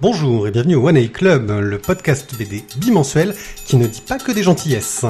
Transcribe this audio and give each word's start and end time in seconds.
Bonjour 0.00 0.48
et 0.48 0.50
bienvenue 0.50 0.74
au 0.74 0.88
One 0.88 0.96
A 0.96 1.06
Club, 1.06 1.50
le 1.50 1.78
podcast 1.78 2.36
BD 2.36 2.64
bimensuel 2.78 3.32
qui 3.64 3.76
ne 3.76 3.86
dit 3.86 4.02
pas 4.06 4.18
que 4.18 4.32
des 4.32 4.42
gentillesses. 4.42 5.04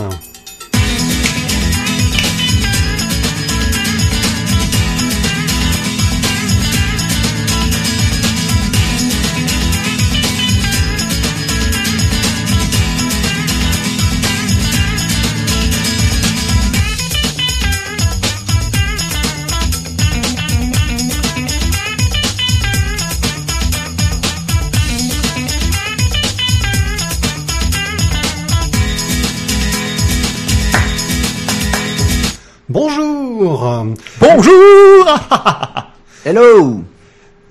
Hello 36.27 36.83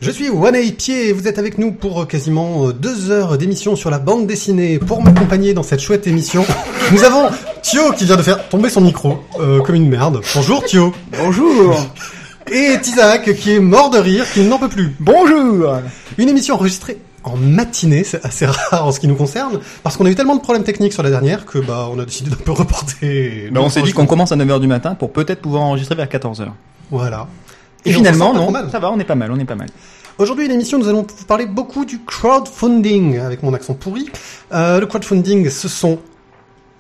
Je 0.02 0.09
suis 0.09 0.32
One 0.32 0.55
A 0.55 0.72
Pied 0.76 1.09
et 1.09 1.13
vous 1.13 1.27
êtes 1.27 1.38
avec 1.38 1.59
nous 1.59 1.72
pour 1.72 2.08
quasiment 2.08 2.72
deux 2.72 3.12
heures 3.12 3.38
d'émission 3.38 3.76
sur 3.76 3.91
la 3.91 3.99
bande 3.99 4.26
dessinée. 4.26 4.80
Pour 4.80 5.04
m'accompagner 5.04 5.54
dans 5.54 5.62
cette 5.62 5.80
chouette 5.80 6.08
émission, 6.08 6.44
nous 6.91 7.04
avons 7.04 7.30
Thio 7.62 7.91
qui 7.91 8.05
vient 8.05 8.16
de 8.16 8.23
faire 8.23 8.49
tomber 8.49 8.72
son 8.72 8.82
micro 8.82 9.20
euh, 9.40 9.62
comme 9.62 9.76
une 9.76 9.88
merde. 9.88 10.22
Bonjour 10.34 10.63
Thio 10.63 10.91
Bonjour 11.20 11.80
Et 12.52 12.80
Tizak 12.82 13.36
qui 13.36 13.52
est 13.52 13.59
mort 13.59 13.91
de 13.91 13.99
rire, 13.99 14.26
qui 14.34 14.41
n'en 14.41 14.58
peut 14.58 14.70
plus. 14.70 14.96
Bonjour 14.99 15.77
Une 16.18 16.30
émission 16.30 16.55
enregistrée 16.55 16.98
en 17.24 17.38
matinée, 17.38 18.04
c'est 18.04 18.26
assez 18.26 18.48
rare 18.48 18.88
en 18.88 18.91
ce 18.91 18.99
qui 18.99 19.08
nous 19.08 19.16
concerne, 19.16 19.60
parce 19.84 19.98
qu'on 19.98 20.08
a 20.08 20.10
eu 20.10 20.16
tellement 20.16 20.35
de 20.35 20.41
problèmes 20.41 20.63
techniques 20.63 20.94
sur 20.94 21.04
la 21.04 21.12
dernière 21.12 21.46
que 21.46 21.60
bah 21.60 21.88
on 21.90 21.99
a 21.99 22.05
décidé 22.05 22.32
d'un 22.32 22.35
peu 22.38 22.51
reporter. 22.51 23.49
Bah, 23.51 23.62
on 23.63 23.70
s'est 23.70 23.84
dit 23.84 23.94
qu'on 23.94 24.07
commence 24.07 24.32
à 24.32 24.35
9h 24.35 24.60
du 24.60 24.68
matin 24.68 24.96
pour 24.96 25.13
peut-être 25.13 25.41
pouvoir 25.41 25.62
enregistrer 25.62 25.94
vers 25.94 26.07
14h. 26.07 26.48
Voilà. 26.90 27.27
Et, 27.85 27.91
finalement, 27.93 28.34
non, 28.34 28.51
ça 28.70 28.79
va, 28.79 28.91
on 28.91 28.99
est 28.99 29.03
pas 29.03 29.15
mal, 29.15 29.31
on 29.31 29.39
est 29.39 29.45
pas 29.45 29.55
mal. 29.55 29.67
Aujourd'hui, 30.17 30.48
l'émission, 30.48 30.77
nous 30.77 30.87
allons 30.87 31.05
vous 31.17 31.26
parler 31.26 31.45
beaucoup 31.45 31.85
du 31.85 31.99
crowdfunding, 31.99 33.17
avec 33.20 33.41
mon 33.43 33.53
accent 33.53 33.73
pourri. 33.73 34.09
Euh, 34.53 34.79
le 34.79 34.85
crowdfunding, 34.85 35.49
ce 35.49 35.67
sont 35.67 35.99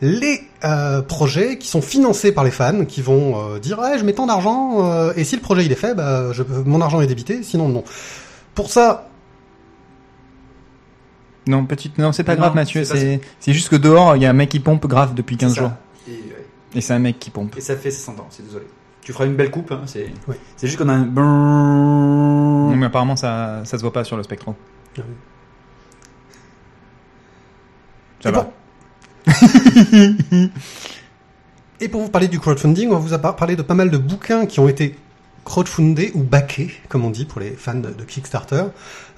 les 0.01 0.41
euh, 0.65 1.01
projets 1.01 1.57
qui 1.57 1.67
sont 1.67 1.81
financés 1.81 2.31
par 2.31 2.43
les 2.43 2.51
fans, 2.51 2.85
qui 2.85 3.01
vont 3.01 3.55
euh, 3.55 3.59
dire 3.59 3.79
ouais, 3.79 3.97
je 3.97 4.03
mets 4.03 4.13
tant 4.13 4.27
d'argent, 4.27 4.85
euh, 4.91 5.13
et 5.15 5.23
si 5.23 5.35
le 5.35 5.41
projet 5.41 5.65
il 5.65 5.71
est 5.71 5.75
fait, 5.75 5.95
bah, 5.95 6.31
je, 6.31 6.43
mon 6.43 6.81
argent 6.81 7.01
est 7.01 7.07
débité, 7.07 7.41
sinon 7.41 7.69
non. 7.69 7.83
Pour 8.53 8.69
ça, 8.69 9.09
Non, 11.47 11.65
petite, 11.65 11.97
non, 11.97 12.11
c'est 12.11 12.23
pas 12.23 12.35
Non, 12.35 12.41
grave, 12.41 12.55
Mathieu. 12.55 12.83
c'est 12.83 13.17
pas 13.17 13.25
C'est, 13.39 13.53
juste 13.53 13.69
que 13.69 13.75
dehors, 13.75 14.15
il 14.15 14.21
y 14.21 14.25
a 14.25 14.29
un 14.29 14.33
mec 14.33 14.49
qui 14.49 14.59
pompe 14.59 14.85
grave 14.87 15.13
depuis 15.13 15.37
15 15.37 15.49
C'est 15.49 15.55
ça. 15.55 15.61
jours. 15.61 15.71
Et, 16.07 16.11
ouais. 16.11 16.45
Et 16.75 16.81
c'est 16.81 16.93
un 16.93 16.99
mec 16.99 17.19
qui 17.19 17.29
pompe. 17.29 17.55
Et 17.57 17.61
ça 17.61 17.75
fait 17.75 17.91
60 17.91 18.19
ans, 18.19 18.27
c'est 18.29 18.45
désolé. 18.45 18.65
Tu 19.03 19.11
feras 19.13 19.25
une 19.25 19.35
belle 19.35 19.51
coupe, 19.51 19.71
hein, 19.71 19.81
c'est 19.85 20.07
Oui. 20.27 20.35
c'est 20.55 20.67
juste 20.67 20.79
qu'on 20.79 20.87
a 20.89 20.93
un... 20.93 21.05
brrrr. 21.05 22.75
Mais 22.75 22.85
apparemment, 22.85 23.15
ça, 23.15 23.61
ça 23.65 23.77
se 23.77 23.81
voit 23.83 23.91
pas 23.93 24.03
sur 24.03 24.15
le 24.17 24.23
spectro. 24.23 24.55
Ça 28.21 28.29
Et 28.29 28.31
va. 28.31 28.41
bon. 28.43 28.53
Et 31.81 31.89
pour 31.89 32.01
vous 32.01 32.09
parler 32.09 32.27
du 32.29 32.39
crowdfunding, 32.39 32.89
on 32.89 32.93
va 32.93 32.99
vous 32.99 33.13
a 33.13 33.19
par- 33.19 33.35
parler 33.35 33.55
de 33.57 33.61
pas 33.61 33.73
mal 33.73 33.89
de 33.89 33.97
bouquins 33.97 34.45
qui 34.45 34.59
ont 34.61 34.69
été 34.69 34.95
crowdfundés 35.43 36.11
ou 36.13 36.23
backés, 36.23 36.71
comme 36.87 37.03
on 37.03 37.09
dit 37.09 37.25
pour 37.25 37.41
les 37.41 37.51
fans 37.51 37.73
de 37.75 37.89
Kickstarter. 38.05 38.63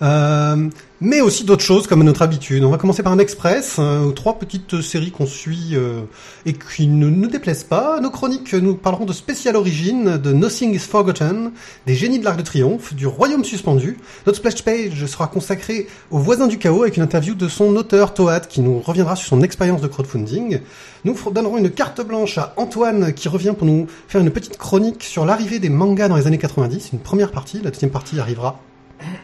Euh, 0.02 0.70
mais 1.02 1.22
aussi 1.22 1.44
d'autres 1.44 1.64
choses 1.64 1.88
comme 1.88 2.04
notre 2.04 2.22
habitude. 2.22 2.64
On 2.64 2.70
va 2.70 2.78
commencer 2.78 3.04
par 3.04 3.12
un 3.12 3.20
express, 3.20 3.78
euh, 3.80 4.12
trois 4.12 4.40
petites 4.40 4.82
séries 4.82 5.12
qu'on 5.12 5.26
suit 5.26 5.72
euh, 5.74 6.02
et 6.46 6.54
qui 6.54 6.88
ne 6.88 7.10
nous 7.10 7.28
déplaisent 7.28 7.64
pas. 7.64 8.00
Nos 8.00 8.10
chroniques, 8.10 8.54
nous 8.54 8.76
parlerons 8.76 9.06
de 9.06 9.14
Spécial 9.14 9.56
Origin, 9.56 10.18
de 10.18 10.34
Nothing 10.34 10.74
is 10.74 10.80
Forgotten, 10.80 11.52
des 11.86 11.96
Génies 11.96 12.20
de 12.20 12.26
l'Arc 12.26 12.38
de 12.38 12.44
Triomphe, 12.44 12.94
du 12.94 13.08
Royaume 13.08 13.44
suspendu. 13.44 13.98
Notre 14.26 14.38
splash 14.38 14.64
page 14.64 15.06
sera 15.06 15.28
consacrée 15.28 15.88
aux 16.12 16.20
voisins 16.20 16.48
du 16.48 16.58
chaos 16.58 16.84
avec 16.84 16.98
une 16.98 17.04
interview 17.04 17.36
de 17.36 17.48
son 17.48 17.76
auteur 17.76 18.14
Toad 18.14 18.48
qui 18.48 18.62
nous 18.62 18.80
reviendra 18.80 19.16
sur 19.16 19.28
son 19.28 19.42
expérience 19.42 19.82
de 19.82 19.88
crowdfunding. 19.88 20.60
Nous 21.04 21.16
donnerons 21.32 21.58
une 21.58 21.70
carte 21.70 22.02
blanche 22.02 22.38
à 22.38 22.54
Antoine 22.58 23.14
qui 23.14 23.28
revient 23.28 23.54
pour 23.58 23.68
nous 23.68 23.88
faire 24.08 24.22
une 24.22 24.32
petite 24.32 24.58
chronique 24.58 25.04
sur 25.04 25.26
l'arrivée 25.26 25.60
des 25.60 25.70
mangas 25.70 26.08
dans 26.08 26.16
les 26.16 26.26
années 26.26 26.38
90. 26.38 26.92
Une 26.94 27.00
première 27.00 27.32
partie, 27.32 27.62
la 27.62 27.70
deuxième 27.70 27.92
partie 27.92 28.20
arrivera 28.20 28.60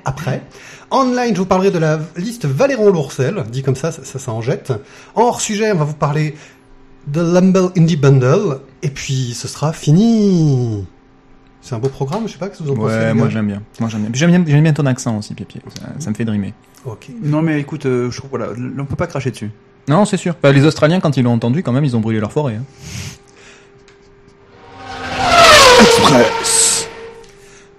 après. 0.05 0.41
Online, 0.91 1.33
je 1.33 1.39
vous 1.39 1.45
parlerai 1.45 1.71
de 1.71 1.79
la 1.79 1.99
liste 2.17 2.45
Valéron 2.45 2.91
Lourcel, 2.91 3.43
dit 3.49 3.63
comme 3.63 3.75
ça, 3.75 3.91
ça, 3.91 4.03
ça, 4.03 4.19
ça 4.19 4.31
en 4.31 4.41
jette. 4.41 4.73
En 5.15 5.23
hors 5.23 5.41
sujet, 5.41 5.71
on 5.71 5.77
va 5.77 5.85
vous 5.85 5.93
parler 5.93 6.35
de 7.07 7.21
Lumble 7.21 7.71
Indie 7.77 7.95
Bundle, 7.97 8.59
et 8.83 8.89
puis 8.89 9.33
ce 9.33 9.47
sera 9.47 9.73
fini. 9.73 10.85
C'est 11.61 11.75
un 11.75 11.79
beau 11.79 11.89
programme, 11.89 12.27
je 12.27 12.33
sais 12.33 12.37
pas 12.39 12.49
ce 12.51 12.57
que 12.59 12.63
vous 12.63 12.71
en 12.71 12.75
pensez. 12.75 12.95
Ouais, 12.95 13.13
moi 13.13 13.29
j'aime 13.29 13.47
bien. 13.47 13.61
Moi 13.79 13.89
j'aime 13.89 14.01
bien. 14.01 14.09
J'aime 14.13 14.31
bien, 14.31 14.43
j'aime 14.45 14.63
bien 14.63 14.73
ton 14.73 14.85
accent 14.85 15.17
aussi, 15.17 15.33
Pipi. 15.33 15.59
Ça, 15.79 15.87
ça 15.99 16.09
me 16.09 16.15
fait 16.15 16.25
drimer. 16.25 16.53
Ok. 16.85 17.07
Non 17.21 17.41
mais 17.41 17.59
écoute, 17.59 17.85
euh, 17.85 18.09
je 18.11 18.17
trouve, 18.17 18.31
voilà, 18.31 18.47
on 18.77 18.85
peut 18.85 18.95
pas 18.95 19.07
cracher 19.07 19.31
dessus. 19.31 19.51
Non, 19.87 20.05
c'est 20.05 20.17
sûr. 20.17 20.35
Bah, 20.43 20.51
les 20.51 20.65
Australiens, 20.65 20.99
quand 20.99 21.17
ils 21.17 21.23
l'ont 21.23 21.33
entendu, 21.33 21.63
quand 21.63 21.71
même, 21.71 21.85
ils 21.85 21.95
ont 21.95 21.99
brûlé 22.01 22.19
leur 22.19 22.31
forêt. 22.31 22.55
hein. 22.55 22.63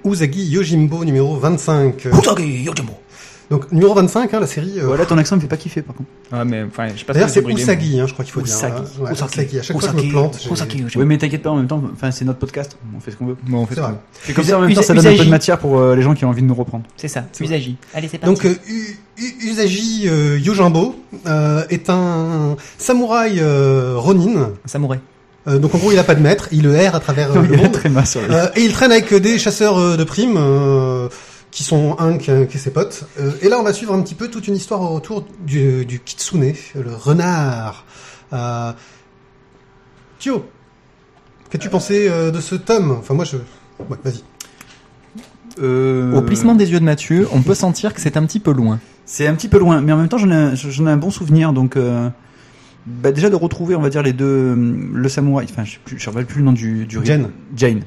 Usagi 0.04 0.44
Yojimbo 0.44 1.04
numéro 1.04 1.36
25. 1.36 2.08
Donc 3.50 3.70
numéro 3.70 3.92
25, 3.92 4.32
hein, 4.32 4.40
la 4.40 4.46
série. 4.46 4.78
euh, 4.80 4.86
Voilà, 4.86 5.04
ton 5.04 5.18
accent 5.18 5.36
me 5.36 5.40
fait 5.42 5.46
pas 5.46 5.58
kiffer 5.58 5.82
par 5.82 5.94
contre. 5.94 6.08
Ah, 6.32 6.42
mais 6.42 6.62
enfin, 6.62 6.88
je 6.94 7.00
sais 7.00 7.04
pas 7.04 7.12
D'ailleurs, 7.12 7.28
si 7.28 7.34
c'est 7.34 7.46
Usagi, 7.52 8.00
hein, 8.00 8.06
je 8.06 8.12
crois 8.14 8.24
qu'il 8.24 8.32
faut 8.32 8.40
Usagi. 8.40 8.72
dire. 8.72 8.82
hein. 8.82 9.02
Ouais, 9.04 9.12
Usagi. 9.12 9.32
Usagi. 9.34 9.58
À 9.58 9.62
chaque 9.62 9.78
fois 9.78 9.90
que 9.92 9.98
je 9.98 10.04
me 10.06 10.10
plante, 10.10 10.38
j'ai- 10.88 10.98
Oui 10.98 11.04
mais 11.04 11.18
t'inquiète 11.18 11.42
pas, 11.42 11.50
en 11.50 11.56
même 11.56 11.66
temps, 11.66 11.82
enfin 11.92 12.10
c'est 12.12 12.24
notre 12.24 12.38
podcast, 12.38 12.78
on 12.96 13.00
fait 13.00 13.10
ce 13.10 13.16
qu'on 13.16 13.26
veut. 13.26 13.36
mais- 13.44 13.50
Bon, 13.50 13.58
on 13.58 13.66
fait 13.66 13.74
C'est. 13.74 14.30
Et 14.30 14.32
comme 14.32 14.44
Usa- 14.44 14.50
ça 14.52 14.58
en 14.58 14.60
même 14.62 14.72
temps 14.72 14.80
usa- 14.80 14.86
ça 14.86 14.94
donne 14.94 15.00
un 15.06 15.10
peu 15.10 15.14
usagi. 15.14 15.26
de 15.26 15.30
matière 15.30 15.58
pour 15.58 15.78
euh, 15.78 15.94
les 15.94 16.00
gens 16.02 16.14
qui 16.14 16.24
ont 16.24 16.30
envie 16.30 16.40
de 16.40 16.46
nous 16.46 16.54
reprendre. 16.54 16.84
C'est 16.96 17.08
ça, 17.08 17.26
Usagi. 17.40 17.76
Allez, 17.92 18.08
c'est 18.08 18.16
parti. 18.16 18.34
Donc 18.34 18.46
euh, 18.46 18.54
Usagi 19.44 20.04
euh, 20.08 20.38
Yojimbo 20.38 20.94
euh, 21.26 21.64
est 21.68 21.90
un 21.90 22.56
samouraï 22.78 23.38
euh, 23.40 23.94
Ronin. 23.98 24.52
Samouraï. 24.64 25.00
Euh, 25.48 25.58
donc 25.58 25.74
en 25.74 25.78
gros, 25.78 25.90
il 25.92 25.98
a 25.98 26.04
pas 26.04 26.14
de 26.14 26.20
maître, 26.22 26.48
il 26.52 26.62
le 26.62 26.74
erre 26.74 26.94
à 26.94 27.00
travers 27.00 27.30
euh, 27.36 27.40
Il 27.42 27.50
le 27.50 27.56
monde. 27.56 27.72
très 27.72 27.90
sur 28.06 28.20
Euh, 28.22 28.48
et 28.54 28.62
il 28.62 28.72
traîne 28.72 28.92
avec 28.92 29.12
des 29.12 29.38
chasseurs 29.38 29.76
euh, 29.78 29.96
de 29.96 30.04
primes 30.04 30.36
euh, 30.36 31.08
qui 31.50 31.64
sont 31.64 31.96
un 31.98 32.16
qui 32.18 32.30
est 32.30 32.56
ses 32.58 32.70
potes. 32.70 33.04
Euh, 33.20 33.32
et 33.42 33.48
là, 33.48 33.58
on 33.58 33.62
va 33.62 33.72
suivre 33.72 33.92
un 33.92 34.00
petit 34.02 34.14
peu 34.14 34.28
toute 34.28 34.46
une 34.46 34.54
histoire 34.54 34.92
autour 34.92 35.26
du, 35.44 35.84
du 35.84 35.98
kitsune, 36.00 36.54
le 36.74 36.94
renard. 36.94 37.84
Euh, 38.32 38.72
Thio, 40.18 40.44
qu'as-tu 41.50 41.68
pensé 41.68 42.06
euh, 42.08 42.30
de 42.30 42.40
ce 42.40 42.54
tome? 42.54 42.96
Enfin, 43.00 43.14
moi, 43.14 43.24
je... 43.24 43.36
Ouais, 43.90 43.98
vas-y. 44.04 44.22
Euh, 45.60 46.14
Au 46.14 46.22
plissement 46.22 46.54
des 46.54 46.70
yeux 46.70 46.80
de 46.80 46.84
Mathieu, 46.84 47.28
on 47.32 47.42
peut 47.42 47.54
sentir 47.54 47.92
que 47.92 48.00
c'est 48.00 48.16
un 48.16 48.24
petit 48.24 48.40
peu 48.40 48.52
loin. 48.52 48.78
C'est 49.04 49.26
un 49.26 49.34
petit 49.34 49.48
peu 49.48 49.58
loin, 49.58 49.80
mais 49.82 49.92
en 49.92 49.98
même 49.98 50.08
temps 50.08 50.16
j'en 50.16 50.30
ai, 50.30 50.54
j'en 50.54 50.86
ai 50.86 50.90
un 50.90 50.96
bon 50.96 51.10
souvenir, 51.10 51.52
donc 51.52 51.76
euh, 51.76 52.08
bah, 52.86 53.12
déjà 53.12 53.30
de 53.30 53.36
retrouver, 53.36 53.74
on 53.74 53.80
va 53.80 53.90
dire 53.90 54.02
les 54.02 54.12
deux, 54.12 54.24
euh, 54.26 54.90
le 54.92 55.08
samouraï, 55.08 55.46
enfin 55.50 55.64
je 55.64 55.78
ne 55.94 56.04
rappelle 56.04 56.26
plus 56.26 56.38
le 56.40 56.44
nom 56.44 56.52
du, 56.52 56.86
du 56.86 56.98
Jane. 57.04 57.30
Jane. 57.56 57.82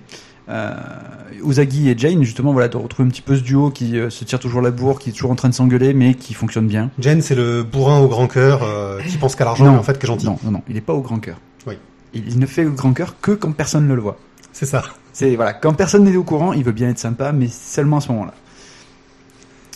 Euh, 0.47 0.75
Usagi 1.43 1.89
et 1.89 1.97
Jane, 1.97 2.23
justement, 2.23 2.53
voilà, 2.53 2.67
de 2.67 2.77
retrouver 2.77 3.07
un 3.07 3.11
petit 3.11 3.21
peu 3.21 3.35
ce 3.35 3.41
duo 3.41 3.71
qui 3.71 3.97
euh, 3.97 4.09
se 4.09 4.23
tire 4.23 4.39
toujours 4.39 4.61
la 4.61 4.71
bourre, 4.71 4.99
qui 4.99 5.09
est 5.09 5.13
toujours 5.13 5.31
en 5.31 5.35
train 5.35 5.49
de 5.49 5.53
s'engueuler, 5.53 5.93
mais 5.93 6.13
qui 6.13 6.33
fonctionne 6.33 6.67
bien. 6.67 6.91
Jen, 6.99 7.21
c'est 7.21 7.35
le 7.35 7.63
bourrin 7.63 7.99
au 7.99 8.07
grand 8.07 8.27
cœur 8.27 8.61
euh, 8.63 9.01
qui 9.01 9.17
pense 9.17 9.35
qu'à 9.35 9.45
l'argent, 9.45 9.71
mais 9.71 9.77
en 9.77 9.83
fait, 9.83 9.97
qui 9.97 10.05
est 10.05 10.07
gentil. 10.07 10.25
Non, 10.27 10.37
non, 10.43 10.51
non, 10.51 10.61
il 10.69 10.77
est 10.77 10.81
pas 10.81 10.93
au 10.93 11.01
grand 11.01 11.19
cœur. 11.19 11.39
Oui. 11.65 11.77
Il, 12.13 12.27
il 12.29 12.39
ne 12.39 12.45
fait 12.45 12.65
au 12.65 12.71
grand 12.71 12.93
cœur 12.93 13.15
que 13.19 13.31
quand 13.31 13.51
personne 13.51 13.87
ne 13.87 13.93
le 13.93 14.01
voit. 14.01 14.17
C'est 14.51 14.65
ça. 14.65 14.83
C'est 15.11 15.35
voilà, 15.35 15.53
quand 15.53 15.73
personne 15.73 16.03
n'est 16.03 16.15
au 16.15 16.23
courant, 16.23 16.53
il 16.53 16.63
veut 16.63 16.71
bien 16.71 16.89
être 16.89 16.99
sympa, 16.99 17.31
mais 17.31 17.47
seulement 17.47 17.97
à 17.97 18.01
ce 18.01 18.11
moment-là. 18.11 18.33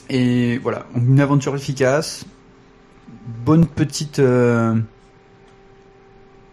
Et 0.09 0.57
voilà, 0.59 0.85
une 0.95 1.19
aventure 1.19 1.55
efficace, 1.55 2.25
bonne 3.45 3.65
petite, 3.65 4.19
euh, 4.19 4.75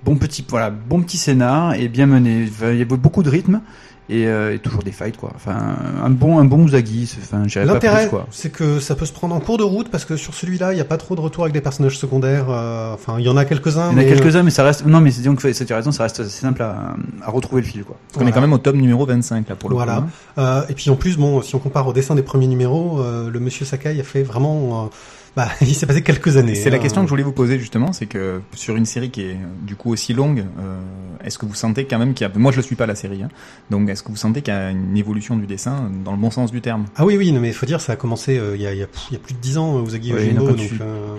bon 0.07 0.17
petit, 0.17 0.43
voilà, 0.49 0.71
bon 0.71 1.03
petit 1.03 1.19
scénar 1.19 1.75
et 1.75 1.89
bien 1.89 2.07
mené. 2.07 2.47
Enfin, 2.49 2.71
Il 2.71 2.79
y 2.79 2.83
avait 2.83 2.97
beaucoup 2.97 3.23
de 3.23 3.29
rythme 3.29 3.61
et, 4.09 4.29
euh, 4.29 4.55
et 4.55 4.61
toujours 4.61 4.85
des 4.85 4.93
fights 4.93 5.17
quoi. 5.17 5.33
Enfin, 5.35 5.57
un 6.05 6.11
bon, 6.11 6.39
un 6.39 6.45
bon 6.45 6.65
Uzagi. 6.65 7.07
c'est- 7.09 7.19
Enfin, 7.23 7.43
L'intérêt, 7.65 8.09
c'est 8.31 8.51
que 8.53 8.79
ça 8.79 8.95
peut 8.95 9.05
se 9.05 9.13
prendre 9.13 9.35
en 9.35 9.41
cours 9.41 9.59
de 9.59 9.65
route 9.65 9.89
parce 9.91 10.05
que 10.05 10.17
sur 10.17 10.33
celui-là, 10.33 10.73
il 10.73 10.77
n'y 10.77 10.81
a 10.81 10.85
pas 10.85 10.97
trop 10.97 11.17
de 11.17 11.21
retour 11.21 11.43
avec 11.43 11.53
des 11.53 11.61
personnages 11.61 11.99
secondaires. 11.99 12.47
euh, 12.49 12.95
Enfin, 12.95 13.17
il 13.19 13.25
y 13.25 13.29
en 13.29 13.37
a 13.37 13.45
quelques-uns. 13.45 13.91
Il 13.91 13.99
y 13.99 14.01
en 14.01 14.03
a 14.03 14.07
euh, 14.07 14.09
quelques-uns, 14.15 14.45
mais 14.45 14.51
ça 14.53 14.63
reste. 14.63 14.87
Non, 14.87 15.01
mais 15.01 15.11
c'est 15.11 15.23
donc 15.23 15.45
as 15.45 15.75
raison, 15.75 15.91
ça 15.91 16.05
reste 16.05 16.21
assez 16.21 16.31
simple 16.41 16.63
à, 16.63 16.95
à 17.21 17.31
retrouver 17.33 17.63
le 17.63 17.67
fil 17.67 17.83
quoi. 17.83 17.97
Parce 18.09 18.23
qu'on 18.23 18.29
est 18.29 18.33
quand 18.33 18.41
même 18.41 18.53
au 18.53 18.59
tome 18.59 18.77
numéro 18.77 19.05
25, 19.07 19.49
là, 19.49 19.57
pour 19.57 19.71
le 19.71 19.75
Voilà. 19.75 19.97
coup. 19.97 20.05
hein. 20.39 20.43
Euh, 20.43 20.63
et 20.69 20.75
puis 20.75 20.89
en 20.89 20.97
plus, 20.97 21.17
bon, 21.17 21.43
si 21.43 21.55
on 21.57 21.59
compare 21.59 21.89
au 21.89 21.93
dessin 21.93 22.15
des 22.15 22.23
premiers 22.23 22.47
numéros, 22.47 23.01
euh, 23.01 23.29
le 23.29 23.41
Monsieur 23.41 23.65
Sakai 23.67 23.99
a 23.99 24.05
fait 24.05 24.23
vraiment. 24.23 24.89
Euh, 25.37 25.43
bah, 25.45 25.51
il 25.61 25.75
s'est 25.75 25.87
passé 25.87 26.03
quelques 26.03 26.37
années. 26.37 26.55
C'est 26.55 26.71
la 26.71 26.77
hein. 26.77 26.81
question 26.81 27.03
que 27.03 27.07
je 27.07 27.11
voulais 27.11 27.23
vous 27.23 27.33
poser 27.33 27.59
justement, 27.59 27.93
c'est 27.93 28.07
que 28.07 28.41
sur 28.55 28.77
une 28.77 28.87
série 28.87 29.11
qui 29.11 29.23
est 29.23 29.35
euh, 29.35 29.47
du 29.63 29.77
coup 29.77 29.91
aussi 29.93 30.15
longue, 30.15 30.45
euh, 30.59 30.79
est-ce 31.25 31.39
que 31.39 31.47
vous 31.47 31.55
sentez 31.55 31.85
quand 31.87 31.99
même 31.99 32.15
qu'il 32.15 32.27
y 32.27 32.31
a, 32.31 32.39
moi 32.39 32.53
je 32.53 32.59
ne 32.59 32.63
suis 32.63 32.77
pas 32.77 32.87
la 32.87 32.95
série, 32.95 33.23
hein, 33.23 33.29
donc 33.71 33.89
est-ce 33.89 34.03
que 34.03 34.09
vous 34.09 34.17
sentez 34.17 34.43
qu'il 34.43 34.53
y 34.55 34.57
a 34.57 34.71
une 34.71 34.97
évolution 34.97 35.37
du 35.37 35.47
dessin 35.47 35.91
dans 36.05 36.13
le 36.13 36.19
bon 36.19 36.31
sens 36.31 36.51
du 36.51 36.61
terme? 36.61 36.87
Ah 36.97 37.05
oui, 37.05 37.17
oui, 37.17 37.33
non, 37.33 37.41
mais 37.41 37.49
il 37.49 37.55
faut 37.55 37.67
dire, 37.67 37.81
ça 37.81 37.93
a 37.93 37.97
commencé 37.97 38.39
euh, 38.39 38.57
il 38.57 38.63
y, 38.63 38.67
a, 38.67 38.73
il 38.73 38.79
y, 38.79 38.83
a, 38.83 38.87
il 39.11 39.15
y 39.15 39.17
a 39.17 39.21
plus 39.21 39.35
de 39.35 39.41
10 39.41 39.59
ans, 39.59 39.85
Usagi 39.85 40.13
Ouais, 40.13 40.21
Yojimbo, 40.27 40.47
quand 40.47 40.53
donc... 40.53 40.69
tu- 40.69 40.79
euh, 40.81 41.17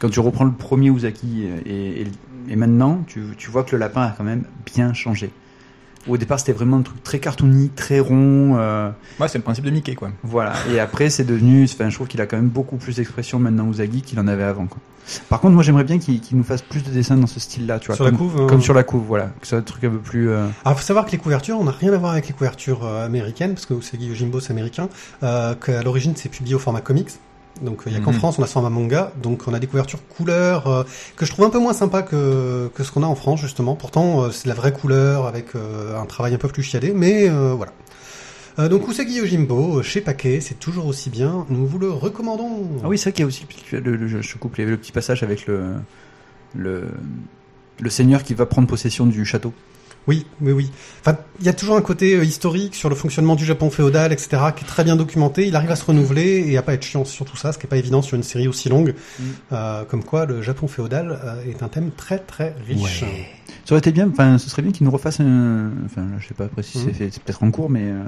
Quand 0.00 0.08
tu 0.10 0.20
reprends 0.20 0.44
le 0.44 0.52
premier 0.52 0.90
Uzaki 0.90 1.44
et, 1.66 2.02
et, 2.02 2.06
et 2.48 2.56
maintenant, 2.56 3.02
tu, 3.06 3.22
tu 3.36 3.50
vois 3.50 3.64
que 3.64 3.72
le 3.72 3.78
lapin 3.78 4.02
a 4.02 4.14
quand 4.16 4.24
même 4.24 4.44
bien 4.74 4.92
changé. 4.94 5.30
Au 6.08 6.16
départ, 6.16 6.40
c'était 6.40 6.52
vraiment 6.52 6.78
un 6.78 6.82
truc 6.82 7.02
très 7.04 7.18
cartoony, 7.20 7.68
très 7.70 8.00
rond. 8.00 8.56
euh, 8.58 8.90
Ouais, 9.20 9.28
c'est 9.28 9.38
le 9.38 9.44
principe 9.44 9.64
de 9.64 9.70
Mickey, 9.70 9.94
quoi. 9.94 10.10
Voilà. 10.24 10.52
Et 10.72 10.80
après, 10.80 11.10
c'est 11.10 11.24
devenu. 11.24 11.64
Enfin, 11.64 11.88
je 11.90 11.94
trouve 11.94 12.08
qu'il 12.08 12.20
a 12.20 12.26
quand 12.26 12.36
même 12.36 12.48
beaucoup 12.48 12.76
plus 12.76 12.96
d'expression 12.96 13.38
maintenant 13.38 13.70
Uzagi 13.70 14.02
qu'il 14.02 14.18
en 14.18 14.26
avait 14.26 14.42
avant. 14.42 14.66
Quoi. 14.66 14.78
Par 15.28 15.40
contre, 15.40 15.54
moi, 15.54 15.62
j'aimerais 15.62 15.84
bien 15.84 15.98
qu'il 15.98 16.20
nous 16.32 16.42
fasse 16.44 16.62
plus 16.62 16.82
de 16.82 16.90
dessins 16.90 17.16
dans 17.16 17.26
ce 17.26 17.38
style-là, 17.40 17.78
tu 17.78 17.86
vois. 17.88 17.96
Sur 17.96 18.04
la 18.04 18.10
comme, 18.10 18.18
couve, 18.18 18.40
hein. 18.40 18.46
Comme 18.48 18.62
sur 18.62 18.74
la 18.74 18.82
couve, 18.82 19.04
voilà. 19.06 19.26
Que 19.40 19.46
ce 19.46 19.50
soit 19.50 19.58
un 19.58 19.62
truc 19.62 19.84
un 19.84 19.90
peu 19.90 19.98
plus. 19.98 20.28
euh, 20.30 20.46
Alors, 20.64 20.78
faut 20.78 20.84
savoir 20.84 21.06
que 21.06 21.12
les 21.12 21.18
couvertures, 21.18 21.58
on 21.58 21.64
n'a 21.64 21.70
rien 21.72 21.92
à 21.92 21.96
voir 21.98 22.12
avec 22.12 22.26
les 22.28 22.34
couvertures 22.34 22.84
euh, 22.84 23.06
américaines, 23.06 23.54
parce 23.54 23.66
que 23.66 23.74
Usagi 23.74 24.06
Yojimbo, 24.06 24.40
c'est 24.40 24.52
américain, 24.52 24.88
euh, 25.22 25.54
qu'à 25.54 25.82
l'origine, 25.82 26.14
c'est 26.16 26.28
publié 26.28 26.54
au 26.54 26.58
format 26.60 26.80
comics. 26.80 27.10
Donc, 27.60 27.80
euh, 27.80 27.90
il 27.90 27.92
y 27.92 27.96
a 27.96 28.00
qu'en 28.00 28.12
Mhm. 28.12 28.18
France, 28.18 28.38
on 28.38 28.42
a 28.42 28.46
ce 28.46 28.52
format 28.52 28.70
manga, 28.70 29.12
donc 29.22 29.42
on 29.46 29.54
a 29.54 29.58
des 29.60 29.66
couvertures 29.66 30.00
couleurs 30.08 30.66
euh, 30.66 30.84
que 31.16 31.26
je 31.26 31.30
trouve 31.32 31.44
un 31.44 31.50
peu 31.50 31.58
moins 31.58 31.74
sympa 31.74 32.02
que, 32.02 32.70
que 32.74 32.82
ce 32.82 32.90
qu'on 32.90 33.02
a 33.02 33.06
en 33.06 33.14
France, 33.14 33.40
justement. 33.40 33.76
Pourtant, 33.76 34.22
euh, 34.24 34.30
c'est 34.30 34.44
de 34.44 34.48
la 34.48 34.54
vraie 34.54 34.72
couleur, 34.72 35.26
avec 35.26 35.54
euh, 35.54 36.00
un 36.00 36.06
travail 36.06 36.34
un 36.34 36.38
peu 36.38 36.48
plus 36.48 36.62
chiadé, 36.62 36.92
mais 36.94 37.28
voilà. 37.28 37.72
Donc, 38.68 38.86
Usagi 38.86 39.14
Yojimbo, 39.16 39.82
chez 39.82 40.02
Paquet, 40.02 40.40
c'est 40.42 40.58
toujours 40.60 40.84
aussi 40.86 41.08
bien, 41.08 41.46
nous 41.48 41.66
vous 41.66 41.78
le 41.78 41.90
recommandons. 41.90 42.66
Ah 42.84 42.88
oui, 42.88 42.98
c'est 42.98 43.04
vrai 43.04 43.12
qu'il 43.12 43.22
y 43.22 43.24
a 43.24 43.26
aussi. 43.26 43.46
Le, 43.72 43.80
le- 43.96 44.20
je 44.22 44.36
coupe, 44.36 44.58
il 44.58 44.60
y 44.60 44.62
avait 44.64 44.72
le 44.72 44.76
petit 44.76 44.92
passage 44.92 45.22
avec 45.22 45.46
le. 45.46 45.62
Le, 46.54 46.88
le 47.80 47.88
seigneur 47.90 48.22
qui 48.22 48.34
va 48.34 48.44
prendre 48.44 48.68
possession 48.68 49.06
du 49.06 49.24
château. 49.24 49.54
Oui, 50.08 50.26
oui, 50.40 50.52
oui. 50.52 50.70
Enfin, 51.00 51.16
il 51.38 51.46
y 51.46 51.48
a 51.48 51.52
toujours 51.52 51.76
un 51.76 51.80
côté 51.80 52.14
euh, 52.16 52.24
historique 52.24 52.74
sur 52.74 52.88
le 52.88 52.94
fonctionnement 52.96 53.36
du 53.36 53.44
Japon 53.44 53.70
féodal, 53.70 54.12
etc., 54.12 54.30
qui 54.56 54.64
est 54.64 54.66
très 54.66 54.82
bien 54.84 54.96
documenté. 54.96 55.46
Il 55.46 55.54
arrive 55.54 55.70
à 55.70 55.76
se 55.76 55.84
renouveler 55.84 56.44
et 56.48 56.56
à 56.56 56.62
pas 56.62 56.74
être 56.74 56.82
chiant 56.84 57.04
sur 57.04 57.24
tout 57.24 57.36
ça, 57.36 57.52
ce 57.52 57.58
qui 57.58 57.66
est 57.66 57.68
pas 57.68 57.76
évident 57.76 58.02
sur 58.02 58.16
une 58.16 58.22
série 58.24 58.48
aussi 58.48 58.68
longue. 58.68 58.94
Mm. 59.18 59.22
Euh, 59.52 59.84
comme 59.84 60.02
quoi, 60.02 60.26
le 60.26 60.42
Japon 60.42 60.66
féodal 60.66 61.20
euh, 61.24 61.44
est 61.48 61.62
un 61.62 61.68
thème 61.68 61.90
très 61.96 62.18
très 62.18 62.54
riche. 62.66 63.04
Ça 63.64 63.74
aurait 63.74 63.78
été 63.78 63.92
bien, 63.92 64.08
enfin, 64.10 64.38
ce 64.38 64.50
serait 64.50 64.62
bien 64.62 64.72
qu'il 64.72 64.84
nous 64.84 64.90
refasse 64.90 65.20
un. 65.20 65.70
Enfin, 65.86 66.02
je 66.18 66.26
sais 66.26 66.34
pas 66.34 66.44
après 66.46 66.64
si 66.64 66.78
Mhm. 66.78 66.84
c'est 66.86 66.92
fait, 66.94 67.10
c'est 67.12 67.22
peut-être 67.22 67.42
en 67.44 67.50
cours, 67.52 67.70
mais. 67.70 67.82
euh, 67.84 68.02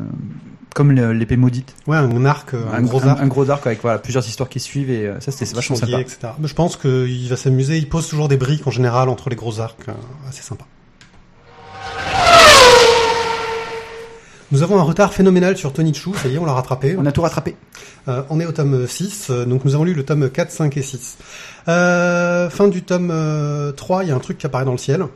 comme 0.75 0.91
l'épée 0.91 1.37
maudite. 1.37 1.73
Ouais, 1.87 1.97
un 1.97 2.25
arc, 2.25 2.55
un, 2.55 2.83
gros 2.83 3.07
arc. 3.07 3.21
Un, 3.23 3.29
gros 3.29 3.49
arc 3.49 3.65
avec 3.69 3.81
voilà, 3.81 3.99
plusieurs 4.01 4.27
histoires 4.27 4.49
qui 4.49 4.59
suivent 4.59 4.91
et 4.91 5.07
euh, 5.07 5.21
ça, 5.21 5.31
c'était 5.31 5.55
vachement 5.55 5.77
sympa. 5.77 6.01
etc. 6.01 6.19
Mais 6.41 6.49
je 6.49 6.55
pense 6.55 6.77
qu'il 6.77 7.29
va 7.29 7.37
s'amuser. 7.37 7.79
Il 7.79 7.89
pose 7.89 8.09
toujours 8.09 8.27
des 8.27 8.37
briques 8.37 8.67
en 8.67 8.73
général 8.73 9.09
entre 9.09 9.31
les 9.31 9.37
gros 9.37 9.61
arcs. 9.61 9.89
euh, 9.89 9.93
assez 10.29 10.43
sympa. 10.43 10.65
Nous 14.53 14.63
avons 14.63 14.79
un 14.79 14.83
retard 14.83 15.13
phénoménal 15.13 15.57
sur 15.57 15.73
Tony 15.73 15.93
Chu, 15.93 16.11
ça 16.15 16.29
y 16.29 16.35
est, 16.35 16.39
on 16.39 16.45
l'a 16.45 16.53
rattrapé. 16.53 16.95
On 16.99 17.07
a 17.07 17.13
tout 17.13 17.23
rattrapé. 17.23 17.57
Euh, 18.07 18.23
on 18.31 18.39
est 18.39 18.47
au 18.47 18.53
tome 18.53 18.87
6, 18.87 19.29
euh, 19.31 19.45
donc 19.47 19.65
nous 19.65 19.75
avons 19.75 19.85
lu 19.85 19.95
le 19.95 20.05
tome 20.05 20.31
4, 20.31 20.51
5 20.53 20.77
et 20.77 20.83
6. 20.83 21.19
Euh, 21.67 22.49
fin 22.51 22.69
du 22.69 22.83
tome 22.83 23.11
euh, 23.11 23.73
3, 23.73 24.05
il 24.05 24.11
y 24.11 24.13
a 24.13 24.15
un 24.15 24.19
truc 24.21 24.39
qui 24.39 24.47
apparaît 24.47 24.65
dans 24.67 24.73
le 24.73 24.79
ciel. 24.79 25.07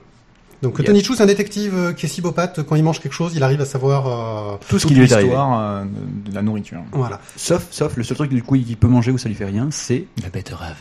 Donc 0.62 0.78
Yes. 0.78 0.86
Tony 0.86 1.04
Chu, 1.04 1.14
c'est 1.14 1.22
un 1.22 1.26
détective 1.26 1.94
qui 1.96 2.06
est 2.06 2.08
cibopathe. 2.08 2.64
Quand 2.64 2.74
il 2.74 2.82
mange 2.82 2.98
quelque 3.00 3.12
chose, 3.12 3.32
il 3.36 3.44
arrive 3.44 3.60
à 3.60 3.64
savoir... 3.64 4.08
euh, 4.08 4.56
Tout 4.68 4.80
ce 4.80 4.88
qui 4.88 4.94
lui 4.94 5.04
est 5.04 5.12
arrivé. 5.12 5.32
euh, 5.36 5.84
de, 5.84 6.34
la 6.34 6.42
nourriture. 6.42 6.80
voilà. 6.90 7.20
Sauf, 7.36 7.64
sauf 7.70 7.96
le 7.96 8.02
seul 8.02 8.16
truc 8.16 8.30
du 8.30 8.42
coup 8.42 8.56
qu'il 8.56 8.76
peut 8.76 8.88
manger 8.88 9.12
où 9.12 9.18
ça 9.18 9.28
lui 9.28 9.36
fait 9.36 9.44
rien, 9.44 9.68
c'est 9.70 10.06
La 10.20 10.30
betterave. 10.30 10.74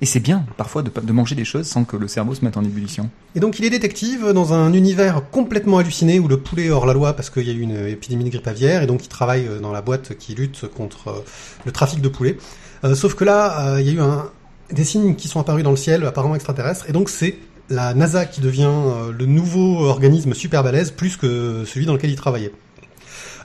Et 0.00 0.06
c'est 0.06 0.20
bien, 0.20 0.44
parfois, 0.56 0.82
de, 0.82 1.12
manger 1.12 1.34
des 1.34 1.44
choses 1.44 1.66
sans 1.66 1.84
que 1.84 1.96
le 1.96 2.08
cerveau 2.08 2.34
se 2.34 2.44
mette 2.44 2.56
en 2.56 2.64
ébullition. 2.64 3.10
Et 3.36 3.40
donc 3.40 3.58
il 3.58 3.64
est 3.64 3.70
détective 3.70 4.32
dans 4.32 4.52
un 4.52 4.72
univers 4.72 5.22
complètement 5.30 5.78
halluciné 5.78 6.18
où 6.18 6.28
le 6.28 6.38
poulet 6.38 6.70
hors 6.70 6.84
la 6.84 6.92
loi 6.92 7.14
parce 7.14 7.30
qu'il 7.30 7.46
y 7.46 7.50
a 7.50 7.52
eu 7.52 7.60
une 7.60 7.86
épidémie 7.86 8.24
de 8.24 8.30
grippe 8.30 8.46
aviaire 8.46 8.82
et 8.82 8.86
donc 8.86 9.04
il 9.04 9.08
travaille 9.08 9.46
euh, 9.46 9.60
dans 9.60 9.72
la 9.72 9.82
boîte 9.82 10.18
qui 10.18 10.34
lutte 10.34 10.66
contre 10.68 11.08
euh, 11.08 11.24
le 11.64 11.72
trafic 11.72 12.00
de 12.00 12.08
poulet. 12.08 12.36
Euh, 12.84 12.94
sauf 12.94 13.14
que 13.14 13.24
là, 13.24 13.74
euh, 13.74 13.80
il 13.80 13.86
y 13.86 13.90
a 13.98 14.02
eu 14.02 14.74
des 14.74 14.84
signes 14.84 15.14
qui 15.14 15.28
sont 15.28 15.40
apparus 15.40 15.62
dans 15.62 15.70
le 15.70 15.76
ciel, 15.76 16.04
apparemment 16.04 16.34
extraterrestres, 16.34 16.88
et 16.88 16.92
donc 16.92 17.08
c'est 17.08 17.36
la 17.70 17.94
NASA 17.94 18.26
qui 18.26 18.42
devient 18.42 18.70
le 19.16 19.24
nouveau 19.24 19.86
organisme 19.86 20.34
super 20.34 20.62
balèze 20.62 20.90
plus 20.90 21.16
que 21.16 21.64
celui 21.64 21.86
dans 21.86 21.94
lequel 21.94 22.10
il 22.10 22.16
travaillait. 22.16 22.52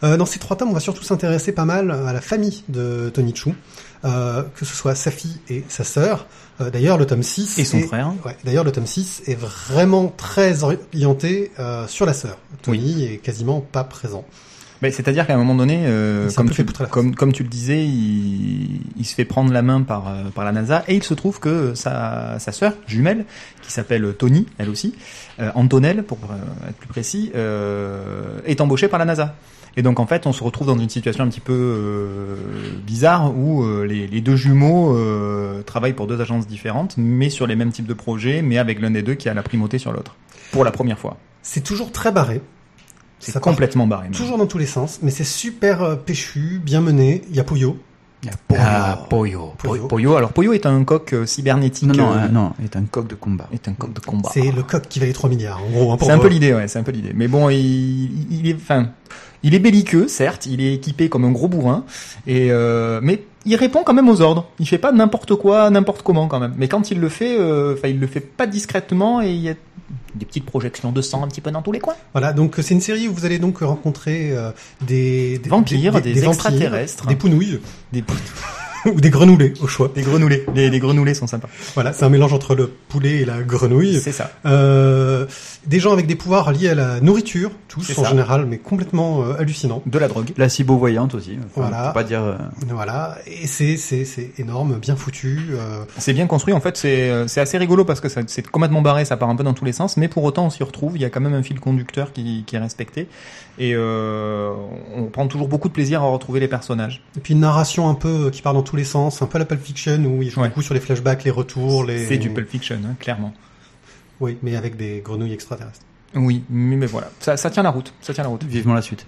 Euh, 0.04 0.16
dans 0.18 0.26
ces 0.26 0.40
trois 0.40 0.56
tomes, 0.56 0.70
on 0.70 0.74
va 0.74 0.80
surtout 0.80 1.04
s'intéresser 1.04 1.52
pas 1.52 1.66
mal 1.66 1.92
à 1.92 2.14
la 2.14 2.22
famille 2.22 2.64
de 2.70 3.10
Tony 3.14 3.36
Chu, 3.36 3.54
euh, 4.06 4.44
que 4.56 4.64
ce 4.66 4.74
soit 4.76 4.96
sa 4.96 5.12
fille 5.12 5.40
et 5.50 5.64
sa 5.68 5.84
sœur. 5.84 6.26
Euh, 6.62 6.70
D'ailleurs, 6.70 6.98
le 6.98 7.06
tome 7.06 7.24
6 7.24 7.60
Et 7.60 7.66
son 7.66 7.78
est- 7.80 7.88
frère. 7.88 8.14
Ouais, 8.26 8.38
d'ailleurs, 8.46 8.64
le 8.64 8.72
tome 8.72 8.86
6 8.88 9.24
est 9.28 9.38
vraiment 9.40 10.14
très 10.16 10.64
orienté 10.64 11.52
euh, 11.60 11.86
sur 11.88 12.06
la 12.06 12.14
sœur. 12.14 12.38
Tony 12.62 13.04
est 13.06 13.18
quasiment 13.18 13.60
pas 13.60 13.84
présent. 13.84 14.24
Ben, 14.82 14.90
C'est-à-dire 14.94 15.28
qu'à 15.28 15.34
un 15.34 15.38
moment 15.38 15.56
donné, 15.56 15.82
euh, 15.88 16.30
comme, 16.32 16.50
tu, 16.50 16.64
comme, 16.90 17.14
comme 17.14 17.34
le 17.44 17.50
disais, 17.50 17.84
il, 17.86 18.80
il 18.98 19.06
se 19.06 19.14
fait 19.14 19.26
prendre 19.26 19.52
la 19.52 19.62
main 19.62 19.82
par, 19.82 20.10
par 20.34 20.46
la 20.46 20.54
NASA 20.54 20.86
et 20.88 20.96
il 20.96 21.04
se 21.04 21.14
trouve 21.14 21.42
que 21.42 21.74
sa, 21.76 22.40
sa 22.40 22.54
sœur 22.54 22.72
jumelle, 22.88 23.26
qui 23.62 23.74
s'appelle 23.74 24.14
Tony, 24.18 24.46
elle 24.58 24.70
aussi, 24.70 24.96
euh, 25.42 25.52
Antonelle 25.56 26.04
pour 26.04 26.18
être 26.70 26.78
plus 26.78 26.88
précis, 26.88 27.30
euh, 27.36 28.40
est 28.46 28.62
embauchée 28.62 28.88
par 28.88 29.00
la 29.00 29.06
NASA. 29.06 29.36
Et 29.80 29.82
donc 29.82 30.02
en 30.02 30.06
fait, 30.06 30.28
on 30.28 30.34
se 30.34 30.44
retrouve 30.44 30.68
dans 30.68 30.78
une 30.78 30.90
situation 30.90 31.24
un 31.24 31.30
petit 31.30 31.40
peu 31.40 31.54
euh, 31.54 32.36
bizarre 32.86 33.34
où 33.34 33.64
euh, 33.64 33.86
les, 33.86 34.08
les 34.08 34.20
deux 34.20 34.36
jumeaux 34.36 34.94
euh, 34.94 35.62
travaillent 35.62 35.94
pour 35.94 36.06
deux 36.06 36.20
agences 36.20 36.48
différentes, 36.48 36.96
mais 36.98 37.30
sur 37.30 37.48
les 37.48 37.56
mêmes 37.56 37.72
types 37.72 37.88
de 37.88 37.94
projets, 37.94 38.42
mais 38.42 38.58
avec 38.58 38.82
l'un 38.82 38.92
des 38.92 39.04
deux 39.04 39.14
qui 39.14 39.30
a 39.30 39.34
la 39.34 39.42
primauté 39.42 39.78
sur 39.78 39.94
l'autre. 39.94 40.18
Pour 40.52 40.66
la 40.66 40.72
première 40.72 41.00
fois. 41.00 41.16
C'est 41.44 41.64
toujours 41.64 41.94
très 41.94 42.12
barré. 42.12 42.42
C'est 43.20 43.40
complètement 43.40 43.88
barré. 43.88 44.08
même. 44.08 44.12
Toujours 44.12 44.38
dans 44.38 44.48
tous 44.48 44.58
les 44.58 44.66
sens, 44.66 45.00
mais 45.02 45.12
c'est 45.12 45.24
super 45.24 45.82
euh, 45.82 45.96
péchu, 45.96 46.60
bien 46.62 46.82
mené. 46.82 47.22
Il 47.30 47.38
y 47.38 47.40
a 47.40 47.46
Puyo. 47.46 47.78
Ah, 48.58 49.06
Poyo. 49.10 49.54
Puyo. 49.58 49.88
Poyo, 49.88 50.16
alors 50.16 50.34
Poyo 50.34 50.52
est 50.52 50.66
un 50.66 50.84
coq 50.84 51.14
euh, 51.14 51.26
cybernétique. 51.26 51.88
non 51.88 51.94
non 51.96 52.12
euh, 52.12 52.26
euh, 52.26 52.28
non, 52.28 52.52
est 52.62 52.76
un 52.76 52.84
coq 52.84 53.08
de 53.08 53.16
combat. 53.16 53.48
est 53.54 53.68
un 53.68 53.74
coq 53.74 53.94
de 53.94 54.00
combat. 54.02 54.30
C'est 54.34 54.52
le 54.52 54.64
coq 54.64 54.84
qui 54.90 55.00
valait 55.00 55.14
3 55.14 55.30
milliards, 55.30 55.62
en 55.64 55.70
gros. 55.70 55.94
hein, 55.94 55.98
C'est 56.02 56.12
un 56.12 56.20
peu 56.20 56.28
l'idée, 56.28 56.54
ouais, 56.54 56.68
c'est 56.68 56.80
un 56.80 56.84
peu 56.84 56.92
l'idée. 56.92 57.14
Mais 57.16 57.28
bon, 57.30 57.50
il, 57.50 58.28
il 58.30 58.50
est, 58.50 58.56
enfin, 58.56 58.90
il 59.44 59.56
est 59.56 59.60
belliqueux, 59.60 60.08
certes, 60.08 60.46
il 60.46 60.62
est 60.62 60.74
équipé 60.74 61.10
comme 61.10 61.26
un 61.26 61.32
gros 61.32 61.48
bourrin, 61.48 61.86
et 62.28 62.52
euh, 62.52 63.00
mais 63.02 63.24
il 63.46 63.56
répond 63.56 63.84
quand 63.84 63.94
même 63.94 64.10
aux 64.10 64.22
ordres. 64.22 64.50
Il 64.60 64.68
fait 64.68 64.78
pas 64.78 64.92
n'importe 64.92 65.36
quoi, 65.36 65.70
n'importe 65.70 66.02
comment 66.02 66.28
quand 66.28 66.40
même. 66.40 66.54
Mais 66.58 66.68
quand 66.68 66.92
il 66.92 67.00
le 67.00 67.10
fait, 67.10 67.40
euh, 67.40 67.74
enfin, 67.74 67.88
il 67.88 68.00
le 68.00 68.08
fait 68.08 68.20
pas 68.20 68.48
discrètement 68.48 69.22
et 69.22 69.32
il 69.32 69.40
y 69.40 69.50
a 69.50 69.56
des 70.16 70.26
petites 70.26 70.46
projections 70.46 70.92
de 70.92 71.02
sang 71.02 71.24
un 71.24 71.28
petit 71.28 71.42
peu 71.42 71.52
dans 71.52 71.62
tous 71.62 71.72
les 71.72 71.80
coins. 71.80 71.96
Voilà, 72.14 72.34
donc 72.34 72.56
c'est 72.62 72.74
une 72.74 72.82
série 72.82 73.08
où 73.08 73.14
vous 73.14 73.26
allez 73.26 73.40
donc 73.40 73.60
rencontrer 73.60 74.32
euh, 74.32 74.52
des, 74.82 75.40
des 75.40 75.50
Vampires, 75.50 76.02
des 76.02 76.14
vampires, 76.14 76.30
extraterrestres. 76.30 77.06
des 77.08 77.16
pounouilles 77.16 77.60
Des, 77.94 78.04
ou 78.86 79.00
des 79.02 79.10
grenouillés 79.10 79.54
au 79.62 79.68
choix. 79.68 79.92
des 79.94 80.02
grenouillés. 80.02 80.46
Les, 80.56 80.70
les 80.70 80.80
grenouillés 80.80 81.14
sont 81.14 81.28
sympas. 81.28 81.50
Voilà, 81.76 81.94
c'est 81.94 82.06
un 82.06 82.10
mélange 82.10 82.34
entre 82.34 82.56
le 82.56 82.68
poulet 82.68 83.18
et 83.22 83.26
la 83.26 83.42
grenouille. 83.42 84.00
C'est 84.00 84.12
ça. 84.12 84.32
Euh, 84.46 85.26
des 85.66 85.80
gens 85.80 85.92
avec 85.94 86.08
des 86.08 86.16
pouvoirs 86.16 86.52
liés 86.52 86.70
à 86.70 86.76
la 86.76 87.00
nourriture, 87.02 87.52
tous 87.68 87.90
en 87.98 88.04
ça. 88.04 88.10
général, 88.10 88.46
mais 88.46 88.58
complètement 88.58 89.24
euh, 89.24 89.34
hallucinants. 89.40 89.82
De 89.86 90.00
la 90.00 90.08
drogue. 90.08 90.32
La 90.38 90.50
cibo 90.50 90.78
voyante 90.78 91.16
aussi. 91.16 91.38
Enfin, 91.38 91.68
Voilà. 91.68 91.88
Faut 91.90 91.94
pas 91.94 92.04
dire. 92.04 92.24
euh, 92.24 92.36
Voilà, 92.70 93.18
et 93.28 93.48
c'est 93.48 93.78
c'est 93.78 94.06
c'est 94.06 94.32
énorme, 94.38 94.76
bien 94.80 94.96
foutu. 94.96 95.50
euh, 95.52 95.84
C'est 95.98 96.14
bien 96.14 96.28
construit, 96.28 96.54
en 96.54 96.60
fait, 96.62 96.78
c'est 96.78 97.10
euh, 97.10 97.28
c'est 97.28 97.42
assez 97.42 97.58
rigolo 97.58 97.86
parce 97.86 98.00
que 98.00 98.08
c'est 98.10 98.48
complètement 98.48 98.82
barré, 98.82 99.06
ça 99.06 99.18
part 99.18 99.30
un 99.30 99.36
peu 99.36 99.44
dans 99.44 99.54
tous 99.54 99.66
les 99.66 99.74
sens, 99.74 99.98
mais 99.98 100.08
pour 100.08 100.24
autant 100.24 100.46
on 100.46 100.50
s'y 100.50 100.64
retrouve, 100.64 100.96
il 100.96 101.02
y 101.02 101.06
a 101.06 101.10
quand 101.10 101.22
même 101.22 101.34
un 101.34 101.44
fil 101.44 101.60
conducteur 101.60 102.12
qui, 102.14 102.44
qui 102.48 102.56
est 102.56 102.60
respecté, 102.60 103.08
et 103.60 103.74
euh, 103.76 104.52
on 104.96 105.06
prend 105.06 105.28
toujours 105.28 105.48
beaucoup 105.48 105.68
de 105.68 105.74
plaisir 105.74 106.02
à 106.02 106.06
retrouver 106.08 106.40
les 106.40 106.48
personnages. 106.48 107.02
Et 107.18 107.20
puis 107.20 107.34
une 107.34 107.42
narration 107.42 107.90
un 107.90 107.94
peu 107.96 108.30
qui 108.32 108.42
part 108.42 108.54
dans 108.54 108.64
tous 108.70 108.76
les 108.76 108.84
sens, 108.84 109.22
un 109.24 109.26
peu 109.26 109.38
à 109.38 109.40
la 109.40 109.46
Pulp 109.46 109.62
Fiction 109.64 109.98
où 110.06 110.22
il 110.22 110.30
joue 110.30 110.42
Ouais. 110.42 110.50
beaucoup 110.50 110.62
sur 110.62 110.74
les 110.76 110.80
flashbacks, 110.80 111.24
les 111.24 111.32
retours, 111.32 111.84
les. 111.84 112.06
C'est 112.06 112.18
du 112.18 112.30
Pulp 112.30 112.48
Fiction, 112.48 112.80
hein, 112.86 112.96
clairement. 113.00 113.34
Oui, 114.20 114.38
mais 114.44 114.56
avec 114.56 114.78
des 114.78 115.02
grenouilles 115.04 115.34
extraterrestres. 115.34 115.80
Oui, 116.14 116.44
mais, 116.50 116.86
voilà, 116.86 117.10
ça, 117.20 117.36
ça 117.38 117.50
tient 117.50 117.64
la 117.64 117.72
route, 117.72 117.94
ça 118.02 118.14
tient 118.14 118.24
la 118.24 118.30
route. 118.30 118.44
Vivement 118.44 118.74
la 118.76 118.82
suite. 118.82 119.06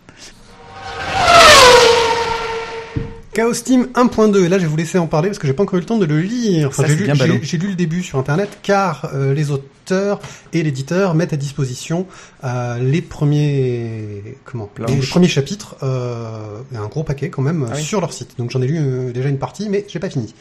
Chaos 3.33 3.53
Team 3.53 3.88
1.2, 3.93 4.43
et 4.43 4.50
là 4.50 4.57
je 4.57 4.63
vais 4.63 4.69
vous 4.69 4.75
laisser 4.75 4.97
en 4.97 5.07
parler 5.07 5.29
parce 5.29 5.39
que 5.39 5.47
j'ai 5.47 5.53
pas 5.53 5.63
encore 5.63 5.77
eu 5.77 5.81
le 5.81 5.85
temps 5.85 5.97
de 5.97 6.05
le 6.05 6.19
lire. 6.19 6.67
Enfin, 6.67 6.83
j'ai 6.85 7.57
lu, 7.57 7.69
le 7.69 7.75
début 7.75 8.03
sur 8.03 8.19
internet 8.19 8.59
car 8.61 9.09
euh, 9.13 9.33
les 9.33 9.51
auteurs 9.51 10.19
et 10.51 10.63
l'éditeur 10.63 11.15
mettent 11.15 11.31
à 11.31 11.38
disposition 11.38 12.07
euh, 12.43 12.77
les 12.79 13.01
premiers 13.01 14.38
comment 14.43 14.69
les, 14.85 14.97
premiers 15.07 15.29
chapitres, 15.29 15.77
euh, 15.81 16.59
un 16.75 16.88
gros 16.88 17.03
paquet 17.03 17.29
quand 17.29 17.41
même 17.41 17.67
Ah 17.69 17.75
oui. 17.77 17.81
sur 17.81 18.01
leur 18.01 18.11
site. 18.11 18.38
Donc 18.38 18.51
j'en 18.51 18.61
ai 18.61 18.67
lu 18.67 19.13
déjà 19.13 19.29
une 19.29 19.39
partie, 19.39 19.69
mais 19.69 19.85
j'ai 19.88 20.00
pas 20.00 20.09
fini. 20.09 20.35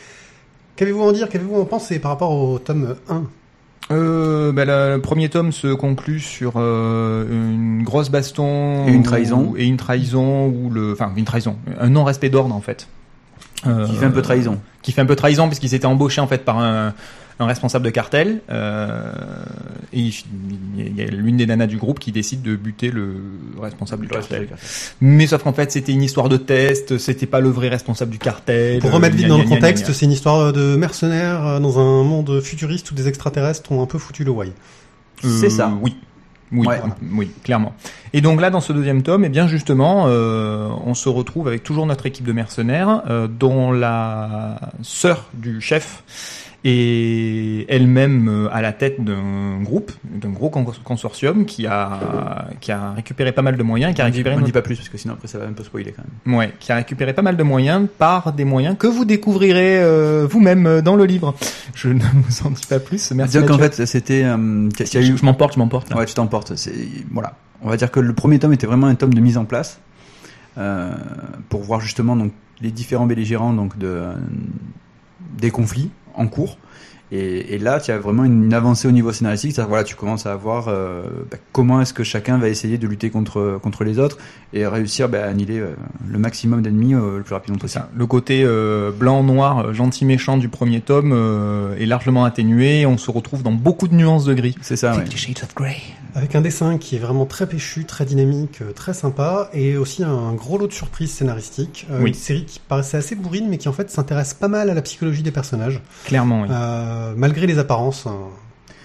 Qu'avez-vous 0.75 1.03
à 1.03 1.07
en 1.07 1.13
dire? 1.13 1.29
Qu'avez-vous 1.29 1.57
à 1.57 1.61
en 1.61 1.67
penser 1.67 2.01
par 2.01 2.11
rapport 2.11 2.33
au 2.33 2.59
tome 2.59 2.97
1 3.09 3.25
Euh, 3.93 4.53
bah, 4.53 4.65
le, 4.65 4.95
le 4.97 5.01
premier 5.01 5.29
tome 5.29 5.51
se 5.53 5.75
conclut 5.75 6.21
sur 6.21 6.53
euh, 6.57 7.25
une 7.31 7.83
grosse 7.83 8.09
baston 8.11 8.87
Et 8.87 8.93
une 8.93 9.01
où- 9.01 9.03
trahison. 9.03 9.55
et 9.57 9.65
une 9.67 9.77
trahison 9.77 10.47
ou 10.47 10.71
le, 10.71 10.93
enfin 10.93 11.11
une 11.17 11.25
trahison, 11.25 11.57
un 11.81 11.89
non-respect 11.91 12.29
d'ordre 12.31 12.55
en 12.55 12.61
fait. 12.61 12.87
Euh, 13.67 13.87
Qui 13.87 13.97
fait 13.97 14.07
un 14.07 14.11
peu 14.11 14.23
trahison. 14.23 14.59
qui 14.83 14.93
fait 14.93 15.01
un 15.03 15.07
peu 15.07 15.17
trahison 15.17 15.47
puisqu'il 15.49 15.69
s'était 15.69 15.87
embauché 15.87 16.21
en 16.21 16.27
fait 16.27 16.45
par 16.45 16.59
un, 16.59 16.95
un 17.41 17.47
responsable 17.47 17.85
de 17.85 17.91
cartel. 17.91 18.41
euh, 18.51 19.13
et 19.93 19.99
il 20.01 20.15
il 20.77 20.97
y 20.97 21.03
a 21.03 21.07
l'une 21.07 21.37
des 21.37 21.47
nanas 21.47 21.67
du 21.67 21.77
groupe 21.77 21.99
qui 21.99 22.13
décide 22.13 22.43
de 22.43 22.55
buter 22.57 22.91
le 22.91 23.17
responsable 23.61 24.03
du 24.03 24.09
cartel. 24.09 24.49
Mais 25.01 25.27
sauf 25.27 25.43
qu'en 25.43 25.53
fait, 25.53 25.73
c'était 25.73 25.93
une 25.93 26.03
histoire 26.03 26.29
de 26.29 26.37
test, 26.37 26.97
c'était 26.99 27.27
pas 27.27 27.41
le 27.41 27.49
vrai 27.51 27.69
responsable 27.69 28.11
du 28.13 28.19
cartel. 28.19 28.79
Pour 28.81 28.91
euh, 28.91 28.95
remettre 28.95 29.17
vite 29.17 29.27
gna, 29.27 29.35
dans 29.37 29.39
le 29.43 29.49
contexte, 29.49 29.93
c'est 29.93 30.07
une 30.07 30.13
histoire 30.13 30.53
de 30.53 30.77
mercenaires 30.77 31.47
euh, 31.47 31.61
dans 31.61 31.79
un 31.81 32.03
monde 32.05 32.41
futuriste 32.41 32.91
où 32.91 32.95
des 32.95 33.09
extraterrestres 33.09 33.71
ont 33.73 33.83
un 33.83 33.87
peu 33.87 33.99
foutu 33.99 34.23
le 34.25 34.31
why. 34.31 34.53
C'est 35.23 35.47
Euh, 35.47 35.51
ça. 35.51 35.73
Oui. 35.83 35.97
Oui, 36.53 36.67
Ouais. 36.67 36.81
oui, 37.13 37.31
clairement. 37.45 37.73
Et 38.13 38.21
donc 38.21 38.41
là, 38.41 38.51
dans 38.51 38.61
ce 38.61 38.73
deuxième 38.73 39.05
tome, 39.05 39.25
eh 39.25 39.29
bien 39.29 39.47
justement, 39.47 40.07
euh, 40.09 40.69
on 40.85 40.95
se 40.95 41.09
retrouve 41.09 41.47
avec 41.47 41.63
toujours 41.63 41.87
notre 41.87 42.07
équipe 42.07 42.25
de 42.27 42.33
mercenaires, 42.33 43.03
euh, 43.09 43.29
dont 43.29 43.71
la 43.71 44.59
sœur 44.83 45.29
du 45.35 45.61
chef 45.61 46.03
est 46.65 47.65
elle-même 47.69 48.29
euh, 48.29 48.49
à 48.53 48.61
la 48.61 48.73
tête 48.73 49.03
d'un 49.03 49.61
groupe, 49.63 49.93
d'un 50.05 50.29
gros 50.31 50.51
con- 50.51 50.67
consortium 50.85 51.45
qui 51.47 51.67
a 51.67 52.49
qui 52.61 52.71
a 52.73 52.93
récupéré 52.93 53.33
pas 53.33 53.43
mal 53.43 53.57
de 53.57 53.63
moyens, 53.63 53.95
qui 53.95 54.03
a 54.03 54.05
récupéré 54.05 54.35
on 54.35 54.39
notre- 54.39 54.47
dit 54.47 54.53
pas 54.53 54.61
plus 54.63 54.77
parce 54.77 54.89
que 54.89 54.99
sinon 54.99 55.15
après 55.15 55.27
ça 55.29 55.39
va 55.39 55.47
un 55.47 55.53
peu 55.53 55.65
spoiler 55.65 55.93
quand 55.93 56.03
même. 56.27 56.37
Ouais, 56.39 56.53
qui 56.61 56.71
a 56.73 56.77
récupéré 56.77 57.15
pas 57.15 57.23
mal 57.23 57.37
de 57.37 57.43
moyens 57.43 57.89
par 57.99 58.33
des 58.33 58.45
moyens 58.45 58.77
que 58.79 58.87
vous 58.87 59.05
découvrirez 59.05 59.81
euh, 59.83 60.27
vous-même 60.31 60.67
euh, 60.67 60.83
dans 60.83 60.97
le 60.97 61.05
livre. 61.07 61.35
Je 61.75 61.89
ne 61.89 62.01
vous 62.29 62.47
en 62.47 62.51
dis 62.51 62.67
pas 62.69 62.79
plus. 62.81 63.11
Merci. 63.13 63.39
dire 63.39 63.47
qu'en 63.47 63.59
fait 63.59 63.87
c'était 63.87 64.25
euh, 64.25 64.37
eu 64.69 65.17
je, 65.17 65.25
m'emporte, 65.25 65.55
je 65.55 65.59
m'emporte. 65.59 65.95
Ouais, 65.95 66.05
tu 66.05 66.15
t'emportes. 66.15 66.53
Voilà. 67.11 67.35
On 67.63 67.69
va 67.69 67.77
dire 67.77 67.91
que 67.91 68.01
le 68.01 68.13
premier 68.15 68.39
tome 68.39 68.53
était 68.53 68.67
vraiment 68.67 68.87
un 68.87 68.95
tome 68.95 69.15
de 69.15 69.21
mise 69.21 69.37
en 69.39 69.45
place 69.45 69.81
euh, 70.59 70.91
pour 71.49 71.63
voir 71.63 71.81
justement 71.81 72.17
donc 72.17 72.33
les 72.61 72.71
différents 72.71 73.07
belligérants 73.07 73.53
donc 73.55 73.79
de 73.79 73.87
euh, 73.87 74.13
des 75.39 75.51
conflits 75.51 75.91
en 76.17 76.27
cours. 76.29 76.57
Et, 77.13 77.55
et 77.55 77.59
là, 77.59 77.81
tu 77.81 77.91
as 77.91 77.99
vraiment 77.99 78.25
une, 78.25 78.45
une 78.45 78.55
avancée 78.55 78.87
au 78.87 78.93
niveau 78.93 79.13
scénaristique. 79.13 79.53
C'est-à-dire, 79.53 79.69
voilà, 79.69 79.85
tu 79.85 79.97
commences 79.97 80.27
à 80.27 80.37
voir 80.37 80.67
euh, 80.69 81.03
bah, 81.31 81.39
comment 81.53 81.81
est-ce 81.81 81.93
que 81.93 82.05
chacun 82.05 82.39
va 82.39 82.49
essayer 82.49 82.79
de 82.79 82.87
lutter 82.87 83.11
contre 83.11 83.59
contre 83.63 83.83
les 83.85 83.99
autres 83.99 84.19
et 84.53 84.67
réussir 84.67 85.09
bah, 85.09 85.25
à 85.25 85.29
annihiler 85.29 85.59
euh, 85.59 85.75
le 86.09 86.19
maximum 86.19 86.63
d'ennemis 86.63 86.95
euh, 86.95 87.19
le 87.19 87.23
plus 87.23 87.35
rapidement 87.35 87.59
possible. 87.59 87.83
ça. 87.85 87.91
Le 87.97 88.07
côté 88.07 88.43
euh, 88.45 88.91
blanc-noir, 88.93 89.75
gentil-méchant 89.75 90.37
du 90.37 90.49
premier 90.49 90.81
tome 90.81 91.13
euh, 91.13 91.77
est 91.79 91.87
largement 91.87 92.25
atténué. 92.25 92.87
On 92.87 92.99
se 92.99 93.11
retrouve 93.11 93.43
dans 93.43 93.53
beaucoup 93.53 93.89
de 93.89 93.95
nuances 93.95 94.25
de 94.25 94.35
gris. 94.35 94.55
C'est 94.63 94.77
ça. 94.77 94.97
Ouais. 94.97 95.05
Shades 95.15 95.43
of 95.43 95.55
Grey. 95.55 95.77
Avec 96.17 96.35
un 96.35 96.41
dessin 96.41 96.77
qui 96.79 96.97
est 96.97 96.99
vraiment 96.99 97.25
très 97.25 97.47
péchu, 97.47 97.85
très 97.85 98.05
dynamique, 98.05 98.61
très 98.75 98.95
sympa, 98.95 99.49
et 99.55 99.77
aussi 99.77 100.03
un 100.03 100.33
gros 100.33 100.59
lot 100.59 100.67
de 100.67 100.73
surprises 100.73 101.13
scénaristiques. 101.13 101.87
Euh, 101.91 102.01
Oui. 102.03 102.09
Une 102.09 102.15
série 102.15 102.45
qui 102.47 102.59
paraissait 102.59 102.97
assez 102.97 103.15
bourrine, 103.15 103.47
mais 103.49 103.59
qui 103.59 103.69
en 103.69 103.73
fait 103.73 103.89
s'intéresse 103.91 104.35
pas 104.35 104.49
mal 104.49 104.71
à 104.71 104.75
la 104.75 104.83
psychologie 104.83 105.23
des 105.23 105.31
personnages, 105.31 105.81
Clairement, 106.07 106.43
oui. 106.43 106.49
euh, 106.51 107.00
malgré 107.17 107.47
les 107.47 107.59
apparences 107.59 108.07
euh, 108.07 108.11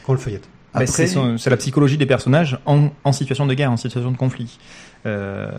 quand 0.06 0.12
on 0.12 0.14
le 0.14 0.20
feuillette. 0.20 0.48
Bah, 0.74 0.86
c'est 0.86 1.50
la 1.50 1.58
psychologie 1.58 1.98
des 1.98 2.06
personnages 2.06 2.60
en, 2.66 2.90
en 3.06 3.12
situation 3.14 3.46
de 3.46 3.54
guerre, 3.54 3.72
en 3.72 3.78
situation 3.78 4.12
de 4.12 4.18
conflit. 4.18 4.60
Euh, 5.06 5.50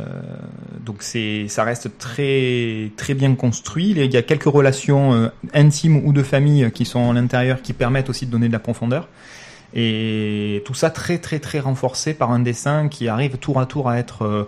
donc 0.84 0.96
c'est, 1.00 1.46
ça 1.48 1.64
reste 1.64 1.96
très 1.98 2.90
très 2.96 3.14
bien 3.14 3.34
construit. 3.34 3.94
Il 3.96 4.12
y 4.12 4.16
a 4.16 4.22
quelques 4.22 4.44
relations 4.44 5.14
euh, 5.14 5.28
intimes 5.54 6.04
ou 6.04 6.12
de 6.12 6.22
famille 6.22 6.70
qui 6.72 6.84
sont 6.84 7.10
à 7.10 7.14
l'intérieur 7.14 7.62
qui 7.62 7.72
permettent 7.72 8.10
aussi 8.10 8.26
de 8.26 8.30
donner 8.30 8.48
de 8.48 8.52
la 8.52 8.58
profondeur. 8.58 9.08
Et 9.74 10.62
tout 10.64 10.74
ça 10.74 10.90
très 10.90 11.18
très 11.18 11.38
très 11.38 11.60
renforcé 11.60 12.14
par 12.14 12.30
un 12.30 12.40
dessin 12.40 12.88
qui 12.88 13.08
arrive 13.08 13.36
tour 13.38 13.60
à 13.60 13.66
tour 13.66 13.88
à 13.88 13.98
être 13.98 14.22
euh, 14.22 14.26
euh, 14.36 14.44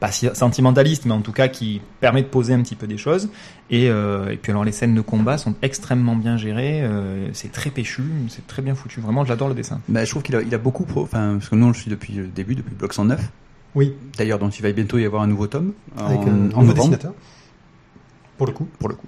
pas 0.00 0.10
si- 0.12 0.28
sentimentaliste, 0.34 1.04
mais 1.06 1.12
en 1.12 1.20
tout 1.22 1.32
cas 1.32 1.48
qui 1.48 1.80
permet 2.00 2.22
de 2.22 2.26
poser 2.28 2.52
un 2.54 2.60
petit 2.62 2.74
peu 2.74 2.86
des 2.86 2.98
choses. 2.98 3.28
Et, 3.70 3.88
euh, 3.90 4.30
et 4.30 4.36
puis 4.36 4.52
alors 4.52 4.64
les 4.64 4.72
scènes 4.72 4.94
de 4.94 5.00
combat 5.00 5.38
sont 5.38 5.54
extrêmement 5.62 6.14
bien 6.16 6.36
gérées, 6.36 6.82
euh, 6.82 7.28
c'est 7.32 7.50
très 7.52 7.70
péchu, 7.70 8.02
c'est 8.28 8.46
très 8.46 8.62
bien 8.62 8.74
foutu. 8.74 9.00
Vraiment, 9.00 9.24
j'adore 9.24 9.48
le 9.48 9.54
dessin. 9.54 9.80
Bah, 9.88 10.04
je 10.04 10.10
trouve 10.10 10.22
qu'il 10.22 10.36
a, 10.36 10.42
il 10.42 10.54
a 10.54 10.58
beaucoup, 10.58 10.84
pro- 10.84 11.02
enfin, 11.02 11.34
parce 11.38 11.48
que 11.48 11.54
nous, 11.56 11.64
on 11.66 11.68
le 11.68 11.74
suit 11.74 11.90
depuis 11.90 12.12
le 12.14 12.26
début, 12.26 12.54
depuis 12.54 12.74
Bloc 12.74 12.92
109. 12.92 13.20
Oui, 13.74 13.92
D'ailleurs, 14.16 14.38
donc 14.38 14.58
il 14.58 14.62
va 14.62 14.72
bientôt 14.72 14.98
y 14.98 15.04
avoir 15.04 15.22
un 15.22 15.26
nouveau 15.26 15.46
tome 15.48 15.72
en, 15.98 16.06
avec 16.06 16.20
un 16.20 16.22
en 16.22 16.26
nouveau 16.34 16.56
novembre, 16.62 16.74
dessinateur. 16.74 17.12
Pour 18.38 18.46
le 18.46 18.52
coup. 18.52 18.68
pour 18.78 18.88
le 18.90 18.94
coup. 18.94 19.06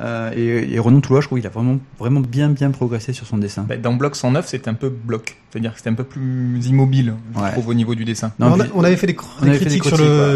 Euh, 0.00 0.30
et, 0.34 0.72
et 0.74 0.78
Renan 0.78 1.00
Toulois, 1.00 1.20
je 1.20 1.26
trouve 1.26 1.38
qu'il 1.38 1.46
a 1.46 1.50
vraiment, 1.50 1.78
vraiment 1.98 2.20
bien, 2.20 2.48
bien 2.48 2.70
progressé 2.70 3.12
sur 3.12 3.26
son 3.26 3.36
dessin. 3.36 3.66
Bah, 3.68 3.76
dans 3.76 3.92
Bloc 3.92 4.16
109, 4.16 4.48
c'était 4.48 4.70
un 4.70 4.74
peu 4.74 4.88
bloc, 4.88 5.36
c'est-à-dire 5.50 5.72
que 5.72 5.76
c'était 5.78 5.90
un 5.90 5.94
peu 5.94 6.04
plus 6.04 6.58
immobile, 6.66 7.14
je 7.36 7.40
Ouais. 7.40 7.52
trouve, 7.52 7.68
au 7.68 7.74
niveau 7.74 7.94
du 7.94 8.06
dessin. 8.06 8.32
Non, 8.38 8.46
on, 8.54 8.60
a- 8.60 8.64
puis- 8.64 8.72
on 8.74 8.82
avait 8.84 8.96
fait 8.96 9.06
des, 9.06 9.12
cr- 9.12 9.24
on 9.40 9.44
des 9.44 9.50
avait 9.50 9.58
fait 9.58 9.64
des 9.66 9.78
critiques 9.80 9.84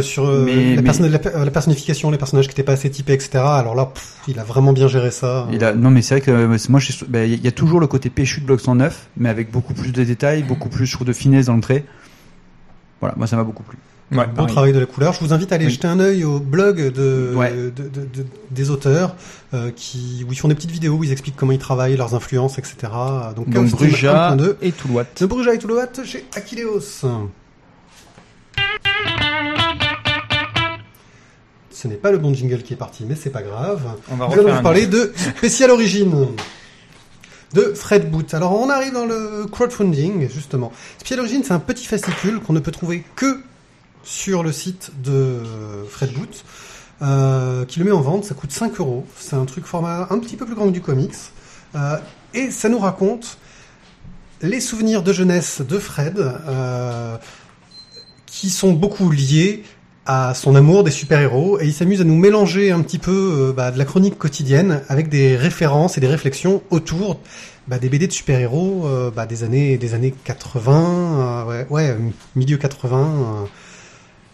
sur, 0.02 0.26
le, 0.26 0.28
euh, 0.28 0.44
Mais- 0.44 0.70
la, 0.70 0.76
mais- 0.76 0.82
personne- 0.82 1.10
la 1.10 1.18
per- 1.18 1.30
la 1.42 1.50
personnification, 1.50 2.10
les 2.10 2.18
personnages 2.18 2.46
qui 2.46 2.50
n'étaient 2.52 2.62
pas 2.64 2.72
assez 2.72 2.90
typés, 2.90 3.14
etc. 3.14 3.30
Alors 3.38 3.74
là, 3.74 3.86
pff, 3.86 4.16
il 4.28 4.38
a 4.38 4.44
vraiment 4.44 4.74
bien 4.74 4.88
géré 4.88 5.10
ça. 5.10 5.48
il 5.50 5.64
a, 5.64 5.72
non, 5.74 5.90
mais 5.90 6.02
c'est 6.02 6.16
vrai 6.16 6.20
que 6.20 6.30
euh, 6.30 6.58
moi, 6.68 6.80
bah, 7.08 7.24
il 7.24 7.42
y 7.42 7.48
a 7.48 7.52
toujours 7.52 7.80
le 7.80 7.86
côté 7.86 8.10
péchu 8.10 8.40
de 8.42 8.46
Bloc 8.46 8.60
109, 8.60 9.08
mais 9.16 9.30
avec 9.30 9.50
beaucoup 9.50 9.72
plus 9.72 9.92
de 9.92 10.04
détails, 10.04 10.42
beaucoup 10.42 10.68
plus, 10.68 10.84
je 10.84 10.92
trouve, 10.92 11.06
de 11.06 11.12
finesse 11.14 11.46
dans 11.46 11.54
le 11.56 11.62
trait. 11.62 11.84
Voilà, 13.00 13.14
moi, 13.16 13.26
ça 13.26 13.36
m'a 13.36 13.44
beaucoup 13.44 13.62
plu. 13.62 13.78
Ouais, 14.12 14.26
bon 14.26 14.34
pareil. 14.34 14.52
travail 14.52 14.72
de 14.72 14.78
la 14.78 14.86
couleur. 14.86 15.12
Je 15.14 15.20
vous 15.20 15.32
invite 15.32 15.50
à 15.50 15.54
aller 15.56 15.64
Oui. 15.66 15.72
jeter 15.72 15.88
un 15.88 15.98
œil 15.98 16.24
au 16.24 16.38
blog 16.38 16.76
de, 16.92 17.32
Ouais. 17.34 17.50
de- 17.52 17.70
de- 17.70 17.88
de- 17.88 18.26
des 18.50 18.70
auteurs 18.70 19.16
euh, 19.54 19.70
qui, 19.74 20.24
où 20.28 20.32
ils 20.32 20.38
font 20.38 20.48
des 20.48 20.54
petites 20.54 20.70
vidéos 20.70 20.94
où 20.94 21.04
ils 21.04 21.10
expliquent 21.12 21.36
comment 21.36 21.52
ils 21.52 21.58
travaillent, 21.58 21.96
leurs 21.96 22.14
influences, 22.14 22.58
etc. 22.58 22.76
Donc, 23.34 23.48
Donc 23.50 23.70
Bruja 23.70 24.30
1.2. 24.36 24.56
et 24.62 24.72
Toulouat. 24.72 25.04
De 25.18 25.26
Bruja 25.26 25.54
et 25.54 25.58
Toulouat 25.58 25.86
chez 26.04 26.24
Aquileos. 26.36 26.80
Ce 31.70 31.88
n'est 31.88 31.96
pas 31.96 32.12
le 32.12 32.18
bon 32.18 32.32
jingle 32.32 32.62
qui 32.62 32.72
est 32.74 32.76
parti, 32.76 33.04
mais 33.08 33.14
c'est 33.16 33.30
pas 33.30 33.42
grave. 33.42 33.82
On 34.10 34.16
va 34.16 34.28
Nous 34.28 34.34
allons 34.34 34.54
vous 34.54 34.62
parler 34.62 34.86
de 34.86 35.12
Spécial 35.36 35.70
Origine 35.70 36.28
de 37.52 37.72
Fred 37.74 38.10
Booth. 38.10 38.32
Alors 38.34 38.58
on 38.60 38.68
arrive 38.70 38.92
dans 38.92 39.06
le 39.06 39.46
crowdfunding 39.50 40.28
justement. 40.30 40.72
Spécial 40.98 41.20
Origine, 41.20 41.42
c'est 41.44 41.52
un 41.52 41.58
petit 41.58 41.86
fascicule 41.86 42.40
qu'on 42.40 42.52
ne 42.52 42.60
peut 42.60 42.70
trouver 42.70 43.04
que 43.16 43.40
sur 44.04 44.42
le 44.42 44.52
site 44.52 44.92
de 45.02 45.40
Fred 45.88 46.12
Booth, 46.12 46.44
euh, 47.02 47.64
qui 47.64 47.78
le 47.78 47.84
met 47.84 47.90
en 47.90 48.00
vente. 48.00 48.24
Ça 48.24 48.34
coûte 48.34 48.52
5 48.52 48.78
euros. 48.78 49.06
C'est 49.18 49.36
un 49.36 49.44
truc 49.44 49.64
format 49.64 50.06
un 50.10 50.18
petit 50.18 50.36
peu 50.36 50.46
plus 50.46 50.54
grand 50.54 50.66
que 50.66 50.72
du 50.72 50.80
comics, 50.80 51.14
Euh, 51.76 51.98
et 52.34 52.52
ça 52.52 52.68
nous 52.68 52.78
raconte 52.78 53.36
les 54.42 54.60
souvenirs 54.60 55.02
de 55.02 55.12
jeunesse 55.12 55.60
de 55.60 55.76
Fred, 55.80 56.18
euh, 56.18 57.16
qui 58.26 58.48
sont 58.48 58.72
beaucoup 58.72 59.10
liés 59.10 59.64
à 60.06 60.34
son 60.34 60.54
amour 60.54 60.84
des 60.84 60.92
super-héros 60.92 61.58
et 61.60 61.66
il 61.66 61.72
s'amuse 61.72 62.00
à 62.00 62.04
nous 62.04 62.14
mélanger 62.14 62.70
un 62.70 62.80
petit 62.82 62.98
peu 62.98 63.52
bah, 63.56 63.72
de 63.72 63.78
la 63.78 63.84
chronique 63.84 64.18
quotidienne 64.18 64.82
avec 64.88 65.08
des 65.08 65.36
références 65.36 65.98
et 65.98 66.00
des 66.00 66.06
réflexions 66.06 66.62
autour 66.70 67.18
bah, 67.66 67.78
des 67.78 67.88
BD 67.88 68.06
de 68.06 68.12
super-héros 68.12 68.86
bah, 69.16 69.26
des 69.26 69.42
années 69.42 69.78
des 69.78 69.94
années 69.94 70.14
80, 70.24 71.44
euh, 71.44 71.44
ouais, 71.44 71.66
ouais, 71.70 71.96
milieu 72.36 72.56
80, 72.56 72.98
euh, 72.98 73.46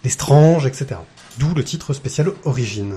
les 0.04 0.10
Strange, 0.10 0.66
etc. 0.66 1.00
D'où 1.38 1.54
le 1.54 1.64
titre 1.64 1.92
spécial 1.92 2.32
Origine. 2.44 2.94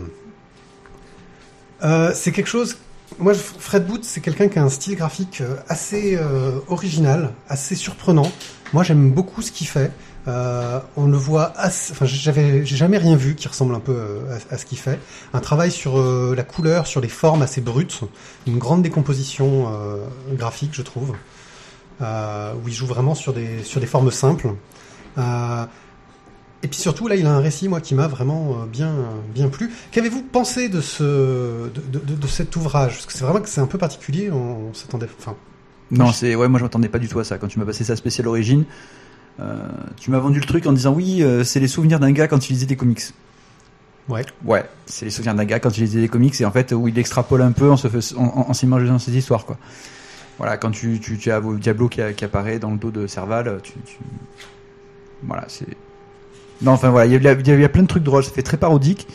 Euh, 1.83 2.11
c'est 2.13 2.31
quelque 2.31 2.49
chose. 2.49 2.77
Moi, 3.19 3.33
Fred 3.33 3.85
Booth, 3.85 4.03
c'est 4.03 4.21
quelqu'un 4.21 4.47
qui 4.47 4.57
a 4.57 4.63
un 4.63 4.69
style 4.69 4.95
graphique 4.95 5.41
euh, 5.41 5.55
assez 5.67 6.15
euh, 6.15 6.59
original, 6.67 7.33
assez 7.47 7.75
surprenant. 7.75 8.31
Moi, 8.73 8.83
j'aime 8.83 9.11
beaucoup 9.11 9.41
ce 9.41 9.51
qu'il 9.51 9.67
fait. 9.67 9.91
Euh, 10.27 10.79
on 10.95 11.07
le 11.07 11.17
voit 11.17 11.51
assez, 11.57 11.91
enfin, 11.91 12.05
j'avais, 12.05 12.65
j'ai 12.65 12.77
jamais 12.77 12.97
rien 12.97 13.15
vu 13.15 13.35
qui 13.35 13.47
ressemble 13.47 13.75
un 13.75 13.81
peu 13.81 13.93
euh, 13.93 14.37
à, 14.49 14.57
ce 14.57 14.65
qu'il 14.65 14.77
fait. 14.77 14.99
Un 15.33 15.41
travail 15.41 15.69
sur 15.69 15.99
euh, 15.99 16.33
la 16.35 16.43
couleur, 16.43 16.87
sur 16.87 17.01
les 17.01 17.09
formes 17.09 17.41
assez 17.41 17.59
brutes, 17.59 18.01
une 18.47 18.57
grande 18.57 18.83
décomposition 18.83 19.67
euh, 19.67 19.97
graphique, 20.31 20.71
je 20.73 20.81
trouve, 20.81 21.13
où 21.99 22.67
il 22.67 22.73
joue 22.73 22.87
vraiment 22.87 23.15
sur 23.15 23.33
des 23.33 23.63
sur 23.63 23.79
des 23.79 23.87
formes 23.87 24.11
simples. 24.11 24.49
Et 26.63 26.67
puis 26.69 26.79
surtout, 26.79 27.07
là, 27.09 27.15
il 27.15 27.25
a 27.25 27.31
un 27.33 27.39
récit, 27.39 27.67
moi, 27.67 27.81
qui 27.81 27.93
m'a 27.93 28.07
vraiment 28.07 28.53
euh, 28.61 28.65
bien 28.65 28.93
bien 29.35 29.49
plu. 29.49 29.69
Qu'avez-vous 29.91 30.21
pensé 30.23 30.69
de 30.69 30.79
ce 30.79 31.03
de, 31.69 31.99
de, 32.15 32.27
cet 32.27 32.55
ouvrage? 32.55 32.93
Parce 32.93 33.05
que 33.05 33.13
c'est 33.13 33.23
vraiment 33.25 33.41
que 33.41 33.49
c'est 33.49 33.61
un 33.61 33.67
peu 33.67 33.77
particulier. 33.77 34.31
On, 34.31 34.69
on 34.69 34.73
s'attendait, 34.73 35.07
enfin, 35.19 35.35
Non, 35.91 36.11
c'est 36.13 36.35
ouais, 36.35 36.47
moi 36.47 36.59
je 36.59 36.63
m'attendais 36.63 36.87
pas 36.89 36.99
du 36.99 37.09
tout 37.09 37.19
à 37.19 37.23
ça. 37.25 37.37
Quand 37.37 37.47
tu 37.47 37.59
m'as 37.59 37.65
passé 37.65 37.83
sa 37.83 37.95
spéciale 37.97 38.27
origine, 38.29 38.63
euh, 39.41 39.67
tu 39.97 40.09
m'as 40.09 40.19
vendu 40.19 40.39
le 40.39 40.45
truc 40.45 40.65
en 40.65 40.71
disant 40.71 40.93
oui, 40.93 41.21
euh, 41.21 41.43
c'est 41.43 41.59
les 41.59 41.67
souvenirs 41.67 41.99
d'un 41.99 42.11
gars 42.13 42.27
quand 42.29 42.49
il 42.49 42.53
lisait 42.53 42.65
des 42.65 42.77
comics. 42.77 43.01
ouais. 44.07 44.25
Ouais, 44.45 44.63
c'est 44.85 45.03
les 45.05 45.11
souvenirs 45.11 45.35
d'un 45.35 45.45
gars 45.45 45.59
quand 45.59 45.77
il 45.77 45.81
lisait 45.81 45.99
des 46.01 46.07
comics 46.07 46.39
et 46.39 46.45
en 46.45 46.51
fait 46.51 46.71
où 46.71 46.87
il 46.87 46.97
extrapole 46.97 47.41
un 47.41 47.51
peu 47.51 47.69
en 47.69 47.75
se 47.77 47.87
en, 48.15 48.23
en, 48.23 48.49
en 48.49 48.53
s'imaginant 48.53 48.99
ses 48.99 49.15
histoires 49.17 49.45
quoi. 49.45 49.57
Voilà, 50.37 50.55
quand 50.57 50.71
tu 50.71 50.99
tu, 51.01 51.17
tu 51.17 51.29
as 51.31 51.41
Diablo 51.41 51.89
qui, 51.89 52.01
a- 52.01 52.13
qui 52.13 52.23
apparaît 52.25 52.57
dans 52.59 52.71
le 52.71 52.77
dos 52.77 52.89
de 52.91 53.05
Serval, 53.05 53.59
tu, 53.63 53.73
tu... 53.85 53.97
voilà 55.23 55.43
c'est 55.47 55.67
non 56.61 56.71
enfin 56.71 56.89
voilà 56.89 57.05
il 57.05 57.21
y, 57.21 57.27
a, 57.27 57.33
il 57.33 57.61
y 57.61 57.67
plein 57.67 57.83
de 57.83 57.87
trucs 57.87 58.03
drôles, 58.03 58.23
ça 58.23 58.31
fait 58.31 58.43
très 58.43 58.57
parodique 58.57 59.07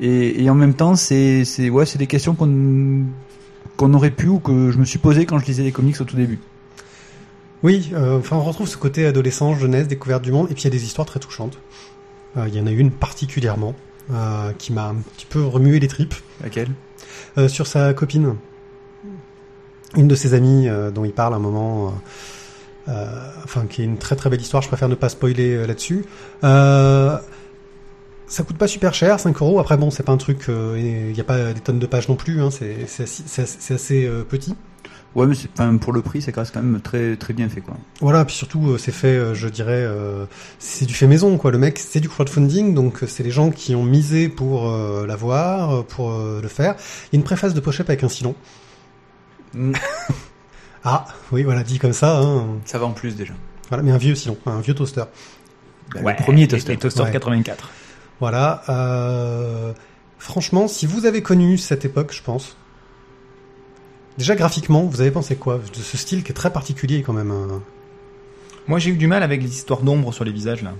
et, 0.00 0.42
et 0.42 0.50
en 0.50 0.54
même 0.54 0.74
temps 0.74 0.96
c'est 0.96 1.44
ouais 1.70 1.84
des 1.96 2.06
questions 2.06 2.34
qu'on 2.34 3.04
qu'on 3.76 3.94
aurait 3.94 4.10
pu 4.10 4.28
ou 4.28 4.38
que 4.38 4.70
je 4.70 4.78
me 4.78 4.84
suis 4.84 4.98
posé 4.98 5.26
quand 5.26 5.38
je 5.38 5.46
lisais 5.46 5.62
les 5.62 5.72
comics 5.72 6.00
au 6.00 6.04
tout 6.04 6.16
début. 6.16 6.38
Oui, 7.62 7.90
euh, 7.94 8.18
enfin 8.18 8.36
on 8.36 8.42
retrouve 8.42 8.66
ce 8.66 8.76
côté 8.76 9.06
adolescence, 9.06 9.58
jeunesse, 9.58 9.86
découverte 9.86 10.22
du 10.22 10.32
monde, 10.32 10.48
et 10.50 10.54
puis 10.54 10.62
il 10.62 10.64
y 10.64 10.68
a 10.68 10.70
des 10.70 10.84
histoires 10.84 11.06
très 11.06 11.20
touchantes. 11.20 11.58
Euh, 12.36 12.46
Il 12.48 12.54
y 12.54 12.60
en 12.60 12.66
a 12.66 12.70
une 12.70 12.90
particulièrement 12.90 13.74
euh, 14.12 14.52
qui 14.58 14.72
m'a 14.72 14.88
un 14.88 14.96
petit 14.96 15.26
peu 15.26 15.44
remué 15.44 15.78
les 15.78 15.88
tripes 15.88 16.14
Laquelle? 16.42 16.70
Sur 17.48 17.66
sa 17.66 17.94
copine. 17.94 18.34
une 19.96 20.06
de 20.08 20.14
ses 20.14 20.34
amies 20.34 20.68
dont 20.94 21.04
il 21.04 21.12
parle 21.12 21.32
à 21.32 21.36
un 21.36 21.40
moment, 21.40 21.94
enfin 22.88 23.66
qui 23.68 23.82
est 23.82 23.84
une 23.84 23.98
très 23.98 24.16
très 24.16 24.30
belle 24.30 24.40
histoire. 24.40 24.62
Je 24.62 24.68
préfère 24.68 24.88
ne 24.88 24.94
pas 24.94 25.08
spoiler 25.08 25.54
euh, 25.56 25.66
là-dessus. 25.66 26.04
Euh, 26.44 27.16
ça 28.26 28.42
coûte 28.44 28.56
pas 28.56 28.66
super 28.68 28.94
cher, 28.94 29.20
5 29.20 29.40
euros. 29.42 29.60
Après 29.60 29.76
bon, 29.76 29.90
c'est 29.90 30.02
pas 30.02 30.12
un 30.12 30.16
truc, 30.16 30.48
euh, 30.48 30.76
il 30.78 31.12
n'y 31.12 31.20
a 31.20 31.24
pas 31.24 31.52
des 31.52 31.60
tonnes 31.60 31.78
de 31.78 31.86
pages 31.86 32.08
non 32.08 32.16
plus. 32.16 32.40
Hein, 32.42 32.50
c'est 32.50 32.86
c'est 32.86 33.02
assez, 33.04 33.22
c'est 33.26 33.78
c'est 33.78 34.06
euh, 34.06 34.22
petit. 34.24 34.54
Ouais, 35.14 35.26
mais 35.26 35.34
c'est- 35.34 35.48
enfin, 35.52 35.76
pour 35.76 35.92
le 35.92 36.00
prix, 36.00 36.22
ça 36.22 36.32
reste 36.34 36.54
quand 36.54 36.62
même 36.62 36.80
très 36.80 37.16
très 37.16 37.34
bien 37.34 37.46
fait 37.50 37.60
quoi. 37.60 37.76
Voilà, 38.00 38.24
puis 38.24 38.34
surtout 38.34 38.70
euh, 38.70 38.78
c'est 38.78 38.92
fait, 38.92 39.08
euh, 39.08 39.34
je 39.34 39.46
dirais, 39.48 39.82
euh, 39.84 40.24
c'est 40.58 40.86
du 40.86 40.94
fait 40.94 41.06
maison 41.06 41.36
quoi. 41.36 41.50
Le 41.50 41.58
mec, 41.58 41.78
c'est 41.78 42.00
du 42.00 42.08
crowdfunding, 42.08 42.72
donc 42.72 43.02
euh, 43.02 43.06
c'est 43.06 43.22
les 43.22 43.30
gens 43.30 43.50
qui 43.50 43.74
ont 43.74 43.84
misé 43.84 44.30
pour 44.30 44.70
euh, 44.70 45.06
l'avoir, 45.06 45.70
euh, 45.74 45.82
pour 45.82 46.12
euh, 46.12 46.40
le 46.40 46.48
faire. 46.48 46.76
Il 47.12 47.16
y 47.16 47.16
a 47.16 47.18
une 47.18 47.24
préface 47.24 47.52
de 47.52 47.60
pochette 47.60 47.90
avec 47.90 48.02
un 48.02 48.08
silon. 48.08 48.34
Mm. 49.52 49.72
Ah, 50.84 51.06
oui, 51.30 51.42
voilà, 51.44 51.62
dit 51.62 51.78
comme 51.78 51.92
ça. 51.92 52.18
Hein. 52.18 52.46
Ça 52.64 52.78
va 52.78 52.86
en 52.86 52.92
plus 52.92 53.14
déjà. 53.16 53.34
Voilà, 53.68 53.82
mais 53.84 53.92
un 53.92 53.98
vieux 53.98 54.14
silon, 54.14 54.36
un 54.46 54.60
vieux 54.60 54.74
toaster. 54.74 55.04
Bah, 55.94 56.00
le 56.12 56.16
premier 56.22 56.48
toaster. 56.48 56.48
toaster. 56.48 56.72
Les 56.72 56.78
toaster 56.78 57.02
Ouais. 57.02 57.12
84. 57.12 57.70
Voilà. 58.20 58.62
Euh, 58.68 59.72
franchement, 60.18 60.68
si 60.68 60.86
vous 60.86 61.06
avez 61.06 61.22
connu 61.22 61.58
cette 61.58 61.84
époque, 61.84 62.12
je 62.12 62.22
pense. 62.22 62.56
Déjà 64.18 64.34
graphiquement, 64.34 64.82
vous 64.82 65.00
avez 65.00 65.10
pensé 65.10 65.36
quoi 65.36 65.58
de 65.58 65.78
ce 65.78 65.96
style 65.96 66.22
qui 66.22 66.32
est 66.32 66.34
très 66.34 66.52
particulier 66.52 67.02
quand 67.02 67.12
même. 67.14 67.30
hein? 67.30 67.62
Moi, 68.68 68.78
j'ai 68.78 68.90
eu 68.90 68.96
du 68.96 69.06
mal 69.06 69.22
avec 69.22 69.42
les 69.42 69.48
histoires 69.48 69.80
d'ombre 69.82 70.12
sur 70.12 70.24
les 70.24 70.32
visages, 70.32 70.62
là. 70.62 70.72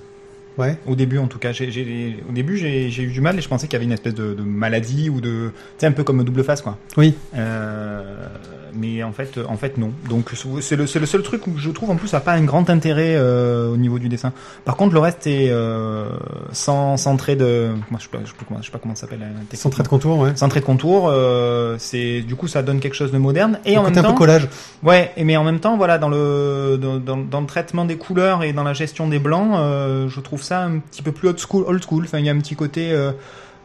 Ouais. 0.59 0.77
Au 0.87 0.95
début, 0.95 1.19
en 1.19 1.27
tout 1.29 1.39
cas. 1.39 1.53
J'ai, 1.53 1.71
j'ai- 1.71 2.23
au 2.29 2.33
début, 2.33 2.57
j'ai, 2.59 2.91
j'ai 2.91 3.03
eu 3.05 3.11
du 3.13 3.21
mal 3.21 3.37
et 3.39 3.41
je 3.41 3.49
pensais 3.49 3.67
qu'il 3.67 3.75
y 3.75 3.77
avait 3.77 3.85
une 3.87 3.93
espèce 3.93 4.15
de, 4.15 4.35
de 4.35 4.43
maladie 4.43 5.09
ou 5.11 5.21
de. 5.21 5.49
Tu 5.51 5.53
sais, 5.79 5.87
un 5.87 5.93
peu 5.93 6.05
comme 6.05 6.23
double 6.25 6.45
face, 6.45 6.61
quoi. 6.63 6.77
Oui. 6.97 7.15
Euh, 7.37 8.27
mais 8.75 9.03
en 9.03 9.13
fait, 9.13 9.39
en 9.49 9.57
fait, 9.57 9.77
non. 9.77 9.93
Donc, 10.09 10.31
c'est 10.61 10.77
le, 10.77 10.87
c'est 10.87 10.99
le 10.99 11.07
seul 11.07 11.23
truc 11.23 11.47
où 11.47 11.53
je 11.59 11.71
trouve, 11.71 11.91
en 11.91 11.97
plus, 11.97 12.09
ça 12.09 12.19
n'a 12.19 12.21
pas 12.23 12.33
un 12.33 12.45
grand 12.45 12.71
intérêt 12.71 13.15
euh, 13.17 13.69
au 13.71 13.77
niveau 13.77 13.99
du 13.99 14.09
dessin. 14.09 14.33
Par 14.65 14.77
contre, 14.77 14.95
le 14.95 15.01
reste 15.01 15.27
est 15.27 15.49
euh, 15.51 16.09
sans, 16.53 16.97
sans 16.97 17.17
trait 17.17 17.37
de. 17.37 17.69
Moi, 17.91 17.99
je 17.99 18.05
sais 18.05 18.09
pas, 18.11 18.19
je 18.25 18.31
sais 18.31 18.37
pas 18.39 18.45
comment, 18.49 18.61
je 18.61 18.67
sais 18.67 18.73
pas 18.73 18.79
comment 18.79 18.95
ça 18.95 19.03
s'appelle. 19.03 19.21
Sans 19.55 19.69
trait 19.71 19.83
de 19.83 19.89
contour, 19.89 20.19
ouais. 20.19 20.33
Sans 20.37 20.49
trait 20.49 20.61
de 20.61 20.65
contour, 20.65 21.09
euh, 21.11 21.77
c'est 21.79 22.21
du 22.23 22.35
coup 22.35 22.49
ça 22.49 22.63
donne 22.63 22.81
quelque 22.81 22.95
chose 22.95 23.13
de 23.13 23.19
moderne 23.19 23.59
et 23.65 23.75
Le 23.75 23.79
en 23.79 23.83
même 23.85 23.91
côté 23.93 23.99
un 24.01 24.03
peu 24.03 24.09
temps, 24.09 24.15
collage. 24.15 24.49
ouais, 24.83 25.13
et 25.17 25.25
mais 25.25 25.37
en 25.37 25.45
même 25.45 25.61
temps, 25.61 25.77
voilà, 25.77 25.99
dans 25.99 26.09
le 26.09 26.79
dans, 26.81 26.97
dans, 26.99 27.17
dans 27.19 27.41
le 27.41 27.47
traitement 27.47 27.85
des 27.85 27.97
couleurs 27.97 28.43
et 28.43 28.53
dans 28.53 28.65
la 28.65 28.73
gestion 28.73 29.07
des 29.09 29.19
blancs, 29.19 29.53
euh, 29.55 30.09
je 30.09 30.21
trouve 30.21 30.42
ça 30.43 30.63
un 30.65 30.79
petit 30.79 31.03
peu 31.03 31.13
plus 31.13 31.29
old 31.29 31.39
school, 31.39 31.65
old 31.67 31.83
school. 31.85 32.05
Enfin, 32.05 32.19
il 32.19 32.27
y 32.27 32.29
a 32.29 32.33
un 32.33 32.39
petit 32.39 32.57
côté 32.57 32.93
euh, 32.93 33.13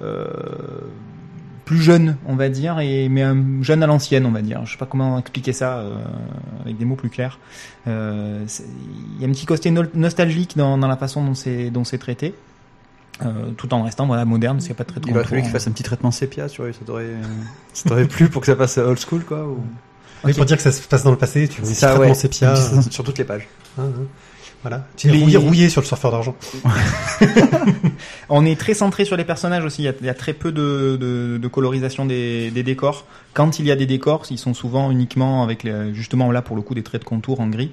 euh, 0.01 0.25
plus 1.65 1.81
jeune, 1.81 2.15
on 2.25 2.35
va 2.35 2.47
dire, 2.49 2.79
et 2.79 3.09
mais 3.09 3.23
un 3.23 3.61
jeune 3.61 3.83
à 3.83 3.87
l'ancienne, 3.87 4.25
on 4.25 4.31
va 4.31 4.41
dire. 4.41 4.65
Je 4.65 4.71
sais 4.71 4.77
pas 4.77 4.85
comment 4.85 5.19
expliquer 5.19 5.51
ça 5.53 5.79
euh, 5.79 5.95
avec 6.63 6.77
des 6.77 6.85
mots 6.85 6.95
plus 6.95 7.09
clairs. 7.09 7.39
Euh, 7.87 8.45
Il 9.17 9.21
y 9.21 9.25
a 9.25 9.27
un 9.27 9.31
petit 9.31 9.45
côté 9.45 9.69
no- 9.71 9.83
nostalgique 9.93 10.55
dans, 10.55 10.77
dans 10.77 10.87
la 10.87 10.97
façon 10.97 11.23
dont 11.25 11.33
c'est 11.35 11.69
dont 11.69 11.83
c'est 11.83 11.97
traité. 11.97 12.33
Euh, 13.25 13.49
tout 13.57 13.73
en 13.73 13.81
restant 13.83 14.05
voilà 14.05 14.25
moderne, 14.25 14.57
parce 14.57 14.65
qu'il 14.67 14.73
n'y 14.73 14.77
a 14.77 14.83
pas 14.83 14.83
de 14.83 14.89
trait 14.91 14.99
de 15.01 15.07
Il 15.09 15.15
aurait 15.17 15.25
fallu 15.25 15.41
qu'il 15.41 15.49
fasse 15.49 15.67
un 15.67 15.71
petit 15.71 15.81
traitement 15.83 16.11
sépia, 16.11 16.47
tu 16.47 16.61
vois, 16.61 16.71
ça 16.71 16.79
t'aurait, 16.85 17.03
euh, 17.05 17.23
ça 17.73 17.89
t'aurait 17.89 18.05
plu 18.05 18.29
pour 18.29 18.41
que 18.41 18.45
ça 18.45 18.55
passe 18.55 18.77
old 18.77 18.99
school, 18.99 19.23
quoi. 19.23 19.43
Ou... 19.43 19.57
Oui, 20.23 20.33
pour 20.33 20.45
dire 20.45 20.55
que 20.57 20.63
ça 20.63 20.71
se 20.71 20.81
passe 20.87 21.03
dans 21.03 21.11
le 21.11 21.17
passé, 21.17 21.47
tu 21.47 21.61
veux 21.61 21.67
C'est 21.67 21.73
ça, 21.73 21.93
ça, 21.93 21.99
ouais. 21.99 22.13
sépia. 22.13 22.55
Sur 22.91 23.03
toutes 23.03 23.17
les 23.17 23.23
pages. 23.23 23.47
Hein, 23.79 23.85
hein. 23.87 24.03
Voilà. 24.63 24.85
Les- 25.03 25.19
rouillé, 25.21 25.37
rouillé 25.37 25.69
sur 25.69 25.81
le 25.81 25.87
surfeur 25.87 26.11
d'argent. 26.11 26.35
On 28.29 28.45
est 28.45 28.59
très 28.59 28.73
centré 28.73 29.05
sur 29.05 29.15
les 29.15 29.23
personnages 29.23 29.63
aussi. 29.63 29.83
Il 29.83 29.85
y 29.85 29.89
a, 29.89 29.93
il 29.99 30.05
y 30.05 30.09
a 30.09 30.13
très 30.13 30.33
peu 30.33 30.51
de, 30.51 30.97
de, 30.99 31.37
de 31.41 31.47
colorisation 31.47 32.05
des, 32.05 32.51
des 32.51 32.63
décors. 32.63 33.05
Quand 33.33 33.59
il 33.59 33.65
y 33.65 33.71
a 33.71 33.75
des 33.75 33.85
décors, 33.85 34.23
ils 34.29 34.37
sont 34.37 34.53
souvent 34.53 34.91
uniquement 34.91 35.43
avec 35.43 35.63
les- 35.63 35.93
justement 35.93 36.31
là 36.31 36.41
pour 36.41 36.55
le 36.55 36.61
coup 36.61 36.73
des 36.73 36.83
traits 36.83 37.01
de 37.01 37.07
contour 37.07 37.39
en 37.39 37.47
gris, 37.47 37.71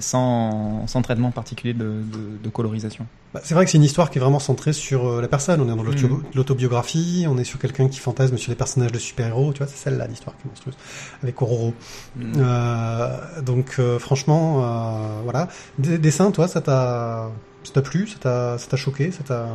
sans, 0.00 0.86
sans 0.86 1.02
traitement 1.02 1.30
particulier 1.30 1.74
de, 1.74 1.84
de, 1.84 2.38
de 2.42 2.48
colorisation. 2.48 3.06
Bah, 3.32 3.40
c'est 3.44 3.54
vrai 3.54 3.64
que 3.64 3.70
c'est 3.70 3.78
une 3.78 3.84
histoire 3.84 4.10
qui 4.10 4.18
est 4.18 4.20
vraiment 4.20 4.40
centrée 4.40 4.72
sur 4.72 5.06
euh, 5.06 5.20
la 5.22 5.28
personne. 5.28 5.60
On 5.60 5.64
est 5.64 5.76
dans 5.76 5.82
Mhm. 5.84 6.22
l'autobiographie, 6.34 7.26
on 7.28 7.38
est 7.38 7.44
sur 7.44 7.58
quelqu'un 7.60 7.88
qui 7.88 7.98
fantasme 8.00 8.36
sur 8.36 8.50
les 8.50 8.56
personnages 8.56 8.90
de 8.92 8.98
super-héros. 8.98 9.52
Tu 9.52 9.58
vois, 9.58 9.68
c'est 9.68 9.76
celle-là 9.76 10.06
l'histoire 10.08 10.36
qui 10.36 10.46
est 10.46 10.50
monstrueuse. 10.50 10.76
Avec 11.22 11.40
Ororo. 11.40 11.72
Euh, 12.36 13.40
donc, 13.42 13.76
euh, 13.78 13.98
franchement, 13.98 14.62
euh, 14.64 15.20
voilà. 15.24 15.48
Des 15.78 15.98
dessins, 15.98 16.30
toi, 16.30 16.48
ça 16.48 16.60
t'a, 16.60 17.30
ça 17.64 17.72
t'a 17.72 17.82
plu, 17.82 18.06
ça 18.08 18.18
t'a, 18.18 18.58
ça 18.58 18.66
t'a 18.68 18.76
choqué, 18.76 19.10
ça 19.12 19.22
t'a. 19.22 19.46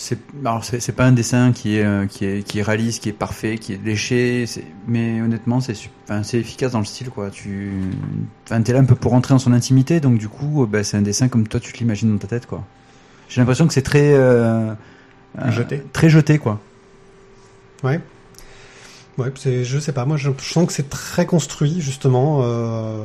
C'est 0.00 0.18
alors 0.44 0.64
c'est 0.64 0.92
pas 0.92 1.06
un 1.06 1.12
dessin 1.12 1.50
qui 1.52 1.76
est 1.76 1.84
euh, 1.84 2.06
qui 2.06 2.24
est 2.24 2.46
qui 2.46 2.60
est 2.60 2.62
réaliste, 2.62 3.02
qui 3.02 3.08
est 3.08 3.12
parfait, 3.12 3.58
qui 3.58 3.72
est 3.72 3.84
léché, 3.84 4.44
mais 4.86 5.20
honnêtement 5.20 5.60
c'est 5.60 5.74
enfin, 6.04 6.22
c'est 6.22 6.38
efficace 6.38 6.70
dans 6.70 6.78
le 6.78 6.84
style 6.84 7.10
quoi. 7.10 7.30
Tu 7.30 7.72
enfin 8.44 8.62
t'es 8.62 8.72
là 8.72 8.78
un 8.78 8.84
peu 8.84 8.94
pour 8.94 9.10
rentrer 9.10 9.34
dans 9.34 9.40
son 9.40 9.52
intimité, 9.52 9.98
donc 9.98 10.18
du 10.18 10.28
coup 10.28 10.62
euh, 10.62 10.66
bah, 10.66 10.84
c'est 10.84 10.96
un 10.96 11.02
dessin 11.02 11.26
comme 11.26 11.48
toi 11.48 11.58
tu 11.58 11.72
te 11.72 11.78
l'imagines 11.78 12.12
dans 12.12 12.18
ta 12.18 12.28
tête 12.28 12.46
quoi. 12.46 12.64
J'ai 13.28 13.40
l'impression 13.40 13.66
que 13.66 13.74
c'est 13.74 13.82
très 13.82 14.14
euh, 14.14 14.72
euh, 15.40 15.50
Jeté. 15.50 15.82
très 15.92 16.08
jeté 16.08 16.38
quoi. 16.38 16.60
Ouais. 17.82 18.00
Ouais, 19.18 19.32
c'est, 19.34 19.64
je 19.64 19.80
sais 19.80 19.92
pas. 19.92 20.04
Moi, 20.04 20.16
je, 20.16 20.30
je 20.40 20.52
sens 20.52 20.66
que 20.66 20.72
c'est 20.72 20.88
très 20.88 21.26
construit, 21.26 21.80
justement. 21.80 22.40
Euh, 22.44 23.04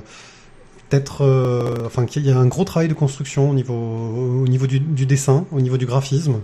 euh, 1.22 1.76
enfin, 1.88 2.06
qu'il 2.06 2.24
y 2.24 2.30
a 2.32 2.38
un 2.38 2.46
gros 2.46 2.66
travail 2.66 2.88
de 2.88 2.94
construction 2.94 3.50
au 3.50 3.56
niveau, 3.56 3.74
au 3.74 4.48
niveau 4.48 4.68
du, 4.68 4.80
du 4.80 5.08
dessin, 5.08 5.46
au 5.52 5.60
niveau 5.60 5.78
du 5.78 5.88
graphisme. 5.88 6.36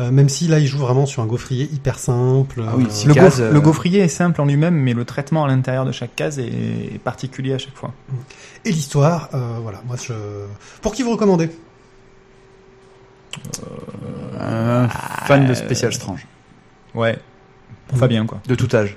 Euh, 0.00 0.10
même 0.10 0.28
si 0.30 0.48
là, 0.48 0.58
il 0.58 0.66
joue 0.66 0.78
vraiment 0.78 1.04
sur 1.04 1.22
un 1.22 1.26
gaufrier 1.26 1.68
hyper 1.72 1.98
simple. 1.98 2.62
Ah 2.66 2.72
oui, 2.76 2.84
euh, 2.86 2.90
si 2.90 3.06
Le, 3.06 3.12
Case, 3.14 3.38
gaufre- 3.38 3.42
euh, 3.42 3.52
le 3.52 3.60
gaufrier 3.60 4.00
est 4.00 4.08
simple 4.08 4.40
en 4.40 4.46
lui-même, 4.46 4.74
mais 4.74 4.94
le 4.94 5.04
traitement 5.04 5.44
à 5.44 5.48
l'intérieur 5.48 5.84
de 5.84 5.92
chaque 5.92 6.16
case 6.16 6.38
est, 6.38 6.44
est 6.94 6.98
particulier 7.02 7.52
à 7.52 7.58
chaque 7.58 7.76
fois. 7.76 7.92
Et 8.64 8.72
l'histoire, 8.72 9.28
euh, 9.34 9.58
voilà. 9.62 9.82
Moi, 9.86 9.96
je. 10.02 10.14
Pour 10.80 10.94
qui 10.94 11.02
vous 11.02 11.10
recommandez? 11.12 11.50
Un 14.38 14.88
fan 14.88 15.46
de 15.46 15.54
spécial 15.54 15.92
strange 15.92 16.26
Ouais. 16.94 17.18
Pour 17.88 17.96
Mhm. 17.96 18.00
Fabien 18.00 18.26
quoi. 18.26 18.40
de 18.46 18.54
tout 18.54 18.74
âge 18.74 18.96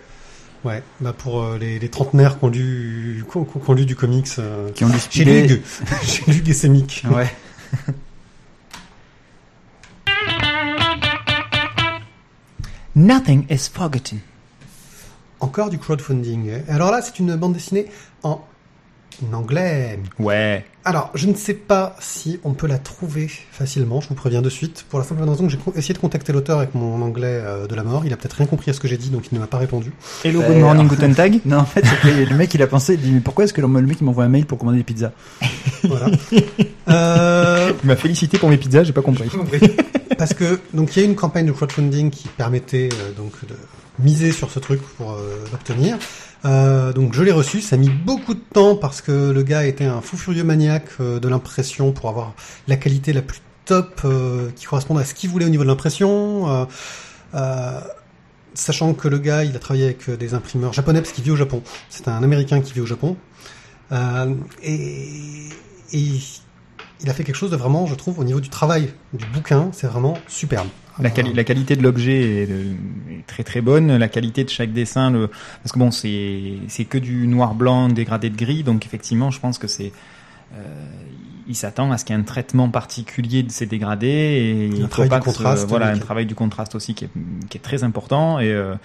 Ouais. 0.64 0.82
Bah 1.02 1.14
pour 1.18 1.44
euh, 1.44 1.58
les, 1.58 1.78
les 1.80 1.90
trentenaires 1.90 2.40
qui 2.40 2.46
ont 2.46 2.50
lu, 2.50 3.26
qui 3.30 3.38
ont, 3.38 3.44
qui 3.44 3.70
ont 3.70 3.74
lu 3.74 3.86
du 3.86 3.96
comics. 3.96 4.28
euh, 4.40 4.72
qui 4.72 4.86
ont 4.86 4.88
lu 4.88 4.94
J'ai 4.94 5.00
Spilé. 5.00 5.48
lu, 5.48 5.62
j'ai 6.04 6.32
lu 6.32 6.42
Gessemic. 6.46 7.04
Ouais. 7.14 7.30
Nothing 13.04 13.46
is 13.50 13.68
forgotten. 13.68 14.22
Encore 15.42 15.70
du 15.70 15.78
crowdfunding. 15.78 16.64
Alors 16.70 16.90
là, 16.90 17.02
c'est 17.02 17.20
une 17.20 17.36
bande 17.36 17.52
dessinée 17.52 17.88
en 18.24 18.42
anglais. 19.34 20.00
Ouais. 20.20 20.66
Alors, 20.86 21.12
je 21.16 21.28
ne 21.28 21.34
sais 21.34 21.54
pas 21.54 21.96
si 22.02 22.40
on 22.44 22.54
peut 22.54 22.68
la 22.68 22.78
trouver 22.78 23.30
facilement, 23.52 24.02
je 24.02 24.10
vous 24.10 24.16
préviens 24.16 24.42
de 24.42 24.50
suite, 24.50 24.86
pour 24.90 25.00
la 25.00 25.06
simple 25.06 25.22
raison 25.24 25.46
que 25.48 25.52
j'ai 25.54 25.60
essayé 25.78 25.94
de 25.94 26.00
contacter 26.00 26.34
l'auteur 26.34 26.58
avec 26.58 26.76
mon 26.76 27.02
anglais 27.02 27.40
euh, 27.42 27.68
de 27.68 27.76
la 27.76 27.84
mort. 27.84 28.04
Il 28.06 28.12
a 28.12 28.18
peut-être 28.18 28.34
rien 28.34 28.48
compris 28.48 28.72
à 28.72 28.74
ce 28.74 28.82
que 28.82 28.88
j'ai 28.90 28.98
dit, 28.98 29.10
donc 29.10 29.24
il 29.32 29.36
ne 29.36 29.40
m'a 29.40 29.48
pas 29.48 29.58
répondu. 29.60 29.94
Hello, 30.26 30.42
Euh, 30.42 30.48
good 30.48 30.58
morning, 30.58 30.88
guten 30.90 31.16
tag. 31.16 31.40
Non 31.46 31.60
en 31.60 31.66
fait 31.66 31.86
le 32.06 32.36
mec 32.36 32.54
il 32.54 32.62
a 32.62 32.68
pensé 32.68 32.96
il 32.96 33.00
dit 33.02 33.12
mais 33.12 33.22
pourquoi 33.22 33.46
est-ce 33.46 33.54
que 33.54 33.62
le 33.62 33.68
le 33.68 33.88
mec 33.88 33.98
il 34.02 34.04
m'envoie 34.04 34.26
un 34.26 34.30
mail 34.30 34.46
pour 34.46 34.58
commander 34.58 34.80
des 34.80 34.84
pizzas 34.84 35.12
Voilà. 35.84 36.08
euh, 36.90 37.72
Il 37.84 37.88
m'a 37.88 37.96
félicité 37.96 38.38
pour 38.38 38.50
mes 38.50 38.58
pizzas, 38.58 38.84
j'ai 38.84 38.94
pas 38.94 39.02
compris. 39.02 39.30
parce 40.18 40.34
que 40.34 40.60
donc 40.74 40.96
il 40.96 41.00
y 41.00 41.04
a 41.04 41.06
une 41.08 41.16
campagne 41.16 41.46
de 41.46 41.52
crowdfunding 41.52 42.10
qui 42.10 42.28
permettait 42.28 42.90
euh, 42.92 43.12
donc 43.16 43.32
de 43.48 43.56
miser 44.00 44.32
sur 44.32 44.52
ce 44.52 44.60
truc 44.60 44.82
pour 44.98 45.14
euh, 45.14 45.46
l'obtenir. 45.52 45.98
Euh, 46.46 46.92
donc 46.92 47.14
je 47.14 47.24
l'ai 47.24 47.32
reçu, 47.32 47.62
ça 47.62 47.76
a 47.76 47.80
mis 47.80 47.90
beaucoup 47.90 48.34
de 48.34 48.42
temps 48.54 48.76
parce 48.76 49.02
que 49.02 49.32
le 49.32 49.44
gars 49.44 49.66
était 49.66 49.86
un 49.86 50.02
fou 50.02 50.18
furieux 50.18 50.44
maniaque 50.44 50.90
euh, 51.00 51.20
de 51.20 51.28
l'impression 51.30 51.94
pour 51.94 52.10
avoir 52.10 52.34
la 52.68 52.76
qualité 52.76 53.14
la 53.14 53.22
plus 53.22 53.40
top 53.66 54.02
euh, 54.04 54.50
qui 54.56 54.66
corresponde 54.66 55.00
à 55.00 55.06
ce 55.06 55.14
qu'il 55.14 55.30
voulait 55.30 55.46
au 55.46 55.50
niveau 55.50 55.64
de 55.64 55.70
l'impression. 55.70 56.68
Sachant 58.56 58.94
que 58.94 59.08
le 59.08 59.18
gars, 59.18 59.44
il 59.44 59.56
a 59.56 59.60
travaillé 59.60 59.86
avec 59.86 60.12
des 60.12 60.36
imprimeurs 60.36 60.74
japonais 60.74 61.02
parce 61.02 61.12
qu'il 61.12 61.24
vit 61.24 61.32
au 61.32 61.36
Japon. 61.36 61.64
C'est 61.90 62.08
un 62.08 62.22
Américain 62.22 62.62
qui 62.62 62.72
vit 62.72 62.82
au 62.82 62.86
Japon. 62.86 63.18
Et 64.62 65.50
il 65.92 67.10
a 67.10 67.14
fait 67.16 67.24
quelque 67.24 67.36
chose 67.36 67.50
de 67.50 67.56
vraiment, 67.56 67.88
je 67.88 67.96
trouve, 67.96 68.20
au 68.20 68.24
niveau 68.24 68.40
du 68.40 68.50
travail 68.50 68.94
du 69.14 69.26
bouquin, 69.26 69.72
c'est 69.72 69.88
vraiment 69.88 70.20
superbe. 70.28 70.68
La, 71.00 71.10
quali- 71.10 71.34
la 71.34 71.44
qualité 71.44 71.76
de 71.76 71.82
l'objet 71.84 72.44
est, 72.44 72.46
de- 72.48 72.72
est 73.12 73.26
très 73.28 73.44
très 73.44 73.62
bonne. 73.62 73.96
La 73.98 74.08
qualité 74.08 74.44
de 74.44 74.50
chaque 74.50 74.74
dessin, 74.74 75.10
le... 75.12 75.28
parce 75.28 75.72
que 75.72 75.80
bon, 75.80 75.92
c'est 75.92 76.54
c'est 76.68 76.86
que 76.86 76.98
du 76.98 77.28
noir 77.28 77.56
blanc 77.56 77.90
dégradé 77.90 78.30
de 78.30 78.38
gris, 78.38 78.64
donc 78.64 78.86
effectivement, 78.86 79.32
je 79.32 79.40
pense 79.40 79.58
que 79.58 79.68
c'est 79.68 79.92
euh, 80.56 80.64
il 81.48 81.56
s'attend 81.56 81.92
à 81.92 81.98
ce 81.98 82.06
qu'il 82.06 82.16
y 82.16 82.18
ait 82.18 82.22
un 82.22 82.26
traitement 82.26 82.70
particulier 82.70 83.44
de 83.44 83.52
ces 83.52 83.66
dégradés 83.66 84.08
et 84.08 84.66
il 84.68 84.78
Un 84.80 84.82
faut 84.84 84.88
travail 84.88 85.10
pas 85.10 85.20
que 85.20 85.32
ce- 85.32 85.66
voilà, 85.68 85.88
un 85.88 85.98
travail 85.98 86.26
du 86.26 86.36
contraste 86.36 86.76
aussi 86.76 86.94
qui 86.94 87.06
est, 87.06 87.10
qui 87.50 87.58
est 87.58 87.62
très 87.62 87.84
important 87.84 88.40
et 88.40 88.52
euh, 88.52 88.76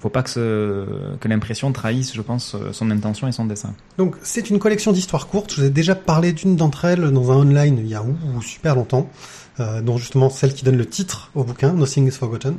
faut 0.00 0.08
pas 0.08 0.22
que 0.22 0.30
ce, 0.30 0.86
que 1.20 1.28
l'impression 1.28 1.70
trahisse, 1.72 2.14
je 2.14 2.22
pense, 2.22 2.56
son 2.72 2.90
intention 2.90 3.28
et 3.28 3.32
son 3.32 3.44
dessin. 3.44 3.74
Donc 3.98 4.16
c'est 4.22 4.48
une 4.48 4.58
collection 4.58 4.92
d'histoires 4.92 5.26
courtes. 5.26 5.52
Je 5.54 5.60
vous 5.60 5.66
ai 5.66 5.70
déjà 5.70 5.94
parlé 5.94 6.32
d'une 6.32 6.56
d'entre 6.56 6.86
elles 6.86 7.02
dans 7.10 7.30
un 7.32 7.36
online 7.36 7.76
il 7.78 7.86
y 7.86 7.94
a 7.94 8.02
ouh, 8.02 8.42
super 8.42 8.74
longtemps, 8.76 9.10
euh, 9.10 9.49
dont 9.82 9.96
justement 9.98 10.30
celle 10.30 10.54
qui 10.54 10.64
donne 10.64 10.76
le 10.76 10.86
titre 10.86 11.30
au 11.34 11.44
bouquin, 11.44 11.72
Nothing 11.72 12.06
is 12.08 12.12
Forgotten. 12.12 12.56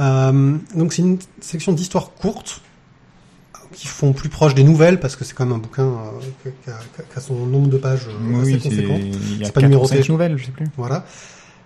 Euh, 0.00 0.56
donc 0.74 0.92
c'est 0.92 1.02
une 1.02 1.18
section 1.40 1.72
d'histoires 1.72 2.12
courtes 2.14 2.60
qui 3.72 3.86
font 3.86 4.12
plus 4.12 4.28
proche 4.28 4.54
des 4.54 4.64
nouvelles 4.64 4.98
parce 5.00 5.14
que 5.16 5.24
c'est 5.24 5.34
quand 5.34 5.44
même 5.44 5.56
un 5.56 5.58
bouquin 5.58 5.84
euh, 5.84 6.50
qui, 6.64 6.70
a, 6.70 6.74
qui 7.02 7.18
a 7.18 7.20
son 7.20 7.34
nombre 7.46 7.68
de 7.68 7.76
pages 7.76 8.06
euh, 8.08 8.40
assez 8.40 8.52
Oui, 8.54 8.60
c'est 8.62 8.68
conséquent. 8.70 8.98
C'est 9.44 9.52
pas 9.52 9.52
4 9.52 9.56
ou 9.56 9.60
numéroté, 9.62 9.96
5 9.96 10.04
je- 10.04 10.12
nouvelles, 10.12 10.38
je 10.38 10.44
sais 10.46 10.52
plus. 10.52 10.66
Voilà. 10.76 11.04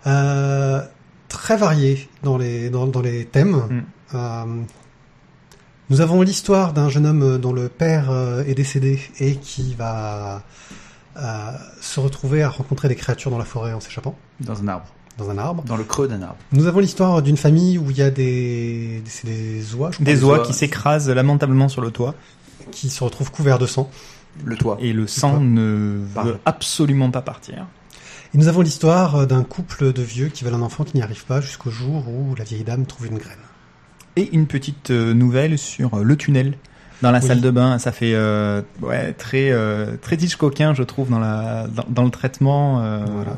Euh, 0.07 0.81
très 1.29 1.57
varié 1.57 2.09
dans 2.23 2.39
les 2.39 2.71
dans, 2.71 2.87
dans 2.87 3.01
les 3.03 3.25
thèmes. 3.27 3.57
Mm. 3.57 3.83
Euh, 4.15 4.45
nous 5.91 6.01
avons 6.01 6.23
l'histoire 6.23 6.73
d'un 6.73 6.89
jeune 6.89 7.07
homme 7.07 7.39
dont 7.39 7.53
le 7.53 7.69
père 7.69 8.11
euh, 8.11 8.45
est 8.45 8.55
décédé 8.55 8.99
et 9.21 9.37
qui 9.37 9.75
va 9.75 10.37
euh, 10.37 10.39
se 11.81 12.01
retrouver 12.01 12.43
à 12.43 12.49
rencontrer 12.49 12.89
des 12.89 12.97
créatures 12.97 13.31
dans 13.31 13.39
la 13.39 13.45
forêt 13.45 13.73
en 13.73 13.81
s'échappant 13.81 14.17
Dans 14.41 14.61
un 14.63 14.69
arbre. 14.69 14.87
dans 15.19 15.31
un 15.31 15.39
arbre. 15.39 15.63
Dans 15.65 15.77
le 15.77 15.85
creux 15.85 16.09
d'un 16.09 16.23
arbre. 16.23 16.37
Nous 16.53 16.67
avons 16.67 16.81
l'histoire 16.81 17.23
d'une 17.23 17.37
famille 17.37 17.79
où 17.79 17.91
il 17.91 17.97
y 17.99 18.03
a 18.03 18.11
des 18.11 19.03
c'est 19.07 19.27
des 19.27 19.75
oies, 19.75 19.91
je 19.91 19.97
crois, 19.97 20.05
Des 20.05 20.25
oies 20.25 20.39
qui 20.41 20.53
s'écrasent 20.55 21.11
lamentablement 21.11 21.69
sur 21.69 21.83
le 21.83 21.91
toit 21.91 22.15
qui 22.71 22.89
se 22.91 23.03
retrouvent 23.05 23.31
couverts 23.31 23.59
de 23.59 23.67
sang. 23.67 23.91
Le 24.45 24.57
toit. 24.57 24.79
et 24.81 24.95
le 24.95 25.07
sang 25.07 25.41
ne 25.41 26.01
veut 26.25 26.39
absolument 26.47 27.11
pas 27.11 27.21
partir. 27.21 27.67
Et 28.35 28.39
nous 28.39 28.49
avons 28.49 28.63
l'histoire 28.63 29.27
d'un 29.27 29.43
couple 29.45 29.93
de 29.93 30.01
vieux 30.01 30.29
qui 30.29 30.43
veulent 30.43 30.55
un 30.55 30.63
enfant 30.63 30.85
qui 30.85 30.97
n'y 30.97 31.03
arrive 31.03 31.27
pas 31.27 31.43
jusqu'au 31.43 31.69
jour 31.71 32.09
où 32.09 32.35
la 32.35 32.45
vieille 32.45 32.65
dame 32.65 32.87
trouve 32.87 33.09
une 33.09 33.19
graine. 33.19 33.37
Et 34.17 34.31
une 34.35 34.47
petite 34.47 34.91
euh, 34.91 35.13
nouvelle 35.13 35.59
sur 35.59 35.93
euh, 35.99 36.03
le 36.03 36.17
tunnel 36.17 36.57
dans 37.03 37.11
la 37.11 37.19
Oui. 37.21 37.27
salle 37.27 37.41
de 37.43 37.51
bain. 37.51 37.79
Ça 37.79 37.93
fait 37.93 38.15
euh, 38.15 38.63
ouais, 38.81 39.13
très 39.13 39.51
euh, 39.51 39.97
très 40.01 40.17
Hitchcockien, 40.17 40.73
je 40.75 40.83
trouve, 40.83 41.11
dans 41.11 41.19
la 41.19 41.67
dans, 41.69 41.85
dans 41.89 42.05
le 42.05 42.11
traitement. 42.11 42.81
euh, 42.83 43.05
Voilà. 43.07 43.37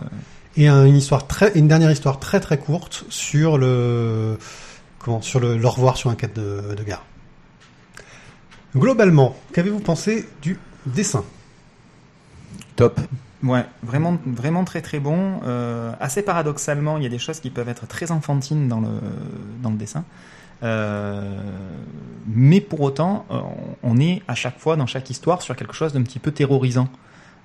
Et 0.57 0.69
un- 0.69 0.85
une 0.85 0.97
histoire 0.97 1.27
très, 1.27 1.51
une 1.59 1.67
dernière 1.67 1.91
histoire 1.91 2.21
très 2.21 2.39
très 2.39 2.59
courte 2.59 3.05
sur 3.09 3.59
le, 3.59 4.39
comment, 5.01 5.21
sur 5.21 5.41
le, 5.41 5.57
le 5.59 5.67
revoir 5.67 5.97
sur 5.97 6.11
un 6.11 6.15
quai 6.15 6.29
de, 6.29 6.75
de 6.77 6.83
gare. 6.85 7.03
Globalement, 8.77 9.37
qu'avez-vous 9.53 9.81
pensé 9.81 10.29
du 10.43 10.59
dessin? 10.87 11.25
Top. 12.77 13.01
Ouais, 13.43 13.65
vraiment, 13.83 14.17
vraiment 14.27 14.65
très 14.65 14.81
très 14.81 14.99
bon. 15.01 15.41
Euh, 15.47 15.93
assez 16.01 16.23
paradoxalement, 16.23 16.97
il 16.97 17.03
y 17.03 17.07
a 17.07 17.11
des 17.11 17.19
choses 17.19 17.41
qui 17.41 17.51
peuvent 17.51 17.69
être 17.69 17.87
très 17.87 18.11
enfantines 18.11 18.69
dans 18.69 18.81
le 18.81 18.89
dans 19.63 19.71
le 19.71 19.77
dessin, 19.77 20.05
Euh, 20.63 21.39
mais 22.27 22.61
pour 22.61 22.81
autant, 22.81 23.27
euh, 23.31 23.37
on 23.83 23.99
est 23.99 24.23
à 24.29 24.35
chaque 24.35 24.59
fois 24.59 24.77
dans 24.77 24.87
chaque 24.87 25.11
histoire 25.11 25.43
sur 25.43 25.57
quelque 25.57 25.75
chose 25.75 25.93
d'un 25.93 26.03
petit 26.03 26.19
peu 26.19 26.31
terrorisant. 26.31 26.89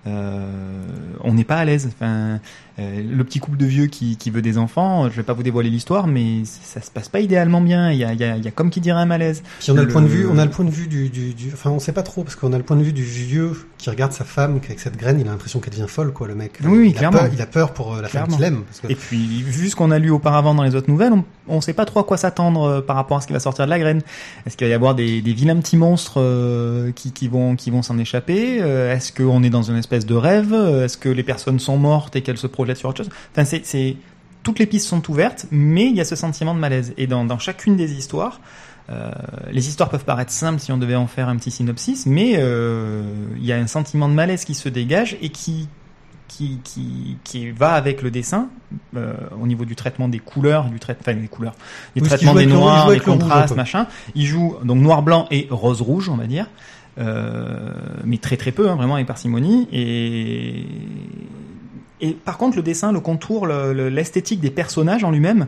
Euh, 0.08 0.82
on 1.26 1.34
n'est 1.34 1.43
pas 1.43 1.58
à 1.58 1.65
l'aise. 1.65 1.89
Enfin, 1.93 2.39
euh, 2.80 3.04
le 3.04 3.24
petit 3.26 3.39
couple 3.39 3.58
de 3.58 3.65
vieux 3.65 3.88
qui, 3.88 4.15
qui 4.15 4.30
veut 4.30 4.41
des 4.41 4.58
enfants, 4.58 5.10
je 5.10 5.15
vais 5.17 5.24
pas 5.24 5.34
vous 5.34 5.43
dévoiler 5.43 5.69
l'histoire, 5.69 6.08
mais 6.08 6.43
ça 6.45 6.80
se 6.82 6.89
passe 6.89 7.10
pas 7.10 7.19
idéalement 7.19 7.60
bien. 7.60 7.91
Il 7.91 7.98
y 7.98 8.06
a, 8.06 8.13
il 8.13 8.19
y 8.19 8.24
a, 8.24 8.38
il 8.38 8.43
y 8.43 8.48
a 8.48 8.52
comme 8.52 8.69
qui 8.69 8.80
dirait 8.80 9.02
un 9.02 9.06
malaise. 9.06 9.43
Puis 9.60 9.72
on 9.72 9.76
a 9.76 9.82
le, 9.82 9.88
Le- 9.88 9.91
point 9.91 10.02
de 10.02 10.08
vue, 10.08 10.26
on 10.26 10.38
a 10.38 10.45
le 10.45 10.52
point 10.52 10.63
de 10.63 10.69
vue 10.72 10.88
du, 10.88 11.10
du, 11.10 11.34
du- 11.34 11.52
enfin 11.54 11.72
on 11.72 11.80
sait 11.80 11.91
pas 11.91 12.04
trop 12.04 12.24
parce 12.24 12.38
qu'on 12.38 12.54
a 12.54 12.58
le 12.58 12.63
point 12.63 12.78
de 12.78 12.84
vue 12.84 12.93
du 12.93 13.04
vieux 13.04 13.52
qui 13.80 13.89
regarde 13.89 14.12
sa 14.12 14.26
femme 14.26 14.60
qu'avec 14.60 14.80
cette 14.80 14.98
graine, 14.98 15.20
il 15.20 15.28
a 15.28 15.32
l'impression 15.32 15.60
qu'elle 15.60 15.74
devient 15.74 15.88
folle 15.88 16.13
quoi 16.13 16.28
le 16.28 16.36
mec. 16.36 16.60
Oui, 16.63 16.78
oui, 16.78 16.89
il 16.92 16.96
a 16.98 17.00
clairement. 17.00 17.18
peur, 17.20 17.30
il 17.34 17.42
a 17.42 17.46
peur 17.48 17.74
pour 17.74 17.96
euh, 17.96 18.02
la 18.02 18.10
femme 18.10 18.28
Clairement. 18.28 18.36
qu'il 18.36 18.46
aime. 18.46 18.63
Parce 18.65 18.82
que 18.82 18.88
Et 18.92 18.96
puis, 18.96 19.26
vu 19.42 19.70
ce 19.70 19.76
qu'on 19.76 19.89
a 19.89 19.98
lu 19.98 20.12
auparavant 20.12 20.54
dans 20.54 20.63
les 20.63 20.76
autres 20.76 20.89
nouvelles, 20.92 21.13
on, 21.13 21.24
on 21.48 21.62
sait 21.62 21.74
pas 21.74 21.86
trop 21.86 22.02
à 22.02 22.04
quoi 22.04 22.18
s'attendre 22.18 22.63
euh, 22.63 22.82
par 22.82 22.96
rapport 22.98 23.18
à 23.18 23.22
ce 23.22 23.28
qui 23.28 23.34
va 23.34 23.39
sortir 23.39 23.65
de 23.65 23.70
la 23.70 23.80
graine. 23.80 24.02
Est-ce 24.46 24.58
qu'il 24.58 24.68
va 24.68 24.72
y 24.72 24.74
avoir 24.76 24.94
des, 24.96 25.22
des 25.22 25.34
vilains 25.34 25.56
petits 25.56 25.78
monstres 25.78 26.15
euh, 26.18 26.92
qui, 26.92 27.12
qui 27.13 27.28
vont 27.30 27.56
qui 27.56 27.72
vont 27.72 27.82
s'en 27.82 27.98
échapper 27.98 28.60
Euh, 28.62 28.94
Est-ce 28.94 29.13
qu'on 29.13 29.42
est 29.44 29.50
dans 29.50 29.63
une 29.63 29.78
espèce 29.78 30.06
de 30.06 30.13
rêve 30.15 30.54
Est-ce 30.54 30.98
que 30.98 31.10
les 31.10 31.24
personnes 31.24 31.60
sont 31.60 31.78
mortes 31.78 32.15
et 32.18 32.22
qu'elles 32.22 32.38
se 32.38 32.48
projettent 32.48 32.78
sur 32.78 32.89
autre 32.89 32.98
chose? 33.04 33.10
Enfin, 33.34 33.46
c'est 33.46 33.96
toutes 34.44 34.60
les 34.60 34.65
pistes 34.65 34.88
sont 34.88 35.10
ouvertes, 35.12 35.46
mais 35.52 35.86
il 35.86 35.96
y 35.96 36.02
a 36.02 36.06
ce 36.06 36.15
sentiment 36.15 36.54
de 36.54 36.60
malaise. 36.60 36.94
Et 36.98 37.08
dans, 37.08 37.26
dans 37.26 37.39
chacune 37.39 37.76
des 37.76 37.94
histoires, 37.94 38.39
euh, 38.89 39.12
les 39.52 39.67
histoires 39.67 39.89
peuvent 39.89 40.06
paraître 40.06 40.32
simples 40.32 40.60
si 40.60 40.71
on 40.71 40.78
devait 40.78 40.95
en 40.95 41.08
faire 41.08 41.30
un 41.30 41.36
petit 41.38 41.52
synopsis, 41.52 42.06
mais 42.06 42.36
euh, 42.38 43.04
il 43.38 43.45
y 43.45 43.52
a 43.54 43.58
un 43.58 43.67
sentiment 43.67 44.08
de 44.10 44.13
malaise 44.13 44.45
qui 44.45 44.56
se 44.56 44.69
dégage 44.69 45.17
et 45.21 45.30
qui 45.30 45.67
qui, 46.28 46.60
qui, 46.63 47.17
qui 47.23 47.49
va 47.49 47.71
avec 47.71 48.04
le 48.04 48.12
dessin 48.12 48.49
euh, 48.95 49.13
au 49.41 49.47
niveau 49.47 49.65
du 49.65 49.75
traitement 49.75 50.08
des 50.08 50.19
couleurs, 50.19 50.65
du 50.65 50.78
trai- 50.80 50.95
enfin 50.99 51.15
des 51.15 51.28
couleurs, 51.28 51.56
du 51.95 52.02
Oui, 52.04 52.08
traitement 52.08 52.36
des 52.36 52.45
noirs, 52.45 52.88
des 52.91 52.99
contrastes, 52.99 53.56
machin. 53.56 53.88
Il 54.13 54.25
joue 54.28 54.56
donc 54.63 54.78
noir 54.80 55.02
blanc 55.02 55.28
et 55.32 55.47
rose 55.49 55.82
rouge, 55.82 56.08
on 56.08 56.15
va 56.17 56.28
dire, 56.28 56.45
euh, 56.99 57.71
mais 58.06 58.17
très 58.19 58.38
très 58.38 58.52
peu, 58.52 58.69
hein, 58.69 58.75
vraiment 58.75 58.93
avec 58.95 59.08
parcimonie. 59.08 59.67
Et 59.71 60.65
et 62.02 62.12
par 62.13 62.38
contre 62.38 62.58
le 62.58 62.63
dessin, 62.63 62.91
le 62.91 62.99
contour, 62.99 63.45
le- 63.47 63.73
le- 63.73 63.89
l'esthétique 63.89 64.39
des 64.39 64.52
personnages 64.52 65.04
en 65.04 65.12
lui-même 65.12 65.47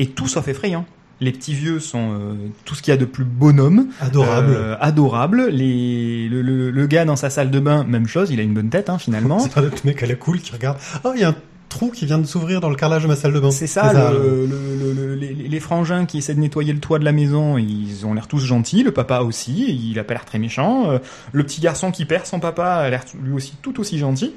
est 0.00 0.14
tout 0.14 0.26
sauf 0.28 0.48
effrayant. 0.48 0.84
Les 1.20 1.32
petits 1.32 1.54
vieux 1.54 1.80
sont 1.80 2.12
euh, 2.12 2.34
tout 2.66 2.74
ce 2.74 2.82
qu'il 2.82 2.92
y 2.92 2.94
a 2.94 2.98
de 3.00 3.06
plus 3.06 3.24
bonhomme. 3.24 3.88
adorable. 4.00 4.52
Euh, 4.54 4.76
adorable. 4.80 5.46
Les, 5.50 6.28
le, 6.28 6.42
le, 6.42 6.70
le 6.70 6.86
gars 6.86 7.04
dans 7.06 7.16
sa 7.16 7.30
salle 7.30 7.50
de 7.50 7.58
bain, 7.60 7.84
même 7.84 8.06
chose, 8.06 8.30
il 8.30 8.38
a 8.38 8.42
une 8.42 8.52
bonne 8.54 8.68
tête 8.70 8.90
hein, 8.90 8.98
finalement. 8.98 9.38
C'est 9.40 9.52
pas 9.52 9.62
le 9.62 9.70
mec 9.84 10.02
à 10.02 10.06
la 10.06 10.14
cool 10.14 10.40
qui 10.40 10.52
regarde. 10.52 10.76
Oh, 11.04 11.12
il 11.14 11.20
y 11.22 11.24
a 11.24 11.30
un 11.30 11.34
trou 11.70 11.90
qui 11.90 12.04
vient 12.06 12.18
de 12.18 12.26
s'ouvrir 12.26 12.60
dans 12.60 12.68
le 12.70 12.76
carrelage 12.76 13.02
de 13.02 13.08
ma 13.08 13.16
salle 13.16 13.32
de 13.32 13.40
bain. 13.40 13.50
C'est 13.50 13.66
ça, 13.66 13.92
le, 14.12 14.46
le- 14.46 14.46
le- 14.46 14.92
le- 14.92 15.14
les, 15.14 15.32
les 15.34 15.60
frangins 15.60 16.04
qui 16.06 16.18
essaient 16.18 16.34
de 16.34 16.40
nettoyer 16.40 16.72
le 16.72 16.78
toit 16.80 16.98
de 16.98 17.04
la 17.04 17.12
maison, 17.12 17.56
ils 17.58 18.04
ont 18.06 18.12
l'air 18.14 18.28
tous 18.28 18.38
gentils, 18.38 18.82
le 18.82 18.92
papa 18.92 19.20
aussi, 19.20 19.90
il 19.90 19.98
a 19.98 20.04
pas 20.04 20.14
l'air 20.14 20.24
très 20.26 20.38
méchant. 20.38 20.90
Euh, 20.90 20.98
Le 21.32 21.42
petit 21.44 21.60
garçon 21.60 21.90
qui 21.90 22.04
perd 22.04 22.26
son 22.26 22.40
papa 22.40 22.66
a 22.66 22.90
l'air 22.90 23.04
lui 23.22 23.32
aussi 23.32 23.54
tout 23.62 23.80
aussi 23.80 23.98
gentil. 23.98 24.32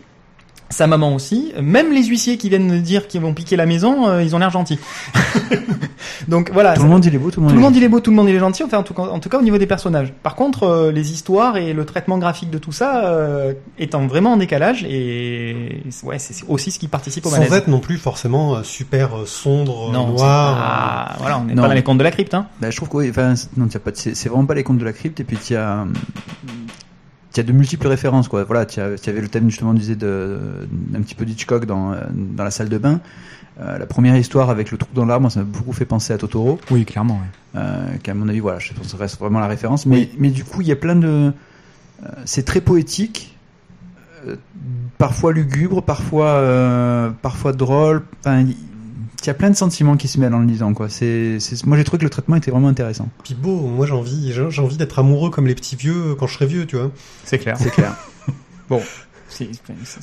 Sa 0.72 0.86
maman 0.86 1.16
aussi. 1.16 1.52
Même 1.60 1.92
les 1.92 2.04
huissiers 2.04 2.38
qui 2.38 2.48
viennent 2.50 2.68
de 2.70 2.78
dire 2.78 3.08
qu'ils 3.08 3.22
vont 3.22 3.34
piquer 3.34 3.56
la 3.56 3.66
maison, 3.66 4.08
euh, 4.08 4.22
ils 4.24 4.36
ont 4.36 4.40
l'air 4.40 4.52
gentils. 4.52 4.78
Donc 6.28 6.52
voilà. 6.54 6.74
Tout 6.76 6.84
le 6.84 6.90
monde 6.90 7.04
il 7.06 7.16
est 7.16 7.18
beau, 7.18 7.32
tout 7.32 7.40
le 7.40 7.46
monde. 7.46 7.52
tout 7.54 7.56
le 7.58 7.62
monde 7.64 7.76
il 7.76 7.84
est 7.84 7.90
beau, 7.90 8.00
tout 8.00 8.12
le 8.12 8.16
monde 8.16 8.30
il 8.30 8.36
est 8.36 8.40
gentil, 8.40 8.64
enfin 8.64 8.78
en 8.78 8.84
tout 8.84 8.94
cas, 8.94 9.02
en 9.04 9.20
tout 9.20 9.30
cas 9.30 9.40
au 9.40 9.42
niveau 9.42 9.58
des 9.58 9.66
personnages. 9.66 10.14
Par 10.22 10.36
contre, 10.36 10.64
euh, 10.64 10.92
les 10.92 11.12
histoires 11.12 11.58
et 11.58 11.74
le 11.74 11.86
traitement 11.86 12.18
graphique 12.20 12.50
de 12.52 12.58
tout 12.60 12.72
ça 12.72 13.06
euh, 13.06 13.54
étant 13.80 14.06
vraiment 14.06 14.34
en 14.34 14.38
décalage 14.38 14.84
et 14.84 15.82
ouais, 16.04 16.20
c'est 16.20 16.44
aussi 16.48 16.70
ce 16.72 16.78
qui 16.80 16.88
participe 16.88 17.26
au 17.26 17.30
Sans 17.30 17.38
malaise. 17.38 17.54
être 17.54 17.68
non 17.68 17.80
plus 17.80 17.98
forcément 17.98 18.56
euh, 18.58 18.64
super 18.64 19.18
euh, 19.22 19.26
sombre, 19.26 19.92
non, 19.92 20.16
c'est 20.18 20.24
noir. 20.24 20.56
pas- 20.58 21.16
voilà, 21.20 21.40
on 21.40 21.46
n'est 21.46 21.56
Non. 21.56 21.64
pas 21.64 21.68
dans 21.70 21.74
les 21.74 21.84
contes 21.84 21.98
de 21.98 22.04
la 22.04 22.12
crypte, 22.12 22.34
hein. 22.36 22.46
Bah, 22.62 22.70
je 22.70 22.76
trouve 22.78 22.90
que 22.90 22.98
oui, 22.98 23.08
enfin, 23.10 23.36
c'est- 23.36 23.50
non, 23.58 23.68
t'as 23.68 23.80
pas, 23.80 23.92
de- 23.92 23.98
c'est 23.98 24.16
c'est 24.16 24.30
vraiment 24.30 24.46
pas 24.46 24.54
les 24.56 24.64
contes 24.64 24.78
de 24.78 24.86
la 24.86 24.94
crypte, 24.94 25.20
et 25.20 25.24
puis 25.24 25.38
il 25.50 25.54
y 25.54 25.56
a, 25.56 25.86
y 27.40 27.46
a 27.46 27.52
de 27.52 27.52
multiples 27.52 27.88
références, 27.88 28.28
quoi. 28.28 28.44
Voilà, 28.44 28.66
tu 28.66 28.80
avais 28.80 29.22
le 29.22 29.28
thème 29.28 29.50
justement, 29.50 29.74
tu 29.74 29.80
disais, 29.80 29.96
de, 29.96 30.40
un 30.96 31.02
petit 31.02 31.16
peu 31.16 31.26
d'Hitchcock 31.26 31.66
dans, 31.66 31.96
dans 32.12 32.44
la 32.44 32.52
salle 32.52 32.70
de 32.70 32.78
bain. 32.78 33.02
Euh, 33.62 33.78
la 33.78 33.86
première 33.86 34.16
histoire 34.16 34.50
avec 34.50 34.72
le 34.72 34.78
trou 34.78 34.90
dans 34.94 35.06
l'arbre, 35.06 35.30
ça 35.30 35.42
m'a 35.42 35.46
beaucoup 35.46 35.74
fait 35.74 35.84
penser 35.86 36.14
à 36.14 36.18
Totoro, 36.18 36.60
Oui, 36.72 36.86
clairement. 36.86 37.20
euh, 37.56 37.98
qui 38.02 38.10
à 38.10 38.14
mon 38.14 38.30
avis, 38.30 38.40
voilà, 38.40 38.60
je 38.60 38.72
pense 38.74 38.86
que 38.86 38.92
ça 38.92 38.98
reste 38.98 39.20
vraiment 39.20 39.40
la 39.40 39.48
référence. 39.48 39.86
Mais, 39.86 40.10
mais 40.18 40.30
du 40.30 40.46
coup, 40.46 40.62
il 40.62 40.68
y 40.68 40.72
a 40.72 40.78
plein 40.78 40.96
de, 40.96 41.08
euh, 42.06 42.08
c'est 42.24 42.46
très 42.46 42.62
poétique, 42.62 43.36
parfois 44.98 45.34
lugubre, 45.34 45.82
parfois, 45.82 47.14
parfois 47.22 47.52
drôle. 47.54 48.04
Enfin, 48.20 48.46
il 49.26 49.28
y 49.28 49.32
a 49.32 49.36
plein 49.36 49.50
de 49.50 49.56
sentiments 49.56 49.98
qui 49.98 50.08
se 50.08 50.20
mêlent 50.20 50.34
en 50.34 50.40
le 50.40 50.46
lisant, 50.46 50.74
quoi. 50.74 50.90
C'est, 50.90 51.40
c'est, 51.40 51.66
moi, 51.66 51.78
j'ai 51.78 51.84
trouvé 51.84 52.00
que 52.00 52.04
le 52.04 52.10
traitement 52.10 52.36
était 52.36 52.52
vraiment 52.52 52.68
intéressant. 52.68 53.10
Puis 53.24 53.34
beau, 53.34 53.60
moi 53.62 53.86
j'ai 53.86 53.94
envie, 53.94 54.32
j'ai 54.32 54.62
envie 54.62 54.78
d'être 54.78 55.00
amoureux 55.00 55.30
comme 55.30 55.48
les 55.48 55.56
petits 55.56 55.76
vieux 55.76 56.16
quand 56.16 56.28
je 56.28 56.36
serai 56.36 56.46
vieux, 56.46 56.66
tu 56.66 56.78
vois. 56.78 56.92
C'est 57.24 57.40
clair. 57.40 57.58
C'est 57.60 57.72
clair. 57.72 57.96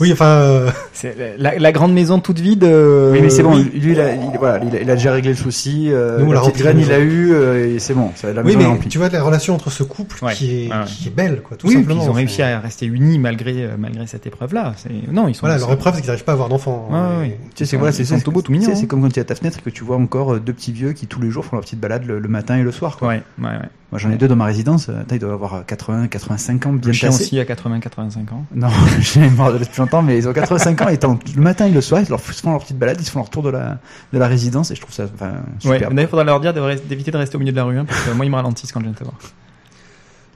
Oui, 0.00 0.12
enfin, 0.12 0.24
euh, 0.26 0.70
c'est 0.92 1.16
la, 1.38 1.58
la 1.58 1.72
grande 1.72 1.92
maison 1.92 2.18
toute 2.20 2.38
vide. 2.38 2.64
euh, 2.64 3.12
Oui, 3.12 3.20
mais 3.22 3.30
c'est 3.30 3.42
bon. 3.42 3.54
oui. 3.56 3.70
Lui, 3.74 3.92
il 3.92 4.00
a, 4.00 4.14
il, 4.14 4.20
voilà, 4.38 4.64
il 4.64 4.74
a, 4.76 4.80
il 4.80 4.90
a 4.90 4.94
déjà 4.94 5.12
réglé 5.12 5.30
le 5.30 5.36
souci. 5.36 5.88
Euh, 5.90 6.18
Nous, 6.20 6.32
la 6.32 6.40
l'a 6.40 6.46
petite 6.46 6.58
graine, 6.62 6.78
il 6.80 6.88
l'a 6.88 6.98
eu, 6.98 7.32
euh, 7.32 7.74
et 7.74 7.78
c'est 7.78 7.94
bon. 7.94 8.10
Ça, 8.14 8.32
la 8.32 8.42
oui, 8.42 8.56
mais 8.56 8.64
tu 8.88 8.98
vois 8.98 9.08
la 9.08 9.22
relation 9.22 9.54
entre 9.54 9.70
ce 9.70 9.82
couple 9.82 10.24
Ouais, 10.24 10.32
qui, 10.34 10.64
est, 10.66 10.68
ouais, 10.70 10.76
ouais. 10.78 10.84
qui 10.86 11.08
est 11.08 11.14
belle, 11.14 11.40
quoi, 11.42 11.56
tout 11.56 11.66
Oui, 11.68 11.74
simplement. 11.74 12.02
ils 12.04 12.08
ont 12.10 12.12
réussi 12.12 12.42
à 12.42 12.60
rester 12.60 12.86
unis 12.86 13.18
malgré 13.18 13.68
malgré 13.78 14.06
cette 14.06 14.26
épreuve-là. 14.26 14.74
Non, 15.12 15.28
ils 15.28 15.34
sont. 15.34 15.40
Voilà, 15.46 15.58
leur 15.58 15.72
épreuve, 15.72 15.94
c'est 15.94 16.00
qu'ils 16.00 16.08
n'arrivent 16.10 16.24
pas 16.24 16.32
à 16.32 16.34
avoir 16.34 16.48
d'enfants. 16.48 16.88
Ouais, 16.90 17.18
ouais, 17.20 17.28
et-. 17.28 17.38
Tu 17.54 17.64
sais, 17.64 17.70
c'est 17.70 17.76
voilà, 17.76 17.92
tout 17.92 18.32
tout 18.32 18.86
comme 18.86 19.02
quand 19.02 19.08
tu 19.12 19.18
es 19.18 19.22
à 19.22 19.24
ta 19.24 19.34
fenêtre 19.34 19.58
et 19.58 19.62
que 19.62 19.70
tu 19.70 19.84
vois 19.84 19.96
encore 19.96 20.38
deux 20.40 20.52
petits 20.52 20.72
vieux 20.72 20.92
qui 20.92 21.06
tous 21.06 21.20
les 21.20 21.30
jours 21.30 21.44
font 21.44 21.56
leur 21.56 21.64
petite 21.64 21.80
balade 21.80 22.04
le, 22.06 22.20
matin 22.28 22.56
et 22.56 22.62
le 22.62 22.72
soir. 22.72 22.96
Quoi. 22.96 23.08
Ouais, 23.08 23.22
ouais, 23.40 23.46
ouais. 23.48 23.58
Moi, 23.92 24.00
j'en 24.00 24.10
ai 24.10 24.16
deux 24.16 24.26
dans 24.26 24.34
ma 24.36 24.46
résidence. 24.46 24.90
Ils 25.12 25.18
doivent 25.20 25.32
avoir 25.32 25.64
80, 25.64 26.08
85 26.08 26.66
ans, 26.66 26.72
bien 26.72 26.88
Le 26.88 26.92
chien 26.92 27.08
tassés. 27.10 27.22
aussi 27.24 27.38
à 27.38 27.44
80-85 27.44 28.32
ans. 28.32 28.44
Non, 28.54 28.66
j'ai 29.20 29.30
mort 29.30 29.52
depuis 29.52 29.78
longtemps, 29.80 30.02
mais 30.02 30.18
ils 30.18 30.28
ont 30.28 30.32
85 30.32 30.82
ans. 30.82 30.88
Et 30.88 30.96
tant- 30.98 31.18
le 31.34 31.42
matin 31.42 31.66
et 31.66 31.70
le 31.70 31.80
soir, 31.80 32.00
ils 32.00 32.08
leur 32.08 32.20
font 32.20 32.50
leur 32.52 32.60
petite 32.62 32.78
balade, 32.78 32.96
ils 33.00 33.04
se 33.04 33.10
font 33.10 33.20
leur 33.20 33.30
tour 33.30 33.42
de 33.42 33.50
la 33.50 33.78
de 34.12 34.18
la 34.18 34.26
résidence, 34.28 34.70
et 34.70 34.74
je 34.74 34.80
trouve 34.80 34.94
ça 34.94 35.04
enfin, 35.14 35.30
Ouais, 35.30 35.34
super. 35.74 35.90
d'ailleurs, 35.90 36.04
il 36.04 36.08
faudra 36.08 36.24
leur 36.24 36.40
dire 36.40 36.52
de 36.54 36.60
re- 36.60 36.86
d'éviter 36.86 37.10
de 37.10 37.16
rester 37.16 37.36
au 37.36 37.38
milieu 37.40 37.52
de 37.52 37.56
la 37.56 37.64
rue, 37.64 37.78
hein, 37.78 37.84
parce 37.86 38.00
que 38.02 38.10
moi, 38.12 38.24
ils 38.24 38.30
me 38.30 38.36
ralentissent 38.36 38.72
quand 38.72 38.80
je 38.80 38.84
viens 38.84 38.92
de 38.92 38.98
te 38.98 39.04
voir. 39.04 39.16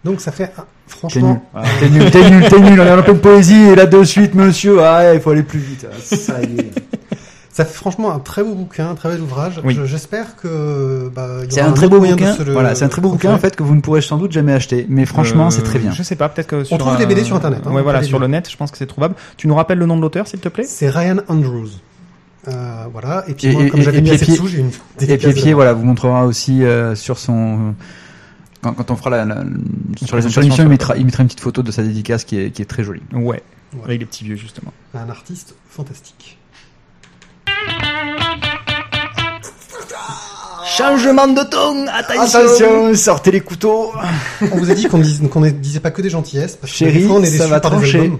Donc 0.04 0.20
ça 0.20 0.32
fait, 0.32 0.46
T'es 0.46 0.60
nul. 0.62 0.64
franchement, 0.88 1.44
Ah, 1.54 1.62
T'es 1.78 1.90
nul, 1.90 2.10
t'es 2.10 2.30
nul, 2.30 2.48
t'es 2.48 2.58
nul. 2.60 2.80
On 2.80 2.84
est 2.86 2.90
en 2.92 3.02
pleine 3.02 3.18
poésie 3.20 3.54
et 3.64 3.74
là 3.76 3.84
de 3.86 4.02
suite, 4.02 4.34
monsieur. 4.34 4.82
Ah, 4.82 5.00
ouais, 5.00 5.16
il 5.16 5.20
faut 5.20 5.30
aller 5.30 5.42
plus 5.42 5.58
vite. 5.58 5.86
Ah, 5.90 5.96
Ça 6.00 6.40
y 6.42 6.58
est. 6.58 6.70
ça 7.60 7.66
fait 7.66 7.74
franchement 7.76 8.12
un 8.12 8.18
très 8.18 8.42
beau 8.42 8.54
bouquin, 8.54 8.90
un 8.90 8.94
très 8.94 9.10
bel 9.10 9.20
ouvrage. 9.20 9.60
Oui. 9.64 9.78
J'espère 9.84 10.36
que 10.36 11.10
bah, 11.14 11.28
C'est 11.48 11.60
aura 11.60 11.70
un 11.70 11.72
très 11.74 11.88
beau 11.88 12.00
bouquin. 12.00 12.34
se 12.34 12.42
le 12.42 12.52
Voilà, 12.52 12.74
c'est 12.74 12.84
un 12.84 12.88
très 12.88 13.02
beau 13.02 13.10
bouquin 13.10 13.32
en 13.34 13.38
fait 13.38 13.54
que 13.56 13.62
vous 13.62 13.74
ne 13.74 13.80
pourrez 13.80 14.00
sans 14.00 14.16
doute 14.18 14.32
jamais 14.32 14.52
acheter. 14.52 14.86
Mais 14.88 15.04
franchement, 15.06 15.46
Euh, 15.46 15.50
c'est 15.50 15.62
très 15.62 15.78
bien. 15.78 15.90
Je 15.92 16.02
sais 16.02 16.16
pas, 16.16 16.28
peut-être 16.28 16.46
que 16.48 16.64
sur. 16.64 16.78
trouve 16.78 16.98
les 16.98 17.06
BD 17.06 17.24
sur 17.24 17.36
Internet, 17.36 17.60
hein, 17.66 17.70
ouais, 17.72 17.80
on 17.80 17.82
voilà, 17.82 18.00
les 18.00 18.06
sur 18.06 18.18
le 18.18 18.26
net, 18.26 18.48
je 18.50 18.56
pense 18.56 18.70
que 18.70 18.78
c'est 18.78 18.86
trouvable. 18.86 19.14
Tu 19.36 19.46
nous 19.48 19.54
rappelles 19.54 19.78
le 19.78 19.86
nom 19.86 19.96
de 19.96 20.02
l'auteur, 20.02 20.26
s'il 20.26 20.40
te 20.40 20.48
plaît? 20.48 20.64
C'est 20.64 20.88
Ryan 20.90 21.18
Andrews. 21.28 21.68
Euh, 22.48 22.84
voilà. 22.90 23.24
Et 23.28 23.34
puis 23.34 23.48
Et- 23.48 23.52
moi, 23.52 23.68
comme 23.68 23.82
j'avais 23.82 24.00
mis 24.00 24.10
de 24.10 24.16
sous, 24.16 24.46
j'ai 24.46 24.60
une 24.60 24.70
Et 25.00 25.16
puis 25.18 25.32
de- 25.44 25.54
voilà, 25.54 25.74
vous 25.74 25.84
montrera 25.84 26.24
aussi 26.26 26.64
euh, 26.64 26.94
sur 26.94 27.18
son 27.18 27.74
Quand, 28.62 28.72
quand 28.74 28.90
on 28.90 28.96
fera 28.96 29.10
la, 29.10 29.24
la- 29.24 29.44
sur 30.04 30.16
les 30.16 30.22
sur 30.28 30.40
l'émission, 30.40 30.50
sur- 30.50 30.64
il 30.64 30.68
mettra, 30.68 30.96
il 30.96 31.04
mettra 31.04 31.22
une 31.22 31.28
petite 31.28 31.40
photo 31.40 31.62
de 31.62 31.70
sa 31.70 31.82
dédicace 31.82 32.24
qui 32.24 32.38
est, 32.38 32.50
qui 32.50 32.60
est 32.62 32.66
très 32.66 32.82
jolie. 32.84 33.02
Ouais, 33.12 33.22
Ouais. 33.24 33.42
avec 33.84 34.00
les 34.00 34.06
petits 34.06 34.24
vieux 34.24 34.36
justement. 34.36 34.72
Un 34.94 35.08
artiste 35.10 35.54
fantastique. 35.68 36.38
Changement 40.80 41.28
de 41.28 41.42
ton, 41.42 42.94
sortez 42.94 43.30
les 43.30 43.40
couteaux. 43.40 43.92
On 44.52 44.56
vous 44.56 44.70
a 44.70 44.74
dit 44.74 44.86
qu'on 44.86 44.98
ne 44.98 45.50
disait 45.50 45.80
pas 45.80 45.90
que 45.90 46.02
des 46.02 46.10
gentillesses. 46.10 46.56
Parce 46.56 46.72
que 46.72 46.78
Chérie, 46.78 47.02
des 47.02 47.06
fois, 47.06 47.16
on 47.16 47.22
est 47.22 47.26
ça 47.26 47.46
va 47.46 47.60
trancher. 47.60 48.10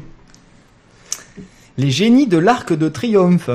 Les 1.79 1.90
génies 1.90 2.27
de 2.27 2.37
l'Arc 2.37 2.73
de 2.75 2.88
Triomphe. 2.88 3.49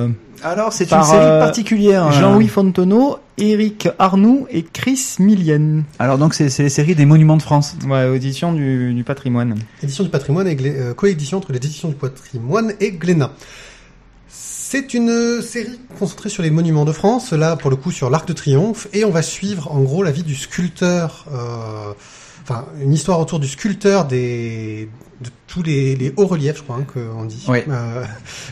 Alors, 0.44 0.74
c'est 0.74 0.92
une 0.92 1.04
série 1.04 1.18
euh, 1.22 1.40
particulière. 1.40 2.12
Jean-Louis 2.12 2.48
Fontenot, 2.48 3.18
Eric 3.38 3.88
Arnoux 4.00 4.48
et 4.52 4.64
Chris 4.64 5.16
Millienne. 5.20 5.84
Alors, 6.00 6.18
donc, 6.18 6.34
c'est 6.34 6.58
les 6.60 6.70
séries 6.70 6.96
des 6.96 7.06
monuments 7.06 7.38
de 7.38 7.42
France. 7.42 7.76
Ouais, 7.88 8.06
audition 8.06 8.54
du, 8.54 8.94
du 8.94 9.04
patrimoine. 9.04 9.56
Édition 9.82 10.04
du 10.04 10.10
patrimoine 10.10 10.48
et 10.48 10.58
euh, 10.62 10.94
coédition 10.94 11.38
entre 11.38 11.52
les 11.52 11.58
éditions 11.58 11.90
du 11.90 11.96
patrimoine 11.96 12.74
et 12.80 12.92
Glénat. 12.92 13.32
C'est 14.68 14.96
une 14.96 15.44
série 15.44 15.80
concentrée 16.00 16.28
sur 16.28 16.42
les 16.42 16.50
monuments 16.50 16.86
de 16.86 16.92
France, 16.92 17.34
là 17.34 17.56
pour 17.56 17.70
le 17.70 17.76
coup 17.76 17.92
sur 17.92 18.10
l'Arc 18.10 18.28
de 18.28 18.34
Triomphe, 18.34 18.88
et 18.94 19.06
on 19.06 19.12
va 19.12 19.22
suivre 19.22 19.72
en 19.72 19.82
gros 19.82 20.02
la 20.02 20.10
vie 20.10 20.24
du 20.24 20.34
sculpteur, 20.34 21.26
euh, 21.32 21.94
enfin 22.48 22.66
une 22.82 22.94
histoire 22.94 23.20
autour 23.20 23.40
du 23.40 23.48
sculpteur 23.48 24.06
des 24.06 24.88
de 25.22 25.30
tous 25.48 25.64
les, 25.64 25.96
les 25.96 26.14
hauts 26.18 26.28
reliefs, 26.28 26.58
je 26.58 26.64
crois 26.64 26.76
hein, 26.76 26.86
qu'on 26.94 27.24
dit, 27.24 27.46
Ouais. 27.48 27.66
Euh, 27.70 28.04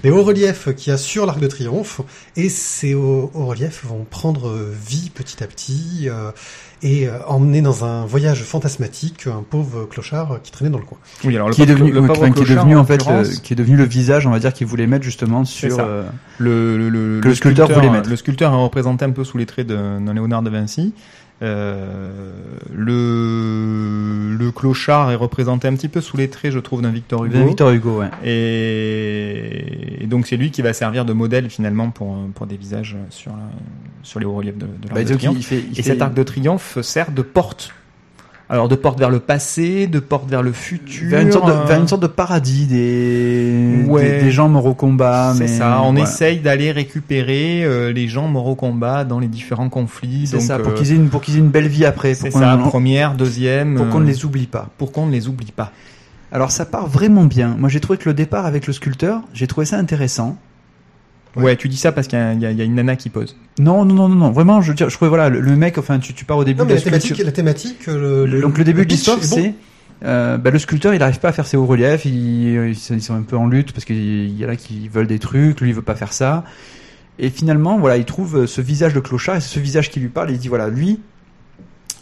les 0.06 0.12
hauts 0.12 0.24
reliefs 0.24 0.74
qu'il 0.76 0.92
y 0.92 0.94
a 0.94 0.98
sur 0.98 1.26
l'Arc 1.26 1.38
de 1.42 1.48
Triomphe, 1.48 2.00
et 2.38 2.48
ces 2.48 2.94
hauts, 2.94 3.30
hauts 3.34 3.46
reliefs 3.48 3.84
vont 3.84 4.06
prendre 4.10 4.50
vie 4.72 5.12
petit 5.14 5.44
à 5.44 5.48
petit 5.48 6.08
euh, 6.08 6.32
et 6.82 7.06
euh, 7.10 7.18
emmener 7.28 7.62
dans 7.62 7.84
un 7.84 8.06
voyage 8.06 8.44
fantasmatique 8.44 9.28
un 9.28 9.44
pauvre 9.48 9.84
clochard 9.86 10.40
qui 10.42 10.52
traînait 10.54 10.72
dans 10.72 10.78
le 10.80 10.86
coin. 10.86 10.98
Oui, 11.26 11.36
alors 11.36 11.50
le 11.50 11.54
Qui 11.54 11.64
est 11.64 11.66
devenu, 11.66 11.92
le 11.92 12.00
qui 12.00 12.06
est 12.06 12.32
clochard, 12.32 12.64
devenu 12.64 12.78
en 12.78 12.86
fait, 12.86 12.98
l'occurrence, 12.98 13.30
le- 13.32 13.36
qui 13.42 13.52
est 13.54 13.58
devenu 13.58 13.76
le 13.76 13.84
visage, 13.86 14.26
on 14.26 14.32
va 14.32 14.40
dire, 14.40 14.54
qu'ils 14.54 14.68
voulaient 14.68 14.88
mettre 14.88 15.04
justement 15.04 15.44
sur. 15.44 15.78
euh, 15.82 16.04
le, 16.38 16.78
le, 16.78 16.88
le, 16.90 17.20
que 17.20 17.28
le 17.28 17.36
sculpteur 17.36 17.70
voulait 17.70 17.90
mettre. 17.90 18.10
Le 18.10 18.16
sculpteur 18.16 18.54
est 18.54 18.56
représenté 18.64 19.04
un 19.04 19.12
peu 19.12 19.26
sous 19.26 19.38
les 19.38 19.46
traits 19.46 19.68
de, 19.68 19.76
d'un 19.76 20.14
Léonard 20.14 20.42
de 20.44 20.50
Vinci. 20.50 20.94
Euh, 21.42 22.32
le, 22.74 24.36
le 24.38 24.52
clochard 24.52 25.12
est 25.12 25.16
représenté 25.16 25.68
un 25.68 25.74
petit 25.76 25.90
peu 25.90 26.00
sous 26.00 26.16
les 26.16 26.30
traits, 26.30 26.52
je 26.54 26.60
trouve, 26.60 26.82
d'un 26.82 26.92
Victor 26.92 27.26
Hugo. 27.26 27.46
Victor 27.46 27.72
Hugo, 27.72 28.00
ouais. 28.00 28.10
Et, 28.24 30.04
et 30.04 30.08
donc 30.08 30.28
c'est 30.28 30.38
lui 30.38 30.52
qui 30.52 30.62
va 30.62 30.74
servir 30.74 31.06
de 31.06 31.14
modèle 31.14 31.50
finalement 31.50 31.90
pour, 31.90 32.16
pour 32.36 32.46
des 32.46 32.58
visages 32.58 32.96
sur, 33.10 33.32
la- 33.32 33.38
sur 34.04 34.20
les 34.20 34.26
hauts 34.26 34.36
reliefs 34.36 34.58
de, 34.58 34.66
de 34.66 34.88
l'Arc 34.90 34.94
Bah, 34.96 35.04
de 35.04 35.16
Triomphe. 35.16 35.36
il 35.38 35.44
fait, 35.44 35.60
il 35.60 35.72
Et 35.72 35.76
fait- 35.76 35.82
cet 35.84 36.02
arc 36.02 36.14
de 36.14 36.24
triomphe 36.24 36.80
sert 36.82 37.12
de 37.12 37.22
porte. 37.22 37.74
Alors 38.54 38.68
de 38.68 38.76
porte 38.76 39.00
vers 39.00 39.10
le 39.10 39.18
passé, 39.20 39.88
de 39.88 39.98
porte 40.00 40.30
vers 40.30 40.44
le 40.44 40.52
futur. 40.52 41.10
vers 41.10 41.22
une 41.22 41.32
sorte 41.32 41.48
de, 41.48 41.52
euh, 41.54 41.64
vers 41.66 41.80
une 41.80 41.88
sorte 41.88 42.04
de 42.04 42.08
paradis 42.08 42.68
des, 42.68 43.84
Ouais. 43.88 44.20
des, 44.20 44.26
des 44.26 44.32
gens 44.32 44.48
morts 44.48 44.68
au 44.68 44.76
combat. 44.76 45.34
C'est 45.36 45.48
ça, 45.48 45.80
on 45.82 45.94
voilà. 45.94 46.02
essaye 46.08 46.40
d'aller 46.40 46.72
récupérer 46.72 47.64
euh, 47.64 47.92
les 47.92 48.08
gens 48.08 48.28
morts 48.28 48.46
au 48.46 48.54
combat 48.54 49.06
dans 49.06 49.18
les 49.18 49.26
différents 49.28 49.70
conflits. 49.70 50.28
C'est 50.28 50.40
ça, 50.40 50.60
pour 50.60 50.74
euh, 50.74 50.76
qu'ils 50.76 50.92
aient 50.92 50.96
une, 50.98 51.10
pour 51.10 51.22
qu'ils 51.22 51.36
aient 51.38 51.40
une 51.40 51.50
belle 51.50 51.68
vie 51.68 51.84
après. 51.84 52.14
c'est 52.14 52.30
ça, 52.30 52.56
on- 52.64 52.68
première, 52.70 53.16
deuxième. 53.16 53.74
pour 53.74 53.90
qu'on 53.90 54.00
ne 54.02 54.06
les 54.06 54.24
oublie 54.24 54.46
pas. 54.46 54.70
pour 54.78 54.92
qu'on 54.92 55.08
ne 55.08 55.12
les 55.12 55.28
oublie 55.28 55.52
pas. 55.52 55.72
Alors 56.32 56.52
ça 56.52 56.66
part 56.66 56.86
vraiment 56.88 57.26
bien. 57.26 57.56
Moi 57.58 57.70
j'ai 57.70 57.80
trouvé 57.80 57.98
que 57.98 58.08
le 58.08 58.14
départ 58.14 58.46
avec 58.46 58.68
le 58.68 58.74
sculpteur, 58.74 59.22
j'ai 59.34 59.48
trouvé 59.48 59.66
ça 59.66 59.78
intéressant. 59.78 60.38
Ouais. 61.36 61.56
tu 61.58 61.68
dis 61.70 61.78
ça 61.78 61.92
parce 61.92 62.08
qu'il 62.08 62.20
y, 62.20 62.22
a- 62.22 62.34
il 62.34 62.42
y 62.42 62.46
a 62.46 62.52
il 62.52 62.58
y 62.58 62.62
a 62.62 62.64
une 62.64 62.76
nana 62.76 62.96
qui 62.96 63.10
pose. 63.10 63.36
Non, 63.60 63.86
non, 63.86 63.96
non, 63.96 64.10
non, 64.10 64.16
non. 64.16 64.32
Vraiment, 64.32 64.62
je 64.62 64.70
veux 64.70 64.76
dire, 64.76 64.90
je 64.90 64.96
trouvais 64.96 65.10
voilà, 65.10 65.30
le, 65.30 65.40
le 65.40 65.56
mec, 65.56 65.78
enfin, 65.78 65.98
tu, 66.00 66.14
tu 66.14 66.26
pars 66.26 66.38
au 66.38 66.44
début 66.44 66.60
Non, 66.60 66.66
de 66.66 66.70
la 66.70 66.76
la 66.76 66.82
thématique, 66.82 67.06
sculpture. 67.16 67.26
la 67.26 67.32
thématique, 67.32 67.88
le, 67.88 68.26
Le- 68.26 68.42
donc 68.42 68.58
le 68.58 68.64
début 68.64 68.86
de 68.86 68.90
l'histoire, 68.92 69.18
bon. 69.18 69.24
c'est 69.24 69.54
euh, 70.06 70.38
bah, 70.38 70.50
le 70.52 70.60
sculpteur, 70.60 70.94
il 70.94 71.02
arrive 71.02 71.20
pas 71.20 71.30
à 71.30 71.32
faire 71.32 71.48
ses 71.48 71.56
hauts 71.58 71.66
reliefs, 71.66 72.06
il, 72.06 72.14
ils 72.70 72.76
sont- 72.76 72.94
ils 72.94 73.02
sont 73.02 73.16
un 73.16 73.22
peu 73.24 73.38
en 73.38 73.48
lutte 73.48 73.72
parce 73.72 73.86
qu'il 73.86 73.96
il 73.96 74.38
y 74.38 74.46
en 74.46 74.50
a 74.50 74.56
qui 74.56 74.88
veulent 74.90 75.08
des 75.08 75.20
trucs, 75.20 75.62
lui 75.62 75.70
il 75.70 75.76
veut 75.76 75.82
pas 75.82 75.96
faire 75.96 76.14
ça. 76.14 76.44
Et 77.20 77.30
finalement, 77.30 77.78
voilà, 77.80 77.98
il 77.98 78.06
trouve 78.06 78.46
ce 78.46 78.60
visage 78.62 78.94
de 78.94 79.00
clochard 79.00 79.36
et 79.38 79.42
c'est 79.42 79.54
ce 79.56 79.60
visage 79.60 79.90
qui 79.92 80.00
lui 80.00 80.10
parle 80.10 80.30
et 80.32 80.34
il 80.34 80.40
dit 80.40 80.48
voilà, 80.50 80.68
lui, 80.70 81.00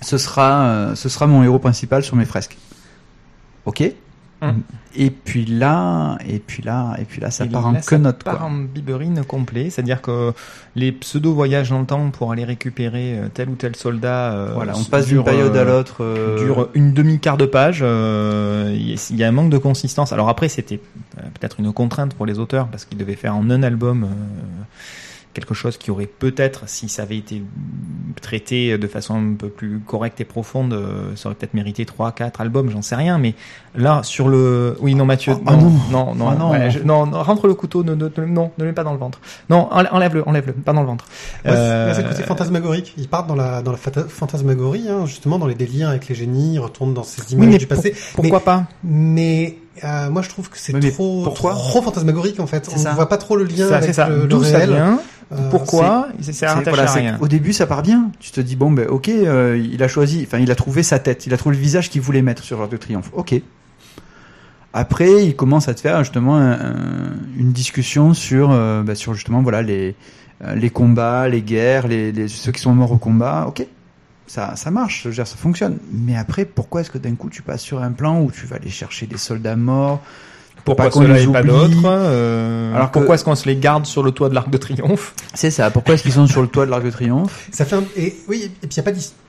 ce 0.02 0.18
sera, 0.18 0.64
euh, 0.64 0.96
ce 0.96 1.10
sera 1.10 1.28
mon 1.28 1.44
héros 1.44 1.60
principal 1.60 2.04
sur 2.04 2.16
mes 2.16 2.26
fresques. 2.26 2.58
Ok? 3.66 3.84
Hum. 4.44 4.62
Et 4.96 5.12
puis 5.12 5.46
là, 5.46 6.18
et 6.28 6.40
puis 6.40 6.64
là, 6.64 6.96
et 7.00 7.06
puis 7.06 7.22
là, 7.22 7.30
ça 7.30 7.46
Et 7.46 7.48
part 7.50 7.68
en 7.68 7.72
là, 7.74 7.82
ça 7.82 7.90
quenotte, 7.96 8.24
part 8.24 8.40
quoi. 8.40 8.48
en 8.48 8.52
biberine 8.52 9.24
complet, 9.24 9.70
c'est-à-dire 9.70 10.02
que 10.02 10.34
les 10.76 10.92
pseudo-voyages 10.92 11.70
dans 11.70 11.80
le 11.80 11.86
temps 11.86 12.10
pour 12.10 12.32
aller 12.32 12.44
récupérer 12.44 13.20
euh, 13.20 13.28
tel 13.32 13.50
ou 13.50 13.56
tel 13.56 13.76
soldat. 13.76 14.34
euh, 14.34 14.52
Voilà, 14.56 14.74
on 14.76 14.84
passe 14.84 15.06
d'une 15.08 15.24
période 15.24 15.56
à 15.56 15.60
euh, 15.60 15.66
l'autre. 15.78 15.98
euh, 16.04 16.44
dure 16.44 16.70
une 16.74 16.92
demi-quart 16.94 17.38
de 17.38 17.46
page. 17.46 17.82
euh, 17.84 18.74
Il 18.76 18.90
y 18.90 19.14
y 19.16 19.24
a 19.24 19.28
un 19.28 19.32
manque 19.32 19.52
de 19.52 19.60
consistance. 19.60 20.12
Alors 20.12 20.28
après, 20.28 20.50
c'était 20.50 20.82
peut-être 21.40 21.60
une 21.60 21.72
contrainte 21.72 22.16
pour 22.16 22.26
les 22.26 22.40
auteurs 22.40 22.68
parce 22.68 22.86
qu'ils 22.86 22.98
devaient 22.98 23.16
faire 23.16 23.36
en 23.36 23.48
un 23.52 23.62
album 23.64 24.08
quelque 25.34 25.54
chose 25.54 25.78
qui 25.78 25.92
aurait 25.92 26.08
peut-être, 26.08 26.68
si 26.68 26.90
ça 26.90 27.04
avait 27.04 27.18
été 27.18 27.42
traité 28.22 28.78
de 28.78 28.88
façon 28.88 29.16
un 29.16 29.34
peu 29.36 29.48
plus 29.50 29.80
correcte 29.80 30.20
et 30.22 30.26
profonde, 30.26 30.74
euh, 30.74 31.16
ça 31.16 31.30
aurait 31.30 31.36
peut-être 31.36 31.54
mérité 31.54 31.86
trois, 31.86 32.12
quatre 32.12 32.42
albums, 32.42 32.70
j'en 32.70 32.82
sais 32.82 32.96
rien. 32.96 33.18
Mais 33.18 33.36
là, 33.76 34.02
sur 34.04 34.28
le, 34.28 34.76
oui, 34.82 34.96
non, 34.96 35.06
Mathieu, 35.06 35.34
Oh, 35.38 35.42
ah 35.48 35.56
non, 35.56 35.70
non. 35.70 35.72
non, 35.92 36.16
non, 36.16 36.28
Ah 36.30 36.36
non. 36.36 36.52
ouais, 36.52 36.72
je- 36.72 36.80
non, 36.80 37.06
non, 37.06 37.24
rentre 37.24 37.48
le 37.48 37.54
couteau, 37.54 37.84
ne, 37.84 37.96
ne, 37.96 38.10
non, 38.26 38.52
ne 38.58 38.64
le 38.64 38.66
mets 38.66 38.74
pas 38.74 38.84
dans 38.84 38.92
le 38.94 39.00
ventre. 39.00 39.20
Non, 39.50 39.70
enlè- 39.72 39.88
enlève-le, 39.92 40.28
enlève-le, 40.28 40.54
pas 40.54 40.74
dans 40.74 40.82
le 40.82 40.88
ventre. 40.88 41.06
Ouais, 41.46 41.52
Euh, 41.52 41.94
c'est 41.94 42.04
le 42.04 42.10
côté 42.10 42.24
fantasmagorique. 42.24 42.94
Ils 42.98 43.08
partent 43.08 43.28
dans 43.28 43.36
la, 43.36 43.62
dans 43.62 43.72
la 43.72 43.78
fantasmagorie, 43.78 44.90
hein, 44.90 45.06
justement, 45.06 45.40
dans 45.40 45.48
les 45.48 45.56
délires 45.56 45.90
avec 45.90 46.08
les 46.10 46.16
génies, 46.16 46.56
ils 46.56 46.60
retournent 46.60 46.94
dans 46.94 47.04
ces 47.04 47.34
images 47.34 47.58
du 47.58 47.68
passé. 47.68 47.96
Pourquoi 48.16 48.42
pas? 48.42 48.66
Mais 48.84 49.58
euh, 49.84 50.10
moi, 50.10 50.22
je 50.22 50.30
trouve 50.30 50.50
que 50.50 50.58
c'est 50.58 50.74
trop, 50.92 51.28
trop 51.30 51.82
fantasmagorique, 51.82 52.40
en 52.40 52.48
fait. 52.48 52.70
On 52.74 52.78
ça. 52.78 52.92
voit 52.94 53.08
pas 53.10 53.18
trop 53.18 53.36
le 53.38 53.46
lien 53.46 53.70
Ça, 53.70 53.78
avec 53.78 53.94
ça. 53.94 54.10
le, 54.10 54.22
le 54.22 54.28
D'où 54.28 54.44
ça 54.44 54.58
réel. 54.58 54.70
vient 54.72 55.00
Euh, 55.32 55.50
Pourquoi 55.50 56.10
C'est 56.20 56.34
C'est- 56.34 56.46
rattaché 56.46 56.70
voilà, 56.72 56.84
à 56.84 56.88
c'est 56.94 57.00
rien. 57.00 57.18
qu'au 57.18 57.28
début, 57.30 57.54
ça 57.54 57.66
part 57.66 57.82
bien. 57.82 58.12
Tu 58.20 58.32
te 58.32 58.42
dis 58.42 58.58
bon, 58.58 58.70
ben 58.70 58.88
ok, 58.90 59.08
euh, 59.08 59.58
il 59.72 59.82
a 59.82 59.88
choisi, 59.88 60.24
enfin, 60.28 60.40
il 60.40 60.52
a 60.52 60.56
trouvé 60.56 60.84
sa 60.84 61.00
tête, 61.00 61.26
il 61.26 61.34
a 61.34 61.38
trouvé 61.38 61.56
le 61.56 61.62
visage 61.62 61.90
qu'il 61.90 62.02
voulait 62.02 62.22
mettre 62.22 62.44
sur 62.44 62.60
l'Arc 62.60 62.70
de 62.70 62.76
Triomphe. 62.76 63.10
Ok. 63.14 63.36
Après, 64.74 65.26
il 65.26 65.36
commence 65.36 65.68
à 65.68 65.74
te 65.74 65.82
faire 65.82 66.00
justement 66.04 66.38
un- 66.38 66.52
un- 66.52 67.14
une 67.38 67.52
discussion 67.52 68.14
sur, 68.14 68.52
euh, 68.52 68.84
bah, 68.84 68.96
sur 68.96 69.14
justement 69.14 69.42
voilà 69.42 69.62
les 69.62 69.96
les 70.56 70.70
combats, 70.72 71.30
les 71.30 71.44
guerres, 71.44 71.88
les, 71.88 72.12
les- 72.12 72.28
ceux 72.28 72.52
qui 72.52 72.60
sont 72.62 72.74
morts 72.74 72.92
au 72.92 72.98
combat. 72.98 73.46
Ok, 73.48 73.66
ça 74.32 74.56
ça 74.56 74.72
marche, 74.72 75.02
je 75.04 75.10
veux 75.10 75.14
dire, 75.16 75.28
ça 75.28 75.36
fonctionne. 75.36 75.78
Mais 75.92 76.16
après, 76.18 76.46
pourquoi 76.46 76.82
est-ce 76.82 76.90
que 76.90 76.98
d'un 76.98 77.16
coup 77.16 77.30
tu 77.30 77.42
passes 77.42 77.62
sur 77.62 77.82
un 77.84 77.92
plan 77.92 78.22
où 78.22 78.32
tu 78.32 78.46
vas 78.46 78.56
aller 78.56 78.70
chercher 78.70 79.06
des 79.06 79.18
soldats 79.18 79.56
morts? 79.58 80.00
Pourquoi 80.64 80.86
pas 80.86 80.92
qu'on 80.92 81.02
cela 81.02 81.16
les 81.16 81.24
et 81.24 81.28
pas 81.28 81.42
d'autres 81.44 81.82
euh, 81.86 82.76
Alors 82.76 82.90
que- 82.92 83.00
Pourquoi 83.00 83.16
est-ce 83.16 83.24
qu'on 83.26 83.36
se 83.36 83.48
les 83.48 83.58
garde 83.58 83.86
sur 83.86 84.04
le 84.04 84.12
toit 84.12 84.30
de 84.30 84.36
l'Arc 84.36 84.50
de 84.50 84.58
Triomphe? 84.58 85.16
C'est 85.34 85.50
ça. 85.50 85.72
Pourquoi 85.72 85.96
est-ce 85.96 86.04
qu'ils 86.04 86.12
sont 86.14 86.28
sur 86.28 86.42
le 86.44 86.48
toit 86.48 86.66
de 86.68 86.72
l'Arc 86.72 86.84
de 86.84 86.92
Triomphe? 86.92 87.50
Ça 87.52 87.66
fait 87.66 87.76
un... 87.76 87.84
et 87.98 88.16
oui, 88.28 88.44
et 88.44 88.68
puis 88.68 88.70
il 88.72 88.78
y 88.78 88.80
a 88.80 88.84
pas 88.84 88.92
d'histoire, 88.92 89.20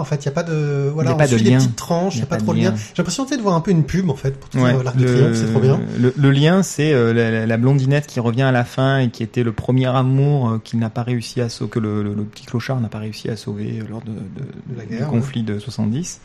en 0.00 0.04
fait, 0.04 0.16
il 0.22 0.26
y 0.26 0.28
a 0.28 0.32
pas 0.32 0.42
de 0.42 0.90
voilà, 0.92 1.10
Il 1.10 1.10
y 1.10 1.12
a 1.12 1.14
on 1.14 1.18
pas 1.18 1.26
de 1.26 1.34
suit 1.36 1.42
des 1.44 1.50
lien. 1.50 1.58
petites 1.58 1.76
tranches, 1.76 2.16
il 2.16 2.20
y 2.20 2.22
a 2.22 2.26
pas 2.26 2.36
trop 2.36 2.54
de 2.54 2.58
lien. 2.60 2.74
J'ai 2.76 2.94
l'impression 2.98 3.24
de 3.24 3.42
voir 3.42 3.54
un 3.54 3.60
peu 3.60 3.70
une 3.70 3.84
pub 3.84 4.08
en 4.10 4.14
fait 4.14 4.30
pour 4.38 4.48
tout 4.48 4.58
Ouais, 4.58 4.72
l'arc 4.82 4.96
de 4.96 5.06
triomphe, 5.06 5.34
c'est 5.34 5.50
trop 5.50 5.60
bien. 5.60 5.80
Le, 5.98 6.12
le 6.16 6.30
lien, 6.30 6.62
c'est 6.62 6.92
euh, 6.92 7.46
la, 7.46 7.56
blondinette 7.56 8.06
qui 8.06 8.20
revient 8.20 8.42
à 8.42 8.52
la 8.52 8.64
fin 8.64 8.98
et 9.00 9.10
qui 9.10 9.22
était 9.22 9.42
le 9.42 9.52
premier 9.52 9.86
amour 9.86 10.48
euh, 10.50 10.58
qu'il 10.62 10.78
n'a 10.78 10.90
pas 10.90 11.02
réussi 11.02 11.40
à 11.40 11.48
sauver, 11.48 11.70
que 11.70 11.78
le, 11.78 12.02
le- 12.02 12.14
le 12.14 12.24
petit 12.24 12.46
clochard 12.46 12.80
n'a 12.80 12.88
pas 12.88 12.98
réussi 12.98 13.28
à 13.28 13.36
sauver 13.36 13.82
lors 13.88 14.00
de, 14.02 14.10
de- 14.12 14.74
De 14.74 14.78
la 14.78 14.84
du 14.84 15.04
conflit 15.04 15.42
de 15.42 15.58
70. 15.58 16.20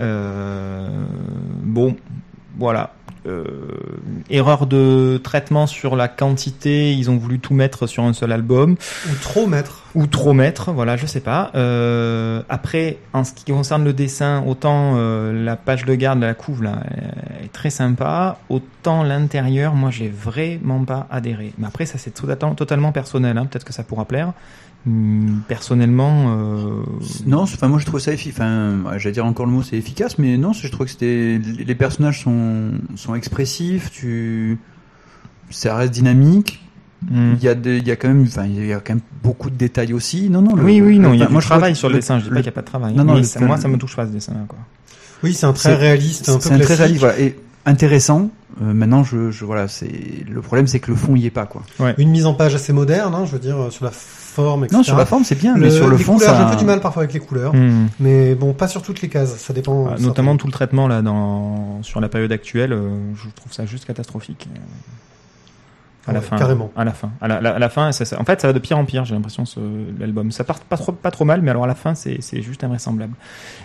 Euh, 0.00 0.88
bon, 1.62 1.96
voilà. 2.58 2.92
Euh, 3.28 3.44
erreur 4.30 4.66
de 4.66 5.20
traitement 5.22 5.66
sur 5.66 5.96
la 5.96 6.08
quantité, 6.08 6.94
ils 6.94 7.10
ont 7.10 7.16
voulu 7.16 7.38
tout 7.38 7.54
mettre 7.54 7.86
sur 7.86 8.04
un 8.04 8.12
seul 8.12 8.32
album. 8.32 8.76
Ou 9.06 9.14
trop 9.20 9.46
mettre. 9.46 9.84
ou 9.94 10.06
trop 10.06 10.32
mettre, 10.32 10.72
voilà, 10.72 10.96
je 10.96 11.06
sais 11.06 11.20
pas. 11.20 11.50
Euh, 11.54 12.42
après, 12.48 12.98
en 13.12 13.24
ce 13.24 13.32
qui 13.32 13.52
concerne 13.52 13.84
le 13.84 13.92
dessin, 13.92 14.42
autant 14.46 14.94
euh, 14.96 15.44
la 15.44 15.56
page 15.56 15.84
de 15.84 15.94
garde, 15.94 16.20
la 16.20 16.34
couve 16.34 16.62
là, 16.62 16.82
est 17.44 17.52
très 17.52 17.70
sympa, 17.70 18.38
autant 18.48 19.02
l'intérieur, 19.02 19.74
moi, 19.74 19.90
j'ai 19.90 20.08
vraiment 20.08 20.84
pas 20.84 21.06
adhéré. 21.10 21.52
Mais 21.58 21.66
après, 21.66 21.86
ça 21.86 21.98
c'est 21.98 22.12
totalement, 22.12 22.92
personnel. 22.92 23.38
Hein. 23.38 23.46
Peut-être 23.46 23.64
que 23.64 23.72
ça 23.72 23.82
pourra 23.82 24.04
plaire. 24.04 24.32
Hum, 24.86 25.42
Personnellement, 25.48 26.36
euh, 26.38 26.82
Non, 27.26 27.40
enfin 27.40 27.66
moi 27.68 27.78
je 27.78 27.86
trouve 27.86 28.00
ça 28.00 28.12
efficace. 28.12 28.36
Enfin, 28.38 28.96
j'allais 28.96 29.12
dire 29.12 29.26
encore 29.26 29.46
le 29.46 29.52
mot, 29.52 29.62
c'est 29.62 29.76
efficace, 29.76 30.18
mais 30.18 30.36
non, 30.36 30.52
je 30.52 30.68
trouve 30.68 30.86
que 30.86 30.92
c'était 30.92 31.38
les 31.38 31.74
personnages 31.74 32.22
sont 32.22 32.72
sont 32.94 33.14
expressifs. 33.18 33.90
Tu, 33.90 34.56
ça 35.50 35.76
reste 35.76 35.92
dynamique. 35.92 36.64
hum. 37.12 37.34
Il 37.38 37.44
y 37.44 37.48
a 37.48 37.54
des, 37.54 37.76
il 37.78 37.86
y 37.86 37.90
a 37.90 37.96
quand 37.96 38.08
même, 38.08 38.22
enfin 38.26 38.46
il 38.46 38.64
y 38.66 38.72
a 38.72 38.80
quand 38.80 38.94
même 38.94 39.02
beaucoup 39.22 39.50
de 39.50 39.56
détails 39.56 39.92
aussi. 39.92 40.30
Non, 40.30 40.40
non. 40.42 40.56
le- 40.56 40.62
oui, 40.64 40.80
oui, 40.80 40.98
non, 40.98 41.10
le- 41.10 41.16
il 41.16 41.18
y 41.18 41.22
a 41.22 41.24
enfin, 41.24 41.28
du 41.28 41.32
moi, 41.34 41.40
je 41.42 41.46
travail 41.46 41.76
sur 41.76 41.88
le, 41.90 41.96
dessin. 41.96 42.18
Je 42.18 42.24
dis 42.24 42.30
pas 42.30 42.36
qu'il 42.36 42.42
n'y 42.44 42.48
a 42.48 42.52
pas 42.52 42.60
de 42.62 42.66
travail. 42.66 42.94
Non, 42.94 43.04
non, 43.04 43.12
Mais 43.14 43.20
le- 43.20 43.26
ça- 43.26 43.40
moi, 43.40 43.56
ça 43.58 43.68
me 43.68 43.76
touche 43.76 43.94
pas 43.96 44.06
ce 44.06 44.12
dessin. 44.12 44.32
Quoi. 44.48 44.58
Oui, 45.22 45.34
c'est 45.34 45.46
un 45.46 45.52
très 45.52 45.74
réaliste, 45.74 46.28
un 46.28 46.34
peu 46.36 46.40
C'est 46.40 46.52
un 46.54 46.58
très 46.60 46.74
réaliste, 46.76 47.00
voilà. 47.00 47.18
Et 47.20 47.36
intéressant. 47.68 48.30
Euh, 48.60 48.72
maintenant, 48.72 49.04
je, 49.04 49.30
je 49.30 49.44
voilà, 49.44 49.68
c'est 49.68 50.24
le 50.28 50.40
problème, 50.40 50.66
c'est 50.66 50.80
que 50.80 50.90
le 50.90 50.96
fond 50.96 51.14
y 51.14 51.26
est 51.26 51.30
pas 51.30 51.46
quoi. 51.46 51.62
Une 51.98 52.10
mise 52.10 52.26
en 52.26 52.34
page 52.34 52.54
assez 52.54 52.72
moderne, 52.72 53.14
hein, 53.14 53.24
je 53.26 53.32
veux 53.32 53.38
dire, 53.38 53.56
euh, 53.56 53.70
sur 53.70 53.84
la 53.84 53.92
forme, 53.92 54.64
etc. 54.64 54.76
Non, 54.76 54.82
sur 54.82 54.96
la 54.96 55.06
forme, 55.06 55.22
c'est 55.22 55.36
bien, 55.38 55.54
Le- 55.54 55.60
mais 55.60 55.70
sur 55.70 55.86
le 55.86 55.96
fond, 55.96 56.18
ça. 56.18 56.34
j'ai 56.36 56.42
un 56.42 56.50
peu 56.50 56.56
du 56.56 56.64
mal 56.64 56.80
parfois 56.80 57.02
avec 57.04 57.12
les 57.14 57.20
couleurs. 57.20 57.54
Hmm. 57.54 57.86
Mais 58.00 58.34
bon, 58.34 58.52
pas 58.54 58.66
sur 58.66 58.82
toutes 58.82 59.00
les 59.00 59.08
cases, 59.08 59.36
ça 59.36 59.52
dépend. 59.52 59.86
Ah, 59.94 60.00
notamment 60.00 60.36
tout 60.36 60.46
le 60.48 60.52
traitement 60.52 60.88
là 60.88 61.02
dans 61.02 61.80
sur 61.82 62.00
la 62.00 62.08
période 62.08 62.32
actuelle, 62.32 62.72
euh, 62.72 62.88
je 63.14 63.28
trouve 63.34 63.52
ça 63.52 63.64
juste 63.64 63.84
catastrophique. 63.84 64.48
Euh, 64.52 64.58
À 66.08 66.12
la 66.14 66.20
Ouais, 66.20 66.24
fin, 66.24 66.36
carrément. 66.38 66.70
À 66.74 66.84
la 66.84 66.92
fin, 66.92 67.10
à 67.20 67.28
la, 67.28 67.40
la- 67.42 67.54
à 67.54 67.58
la 67.58 67.68
fin, 67.68 67.92
ça- 67.92 68.06
ça- 68.06 68.18
en 68.18 68.24
fait, 68.24 68.40
ça 68.40 68.46
va 68.48 68.54
de 68.54 68.58
pire 68.58 68.78
en 68.78 68.84
pire. 68.86 69.04
J'ai 69.04 69.14
l'impression 69.14 69.44
ce 69.44 69.60
l'album. 70.00 70.32
Ça 70.32 70.42
part 70.42 70.60
pas 70.60 70.78
trop, 70.78 70.90
pas 70.92 71.10
trop 71.10 71.26
mal, 71.26 71.42
mais 71.42 71.50
alors 71.50 71.64
à 71.64 71.66
la 71.66 71.74
fin, 71.74 71.94
c'est 71.94 72.16
c'est 72.22 72.40
juste 72.40 72.64
invraisemblable. 72.64 73.12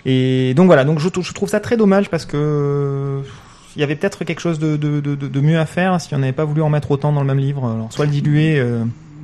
Et 0.06 0.54
donc 0.56 0.66
voilà, 0.68 0.84
donc 0.84 1.00
je 1.00 1.08
trouve 1.08 1.48
ça 1.50 1.62
très 1.62 1.78
dommage 1.78 2.10
parce 2.10 2.26
que 2.26 3.22
il 3.76 3.80
y 3.80 3.84
avait 3.84 3.96
peut-être 3.96 4.24
quelque 4.24 4.42
chose 4.42 4.60
de, 4.60 4.78
de, 4.78 5.00
de, 5.00 5.16
de 5.16 5.40
mieux 5.42 5.60
à 5.60 5.66
faire 5.66 6.00
si 6.02 6.14
on 6.16 6.20
n'avait 6.20 6.32
pas 6.34 6.46
voulu 6.46 6.62
en 6.62 6.70
mettre 6.70 6.92
autant 6.92 7.12
dans 7.12 7.22
le 7.22 7.28
même 7.28 7.40
livre. 7.40 7.70
Alors 7.70 7.92
soit 7.92 8.06
le 8.06 8.12
diluer. 8.12 8.60
euh, 8.60 8.84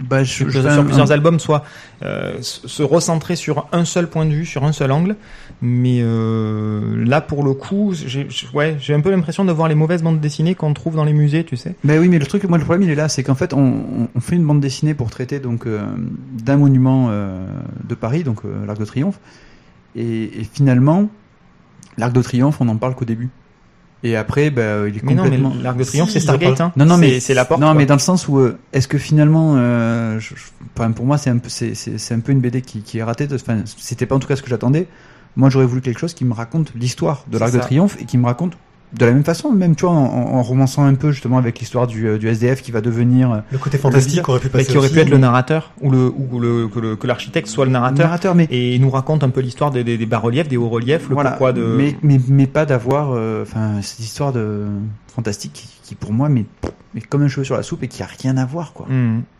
Bah, 0.09 0.23
je, 0.23 0.31
sur, 0.31 0.49
je 0.49 0.59
sur 0.61 0.63
fais 0.71 0.77
un- 0.79 0.83
plusieurs 0.85 1.11
albums, 1.11 1.39
soit 1.39 1.63
euh, 2.03 2.37
se 2.41 2.83
recentrer 2.83 3.35
sur 3.35 3.67
un 3.73 3.83
seul 3.85 4.07
point 4.09 4.25
de 4.25 4.31
vue, 4.31 4.45
sur 4.45 4.63
un 4.63 4.71
seul 4.71 4.91
angle. 4.91 5.17
Mais 5.61 5.99
euh, 6.01 7.03
là, 7.05 7.19
pour 7.19 7.43
le 7.43 7.53
coup, 7.53 7.93
j'ai 7.93 8.25
ouais, 8.53 8.77
un 8.89 9.01
peu 9.01 9.11
l'impression 9.11 9.43
de 9.43 9.51
voir 9.51 9.67
les 9.67 9.75
mauvaises 9.75 10.01
bandes 10.01 10.21
dessinées 10.21 10.55
qu'on 10.55 10.73
trouve 10.73 10.95
dans 10.95 11.03
les 11.03 11.11
musées, 11.11 11.43
tu 11.43 11.57
sais. 11.57 11.75
Ben 11.83 11.99
oui, 11.99 12.07
mais 12.07 12.17
le 12.17 12.25
truc, 12.25 12.45
moi, 12.45 12.57
le 12.57 12.63
problème, 12.63 12.87
il 12.87 12.91
est 12.91 12.95
là, 12.95 13.09
c'est 13.09 13.23
qu'en 13.23 13.35
fait, 13.35 13.53
on, 13.53 14.07
fait 14.21 14.37
une 14.37 14.45
bande 14.45 14.61
dessinée 14.61 14.93
pour 14.93 15.09
traiter 15.09 15.39
donc 15.39 15.67
d'un 15.67 16.55
monument 16.55 17.09
de 17.11 17.93
Paris, 17.95 18.23
donc 18.23 18.43
l'Arc 18.65 18.79
de 18.79 18.85
Triomphe, 18.85 19.19
et, 19.97 20.23
et 20.39 20.43
finalement, 20.49 21.09
l'Arc 21.97 22.13
de 22.13 22.21
Triomphe, 22.21 22.61
on 22.61 22.65
n'en 22.65 22.77
parle 22.77 22.95
qu'au 22.95 23.03
début. 23.05 23.27
Et 24.03 24.15
après, 24.15 24.49
ben, 24.49 24.87
il 24.87 24.95
est 24.97 25.03
Mais 25.03 25.13
non, 25.13 25.23
mais 25.23 25.29
complètement. 25.37 25.53
l'Arc 25.61 25.77
de 25.77 25.83
Triomphe, 25.83 26.07
Si, 26.09 26.13
c'est 26.13 26.19
Stargate. 26.21 26.61
Hein. 26.61 26.71
Non, 26.77 26.85
non, 26.85 26.97
mais 26.97 27.19
c'est 27.19 27.33
la 27.33 27.43
porte. 27.43 27.59
Non, 27.59 27.67
quoi. 27.67 27.73
mais 27.73 27.85
dans 27.85 27.95
le 27.95 27.99
sens 27.99 28.27
où 28.29 28.39
euh, 28.39 28.57
est-ce 28.71 28.87
que 28.87 28.97
finalement, 28.97 29.55
euh, 29.57 30.19
je, 30.19 30.35
je- 30.35 30.41
enfin, 30.77 30.91
pour 30.91 31.05
moi, 31.05 31.17
c'est 31.17 31.29
un 31.29 31.37
peu, 31.37 31.49
c'est, 31.49 31.75
c'est, 31.75 31.97
c'est 31.97 32.13
un 32.13 32.19
peu 32.21 32.31
une 32.31 32.39
BD 32.39 32.61
qui, 32.61 32.81
qui 32.81 32.99
est 32.99 33.03
ratée. 33.03 33.27
de- 33.27 33.35
Enfin, 33.35 33.57
c'était 33.77 34.05
pas 34.05 34.15
en 34.15 34.19
tout 34.19 34.27
cas 34.27 34.37
ce 34.37 34.41
que 34.41 34.49
j'attendais. 34.49 34.87
Moi, 35.35 35.49
j'aurais 35.49 35.65
voulu 35.65 35.81
quelque 35.81 35.99
chose 35.99 36.13
qui 36.13 36.23
me 36.25 36.33
raconte 36.33 36.71
l'histoire 36.75 37.25
de 37.29 37.37
l'Arc 37.37 37.51
de. 37.53 37.59
Triomphe 37.59 37.97
et 38.01 38.05
qui 38.05 38.17
me 38.17 38.25
raconte 38.25 38.53
de 38.91 39.05
la 39.05 39.11
même 39.11 39.23
façon, 39.23 39.51
même 39.51 39.75
tu 39.75 39.85
vois, 39.85 39.93
en, 39.93 40.03
en- 40.37 40.41
romançant 40.41 40.83
un 40.83 40.95
peu 40.95 41.11
justement 41.11 41.37
avec 41.37 41.59
l'histoire 41.59 41.85
du, 41.85 42.07
euh, 42.07 42.17
du 42.17 42.27
SDF 42.27 42.61
qui 42.63 42.71
va 42.71 42.81
devenir 42.81 43.31
euh, 43.31 43.37
Le 43.51 43.57
côté 43.59 43.77
fantastique 43.77 44.27
aurait 44.27 44.39
pu 44.39 44.47
Mais 44.47 44.51
passer. 44.59 44.71
qui 44.71 44.77
aurait 44.77 44.89
pu 44.89 44.99
être 44.99 45.09
le 45.09 45.17
narrateur 45.19 45.71
ou 45.81 45.91
le 45.91 46.11
ou 46.31 46.39
le 46.39 46.67
que 46.67 46.79
le- 46.79 46.95
que 46.95 47.05
l'architecte 47.05 47.47
soit 47.47 47.65
le 47.65 47.71
narrateur. 47.71 48.05
narrateur, 48.07 48.33
mais 48.35 48.47
Et 48.49 48.75
il 48.75 48.81
nous 48.81 48.89
raconte 48.89 49.23
un 49.23 49.29
peu 49.29 49.41
l'histoire 49.41 49.69
des, 49.71 49.83
des, 49.83 49.97
des 49.97 50.05
bas-reliefs, 50.07 50.47
des 50.47 50.57
hauts-reliefs, 50.57 51.07
le 51.07 51.13
voilà, 51.13 51.31
pourquoi 51.31 51.53
de. 51.53 51.61
mais, 51.63 51.95
mais 52.01 52.19
mais 52.27 52.47
pas 52.47 52.65
d'avoir, 52.65 53.11
euh, 53.13 53.43
enfin, 53.43 53.81
cette 53.81 53.99
histoire 53.99 54.33
de 54.33 54.65
fantastique 55.07 55.53
qui, 55.53 55.67
qui, 55.83 55.95
pour 55.95 56.13
moi, 56.13 56.29
mais, 56.29 56.45
mais 56.93 57.01
comme 57.01 57.21
un 57.23 57.27
cheveu 57.27 57.43
sur 57.43 57.55
la 57.55 57.63
soupe 57.63 57.83
et 57.83 57.87
qui 57.87 58.01
a 58.03 58.07
rien 58.07 58.37
à 58.37 58.45
voir, 58.45 58.73
quoi. 58.73 58.87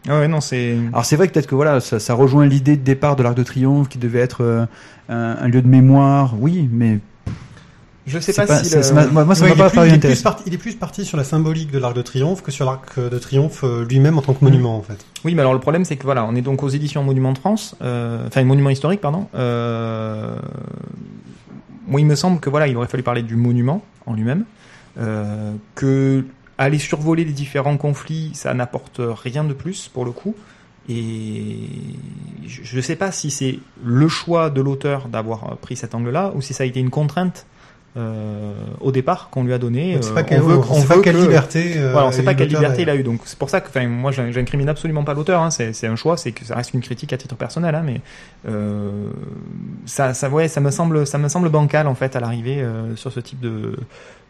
Ah 0.08 0.20
ouais, 0.20 0.28
non, 0.28 0.42
c'est. 0.42 0.78
Alors 0.94 1.06
c'est 1.06 1.16
vrai 1.16 1.28
que 1.28 1.34
peut-être 1.34 1.48
que 1.48 1.56
voilà, 1.56 1.80
ça, 1.80 2.00
ça 2.00 2.14
rejoint 2.14 2.46
l'idée 2.46 2.76
de 2.78 2.84
départ 2.84 3.16
de 3.16 3.24
l'Arc 3.24 3.36
de 3.36 3.44
Triomphe 3.44 3.88
qui 3.90 3.98
devait 3.98 4.20
être 4.20 4.44
euh, 4.44 4.66
un, 5.10 5.38
un 5.42 5.48
lieu 5.48 5.62
de 5.62 5.68
mémoire, 5.68 6.34
oui, 6.40 6.68
mais 6.72 7.00
Je 8.10 8.20
sais 8.20 8.34
c'est 8.34 8.42
pas, 8.46 8.48
pas, 8.48 8.64
si. 8.64 8.76
le- 8.76 9.12
moi, 9.12 9.24
moi, 9.24 9.36
ça 9.36 9.44
Ouais, 9.46 9.50
m'a 9.50 9.56
il, 9.56 9.60
est 9.60 9.64
pas 9.64 9.70
plus, 9.70 9.76
paru 9.78 9.90
intéressant. 9.92 10.24
parti, 10.24 10.44
il 10.48 10.54
est 10.54 10.58
plus 10.58 10.76
parti 10.76 11.06
sur 11.06 11.16
la 11.18 11.24
symbolique 11.24 11.72
de 11.72 11.80
l'Arc 11.80 11.96
de 11.96 12.02
Triomphe 12.02 12.42
que 12.42 12.52
sur 12.52 12.66
l'Arc 12.66 13.00
de 13.00 13.18
Triomphe 13.20 13.64
euh, 13.64 13.86
lui-même 13.86 14.18
en 14.18 14.22
tant 14.22 14.34
que 14.34 14.44
monument, 14.44 14.76
en 14.78 14.82
fait. 14.82 15.06
Oui, 15.24 15.36
mais 15.36 15.42
alors 15.42 15.54
le 15.54 15.60
problème, 15.60 15.86
c'est 15.86 15.96
que 15.96 16.04
voilà, 16.04 16.26
on 16.26 16.36
est 16.36 16.42
donc 16.42 16.64
aux 16.64 16.70
éditions 16.70 17.04
Monument 17.04 17.32
de 17.34 17.38
France, 17.38 17.76
euh, 17.82 18.26
enfin 18.28 18.44
Monument 18.44 18.70
historique, 18.72 19.00
pardon. 19.02 19.28
Euh, 19.36 20.36
moi, 21.88 22.02
il 22.02 22.06
me 22.06 22.16
semble 22.16 22.40
que 22.40 22.50
voilà, 22.50 22.68
il 22.68 22.76
aurait 22.78 22.88
fallu 22.88 23.04
parler 23.04 23.22
du 23.24 23.36
monument 23.36 23.84
en 24.06 24.14
lui-même, 24.14 24.46
euh, 25.00 25.54
que 25.76 26.26
aller 26.58 26.78
survoler 26.80 27.24
les 27.26 27.32
différents 27.32 27.78
conflits, 27.78 28.32
ça 28.34 28.54
n'apporte 28.54 29.00
rien 29.02 29.44
de 29.44 29.54
plus 29.54 29.88
pour 29.88 30.04
le 30.04 30.12
coup. 30.12 30.36
Et 30.90 31.60
je 32.48 32.76
ne 32.76 32.82
sais 32.82 32.96
pas 32.96 33.12
si 33.12 33.30
c'est 33.30 33.60
le 33.84 34.08
choix 34.08 34.50
de 34.50 34.60
l'auteur 34.60 35.08
d'avoir 35.08 35.56
pris 35.58 35.76
cet 35.76 35.94
angle-là 35.94 36.32
ou 36.36 36.42
si 36.42 36.54
ça 36.54 36.64
a 36.64 36.66
été 36.66 36.80
une 36.80 36.90
contrainte 36.90 37.46
euh, 37.98 38.54
au 38.82 38.92
départ 38.92 39.30
qu'on 39.32 39.44
lui 39.44 39.52
a 39.54 39.58
donné. 39.58 39.94
On 39.96 39.98
ne 39.98 40.02
sait 40.04 40.12
Euh, 40.12 40.14
pas, 40.14 40.24
quelle, 40.24 40.42
on 40.42 40.46
veut- 40.48 40.58
on 40.58 40.72
on 40.72 40.82
sait 40.82 40.88
pas 40.88 41.00
quelle 41.02 41.16
que- 41.16 41.22
liberté. 41.22 41.74
euh, 41.78 41.92
voilà, 41.92 42.08
on 42.08 42.12
sait 42.12 42.24
pas 42.24 42.34
quelle 42.36 42.48
liberté 42.50 42.84
il 42.84 42.90
a 42.90 42.96
eu. 42.96 43.04
Donc 43.04 43.22
c'est 43.26 43.38
pour 43.38 43.50
ça 43.50 43.62
que, 43.62 43.70
enfin, 43.70 43.88
moi, 43.88 44.12
j'in- 44.12 44.32
j'incrimine 44.32 44.70
absolument 44.70 45.04
pas 45.04 45.14
l'auteur. 45.16 45.42
Hein, 45.42 45.50
c'est 45.50 45.88
un 45.88 45.96
choix, 45.96 46.16
c'est 46.18 46.32
que 46.32 46.46
ça 46.46 46.56
reste 46.56 46.74
une 46.74 46.82
critique 46.82 47.12
à 47.14 47.18
titre 47.18 47.36
personnel, 47.36 47.74
hein, 47.76 47.82
mais 47.86 48.02
euh, 48.48 49.10
ça, 49.86 50.14
ça, 50.14 50.30
ouais, 50.30 50.48
ça 50.48 50.62
me 50.62 50.72
semble, 50.72 51.08
ça 51.08 51.18
me 51.18 51.28
semble 51.30 51.50
bancal 51.50 51.88
en 51.88 51.96
fait 51.96 52.16
à 52.16 52.20
l'arrivée 52.20 52.62
euh, 52.62 52.96
sur 52.96 53.12
ce 53.12 53.20
type 53.20 53.40
de 53.40 53.76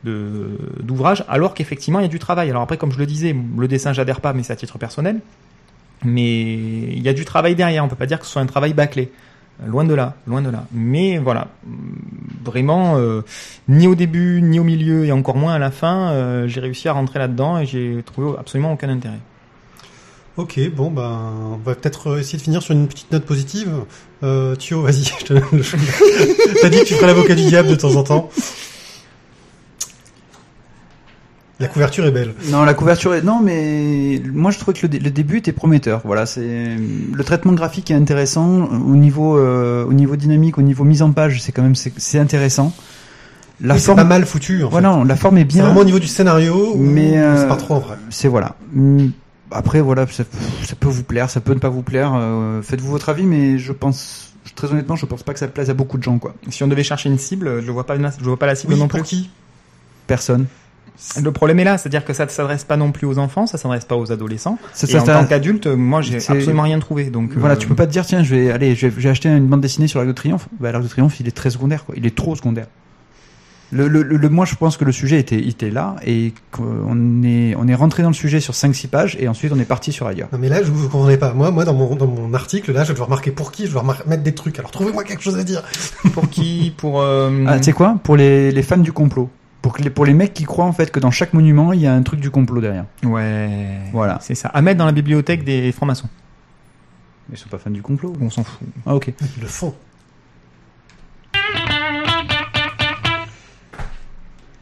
de- 0.05 0.57
d'ouvrage, 0.81 1.25
alors 1.27 1.53
qu'effectivement 1.53 1.99
il 1.99 2.03
y 2.03 2.05
a 2.05 2.09
du 2.09 2.19
travail. 2.19 2.49
Alors 2.49 2.61
après, 2.61 2.77
comme 2.77 2.93
je 2.93 2.97
le 2.99 3.05
disais, 3.05 3.35
le 3.57 3.67
dessin 3.67 3.91
j'adhère 3.91 4.21
pas, 4.21 4.31
mais 4.31 4.43
c'est 4.43 4.53
à 4.53 4.55
titre 4.55 4.77
personnel. 4.77 5.19
Mais 6.05 6.53
il 6.53 7.01
y 7.01 7.09
a 7.09 7.13
du 7.13 7.25
travail 7.25 7.55
derrière. 7.55 7.83
On 7.83 7.89
peut 7.89 7.97
pas 7.97 8.05
dire 8.05 8.19
que 8.19 8.25
ce 8.25 8.31
soit 8.31 8.41
un 8.41 8.45
travail 8.45 8.73
bâclé. 8.73 9.11
Loin 9.65 9.83
de 9.83 9.93
là, 9.93 10.15
loin 10.25 10.41
de 10.41 10.49
là. 10.49 10.65
Mais 10.71 11.17
voilà, 11.17 11.47
vraiment, 12.45 12.97
euh, 12.97 13.21
ni 13.67 13.87
au 13.87 13.95
début, 13.95 14.41
ni 14.41 14.59
au 14.59 14.63
milieu, 14.63 15.05
et 15.05 15.11
encore 15.11 15.35
moins 15.35 15.53
à 15.53 15.59
la 15.59 15.71
fin, 15.71 16.11
euh, 16.11 16.47
j'ai 16.47 16.61
réussi 16.61 16.87
à 16.87 16.93
rentrer 16.93 17.19
là-dedans 17.19 17.59
et 17.59 17.65
j'ai 17.65 18.01
trouvé 18.05 18.37
absolument 18.39 18.71
aucun 18.71 18.89
intérêt. 18.89 19.19
Ok, 20.37 20.57
bon, 20.73 20.89
ben, 20.89 21.33
on 21.53 21.57
va 21.57 21.75
peut-être 21.75 22.17
essayer 22.19 22.37
de 22.37 22.43
finir 22.43 22.61
sur 22.61 22.73
une 22.73 22.87
petite 22.87 23.11
note 23.11 23.25
positive. 23.25 23.71
Euh, 24.23 24.55
Thio, 24.55 24.81
vas-y, 24.81 25.03
je 25.19 25.25
te 25.25 25.33
donne 25.33 25.43
le. 25.51 26.61
T'as 26.61 26.69
dit 26.69 26.79
que 26.79 26.85
tu 26.85 26.93
ferais 26.93 27.07
l'avocat 27.07 27.35
du 27.35 27.43
diable 27.43 27.67
de 27.67 27.75
temps 27.75 27.95
en 27.95 28.03
temps. 28.03 28.29
La 31.59 31.67
couverture 31.67 32.05
est 32.05 32.11
belle. 32.11 32.33
Non, 32.51 32.63
la 32.63 32.73
couverture 32.73 33.13
est... 33.13 33.21
Non, 33.21 33.41
mais 33.41 34.21
moi 34.33 34.49
je 34.51 34.59
trouvais 34.59 34.77
que 34.77 34.83
le, 34.83 34.89
dé- 34.89 34.99
le 34.99 35.11
début 35.11 35.37
était 35.39 35.51
prometteur. 35.51 36.01
Voilà, 36.05 36.25
c'est 36.25 36.77
le 37.13 37.23
traitement 37.25 37.51
graphique 37.53 37.91
est 37.91 37.95
intéressant 37.95 38.65
au 38.69 38.95
niveau 38.95 39.37
euh, 39.37 39.83
au 39.85 39.91
niveau 39.93 40.15
dynamique, 40.15 40.57
au 40.57 40.61
niveau 40.61 40.85
mise 40.85 41.01
en 41.01 41.11
page, 41.11 41.41
c'est 41.41 41.51
quand 41.51 41.61
même 41.63 41.75
c'est 41.75 41.91
c'est 41.97 42.17
intéressant. 42.19 42.73
La 43.61 43.73
Oui, 43.73 43.79
c'est 43.81 43.87
forme, 43.87 43.97
pas 43.97 44.03
mal 44.05 44.25
foutu, 44.25 44.63
en 44.63 44.69
voilà, 44.69 45.03
la 45.05 45.15
forme 45.17 45.37
est. 45.37 45.41
C'est 45.41 45.47
bien. 45.47 45.63
vraiment 45.65 45.81
au 45.81 45.85
niveau 45.85 45.99
du 45.99 46.07
scénario, 46.07 46.75
Mais, 46.77 47.17
euh, 47.17 47.41
c'est 47.41 47.47
pas 47.49 47.57
trop 47.57 47.73
en 47.75 47.79
vrai. 47.79 47.97
C'est 48.09 48.29
voilà. 48.29 48.55
Hum, 48.73 49.11
Après 49.51 49.81
voilà, 49.81 50.07
ça, 50.07 50.23
ça 50.63 50.75
peut 50.79 50.87
vous 50.87 51.03
plaire, 51.03 51.29
ça 51.29 51.41
peut 51.41 51.53
ne 51.53 51.59
pas 51.59 51.67
vous 51.67 51.81
plaire. 51.81 52.13
euh, 52.15 52.61
Faites-vous 52.61 52.89
votre 52.89 53.09
avis, 53.09 53.25
mais 53.25 53.57
je 53.57 53.73
pense 53.73 54.33
très 54.55 54.71
honnêtement, 54.71 54.95
je 54.95 55.05
pense 55.05 55.23
pas 55.23 55.33
que 55.33 55.39
ça 55.39 55.47
plaise 55.49 55.69
à 55.69 55.73
beaucoup 55.73 55.97
de 55.97 56.03
gens 56.03 56.19
quoi. 56.19 56.33
Si 56.49 56.63
on 56.63 56.67
devait 56.67 56.83
chercher 56.83 57.09
une 57.09 57.17
cible, 57.17 57.61
je 57.61 57.69
vois 57.71 57.85
pas, 57.85 57.97
je 57.97 58.23
vois 58.23 58.39
pas 58.39 58.45
la 58.47 58.55
cible 58.55 58.73
Oui, 58.73 58.79
non 58.79 58.87
pour 58.87 58.99
plus. 59.01 59.07
qui? 59.09 59.29
Personne. 60.07 60.45
Le 61.21 61.31
problème 61.31 61.59
est 61.59 61.63
là, 61.63 61.77
c'est-à-dire 61.77 62.03
que 62.03 62.13
ça 62.13 62.25
ne 62.25 62.29
s'adresse 62.29 62.63
pas 62.65 62.75
non 62.77 62.91
plus 62.91 63.07
aux 63.07 63.17
enfants, 63.19 63.47
ça 63.47 63.57
s'adresse 63.57 63.85
pas 63.85 63.95
aux 63.95 64.11
adolescents. 64.11 64.57
Ça, 64.73 64.85
et 64.87 64.91
ça, 64.91 65.01
en 65.01 65.05
ça- 65.05 65.19
tant 65.21 65.25
qu'adulte, 65.25 65.67
moi, 65.67 66.01
j'ai 66.01 66.17
absolument 66.17 66.63
rien 66.63 66.79
trouvé. 66.79 67.05
Donc 67.09 67.31
Voilà, 67.35 67.55
euh, 67.55 67.57
tu 67.57 67.67
peux 67.67 67.75
pas 67.75 67.87
te 67.87 67.91
dire 67.91 68.05
tiens, 68.05 68.21
je 68.23 68.35
vais 68.35 68.51
aller, 68.51 68.75
je 68.75 68.87
vais- 68.87 69.01
j'ai 69.01 69.09
acheté 69.09 69.29
une 69.29 69.47
bande 69.47 69.61
dessinée 69.61 69.87
sur 69.87 69.99
l'Arc 69.99 70.07
de 70.09 70.13
Triomphe. 70.13 70.47
Bah, 70.59 70.71
l'Arc 70.71 70.83
de 70.83 70.89
Triomphe, 70.89 71.19
il 71.19 71.27
est 71.27 71.31
très 71.35 71.49
secondaire, 71.49 71.85
quoi. 71.85 71.95
Il 71.97 72.05
est 72.05 72.15
trop 72.15 72.35
secondaire. 72.35 72.67
Le, 73.71 73.87
le, 73.87 74.01
le, 74.01 74.17
le- 74.17 74.29
moi, 74.29 74.45
je 74.45 74.55
pense 74.55 74.77
que 74.77 74.83
le 74.83 74.91
sujet 74.91 75.19
était, 75.19 75.37
était 75.47 75.69
là 75.69 75.95
et 76.03 76.33
qu'on 76.51 77.21
est, 77.23 77.53
on 77.55 77.67
est 77.67 77.75
rentré 77.75 78.01
dans 78.01 78.09
le 78.09 78.15
sujet 78.15 78.39
sur 78.39 78.55
5-6 78.55 78.87
pages 78.87 79.15
et 79.19 79.27
ensuite 79.27 79.51
on 79.55 79.59
est 79.59 79.63
parti 79.63 79.91
sur 79.91 80.07
ailleurs. 80.07 80.27
Non 80.33 80.39
mais 80.39 80.49
là 80.49 80.63
je 80.63 80.71
vous 80.71 80.89
comprenez 80.89 81.17
pas. 81.17 81.33
Moi, 81.33 81.51
moi 81.51 81.65
dans 81.65 81.75
mon 81.75 81.95
dans 81.95 82.07
mon 82.07 82.33
article 82.33 82.71
là, 82.71 82.81
je 82.81 82.87
vais 82.87 82.93
devoir 82.93 83.09
marquer 83.11 83.29
pour 83.29 83.51
qui, 83.51 83.67
je 83.67 83.73
vais 83.75 83.79
mettre 84.07 84.23
des 84.23 84.33
trucs. 84.33 84.57
Alors 84.57 84.71
trouvez-moi 84.71 85.03
quelque 85.03 85.21
chose 85.21 85.37
à 85.37 85.43
dire. 85.43 85.61
Pour 86.13 86.27
qui? 86.31 86.73
Pour 86.77 86.99
euh, 87.01 87.45
Ah, 87.47 87.57
tu 87.59 87.65
sais 87.65 87.71
quoi? 87.73 87.99
Pour 88.03 88.17
les, 88.17 88.51
les 88.51 88.63
fans 88.63 88.77
du 88.77 88.91
complot. 88.91 89.29
Pour, 89.61 89.73
que 89.73 89.81
les, 89.81 89.89
pour 89.89 90.05
les 90.05 90.13
mecs 90.13 90.33
qui 90.33 90.45
croient 90.45 90.65
en 90.65 90.71
fait 90.71 90.89
que 90.89 90.99
dans 91.01 91.11
chaque 91.11 91.33
monument 91.33 91.73
il 91.73 91.81
y 91.81 91.87
a 91.87 91.93
un 91.93 92.01
truc 92.01 92.19
du 92.21 92.31
complot 92.31 92.61
derrière. 92.61 92.85
ouais, 93.03 93.79
Voilà. 93.91 94.17
c'est 94.21 94.35
ça. 94.35 94.47
À 94.49 94.61
mettre 94.61 94.77
dans 94.79 94.85
la 94.85 94.91
bibliothèque 94.93 95.43
des 95.43 95.71
francs-maçons. 95.73 96.07
Mais 97.27 97.35
ils 97.35 97.39
sont 97.39 97.49
pas 97.49 97.57
fans 97.59 97.69
du 97.69 97.81
complot. 97.81 98.13
On 98.21 98.29
s'en 98.29 98.43
fout. 98.43 98.67
Ah 98.85 98.95
ok. 98.95 99.07
Ils 99.37 99.41
le 99.41 99.47
font. 99.47 99.75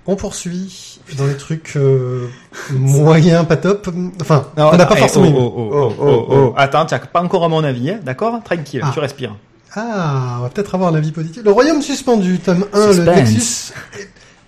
On 0.10 0.16
poursuit 0.16 1.02
dans 1.18 1.26
les 1.28 1.36
trucs 1.36 1.74
euh, 1.76 2.28
moyens, 2.72 3.46
pas 3.46 3.58
top. 3.58 3.90
Enfin, 4.22 4.48
on 4.56 4.78
n'a 4.78 4.86
pas 4.86 4.94
eh, 4.96 5.00
forcément. 5.00 5.28
oh, 5.36 5.54
oh, 5.58 5.70
oh, 5.74 5.94
oh, 6.00 6.06
oh, 6.06 6.26
oh. 6.30 6.54
Attends, 6.56 6.86
tu 6.86 6.94
as 6.94 7.00
pas 7.00 7.22
encore 7.22 7.44
à 7.44 7.50
mon 7.50 7.62
avis, 7.64 7.90
hein, 7.90 8.00
d'accord 8.04 8.42
Tranquille, 8.44 8.80
Ah. 8.84 8.92
tu 8.94 9.00
respires. 9.00 9.36
Ah, 9.76 10.38
on 10.40 10.44
va 10.44 10.50
peut-être 10.50 10.74
avoir 10.76 10.94
un 10.94 10.96
avis 10.96 11.12
positif. 11.12 11.44
Le 11.44 11.52
Royaume 11.52 11.82
suspendu, 11.82 12.40
tome 12.40 12.66
1, 12.74 12.94
le. 12.94 13.04
Nexus 13.04 13.74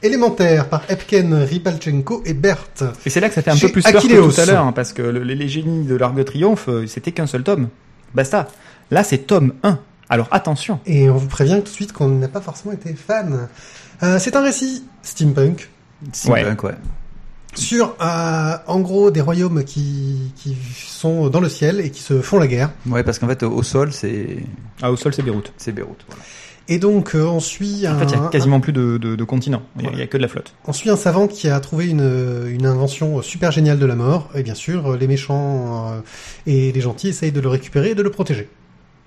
élémentaire 0.03 0.69
par 0.69 0.83
Epken 0.89 1.33
Ripalchenko 1.33 2.23
et 2.25 2.33
Berthe. 2.33 2.83
Et 3.05 3.09
c'est 3.09 3.19
là 3.19 3.29
que 3.29 3.35
ça 3.35 3.41
fait 3.41 3.51
un 3.51 3.55
Chez 3.55 3.67
peu 3.67 3.73
plus 3.73 3.81
peur 3.83 4.01
que 4.01 4.07
tout 4.35 4.41
à 4.41 4.45
l'heure, 4.45 4.65
hein, 4.65 4.71
parce 4.71 4.93
que 4.93 5.01
le- 5.01 5.23
les, 5.23 5.35
les 5.35 5.47
génies 5.47 5.85
de 5.85 5.95
l'Arc 5.95 6.15
de 6.15 6.23
Triomphe, 6.23 6.69
euh, 6.69 6.87
c'était 6.87 7.11
qu'un 7.11 7.27
seul 7.27 7.43
tome. 7.43 7.69
Basta. 8.13 8.47
Là, 8.91 9.03
c'est 9.03 9.19
tome 9.19 9.53
1. 9.63 9.79
Alors 10.09 10.27
attention. 10.31 10.79
Et 10.85 11.09
on 11.09 11.17
vous 11.17 11.27
prévient 11.27 11.55
tout 11.57 11.63
de 11.63 11.67
suite 11.67 11.93
qu'on 11.93 12.07
n'a 12.07 12.27
pas 12.27 12.41
forcément 12.41 12.73
été 12.73 12.93
fan. 12.95 13.47
Euh, 14.01 14.17
c'est 14.19 14.35
un 14.35 14.41
récit 14.41 14.83
steampunk 15.03 15.69
Steampunk, 16.13 16.63
ouais. 16.63 16.75
sur, 17.53 17.95
euh, 18.01 18.53
en 18.67 18.79
gros, 18.79 19.11
des 19.11 19.21
royaumes 19.21 19.63
qui, 19.63 20.31
qui 20.35 20.55
sont 20.87 21.29
dans 21.29 21.41
le 21.41 21.49
ciel 21.49 21.81
et 21.81 21.91
qui 21.91 22.01
se 22.01 22.21
font 22.21 22.39
la 22.39 22.47
guerre. 22.47 22.71
Ouais, 22.87 23.03
parce 23.03 23.19
qu'en 23.19 23.27
fait 23.27 23.43
au 23.43 23.61
sol 23.63 23.91
c'est 23.91 24.37
Ah, 24.81 24.91
au 24.91 24.95
sol, 24.95 25.13
c'est 25.13 25.21
Beyrouth. 25.23 25.51
c'est 25.57 25.73
Beyrouth. 25.73 25.99
Voilà. 26.07 26.23
Et 26.71 26.77
donc 26.79 27.15
euh, 27.15 27.23
on 27.25 27.39
suit 27.39 27.85
un, 27.87 27.95
En 27.95 27.99
fait, 27.99 28.05
il 28.05 28.11
y 28.11 28.15
a 28.15 28.27
quasiment 28.29 28.59
plus 28.59 28.71
de, 28.73 28.97
de, 28.97 29.15
de 29.15 29.23
continents. 29.23 29.63
Il 29.77 29.85
y 29.85 29.87
a- 29.87 29.91
il 29.91 29.99
y 29.99 30.01
a 30.01 30.07
que 30.07 30.17
de 30.17 30.21
la 30.21 30.27
flotte. 30.27 30.53
on 30.67 30.71
suit 30.73 30.89
un 30.89 30.95
savant 30.95 31.27
qui 31.27 31.49
a 31.49 31.59
trouvé 31.59 31.87
une, 31.87 32.45
une 32.47 32.65
invention 32.67 33.21
super 33.23 33.51
géniale 33.51 33.79
de 33.79 33.85
la 33.85 33.95
mort. 33.95 34.29
Et 34.35 34.43
bien 34.43 34.55
sûr, 34.55 34.95
les 34.95 35.07
méchants 35.07 35.91
euh, 35.93 35.99
et 36.45 36.71
les 36.71 36.81
gentils 36.81 37.09
essayent 37.09 37.31
de 37.31 37.41
le 37.41 37.49
récupérer 37.49 37.89
et 37.91 37.95
de 37.95 38.03
le 38.03 38.11
protéger. 38.11 38.47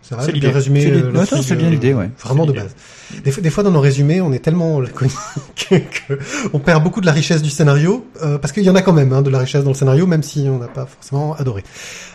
Ça 0.04 0.16
va, 0.16 0.22
C'est 0.24 0.32
bien 0.32 0.40
l'idée. 0.40 0.52
résumé. 0.52 0.80
C'est 0.82 0.90
euh, 0.90 1.42
c'est 1.42 1.54
bien 1.54 1.68
euh, 1.68 1.70
l'idée, 1.70 1.94
ouais. 1.94 2.10
Vraiment 2.18 2.44
de 2.44 2.52
base. 2.52 2.74
Des, 3.22 3.30
fois- 3.30 3.40
des 3.40 3.50
fois, 3.50 3.62
dans 3.62 3.70
nos 3.70 3.80
résumés, 3.80 4.20
on 4.20 4.32
est 4.32 4.40
tellement 4.40 4.80
laconique 4.80 5.14
que, 5.54 5.76
que 5.76 6.18
on 6.52 6.58
perd 6.58 6.82
beaucoup 6.82 7.00
de 7.00 7.06
la 7.06 7.12
richesse 7.12 7.40
du 7.40 7.50
scénario, 7.50 8.04
euh, 8.20 8.36
parce 8.38 8.50
qu'il 8.52 8.64
y 8.64 8.70
en 8.70 8.74
a 8.74 8.82
quand 8.82 8.92
même 8.92 9.12
hein, 9.12 9.22
de 9.22 9.30
la 9.30 9.38
richesse 9.38 9.62
dans 9.62 9.70
le 9.70 9.76
scénario, 9.76 10.08
même 10.08 10.24
si 10.24 10.48
on 10.48 10.58
n'a 10.58 10.66
pas 10.66 10.86
forcément 10.86 11.34
adoré. 11.36 11.62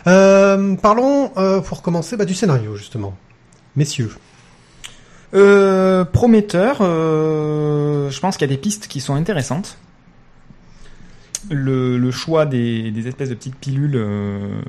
Euh, 0.06 0.74
parlons, 0.76 1.30
euh, 1.38 1.62
pour 1.62 1.80
commencer, 1.80 2.18
bah, 2.18 2.26
du 2.26 2.34
scénario 2.34 2.76
justement, 2.76 3.16
messieurs. 3.74 4.10
Euh, 5.34 6.04
prometteur, 6.04 6.78
euh, 6.80 8.10
je 8.10 8.20
pense 8.20 8.36
qu'il 8.36 8.48
y 8.48 8.50
a 8.50 8.54
des 8.54 8.60
pistes 8.60 8.88
qui 8.88 9.00
sont 9.00 9.14
intéressantes. 9.14 9.76
Le, 11.50 11.98
le 11.98 12.10
choix 12.10 12.46
des, 12.46 12.90
des 12.90 13.06
espèces 13.08 13.28
de 13.28 13.34
petites 13.34 13.54
pilules 13.56 13.94
euh, 13.96 14.60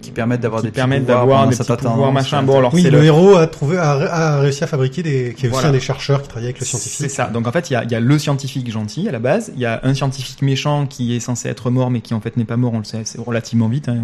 Qui 0.00 0.10
permettent 0.12 0.40
d'avoir 0.40 0.62
des 0.62 0.68
petits 0.68 0.76
permettent 0.76 1.06
d'avoir 1.06 1.48
des 1.48 1.56
petits 1.56 1.72
pouvoirs 1.72 2.12
machin. 2.12 2.42
Bon, 2.42 2.58
alors 2.58 2.72
Oui, 2.72 2.82
c'est 2.82 2.90
le, 2.90 2.98
le, 3.00 3.04
héros 3.04 3.34
a 3.36 3.46
trouvé, 3.46 3.78
a, 3.78 3.90
a 3.90 4.38
réussi 4.40 4.62
à 4.62 4.66
fabriquer 4.66 5.02
des, 5.02 5.34
qui 5.36 5.46
est 5.46 5.50
aussi 5.50 5.66
un 5.66 5.72
des 5.72 5.80
chercheurs 5.80 6.22
qui 6.22 6.28
travaille 6.28 6.46
avec 6.46 6.60
le 6.60 6.64
C'est 6.64 6.78
scientifique. 6.78 7.10
ça. 7.10 7.26
Donc 7.26 7.46
en 7.46 7.52
fait, 7.52 7.70
il 7.70 7.72
y 7.72 7.76
a, 7.76 7.84
il 7.84 7.90
y 7.90 7.94
a 7.94 8.00
le 8.00 8.18
scientifique 8.18 8.70
gentil 8.70 9.08
à 9.08 9.12
la 9.12 9.18
base, 9.18 9.50
il 9.54 9.60
y 9.60 9.66
a 9.66 9.80
un 9.82 9.92
scientifique 9.94 10.40
méchant 10.42 10.86
qui 10.86 11.14
est 11.16 11.20
censé 11.20 11.48
être 11.48 11.70
mort, 11.70 11.90
mais 11.90 12.00
qui 12.00 12.14
en 12.14 12.20
fait 12.20 12.36
n'est 12.36 12.44
pas 12.44 12.56
mort. 12.56 12.72
On 12.74 12.78
le 12.78 12.84
sait, 12.84 13.02
c'est 13.04 13.20
relativement 13.20 13.68
vite. 13.68 13.88
Hein, 13.88 13.98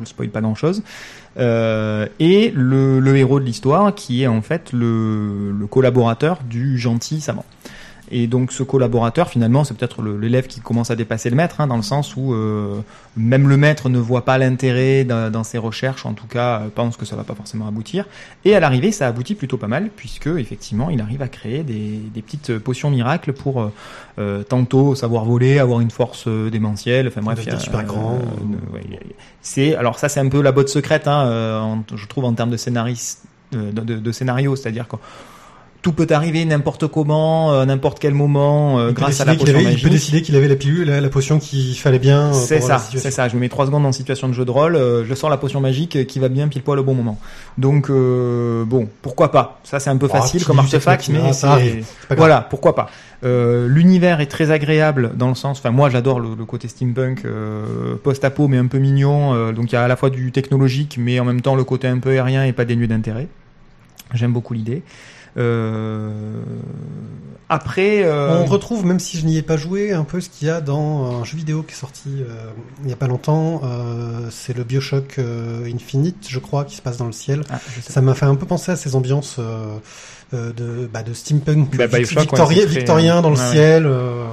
je 0.00 0.06
spoil 0.06 0.28
pas 0.28 0.40
grand 0.40 0.54
chose. 0.54 0.82
Euh, 1.38 2.06
et 2.20 2.52
le, 2.54 3.00
le 3.00 3.16
héros 3.16 3.40
de 3.40 3.44
l'histoire 3.44 3.94
qui 3.94 4.22
est 4.22 4.26
en 4.26 4.42
fait 4.42 4.72
le, 4.72 5.52
le 5.52 5.66
collaborateur 5.66 6.40
du 6.48 6.78
gentil 6.78 7.20
savant. 7.20 7.44
Et 8.10 8.26
donc 8.26 8.52
ce 8.52 8.62
collaborateur, 8.62 9.28
finalement, 9.28 9.64
c'est 9.64 9.74
peut-être 9.76 10.02
l'élève 10.02 10.46
qui 10.46 10.60
commence 10.60 10.90
à 10.90 10.96
dépasser 10.96 11.30
le 11.30 11.36
maître, 11.36 11.60
hein, 11.60 11.66
dans 11.66 11.76
le 11.76 11.82
sens 11.82 12.16
où 12.16 12.32
euh, 12.32 12.80
même 13.16 13.48
le 13.48 13.56
maître 13.56 13.88
ne 13.88 13.98
voit 13.98 14.24
pas 14.24 14.38
l'intérêt 14.38 15.04
dans, 15.04 15.44
ses 15.44 15.58
recherches, 15.58 16.06
en 16.06 16.14
tout 16.14 16.26
cas 16.26 16.60
euh, 16.60 16.68
pense 16.74 16.96
que 16.96 17.04
ça 17.04 17.16
va 17.16 17.24
pas 17.24 17.34
forcément 17.34 17.66
aboutir. 17.68 18.06
Et 18.44 18.54
à 18.54 18.60
l'arrivée, 18.60 18.92
ça 18.92 19.06
aboutit 19.06 19.34
plutôt 19.34 19.56
pas 19.58 19.68
mal, 19.68 19.90
puisque 19.94 20.26
effectivement, 20.28 20.90
il 20.90 21.00
arrive 21.00 21.22
à 21.22 21.28
créer 21.28 21.62
des, 21.62 21.98
des 22.14 22.22
petites 22.22 22.58
potions 22.58 22.90
miracles 22.90 23.32
pour 23.32 23.60
euh, 23.60 23.72
euh, 24.18 24.42
tantôt 24.42 24.94
savoir 24.94 25.24
voler, 25.24 25.58
avoir 25.58 25.80
une 25.80 25.90
force 25.90 26.24
euh, 26.26 26.50
démentielle. 26.50 27.08
Enfin 27.08 27.20
bref, 27.22 27.38
il 27.42 27.46
y 27.46 27.50
a, 27.50 27.58
super 27.60 27.84
grand. 27.84 28.14
euh, 28.14 28.74
ouais, 28.74 28.98
c'est 29.42 29.74
alors 29.76 29.98
ça, 29.98 30.08
c'est 30.08 30.20
un 30.20 30.28
peu 30.28 30.40
la 30.42 30.52
botte 30.52 30.68
secrète, 30.68 31.06
hein, 31.08 31.60
en- 31.62 31.96
je 31.96 32.06
trouve 32.06 32.24
en 32.24 32.32
termes 32.32 32.50
de 32.50 32.56
scénariste, 32.56 33.24
de, 33.52 33.70
de- 33.70 33.96
de 33.98 34.12
scénario, 34.12 34.56
c'est-à-dire 34.56 34.86
tout 35.80 35.92
peut 35.92 36.06
arriver 36.10 36.44
n'importe 36.44 36.88
comment, 36.88 37.52
euh, 37.52 37.64
n'importe 37.64 37.98
quel 38.00 38.12
moment, 38.12 38.78
euh, 38.80 38.90
grâce 38.90 39.20
à 39.20 39.24
la 39.24 39.34
potion 39.36 39.54
avait- 39.54 39.64
magique. 39.64 39.78
Il 39.80 39.84
peut 39.84 39.90
décider 39.90 40.22
qu'il 40.22 40.34
avait 40.34 40.48
la 40.48 40.56
pilule, 40.56 40.88
la, 40.88 41.00
la 41.00 41.08
potion 41.08 41.38
qu'il 41.38 41.74
fallait 41.76 42.00
bien. 42.00 42.30
euh, 42.30 42.32
C'est 42.32 42.60
ça, 42.60 42.78
c'est 42.78 43.10
ça. 43.12 43.28
Je 43.28 43.36
me 43.36 43.40
mets 43.40 43.48
trois 43.48 43.64
secondes 43.66 43.86
en 43.86 43.92
situation 43.92 44.28
de 44.28 44.32
jeu 44.32 44.44
de 44.44 44.50
rôle, 44.50 44.74
euh, 44.76 45.04
je 45.04 45.14
sors 45.14 45.30
la 45.30 45.36
potion 45.36 45.60
magique 45.60 45.94
euh, 45.96 46.04
qui 46.04 46.18
va 46.18 46.28
bien 46.28 46.48
pile 46.48 46.62
poil 46.62 46.78
au 46.80 46.82
bon 46.84 46.94
moment. 46.94 47.18
Donc 47.58 47.90
euh, 47.90 48.64
bon, 48.64 48.88
pourquoi 49.02 49.30
pas? 49.30 49.60
Ça 49.62 49.78
c'est 49.78 49.90
un 49.90 49.96
peu 49.96 50.08
Ah, 50.12 50.20
facile 50.20 50.44
comme 50.44 50.58
artefact, 50.58 51.08
mais 51.10 51.32
ça 51.32 51.58
grave. 51.58 52.16
voilà, 52.16 52.40
pourquoi 52.50 52.74
pas. 52.74 52.90
Euh, 53.24 53.66
L'univers 53.68 54.20
est 54.20 54.26
très 54.26 54.50
agréable 54.50 55.12
dans 55.16 55.28
le 55.28 55.34
sens, 55.34 55.58
enfin 55.58 55.70
moi 55.70 55.90
j'adore 55.90 56.20
le, 56.20 56.30
le 56.38 56.44
côté 56.44 56.68
steampunk, 56.68 57.24
euh, 57.24 57.94
post-apo 58.02 58.46
mais 58.48 58.58
un 58.58 58.66
peu 58.66 58.78
mignon. 58.78 59.34
euh, 59.34 59.52
donc 59.52 59.70
il 59.72 59.74
y 59.74 59.76
a 59.78 59.82
à 59.84 59.88
la 59.88 59.96
fois 59.96 60.10
du 60.10 60.30
technologique, 60.32 60.96
mais 61.00 61.18
en 61.20 61.24
même 61.24 61.40
temps 61.40 61.54
le 61.56 61.64
côté 61.64 61.88
un 61.88 61.98
peu 61.98 62.10
aérien 62.10 62.44
et 62.44 62.52
pas 62.52 62.64
dénué 62.64 62.86
d'intérêt. 62.88 63.28
J'aime 64.14 64.32
beaucoup 64.32 64.54
l'idée. 64.54 64.82
Euh, 65.36 66.42
après, 67.50 68.02
euh, 68.04 68.42
On 68.42 68.44
retrouve, 68.44 68.84
même 68.84 69.00
si 69.00 69.18
je 69.18 69.24
n'y 69.24 69.38
ai 69.38 69.42
pas 69.42 69.56
joué, 69.56 69.92
un 69.92 70.04
peu 70.04 70.20
ce 70.20 70.28
qu'il 70.28 70.48
y 70.48 70.50
a 70.50 70.60
dans 70.60 71.20
un 71.20 71.24
jeu 71.24 71.36
vidéo 71.38 71.62
qui 71.62 71.72
est 71.72 71.76
sorti 71.76 72.10
euh, 72.20 72.50
il 72.84 72.90
y 72.90 72.92
a 72.92 72.96
pas 72.96 73.06
longtemps. 73.06 73.62
Euh, 73.64 74.28
c'est 74.30 74.54
le 74.56 74.64
Bioshock 74.64 75.18
euh, 75.18 75.64
Infinite, 75.72 76.26
je 76.28 76.38
crois, 76.38 76.64
qui 76.64 76.76
se 76.76 76.82
passe 76.82 76.98
dans 76.98 77.06
le 77.06 77.12
ciel. 77.12 77.42
ah, 77.50 77.58
Ça 77.80 78.00
m'a 78.02 78.14
fait 78.14 78.26
un 78.26 78.34
peu 78.34 78.44
penser 78.46 78.72
à 78.72 78.76
ces 78.76 78.96
ambiances 78.96 79.36
euh, 79.38 79.78
de, 80.52 80.88
bah, 80.92 81.02
de 81.02 81.14
steampunk 81.14 81.74
Bah, 81.76 81.86
victorien, 81.86 81.98
ouais, 81.98 82.04
c'est 82.04 82.66
très, 82.66 82.66
victorien 82.66 83.22
dans 83.22 83.30
le 83.30 83.36
ouais, 83.38 83.50
ciel. 83.50 83.86
euh, 83.86 84.24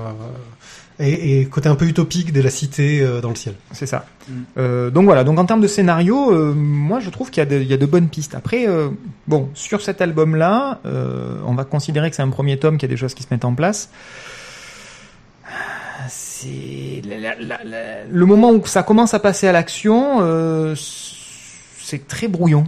et, 1.00 1.42
et 1.42 1.46
côté 1.46 1.68
un 1.70 1.76
peu 1.76 1.86
utopique 1.86 2.32
de 2.34 2.42
la 2.42 2.50
cité 2.50 3.02
euh, 3.02 3.20
dans 3.22 3.30
le 3.30 3.36
ciel. 3.36 3.56
C'est 3.72 3.86
ça. 3.86 4.06
Mm. 4.30 4.34
Euh, 4.58 4.90
donc 4.90 5.06
voilà. 5.06 5.24
Donc 5.24 5.38
en 5.40 5.46
termes 5.46 5.62
de 5.62 5.68
scénario, 5.68 6.32
euh, 6.32 6.54
moi 6.56 7.00
je 7.00 7.10
trouve 7.10 7.30
qu'il 7.32 7.42
y, 7.42 7.46
a 7.46 7.46
de- 7.46 7.58
il 7.62 7.68
y 7.68 7.74
a 7.74 7.78
de 7.78 7.86
bonnes 7.86 8.08
pistes. 8.10 8.36
Après, 8.36 8.68
euh, 8.68 8.90
bon, 9.28 9.50
sur 9.54 9.82
cet 9.82 10.02
album-là, 10.02 10.80
euh, 10.86 11.38
on 11.46 11.54
va 11.54 11.66
considérer 11.66 12.10
que 12.10 12.16
c'est 12.16 12.22
un 12.24 12.30
premier 12.30 12.58
tome, 12.58 12.78
qu'il 12.78 12.88
y 12.90 12.92
a 12.92 12.94
des 12.94 13.00
choses 13.00 13.14
qui 13.14 13.24
se 13.24 13.28
mettent 13.32 13.46
en 13.46 13.54
place. 13.56 13.90
C'est 16.08 17.02
la- 17.08 17.18
la- 17.18 17.36
la- 17.40 17.64
la- 17.64 18.04
le 18.10 18.26
moment 18.26 18.52
où 18.52 18.66
ça 18.66 18.84
commence 18.84 19.14
à 19.14 19.20
passer 19.20 19.48
à 19.48 19.52
l'action, 19.52 20.18
euh, 20.22 20.76
c'est 20.78 22.08
très 22.08 22.28
brouillon. 22.28 22.66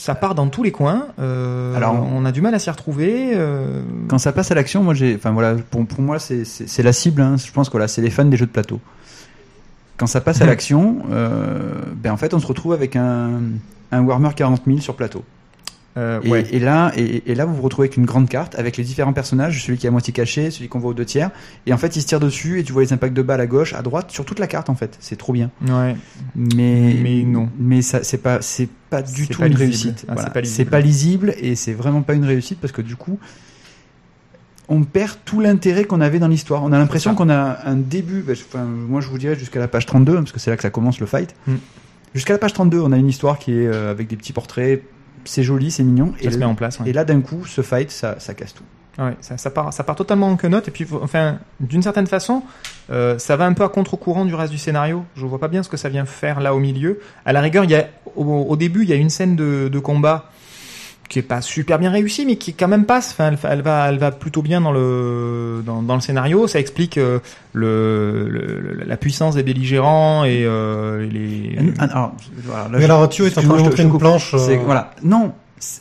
Ça 0.00 0.14
part 0.14 0.34
dans 0.34 0.48
tous 0.48 0.62
les 0.62 0.72
coins. 0.72 1.08
Euh, 1.18 1.74
Alors, 1.76 1.94
on 2.10 2.24
a 2.24 2.32
du 2.32 2.40
mal 2.40 2.54
à 2.54 2.58
s'y 2.58 2.70
retrouver. 2.70 3.32
euh, 3.34 3.82
Quand 4.08 4.16
ça 4.16 4.32
passe 4.32 4.50
à 4.50 4.54
l'action, 4.54 4.82
moi 4.82 4.94
j'ai, 4.94 5.14
enfin 5.14 5.30
voilà, 5.30 5.56
pour, 5.70 5.84
pour 5.86 6.00
moi 6.00 6.18
c'est, 6.18 6.82
la 6.82 6.92
cible. 6.94 7.20
Hein. 7.20 7.36
Je 7.36 7.52
pense 7.52 7.68
que 7.68 7.72
voilà, 7.72 7.86
c'est 7.86 8.00
les 8.00 8.08
fans 8.08 8.24
des 8.24 8.38
jeux 8.38 8.46
de 8.46 8.50
plateau. 8.50 8.80
Quand 9.98 10.06
ça 10.06 10.22
passe 10.22 10.40
à 10.40 10.46
l'action, 10.52 11.00
euh, 11.10 11.74
ben 11.96 12.12
en 12.12 12.16
fait 12.16 12.32
on 12.32 12.38
se 12.38 12.46
retrouve 12.46 12.72
avec 12.72 12.96
un, 12.96 13.40
un 13.92 14.00
Warhammer 14.02 14.30
40 14.34 14.62
000 14.66 14.78
sur 14.78 14.94
plateau. 14.96 15.22
Euh, 15.96 16.20
Et, 16.22 16.28
ouais. 16.30 16.44
et 16.52 16.58
là, 16.60 16.92
et, 16.96 17.30
et 17.30 17.34
là 17.34 17.44
vous 17.44 17.54
vous 17.54 17.62
retrouvez 17.62 17.86
avec 17.86 17.96
une 17.96 18.06
grande 18.06 18.28
carte 18.28 18.54
avec 18.56 18.76
les 18.76 18.84
différents 18.84 19.12
personnages, 19.12 19.64
celui 19.64 19.76
qui 19.76 19.86
est 19.86 19.88
à 19.88 19.92
moitié 19.92 20.12
caché, 20.12 20.50
celui 20.50 20.68
qu'on 20.68 20.78
voit 20.78 20.90
aux 20.90 20.94
deux 20.94 21.04
tiers, 21.04 21.30
et 21.66 21.72
en 21.72 21.78
fait 21.78 21.96
ils 21.96 22.02
se 22.02 22.06
tirent 22.06 22.20
dessus 22.20 22.60
et 22.60 22.64
tu 22.64 22.72
vois 22.72 22.82
les 22.82 22.92
impacts 22.92 23.14
de 23.14 23.22
balles 23.22 23.40
à 23.40 23.46
gauche, 23.46 23.74
à 23.74 23.82
droite, 23.82 24.10
sur 24.10 24.24
toute 24.24 24.38
la 24.38 24.46
carte 24.46 24.70
en 24.70 24.74
fait. 24.76 24.96
C'est 25.00 25.16
trop 25.16 25.32
bien. 25.32 25.50
Ouais. 25.68 25.96
Mais 26.36 26.94
Mais 27.02 27.22
non. 27.24 27.48
mais 27.58 27.82
ça 27.82 28.02
c'est 28.04 28.18
pas 28.18 28.40
c'est 28.40 28.68
pas 28.88 29.02
du 29.02 29.26
tout 29.28 29.38
pas 29.40 29.46
une 29.46 29.52
lisible. 29.52 29.64
réussite. 29.64 30.04
Ah, 30.08 30.12
Voilà. 30.14 30.28
c'est 30.28 30.32
pas 30.32 30.40
lisible. 30.40 30.70
Pas 30.70 30.80
lisible 30.80 31.34
et 31.38 31.54
c'est 31.56 31.72
vraiment 31.72 32.02
pas 32.02 32.14
une 32.14 32.24
réussite 32.24 32.60
parce 32.60 32.72
que 32.72 32.82
du 32.82 32.96
coup 32.96 33.18
on 34.68 34.84
perd 34.84 35.16
tout 35.24 35.40
l'intérêt 35.40 35.84
qu'on 35.84 36.00
avait 36.00 36.20
dans 36.20 36.28
l'histoire. 36.28 36.62
On 36.62 36.70
a 36.72 36.78
l'impression 36.78 37.16
qu'on 37.16 37.28
a 37.28 37.58
un 37.64 37.74
début, 37.74 38.24
enfin, 38.30 38.64
moi 38.64 39.00
je 39.00 39.08
vous 39.08 39.18
dirais 39.18 39.34
jusqu'à 39.34 39.58
la 39.58 39.66
page 39.66 39.84
32 39.86 40.14
parce 40.14 40.30
que 40.30 40.38
c'est 40.38 40.50
là 40.50 40.56
que 40.56 40.62
ça 40.62 40.70
commence 40.70 41.00
le 41.00 41.06
fight. 41.06 41.34
Mm. 41.48 41.54
Jusqu'à 42.14 42.34
la 42.34 42.38
page 42.38 42.52
32, 42.52 42.78
on 42.80 42.92
a 42.92 42.96
une 42.96 43.08
histoire 43.08 43.38
qui 43.40 43.52
est 43.52 43.66
euh, 43.66 43.90
avec 43.90 44.06
des 44.08 44.16
petits 44.16 44.32
portraits, 44.32 44.82
c'est 45.24 45.42
joli, 45.42 45.70
c'est 45.70 45.82
mignon 45.82 46.12
Ça 46.20 46.28
et, 46.28 46.30
se 46.32 46.38
met 46.38 46.44
en 46.44 46.54
place. 46.54 46.80
ouais. 46.80 46.90
et 46.90 46.92
là 46.92 47.04
d'un 47.04 47.20
coup 47.20 47.44
ce 47.46 47.62
fight 47.62 47.90
ça, 47.90 48.18
ça 48.18 48.34
casse 48.34 48.54
tout. 48.54 48.64
Ouais, 48.98 49.16
ça, 49.20 49.38
ça 49.38 49.50
part, 49.50 49.72
ça 49.72 49.82
part 49.82 49.96
totalement 49.96 50.28
en 50.28 50.36
quenotte 50.36 50.68
et 50.68 50.70
puis, 50.70 50.86
enfin, 51.00 51.38
d'une 51.60 51.80
certaine 51.80 52.06
façon, 52.06 52.42
euh, 52.90 53.18
ça 53.18 53.36
va 53.36 53.46
un 53.46 53.54
peu 53.54 53.62
à 53.62 53.68
contre-courant 53.68 54.26
du 54.26 54.34
reste 54.34 54.52
du 54.52 54.58
scénario. 54.58 55.04
Je 55.14 55.24
vois 55.24 55.38
pas 55.38 55.48
bien 55.48 55.62
ce 55.62 55.70
que 55.70 55.78
ça 55.78 55.88
vient 55.88 56.04
faire 56.04 56.40
là 56.40 56.54
au 56.54 56.58
milieu. 56.58 57.00
À 57.24 57.32
la 57.32 57.40
rigueur, 57.40 57.64
il 57.64 57.70
y 57.70 57.76
a, 57.76 57.86
au, 58.16 58.24
au 58.24 58.56
début, 58.56 58.82
il 58.82 58.90
y 58.90 58.92
a 58.92 58.96
une 58.96 59.08
scène 59.08 59.36
de, 59.36 59.68
de 59.68 59.78
combat 59.78 60.28
qui 61.10 61.18
est 61.18 61.22
pas 61.22 61.42
super 61.42 61.78
bien 61.78 61.90
réussie, 61.90 62.24
mais 62.24 62.36
qui 62.36 62.54
quand 62.54 62.68
même 62.68 62.86
passe. 62.86 63.10
Enfin, 63.10 63.28
elle, 63.32 63.38
elle 63.50 63.62
va, 63.62 63.88
elle 63.90 63.98
va 63.98 64.12
plutôt 64.12 64.40
bien 64.42 64.60
dans 64.62 64.70
le, 64.72 65.60
dans, 65.66 65.82
dans 65.82 65.96
le 65.96 66.00
scénario. 66.00 66.46
Ça 66.46 66.60
explique 66.60 66.96
euh, 66.96 67.18
le, 67.52 68.28
le- 68.28 68.84
la 68.86 68.96
puissance 68.96 69.34
des 69.34 69.42
belligérants 69.42 70.24
et 70.24 70.44
euh, 70.44 71.06
les. 71.06 71.58
Ah, 71.78 71.84
alors, 71.90 72.12
voilà, 72.44 72.62
là, 72.62 72.68
Mais 72.74 72.78
je- 72.80 72.84
alors, 72.84 73.08
Thio 73.08 73.26
est 73.26 73.36
en 73.36 73.42
train 73.42 73.56
de 73.58 73.62
montrer 73.62 73.82
une 73.82 73.90
coupe. 73.90 74.00
planche. 74.00 74.34
C'est- 74.38 74.56
euh, 74.56 74.62
voilà, 74.64 74.92
non, 75.02 75.32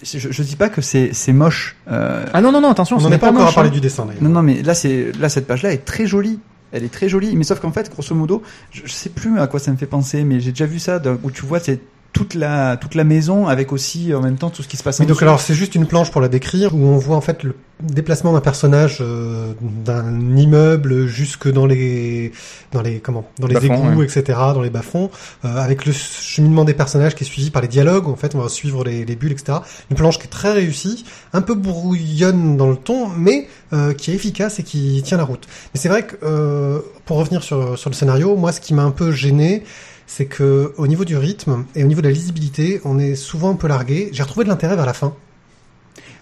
je, 0.03 0.17
je 0.31 0.43
dis 0.43 0.55
pas 0.55 0.69
que 0.69 0.81
c'est 0.81 1.11
c'est 1.13 1.31
moche. 1.33 1.75
euh, 1.91 2.25
Ah 2.33 2.41
non 2.41 2.51
non 2.51 2.59
non, 2.59 2.71
attention, 2.71 2.97
On 2.99 3.07
n'est 3.09 3.15
est 3.15 3.19
pas 3.19 3.29
encore 3.29 3.41
moche, 3.43 3.51
à 3.51 3.55
parler 3.55 3.69
hein. 3.69 3.73
du 3.73 3.81
dessin 3.81 4.05
d'ailleurs. 4.05 4.23
Non, 4.23 4.29
non, 4.29 4.41
mais 4.41 4.61
là, 4.63 4.73
c'est 4.73 5.11
là 5.19 5.29
cette 5.29 5.47
page-là 5.47 5.71
est 5.71 5.85
très 5.85 6.05
jolie. 6.07 6.39
Elle 6.71 6.83
est 6.83 6.91
très 6.93 7.07
jolie, 7.09 7.35
mais 7.35 7.43
sauf 7.43 7.59
qu'en 7.59 7.71
fait, 7.71 7.89
grosso 7.91 8.13
modo, 8.13 8.43
je, 8.71 8.81
je 8.85 8.91
sais 8.91 9.09
plus 9.09 9.39
à 9.39 9.47
quoi 9.47 9.59
ça 9.59 9.71
me 9.71 9.77
fait 9.77 9.87
penser, 9.87 10.23
mais 10.23 10.39
j'ai 10.39 10.51
déjà 10.51 10.65
vu 10.67 10.77
ça 10.79 10.99
où 11.23 11.31
tu 11.31 11.43
vois 11.45 11.59
c'est 11.59 11.79
toute 12.13 12.33
la 12.33 12.77
toute 12.77 12.95
la 12.95 13.03
maison 13.03 13.47
avec 13.47 13.71
aussi 13.71 14.13
en 14.13 14.21
même 14.21 14.37
temps 14.37 14.49
tout 14.49 14.63
ce 14.63 14.67
qui 14.67 14.77
se 14.77 14.83
passe. 14.83 14.99
en 14.99 15.03
Oui, 15.03 15.07
donc 15.07 15.17
dessous. 15.17 15.25
alors 15.25 15.39
c'est 15.39 15.53
juste 15.53 15.75
une 15.75 15.85
planche 15.85 16.11
pour 16.11 16.21
la 16.21 16.27
décrire 16.27 16.73
où 16.75 16.83
on 16.85 16.97
voit 16.97 17.15
en 17.15 17.21
fait 17.21 17.43
le 17.43 17.55
déplacement 17.81 18.33
d'un 18.33 18.41
personnage 18.41 18.97
euh, 18.99 19.53
d'un 19.61 20.35
immeuble 20.35 21.05
jusque 21.07 21.49
dans 21.49 21.65
les 21.65 22.33
dans 22.73 22.81
les 22.81 22.99
comment 22.99 23.25
dans 23.39 23.47
les 23.47 23.65
égouts 23.65 23.99
ouais. 23.99 24.05
etc 24.05 24.37
dans 24.53 24.61
les 24.61 24.69
bas-fonds 24.69 25.09
euh, 25.45 25.55
avec 25.55 25.85
le 25.85 25.93
cheminement 25.93 26.65
des 26.65 26.73
personnages 26.73 27.15
qui 27.15 27.23
est 27.23 27.27
suivi 27.27 27.51
par 27.51 27.61
les 27.61 27.69
dialogues 27.69 28.07
en 28.09 28.15
fait 28.15 28.35
on 28.35 28.39
va 28.39 28.49
suivre 28.49 28.83
les, 28.83 29.05
les 29.05 29.15
bulles 29.15 29.31
etc 29.31 29.59
une 29.89 29.95
planche 29.95 30.17
qui 30.17 30.25
est 30.25 30.29
très 30.29 30.51
réussie 30.51 31.05
un 31.31 31.41
peu 31.41 31.53
brouillonne 31.55 32.57
dans 32.57 32.69
le 32.69 32.75
ton 32.75 33.07
mais 33.07 33.47
euh, 33.71 33.93
qui 33.93 34.11
est 34.11 34.15
efficace 34.15 34.59
et 34.59 34.63
qui 34.63 35.01
tient 35.03 35.17
la 35.17 35.23
route 35.23 35.47
mais 35.73 35.79
c'est 35.79 35.89
vrai 35.89 36.05
que 36.05 36.15
euh, 36.23 36.79
pour 37.05 37.17
revenir 37.17 37.43
sur 37.43 37.77
sur 37.77 37.89
le 37.89 37.95
scénario 37.95 38.35
moi 38.35 38.51
ce 38.51 38.59
qui 38.59 38.73
m'a 38.73 38.83
un 38.83 38.91
peu 38.91 39.11
gêné 39.11 39.63
c'est 40.11 40.25
que 40.25 40.73
au 40.77 40.87
niveau 40.87 41.05
du 41.05 41.15
rythme 41.17 41.65
et 41.75 41.83
au 41.83 41.87
niveau 41.87 42.01
de 42.01 42.07
la 42.07 42.13
lisibilité, 42.13 42.81
on 42.83 42.97
est 42.97 43.13
souvent 43.15 43.51
un 43.51 43.55
peu 43.55 43.67
largué. 43.67 44.09
J'ai 44.11 44.23
retrouvé 44.23 44.43
de 44.43 44.49
l'intérêt 44.49 44.75
vers 44.75 44.87
la 44.87 44.93
fin. 44.93 45.13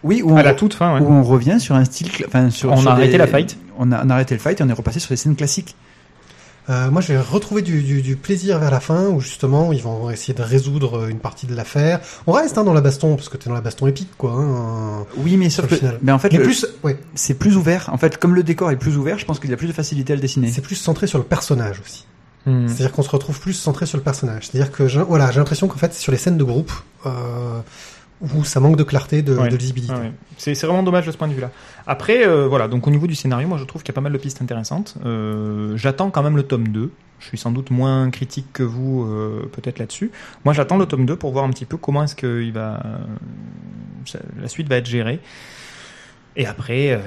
oui, 0.04 0.22
où 0.22 0.32
on, 0.32 0.36
À 0.36 0.44
la 0.44 0.54
toute 0.54 0.74
fin, 0.74 0.94
ouais. 0.96 1.00
où 1.02 1.10
on 1.10 1.24
revient 1.24 1.58
sur 1.60 1.74
un 1.76 1.86
style, 1.86 2.10
enfin 2.28 2.50
sur 2.50 2.70
On 2.74 2.78
sur 2.78 2.92
a 2.92 2.96
des- 2.96 3.02
arrêté 3.04 3.18
la 3.18 3.28
fight. 3.28 3.58
On 3.80 3.92
a, 3.94 4.04
on 4.06 4.10
a 4.10 4.14
arrêté 4.14 4.36
le 4.36 4.42
fight 4.42 4.60
et 4.60 4.64
on 4.64 4.68
est 4.70 4.74
repassé 4.74 5.00
sur 5.00 5.10
des 5.10 5.16
scènes 5.16 5.36
classiques. 5.38 5.76
Euh, 6.70 6.92
moi, 6.92 7.00
j'ai 7.00 7.18
retrouvé 7.18 7.62
du, 7.62 7.82
du, 7.82 8.02
du 8.02 8.18
plaisir 8.18 8.60
vers 8.60 8.72
la 8.72 8.82
fin, 8.82 9.08
où 9.08 9.22
justement, 9.22 9.72
ils 9.72 9.82
vont 9.82 10.10
essayer 10.10 10.34
de 10.34 10.42
résoudre 10.44 11.08
une 11.10 11.20
partie 11.20 11.48
de 11.48 11.56
l'affaire. 11.56 12.02
On 12.28 12.34
reste 12.34 12.58
hein, 12.58 12.66
dans 12.66 12.74
la 12.74 12.82
baston, 12.82 13.16
parce 13.16 13.30
que 13.30 13.38
t'es 13.38 13.48
dans 13.48 13.56
la 13.56 13.62
baston 13.62 13.88
épique, 13.88 14.10
quoi. 14.18 14.34
Hein, 14.34 15.06
Oui, 15.16 15.38
mais 15.38 15.50
sur 15.50 15.64
sauf 15.64 15.72
le 15.72 15.78
que, 15.78 15.80
final. 15.80 16.00
mais 16.02 16.12
en 16.12 16.20
fait, 16.20 16.30
Mais 16.34 16.40
le- 16.40 16.44
plus, 16.44 16.68
ouais, 16.84 17.00
c'est 17.16 17.36
plus 17.36 17.56
ouvert. 17.56 17.90
En 17.94 17.98
fait, 17.98 18.18
comme 18.18 18.36
le 18.36 18.44
décor 18.44 18.70
est 18.70 18.76
plus 18.76 18.98
ouvert, 18.98 19.18
je 19.18 19.24
pense 19.24 19.40
qu'il 19.40 19.50
y 19.50 19.54
a 19.54 19.56
plus 19.56 19.68
de 19.70 19.72
facilité 19.72 20.12
à 20.12 20.18
le 20.18 20.22
dessiner. 20.22 20.52
c'est 20.52 20.60
plus 20.60 20.76
centré 20.76 21.08
sur 21.08 21.20
le 21.20 21.24
personnage 21.24 21.80
aussi. 21.80 22.06
Hmm. 22.48 22.68
C'est-à-dire 22.68 22.92
qu'on 22.94 23.04
se 23.04 23.10
retrouve 23.10 23.40
plus 23.40 23.54
centré 23.54 23.86
sur 23.86 23.98
le 23.98 24.04
personnage. 24.04 24.48
C'est-à-dire 24.48 24.72
que 24.72 24.88
j'ai, 24.88 25.02
voilà, 25.02 25.30
j'ai 25.32 25.38
l'impression 25.40 25.68
qu'en 25.68 25.78
fait, 25.78 25.94
c'est 25.94 26.02
sur 26.02 26.12
les 26.12 26.18
scènes 26.18 26.38
de 26.38 26.44
groupe 26.44 26.72
euh, 27.06 27.60
où 28.22 28.44
ça 28.44 28.60
manque 28.60 28.78
de 28.78 28.84
clarté, 28.84 29.22
de, 29.22 29.36
Ouais. 29.36 29.50
de 29.50 29.56
lisibilité. 29.58 29.94
Ouais. 29.94 30.12
C'est 30.38 30.56
c'est 30.56 30.66
vraiment 30.66 30.82
dommage 30.82 31.06
de 31.06 31.12
ce 31.12 31.18
point 31.18 31.28
de 31.28 31.34
vue-là. 31.34 31.52
Après, 31.86 32.26
euh, 32.26 32.48
voilà, 32.48 32.68
donc 32.68 32.88
au 32.88 32.90
niveau 32.90 33.06
du 33.06 33.14
scénario, 33.16 33.48
moi 33.48 33.58
je 33.60 33.66
trouve 33.66 33.84
qu'il 33.84 33.90
y 33.92 33.94
a 33.94 33.96
pas 33.96 34.02
mal 34.02 34.12
de 34.14 34.18
pistes 34.18 34.42
intéressantes. 34.42 34.96
Euh, 35.06 35.76
j'attends 35.76 36.10
quand 36.10 36.24
même 36.24 36.36
le 36.38 36.44
tome 36.44 36.70
2. 36.70 36.92
Je 37.20 37.26
suis 37.28 37.38
sans 37.38 37.52
doute 37.52 37.70
moins 37.72 38.10
critique 38.12 38.48
que 38.54 38.64
vous, 38.64 39.04
euh, 39.06 39.50
peut-être 39.52 39.78
là-dessus. 39.80 40.10
Moi 40.46 40.54
j'attends 40.54 40.78
le 40.78 40.86
tome 40.86 41.06
2 41.06 41.16
pour 41.16 41.32
voir 41.34 41.44
un 41.46 41.50
petit 41.50 41.66
peu 41.66 41.76
comment 41.78 42.04
est-ce 42.04 42.16
que 42.16 42.42
il 42.44 42.54
va, 42.54 42.80
euh, 42.86 42.98
ça- 44.06 44.20
la 44.42 44.48
suite 44.48 44.70
va 44.70 44.78
être 44.78 44.86
gérée. 44.88 45.20
Et 46.40 46.46
après, 46.46 46.92
euh, 46.92 47.00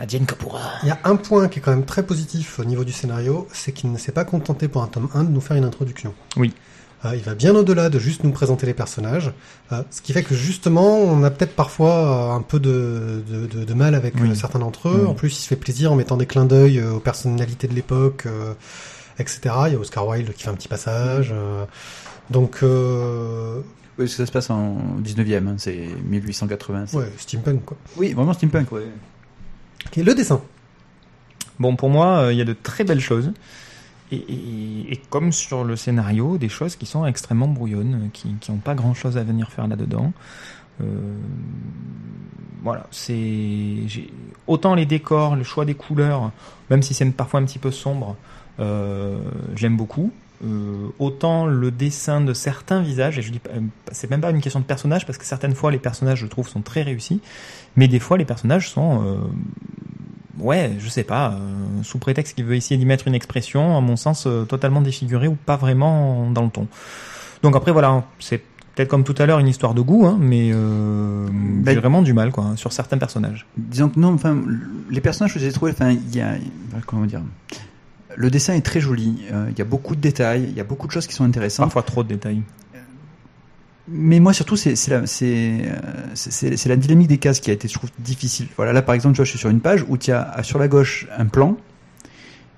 Adien 0.00 0.24
Kapura. 0.24 0.60
Il 0.82 0.88
y 0.88 0.90
a 0.90 0.98
un 1.04 1.16
point 1.16 1.48
qui 1.48 1.58
est 1.58 1.62
quand 1.62 1.70
même 1.72 1.84
très 1.84 2.02
positif 2.02 2.58
au 2.58 2.64
niveau 2.64 2.84
du 2.84 2.92
scénario, 2.92 3.46
c'est 3.52 3.70
qu'il 3.72 3.92
ne 3.92 3.98
s'est 3.98 4.12
pas 4.12 4.24
contenté 4.24 4.66
pour 4.66 4.82
un 4.82 4.86
tome 4.86 5.08
1 5.14 5.24
de 5.24 5.28
nous 5.30 5.42
faire 5.42 5.56
une 5.58 5.64
introduction. 5.64 6.14
Oui. 6.38 6.54
Euh, 7.04 7.14
il 7.14 7.22
va 7.22 7.34
bien 7.34 7.54
au-delà 7.54 7.90
de 7.90 7.98
juste 7.98 8.24
nous 8.24 8.32
présenter 8.32 8.66
les 8.66 8.74
personnages, 8.74 9.30
euh, 9.72 9.82
ce 9.90 10.00
qui 10.00 10.12
fait 10.12 10.22
que 10.24 10.34
justement, 10.34 10.96
on 10.98 11.22
a 11.22 11.30
peut-être 11.30 11.54
parfois 11.54 12.32
euh, 12.32 12.36
un 12.36 12.42
peu 12.42 12.58
de, 12.58 13.22
de, 13.30 13.46
de- 13.46 13.64
de 13.64 13.74
mal 13.74 13.94
avec 13.94 14.14
Oui. 14.20 14.30
euh, 14.30 14.34
certains 14.34 14.58
d'entre 14.58 14.88
eux. 14.88 15.00
Oui. 15.02 15.06
En 15.06 15.14
plus, 15.14 15.28
il 15.38 15.42
se 15.42 15.46
fait 15.48 15.54
plaisir 15.56 15.92
en 15.92 15.94
mettant 15.94 16.16
des 16.16 16.26
clins 16.26 16.46
d'œil 16.46 16.78
euh, 16.80 16.92
aux 16.94 16.98
personnalités 17.00 17.68
de 17.68 17.74
l'époque, 17.74 18.24
euh, 18.26 18.54
etc. 19.20 19.40
Il 19.66 19.72
y 19.74 19.76
a 19.76 19.78
Oscar 19.78 20.08
Wilde 20.08 20.32
qui 20.32 20.42
fait 20.44 20.50
un 20.50 20.54
petit 20.54 20.66
passage. 20.66 21.30
euh, 21.32 21.66
donc, 22.30 22.60
euh, 22.62 23.60
Oui, 23.98 24.04
parce 24.04 24.12
que 24.12 24.16
ça 24.18 24.26
se 24.26 24.32
passe 24.32 24.48
en 24.50 24.76
19e, 25.00 25.48
hein, 25.48 25.54
c'est 25.58 25.88
1880. 26.08 26.86
c'est- 26.86 26.96
ouais, 26.96 27.12
steampunk 27.16 27.64
quoi. 27.64 27.76
Oui, 27.96 28.12
vraiment 28.12 28.32
steampunk, 28.32 28.70
ouais. 28.72 28.86
Ok, 29.86 29.96
le 29.96 30.14
dessin. 30.14 30.40
Bon, 31.58 31.74
pour 31.74 31.88
moi, 31.90 32.18
euh, 32.18 32.32
il 32.32 32.38
y 32.38 32.40
a 32.40 32.44
de 32.44 32.52
très 32.52 32.84
belles 32.84 33.00
choses. 33.00 33.32
Et, 34.12 34.16
et- 34.16 34.92
et 34.92 34.96
comme 35.10 35.32
sur 35.32 35.64
le 35.64 35.74
scénario, 35.76 36.38
des 36.38 36.48
choses 36.48 36.76
qui 36.76 36.86
sont 36.86 37.04
extrêmement 37.04 37.48
brouillonnes, 37.48 37.94
euh, 38.04 38.08
qui 38.12 38.34
qui 38.40 38.52
n'ont 38.52 38.58
pas 38.58 38.74
grand-chose 38.74 39.18
à 39.18 39.24
venir 39.24 39.50
faire 39.50 39.66
là-dedans. 39.66 40.12
Euh, 40.80 40.84
voilà, 42.62 42.86
c'est 42.90 43.82
autant 44.46 44.74
les 44.74 44.86
décors, 44.86 45.36
le 45.36 45.42
choix 45.44 45.64
des 45.64 45.74
couleurs, 45.74 46.30
même 46.70 46.82
si 46.82 46.94
c'est 46.94 47.04
parfois 47.10 47.40
un 47.40 47.44
petit 47.44 47.58
peu 47.58 47.70
sombre, 47.70 48.16
euh, 48.60 49.18
j'aime 49.56 49.76
beaucoup. 49.76 50.12
Euh, 50.44 50.88
autant 51.00 51.46
le 51.46 51.72
dessin 51.72 52.20
de 52.20 52.32
certains 52.32 52.80
visages, 52.80 53.18
et 53.18 53.22
je 53.22 53.32
dis 53.32 53.40
pas- 53.40 53.50
euh, 53.56 53.60
c'est 53.90 54.08
même 54.08 54.20
pas 54.20 54.30
une 54.30 54.40
question 54.40 54.60
de 54.60 54.64
personnage 54.64 55.04
parce 55.04 55.18
que 55.18 55.24
certaines 55.24 55.54
fois 55.56 55.72
les 55.72 55.78
personnages 55.80 56.20
je 56.20 56.26
trouve 56.26 56.48
sont 56.48 56.60
très 56.60 56.82
réussis, 56.82 57.20
mais 57.74 57.88
des 57.88 57.98
fois 57.98 58.16
les 58.16 58.24
personnages 58.24 58.70
sont 58.70 59.02
euh, 59.04 59.16
ouais, 60.38 60.72
je 60.78 60.88
sais 60.88 61.02
pas, 61.02 61.32
euh, 61.32 61.82
sous 61.82 61.98
prétexte 61.98 62.36
qu'il 62.36 62.44
veut 62.44 62.54
essayer 62.54 62.78
d'y 62.78 62.86
mettre 62.86 63.08
une 63.08 63.14
expression, 63.16 63.76
à 63.76 63.80
mon 63.80 63.96
sens, 63.96 64.26
euh, 64.28 64.44
totalement 64.44 64.80
défigurée 64.80 65.26
ou 65.26 65.34
pas 65.34 65.56
vraiment 65.56 66.30
dans 66.30 66.44
le 66.44 66.50
ton. 66.50 66.68
Donc 67.42 67.56
après, 67.56 67.72
voilà, 67.72 68.04
c'est 68.20 68.38
peut-être 68.74 68.88
comme 68.88 69.02
tout 69.02 69.14
à 69.18 69.26
l'heure 69.26 69.40
une 69.40 69.48
histoire 69.48 69.74
de 69.74 69.80
goût, 69.80 70.06
hein, 70.06 70.16
mais 70.20 70.50
euh, 70.52 71.26
Bah, 71.32 71.72
j'ai 71.72 71.80
vraiment 71.80 72.02
du 72.02 72.12
mal, 72.12 72.30
quoi, 72.30 72.52
sur 72.54 72.72
certains 72.72 72.98
personnages. 72.98 73.44
Disons 73.56 73.88
que 73.88 73.98
non, 73.98 74.14
enfin, 74.14 74.40
les 74.88 75.00
personnages 75.00 75.34
que 75.34 75.40
j'ai 75.40 75.50
trouvés, 75.50 75.72
enfin, 75.72 75.90
il 75.90 76.14
y 76.14 76.20
a, 76.20 76.34
comment 76.86 77.06
dire, 77.06 77.22
le 78.20 78.30
dessin 78.30 78.54
est 78.54 78.62
très 78.66 78.80
joli. 78.80 79.22
euh, 79.32 79.46
Il 79.52 79.58
y 79.58 79.62
a 79.62 79.64
beaucoup 79.64 79.94
de 79.94 80.00
détails, 80.00 80.44
il 80.50 80.56
y 80.56 80.60
a 80.60 80.64
beaucoup 80.64 80.86
de 80.88 80.92
choses 80.92 81.06
qui 81.06 81.14
sont 81.14 81.24
intéressantes. 81.24 81.66
Parfois 81.66 81.82
trop 81.84 82.02
de 82.02 82.08
détails. 82.08 82.42
Mais 83.90 84.20
moi 84.20 84.32
surtout, 84.34 84.56
c'est 84.56 84.74
la, 84.88 85.06
c'est, 85.06 85.62
euh, 85.64 85.76
c'est- 86.14 86.30
c'est- 86.30 86.56
c'est 86.58 86.68
la 86.68 86.76
dynamique 86.76 87.08
des 87.08 87.16
cases 87.18 87.40
qui 87.40 87.48
a 87.50 87.54
été, 87.54 87.68
je 87.68 87.74
trouve, 87.74 87.90
difficile. 88.00 88.48
Voilà, 88.56 88.72
là 88.74 88.82
par 88.82 88.94
exemple, 88.94 89.14
tu 89.14 89.18
vois, 89.18 89.24
je 89.24 89.30
suis 89.30 89.38
sur 89.38 89.48
une 89.48 89.60
page 89.60 89.84
où 89.88 89.96
tu 89.96 90.10
as 90.12 90.38
euh, 90.38 90.42
sur 90.42 90.58
la 90.58 90.68
gauche 90.68 91.06
un 91.16 91.24
plan 91.26 91.56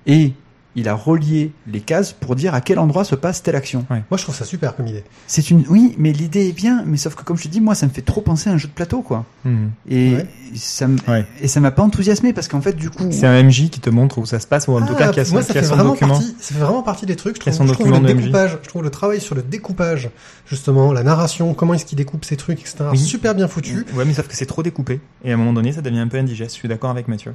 et 0.05 0.33
il 0.75 0.87
a 0.87 0.93
relié 0.93 1.51
les 1.67 1.81
cases 1.81 2.13
pour 2.13 2.35
dire 2.35 2.53
à 2.53 2.61
quel 2.61 2.79
endroit 2.79 3.03
se 3.03 3.15
passe 3.15 3.43
telle 3.43 3.55
action. 3.55 3.85
Moi, 3.89 3.99
je 4.17 4.23
trouve 4.23 4.35
ça 4.35 4.45
super 4.45 4.75
comme 4.75 4.87
idée. 4.87 5.03
C'est 5.27 5.49
une, 5.51 5.65
oui, 5.69 5.95
mais 5.97 6.11
l'idée 6.13 6.47
est 6.47 6.53
bien, 6.53 6.83
mais 6.85 6.97
sauf 6.97 7.15
que 7.15 7.23
comme 7.23 7.37
je 7.37 7.43
te 7.43 7.47
dis, 7.49 7.59
moi, 7.61 7.75
ça 7.75 7.85
me 7.87 7.91
fait 7.91 8.01
trop 8.01 8.21
penser 8.21 8.49
à 8.49 8.53
un 8.53 8.57
jeu 8.57 8.67
de 8.67 8.73
plateau, 8.73 9.01
quoi. 9.01 9.25
Mhm. 9.43 9.71
Et 9.89 10.13
Ouais. 10.15 10.27
ça 10.55 10.87
Ouais. 11.07 11.25
et 11.41 11.47
ça 11.47 11.59
m'a 11.59 11.71
pas 11.71 11.81
enthousiasmé 11.83 12.31
parce 12.33 12.47
qu'en 12.47 12.61
fait, 12.61 12.73
du 12.75 12.89
coup, 12.89 13.07
C'est 13.11 13.27
un 13.27 13.43
MJ 13.43 13.69
qui 13.69 13.79
te 13.81 13.89
montre 13.89 14.17
où 14.17 14.25
ça 14.25 14.39
se 14.39 14.47
passe, 14.47 14.67
ou 14.67 14.73
en 14.73 14.85
tout 14.85 14.95
cas 14.95 15.11
qui 15.11 15.19
a 15.19 15.25
son, 15.25 15.31
Ah, 15.31 15.33
moi, 15.35 15.41
ça 15.43 15.51
qui 15.53 15.59
a 15.59 15.61
fait 15.61 15.67
son 15.67 15.75
vraiment 15.75 15.89
document. 15.91 16.13
partie, 16.13 16.35
ça 16.39 16.53
fait 16.55 16.61
vraiment 16.61 16.83
partie 16.83 17.05
des 17.05 17.15
trucs. 17.15 17.37
Je 17.43 17.49
trouve, 17.51 17.87
je 17.87 17.91
le 17.91 17.99
MJ. 17.99 18.15
découpage, 18.15 18.57
je 18.63 18.69
trouve 18.69 18.83
le 18.83 18.89
travail 18.89 19.19
sur 19.21 19.35
le 19.35 19.41
découpage, 19.41 20.09
justement, 20.45 20.93
la 20.93 21.03
narration, 21.03 21.53
comment 21.53 21.73
est-ce 21.73 21.85
qu'il 21.85 21.97
découpe 21.97 22.23
ces 22.25 22.37
trucs, 22.37 22.59
etc. 22.61 22.77
Oui. 22.91 22.97
Super 22.97 23.35
bien 23.35 23.47
foutu. 23.47 23.85
Ouais, 23.95 24.05
mais 24.05 24.13
sauf 24.13 24.27
que 24.27 24.35
c'est 24.35 24.45
trop 24.45 24.63
découpé. 24.63 24.99
Et 25.23 25.31
à 25.31 25.33
un 25.33 25.37
moment 25.37 25.53
donné, 25.53 25.71
ça 25.73 25.81
devient 25.81 25.99
un 25.99 26.07
peu 26.07 26.17
indigeste. 26.17 26.51
Je 26.55 26.59
suis 26.59 26.67
d'accord 26.69 26.89
avec 26.91 27.07
Mathieu. 27.07 27.33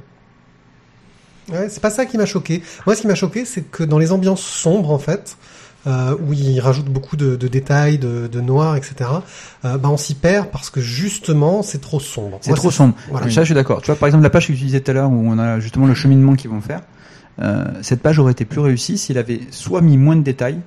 Ouais, 1.51 1.67
c'est 1.69 1.79
pas 1.81 1.89
ça 1.89 2.05
qui 2.05 2.17
m'a 2.17 2.25
choqué. 2.25 2.61
Moi, 2.85 2.95
ce 2.95 3.01
qui 3.01 3.07
m'a 3.07 3.15
choqué, 3.15 3.45
c'est 3.45 3.61
que 3.61 3.83
dans 3.83 3.97
les 3.99 4.11
ambiances 4.11 4.41
sombres, 4.41 4.91
en 4.91 4.99
fait, 4.99 5.37
euh, 5.85 6.15
où 6.27 6.33
il 6.33 6.59
rajoute 6.59 6.85
beaucoup 6.87 7.15
de, 7.15 7.35
de 7.37 7.47
détails, 7.47 7.97
de, 7.97 8.27
de 8.27 8.41
noir, 8.41 8.75
etc. 8.75 9.09
Euh, 9.63 9.77
bah, 9.77 9.89
on 9.89 9.95
s'y 9.97 10.15
perd 10.15 10.47
parce 10.47 10.69
que 10.69 10.81
justement, 10.81 11.61
c'est 11.63 11.79
trop 11.79 11.99
sombre. 12.01 12.39
c'est 12.41 12.53
trop 12.53 12.71
sombre. 12.71 12.95
voilà. 13.09 13.29
Ça, 13.29 13.41
je 13.41 13.45
suis 13.45 13.53
d'accord. 13.55 13.81
Tu 13.81 13.85
vois, 13.87 13.95
par 13.95 14.07
exemple, 14.07 14.23
la 14.23 14.29
page 14.29 14.47
que 14.47 14.53
j'utilisais 14.53 14.81
tout 14.81 14.91
à 14.91 14.93
l'heure 14.93 15.09
où 15.09 15.13
on 15.29 15.39
a 15.39 15.59
justement 15.61 15.85
le 15.87 15.93
cheminement 15.95 16.35
qu'ils 16.35 16.49
vont 16.49 16.59
faire, 16.61 16.81
euh, 17.41 17.65
cette 17.81 18.01
page 18.01 18.19
aurait 18.19 18.33
été 18.33 18.43
plus 18.43 18.59
réussie 18.59 18.97
s'il 18.97 19.17
avait 19.17 19.39
soit 19.51 19.79
mis 19.81 19.95
moins 19.97 20.15
de 20.17 20.23
détails, 20.23 20.59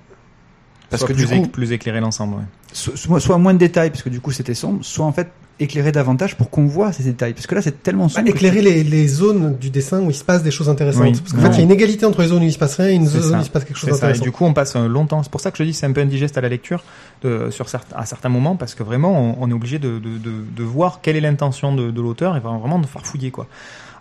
parce 0.88 1.00
Soit 1.00 1.08
que 1.08 1.12
plus, 1.14 1.26
du 1.26 1.40
coup, 1.40 1.46
éc- 1.46 1.50
plus 1.50 1.72
éclairé 1.72 2.00
l'ensemble. 2.00 2.36
Ouais. 2.36 2.42
so- 2.72 2.96
soit, 2.96 3.20
soit 3.20 3.38
moins 3.38 3.52
de 3.54 3.58
détails 3.58 3.90
parce 3.90 4.02
que 4.02 4.08
du 4.08 4.20
coup 4.20 4.32
c'était 4.32 4.54
sombre, 4.54 4.78
soit 4.84 5.04
en 5.04 5.12
fait 5.12 5.28
éclairer 5.60 5.92
davantage 5.92 6.36
pour 6.36 6.50
qu'on 6.50 6.66
voit 6.66 6.92
ces 6.92 7.02
détails. 7.02 7.34
Parce 7.34 7.46
que 7.46 7.54
là, 7.54 7.62
c'est 7.62 7.82
tellement 7.82 8.04
Bah, 8.06 8.10
sombre. 8.14 8.26
que- 8.26 8.30
éclairer 8.32 8.62
les, 8.62 8.82
les 8.82 9.06
zones 9.08 9.56
du 9.60 9.70
dessin 9.70 10.00
où 10.00 10.10
il 10.10 10.14
se 10.14 10.24
passe 10.24 10.42
des 10.42 10.50
choses 10.50 10.68
intéressantes. 10.68 11.02
Oui. 11.02 11.12
Parce 11.12 11.32
qu'en 11.32 11.40
fait, 11.40 11.48
il 11.48 11.56
y 11.58 11.60
a 11.60 11.64
une 11.64 11.70
égalité 11.70 12.06
entre 12.06 12.22
les 12.22 12.28
zones 12.28 12.42
où 12.42 12.46
il 12.46 12.52
se 12.52 12.58
passe 12.58 12.76
rien 12.76 12.88
et 12.88 12.92
une 12.94 13.06
zone 13.06 13.36
où 13.36 13.40
il 13.40 13.44
se 13.44 13.50
passe 13.50 13.64
quelque 13.64 13.76
chose. 13.78 13.88
Et 13.90 13.92
d'intéressant. 13.92 14.22
du 14.22 14.32
coup, 14.32 14.44
on 14.44 14.52
passe 14.52 14.74
un 14.76 14.88
longtemps. 14.88 15.22
C'est 15.22 15.30
pour 15.30 15.40
ça 15.40 15.50
que 15.50 15.58
je 15.58 15.62
dis 15.64 15.70
que 15.72 15.76
c'est 15.76 15.86
un 15.86 15.92
peu 15.92 16.00
indigeste 16.00 16.36
à 16.38 16.40
la 16.40 16.48
lecture 16.48 16.82
de, 17.22 17.50
sur 17.50 17.68
certains, 17.68 17.96
à 17.96 18.06
certains 18.06 18.28
moments, 18.30 18.56
parce 18.56 18.74
que 18.74 18.82
vraiment, 18.82 19.36
on, 19.38 19.44
on 19.44 19.50
est 19.50 19.54
obligé 19.54 19.78
de, 19.78 19.98
de, 19.98 20.18
de, 20.18 20.32
de 20.56 20.62
voir 20.62 21.00
quelle 21.02 21.16
est 21.16 21.20
l'intention 21.20 21.74
de, 21.74 21.90
de 21.90 22.00
l'auteur 22.00 22.36
et 22.36 22.40
vraiment 22.40 22.78
de 22.78 22.86
farfouiller 22.86 23.30
quoi. 23.30 23.46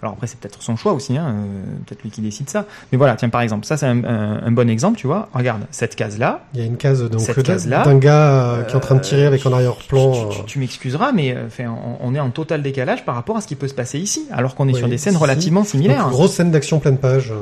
Alors 0.01 0.13
après, 0.13 0.27
c'est 0.27 0.39
peut-être 0.39 0.61
son 0.61 0.75
choix 0.77 0.93
aussi, 0.93 1.17
hein, 1.17 1.27
euh, 1.27 1.63
peut-être 1.85 2.03
lui 2.03 2.09
qui 2.09 2.21
décide 2.21 2.49
ça. 2.49 2.65
Mais 2.91 2.97
voilà, 2.97 3.15
tiens, 3.15 3.29
par 3.29 3.41
exemple, 3.41 3.65
ça 3.65 3.75
c'est 3.77 3.85
un, 3.85 4.03
un, 4.05 4.41
un 4.45 4.51
bon 4.51 4.69
exemple, 4.69 4.97
tu 4.97 5.07
vois. 5.07 5.27
Regarde 5.33 5.61
cette 5.71 5.95
case-là. 5.95 6.41
Il 6.53 6.59
y 6.61 6.63
a 6.63 6.65
une 6.65 6.77
case 6.77 7.03
donc 7.03 7.19
Cette 7.19 7.35
d'un- 7.67 7.97
gars 7.99 8.31
euh, 8.53 8.63
qui 8.63 8.73
est 8.73 8.77
en 8.77 8.79
train 8.79 8.95
de 8.95 9.01
tirer 9.01 9.25
avec 9.25 9.45
un 9.45 9.49
Tu- 9.49 9.55
arrière-plan. 9.55 10.11
Tu, 10.13 10.19
euh, 10.19 10.29
tu- 10.29 10.43
tu 10.45 10.59
m'excuseras, 10.59 11.11
mais 11.11 11.35
euh, 11.35 11.47
enfin, 11.47 11.65
on, 12.01 12.07
on 12.11 12.15
est 12.15 12.19
en 12.19 12.29
total 12.29 12.61
décalage 12.61 13.03
par 13.03 13.15
rapport 13.15 13.35
à 13.37 13.41
ce 13.41 13.47
qui 13.47 13.55
peut 13.55 13.67
se 13.67 13.73
passer 13.73 13.99
ici, 13.99 14.25
alors 14.31 14.55
qu'on 14.55 14.67
est 14.69 14.73
Oui, 14.73 14.79
sur 14.79 14.87
des 14.87 14.97
scènes 14.97 15.13
si. 15.13 15.19
relativement 15.19 15.63
similaires. 15.63 16.03
donc, 16.03 16.11
grosse 16.11 16.33
scène 16.33 16.51
d'action 16.51 16.79
pleine 16.79 16.97
page. 16.97 17.33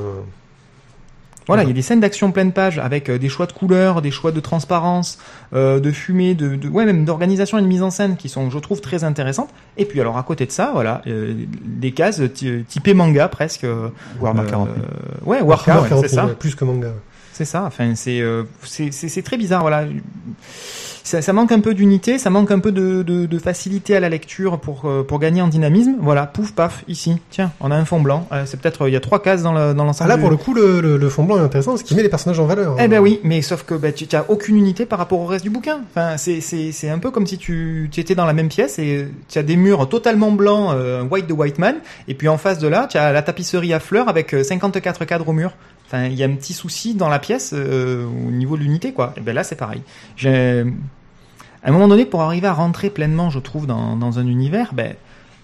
Euh, 1.48 1.54
Voilà, 1.54 1.64
il 1.64 1.68
y 1.68 1.72
a 1.72 1.74
des 1.74 1.82
scènes 1.82 2.00
d'action 2.00 2.32
pleine 2.32 2.52
page 2.52 2.78
avec 2.80 3.10
euh, 3.10 3.18
des 3.18 3.30
choix 3.30 3.45
de 3.45 3.52
couleurs, 3.54 4.02
des 4.02 4.12
choix 4.12 4.32
de 4.32 4.39
transparence, 4.39 5.18
euh, 5.54 5.80
de 5.80 5.91
fumée, 5.91 6.36
de, 6.36 6.56
de 6.56 6.68
ouais 6.68 6.86
même 6.86 7.06
d'organisation 7.06 7.58
et 7.58 7.62
de 7.62 7.68
mise 7.68 7.82
en 7.84 7.89
scène 7.89 8.16
qui 8.18 8.30
sont, 8.30 8.50
je 8.50 8.60
trouve, 8.60 8.82
très 8.82 9.04
intéressantes. 9.04 9.50
Et 9.78 9.86
puis 9.86 10.02
alors 10.02 10.18
à 10.18 10.24
côté 10.24 10.45
de 10.45 10.52
ça, 10.52 10.72
voilà, 10.74 11.02
euh, 11.08 11.34
des 11.64 11.91
cases 11.91 12.22
ty- 12.34 12.64
typées 12.68 12.93
manga 12.93 13.28
presque. 13.28 13.64
euh, 13.64 13.89
Warhammer 14.20 14.48
euh, 14.48 14.50
40 14.52 14.70
000. 14.76 14.80
Ouais, 15.26 15.41
Warhammer 15.41 15.82
ouais, 15.84 15.89
40 15.89 16.08
c'est 16.08 16.16
000, 16.16 16.28
ça. 16.28 16.34
plus 16.36 16.56
que 16.56 16.66
manga. 16.66 16.89
C'est 17.34 17.45
ça. 17.45 17.64
Enfin, 17.66 17.93
euh, 18.08 18.43
c'est 18.64 18.91
c'est 18.91 19.22
très 19.22 19.38
bizarre. 19.38 19.62
Voilà. 19.62 19.86
Ça, 21.08 21.22
ça 21.22 21.32
manque 21.32 21.53
un 21.53 21.62
peu 21.62 21.74
d'unité, 21.74 22.18
ça 22.20 22.30
manque 22.30 22.51
un 22.51 22.60
peu 22.60 22.74
de, 22.74 23.01
de, 23.01 23.26
de 23.28 23.39
facilité 23.39 23.95
à 23.95 24.01
la 24.01 24.10
lecture 24.10 24.60
pour 24.60 24.82
euh, 24.84 25.03
pour 25.03 25.20
gagner 25.20 25.41
en 25.41 25.47
dynamisme. 25.47 25.95
Voilà, 26.01 26.26
pouf 26.26 26.51
paf, 26.51 26.84
ici. 26.89 27.16
Tiens, 27.30 27.53
on 27.62 27.72
a 27.72 27.76
un 27.78 27.86
fond 27.86 28.01
blanc. 28.01 28.28
Euh, 28.34 28.43
c'est 28.45 28.60
peut-être 28.60 28.89
il 28.89 28.93
y 28.93 28.97
a 28.97 28.99
trois 28.99 29.22
cases 29.22 29.41
dans 29.41 29.53
le- 29.53 29.74
dans 29.74 29.84
Ah, 29.84 29.86
l'ensemble. 29.86 30.10
là, 30.10 30.16
du- 30.18 30.22
pour 30.22 30.30
le 30.30 30.36
coup, 30.36 30.53
le, 30.53 30.82
le, 30.82 30.97
le 30.97 31.10
fond 31.10 31.24
blanc 31.24 31.38
est 31.38 31.41
intéressant 31.43 31.72
parce 31.72 31.84
qu'il 31.84 31.95
met 31.95 32.03
les 32.03 32.10
personnages 32.10 32.41
en 32.41 32.45
valeur. 32.45 32.76
Eh 32.78 32.89
ben 32.89 32.99
oui, 32.99 33.22
mais 33.24 33.41
sauf 33.41 33.64
que 33.64 33.74
bah, 33.76 33.93
tu 33.93 34.05
n'as 34.12 34.26
aucune 34.28 34.58
unité 34.58 34.86
par 34.86 34.99
rapport 34.99 35.22
au 35.22 35.26
reste 35.26 35.43
du 35.45 35.49
bouquin. 35.49 35.80
Enfin, 35.91 36.18
c'est 36.18 36.41
c'est 36.41 36.74
c'est 36.74 36.89
un 36.89 36.99
peu 36.99 37.10
comme 37.10 37.26
si 37.26 37.38
tu, 37.38 37.88
tu 37.89 38.01
étais 38.01 38.14
dans 38.16 38.26
la 38.26 38.34
même 38.34 38.49
pièce 38.49 38.78
et 38.78 39.08
tu 39.30 39.39
as 39.39 39.43
des 39.43 39.55
murs 39.55 39.88
totalement 39.88 40.32
blancs, 40.34 40.72
euh, 40.74 41.03
white 41.03 41.28
de 41.28 41.34
white 41.34 41.58
man, 41.58 41.76
et 42.10 42.16
puis 42.16 42.28
en 42.28 42.38
face 42.38 42.60
de 42.60 42.68
là, 42.68 42.86
tu 42.89 42.97
as 42.97 43.14
la 43.14 43.22
tapisserie 43.22 43.72
à 43.74 43.80
fleurs 43.80 44.10
avec 44.10 44.34
euh, 44.34 44.43
54 44.43 45.05
cadres 45.05 45.30
au 45.30 45.34
mur. 45.34 45.53
Enfin, 45.86 46.03
il 46.08 46.16
y 46.16 46.24
a 46.24 46.26
un 46.26 46.34
petit 46.36 46.51
souci 46.51 46.95
dans 46.95 47.08
la 47.08 47.18
pièce 47.18 47.51
euh, 47.55 48.05
au 48.05 48.30
niveau 48.32 48.58
de 48.58 48.62
l'unité, 48.64 48.91
quoi. 48.91 49.14
Et 49.16 49.22
ben 49.22 49.34
là, 49.34 49.45
c'est 49.45 49.55
pareil. 49.55 49.82
J'ai 50.18 50.66
à 51.68 51.70
un 51.70 51.74
moment 51.74 51.89
donné, 51.89 52.05
pour 52.05 52.22
arriver 52.22 52.47
à 52.47 52.53
rentrer 52.53 52.89
pleinement, 52.89 53.30
je 53.30 53.39
trouve, 53.39 53.68
dans, 53.68 53.97
dans 53.97 54.20
un 54.20 54.26
univers, 54.26 54.74
ben 54.74 54.95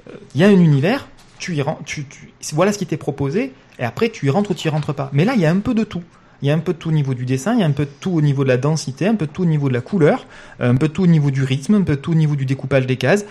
euh, 0.07 0.13
il 0.33 0.41
y 0.41 0.43
a 0.45 0.47
un 0.47 0.51
univers, 0.51 1.07
tu 1.37 1.53
y 1.53 1.61
ren- 1.61 1.79
tu, 1.85 2.05
tu, 2.05 2.33
voilà 2.53 2.71
ce 2.71 2.77
qui 2.77 2.85
t'est 2.85 2.95
proposé, 2.97 3.51
et 3.77 3.83
après 3.83 4.07
tu 4.07 4.27
y 4.27 4.29
rentres 4.29 4.51
ou 4.51 4.53
tu 4.53 4.67
y 4.69 4.71
rentres 4.71 4.93
pas. 4.93 5.09
Mais 5.11 5.25
là, 5.25 5.33
il 5.35 5.41
y 5.41 5.45
a 5.45 5.51
un 5.51 5.59
peu 5.59 5.73
de 5.73 5.83
tout. 5.83 6.01
Il 6.41 6.47
y 6.47 6.51
a 6.51 6.53
un 6.53 6.59
peu 6.59 6.71
de 6.71 6.77
tout 6.77 6.89
au 6.89 6.93
niveau 6.93 7.13
du 7.13 7.25
dessin, 7.25 7.53
il 7.55 7.59
y 7.59 7.63
a 7.63 7.65
un 7.65 7.71
peu 7.71 7.83
de 7.83 7.91
tout 7.99 8.11
au 8.11 8.21
niveau 8.21 8.43
de 8.43 8.49
la 8.49 8.55
densité, 8.57 9.05
un 9.05 9.15
peu 9.15 9.27
de 9.27 9.31
tout 9.31 9.41
au 9.43 9.45
niveau 9.45 9.67
de 9.67 9.73
la 9.73 9.81
couleur, 9.81 10.25
un 10.61 10.75
peu 10.75 10.87
de 10.87 10.93
tout 10.93 11.03
au 11.03 11.07
niveau 11.07 11.29
du 11.29 11.43
rythme, 11.43 11.75
un 11.75 11.81
peu 11.81 11.97
de 11.97 12.01
tout 12.01 12.11
au 12.11 12.15
niveau 12.15 12.37
du 12.37 12.45
découpage 12.45 12.87
des 12.87 12.95
cases. 12.95 13.25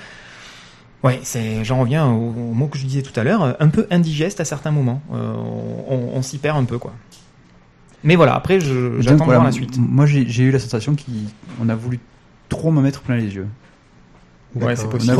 Ouais, 1.03 1.19
c'est, 1.23 1.65
j'en 1.65 1.81
reviens 1.81 2.07
au, 2.07 2.29
au 2.29 2.55
mot 2.55 2.69
que 2.69 2.77
je 2.79 2.85
disais 2.85 3.03
tout 3.03 3.19
à 3.19 3.25
l'heure, 3.25 3.57
un 3.59 3.69
peu 3.69 3.87
indigeste 3.91 4.39
à 4.41 4.45
certains 4.45 4.71
moments. 4.71 5.01
Euh, 5.15 5.33
on 5.89 6.11
on 6.15 6.23
s'y 6.23 6.37
perd 6.37 6.59
un 6.59 6.65
peu, 6.65 6.77
quoi. 6.79 6.93
Mais 8.05 8.17
voilà, 8.17 8.35
après, 8.35 8.61
j'attends 8.61 9.25
de 9.25 9.31
voir 9.31 9.45
la 9.45 9.53
suite. 9.53 9.79
Moi, 9.79 10.07
j'ai 10.07 10.43
eu 10.43 10.51
la 10.51 10.59
sensation 10.59 10.95
qu'on 10.95 11.69
a 11.69 11.75
voulu 11.75 11.99
trop 12.53 12.71
me 12.71 12.81
mettre 12.81 13.01
plein 13.01 13.17
les 13.17 13.35
yeux. 13.35 13.47
Ouais, 14.55 14.77
c'est 14.77 14.89
possible. 14.89 15.17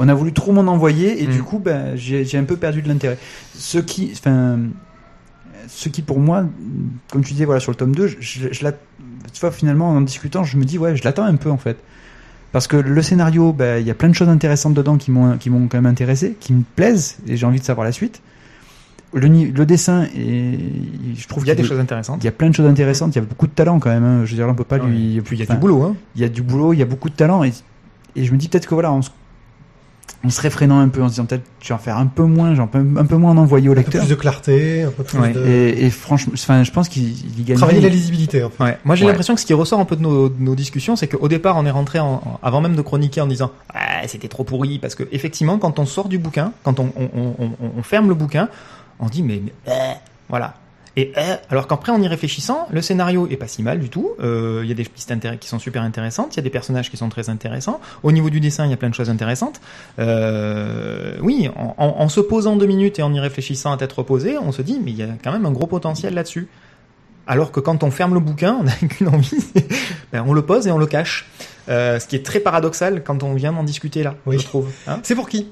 On 0.00 0.08
a 0.08 0.14
voulu 0.14 0.32
trop 0.32 0.52
m'en 0.52 0.62
envoyer 0.72 1.22
et 1.22 1.28
Mm. 1.28 1.30
du 1.30 1.42
coup, 1.42 1.58
ben, 1.60 1.94
j'ai 1.96 2.36
un 2.36 2.44
peu 2.44 2.56
perdu 2.56 2.82
de 2.82 2.88
l'intérêt. 2.88 3.16
Ce 3.54 3.78
qui, 3.78 4.10
enfin, 4.12 4.58
ce 5.68 5.88
qui 5.88 6.02
pour 6.02 6.18
moi, 6.18 6.44
comme 7.12 7.22
tu 7.24 7.32
disais, 7.32 7.44
voilà, 7.44 7.60
sur 7.60 7.70
le 7.72 7.76
tome 7.76 7.94
2, 7.94 8.08
je, 8.08 8.16
je, 8.20 8.48
je 8.52 8.64
la- 8.64 8.72
tu 8.72 9.40
vois, 9.40 9.52
finalement, 9.52 9.90
en 9.90 10.00
discutant, 10.00 10.42
je 10.44 10.56
me 10.56 10.64
dis, 10.64 10.78
ouais, 10.78 10.96
je 10.96 11.04
l'attends 11.04 11.24
un 11.24 11.36
peu 11.36 11.50
en 11.50 11.58
fait. 11.58 11.76
Parce 12.52 12.66
que 12.66 12.76
le 12.76 13.02
scénario, 13.02 13.52
ben, 13.52 13.80
il 13.80 13.86
y 13.86 13.90
a 13.90 13.94
plein 13.94 14.08
de 14.08 14.14
choses 14.14 14.28
intéressantes 14.28 14.74
dedans 14.74 14.96
qui 14.96 15.10
m'ont 15.10 15.36
qui 15.36 15.50
m'ont 15.50 15.68
quand 15.68 15.78
même 15.78 15.86
intéressé, 15.86 16.36
qui 16.40 16.52
me 16.52 16.62
plaisent 16.74 17.18
et 17.26 17.36
j'ai 17.36 17.46
envie 17.46 17.60
de 17.60 17.64
savoir 17.64 17.84
la 17.84 17.92
suite. 17.92 18.20
Le, 19.18 19.64
dessin, 19.64 20.06
je 20.14 21.26
trouve 21.26 21.44
Il 21.44 21.48
y 21.48 21.50
a 21.50 21.54
des 21.54 21.64
choses 21.64 21.80
intéressantes. 21.80 22.22
il 22.22 22.26
y 22.26 22.28
a 22.28 22.32
plein 22.32 22.50
de 22.50 22.54
choses 22.54 22.66
intéressantes, 22.66 23.14
il 23.14 23.18
y 23.18 23.22
a 23.22 23.24
beaucoup 23.24 23.46
de 23.46 23.52
talent 23.52 23.78
quand 23.78 23.88
même. 23.90 24.04
hein. 24.04 24.20
Je 24.24 24.30
veux 24.30 24.36
dire, 24.36 24.46
là, 24.46 24.52
on 24.52 24.56
peut 24.56 24.64
pas 24.64 24.76
Ouais. 24.76 24.86
lui. 24.86 25.20
Puis 25.24 25.36
il 25.36 25.40
y 25.40 25.42
a 25.42 25.54
du 25.54 25.58
boulot, 25.58 25.82
hein. 25.82 25.96
il 26.16 26.22
y 26.22 26.24
a 26.24 26.28
du 26.28 26.42
boulot, 26.42 26.72
il 26.74 26.78
y 26.78 26.82
a 26.82 26.86
beaucoup 26.86 27.08
de 27.08 27.14
talent 27.14 27.42
et, 27.42 27.52
et 28.14 28.24
je 28.24 28.32
me 28.32 28.36
dis 28.36 28.48
peut-être 28.48 28.66
que 28.66 28.74
voilà, 28.74 28.92
en, 28.92 29.00
se- 29.00 29.10
en 30.24 30.28
se 30.30 30.40
réfrénant 30.40 30.80
un 30.80 30.88
peu, 30.88 31.02
en 31.02 31.06
se 31.08 31.12
disant 31.14 31.24
peut-être 31.24 31.44
je 31.62 31.68
vais 31.68 31.74
en 31.74 31.78
faire 31.78 31.96
un 31.96 32.06
peu 32.06 32.24
moins, 32.24 32.54
peux 32.66 32.78
un 32.96 33.04
peu 33.06 33.16
moins 33.16 33.32
en 33.32 33.36
envoyer 33.38 33.68
au 33.68 33.72
Un 33.72 33.74
peu 33.76 33.80
lecteur. 33.80 34.02
plus 34.02 34.10
de 34.10 34.14
clarté, 34.14 34.82
un 34.82 34.90
peu 34.90 35.02
plus 35.02 35.18
Ouais. 35.18 35.32
de... 35.32 35.44
Et, 35.46 35.86
et 35.86 35.90
franchement, 35.90 36.32
enfin, 36.34 36.62
je 36.62 36.70
pense 36.70 36.88
qu'il 36.88 37.04
il 37.38 37.44
gagne. 37.44 37.56
Travailler 37.56 37.80
la 37.80 37.88
lisibilité, 37.88 38.42
en 38.44 38.50
fait. 38.50 38.62
Ouais. 38.62 38.78
Moi, 38.84 38.96
j'ai 38.96 39.04
Ouais. 39.04 39.10
l'impression 39.12 39.34
que 39.34 39.40
ce 39.40 39.46
qui 39.46 39.54
ressort 39.54 39.80
un 39.80 39.84
peu 39.84 39.96
de 39.96 40.02
nos, 40.02 40.28
de 40.28 40.34
nos 40.40 40.54
discussions, 40.54 40.94
c'est 40.96 41.08
qu'au 41.08 41.28
départ, 41.28 41.56
on 41.56 41.64
est 41.66 41.70
rentré 41.70 41.98
en, 42.00 42.14
en- 42.24 42.40
avant 42.42 42.60
même 42.60 42.76
de 42.76 42.82
chroniquer 42.82 43.20
en 43.22 43.26
disant 43.26 43.50
ah, 43.74 44.06
c'était 44.06 44.28
trop 44.28 44.44
pourri 44.44 44.78
parce 44.78 44.94
que 44.94 45.04
effectivement, 45.12 45.58
quand 45.58 45.78
on 45.78 45.86
sort 45.86 46.08
du 46.08 46.18
bouquin, 46.18 46.52
quand 46.64 46.78
on, 46.80 46.92
on, 46.96 47.08
on, 47.16 47.34
on- 47.44 47.70
on 47.78 47.82
ferme 47.82 48.08
le 48.08 48.14
bouquin, 48.14 48.48
on 49.00 49.06
dit 49.06 49.22
mais, 49.22 49.40
mais, 49.44 49.52
euh, 49.68 49.92
voilà. 50.28 50.54
Et 50.98 51.12
euh, 51.18 51.36
alors 51.50 51.68
qu'après, 51.68 51.92
en 51.92 52.00
y 52.00 52.08
réfléchissant, 52.08 52.66
le 52.70 52.80
scénario 52.80 53.26
est 53.30 53.36
pas 53.36 53.48
si 53.48 53.62
mal 53.62 53.78
du 53.80 53.90
tout. 53.90 54.12
Euh, 54.18 54.60
Il 54.62 54.68
y 54.68 54.72
a 54.72 54.74
des 54.74 54.84
pistes 54.84 55.12
qui 55.40 55.46
sont 55.48 55.58
super 55.58 55.82
intéressantes. 55.82 56.34
Il 56.34 56.36
y 56.38 56.40
a 56.40 56.42
des 56.42 56.48
personnages 56.48 56.90
qui 56.90 56.96
sont 56.96 57.10
très 57.10 57.28
intéressants. 57.28 57.80
Au 58.02 58.12
niveau 58.12 58.30
du 58.30 58.40
dessin, 58.40 58.64
il 58.64 58.70
y 58.70 58.72
a 58.74 58.78
plein 58.78 58.88
de 58.88 58.94
choses 58.94 59.10
intéressantes. 59.10 59.60
Oui, 61.22 61.50
en, 61.56 61.74
en- 61.76 61.96
en 62.00 62.08
se 62.08 62.20
posant 62.20 62.56
deux 62.56 62.66
minutes 62.66 62.98
et 62.98 63.02
en 63.02 63.12
y 63.12 63.20
réfléchissant 63.20 63.72
à 63.72 63.76
tête 63.76 63.92
reposée, 63.92 64.38
on 64.38 64.52
se 64.52 64.62
dit 64.62 64.80
mais 64.82 64.90
il 64.92 64.96
y 64.96 65.02
a 65.02 65.08
quand 65.22 65.32
même 65.32 65.46
un 65.46 65.50
gros 65.52 65.66
potentiel 65.66 66.14
là-dessus. 66.14 66.48
Alors 67.26 67.50
que 67.52 67.60
quand 67.60 67.82
on 67.82 67.90
ferme 67.90 68.14
le 68.14 68.20
bouquin, 68.20 68.56
on 68.60 68.62
n'a 68.64 68.72
qu'une 68.88 69.08
envie, 69.08 69.36
ben, 70.12 70.24
on 70.26 70.32
le 70.32 70.42
pose 70.42 70.66
et 70.66 70.70
on 70.70 70.78
le 70.78 70.86
cache. 70.86 71.28
Euh, 71.68 71.98
ce 71.98 72.06
qui 72.06 72.14
est 72.16 72.24
très 72.24 72.38
paradoxal 72.38 73.02
quand 73.02 73.22
on 73.24 73.34
vient 73.34 73.52
d'en 73.52 73.64
discuter 73.64 74.02
là, 74.04 74.14
Oui. 74.26 74.38
je 74.38 74.44
trouve. 74.44 74.70
Hein 74.86 75.00
C'est 75.02 75.16
pour 75.16 75.28
qui? 75.28 75.48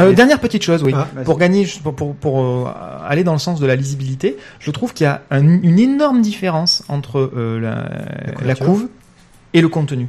Euh, 0.00 0.12
dernière 0.12 0.40
petite 0.40 0.62
chose, 0.62 0.82
oui. 0.82 0.92
Ah, 0.94 1.08
pour 1.24 1.38
gagner, 1.38 1.66
pour, 1.82 1.94
pour, 1.94 2.14
pour, 2.14 2.40
euh, 2.66 2.70
aller 3.06 3.24
dans 3.24 3.32
le 3.32 3.38
sens 3.38 3.60
de 3.60 3.66
la 3.66 3.76
lisibilité, 3.76 4.36
je 4.58 4.70
trouve 4.70 4.92
qu'il 4.92 5.04
y 5.04 5.08
a 5.08 5.22
un- 5.30 5.62
une 5.62 5.78
énorme 5.78 6.20
différence 6.22 6.82
entre 6.88 7.30
euh, 7.36 7.58
la, 7.60 8.54
couve 8.54 8.88
et 9.54 9.60
le 9.60 9.68
contenu. 9.68 10.08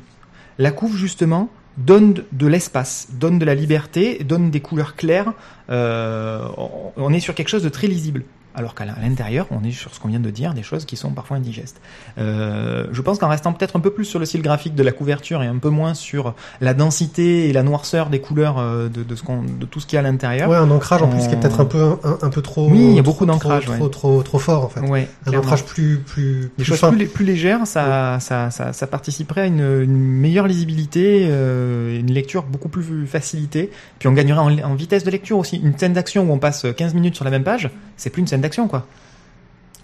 La 0.59 0.71
couve, 0.71 0.95
justement, 0.95 1.49
donne 1.77 2.15
de- 2.31 2.47
l'espace, 2.47 3.07
donne 3.13 3.39
de 3.39 3.45
la 3.45 3.55
liberté, 3.55 4.23
donne 4.23 4.51
des 4.51 4.59
couleurs 4.59 4.95
claires. 4.95 5.33
On 5.69 7.13
est 7.13 7.19
sur 7.19 7.33
quelque 7.35 7.47
chose 7.49 7.63
de 7.63 7.69
très 7.69 7.87
lisible. 7.87 8.23
Alors 8.54 8.76
qu'à 8.76 8.86
l'intérieur, 8.86 9.47
on 9.52 9.64
est 9.64 9.72
sur 9.72 9.93
ce 9.95 9.99
qu'on 9.99 10.10
vient 10.10 10.20
de 10.20 10.30
dire, 10.30 10.54
des 10.54 10.64
choses 10.64 10.86
qui 10.86 10.97
sont 10.97 11.12
parfois 11.12 11.38
indigestes. 11.38 11.80
Euh, 12.18 12.86
je 12.91 13.02
pense 13.02 13.18
qu'en 13.18 13.30
restant 13.30 13.54
peut-être 13.54 13.76
un 13.78 13.80
peu 13.80 13.91
plus 13.91 14.06
sur 14.06 14.20
le 14.20 14.26
style 14.26 14.41
graphique 14.41 14.76
de 14.76 14.84
la 14.84 14.91
couverture 14.91 15.41
et 15.43 15.47
un 15.47 15.58
peu 15.58 15.70
moins 15.70 15.93
sur 15.93 16.34
la 16.60 16.74
densité 16.74 17.47
et 17.49 17.54
la 17.54 17.64
noirceur 17.64 18.10
des 18.10 18.20
couleurs 18.20 18.58
euh, 18.60 18.89
de, 18.89 19.04
de, 19.04 19.16
ce 19.16 19.24
qu'on, 19.24 19.43
de 19.43 19.66
tout 19.66 19.80
ce 19.80 19.86
qu'il 19.86 19.95
y 19.95 19.97
a 19.97 20.02
à 20.02 20.04
l'intérieur. 20.04 20.49
Ouais, 20.49 20.58
un 20.58 20.70
ancrage 20.72 21.02
en 21.02 21.08
plus 21.08 21.20
qui 21.20 21.34
est 21.34 21.36
On- 21.36 21.39
peut-être 21.39 21.60
un 21.62 21.66
peu 21.66 21.82
un, 21.82 22.18
un 22.22 22.30
peu 22.30 22.41
trop. 22.41 22.70
Oui, 22.70 22.80
il 22.89 22.95
y 22.95 22.99
a 22.99 23.04
beaucoup 23.04 23.26
d'ancrage, 23.26 23.64
Trop, 23.64 23.72
ouais. 23.74 23.78
trop, 23.80 23.89
trop, 23.89 24.24
trop 24.24 24.39
fort 24.39 24.66
en 24.66 24.70
fait. 24.70 24.82
Ouais, 24.82 25.08
Un 25.26 25.30
clairement. 25.30 25.45
ancrage 25.47 25.64
plus 25.66 25.99
plus 25.99 26.52
Des 26.58 26.64
plus 26.64 26.66
choses 26.66 26.82
plus, 26.91 27.08
plus 27.08 27.26
légères, 27.26 27.66
ça, 27.66 28.20
ça, 28.20 28.52
ça, 28.52 28.74
ça 28.74 28.88
participerait 28.88 29.41
à 29.41 29.45
une, 29.45 29.62
une 29.84 29.97
meilleure 29.97 30.47
lisibilité, 30.47 31.28
euh, 31.30 31.99
une 31.99 32.12
lecture 32.12 32.43
beaucoup 32.43 32.70
plus 32.70 33.08
facilitée. 33.08 33.72
Puis 33.99 34.08
on 34.08 34.14
gagnerait 34.14 34.39
en, 34.39 34.72
en 34.72 34.76
vitesse 34.76 35.04
de 35.04 35.12
lecture 35.12 35.38
aussi. 35.38 35.58
Une 35.64 35.78
scène 35.78 35.93
d'action 35.93 36.30
où 36.30 36.32
on 36.34 36.39
passe 36.39 36.66
15 36.76 36.93
minutes 36.93 37.16
sur 37.16 37.24
la 37.26 37.32
même 37.32 37.43
page, 37.43 37.70
c'est 37.97 38.10
plus 38.10 38.22
une 38.22 38.28
scène 38.28 38.40
d'action, 38.41 38.67
quoi. 38.67 38.85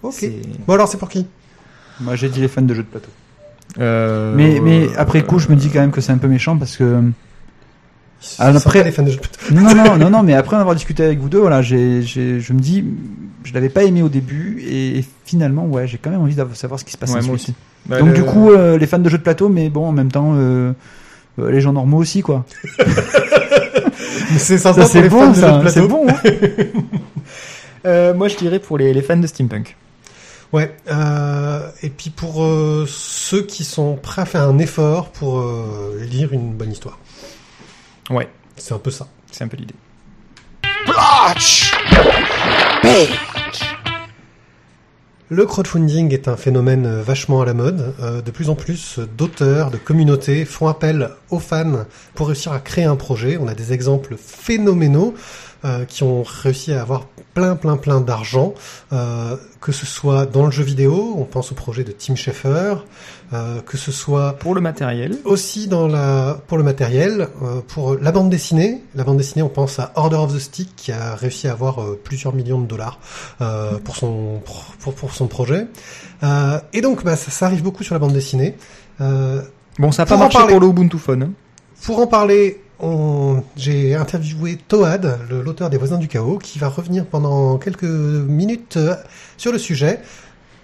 Ok. 0.02 0.24
Bon 0.66 0.74
alors 0.74 0.88
c'est 0.88 0.98
pour 0.98 1.08
qui? 1.08 1.26
Moi, 2.00 2.14
j'ai 2.14 2.28
dit 2.28 2.40
les 2.40 2.48
fans 2.48 2.62
de 2.62 2.72
jeux 2.74 2.82
de 2.84 2.88
plateau. 2.88 3.08
Euh, 3.80 4.32
Mais, 4.36 4.60
mais 4.60 4.88
après 4.96 5.22
coup, 5.22 5.38
je 5.38 5.48
me 5.48 5.56
dis 5.56 5.68
quand 5.68 5.80
même 5.80 5.90
que 5.90 6.00
c'est 6.00 6.12
un 6.12 6.18
peu 6.18 6.28
méchant 6.28 6.56
parce 6.56 6.76
que. 6.76 7.02
Ah, 8.38 8.52
sont 8.52 8.58
après- 8.68 8.80
pas 8.80 8.84
les 8.86 8.92
fans 8.92 9.02
de 9.02 9.10
jeux 9.10 9.18
de 9.18 9.54
Non, 9.54 9.62
non, 9.62 9.74
non, 9.84 9.96
non, 9.96 10.10
non, 10.10 10.22
mais 10.22 10.34
après 10.34 10.56
en 10.56 10.60
avoir 10.60 10.74
discuté 10.74 11.04
avec 11.04 11.18
vous 11.20 11.28
deux, 11.28 11.38
voilà, 11.38 11.62
j'ai, 11.62 12.02
j'ai, 12.02 12.40
je 12.40 12.52
me 12.52 12.58
dis, 12.60 12.84
je 13.44 13.52
l'avais 13.54 13.68
pas 13.68 13.84
aimé 13.84 14.02
au 14.02 14.08
début 14.08 14.60
et, 14.68 15.04
finalement, 15.24 15.66
ouais, 15.66 15.86
j'ai 15.86 15.98
quand 15.98 16.10
même 16.10 16.20
envie 16.20 16.34
de 16.34 16.44
savoir 16.54 16.80
ce 16.80 16.84
qui 16.84 16.92
se 16.92 16.98
passe 16.98 17.12
Ouais, 17.12 17.22
moi 17.22 17.34
aussi. 17.34 17.54
Bah, 17.86 17.98
Donc 18.00 18.08
le- 18.08 18.14
du 18.14 18.22
coup, 18.24 18.50
euh, 18.50 18.76
les 18.78 18.86
fans 18.86 18.98
de 18.98 19.08
jeux 19.08 19.18
de 19.18 19.22
plateau, 19.22 19.48
mais 19.48 19.68
bon, 19.70 19.86
en 19.86 19.92
même 19.92 20.10
temps, 20.10 20.32
euh, 20.36 20.72
euh, 21.38 21.50
les 21.50 21.60
gens 21.60 21.72
normaux 21.72 21.98
aussi, 21.98 22.22
quoi. 22.22 22.44
C'est 24.36 24.58
sympa 24.58 24.84
Ça, 24.86 25.00
pour 25.02 25.10
fans 25.10 25.26
bon, 25.26 25.30
de 25.30 25.34
jeux 25.34 25.40
de 25.40 25.46
ça, 25.46 25.58
plateau. 25.60 25.80
c'est 25.80 25.88
bon. 25.88 26.06
hein. 26.08 26.80
euh, 27.86 28.14
moi 28.14 28.28
je 28.28 28.36
dirais 28.36 28.58
pour 28.58 28.78
les, 28.78 28.92
les 28.92 29.02
fans 29.02 29.16
de 29.16 29.26
steampunk. 29.26 29.76
Ouais. 30.52 30.74
Euh, 30.90 31.70
et 31.82 31.90
puis 31.90 32.10
pour 32.10 32.42
euh, 32.42 32.86
ceux 32.88 33.42
qui 33.42 33.64
sont 33.64 33.96
prêts 33.96 34.22
à 34.22 34.24
faire 34.26 34.42
un 34.42 34.58
effort 34.58 35.10
pour 35.10 35.40
euh, 35.40 35.98
lire 36.00 36.32
une 36.32 36.52
bonne 36.54 36.72
histoire. 36.72 36.98
Ouais, 38.10 38.28
C'est 38.56 38.72
un 38.72 38.78
peu 38.78 38.90
ça. 38.90 39.06
c'est 39.30 39.44
un 39.44 39.48
peu 39.48 39.58
l'idée. 39.58 39.74
Le 45.30 45.44
crowdfunding 45.44 46.14
est 46.14 46.26
un 46.26 46.38
phénomène 46.38 47.00
vachement 47.02 47.42
à 47.42 47.44
la 47.44 47.52
mode. 47.52 47.94
De 48.24 48.30
plus 48.30 48.48
en 48.48 48.54
plus 48.54 48.98
d'auteurs, 49.18 49.70
de 49.70 49.76
communautés 49.76 50.46
font 50.46 50.68
appel 50.68 51.10
aux 51.28 51.38
fans 51.38 51.84
pour 52.14 52.28
réussir 52.28 52.52
à 52.52 52.60
créer 52.60 52.84
un 52.84 52.96
projet. 52.96 53.36
On 53.38 53.46
a 53.46 53.54
des 53.54 53.74
exemples 53.74 54.16
phénoménaux 54.16 55.12
qui 55.88 56.02
ont 56.02 56.22
réussi 56.22 56.72
à 56.72 56.80
avoir 56.80 57.04
plein, 57.34 57.54
plein, 57.56 57.76
plein 57.76 58.00
d'argent, 58.00 58.54
euh, 58.92 59.36
que 59.60 59.70
ce 59.72 59.86
soit 59.86 60.26
dans 60.26 60.44
le 60.46 60.50
jeu 60.50 60.62
vidéo, 60.64 61.14
on 61.16 61.24
pense 61.24 61.52
au 61.52 61.54
projet 61.54 61.84
de 61.84 61.92
Tim 61.92 62.14
Schafer, 62.16 62.74
euh, 63.32 63.60
que 63.60 63.76
ce 63.76 63.92
soit 63.92 64.32
Pour 64.38 64.54
le 64.54 64.60
matériel, 64.60 65.16
aussi 65.24 65.68
dans 65.68 65.86
la 65.86 66.40
pour 66.48 66.58
le 66.58 66.64
matériel, 66.64 67.28
euh, 67.42 67.60
pour 67.68 67.96
la 67.96 68.10
bande 68.12 68.30
dessinée. 68.30 68.82
La 68.94 69.04
bande 69.04 69.18
dessinée, 69.18 69.42
on 69.42 69.48
pense 69.48 69.78
à 69.78 69.92
Order 69.96 70.16
of 70.16 70.34
the 70.34 70.38
Stick 70.38 70.74
qui 70.76 70.90
a 70.92 71.14
réussi 71.14 71.46
à 71.48 71.52
avoir 71.52 71.80
euh, 71.82 72.00
plusieurs 72.02 72.34
millions 72.34 72.60
de 72.60 72.66
dollars 72.66 72.98
euh, 73.40 73.78
pour 73.84 73.96
son 73.96 74.40
pour, 74.80 74.94
pour 74.94 75.14
son 75.14 75.26
projet. 75.28 75.66
Euh, 76.22 76.58
et 76.72 76.80
donc, 76.80 77.04
bah, 77.04 77.16
ça, 77.16 77.30
ça 77.30 77.46
arrive 77.46 77.62
beaucoup 77.62 77.84
sur 77.84 77.94
la 77.94 77.98
bande 78.00 78.12
dessinée. 78.14 78.56
Euh, 79.00 79.42
bon 79.78 79.92
ça 79.92 80.02
a 80.02 80.06
Pour 80.06 80.16
pas 80.16 80.22
marché 80.24 80.38
parler- 80.38 80.52
pour 80.54 80.60
le 80.60 80.66
Ubuntu 80.68 80.98
Phone. 80.98 81.22
hein. 81.22 81.30
pour 81.82 81.98
en 82.00 82.06
parler. 82.08 82.60
J'ai 83.56 83.94
interviewé 83.94 84.56
Toad, 84.68 85.18
l'auteur 85.30 85.70
des 85.70 85.76
Voisins 85.78 85.98
du 85.98 86.08
Chaos, 86.08 86.38
qui 86.38 86.58
va 86.58 86.68
revenir 86.68 87.04
pendant 87.06 87.58
quelques 87.58 87.82
minutes 87.84 88.76
euh, 88.76 88.94
sur 89.36 89.52
le 89.52 89.58
sujet. 89.58 90.00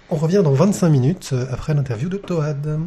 On 0.09 0.15
revient 0.15 0.41
dans 0.43 0.53
25 0.53 0.89
minutes 0.89 1.31
euh, 1.33 1.45
après 1.51 1.73
l'interview 1.73 2.09
de 2.09 2.17
Toad. 2.17 2.79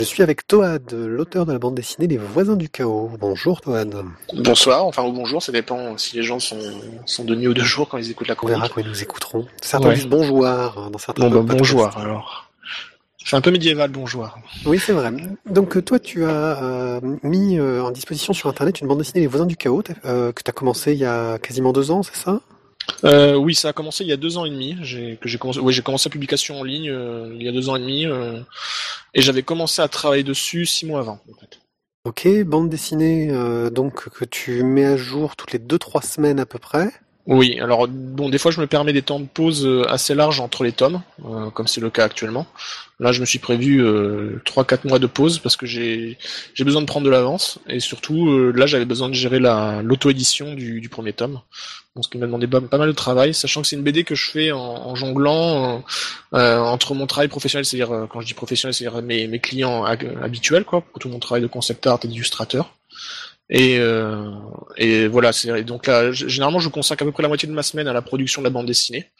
Je 0.00 0.04
suis 0.04 0.22
avec 0.22 0.46
Toad, 0.46 0.92
l'auteur 0.92 1.46
de 1.46 1.52
la 1.52 1.58
bande 1.58 1.76
dessinée 1.76 2.06
Les 2.08 2.18
Voisins 2.18 2.56
du 2.56 2.68
Chaos. 2.68 3.10
Bonjour 3.18 3.60
Toad. 3.60 3.94
Bonsoir, 4.34 4.84
enfin 4.84 5.02
ou 5.04 5.12
bonjour, 5.12 5.42
ça 5.42 5.52
dépend 5.52 5.96
si 5.96 6.16
les 6.16 6.22
gens 6.22 6.40
sont, 6.40 6.58
sont 7.06 7.24
de 7.24 7.34
nuit 7.34 7.46
ou 7.48 7.54
de 7.54 7.62
jour 7.62 7.88
quand 7.88 7.96
ils 7.98 8.10
écoutent 8.10 8.28
la 8.28 8.34
On 8.42 8.46
verra 8.46 8.68
chronique. 8.68 8.74
quand 8.74 8.80
ils 8.82 8.88
nous 8.88 9.02
écouteront. 9.02 9.46
Certains 9.62 9.88
Ouais. 9.88 9.94
disent 9.94 10.06
bonjour 10.08 10.46
hein, 10.46 10.72
dans 10.92 10.98
certains 10.98 11.22
Bon 11.22 11.30
bah 11.30 11.36
podcasts. 11.54 11.58
bonjour 11.58 11.96
alors. 11.96 12.43
C'est 13.24 13.36
un 13.36 13.40
peu 13.40 13.50
médiéval, 13.50 13.90
bonjour. 13.90 14.38
Oui, 14.66 14.78
c'est 14.78 14.92
vrai. 14.92 15.10
Donc 15.46 15.76
euh, 15.76 15.82
toi, 15.82 15.98
tu 15.98 16.24
as 16.24 16.62
euh, 16.62 17.00
mis 17.22 17.58
euh, 17.58 17.82
en 17.82 17.90
disposition 17.90 18.34
sur 18.34 18.50
Internet 18.50 18.82
une 18.82 18.86
bande 18.86 18.98
dessinée 18.98 19.20
Les 19.20 19.26
Voisins 19.26 19.46
du 19.46 19.56
Chaos 19.56 19.82
euh, 20.04 20.30
que 20.32 20.42
tu 20.42 20.50
as 20.50 20.52
commencé 20.52 20.92
il 20.92 20.98
y 20.98 21.06
a 21.06 21.38
quasiment 21.38 21.72
deux 21.72 21.90
ans, 21.90 22.02
c'est 22.02 22.16
ça? 22.16 22.42
Euh, 23.04 23.34
oui, 23.34 23.54
ça 23.54 23.68
a 23.70 23.72
commencé 23.72 24.04
il 24.04 24.10
y 24.10 24.12
a 24.12 24.18
deux 24.18 24.36
ans 24.36 24.44
et 24.44 24.50
demi. 24.50 24.76
J'ai 24.82 25.16
que 25.16 25.26
j'ai 25.26 25.38
commencé, 25.38 25.58
ouais, 25.58 25.72
j'ai 25.72 25.80
commencé 25.80 26.10
la 26.10 26.12
publication 26.12 26.60
en 26.60 26.64
ligne 26.64 26.90
euh, 26.90 27.34
il 27.34 27.42
y 27.42 27.48
a 27.48 27.52
deux 27.52 27.70
ans 27.70 27.76
et 27.76 27.80
demi, 27.80 28.04
euh, 28.04 28.40
et 29.14 29.22
j'avais 29.22 29.42
commencé 29.42 29.80
à 29.80 29.88
travailler 29.88 30.22
dessus 30.22 30.66
six 30.66 30.84
mois 30.84 31.00
avant. 31.00 31.18
En 31.32 31.40
fait. 31.40 31.60
Ok, 32.04 32.28
bande 32.44 32.68
dessinée 32.68 33.28
euh, 33.30 33.70
donc 33.70 34.10
que 34.10 34.26
tu 34.26 34.62
mets 34.62 34.84
à 34.84 34.98
jour 34.98 35.34
toutes 35.36 35.52
les 35.52 35.58
deux 35.58 35.78
trois 35.78 36.02
semaines 36.02 36.38
à 36.38 36.44
peu 36.44 36.58
près. 36.58 36.90
Oui, 37.26 37.58
alors 37.58 37.88
bon, 37.88 38.28
des 38.28 38.36
fois 38.36 38.50
je 38.50 38.60
me 38.60 38.66
permets 38.66 38.92
des 38.92 39.00
temps 39.00 39.18
de 39.18 39.24
pause 39.24 39.64
euh, 39.64 39.90
assez 39.90 40.14
larges 40.14 40.40
entre 40.40 40.62
les 40.62 40.72
tomes, 40.72 41.00
euh, 41.24 41.48
comme 41.50 41.66
c'est 41.66 41.80
le 41.80 41.88
cas 41.88 42.04
actuellement. 42.04 42.46
Là, 43.00 43.12
je 43.12 43.20
me 43.20 43.24
suis 43.24 43.38
prévu 43.38 43.82
euh, 43.82 44.42
trois 44.44 44.64
quatre 44.66 44.84
mois 44.84 44.98
de 44.98 45.06
pause 45.06 45.38
parce 45.38 45.56
que 45.56 45.64
j'ai 45.64 46.18
besoin 46.60 46.82
de 46.82 46.86
prendre 46.86 47.06
de 47.06 47.10
l'avance 47.10 47.58
et 47.66 47.80
surtout 47.80 48.28
euh, 48.28 48.52
là 48.54 48.66
j'avais 48.66 48.84
besoin 48.84 49.08
de 49.08 49.14
gérer 49.14 49.40
la 49.40 49.80
l'auto-édition 49.82 50.52
du, 50.54 50.86
premier 50.90 51.14
tome. 51.14 51.40
Bon, 51.96 52.02
ce 52.02 52.10
qui 52.10 52.18
m'a 52.18 52.26
demandé 52.26 52.46
pas, 52.46 52.60
mal 52.60 52.88
de 52.88 52.92
travail, 52.92 53.32
sachant 53.32 53.62
que 53.62 53.68
c'est 53.68 53.76
une 53.76 53.82
BD 53.82 54.04
que 54.04 54.14
je 54.14 54.30
fais 54.30 54.52
en, 54.52 54.58
en 54.58 54.94
jonglant 54.94 55.82
entre 56.32 56.94
mon 56.94 57.06
travail 57.06 57.28
professionnel, 57.28 57.64
c'est-à-dire 57.64 58.06
quand 58.10 58.20
je 58.20 58.26
dis 58.26 58.34
professionnel, 58.34 58.74
c'est-à-dire 58.74 59.00
mes, 59.00 59.28
mes 59.28 59.38
clients 59.38 59.84
hab- 59.84 60.18
habituels, 60.22 60.64
quoi, 60.64 60.82
pour 60.82 60.98
tout 60.98 61.08
mon 61.08 61.20
travail 61.20 61.42
de 61.42 61.46
concept 61.46 61.86
art 61.86 62.00
et 62.02 62.08
d'illustrateur. 62.08 62.74
Et, 63.50 63.78
euh, 63.78 64.30
et 64.76 65.06
voilà, 65.06 65.32
c'est 65.32 65.64
donc 65.64 65.86
là, 65.86 66.12
généralement, 66.12 66.60
je 66.60 66.68
consacre 66.68 67.02
à 67.02 67.06
peu 67.06 67.12
près 67.12 67.22
la 67.22 67.28
moitié 67.28 67.48
de 67.48 67.52
ma 67.52 67.62
semaine 67.62 67.88
à 67.88 67.92
la 67.92 68.02
production 68.02 68.40
de 68.40 68.46
la 68.46 68.50
bande 68.50 68.66
dessinée. 68.66 69.10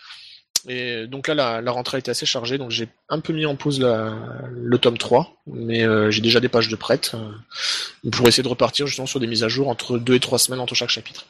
Et 0.66 1.06
donc 1.06 1.28
là, 1.28 1.60
la, 1.60 1.72
rentrée 1.72 1.98
été 1.98 2.10
assez 2.10 2.24
chargée, 2.24 2.56
donc 2.56 2.70
j'ai 2.70 2.88
un 3.10 3.20
peu 3.20 3.32
mis 3.32 3.44
en 3.44 3.54
pause 3.54 3.80
le 3.80 4.78
tome 4.78 4.96
3, 4.96 5.42
mais 5.46 5.84
euh, 5.84 6.10
j'ai 6.10 6.22
déjà 6.22 6.40
des 6.40 6.48
pages 6.48 6.68
de 6.68 6.76
prêtes 6.76 7.12
euh, 7.14 8.10
pour 8.10 8.26
essayer 8.26 8.42
de 8.42 8.48
repartir 8.48 8.86
justement 8.86 9.06
sur 9.06 9.20
des 9.20 9.26
mises 9.26 9.44
à 9.44 9.48
jour 9.48 9.68
entre 9.68 9.98
deux 9.98 10.14
et 10.14 10.20
trois 10.20 10.38
semaines 10.38 10.60
entre 10.60 10.74
chaque 10.74 10.88
chapitre. 10.88 11.26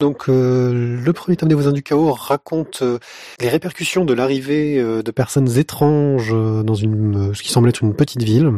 Donc 0.00 0.28
euh, 0.28 1.00
le 1.04 1.12
premier 1.12 1.36
tome 1.36 1.48
des 1.48 1.56
Voisins 1.56 1.72
du 1.72 1.82
Chaos 1.82 2.12
raconte 2.12 2.82
euh, 2.82 2.98
les 3.40 3.48
répercussions 3.48 4.04
de 4.04 4.14
l'arrivée 4.14 4.78
euh, 4.78 5.02
de 5.02 5.10
personnes 5.10 5.58
étranges 5.58 6.32
euh, 6.32 6.62
dans 6.62 6.76
une 6.76 7.34
ce 7.34 7.42
qui 7.42 7.50
semble 7.50 7.68
être 7.68 7.82
une 7.82 7.94
petite 7.94 8.22
ville 8.22 8.52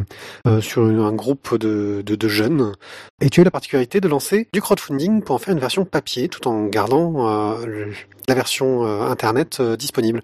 sur 0.61 0.83
un 0.83 1.13
groupe 1.13 1.57
de, 1.57 2.03
de, 2.05 2.15
de 2.15 2.27
jeunes. 2.27 2.73
Et 3.21 3.29
tu 3.31 3.39
as 3.39 3.41
eu 3.41 3.45
la 3.45 3.51
particularité 3.51 3.99
de 4.01 4.07
lancer 4.07 4.47
du 4.53 4.61
crowdfunding 4.61 5.23
pour 5.23 5.35
en 5.35 5.39
faire 5.39 5.53
une 5.53 5.59
version 5.59 5.83
papier 5.83 6.29
tout 6.29 6.47
en 6.47 6.65
gardant 6.65 7.57
le- 7.65 7.91
la 8.27 8.35
version 8.35 8.83
internet 8.83 9.61
disponible. 9.61 10.21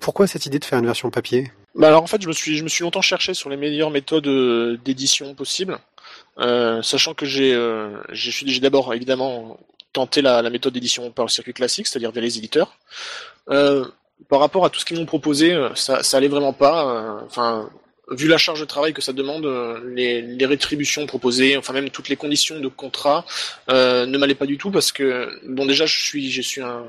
Pourquoi 0.00 0.26
cette 0.26 0.46
idée 0.46 0.58
de 0.58 0.64
faire 0.64 0.78
une 0.78 0.86
version 0.86 1.10
papier? 1.10 1.50
Bah 1.74 1.88
alors 1.88 2.02
en 2.02 2.06
fait, 2.06 2.20
je 2.20 2.28
me 2.28 2.32
suis, 2.32 2.56
je 2.56 2.64
me 2.64 2.68
suis 2.68 2.82
longtemps 2.82 3.00
cherché 3.00 3.34
sur 3.34 3.50
les 3.50 3.56
meilleures 3.56 3.90
méthodes 3.90 4.28
d'édition 4.84 5.34
possibles, 5.34 5.78
euh, 6.38 6.82
sachant 6.82 7.14
que 7.14 7.26
j'ai, 7.26 7.54
euh, 7.54 7.96
j'ai 8.12 8.60
d'abord 8.60 8.92
évidemment 8.94 9.58
tenté 9.92 10.22
la, 10.22 10.42
la 10.42 10.50
méthode 10.50 10.72
d'édition 10.72 11.10
par 11.10 11.24
le 11.24 11.30
circuit 11.30 11.52
classique, 11.52 11.86
c'est-à-dire 11.86 12.12
via 12.12 12.22
les 12.22 12.38
éditeurs. 12.38 12.76
Euh, 13.50 13.84
par 14.28 14.40
rapport 14.40 14.64
à 14.64 14.70
tout 14.70 14.78
ce 14.78 14.84
qu'ils 14.84 14.98
m'ont 14.98 15.06
proposé, 15.06 15.52
euh, 15.52 15.74
ça, 15.74 16.02
ça 16.02 16.16
allait 16.18 16.28
vraiment 16.28 16.52
pas. 16.52 16.86
euh, 16.86 17.20
Enfin, 17.26 17.70
vu 18.10 18.26
la 18.26 18.38
charge 18.38 18.60
de 18.60 18.64
travail 18.64 18.92
que 18.92 19.02
ça 19.02 19.12
demande, 19.12 19.46
euh, 19.46 19.80
les, 19.94 20.20
les 20.20 20.46
rétributions 20.46 21.06
proposées, 21.06 21.56
enfin 21.56 21.72
même 21.72 21.90
toutes 21.90 22.08
les 22.08 22.16
conditions 22.16 22.58
de 22.58 22.68
contrat, 22.68 23.24
euh, 23.70 24.06
ne 24.06 24.18
m'allaient 24.18 24.34
pas 24.34 24.46
du 24.46 24.58
tout 24.58 24.70
parce 24.70 24.90
que 24.90 25.28
bon 25.46 25.64
déjà 25.64 25.86
je 25.86 26.00
suis, 26.00 26.30
je 26.30 26.42
suis 26.42 26.60
un, 26.60 26.84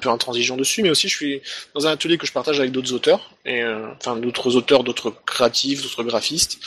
peu 0.00 0.08
intransigeant 0.08 0.56
dessus, 0.56 0.82
mais 0.82 0.90
aussi 0.90 1.08
je 1.08 1.16
suis 1.16 1.42
dans 1.74 1.86
un 1.86 1.92
atelier 1.92 2.18
que 2.18 2.26
je 2.26 2.32
partage 2.32 2.58
avec 2.58 2.72
d'autres 2.72 2.92
auteurs, 2.92 3.30
et 3.44 3.62
euh, 3.62 3.86
enfin 3.96 4.16
d'autres 4.16 4.56
auteurs, 4.56 4.82
d'autres 4.82 5.14
créatifs, 5.24 5.82
d'autres 5.82 6.02
graphistes, 6.02 6.58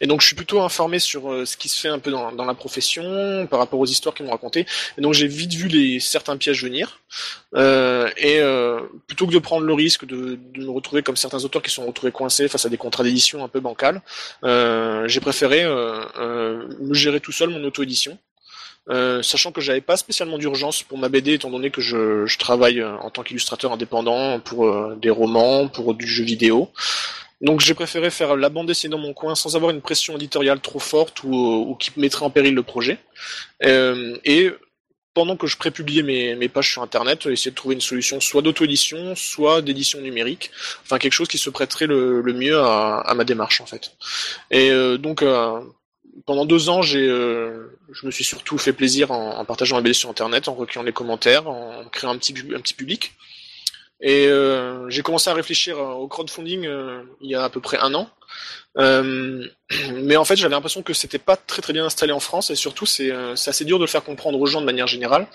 et 0.00 0.06
donc 0.06 0.20
je 0.20 0.26
suis 0.26 0.36
plutôt 0.36 0.60
informé 0.62 1.00
sur 1.00 1.32
euh, 1.32 1.44
ce 1.44 1.56
qui 1.56 1.68
se 1.68 1.80
fait 1.80 1.88
un 1.88 1.98
peu 1.98 2.10
dans, 2.10 2.32
dans 2.32 2.44
la 2.44 2.54
profession 2.54 3.46
par 3.50 3.58
rapport 3.58 3.80
aux 3.80 3.86
histoires 3.86 4.14
qu'ils 4.14 4.26
m'ont 4.26 4.32
racontées, 4.32 4.66
et 4.96 5.00
donc 5.00 5.14
j'ai 5.14 5.26
vite 5.26 5.54
vu 5.54 5.66
les 5.66 5.98
certains 5.98 6.36
pièges 6.36 6.62
venir, 6.62 7.00
et 7.56 8.40
plutôt 9.06 9.26
que 9.26 9.32
de 9.32 9.38
prendre 9.38 9.64
le 9.66 9.74
risque 9.74 10.04
de, 10.04 10.38
de 10.54 10.64
me 10.64 10.70
retrouver 10.70 11.02
comme 11.02 11.16
certains 11.16 11.44
auteurs 11.44 11.62
qui 11.62 11.70
sont 11.70 11.86
retrouvés 11.86 12.12
coincés 12.12 12.46
face 12.48 12.64
à 12.66 12.68
des 12.68 12.76
contrats 12.76 13.02
d'édition 13.02 13.47
un 13.48 13.50
peu 13.50 13.60
bancals, 13.60 14.02
euh, 14.44 15.08
j'ai 15.08 15.20
préféré 15.20 15.64
euh, 15.64 16.04
euh, 16.18 16.68
me 16.80 16.94
gérer 16.94 17.20
tout 17.20 17.32
seul 17.32 17.48
mon 17.50 17.64
auto-édition. 17.64 18.18
Euh, 18.90 19.22
sachant 19.22 19.52
que 19.52 19.60
j'avais 19.60 19.82
pas 19.82 19.98
spécialement 19.98 20.38
d'urgence 20.38 20.82
pour 20.82 20.96
ma 20.96 21.10
BD 21.10 21.34
étant 21.34 21.50
donné 21.50 21.70
que 21.70 21.82
je, 21.82 22.38
travaille 22.38 22.80
euh, 22.80 22.96
en 22.98 23.10
tant 23.10 23.22
qu'illustrateur 23.22 23.70
indépendant 23.70 24.40
pour 24.40 24.66
euh, 24.66 24.96
des 25.00 25.10
romans, 25.10 25.68
pour 25.68 25.94
du 25.94 26.06
jeu 26.06 26.24
vidéo. 26.24 26.70
Donc 27.42 27.60
j'ai 27.60 27.74
préféré 27.74 28.10
faire 28.10 28.34
la 28.34 28.48
bande 28.48 28.66
dessinée 28.66 28.90
dans 28.92 28.98
mon 28.98 29.12
coin 29.12 29.34
sans 29.34 29.56
avoir 29.56 29.70
une 29.72 29.82
pression 29.82 30.16
éditoriale 30.16 30.60
trop 30.60 30.78
forte 30.78 31.22
ou, 31.22 31.76
qui 31.78 31.90
mettrait 31.98 32.24
en 32.24 32.30
péril 32.30 32.54
le 32.54 32.62
projet. 32.62 32.98
Euh, 33.64 34.16
et 34.24 34.50
pendant 35.14 35.36
que 35.36 35.46
je 35.46 35.56
prépubliais 35.56 36.02
mes, 36.02 36.34
mes 36.34 36.48
pages 36.48 36.72
sur 36.72 36.82
internet, 36.82 37.26
essayer 37.26 37.50
de 37.50 37.56
trouver 37.56 37.74
une 37.74 37.80
solution 37.80 38.20
soit 38.20 38.42
d'auto-édition, 38.42 39.14
soit 39.16 39.62
d'édition 39.62 40.00
numérique, 40.00 40.50
enfin 40.82 40.98
quelque 40.98 41.12
chose 41.12 41.28
qui 41.28 41.38
se 41.38 41.50
prêterait 41.50 41.86
le, 41.86 42.22
mieux 42.32 42.58
à, 42.58 43.12
ma 43.16 43.24
démarche 43.24 43.60
en 43.60 43.66
fait. 43.66 43.92
Et 44.50 44.70
euh, 44.70 44.96
donc 44.96 45.22
euh, 45.22 45.60
pendant 46.26 46.44
deux 46.44 46.68
ans, 46.68 46.82
j'ai, 46.82 47.06
euh, 47.08 47.78
je 47.92 48.06
me 48.06 48.10
suis 48.10 48.24
surtout 48.24 48.58
fait 48.58 48.72
plaisir 48.72 49.10
en, 49.10 49.44
partageant 49.44 49.76
ma 49.76 49.82
BD 49.82 49.94
sur 49.94 50.10
Internet, 50.10 50.48
en 50.48 50.54
recueillant 50.54 50.84
les 50.84 50.92
commentaires, 50.92 51.48
en 51.48 51.84
créant 51.90 52.10
un 52.10 52.18
petit, 52.18 52.34
un 52.54 52.60
petit 52.60 52.74
public. 52.74 53.12
Et 54.00 54.26
euh, 54.28 54.88
j'ai 54.90 55.02
commencé 55.02 55.28
à 55.28 55.34
réfléchir 55.34 55.78
euh, 55.78 55.92
au 55.92 56.06
crowdfunding 56.06 56.66
euh, 56.66 57.02
il 57.20 57.30
y 57.30 57.34
a 57.34 57.42
à 57.42 57.50
peu 57.50 57.60
près 57.60 57.78
un 57.78 57.94
an. 57.94 58.08
Euh, 58.78 59.46
mais 60.02 60.16
en 60.16 60.24
fait, 60.24 60.36
j'avais 60.36 60.54
l'impression 60.54 60.82
que 60.82 60.92
c'était 60.92 61.18
pas 61.18 61.36
très 61.36 61.62
très 61.62 61.72
bien 61.72 61.84
installé 61.84 62.12
en 62.12 62.20
France 62.20 62.50
et 62.50 62.54
surtout 62.54 62.86
c'est 62.86 63.10
euh, 63.10 63.32
assez 63.32 63.64
dur 63.64 63.78
de 63.78 63.84
le 63.84 63.88
faire 63.88 64.04
comprendre 64.04 64.40
aux 64.40 64.46
gens 64.46 64.60
de 64.60 64.66
manière 64.66 64.86
générale. 64.86 65.26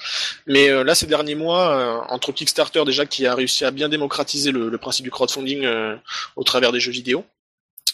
Mais 0.47 0.69
euh, 0.69 0.83
là, 0.83 0.95
ces 0.95 1.07
derniers 1.07 1.35
mois, 1.35 2.05
entre 2.09 2.31
Kickstarter 2.31 2.83
déjà 2.85 3.05
qui 3.05 3.25
a 3.25 3.35
réussi 3.35 3.65
à 3.65 3.71
bien 3.71 3.89
démocratiser 3.89 4.51
le, 4.51 4.69
le 4.69 4.77
principe 4.77 5.03
du 5.03 5.11
crowdfunding 5.11 5.67
au 6.35 6.43
travers 6.43 6.71
des 6.71 6.79
jeux 6.79 6.91
vidéo, 6.91 7.25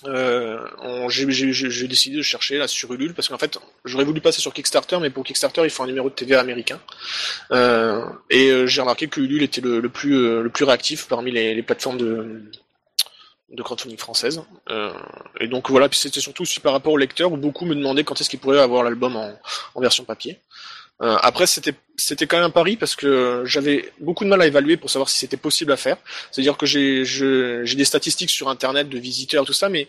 euh, 0.06 1.10
j'ai 1.10 1.26
décidé 1.88 2.16
de 2.16 2.22
chercher 2.22 2.58
là 2.58 2.68
sur 2.70 2.94
Ulule 2.94 3.14
parce 3.14 3.28
qu'en 3.28 3.38
fait 3.38 3.60
j'aurais 3.84 4.06
voulu 4.06 4.22
passer 4.22 4.40
sur 4.40 4.54
Kickstarter 4.54 4.98
mais 5.02 5.10
pour 5.10 5.26
Kickstarter 5.26 5.62
il 5.66 5.70
faut 5.70 5.84
un 5.84 5.88
numéro 5.88 6.10
de 6.10 6.14
TVA 6.16 6.40
américain 6.40 6.80
euh, 7.52 8.06
et 8.30 8.66
j'ai 8.66 8.80
remarqué 8.80 9.08
que 9.10 9.20
Ulule 9.20 9.44
était 9.44 9.60
le, 9.60 9.82
le 9.82 9.90
plus 9.90 10.16
euh, 10.16 10.42
le 10.42 10.50
plus 10.50 10.64
réactif 10.64 11.08
parmi 11.10 11.32
les, 11.32 11.54
les 11.54 11.64
plateformes 11.64 11.98
de 11.98 12.44
de 13.52 13.64
crowdfunding 13.64 13.98
françaises 13.98 14.42
euh, 14.70 14.94
et 15.40 15.48
donc 15.48 15.70
voilà 15.70 15.90
puis 15.90 15.98
c'était 15.98 16.20
surtout 16.20 16.44
aussi 16.44 16.60
par 16.60 16.74
rapport 16.74 16.94
aux 16.94 16.98
lecteurs 16.98 17.32
où 17.32 17.38
beaucoup 17.38 17.66
me 17.66 17.76
demandaient 17.76 18.04
quand 18.04 18.20
est-ce 18.22 18.30
qu'ils 18.30 18.40
pourraient 18.40 18.60
avoir 18.60 18.84
l'album 18.84 19.16
en, 19.16 19.32
en 19.76 19.82
version 19.82 20.04
papier 20.04 20.40
euh, 21.02 21.16
après, 21.22 21.48
c'était 21.48 21.74
c'était 21.96 22.28
quand 22.28 22.38
même 22.38 22.48
un 22.48 22.50
pari 22.50 22.76
parce 22.76 22.96
que 22.96 23.44
j'avais 23.46 23.92
beaucoup 24.00 24.26
de 24.26 24.30
mal 24.30 24.42
à 24.42 24.48
évaluer 24.48 24.76
pour 24.76 24.90
savoir 24.90 25.10
si 25.10 25.18
c'était 25.18 25.38
possible 25.38 25.72
à 25.72 25.78
faire. 25.78 25.98
C'est-à-dire 26.32 26.58
que 26.58 26.66
j'ai 26.66 27.06
j'ai 27.06 27.76
des 27.76 27.86
statistiques 27.86 28.30
sur 28.30 28.50
Internet 28.50 28.90
de 28.90 29.00
visiteurs 29.00 29.46
tout 29.46 29.54
ça, 29.54 29.70
mais 29.70 29.88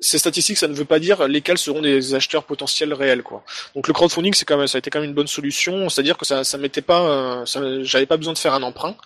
ces 0.00 0.18
statistiques, 0.18 0.58
ça 0.58 0.68
ne 0.68 0.74
veut 0.74 0.84
pas 0.84 0.98
dire 0.98 1.26
lesquels 1.26 1.58
seront 1.58 1.82
des 1.82 2.14
acheteurs 2.14 2.44
potentiels 2.44 2.94
réels, 2.94 3.22
quoi. 3.22 3.42
Donc 3.74 3.88
le 3.88 3.94
crowdfunding, 3.94 4.34
c'est 4.34 4.44
quand 4.44 4.56
même, 4.56 4.66
ça 4.66 4.78
a 4.78 4.80
été 4.80 4.90
quand 4.90 5.00
même 5.00 5.08
une 5.08 5.14
bonne 5.14 5.26
solution. 5.26 5.88
C'est-à-dire 5.88 6.16
que 6.16 6.24
ça, 6.24 6.44
ça 6.44 6.58
m'était 6.58 6.82
pas, 6.82 7.42
euh, 7.44 7.82
j'avais 7.82 8.06
pas 8.06 8.16
besoin 8.16 8.32
de 8.32 8.38
faire 8.38 8.54
un 8.54 8.62
emprunt. 8.62 8.96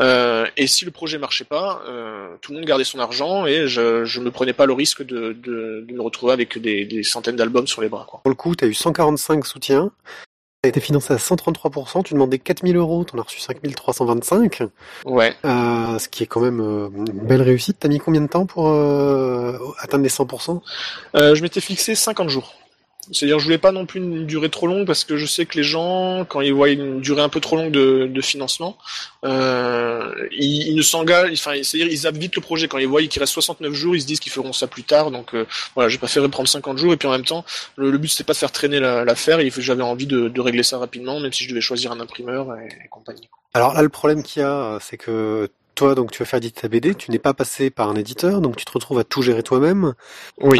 Euh, 0.00 0.46
et 0.56 0.66
si 0.66 0.84
le 0.84 0.90
projet 0.90 1.18
marchait 1.18 1.44
pas, 1.44 1.82
euh, 1.88 2.34
tout 2.40 2.52
le 2.52 2.58
monde 2.58 2.66
gardait 2.66 2.84
son 2.84 2.98
argent 2.98 3.46
et 3.46 3.68
je, 3.68 4.04
je 4.04 4.20
me 4.20 4.30
prenais 4.30 4.52
pas 4.52 4.66
le 4.66 4.72
risque 4.72 5.04
de, 5.04 5.32
de, 5.32 5.84
de 5.86 5.92
me 5.92 6.02
retrouver 6.02 6.32
avec 6.32 6.58
des, 6.58 6.84
des 6.84 7.02
centaines 7.02 7.36
d'albums 7.36 7.66
sur 7.66 7.82
les 7.82 7.88
bras, 7.88 8.06
quoi. 8.08 8.20
Pour 8.22 8.30
le 8.30 8.36
coup, 8.36 8.54
tu 8.56 8.64
as 8.64 8.68
eu 8.68 8.74
145 8.74 9.44
soutiens. 9.46 9.90
Tu 10.64 10.66
as 10.66 10.70
été 10.70 10.80
financé 10.80 11.14
à 11.14 11.18
133%, 11.18 12.02
tu 12.02 12.14
demandais 12.14 12.40
4000 12.40 12.74
euros, 12.76 13.04
tu 13.04 13.14
en 13.14 13.20
as 13.20 13.22
reçu 13.22 13.38
5325, 13.38 14.64
Ouais. 15.04 15.32
euh, 15.44 15.98
ce 16.00 16.08
qui 16.08 16.24
est 16.24 16.26
quand 16.26 16.40
même 16.40 16.60
euh, 16.60 16.88
une 16.96 17.04
belle 17.12 17.42
réussite. 17.42 17.76
T'as 17.78 17.86
mis 17.86 18.00
combien 18.00 18.20
de 18.22 18.26
temps 18.26 18.44
pour 18.44 18.66
euh, 18.66 19.56
atteindre 19.78 20.02
les 20.02 20.08
100% 20.10 20.60
Euh, 21.14 21.36
je 21.36 21.42
m'étais 21.42 21.60
fixé 21.60 21.94
50 21.94 22.28
jours. 22.28 22.54
C'est-à-dire, 23.12 23.38
je 23.38 23.44
voulais 23.44 23.58
pas 23.58 23.72
non 23.72 23.86
plus 23.86 24.00
une 24.00 24.26
durée 24.26 24.50
trop 24.50 24.66
longue 24.66 24.86
parce 24.86 25.04
que 25.04 25.16
je 25.16 25.26
sais 25.26 25.46
que 25.46 25.56
les 25.56 25.62
gens, 25.64 26.24
quand 26.28 26.40
ils 26.40 26.52
voient 26.52 26.68
une 26.70 27.00
durée 27.00 27.22
un 27.22 27.28
peu 27.28 27.40
trop 27.40 27.56
longue 27.56 27.70
de, 27.72 28.06
de 28.06 28.20
financement, 28.20 28.76
euh, 29.24 30.12
ils, 30.32 30.68
ils 30.68 30.74
ne 30.76 30.82
s'engagent, 30.82 31.32
enfin, 31.32 31.52
c'est-à-dire, 31.62 31.88
ils 31.92 32.18
vite 32.18 32.36
le 32.36 32.42
projet. 32.42 32.68
Quand 32.68 32.78
ils 32.78 32.86
voient 32.88 33.02
qu'il 33.02 33.20
reste 33.20 33.32
69 33.32 33.72
jours, 33.72 33.96
ils 33.96 34.02
se 34.02 34.06
disent 34.06 34.20
qu'ils 34.20 34.32
feront 34.32 34.52
ça 34.52 34.66
plus 34.66 34.82
tard. 34.84 35.10
Donc, 35.10 35.34
euh, 35.34 35.46
voilà, 35.74 35.88
j'ai 35.88 35.98
préféré 35.98 36.28
prendre 36.28 36.48
50 36.48 36.78
jours 36.78 36.92
et 36.92 36.96
puis 36.96 37.08
en 37.08 37.12
même 37.12 37.24
temps, 37.24 37.44
le, 37.76 37.90
le 37.90 37.98
but 37.98 38.08
c'était 38.08 38.24
pas 38.24 38.32
de 38.32 38.38
faire 38.38 38.52
traîner 38.52 38.80
la- 38.80 39.04
l'affaire. 39.04 39.40
et 39.40 39.50
j'avais 39.58 39.82
envie 39.82 40.06
de, 40.06 40.28
de 40.28 40.40
régler 40.40 40.62
ça 40.62 40.78
rapidement, 40.78 41.20
même 41.20 41.32
si 41.32 41.44
je 41.44 41.48
devais 41.50 41.60
choisir 41.60 41.92
un 41.92 42.00
imprimeur 42.00 42.54
et, 42.56 42.68
et 42.84 42.88
compagnie. 42.88 43.28
Alors 43.54 43.74
là, 43.74 43.82
le 43.82 43.88
problème 43.88 44.22
qu'il 44.22 44.42
y 44.42 44.44
a, 44.44 44.74
euh, 44.74 44.78
c'est 44.80 44.96
que 44.96 45.48
toi, 45.78 45.94
donc 45.94 46.10
tu 46.10 46.18
vas 46.18 46.24
faire 46.26 46.38
éditer 46.38 46.62
ta 46.62 46.68
BD, 46.68 46.94
tu 46.94 47.10
n'es 47.10 47.18
pas 47.18 47.34
passé 47.34 47.70
par 47.70 47.88
un 47.88 47.94
éditeur, 47.94 48.40
donc 48.40 48.56
tu 48.56 48.64
te 48.64 48.72
retrouves 48.72 48.98
à 48.98 49.04
tout 49.04 49.22
gérer 49.22 49.42
toi-même. 49.42 49.94
Oui. 50.40 50.58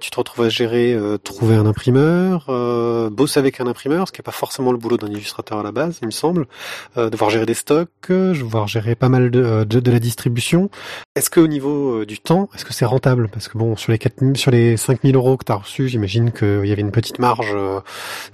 Tu 0.00 0.10
te 0.10 0.16
retrouves 0.16 0.44
à 0.44 0.48
gérer, 0.48 0.92
euh, 0.94 1.18
trouver 1.18 1.56
un 1.56 1.66
imprimeur, 1.66 2.46
euh, 2.48 3.10
bosser 3.10 3.40
avec 3.40 3.60
un 3.60 3.66
imprimeur, 3.66 4.06
ce 4.08 4.12
qui 4.12 4.20
n'est 4.20 4.24
pas 4.24 4.30
forcément 4.32 4.70
le 4.72 4.78
boulot 4.78 4.96
d'un 4.96 5.08
illustrateur 5.08 5.58
à 5.58 5.62
la 5.62 5.72
base, 5.72 5.98
il 6.02 6.06
me 6.06 6.10
semble. 6.12 6.46
Euh, 6.96 7.10
devoir 7.10 7.30
gérer 7.30 7.44
des 7.46 7.54
stocks, 7.54 7.88
devoir 8.08 8.68
gérer 8.68 8.94
pas 8.94 9.08
mal 9.08 9.30
de, 9.30 9.42
euh, 9.42 9.64
de, 9.64 9.80
de 9.80 9.90
la 9.90 9.98
distribution. 9.98 10.70
Est-ce 11.16 11.28
que 11.30 11.40
au 11.40 11.48
niveau 11.48 12.00
euh, 12.00 12.06
du 12.06 12.18
temps, 12.20 12.48
est-ce 12.54 12.64
que 12.64 12.72
c'est 12.72 12.84
rentable? 12.84 13.28
Parce 13.32 13.48
que 13.48 13.58
bon, 13.58 13.76
sur 13.76 13.90
les 13.92 13.98
4000, 13.98 14.36
sur 14.36 14.50
les 14.52 14.76
5000 14.76 15.16
euros 15.16 15.36
que 15.36 15.44
tu 15.44 15.52
as 15.52 15.56
reçus, 15.56 15.88
j'imagine 15.88 16.30
qu'il 16.32 16.66
y 16.66 16.72
avait 16.72 16.80
une 16.82 16.92
petite 16.92 17.18
marge. 17.18 17.52
euh, 17.54 17.80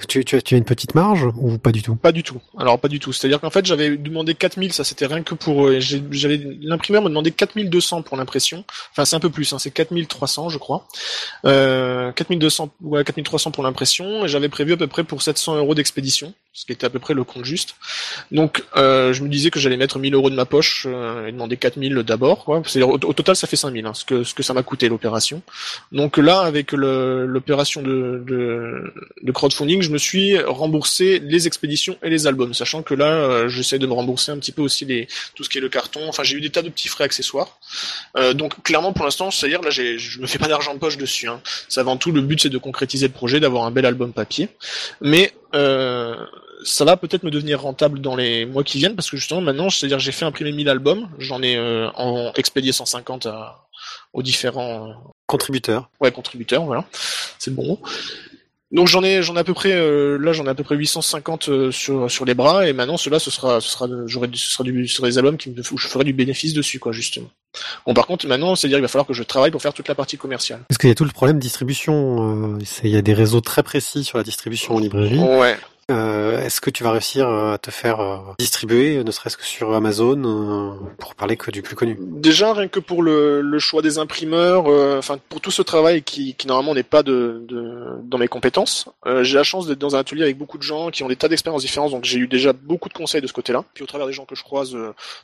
tu, 0.09 0.25
tu, 0.25 0.37
as, 0.37 0.43
tu 0.43 0.55
as 0.55 0.59
une 0.59 0.65
petite 0.65 0.95
marge 0.95 1.27
ou 1.37 1.57
pas 1.59 1.73
du 1.73 1.83
tout? 1.83 1.97
Pas 1.97 2.13
du 2.13 2.23
tout. 2.23 2.41
Alors 2.59 2.79
pas 2.79 2.89
du 2.89 3.01
tout. 3.01 3.13
C'est-à-dire 3.13 3.41
qu'en 3.41 3.51
fait 3.51 3.65
j'avais 3.67 3.97
demandé 3.97 4.35
4000, 4.35 4.73
ça 4.73 4.85
c'était 4.85 5.07
rien 5.07 5.23
que 5.23 5.35
pour. 5.35 5.71
j'ai- 5.81 6.03
J'avais 6.19 6.41
l'imprimeur 6.61 7.03
me 7.03 7.09
demandait 7.09 7.31
4200 7.31 8.03
pour 8.03 8.17
l'impression. 8.17 8.65
Enfin 8.91 9.05
c'est 9.05 9.17
un 9.17 9.21
peu 9.21 9.31
plus, 9.31 9.53
hein, 9.53 9.59
c'est 9.59 9.71
4300 9.71 10.49
je 10.49 10.59
crois. 10.59 10.87
Euh, 11.45 12.13
4200 12.13 12.71
ouais 12.83 13.05
4300 13.05 13.51
pour 13.51 13.63
l'impression 13.63 14.25
et 14.25 14.29
j'avais 14.29 14.49
prévu 14.49 14.73
à 14.73 14.77
peu 14.77 14.87
près 14.87 15.05
pour 15.05 15.23
700 15.23 15.57
euros 15.57 15.75
d'expédition, 15.75 16.35
ce 16.53 16.65
qui 16.65 16.73
était 16.73 16.87
à 16.87 16.91
peu 16.91 16.99
près 16.99 17.15
le 17.15 17.25
compte 17.25 17.45
juste. 17.45 17.77
Donc 18.31 18.65
euh, 18.77 19.13
je 19.13 19.23
me 19.23 19.29
disais 19.29 19.51
que 19.51 19.61
j'allais 19.61 19.77
mettre 19.77 19.99
1000 19.99 20.15
euros 20.15 20.31
de 20.31 20.35
ma 20.35 20.45
poche 20.45 20.87
euh, 20.89 21.27
et 21.27 21.33
demander 21.33 21.57
4000 21.57 21.95
d'abord. 21.99 22.45
quoi. 22.45 22.63
C'est-à-dire 22.67 22.89
au, 22.89 22.95
au 22.95 23.13
total 23.13 23.37
ça 23.37 23.47
fait 23.47 23.57
5000, 23.57 23.87
hein, 23.87 23.95
ce 23.95 24.05
que 24.05 24.25
ce 24.25 24.35
que 24.35 24.43
ça 24.43 24.55
m'a 24.55 24.63
coûté 24.63 24.89
l'opération. 24.89 25.43
Donc 25.93 26.17
là 26.17 26.41
avec 26.41 26.73
l'opération 26.73 27.83
de, 27.83 28.23
de 28.27 28.93
de 29.23 29.33
crowdfunding, 29.33 29.83
je 29.83 29.91
me 29.91 29.99
suis 29.99 30.39
remboursé 30.39 31.19
les 31.21 31.47
expéditions 31.47 31.97
et 32.03 32.11
les 32.11 32.27
albums, 32.27 32.55
sachant 32.55 32.83
que 32.83 32.95
là, 32.95 33.07
euh, 33.07 33.49
j'essaie 33.49 33.79
de 33.79 33.87
me 33.87 33.93
rembourser 33.93 34.33
un 34.33 34.39
petit 34.39 34.53
peu 34.53 34.63
aussi 34.63 34.85
les, 34.85 35.09
tout 35.35 35.45
ce 35.45 35.49
qui 35.49 35.59
est 35.59 35.61
le 35.61 35.69
carton. 35.69 36.09
Enfin, 36.09 36.23
j'ai 36.23 36.37
eu 36.37 36.41
des 36.41 36.51
tas 36.51 36.63
de 36.63 36.69
petits 36.69 36.89
frais 36.89 37.05
accessoires. 37.05 37.59
Euh, 38.17 38.35
donc, 38.35 38.63
clairement, 38.63 38.93
pour 38.93 39.05
l'instant, 39.05 39.31
c'est-à-dire 39.31 39.63
là, 39.63 39.71
je 39.71 40.21
me 40.21 40.27
fais 40.27 40.39
pas 40.39 40.49
d'argent 40.49 40.75
de 40.75 40.79
poche 40.79 40.97
dessus. 40.97 41.29
Hein. 41.29 41.41
C'est 41.69 41.81
avant 41.81 41.97
tout 41.97 42.13
le 42.13 42.21
but, 42.21 42.41
c'est 42.43 42.49
de 42.49 42.59
concrétiser 42.59 43.07
le 43.07 43.13
projet, 43.13 43.41
d'avoir 43.41 43.65
un 43.65 43.71
bel 43.71 43.87
album 43.87 44.13
papier. 44.13 44.49
Mais 45.01 45.33
euh, 45.55 46.17
ça 46.65 46.85
va 46.85 46.97
peut-être 46.97 47.23
me 47.23 47.31
devenir 47.31 47.61
rentable 47.63 48.01
dans 48.01 48.17
les 48.17 48.45
mois 48.47 48.65
qui 48.65 48.79
viennent 48.79 48.95
parce 48.97 49.11
que 49.11 49.17
justement 49.17 49.41
maintenant, 49.41 49.71
c'est-à-dire 49.71 49.99
j'ai 49.99 50.13
fait 50.13 50.25
imprimer 50.25 50.53
1000 50.53 50.69
albums, 50.69 51.09
j'en 51.19 51.43
ai 51.43 51.57
euh, 51.57 51.89
en 51.95 52.33
expédié 52.35 52.73
150 52.73 53.27
à, 53.27 53.67
aux 54.13 54.23
différents 54.23 54.89
euh, 54.89 54.93
Contributeur. 55.27 55.91
ouais 56.01 56.11
contributeurs, 56.11 56.65
voilà, 56.65 56.85
c'est 57.39 57.51
le 57.51 57.57
bon 57.57 57.67
mot. 57.67 57.81
Donc 58.71 58.87
j'en 58.87 59.03
ai 59.03 59.23
j'en 59.23 59.35
ai 59.37 59.39
à 59.41 59.45
peu 59.45 59.55
près 59.55 59.73
euh, 59.73 60.19
là 60.19 60.33
j'en 60.35 60.45
ai 60.45 60.51
à 60.51 60.55
peu 60.55 60.63
près 60.63 60.75
850 60.77 61.49
euh, 61.49 61.71
sur 61.73 62.11
sur 62.11 62.27
les 62.27 62.35
bras 62.35 62.69
et 62.69 62.75
maintenant 62.75 62.99
cela 62.99 63.19
ce 63.19 63.31
sera 63.31 63.63
ce 63.63 63.69
sera 63.71 63.87
j'aurai 64.05 64.29
du- 64.29 64.37
ce 64.37 64.51
sera 64.51 64.63
du 64.65 64.87
ce 64.87 64.97
sera 64.97 65.09
des 65.09 65.17
albums 65.17 65.39
qui 65.39 65.49
me 65.49 65.61
où 65.73 65.79
je 65.79 65.89
ferai 65.89 66.05
du 66.05 66.13
bénéfice 66.13 66.53
dessus 66.53 66.79
quoi 66.79 66.93
justement. 66.93 67.31
Bon 67.87 67.95
par 67.95 68.07
contre 68.07 68.27
maintenant 68.27 68.55
c'est 68.55 68.67
à 68.67 68.69
dire 68.69 68.79
il 68.79 68.83
va 68.83 68.89
falloir 68.89 69.07
que 69.07 69.15
je 69.15 69.23
travaille 69.23 69.51
pour 69.51 69.63
faire 69.63 69.73
toute 69.75 69.89
la 69.89 69.95
partie 69.95 70.17
commerciale. 70.19 70.61
Parce 70.69 70.79
qu'il 70.79 70.89
y 70.89 70.93
a 70.93 70.95
tout 70.95 71.05
le 71.05 71.11
problème 71.11 71.37
de 71.39 71.43
distribution. 71.43 72.57
euh, 72.57 72.59
Il 72.85 72.91
y 72.91 72.97
a 72.97 73.03
des 73.03 73.15
réseaux 73.15 73.41
très 73.41 73.63
précis 73.63 74.05
sur 74.05 74.19
la 74.19 74.25
distribution 74.25 74.75
en 74.77 74.79
librairie. 74.79 75.19
Ouais. 75.19 75.57
Euh, 75.91 76.45
Est-ce 76.45 76.61
que 76.61 76.69
tu 76.69 76.85
vas 76.85 76.91
réussir 76.91 77.27
à 77.27 77.57
te 77.57 77.71
faire 77.71 78.01
euh, 78.01 78.19
distribuer, 78.39 79.03
ne 79.03 79.11
serait-ce 79.11 79.39
que 79.39 79.45
sur 79.47 79.73
Amazon, 79.75 80.23
euh, 80.23 80.73
pour 80.99 81.15
parler 81.15 81.39
que 81.39 81.51
du 81.51 81.63
plus 81.63 81.77
connu? 81.77 81.97
Déjà, 81.99 82.53
rien 82.53 82.69
que 82.69 82.79
pour 82.79 83.03
le, 83.03 83.41
le 83.41 83.59
choix 83.59 83.81
des 83.81 83.97
imprimeurs, 83.97 84.67
enfin 84.99 85.17
pour 85.31 85.41
tout 85.41 85.51
ce 85.51 85.63
travail 85.63 86.03
qui, 86.03 86.35
qui 86.35 86.47
normalement 86.47 86.75
n'est 86.75 86.83
pas 86.83 87.03
de, 87.03 87.43
de, 87.49 87.87
dans 88.03 88.19
mes 88.19 88.29
compétences, 88.29 88.91
j'ai 89.23 89.37
la 89.37 89.43
chance 89.45 89.67
d'être 89.67 89.79
dans 89.79 89.97
un 89.97 90.01
atelier 90.01 90.25
avec 90.25 90.37
beaucoup 90.37 90.59
de 90.59 90.63
gens 90.63 90.91
qui 90.91 91.05
ont 91.05 91.09
des 91.09 91.17
tas 91.17 91.29
d'expériences 91.29 91.63
différentes, 91.63 91.93
donc 91.93 92.05
j'ai 92.05 92.19
eu 92.19 92.29
déjà 92.29 92.53
beaucoup 92.53 92.91
de 92.91 92.95
conseils 92.95 93.23
de 93.23 93.27
ce 93.27 93.33
côté-là. 93.33 93.65
Puis 93.73 93.83
au 93.83 93.87
travers 93.87 94.07
des 94.07 94.13
gens 94.13 94.27
que 94.27 94.35
je 94.35 94.43
croise 94.43 94.77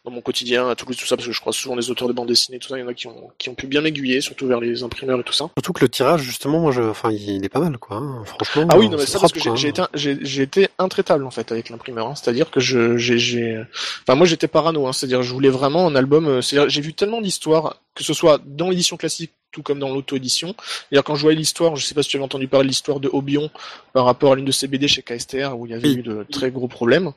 dans 0.07 0.11
mon 0.11 0.23
quotidien, 0.23 0.71
à 0.71 0.75
Toulouse, 0.75 0.97
tout 0.97 1.05
ça, 1.05 1.17
parce 1.19 1.27
que 1.29 1.35
je 1.35 1.41
croise 1.43 1.57
souvent 1.57 1.77
des 1.77 1.91
auteurs 1.91 2.09
de 2.09 2.14
bande 2.15 2.29
dessinée, 2.29 2.59
tout 2.59 2.69
ça, 2.69 2.79
il 2.79 2.81
y 2.81 2.85
en 2.85 2.89
a 2.89 2.95
qui 2.95 3.07
ont, 3.07 3.31
qui 3.39 3.49
ont 3.51 3.55
pu 3.55 3.67
bien 3.67 3.81
m'aiguiller, 3.81 4.21
surtout 4.21 4.47
vers 4.47 4.61
les 4.61 4.83
imprimeurs 4.83 5.21
et 5.21 5.23
tout 5.25 5.33
ça. 5.33 5.51
Surtout 5.59 5.73
que 5.75 5.81
le 5.83 5.89
tirage, 5.89 6.23
justement, 6.23 6.61
moi, 6.61 6.73
je, 6.73 6.81
enfin, 6.83 7.11
il 7.11 7.45
est 7.45 7.49
pas 7.49 7.61
mal, 7.61 7.77
quoi. 7.79 7.99
hein. 7.99 8.23
Franchement. 8.25 8.67
Ah 8.71 8.79
oui, 8.79 8.89
non 8.89 8.97
mais 8.97 9.05
c'est 9.05 9.13
ça 9.13 9.21
parce 9.21 9.33
que 9.33 9.41
j'ai 9.41 9.55
j'ai 9.57 9.69
été, 9.69 9.83
j'ai 9.95 10.19
j'ai 10.23 10.43
été 10.43 10.69
intraitable 10.79 11.25
en 11.27 11.31
fait 11.31 11.51
avec 11.53 11.69
l'imprimeur. 11.69 12.07
hein. 12.09 12.15
C'est-à-dire 12.15 12.51
que 12.51 12.61
je 12.61 12.97
j'ai 12.97 13.19
j'ai, 13.19 13.63
enfin 14.03 14.15
moi 14.15 14.27
j'étais 14.27 14.49
parano. 14.49 14.87
Hein. 14.87 14.93
C'est-à-dire 14.93 15.23
je 15.23 15.33
voulais 15.33 15.51
vraiment 15.51 15.87
un 15.87 15.95
album. 15.97 16.27
euh, 16.29 16.41
C'est-à-dire 16.43 16.69
j'ai 16.71 16.81
vu 16.81 16.95
tellement 16.95 17.21
d'histoires 17.21 17.81
que 17.95 18.03
ce 18.05 18.13
soit 18.15 18.41
dans 18.45 18.71
l'édition 18.71 18.97
classique 18.97 19.31
tout 19.55 19.63
comme 19.63 19.79
dans 19.79 19.89
l'auto-édition. 19.95 20.55
C'est-à-dire 20.59 21.05
quand 21.05 21.15
je 21.15 21.23
voyais 21.23 21.39
l'histoire, 21.39 21.77
je 21.77 21.87
sais 21.87 21.95
pas 21.95 22.03
si 22.03 22.11
tu 22.11 22.17
avais 22.17 22.25
entendu 22.25 22.49
parler 22.49 22.65
de 22.65 22.69
l'histoire 22.71 22.99
de 23.01 23.09
Obion 23.13 23.51
par 23.93 24.05
rapport 24.05 24.33
à 24.33 24.37
l'une 24.37 24.45
de 24.45 24.51
ses 24.53 24.67
BD 24.67 24.89
chez 24.89 25.03
KSTR 25.03 25.53
où 25.57 25.67
il 25.67 25.71
y 25.73 25.75
avait 25.75 25.89
Oui. 25.89 25.97
eu 25.99 26.03
de 26.03 26.27
très 26.31 26.51
gros 26.51 26.67
problèmes. 26.69 27.13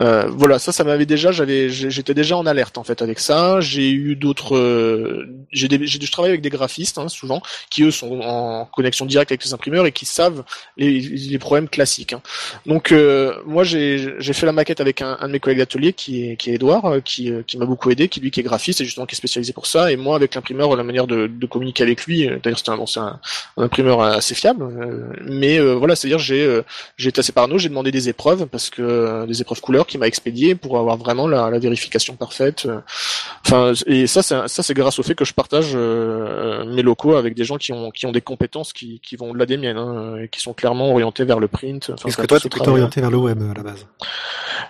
Euh, 0.00 0.26
voilà, 0.28 0.58
ça, 0.58 0.72
ça 0.72 0.82
m'avait 0.84 1.04
déjà, 1.06 1.30
j'avais, 1.30 1.68
j'étais 1.68 2.14
déjà 2.14 2.36
en 2.38 2.46
alerte 2.46 2.78
en 2.78 2.84
fait 2.84 3.02
avec 3.02 3.18
ça. 3.20 3.60
J'ai 3.60 3.90
eu 3.90 4.16
d'autres, 4.16 4.56
euh, 4.56 5.28
j'ai 5.52 5.68
je 5.86 6.10
travaille 6.10 6.30
avec 6.30 6.40
des 6.40 6.48
graphistes 6.50 6.96
hein, 6.98 7.08
souvent 7.08 7.42
qui 7.70 7.82
eux 7.82 7.90
sont 7.90 8.20
en 8.22 8.64
connexion 8.64 9.04
directe 9.04 9.30
avec 9.32 9.44
les 9.44 9.52
imprimeurs 9.52 9.84
et 9.86 9.92
qui 9.92 10.06
savent 10.06 10.42
les, 10.78 11.00
les 11.00 11.38
problèmes 11.38 11.68
classiques. 11.68 12.14
hein. 12.14 12.22
Donc 12.66 12.92
euh, 12.92 13.34
moi 13.46 13.62
j'ai, 13.64 14.14
j'ai 14.18 14.32
fait 14.32 14.46
la 14.46 14.52
maquette 14.52 14.80
avec 14.80 15.02
un, 15.02 15.18
un 15.20 15.26
de 15.28 15.32
mes 15.32 15.40
collègues 15.40 15.58
d'atelier 15.58 15.92
qui 15.92 16.30
est, 16.30 16.36
qui 16.36 16.50
est 16.50 16.54
Edouard, 16.54 16.96
qui, 17.04 17.30
qui 17.46 17.58
m'a 17.58 17.66
beaucoup 17.66 17.90
aidé, 17.90 18.08
qui 18.08 18.20
lui 18.20 18.30
qui 18.30 18.40
est 18.40 18.42
graphiste 18.42 18.80
et 18.80 18.84
justement 18.84 19.04
qui 19.06 19.14
est 19.14 19.18
spécialisé 19.18 19.52
pour 19.52 19.66
ça. 19.66 19.92
Et 19.92 19.96
moi 19.96 20.16
avec 20.16 20.34
l'imprimeur, 20.34 20.74
la 20.76 20.82
manière 20.84 21.06
de, 21.06 21.26
de 21.26 21.46
communiquer 21.46 21.81
avec 21.82 22.04
lui, 22.06 22.28
d'ailleurs 22.42 22.58
c'était 22.58 22.70
un, 22.70 22.76
bon, 22.76 22.86
c'est 22.86 23.00
un, 23.00 23.20
un 23.56 23.64
imprimeur 23.64 24.02
assez 24.02 24.34
fiable, 24.34 24.64
euh, 24.64 25.12
mais 25.24 25.58
euh, 25.58 25.74
voilà, 25.74 25.96
c'est-à-dire 25.96 26.18
j'ai 26.18 26.44
euh, 26.44 26.62
j'ai 26.96 27.08
été 27.08 27.20
assez 27.20 27.32
parano, 27.32 27.58
j'ai 27.58 27.68
demandé 27.68 27.90
des 27.90 28.08
épreuves 28.08 28.46
parce 28.46 28.70
que 28.70 29.26
des 29.26 29.40
épreuves 29.40 29.60
couleurs 29.60 29.86
qui 29.86 29.98
m'a 29.98 30.06
expédié 30.06 30.54
pour 30.54 30.78
avoir 30.78 30.96
vraiment 30.96 31.26
la, 31.26 31.50
la 31.50 31.58
vérification 31.58 32.16
parfaite. 32.16 32.68
Enfin, 33.46 33.72
et 33.86 34.06
ça, 34.06 34.22
c'est 34.22 34.48
ça, 34.48 34.62
c'est 34.62 34.74
grâce 34.74 34.98
au 34.98 35.02
fait 35.02 35.14
que 35.14 35.24
je 35.24 35.34
partage 35.34 35.72
euh, 35.74 36.64
mes 36.64 36.82
locaux 36.82 37.16
avec 37.16 37.34
des 37.34 37.44
gens 37.44 37.56
qui 37.56 37.72
ont 37.72 37.90
qui 37.90 38.06
ont 38.06 38.12
des 38.12 38.20
compétences 38.20 38.72
qui, 38.72 39.00
qui 39.00 39.16
vont 39.16 39.30
au-delà 39.30 39.46
des 39.46 39.56
miennes, 39.56 39.78
hein, 39.78 40.16
et 40.22 40.28
qui 40.28 40.40
sont 40.40 40.52
clairement 40.52 40.92
orientés 40.92 41.24
vers 41.24 41.40
le 41.40 41.48
print. 41.48 41.90
Enfin, 41.92 42.08
Est-ce 42.08 42.16
que 42.16 42.26
toi, 42.26 42.40
plutôt 42.40 42.58
travail. 42.58 42.80
orienté 42.80 43.00
vers 43.00 43.10
le 43.10 43.16
web 43.18 43.42
à 43.50 43.54
la 43.54 43.62
base? 43.62 43.86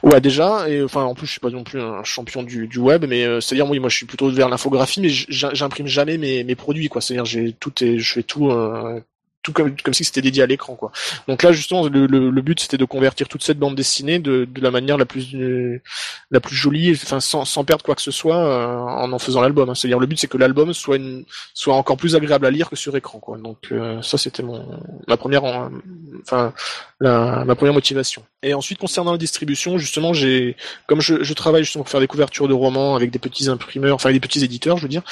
Ouais, 0.02 0.20
déjà, 0.20 0.68
et 0.68 0.82
enfin 0.82 1.02
en 1.04 1.14
plus 1.14 1.26
je 1.26 1.32
suis 1.32 1.40
pas 1.40 1.50
non 1.50 1.64
plus 1.64 1.80
un 1.80 2.02
champion 2.02 2.42
du, 2.42 2.66
du 2.66 2.78
web, 2.78 3.04
mais 3.06 3.24
euh, 3.24 3.40
c'est-à-dire 3.40 3.68
oui, 3.68 3.78
moi 3.78 3.88
je 3.88 3.96
suis 3.96 4.06
plutôt 4.06 4.30
vers 4.30 4.48
l'infographie, 4.48 5.00
mais 5.00 5.10
j'imprime 5.10 5.86
jamais 5.86 6.18
mes, 6.18 6.44
mes 6.44 6.54
produits, 6.54 6.88
quoi. 6.88 7.00
C'est-à-dire 7.02 7.26
j'ai 7.26 7.52
tout 7.52 7.72
et 7.84 7.98
je 7.98 8.14
fais 8.14 8.22
tout. 8.22 8.50
euh, 8.50 9.00
tout 9.42 9.52
comme, 9.52 9.74
comme 9.82 9.92
si 9.92 10.04
c'était 10.04 10.22
dédié 10.22 10.42
à 10.42 10.46
l'écran 10.46 10.76
quoi. 10.76 10.92
Donc 11.26 11.42
là 11.42 11.50
justement 11.52 11.88
le, 11.88 12.40
but 12.42 12.60
c'était 12.60 12.76
de 12.76 12.84
convertir 12.84 13.28
toute 13.28 13.42
cette 13.42 13.58
bande 13.58 13.74
dessinée 13.74 14.18
de, 14.20 14.44
de 14.44 14.60
la 14.60 14.70
manière 14.70 14.96
la 14.96 15.04
plus 15.04 15.34
la 16.30 16.40
plus 16.40 16.54
jolie, 16.54 16.92
enfin 16.92 17.18
sans, 17.20 17.44
sans 17.44 17.64
perdre 17.64 17.84
quoi 17.84 17.94
que 17.94 18.02
ce 18.02 18.12
soit 18.12 18.36
euh, 18.36 18.76
en 18.76 19.12
en 19.12 19.18
faisant 19.18 19.40
l'album. 19.40 19.68
hein. 19.68 19.74
C'est-à-dire 19.74 19.98
le 19.98 20.06
but 20.06 20.18
c'est 20.18 20.28
que 20.28 20.38
l'album 20.38 20.72
soit 20.72 21.00
soit 21.54 21.74
encore 21.74 21.96
plus 21.96 22.14
agréable 22.14 22.46
à 22.46 22.50
lire 22.50 22.70
que 22.70 22.76
sur 22.76 22.96
écran 22.96 23.18
quoi. 23.18 23.36
Donc 23.36 23.58
euh, 23.72 24.00
ça 24.02 24.16
c'était 24.16 24.44
mon 24.44 24.64
ma 25.08 25.16
première 25.16 25.42
enfin 26.22 26.52
ma 27.00 27.54
première 27.56 27.74
motivation. 27.74 28.22
Et 28.44 28.54
ensuite 28.54 28.78
concernant 28.78 29.10
la 29.10 29.18
distribution 29.18 29.76
justement 29.76 30.12
j'ai 30.12 30.56
comme 30.86 31.00
je, 31.00 31.24
je 31.24 31.34
travaille 31.34 31.64
justement 31.64 31.82
pour 31.82 31.90
faire 31.90 32.00
des 32.00 32.06
couvertures 32.06 32.46
de 32.46 32.54
romans 32.54 32.94
avec 32.94 33.10
des 33.10 33.18
petits 33.18 33.48
imprimeurs, 33.48 33.96
enfin 33.96 34.12
des 34.12 34.20
petits 34.20 34.44
éditeurs 34.44 34.76
je 34.76 34.82
veux 34.82 34.88
dire. 34.88 35.02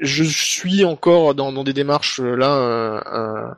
Je 0.00 0.24
suis 0.24 0.84
encore 0.84 1.34
dans, 1.34 1.52
dans 1.52 1.64
des 1.64 1.72
démarches 1.72 2.20
euh, 2.20 2.34
là 2.34 2.56
euh, 2.56 3.00
euh, 3.06 3.54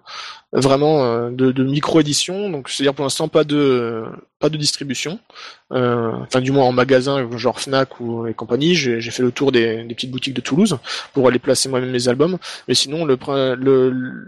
vraiment 0.52 1.04
euh, 1.04 1.30
de, 1.30 1.50
de 1.52 1.64
micro-édition, 1.64 2.50
donc 2.50 2.68
c'est-à-dire 2.68 2.94
pour 2.94 3.04
l'instant 3.04 3.28
pas 3.28 3.44
de 3.44 4.04
pas 4.38 4.48
de 4.48 4.56
distribution, 4.56 5.20
euh, 5.72 6.10
enfin 6.22 6.40
du 6.40 6.50
moins 6.50 6.64
en 6.64 6.72
magasin 6.72 7.26
genre 7.38 7.60
Fnac 7.60 8.00
ou 8.00 8.26
et 8.26 8.34
compagnie. 8.34 8.74
J'ai 8.74 9.00
j'ai 9.00 9.10
fait 9.12 9.22
le 9.22 9.30
tour 9.30 9.52
des, 9.52 9.84
des 9.84 9.94
petites 9.94 10.10
boutiques 10.10 10.34
de 10.34 10.40
Toulouse 10.40 10.78
pour 11.14 11.28
aller 11.28 11.38
placer 11.38 11.68
moi-même 11.68 11.90
mes 11.92 12.08
albums, 12.08 12.38
mais 12.68 12.74
sinon 12.74 13.04
le, 13.04 13.16
le, 13.54 13.90
le- 13.90 14.24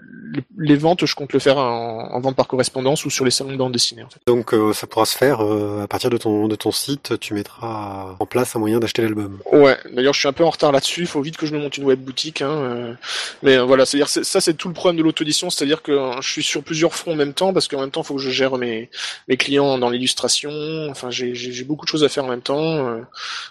les 0.59 0.77
ventes 0.77 1.05
je 1.05 1.14
compte 1.14 1.33
le 1.33 1.39
faire 1.41 1.59
en, 1.59 2.12
en 2.12 2.20
vente 2.20 2.37
par 2.37 2.47
correspondance 2.47 3.05
ou 3.05 3.11
sur 3.11 3.25
les 3.25 3.31
salons 3.33 3.51
de 3.53 3.57
bande 3.57 3.72
dessinée 3.72 4.03
en 4.05 4.09
fait. 4.09 4.20
Donc, 4.27 4.53
euh, 4.55 4.72
ça 4.72 4.87
pourra 4.87 5.05
se 5.07 5.16
faire 5.16 5.41
euh, 5.45 5.83
à 5.83 5.89
partir 5.89 6.11
de 6.11 6.16
ton 6.16 6.49
de 6.49 6.55
ton 6.57 6.70
site. 6.72 7.18
Tu 7.20 7.35
mettras 7.35 8.16
en 8.18 8.27
place 8.27 8.55
un 8.57 8.61
moyen 8.61 8.79
d'acheter 8.81 9.03
l'album. 9.03 9.39
Ouais, 9.53 9.77
d'ailleurs 9.93 10.14
je 10.14 10.20
suis 10.20 10.29
un 10.29 10.33
peu 10.33 10.45
en 10.45 10.51
retard 10.51 10.70
là-dessus, 10.72 11.01
il 11.03 11.07
faut 11.07 11.20
vite 11.20 11.37
que 11.37 11.47
je 11.47 11.55
me 11.55 11.59
monte 11.61 11.77
une 11.77 11.85
web 11.85 12.01
boutique. 12.01 12.41
Hein, 12.41 12.51
euh, 12.51 12.95
mais 13.43 13.57
euh, 13.59 13.64
voilà, 13.64 13.85
c'est-à-dire 13.85 14.09
c'est- 14.09 14.25
ça 14.25 14.41
c'est 14.41 14.55
tout 14.55 14.68
le 14.68 14.75
problème 14.75 14.97
de 14.99 15.03
l'auto-édition, 15.03 15.51
c'est-à-dire 15.51 15.83
que 15.83 15.93
euh, 16.16 16.20
je 16.22 16.28
suis 16.30 16.42
sur 16.42 16.62
plusieurs 16.62 16.94
fronts 16.94 17.12
en 17.12 17.16
même 17.16 17.34
temps, 17.34 17.52
parce 17.52 17.68
qu'en 17.68 17.80
même 17.80 17.90
temps 17.90 18.02
il 18.02 18.06
faut 18.06 18.14
que 18.16 18.20
je 18.22 18.30
gère 18.30 18.56
mes, 18.56 18.90
mes 19.28 19.36
clients 19.36 19.78
dans 19.78 19.90
l'illustration, 19.90 20.50
enfin 20.90 21.10
j'ai 21.10 21.64
beaucoup 21.64 21.84
de 21.84 21.90
choses 21.90 22.04
à 22.04 22.08
faire 22.08 22.24
en 22.24 22.28
même 22.28 22.42
temps. 22.42 22.88
euh, 22.88 23.00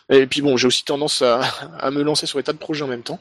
et 0.09 0.28
puis 0.28 0.41
bon, 0.41 0.57
j'ai 0.57 0.68
aussi 0.68 0.84
tendance 0.86 1.22
à, 1.22 1.41
à 1.80 1.91
me 1.91 2.01
lancer 2.03 2.26
sur 2.26 2.38
des 2.39 2.43
tas 2.43 2.53
de 2.53 2.57
projets 2.57 2.84
en 2.84 2.88
même 2.88 3.03
temps, 3.03 3.20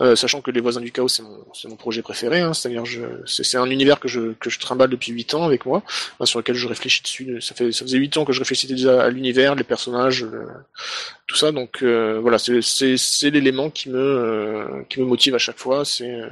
euh, 0.00 0.16
sachant 0.16 0.40
que 0.40 0.50
Les 0.50 0.60
Voisins 0.60 0.80
du 0.80 0.92
Chaos 0.92 1.08
c'est 1.08 1.22
mon, 1.22 1.44
mon 1.68 1.76
projet 1.76 2.02
préféré, 2.02 2.40
hein, 2.40 2.54
c'est-à-dire 2.54 2.84
c'est 3.26 3.56
un 3.56 3.70
univers 3.70 4.00
que 4.00 4.08
je, 4.08 4.32
que 4.34 4.50
je 4.50 4.58
trimballe 4.58 4.90
depuis 4.90 5.12
8 5.12 5.34
ans 5.34 5.44
avec 5.44 5.66
moi, 5.66 5.82
hein, 6.20 6.26
sur 6.26 6.38
lequel 6.38 6.54
je 6.56 6.66
réfléchis 6.68 7.02
dessus, 7.02 7.40
ça, 7.40 7.54
fait, 7.54 7.72
ça 7.72 7.84
faisait 7.84 7.98
8 7.98 8.16
ans 8.16 8.24
que 8.24 8.32
je 8.32 8.40
réfléchissais 8.40 8.72
déjà 8.74 9.02
à 9.04 9.10
l'univers, 9.10 9.54
les 9.54 9.64
personnages, 9.64 10.24
le- 10.24 10.46
tout 11.26 11.36
ça. 11.36 11.52
Donc 11.52 11.82
euh, 11.82 12.18
voilà, 12.20 12.38
c'est 12.38 13.30
l'élément 13.30 13.70
qui 13.70 13.90
me 13.90 13.98
euh, 13.98 14.82
qui 14.88 15.00
me 15.00 15.06
motive 15.06 15.34
à 15.34 15.38
chaque 15.38 15.58
fois. 15.58 15.84
C'est 15.84 16.10
euh, 16.10 16.28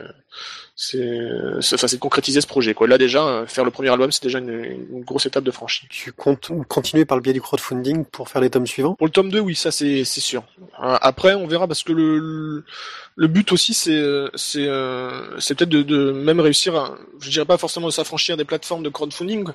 c'est 0.75 1.75
enfin, 1.75 1.87
de 1.87 1.97
concrétiser 1.97 2.41
ce 2.41 2.47
projet. 2.47 2.75
Quoi. 2.75 2.87
Là 2.87 2.99
déjà, 2.99 3.27
euh, 3.27 3.47
faire 3.47 3.65
le 3.65 3.71
premier 3.71 3.91
album, 3.91 4.11
c'est 4.11 4.23
déjà 4.23 4.39
une, 4.39 4.65
une 4.91 5.05
grosse 5.05 5.27
étape 5.27 5.45
de 5.45 5.51
franchie. 5.51 5.87
Tu 5.91 6.13
comptes 6.13 6.51
continuer 6.69 7.05
par 7.05 7.17
le 7.17 7.23
biais 7.23 7.33
du 7.33 7.41
crowdfunding 7.41 8.05
pour 8.07 8.29
faire 8.29 8.41
les 8.41 8.51
tomes 8.51 8.67
suivants? 8.67 8.95
Pour 8.95 9.07
le 9.07 9.13
tome 9.13 9.31
2, 9.31 9.41
oui, 9.41 9.55
ça 9.55 9.71
c'est 9.71 10.05
c'est 10.05 10.21
sûr. 10.21 10.45
Euh, 10.83 10.97
Après, 11.01 11.35
on 11.35 11.47
verra 11.47 11.69
parce 11.69 11.83
que 11.83 11.93
le 11.93 12.65
le, 13.17 13.27
but 13.27 13.53
aussi, 13.53 13.75
c'est 13.75 13.95
euh, 13.95 14.29
c'est 14.35 14.67
euh, 14.67 15.39
c'est 15.41 15.55
peut-être 15.55 15.71
de, 15.71 15.83
de 15.83 16.13
même 16.13 16.41
réussir. 16.41 16.77
À, 16.77 16.95
je 17.21 17.31
dirais 17.31 17.45
pas 17.45 17.59
forcément 17.59 17.87
de 17.87 17.93
s'affranchir 17.93 18.37
des 18.37 18.45
plateformes 18.45 18.83
de 18.83 18.89
crowdfunding, 18.89 19.47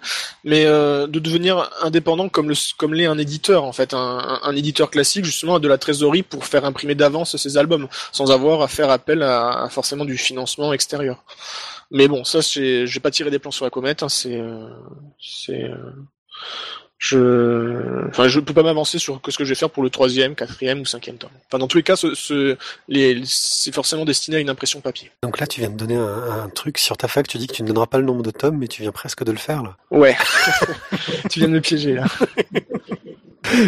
mais 0.43 0.65
euh, 0.65 1.07
de 1.07 1.19
devenir 1.19 1.69
indépendant 1.81 2.29
comme 2.29 2.49
le 2.49 2.55
comme 2.77 2.93
l'est 2.93 3.05
un 3.05 3.17
éditeur 3.17 3.63
en 3.63 3.73
fait, 3.73 3.93
un, 3.93 4.39
un, 4.43 4.55
éditeur 4.55 4.89
classique 4.91 5.25
justement 5.25 5.55
a 5.55 5.59
de 5.59 5.67
la 5.67 5.77
trésorerie 5.77 6.23
pour 6.23 6.45
faire 6.45 6.65
imprimer 6.65 6.95
d'avance 6.95 7.37
ses 7.37 7.57
albums 7.57 7.87
sans 8.11 8.31
avoir 8.31 8.61
à 8.61 8.67
faire 8.67 8.89
appel 8.89 9.23
à, 9.23 9.63
à 9.63 9.69
forcément 9.69 10.05
du 10.05 10.17
financement 10.17 10.73
extérieur. 10.73 11.23
Mais 11.91 12.07
bon, 12.07 12.23
ça, 12.23 12.41
je 12.41 12.85
vais 12.85 12.99
pas 12.99 13.11
tirer 13.11 13.31
des 13.31 13.39
plans 13.39 13.51
sur 13.51 13.65
la 13.65 13.71
comète. 13.71 14.03
Hein, 14.03 14.09
c'est, 14.09 14.39
euh, 14.39 14.67
c'est, 15.19 15.69
je, 16.97 18.07
enfin, 18.07 18.27
je 18.27 18.39
peux 18.39 18.53
pas 18.53 18.63
m'avancer 18.63 18.97
sur 18.97 19.21
ce 19.27 19.37
que 19.37 19.43
je 19.43 19.49
vais 19.49 19.55
faire 19.55 19.69
pour 19.69 19.83
le 19.83 19.89
troisième, 19.89 20.33
quatrième 20.33 20.81
ou 20.81 20.85
cinquième 20.85 21.17
tome. 21.17 21.29
Enfin, 21.47 21.59
dans 21.59 21.67
tous 21.67 21.77
les 21.77 21.83
cas, 21.83 21.95
ce, 21.95 22.15
ce, 22.15 22.57
les, 22.87 23.21
c'est 23.25 23.71
forcément 23.71 24.03
destiné 24.03 24.37
à 24.37 24.39
une 24.39 24.49
impression 24.49 24.81
papier. 24.81 25.11
Donc 25.21 25.39
là, 25.39 25.45
tu 25.45 25.59
viens 25.59 25.69
de 25.69 25.77
donner 25.77 25.95
un, 25.95 26.43
un 26.43 26.49
truc 26.49 26.79
sur 26.79 26.97
ta 26.97 27.07
fac. 27.07 27.27
Tu 27.27 27.37
dis 27.37 27.47
que 27.47 27.53
tu 27.53 27.61
ne 27.61 27.67
donneras 27.67 27.85
pas 27.85 27.99
le 27.99 28.05
nombre 28.05 28.23
de 28.23 28.31
tomes, 28.31 28.57
mais 28.57 28.67
tu 28.67 28.81
viens 28.81 28.91
presque 28.91 29.23
de 29.23 29.31
le 29.31 29.37
faire 29.37 29.61
là. 29.61 29.77
Ouais. 29.91 30.17
tu 31.29 31.39
viens 31.39 31.49
de 31.49 31.53
me 31.53 31.61
piéger 31.61 31.93
là. 31.93 32.05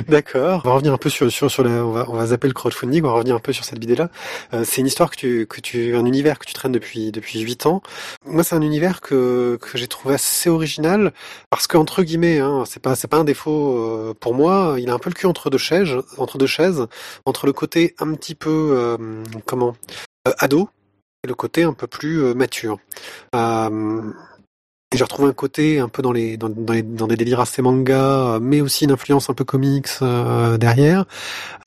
D'accord. 0.07 0.61
On 0.65 0.69
va 0.69 0.73
revenir 0.75 0.93
un 0.93 0.97
peu 0.97 1.09
sur 1.09 1.31
sur 1.31 1.49
sur 1.49 1.63
la, 1.63 1.71
on 1.85 1.91
va 1.91 2.05
on 2.09 2.13
va 2.13 2.27
zapper 2.27 2.47
le 2.47 2.53
crowdfunding. 2.53 3.03
On 3.03 3.07
va 3.07 3.13
revenir 3.13 3.35
un 3.35 3.39
peu 3.39 3.53
sur 3.53 3.65
cette 3.65 3.83
idée-là. 3.83 4.09
Euh, 4.53 4.63
c'est 4.65 4.81
une 4.81 4.87
histoire 4.87 5.09
que 5.11 5.15
tu 5.15 5.47
que 5.47 5.61
tu 5.61 5.95
un 5.95 6.05
univers 6.05 6.39
que 6.39 6.45
tu 6.45 6.53
traînes 6.53 6.71
depuis 6.71 7.11
depuis 7.11 7.39
huit 7.39 7.65
ans. 7.65 7.81
Moi, 8.25 8.43
c'est 8.43 8.55
un 8.55 8.61
univers 8.61 9.01
que 9.01 9.57
que 9.61 9.77
j'ai 9.77 9.87
trouvé 9.87 10.15
assez 10.15 10.49
original 10.49 11.13
parce 11.49 11.67
que 11.67 11.77
entre 11.77 12.03
guillemets, 12.03 12.39
hein, 12.39 12.63
c'est 12.65 12.81
pas 12.81 12.95
c'est 12.95 13.07
pas 13.07 13.17
un 13.17 13.23
défaut 13.23 13.77
euh, 13.77 14.13
pour 14.19 14.33
moi. 14.33 14.75
Il 14.79 14.89
a 14.89 14.93
un 14.93 14.99
peu 14.99 15.09
le 15.09 15.15
cul 15.15 15.25
entre 15.27 15.49
deux 15.49 15.57
chaises, 15.57 15.95
entre 16.17 16.37
deux 16.37 16.47
chaises, 16.47 16.87
entre 17.25 17.45
le 17.45 17.53
côté 17.53 17.95
un 17.99 18.13
petit 18.13 18.35
peu 18.35 18.71
euh, 18.73 18.97
comment 19.45 19.75
euh, 20.27 20.33
ado 20.39 20.69
et 21.23 21.27
le 21.27 21.35
côté 21.35 21.63
un 21.63 21.73
peu 21.73 21.87
plus 21.87 22.23
euh, 22.23 22.33
mature. 22.33 22.77
Euh, 23.35 24.11
Et 24.91 24.97
j'ai 24.97 25.03
retrouvé 25.03 25.29
un 25.29 25.33
côté 25.33 25.79
un 25.79 25.87
peu 25.87 26.01
dans 26.01 26.11
les 26.11 26.35
dans, 26.35 26.49
dans, 26.49 26.73
les, 26.73 26.81
dans 26.81 27.05
des 27.05 27.15
délires 27.15 27.39
assez 27.39 27.61
manga, 27.61 28.39
mais 28.41 28.59
aussi 28.59 28.85
une 28.85 28.91
influence 28.91 29.29
un 29.29 29.35
peu 29.35 29.43
comics 29.43 29.85
euh, 30.01 30.57
derrière. 30.57 31.05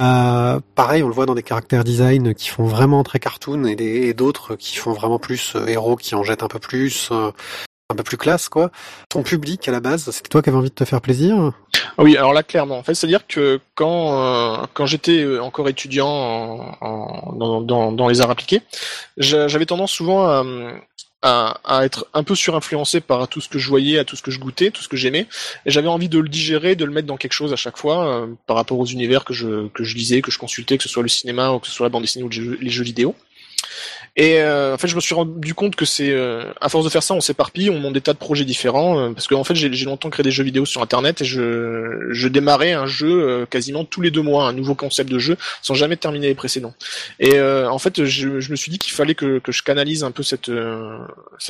Euh, 0.00 0.58
pareil, 0.74 1.04
on 1.04 1.08
le 1.08 1.14
voit 1.14 1.26
dans 1.26 1.36
des 1.36 1.44
caractères 1.44 1.84
design 1.84 2.34
qui 2.34 2.48
font 2.48 2.64
vraiment 2.64 3.04
très 3.04 3.20
cartoon 3.20 3.64
et, 3.66 3.76
et 4.08 4.12
d'autres 4.12 4.56
qui 4.56 4.76
font 4.76 4.92
vraiment 4.92 5.20
plus 5.20 5.52
euh, 5.54 5.66
héros, 5.68 5.94
qui 5.94 6.16
en 6.16 6.24
jettent 6.24 6.42
un 6.42 6.48
peu 6.48 6.58
plus, 6.58 7.10
euh, 7.12 7.30
un 7.90 7.94
peu 7.94 8.02
plus 8.02 8.16
classe 8.16 8.48
quoi. 8.48 8.72
Ton 9.08 9.22
public 9.22 9.68
à 9.68 9.70
la 9.70 9.78
base, 9.78 10.10
c'était 10.10 10.28
toi 10.28 10.42
qui 10.42 10.48
avais 10.48 10.58
envie 10.58 10.70
de 10.70 10.74
te 10.74 10.84
faire 10.84 11.00
plaisir? 11.00 11.52
Oui, 11.98 12.16
alors 12.16 12.32
là 12.32 12.42
clairement, 12.42 12.78
en 12.78 12.82
fait, 12.82 12.94
c'est-à-dire 12.94 13.28
que 13.28 13.60
quand 13.76 14.18
euh, 14.18 14.66
quand 14.74 14.86
j'étais 14.86 15.38
encore 15.38 15.68
étudiant 15.68 16.08
en, 16.08 16.76
en- 16.80 17.32
dans, 17.60 17.92
dans, 17.92 18.08
les 18.08 18.20
arts 18.20 18.30
appliqués, 18.30 18.62
j'a- 19.16 19.46
j'avais 19.46 19.66
tendance 19.66 19.92
souvent 19.92 20.26
à, 20.26 20.42
à, 21.22 21.60
à 21.64 21.84
être 21.84 22.06
un 22.14 22.22
peu 22.22 22.34
surinfluencé 22.34 23.00
par 23.00 23.28
tout 23.28 23.40
ce 23.40 23.48
que 23.48 23.58
je 23.58 23.68
voyais, 23.68 23.98
à 23.98 24.04
tout 24.04 24.16
ce 24.16 24.22
que 24.22 24.30
je 24.30 24.38
goûtais, 24.38 24.70
tout 24.70 24.82
ce 24.82 24.88
que 24.88 24.96
j'aimais, 24.96 25.26
et 25.66 25.70
j'avais 25.70 25.88
envie 25.88 26.08
de 26.08 26.18
le 26.18 26.28
digérer, 26.28 26.76
de 26.76 26.84
le 26.84 26.92
mettre 26.92 27.06
dans 27.06 27.16
quelque 27.16 27.32
chose 27.32 27.52
à 27.52 27.56
chaque 27.56 27.76
fois, 27.76 28.06
euh, 28.06 28.26
par 28.46 28.56
rapport 28.56 28.78
aux 28.78 28.86
univers 28.86 29.24
que 29.24 29.32
je 29.32 29.68
que 29.68 29.84
je 29.84 29.94
lisais, 29.94 30.22
que 30.22 30.30
je 30.30 30.38
consultais, 30.38 30.76
que 30.76 30.82
ce 30.82 30.88
soit 30.88 31.02
le 31.02 31.08
cinéma 31.08 31.52
ou 31.52 31.58
que 31.58 31.66
ce 31.66 31.72
soit 31.72 31.86
la 31.86 31.90
bande 31.90 32.02
dessinée 32.02 32.24
ou 32.24 32.28
les 32.28 32.36
jeux, 32.36 32.58
les 32.60 32.70
jeux 32.70 32.84
vidéo. 32.84 33.14
Et 34.14 34.40
euh, 34.40 34.74
en 34.74 34.78
fait, 34.78 34.88
je 34.88 34.94
me 34.94 35.00
suis 35.00 35.14
rendu 35.14 35.54
compte 35.54 35.74
que 35.74 35.86
c'est 35.86 36.10
euh, 36.10 36.52
à 36.60 36.68
force 36.68 36.84
de 36.84 36.90
faire 36.90 37.02
ça, 37.02 37.14
on 37.14 37.22
s'éparpille, 37.22 37.70
on 37.70 37.78
monte 37.78 37.94
des 37.94 38.02
tas 38.02 38.12
de 38.12 38.18
projets 38.18 38.44
différents. 38.44 38.98
euh, 38.98 39.10
parce 39.12 39.26
que 39.26 39.34
en 39.34 39.44
fait, 39.44 39.54
j'ai 39.54 39.84
longtemps 39.86 40.10
créé 40.10 40.22
des 40.22 40.30
jeux 40.30 40.44
vidéo 40.44 40.66
sur 40.66 40.82
Internet 40.82 41.22
et 41.22 41.24
je, 41.24 42.28
démarrais 42.28 42.72
un 42.72 42.86
jeu 42.86 43.08
euh, 43.08 43.46
quasiment 43.46 43.84
tous 43.84 44.02
les 44.02 44.10
deux 44.10 44.20
mois, 44.20 44.46
un 44.46 44.52
nouveau 44.52 44.74
concept 44.74 45.10
de 45.10 45.18
jeu, 45.18 45.36
sans 45.62 45.74
jamais 45.74 45.96
terminer 45.96 46.26
les 46.28 46.34
précédents. 46.34 46.74
Et 47.20 47.40
en 47.40 47.78
fait, 47.78 48.04
je, 48.04 48.28
me 48.28 48.56
suis 48.56 48.70
dit 48.70 48.78
qu'il 48.78 48.92
fallait 48.92 49.14
que, 49.14 49.40
je 49.46 49.62
canalise 49.62 50.04
un 50.04 50.10
peu 50.10 50.22
cette 50.22 50.50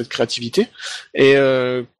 créativité 0.08 0.68
et 1.14 1.34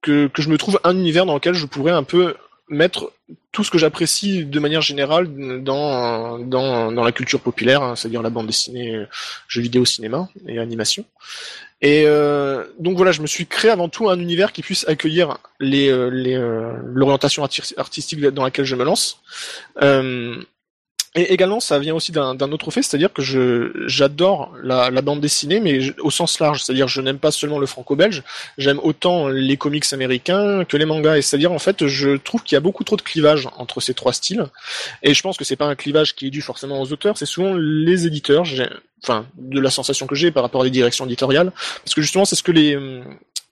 que 0.02 0.30
je 0.38 0.48
me 0.48 0.58
trouve 0.58 0.80
un 0.84 0.96
univers 0.96 1.26
dans 1.26 1.34
lequel 1.34 1.54
je 1.54 1.66
pourrais 1.66 1.92
un 1.92 2.02
peu 2.02 2.34
mettre 2.72 3.12
tout 3.52 3.62
ce 3.64 3.70
que 3.70 3.78
j'apprécie 3.78 4.44
de 4.44 4.60
manière 4.60 4.82
générale 4.82 5.28
dans 5.62 6.38
dans 6.38 6.90
dans 6.90 7.04
la 7.04 7.12
culture 7.12 7.40
populaire, 7.40 7.82
hein, 7.82 7.94
c'est-à-dire 7.96 8.22
la 8.22 8.30
bande 8.30 8.46
dessinée, 8.46 8.96
euh, 8.96 9.06
jeux 9.46 9.62
vidéo, 9.62 9.84
cinéma 9.84 10.28
et 10.48 10.58
animation. 10.58 11.04
Et 11.82 12.04
euh, 12.06 12.64
donc 12.78 12.96
voilà, 12.96 13.12
je 13.12 13.22
me 13.22 13.26
suis 13.26 13.46
créé 13.46 13.70
avant 13.70 13.88
tout 13.88 14.08
un 14.08 14.18
univers 14.18 14.52
qui 14.52 14.62
puisse 14.62 14.86
accueillir 14.88 15.38
les 15.60 15.88
euh, 15.90 16.10
les 16.10 16.34
euh, 16.34 16.72
l'orientation 16.84 17.44
arti- 17.44 17.74
artistique 17.76 18.20
dans 18.20 18.44
laquelle 18.44 18.64
je 18.64 18.76
me 18.76 18.84
lance. 18.84 19.20
Et 21.14 21.32
également, 21.34 21.60
ça 21.60 21.78
vient 21.78 21.94
aussi 21.94 22.10
d'un 22.10 22.52
autre 22.52 22.70
fait, 22.70 22.82
c'est-à-dire 22.82 23.12
que 23.12 23.22
j'adore 23.86 24.54
la, 24.62 24.90
la 24.90 25.02
bande 25.02 25.20
dessinée, 25.20 25.60
mais 25.60 25.94
au 26.00 26.10
sens 26.10 26.40
large, 26.40 26.62
c'est-à-dire 26.62 26.88
je 26.88 27.02
n'aime 27.02 27.18
pas 27.18 27.30
seulement 27.30 27.58
le 27.58 27.66
franco-belge, 27.66 28.22
j'aime 28.56 28.80
autant 28.82 29.28
les 29.28 29.58
comics 29.58 29.84
américains 29.92 30.64
que 30.64 30.78
les 30.78 30.86
mangas, 30.86 31.18
et 31.18 31.22
c'est-à-dire 31.22 31.52
en 31.52 31.58
fait, 31.58 31.86
je 31.86 32.16
trouve 32.16 32.42
qu'il 32.42 32.56
y 32.56 32.56
a 32.56 32.60
beaucoup 32.60 32.82
trop 32.82 32.96
de 32.96 33.02
clivage 33.02 33.46
entre 33.58 33.80
ces 33.80 33.92
trois 33.92 34.14
styles, 34.14 34.46
et 35.02 35.12
je 35.12 35.22
pense 35.22 35.36
que 35.36 35.44
c'est 35.44 35.56
pas 35.56 35.66
un 35.66 35.74
clivage 35.74 36.14
qui 36.14 36.28
est 36.28 36.30
dû 36.30 36.40
forcément 36.40 36.80
aux 36.80 36.90
auteurs, 36.92 37.18
c'est 37.18 37.26
souvent 37.26 37.54
les 37.54 38.06
éditeurs, 38.06 38.44
enfin 39.02 39.26
de 39.36 39.60
la 39.60 39.70
sensation 39.70 40.06
que 40.06 40.14
j'ai 40.14 40.30
par 40.30 40.42
rapport 40.42 40.62
à 40.62 40.64
des 40.64 40.70
directions 40.70 41.04
éditoriales, 41.04 41.52
parce 41.84 41.94
que 41.94 42.00
justement 42.00 42.24
c'est 42.24 42.36
ce 42.36 42.42
que 42.42 42.52
les 42.52 42.78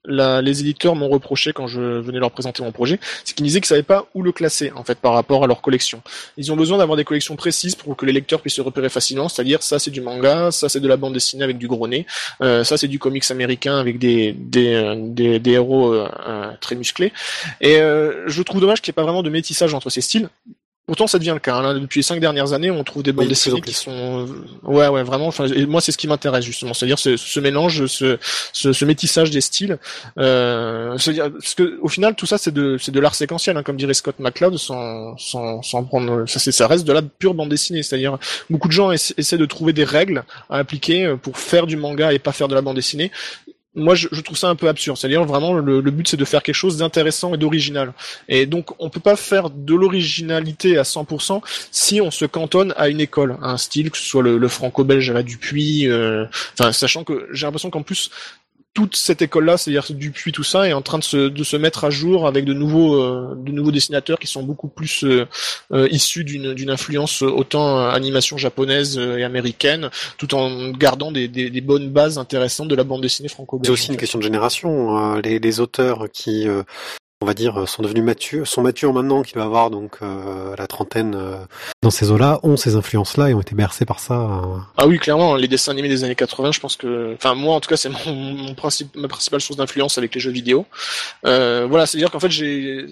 la- 0.05 0.41
les 0.43 0.61
éditeurs 0.61 0.95
m'ont 0.95 1.09
reproché 1.09 1.53
quand 1.53 1.67
je 1.67 1.81
venais 1.81 2.19
leur 2.19 2.31
présenter 2.31 2.63
mon 2.63 2.73
projet, 2.73 2.99
c'est 3.25 3.35
qu'ils 3.35 3.45
disaient 3.45 3.61
qu'ils 3.61 3.67
savaient 3.69 3.83
pas 3.83 4.07
où 4.15 4.23
le 4.23 4.33
classer 4.33 4.73
en 4.75 4.85
fait 4.85 4.99
par 4.99 5.13
rapport 5.13 5.45
à 5.45 5.47
leur 5.47 5.61
collection. 5.61 6.03
Ils 6.37 6.51
ont 6.53 6.57
besoin 6.57 6.79
d'avoir 6.79 6.97
des 6.97 7.05
collections 7.05 7.37
précises 7.37 7.75
pour 7.75 7.97
que 7.97 8.07
les 8.07 8.13
lecteurs 8.13 8.41
puissent 8.41 8.55
se 8.55 8.63
repérer 8.63 8.89
facilement, 8.89 9.29
c'est-à-dire 9.29 9.63
ça 9.63 9.79
c'est 9.79 9.91
du 9.91 10.01
manga, 10.01 10.51
ça 10.51 10.69
c'est 10.69 10.81
de 10.81 10.89
la 10.89 10.97
bande 10.97 11.13
dessinée 11.15 11.45
avec 11.45 11.59
du 11.59 11.69
gros 11.69 11.87
nez, 11.89 12.07
euh, 12.43 12.65
ça 12.65 12.77
c'est 12.77 12.89
du 12.89 12.99
comics 12.99 13.31
américain 13.31 13.79
avec 13.79 13.99
des 13.99 14.33
des, 14.33 14.75
euh, 14.75 14.95
des, 14.99 15.39
des 15.39 15.51
héros 15.53 15.93
euh, 15.93 16.09
euh, 16.27 16.51
très 16.61 16.75
musclés. 16.77 17.13
Et 17.61 17.77
euh, 17.81 18.25
je 18.29 18.43
trouve 18.43 18.61
dommage 18.61 18.81
qu'il 18.81 18.91
n'y 18.91 18.95
ait 18.95 19.01
pas 19.01 19.03
vraiment 19.03 19.23
de 19.23 19.31
métissage 19.31 19.75
entre 19.75 19.91
ces 19.91 20.01
styles. 20.01 20.29
Pourtant, 20.87 21.07
ça 21.07 21.21
devient 21.21 21.31
le 21.35 21.39
cas. 21.39 21.55
hein. 21.55 21.63
Là, 21.63 21.75
depuis 21.75 22.01
les 22.01 22.03
cinq 22.03 22.19
dernières 22.19 22.53
années, 22.53 22.69
on 22.71 22.83
trouve 22.83 23.05
des 23.05 23.13
bandes 23.13 23.27
Oui, 23.27 23.29
dessinées 23.29 23.61
qui 23.61 23.73
sont, 23.75 24.27
ouais, 24.65 24.89
ouais, 24.89 25.05
vraiment. 25.05 25.29
Enfin, 25.29 25.47
et 25.47 25.65
moi, 25.67 25.81
c'est 25.81 25.93
ce 25.93 25.99
qui 25.99 26.09
m'intéresse 26.09 26.45
justement, 26.45 26.75
c'est-à-dire 26.75 26.99
ce, 26.99 27.17
ce 27.17 27.39
mélange, 27.39 27.87
ce, 27.87 28.19
ce, 28.53 28.73
ce 28.73 28.85
métissage 28.85 29.31
des 29.31 29.41
styles. 29.41 29.79
Euh, 30.19 30.99
c'est-à-dire 30.99 31.31
parce 31.31 31.55
que 31.55 31.79
au 31.81 31.87
final, 31.87 32.17
tout 32.17 32.27
ça, 32.27 32.39
c'est 32.39 32.51
de, 32.53 32.77
c'est 32.77 32.91
de 32.91 32.99
l'art 32.99 33.15
séquentiel, 33.15 33.57
hein, 33.57 33.63
comme 33.63 33.77
dirait 33.77 33.95
Scott 33.95 34.17
McCloud, 34.19 34.57
sans, 34.57 35.17
sans, 35.17 35.63
sans 35.63 35.85
prendre. 35.85 36.27
Ça, 36.29 36.41
c'est, 36.41 36.51
ça 36.51 36.67
reste 36.67 36.85
de 36.85 36.93
la 36.93 37.03
pure 37.03 37.35
bande 37.35 37.51
dessinée. 37.51 37.85
C'est-à-dire, 37.85 38.19
beaucoup 38.49 38.67
de 38.67 38.73
gens 38.73 38.91
essa- 38.91 39.15
essaient 39.17 39.39
de 39.39 39.47
trouver 39.47 39.73
des 39.73 39.85
règles 39.85 40.25
à 40.49 40.57
appliquer 40.57 41.05
euh, 41.07 41.17
pour 41.17 41.39
faire 41.39 41.69
du 41.69 41.77
manga 41.77 42.13
et 42.13 42.19
pas 42.19 42.33
faire 42.33 42.49
de 42.49 42.55
la 42.57 42.63
bande 42.63 42.75
dessinée 42.77 43.13
moi 43.75 43.95
je, 43.95 44.09
je 44.11 44.21
trouve 44.21 44.37
ça 44.37 44.49
un 44.49 44.57
peu 44.57 44.69
absurde. 44.69 44.97
C'est-à-dire 44.97 45.25
vraiment 45.25 45.55
le, 45.55 45.81
le 45.81 45.91
but 45.91 46.09
c'est 46.09 46.17
de 46.17 46.25
faire 46.25 46.43
quelque 46.43 46.55
chose 46.55 46.77
d'intéressant 46.77 47.35
et 47.35 47.39
d'original. 47.39 47.93
Et 48.29 48.47
donc 48.47 48.71
on 48.79 48.91
peut 48.91 49.01
pas 49.01 49.17
faire 49.17 49.51
de 49.51 49.75
l'originalité 49.75 50.79
à 50.79 50.85
100% 50.85 51.43
si 51.71 52.01
on 52.01 52.11
se 52.11 52.25
cantonne 52.25 52.75
à 52.77 52.89
une 52.89 53.01
école, 53.01 53.37
à 53.43 53.51
un 53.53 53.57
style, 53.57 53.91
que 53.91 53.97
ce 53.99 54.05
soit 54.05 54.23
le, 54.23 54.39
le 54.39 54.49
franco-belge 54.49 55.11
à 55.11 55.13
la 55.15 55.23
Dupuis. 55.23 55.89
euh, 55.89 56.27
Enfin, 56.59 56.73
sachant 56.73 57.05
que 57.05 57.29
j'ai 57.33 57.47
l'impression 57.47 57.71
qu'en 57.71 57.83
plus 57.83 58.11
toute 58.73 58.95
cette 58.97 59.21
école-là, 59.21 59.57
c'est-à-dire 59.57 59.85
Dupuis, 59.91 60.33
tout 60.33 60.45
ça, 60.45 60.69
est 60.69 60.73
en 60.73 60.81
train 60.83 60.99
de 60.99 61.05
se, 61.05 61.29
de 61.29 61.45
se 61.45 61.57
mettre 61.57 61.85
à 61.85 61.91
jour 61.91 62.27
avec 62.27 62.45
de 62.45 62.53
nouveaux, 62.55 62.95
euh, 63.03 63.35
de 63.37 63.51
nouveaux 63.51 63.73
dessinateurs 63.73 64.19
qui 64.19 64.29
sont 64.29 64.45
beaucoup 64.45 64.69
plus 64.69 65.03
euh, 65.03 65.27
euh, 65.73 65.89
issus 65.91 66.23
d'une, 66.23 66.55
d'une 66.55 66.71
influence 66.71 67.23
autant 67.23 67.79
euh, 67.79 67.91
animation 67.91 68.39
japonaise 68.39 68.97
euh, 68.97 69.19
et 69.19 69.25
américaine, 69.25 69.91
tout 70.19 70.35
en 70.35 70.71
gardant 70.71 71.11
des, 71.11 71.27
des, 71.27 71.51
des 71.51 71.61
bonnes 71.61 71.91
bases 71.91 72.17
intéressantes 72.19 72.69
de 72.69 72.77
la 72.77 72.85
bande 72.85 73.03
dessinée 73.03 73.29
franco-belge. 73.29 73.67
C'est 73.67 73.73
aussi 73.73 73.91
une 73.91 73.97
question 73.97 74.19
de 74.19 74.25
génération. 74.25 75.17
euh, 75.17 75.21
les, 75.21 75.41
les 75.41 75.61
auteurs 75.61 76.07
qui, 76.13 76.47
euh, 76.47 76.63
on 77.23 77.27
va 77.27 77.35
dire, 77.35 77.69
sont 77.69 77.83
devenus 77.83 78.03
matures, 78.03 78.47
sont 78.47 78.63
matures 78.63 78.95
maintenant, 78.95 79.23
qui 79.23 79.35
doivent 79.35 79.47
avoir 79.47 79.71
donc 79.71 79.99
euh, 80.01 80.57
la 80.57 80.67
trentaine 80.67 81.15
euh, 81.15 81.37
dans 81.83 81.91
ces 81.91 82.11
eaux-là, 82.11 82.41
ont 82.43 82.57
ces 82.57 82.77
influences-là 82.77 83.29
et 83.29 83.35
ont 83.35 83.41
été 83.43 83.55
bercés 83.55 83.85
par 83.85 84.01
ça. 84.01 84.15
euh. 84.15 84.59
Ah 84.79 84.87
oui, 84.87 84.99
clairement, 84.99 85.35
les 85.37 85.47
dessins 85.47 85.73
animés 85.73 85.91
des 85.91 86.03
années 86.03 86.15
80, 86.15 86.53
je 86.53 86.61
pense 86.61 86.77
que, 86.77 87.13
enfin 87.15 87.35
moi 87.35 87.55
en 87.57 87.61
tout 87.61 87.69
cas, 87.69 87.77
c'est 87.77 87.91
mon, 87.91 88.13
mon 88.15 88.55
principe, 88.55 88.97
ma 88.97 89.07
principale 89.09 89.43
source 89.43 89.59
d'influence 89.59 89.99
avec 89.99 90.15
les 90.15 90.21
jeux 90.21 90.31
vidéo. 90.31 90.65
Euh, 91.27 91.67
voilà, 91.69 91.85
c'est-à-dire 91.85 92.11
qu'en 92.11 92.21
fait, 92.21 92.31
j'ai, 92.31 92.87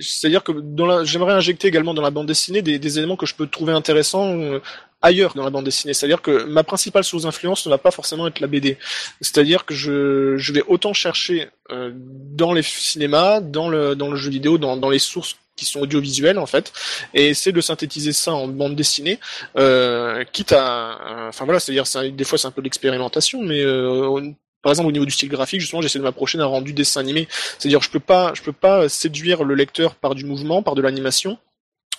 c'est-à-dire 0.00 0.44
que 0.44 0.52
dans 0.52 0.86
la, 0.86 1.04
j'aimerais 1.04 1.32
injecter 1.32 1.68
également 1.68 1.94
dans 1.94 2.02
la 2.02 2.10
bande 2.10 2.26
dessinée 2.26 2.60
des, 2.60 2.78
des 2.78 2.98
éléments 2.98 3.16
que 3.16 3.26
je 3.26 3.34
peux 3.34 3.46
trouver 3.46 3.72
intéressants 3.72 4.34
euh, 4.38 4.60
ailleurs 5.02 5.34
dans 5.34 5.44
la 5.44 5.50
bande 5.50 5.64
dessinée. 5.64 5.94
C'est-à-dire 5.94 6.22
que 6.22 6.44
ma 6.44 6.62
principale 6.64 7.04
source 7.04 7.24
d'influence 7.24 7.66
ne 7.66 7.70
va 7.70 7.78
pas 7.78 7.90
forcément 7.90 8.26
être 8.26 8.40
la 8.40 8.46
BD. 8.46 8.78
C'est-à-dire 9.20 9.64
que 9.66 9.74
je, 9.74 10.36
je 10.36 10.52
vais 10.52 10.62
autant 10.68 10.92
chercher 10.94 11.48
euh, 11.70 11.90
dans 11.94 12.52
les 12.52 12.62
cinémas, 12.62 13.40
dans 13.40 13.68
le, 13.68 13.94
dans 13.94 14.08
le 14.10 14.16
jeu 14.16 14.30
vidéo, 14.30 14.58
dans, 14.58 14.76
dans 14.76 14.90
les 14.90 14.98
sources 14.98 15.36
qui 15.54 15.66
sont 15.66 15.80
audiovisuelles 15.80 16.38
en 16.38 16.46
fait, 16.46 16.72
et 17.12 17.28
essayer 17.28 17.52
de 17.52 17.60
synthétiser 17.60 18.14
ça 18.14 18.32
en 18.32 18.48
bande 18.48 18.74
dessinée, 18.74 19.18
euh, 19.58 20.24
quitte 20.32 20.52
à, 20.52 21.26
enfin 21.28 21.44
voilà, 21.44 21.60
c'est-à-dire 21.60 21.86
c'est 21.86 21.98
un- 21.98 22.08
des 22.08 22.24
fois 22.24 22.38
c'est 22.38 22.46
un 22.46 22.50
peu 22.52 22.62
l'expérimentation, 22.62 23.42
mais 23.42 23.60
euh, 23.60 24.30
par 24.62 24.72
exemple 24.72 24.88
au 24.88 24.92
niveau 24.92 25.04
du 25.04 25.10
style 25.10 25.28
graphique, 25.28 25.60
justement, 25.60 25.82
j'essaie 25.82 25.98
de 25.98 26.04
m'approcher 26.04 26.38
d'un 26.38 26.46
rendu 26.46 26.72
dessin 26.72 27.00
animé, 27.00 27.28
c'est-à-dire 27.58 27.82
je 27.82 27.90
peux 27.90 28.00
pas, 28.00 28.32
je 28.34 28.40
peux 28.42 28.52
pas 28.52 28.88
séduire 28.88 29.44
le 29.44 29.54
lecteur 29.54 29.94
par 29.94 30.14
du 30.14 30.24
mouvement, 30.24 30.62
par 30.62 30.74
de 30.74 30.80
l'animation. 30.80 31.36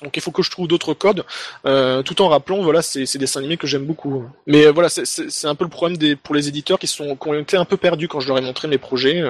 Donc 0.04 0.18
il 0.18 0.22
faut 0.22 0.32
que 0.32 0.44
je 0.44 0.52
trouve 0.52 0.68
d'autres 0.68 0.94
codes, 0.94 1.26
euh, 1.66 2.02
tout 2.04 2.22
en 2.22 2.28
rappelant 2.28 2.62
voilà 2.62 2.82
c'est 2.82 3.12
des 3.12 3.20
dessins 3.20 3.40
animés 3.40 3.58
que 3.58 3.68
j'aime 3.68 3.86
beaucoup. 3.86 4.26
Mais 4.48 4.66
euh, 4.66 4.72
voilà 4.72 4.90
c'est 4.90 5.48
un 5.48 5.56
peu 5.56 5.64
le 5.64 5.70
problème 5.70 5.98
des 5.98 6.16
pour 6.16 6.36
les 6.36 6.48
éditeurs 6.48 6.80
qui 6.80 6.88
sont 6.88 7.16
qui 7.16 7.28
ont 7.28 7.34
été 7.34 7.58
un 7.58 7.66
peu 7.66 7.78
perdus 7.78 8.08
quand 8.08 8.20
je 8.20 8.28
leur 8.28 8.38
ai 8.38 8.42
montré 8.42 8.68
mes 8.68 8.78
projets. 8.78 9.24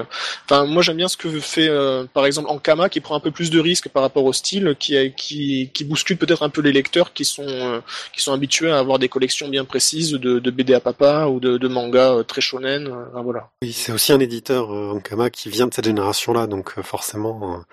Enfin 0.46 0.66
moi 0.66 0.82
j'aime 0.82 0.98
bien 0.98 1.08
ce 1.08 1.18
que 1.18 1.30
fait 1.40 1.68
euh, 1.70 2.06
par 2.14 2.26
exemple 2.26 2.50
Ankama 2.50 2.90
qui 2.90 3.00
prend 3.00 3.16
un 3.16 3.20
peu 3.20 3.32
plus 3.32 3.50
de 3.50 3.60
risques 3.60 3.90
par 3.90 4.04
rapport 4.04 4.26
au 4.26 4.34
style, 4.34 4.76
qui 4.80 4.96
qui 5.16 5.70
qui 5.74 5.84
bouscule 5.84 6.18
peut-être 6.18 6.44
un 6.44 6.50
peu 6.50 6.62
les 6.62 6.72
lecteurs 6.72 7.14
qui 7.14 7.26
sont 7.26 7.48
euh, 7.48 7.82
qui 8.14 8.22
sont 8.22 8.34
habitués 8.34 8.72
à 8.72 8.80
avoir 8.80 9.00
des 9.00 9.10
collections 9.10 9.48
bien 9.48 9.66
précises 9.66 10.12
de, 10.12 10.40
de 10.40 10.52
BD 10.52 10.74
à 10.74 10.80
papa 10.80 11.28
ou 11.28 11.40
de, 11.40 11.58
de 11.58 11.68
mangas 11.68 12.14
euh, 12.14 12.24
très 12.24 12.42
shonen. 12.42 12.92
voilà. 13.24 13.50
Oui, 13.62 13.72
c'est 13.74 13.92
aussi 13.92 14.12
un 14.12 14.20
éditeur, 14.20 14.70
Ankama, 14.70 15.30
qui 15.30 15.50
vient 15.50 15.68
de 15.68 15.74
cette 15.74 15.86
génération-là, 15.86 16.48
donc 16.48 16.78
euh, 16.78 16.84
forcément, 16.84 17.64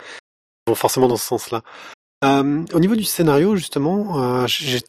forcément 0.75 1.09
dans 1.09 1.17
ce 1.17 1.27
sens-là. 1.27 1.63
Euh, 2.25 2.65
au 2.75 2.81
niveau 2.81 2.97
du 2.97 3.05
scénario, 3.05 3.57
justement, 3.57 4.23
euh, 4.23 4.47
j'ai 4.47 4.81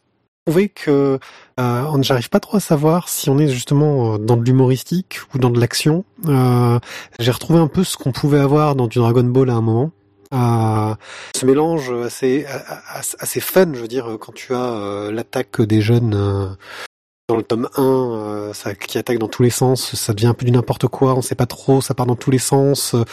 trouvé 0.46 0.70
que 0.70 1.20
euh, 1.60 2.02
j'arrive 2.02 2.30
pas 2.30 2.40
trop 2.40 2.58
à 2.58 2.60
savoir 2.60 3.08
si 3.08 3.30
on 3.30 3.38
est 3.38 3.48
justement 3.48 4.16
euh, 4.16 4.18
dans 4.18 4.36
de 4.36 4.44
l'humoristique 4.44 5.20
ou 5.34 5.38
dans 5.38 5.50
de 5.50 5.60
l'action. 5.60 6.04
Euh, 6.28 6.80
j'ai 7.20 7.32
retrouvé 7.32 7.60
un 7.60 7.68
peu 7.68 7.84
ce 7.84 7.96
qu'on 7.96 8.12
pouvait 8.12 8.40
avoir 8.40 8.76
dans 8.76 8.88
du 8.88 9.00
Dragon 9.00 9.24
Ball 9.24 9.50
à 9.50 9.54
un 9.54 9.62
moment. 9.62 9.92
Euh, 10.34 10.96
ce 11.36 11.46
mélange 11.46 11.92
assez 11.92 12.46
assez 13.20 13.42
fun, 13.42 13.74
je 13.74 13.80
veux 13.82 13.88
dire, 13.90 14.18
quand 14.20 14.34
tu 14.34 14.54
as 14.54 15.10
l'attaque 15.12 15.62
des 15.62 15.82
jeunes 15.82 16.56
dans 17.32 17.38
le 17.38 17.44
tome 17.44 17.70
1, 17.78 17.82
euh, 17.82 18.54
ça, 18.54 18.76
qui 18.76 18.98
attaque 18.98 19.18
dans 19.18 19.28
tous 19.30 19.42
les 19.44 19.50
sens, 19.50 19.96
ça 19.96 20.14
devient 20.14 20.28
un 20.28 20.34
peu 20.34 20.46
du 20.46 20.52
n'importe 20.52 20.88
quoi, 20.88 21.14
on 21.16 21.22
sait 21.22 21.36
pas 21.36 21.46
trop, 21.46 21.80
ça 21.82 21.94
part 21.94 22.06
dans 22.06 22.16
tous 22.18 22.30
les 22.32 22.38
sens. 22.40 22.94
euh, 22.94 23.04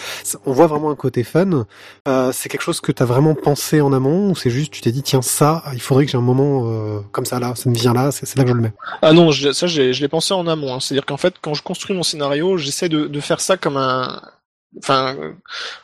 on 0.44 0.52
voit 0.52 0.66
vraiment 0.66 0.90
un 0.90 0.96
côté 0.96 1.22
fun. 1.22 1.66
Euh, 2.08 2.30
c'est 2.32 2.48
quelque 2.48 2.62
chose 2.62 2.80
que 2.80 2.90
tu 2.92 3.02
as 3.02 3.06
vraiment 3.06 3.34
pensé 3.34 3.80
en 3.80 3.92
amont 3.92 4.30
ou 4.30 4.36
c'est 4.36 4.50
juste 4.50 4.72
tu 4.72 4.80
t'es 4.80 4.90
dit 4.92 5.02
tiens 5.02 5.22
ça, 5.22 5.62
il 5.72 5.80
faudrait 5.80 6.04
que 6.04 6.10
j'ai 6.10 6.18
un 6.18 6.20
moment 6.20 6.68
comme 7.12 7.24
ça 7.24 7.38
là, 7.38 7.54
ça 7.54 7.70
me 7.70 7.74
vient 7.74 7.92
là, 7.94 8.10
c'est 8.10 8.34
là 8.36 8.42
que 8.42 8.50
je 8.50 8.54
le 8.54 8.60
mets. 8.62 8.72
Ah 9.02 9.12
non, 9.12 9.30
je- 9.30 9.52
ça 9.52 9.66
je 9.66 9.82
l'ai 10.00 10.08
pensé 10.08 10.34
en 10.34 10.46
amont. 10.46 10.74
hein. 10.74 10.80
C'est-à-dire 10.80 11.06
qu'en 11.06 11.16
fait, 11.16 11.34
quand 11.40 11.54
je 11.54 11.62
construis 11.62 11.96
mon 11.96 12.02
scénario, 12.02 12.56
j'essaie 12.56 12.88
de 12.88 13.20
faire 13.20 13.40
ça 13.40 13.56
comme 13.56 13.76
un 13.76 14.20
enfin 14.76 15.16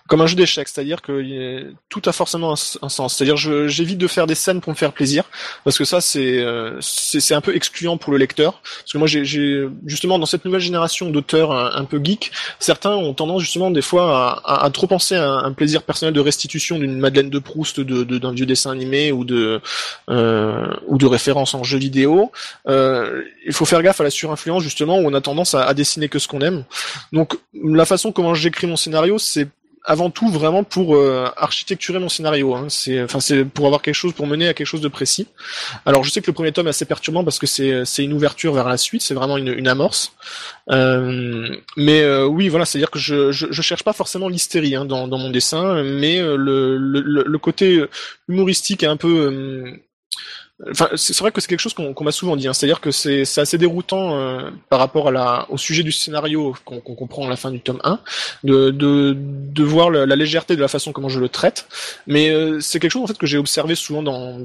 comme 0.06 0.20
un 0.20 0.26
jeu 0.26 0.36
d'échecs, 0.36 0.68
c'est-à-dire 0.68 1.00
que 1.00 1.72
tout 1.88 2.02
a 2.04 2.12
forcément 2.12 2.52
un, 2.52 2.88
sens. 2.88 3.16
C'est-à-dire 3.16 3.36
j'évite 3.36 3.96
de 3.96 4.06
faire 4.06 4.26
des 4.26 4.34
scènes 4.34 4.60
pour 4.60 4.70
me 4.70 4.76
faire 4.76 4.92
plaisir 4.92 5.24
parce 5.64 5.78
que 5.78 5.84
ça 5.84 6.02
c'est 6.02 6.40
euh, 6.40 6.78
c'est 6.80 7.34
un 7.34 7.40
peu 7.40 7.56
excluant 7.56 7.96
pour 7.96 8.12
le 8.12 8.18
lecteur 8.18 8.60
parce 8.80 8.92
que 8.92 8.98
moi 8.98 9.06
j'ai 9.06 9.24
justement 9.86 10.18
dans 10.18 10.26
cette 10.26 10.44
nouvelle 10.44 10.60
génération 10.60 11.08
d'auteurs 11.08 11.52
un, 11.52 11.84
peu 11.84 12.00
geeks, 12.02 12.32
certains 12.58 12.94
ont 12.94 13.14
tendance 13.14 13.40
justement 13.40 13.70
des 13.70 13.80
fois 13.80 14.42
à, 14.44 14.68
trop 14.70 14.86
penser 14.86 15.16
à 15.16 15.26
un, 15.26 15.52
plaisir 15.52 15.82
personnel 15.82 16.12
de 16.12 16.20
restitution 16.20 16.78
d'une 16.78 16.98
Madeleine 16.98 17.30
de 17.30 17.38
Proust 17.38 17.80
d'un 17.80 18.32
vieux 18.32 18.46
dessin 18.46 18.70
animé 18.72 19.10
ou 19.10 19.24
de 19.24 19.60
euh, 20.10 20.66
ou 20.86 20.98
de 20.98 21.06
référence 21.06 21.54
en 21.54 21.64
jeu 21.64 21.78
vidéo. 21.78 22.30
Euh, 22.68 23.22
il 23.46 23.52
faut 23.52 23.64
faire 23.64 23.82
gaffe 23.82 24.00
à 24.00 24.04
la 24.04 24.10
surinfluence 24.10 24.62
justement 24.62 24.98
où 24.98 25.08
on 25.08 25.14
a 25.14 25.20
tendance 25.22 25.54
à, 25.54 25.62
à 25.64 25.72
dessiner 25.72 26.10
que 26.10 26.18
ce 26.18 26.28
qu'on 26.28 26.40
aime. 26.40 26.64
Donc 27.12 27.38
la 27.54 27.86
façon 27.86 28.12
comment 28.12 28.34
j'écris 28.34 28.66
mon 28.66 28.73
scénario, 28.76 29.18
c'est 29.18 29.48
avant 29.86 30.08
tout 30.08 30.30
vraiment 30.30 30.64
pour 30.64 30.96
euh, 30.96 31.28
architecturer 31.36 31.98
mon 31.98 32.08
scénario. 32.08 32.54
Hein. 32.54 32.66
C'est, 32.70 33.02
enfin, 33.02 33.20
c'est 33.20 33.44
pour 33.44 33.66
avoir 33.66 33.82
quelque 33.82 33.94
chose, 33.94 34.14
pour 34.14 34.26
mener 34.26 34.48
à 34.48 34.54
quelque 34.54 34.66
chose 34.66 34.80
de 34.80 34.88
précis. 34.88 35.26
Alors, 35.84 36.04
je 36.04 36.10
sais 36.10 36.22
que 36.22 36.26
le 36.26 36.32
premier 36.32 36.52
tome 36.52 36.68
est 36.68 36.70
assez 36.70 36.86
perturbant 36.86 37.22
parce 37.22 37.38
que 37.38 37.46
c'est, 37.46 37.84
c'est 37.84 38.02
une 38.02 38.14
ouverture 38.14 38.54
vers 38.54 38.66
la 38.66 38.78
suite, 38.78 39.02
c'est 39.02 39.12
vraiment 39.12 39.36
une, 39.36 39.48
une 39.48 39.68
amorce. 39.68 40.12
Euh, 40.70 41.54
mais 41.76 42.00
euh, 42.00 42.24
oui, 42.24 42.48
voilà, 42.48 42.64
c'est-à-dire 42.64 42.90
que 42.90 42.98
je, 42.98 43.30
je, 43.30 43.46
je 43.50 43.62
cherche 43.62 43.82
pas 43.82 43.92
forcément 43.92 44.28
l'hystérie 44.28 44.74
hein, 44.74 44.86
dans, 44.86 45.06
dans 45.06 45.18
mon 45.18 45.28
dessin, 45.28 45.82
mais 45.82 46.18
euh, 46.18 46.36
le, 46.36 46.78
le, 46.78 47.24
le 47.26 47.38
côté 47.38 47.84
humoristique 48.26 48.84
et 48.84 48.86
un 48.86 48.96
peu 48.96 49.08
euh, 49.08 49.76
Enfin, 50.70 50.88
c'est 50.94 51.18
vrai 51.18 51.32
que 51.32 51.40
c'est 51.40 51.48
quelque 51.48 51.58
chose 51.58 51.74
qu'on 51.74 51.92
qu'on 51.94 52.04
m'a 52.04 52.12
souvent 52.12 52.36
dit. 52.36 52.46
hein. 52.46 52.52
C'est-à-dire 52.52 52.80
que 52.80 52.92
c'est 52.92 53.22
assez 53.38 53.58
déroutant 53.58 54.16
euh, 54.16 54.50
par 54.68 54.78
rapport 54.78 55.08
à 55.08 55.10
la, 55.10 55.46
au 55.50 55.58
sujet 55.58 55.82
du 55.82 55.90
scénario 55.90 56.54
qu'on 56.64 56.78
qu'on 56.78 56.94
comprend 56.94 57.26
à 57.26 57.28
la 57.28 57.34
fin 57.34 57.50
du 57.50 57.58
tome 57.58 57.80
1, 57.82 57.98
de, 58.44 58.70
de, 58.70 59.16
de 59.18 59.62
voir 59.64 59.90
la, 59.90 60.06
légèreté 60.14 60.54
de 60.54 60.60
la 60.60 60.68
façon 60.68 60.92
comment 60.92 61.08
je 61.08 61.18
le 61.18 61.28
traite. 61.28 61.66
Mais 62.06 62.30
euh, 62.30 62.60
c'est 62.60 62.78
quelque 62.78 62.92
chose 62.92 63.02
en 63.02 63.08
fait 63.08 63.18
que 63.18 63.26
j'ai 63.26 63.36
observé 63.36 63.74
souvent 63.74 64.04
dans, 64.04 64.38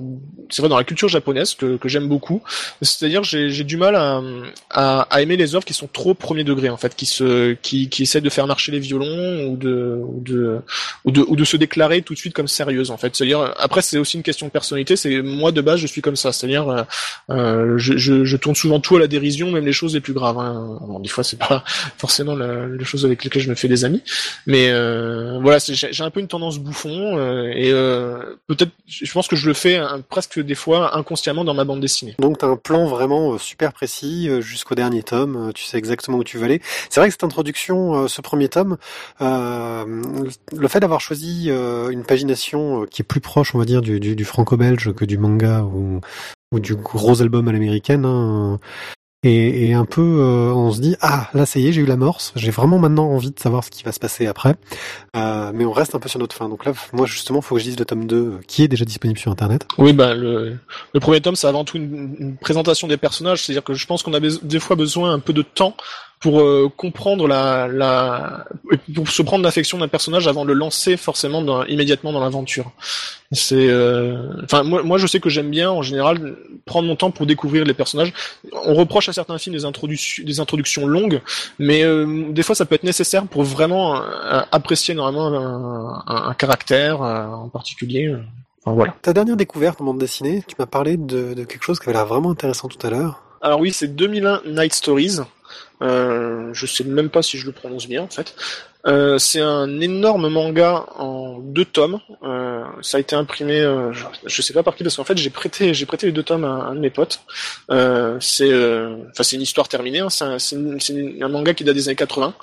c'est 0.50 0.64
vrai 0.64 0.70
dans 0.70 0.78
la 0.80 0.84
culture 0.84 1.10
japonaise 1.10 1.54
que, 1.54 1.78
que 1.78 1.88
j'aime 1.88 2.08
beaucoup. 2.08 2.42
C'est-à-dire 2.82 3.24
j'ai 3.24 3.64
du 3.64 3.78
mal 3.78 3.96
à, 3.96 4.20
à, 4.72 5.02
à 5.02 5.22
aimer 5.22 5.38
les 5.38 5.54
œuvres 5.54 5.66
qui 5.66 5.76
sont 5.76 5.88
trop 5.88 6.16
premier 6.16 6.44
degré 6.44 6.70
en 6.70 6.78
fait, 6.78 6.96
qui 6.96 7.06
se 7.06 7.54
qui, 7.54 7.88
qui 7.88 8.02
essaient 8.02 8.20
de 8.22 8.30
faire 8.32 8.48
marcher 8.48 8.72
les 8.72 8.80
violons 8.80 9.46
ou 9.46 9.58
de 9.58 10.02
ou 10.04 10.22
de 10.22 10.60
ou 11.06 11.12
de 11.12 11.22
ou 11.22 11.36
de 11.36 11.44
se 11.46 11.56
déclarer 11.56 12.02
tout 12.02 12.16
de 12.16 12.20
suite 12.20 12.34
comme 12.34 12.48
sérieuse 12.48 12.90
en 12.90 12.98
fait. 12.98 13.16
C'est-à-dire 13.16 13.54
après 13.60 13.84
c'est 13.84 14.00
aussi 14.00 14.18
une 14.18 14.24
question 14.24 14.48
de 14.48 14.52
personnalité. 14.52 14.96
C'est 14.96 15.22
moi 15.22 15.52
de 15.52 15.62
base 15.62 15.80
je 15.80 15.86
suis 15.86 15.99
comme 16.02 16.16
ça. 16.16 16.32
C'est-à-dire 16.32 16.70
euh, 16.70 16.84
euh, 17.30 17.78
je, 17.78 17.98
je, 17.98 18.24
je 18.26 18.38
tourne 18.38 18.56
souvent 18.56 18.80
tout 18.80 18.98
à 18.98 19.00
la 19.00 19.08
dérision, 19.08 19.52
même 19.52 19.66
les 19.66 19.74
choses 19.74 19.94
les 19.94 20.02
plus 20.02 20.14
graves. 20.14 20.38
Hein. 20.40 20.80
Bon, 20.82 21.00
des 21.00 21.10
fois 21.10 21.24
c'est 21.24 21.40
pas 21.40 21.64
forcément 21.98 22.36
la, 22.36 22.68
les 22.68 22.86
choses 22.86 23.06
avec 23.06 23.24
lesquelles 23.24 23.44
je 23.44 23.50
me 23.50 23.56
fais 23.56 23.68
des 23.68 23.86
amis, 23.86 24.04
mais 24.46 24.70
euh, 24.70 25.40
voilà 25.42 25.60
j'ai 25.60 26.04
un 26.04 26.10
peu 26.10 26.20
une 26.20 26.28
tendance 26.28 26.60
bouffon 26.60 27.18
euh, 27.18 27.52
et 27.54 27.72
euh, 27.72 28.36
peut-être 28.48 28.72
je 28.88 29.12
pense 29.12 29.28
que 29.28 29.36
je 29.36 29.48
le 29.48 29.54
fais 29.54 29.76
hein, 29.76 30.02
presque 30.08 30.40
des 30.40 30.56
fois 30.56 30.98
inconsciemment 30.98 31.44
dans 31.44 31.54
ma 31.54 31.66
bande 31.66 31.82
dessinée. 31.82 32.16
Donc 32.20 32.40
t'as 32.40 32.48
un 32.48 32.56
plan 32.56 32.86
vraiment 32.88 33.34
euh, 33.34 33.38
super 33.38 33.74
précis 33.74 34.30
jusqu'au 34.42 34.76
dernier 34.76 35.04
tome, 35.04 35.52
tu 35.54 35.64
sais 35.64 35.78
exactement 35.78 36.18
où 36.18 36.24
tu 36.24 36.38
veux 36.38 36.46
aller. 36.46 36.62
C'est 36.90 37.00
vrai 37.00 37.10
que 37.10 37.14
cette 37.14 37.24
introduction, 37.24 38.08
ce 38.08 38.22
premier 38.22 38.50
tome, 38.50 38.78
le 39.20 40.68
fait 40.68 40.80
d'avoir 40.80 41.02
choisi 41.02 41.50
une 41.50 42.04
pagination 42.04 42.86
qui 42.86 43.02
est 43.02 43.06
plus 43.06 43.22
proche, 43.22 43.56
on 43.56 43.60
va 43.60 43.66
dire, 43.66 43.82
du, 43.82 44.00
du, 44.00 44.16
du 44.16 44.26
franco-belge 44.26 44.94
que 44.94 45.06
du 45.06 45.18
manga 45.18 45.62
ou, 45.62 45.89
ou 46.52 46.60
du 46.60 46.76
gros 46.76 47.22
album 47.22 47.48
à 47.48 47.52
l'américaine, 47.52 48.06
hein, 48.06 48.60
et, 49.22 49.74
un 49.74 49.84
peu, 49.84 50.02
euh, 50.02 50.54
on 50.54 50.72
se 50.72 50.80
dit 50.80 50.96
ah 51.02 51.30
là 51.34 51.46
ça 51.46 51.60
y 51.60 51.68
est, 51.68 51.74
j'ai 51.74 51.82
eu 51.82 51.86
l'amorce, 51.86 52.32
j'ai 52.38 52.52
vraiment 52.52 52.80
maintenant 52.80 53.10
envie 53.10 53.32
de 53.32 53.40
savoir 53.40 53.66
ce 53.66 53.70
qui 53.70 53.84
va 53.84 53.92
se 53.92 54.00
passer 54.00 54.28
après, 54.28 54.56
Euh, 55.18 55.52
mais 55.54 55.66
on 55.66 55.74
reste 55.74 55.94
un 55.94 56.00
peu 56.00 56.08
sur 56.08 56.20
notre 56.20 56.36
fin. 56.36 56.48
Donc 56.48 56.64
là, 56.66 56.72
moi 56.94 57.06
justement, 57.06 57.42
faut 57.42 57.56
que 57.56 57.60
je 57.60 57.66
dise 57.66 57.80
le 57.80 57.84
tome 57.84 58.06
2 58.06 58.16
euh, 58.16 58.40
qui 58.48 58.64
est 58.64 58.70
déjà 58.70 58.86
disponible 58.86 59.20
sur 59.20 59.32
internet. 59.32 59.66
Oui, 59.78 59.92
bah 59.92 60.14
le, 60.14 60.60
premier 61.02 61.20
tome, 61.20 61.36
c'est 61.36 61.48
avant 61.48 61.66
tout 61.66 61.76
une, 61.76 62.16
une 62.18 62.38
présentation 62.38 62.88
des 62.88 62.96
personnages. 62.96 63.44
C'est-à-dire 63.44 63.64
que 63.64 63.74
je 63.74 63.86
pense 63.88 64.04
qu'on 64.04 64.14
a 64.14 64.20
des 64.22 64.60
fois 64.60 64.78
besoin 64.78 65.12
un 65.12 65.20
peu 65.20 65.34
de 65.34 65.42
temps 65.42 65.76
pour 66.20 66.42
euh, 66.42 66.70
comprendre 66.76 67.28
la, 67.28 67.68
la, 67.70 68.46
pour 68.94 69.08
se 69.08 69.22
prendre 69.22 69.44
l'affection 69.44 69.78
d'un 69.78 69.88
personnage 69.88 70.28
avant 70.28 70.44
de 70.44 70.50
le 70.52 70.60
lancer 70.60 70.98
forcément 70.98 71.42
dans, 71.42 71.64
immédiatement 71.66 72.12
dans 72.12 72.20
l'aventure. 72.20 72.72
C'est, 73.32 73.70
euh, 73.70 74.24
enfin 74.44 74.64
moi, 74.64 74.84
moi 74.84 74.98
je 74.98 75.08
sais 75.08 75.20
que 75.20 75.30
j'aime 75.30 75.50
bien 75.50 75.70
en 75.72 75.82
général 75.82 76.36
prendre 76.66 76.88
mon 76.88 76.96
temps 76.98 77.12
pour 77.12 77.26
découvrir 77.26 77.64
les 77.64 77.74
personnages. 77.74 78.12
On 78.66 78.74
reproche 78.74 79.08
à 79.08 79.14
certains 79.14 79.38
films 79.38 79.56
des, 79.56 79.64
introduc- 79.66 80.24
des 80.26 80.40
introductions 80.40 80.88
longues, 80.88 81.22
mais 81.58 81.84
euh, 81.84 82.26
des 82.32 82.44
fois 82.44 82.54
ça 82.56 82.66
peut 82.66 82.76
être 82.76 82.84
nécessaire 82.84 83.26
pour 83.26 83.44
vraiment 83.44 84.02
euh, 84.02 84.42
apprécier 84.52 84.96
normalement 84.96 85.28
un, 85.28 86.04
un, 86.14 86.30
un 86.30 86.34
caractère 86.34 87.02
euh, 87.02 87.28
en 87.28 87.50
particulier. 87.50 88.14
Enfin 88.66 88.76
voilà. 88.76 88.94
Ta 89.02 89.14
dernière 89.14 89.38
découverte 89.38 89.80
en 89.80 89.86
bande 89.86 90.00
dessinée, 90.00 90.44
tu 90.48 90.56
m'as 90.60 90.66
parlé 90.66 90.98
de, 90.98 91.34
de 91.34 91.44
quelque 91.46 91.64
chose 91.64 91.80
qui 91.80 91.88
avait 91.88 91.98
l'air 91.98 92.06
vraiment 92.08 92.32
intéressant 92.32 92.68
tout 92.68 92.86
à 92.86 92.90
l'heure. 92.90 93.22
Alors 93.42 93.62
oui, 93.62 93.72
c'est 93.72 93.88
2001 93.96 94.42
Night 94.48 94.74
Stories. 94.74 95.20
Euh, 95.82 96.54
je 96.54 96.66
sais 96.66 96.84
même 96.84 97.10
pas 97.10 97.22
si 97.22 97.38
je 97.38 97.46
le 97.46 97.52
prononce 97.52 97.88
bien 97.88 98.04
en 98.04 98.08
fait. 98.08 98.36
Euh, 98.88 99.18
c'est 99.18 99.42
un 99.42 99.82
énorme 99.82 100.30
manga 100.30 100.86
en 100.98 101.40
deux 101.40 101.66
tomes. 101.66 102.00
Euh, 102.24 102.64
ça 102.82 102.98
a 102.98 103.00
été 103.00 103.16
imprimé, 103.16 103.60
euh, 103.60 103.92
je, 103.92 104.06
je 104.26 104.42
sais 104.42 104.54
pas 104.54 104.64
par 104.64 104.76
qui 104.76 104.84
parce 104.84 104.96
qu'en 104.96 105.04
fait 105.04 105.18
j'ai 105.18 105.30
prêté, 105.30 105.74
j'ai 105.74 105.86
prêté 105.86 106.06
les 106.06 106.12
deux 106.14 106.24
tomes 106.24 106.46
à 106.46 106.48
un 106.48 106.76
de 106.76 106.80
mes 106.80 106.90
potes. 106.90 107.22
Euh, 107.72 108.18
c'est, 108.22 108.52
euh, 108.52 108.96
enfin 109.12 109.24
c'est 109.24 109.36
une 109.36 109.42
histoire 109.42 109.68
terminée. 109.68 110.00
Hein, 110.00 110.10
c'est, 110.10 110.26
un, 110.26 110.78
un 111.22 111.28
manga 111.28 111.54
qui 111.54 111.64
date 111.64 111.76
des 111.76 111.88
années 111.90 111.96
80. 111.96 112.34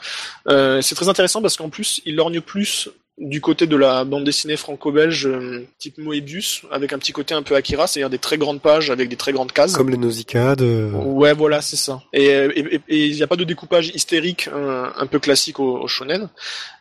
Euh, 0.48 0.82
c'est 0.82 0.94
très 0.94 1.08
intéressant 1.08 1.40
parce 1.40 1.56
qu'en 1.56 1.70
plus 1.70 2.02
il 2.04 2.16
lorgne 2.16 2.40
plus 2.40 2.90
du 3.18 3.40
côté 3.40 3.66
de 3.66 3.76
la 3.76 4.04
bande 4.04 4.24
dessinée 4.24 4.56
franco-belge 4.56 5.26
euh, 5.26 5.66
type 5.78 5.96
Moebius 5.96 6.62
avec 6.70 6.92
un 6.92 6.98
petit 6.98 7.12
côté 7.12 7.34
un 7.34 7.42
peu 7.42 7.54
Akira, 7.54 7.86
c'est-à-dire 7.86 8.10
des 8.10 8.18
très 8.18 8.36
grandes 8.36 8.60
pages 8.60 8.90
avec 8.90 9.08
des 9.08 9.16
très 9.16 9.32
grandes 9.32 9.52
cases. 9.52 9.74
Comme 9.74 9.88
les 9.88 9.96
Nausicaa 9.96 10.54
de... 10.54 10.90
Ouais, 10.92 11.32
voilà, 11.32 11.62
c'est 11.62 11.76
ça. 11.76 12.02
Et 12.12 12.30
euh, 12.34 12.52
il 12.88 13.12
n'y 13.12 13.22
a 13.22 13.26
pas 13.26 13.36
de 13.36 13.44
découpage 13.44 13.88
hystérique 13.94 14.48
un, 14.48 14.92
un 14.94 15.06
peu 15.06 15.18
classique 15.18 15.60
au, 15.60 15.78
au 15.78 15.88
shonen. 15.88 16.28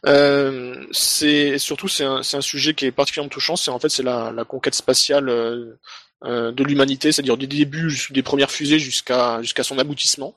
Euh, 0.06 0.76
c'est 0.92 1.58
surtout 1.58 1.88
c'est 1.88 2.04
un, 2.04 2.22
sujet 2.42 2.74
qui 2.74 2.86
est 2.86 2.92
particulièrement 2.92 3.30
touchant. 3.30 3.56
C'est 3.56 3.72
en 3.72 3.80
fait 3.80 3.90
c'est 3.90 4.04
la, 4.04 4.32
la 4.32 4.44
conquête 4.44 4.76
spatiale 4.76 5.30
euh, 5.30 5.78
euh, 6.24 6.52
de 6.52 6.64
l'humanité, 6.64 7.12
c'est-à-dire 7.12 7.38
du 7.38 7.48
début 7.48 7.94
des 8.10 8.24
premières 8.24 8.52
fusées 8.52 8.80
jusqu'à 8.80 9.42
jusqu'à 9.42 9.64
son 9.64 9.78
aboutissement. 9.80 10.36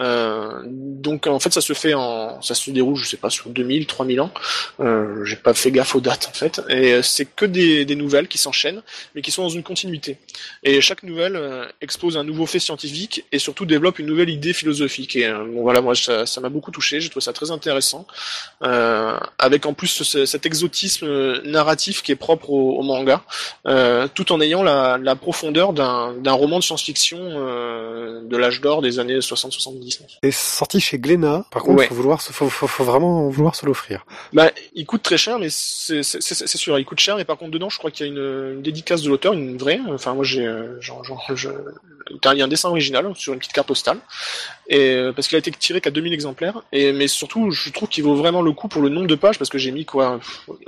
Euh, 0.00 0.62
donc 0.64 1.26
en 1.26 1.40
fait 1.40 1.52
ça 1.52 1.60
se 1.60 1.72
fait 1.72 1.94
en 1.94 2.40
ça 2.40 2.54
se 2.54 2.70
déroule 2.70 2.94
je 2.96 3.04
sais 3.04 3.16
pas 3.16 3.30
sur 3.30 3.50
2000 3.50 3.86
3000 3.86 4.20
ans. 4.20 4.30
Euh, 4.80 5.24
J'ai 5.24 5.36
pas 5.36 5.54
fait 5.54 5.70
gaffe 5.70 5.94
aux 5.96 6.00
dates 6.00 6.28
en 6.30 6.34
fait. 6.34 6.60
Et 6.68 6.92
euh, 6.92 7.02
c'est 7.02 7.24
que 7.24 7.44
des, 7.44 7.84
nouvelles 7.96 8.28
qui 8.28 8.38
s'enchaînent 8.38 8.82
mais 9.14 9.22
qui 9.22 9.30
sont 9.32 9.42
dans 9.42 9.48
une 9.48 9.62
continuité. 9.64 10.18
Et 10.62 10.80
chaque 10.80 11.02
nouvelle 11.02 11.34
euh, 11.36 11.64
expose 11.80 12.16
un 12.16 12.22
nouveau 12.24 12.46
fait 12.46 12.60
scientifique 12.60 13.24
et 13.32 13.38
surtout 13.38 13.66
développe 13.66 13.98
une 13.98 14.06
nouvelle 14.06 14.30
idée 14.30 14.52
philosophique. 14.52 15.16
Et 15.16 15.28
bon, 15.28 15.62
voilà, 15.62 15.80
moi 15.80 15.94
ça 15.94 16.40
m'a 16.40 16.48
beaucoup 16.48 16.70
touché, 16.70 17.00
j'ai 17.00 17.08
trouvé 17.08 17.24
ça 17.24 17.32
très 17.32 17.50
intéressant, 17.50 18.06
avec 18.60 19.66
en 19.66 19.72
plus 19.74 19.88
ce- 19.88 20.26
cet 20.26 20.46
exotisme 20.46 21.42
narratif 21.42 22.02
qui 22.02 22.12
est 22.12 22.16
propre 22.16 22.50
au, 22.50 22.82
manga, 22.82 23.22
tout 24.14 24.32
en 24.32 24.40
ayant 24.40 24.62
la, 24.62 25.16
profondeur 25.16 25.72
d'un 25.72 26.32
roman 26.32 26.58
de 26.58 26.64
science-fiction 26.64 27.18
de 28.22 28.36
l'âge 28.36 28.60
d'or 28.60 28.82
des 28.82 28.98
années 28.98 29.20
60-70. 29.58 30.00
C'est 30.22 30.30
sorti 30.32 30.80
chez 30.80 30.98
Glénat. 30.98 31.44
Par 31.50 31.62
contre, 31.62 31.78
Ouais. 31.78 31.86
faut 31.86 31.94
vouloir, 31.94 32.20
faut, 32.22 32.48
faut, 32.48 32.66
faut 32.66 32.84
vraiment 32.84 33.28
vouloir 33.28 33.54
se 33.54 33.66
l'offrir. 33.66 34.04
Bah, 34.32 34.50
il 34.74 34.86
coûte 34.86 35.02
très 35.02 35.18
cher, 35.18 35.38
mais 35.38 35.48
c'est 35.50 36.02
sûr, 36.02 36.78
il 36.78 36.84
coûte 36.84 37.00
cher. 37.00 37.16
Mais 37.16 37.24
par 37.24 37.36
contre, 37.38 37.50
dedans, 37.52 37.68
je 37.68 37.78
crois 37.78 37.90
qu'il 37.90 38.06
y 38.06 38.08
a 38.08 38.12
une, 38.12 38.54
une 38.56 38.62
dédicace 38.62 39.02
de 39.02 39.08
l'auteur, 39.08 39.32
une 39.32 39.58
vraie. 39.58 39.80
Enfin, 39.88 40.14
moi, 40.14 40.24
j'ai, 40.24 40.46
il 42.10 42.38
y 42.38 42.42
a 42.42 42.44
un 42.44 42.48
dessin 42.48 42.68
original 42.68 43.10
sur 43.16 43.32
une 43.32 43.38
petite 43.38 43.52
carte 43.52 43.68
postale, 43.68 43.98
et 44.68 44.94
euh, 44.94 45.12
parce 45.12 45.28
qu'il 45.28 45.36
a 45.36 45.38
été 45.38 45.50
tiré 45.50 45.80
qu'à 45.80 45.90
2000 45.90 46.12
exemplaires. 46.12 46.62
Et 46.72 46.92
mais 46.92 47.08
surtout, 47.08 47.50
je 47.50 47.70
trouve 47.70 47.88
qu'il 47.88 48.04
vaut 48.04 48.14
vraiment 48.16 48.42
le 48.42 48.52
coup 48.52 48.68
pour 48.68 48.82
le 48.82 48.88
nombre 48.88 49.06
de 49.06 49.14
pages, 49.14 49.38
parce 49.38 49.50
que 49.50 49.58
j'ai 49.58 49.70
mis 49.70 49.84
quoi, 49.84 50.20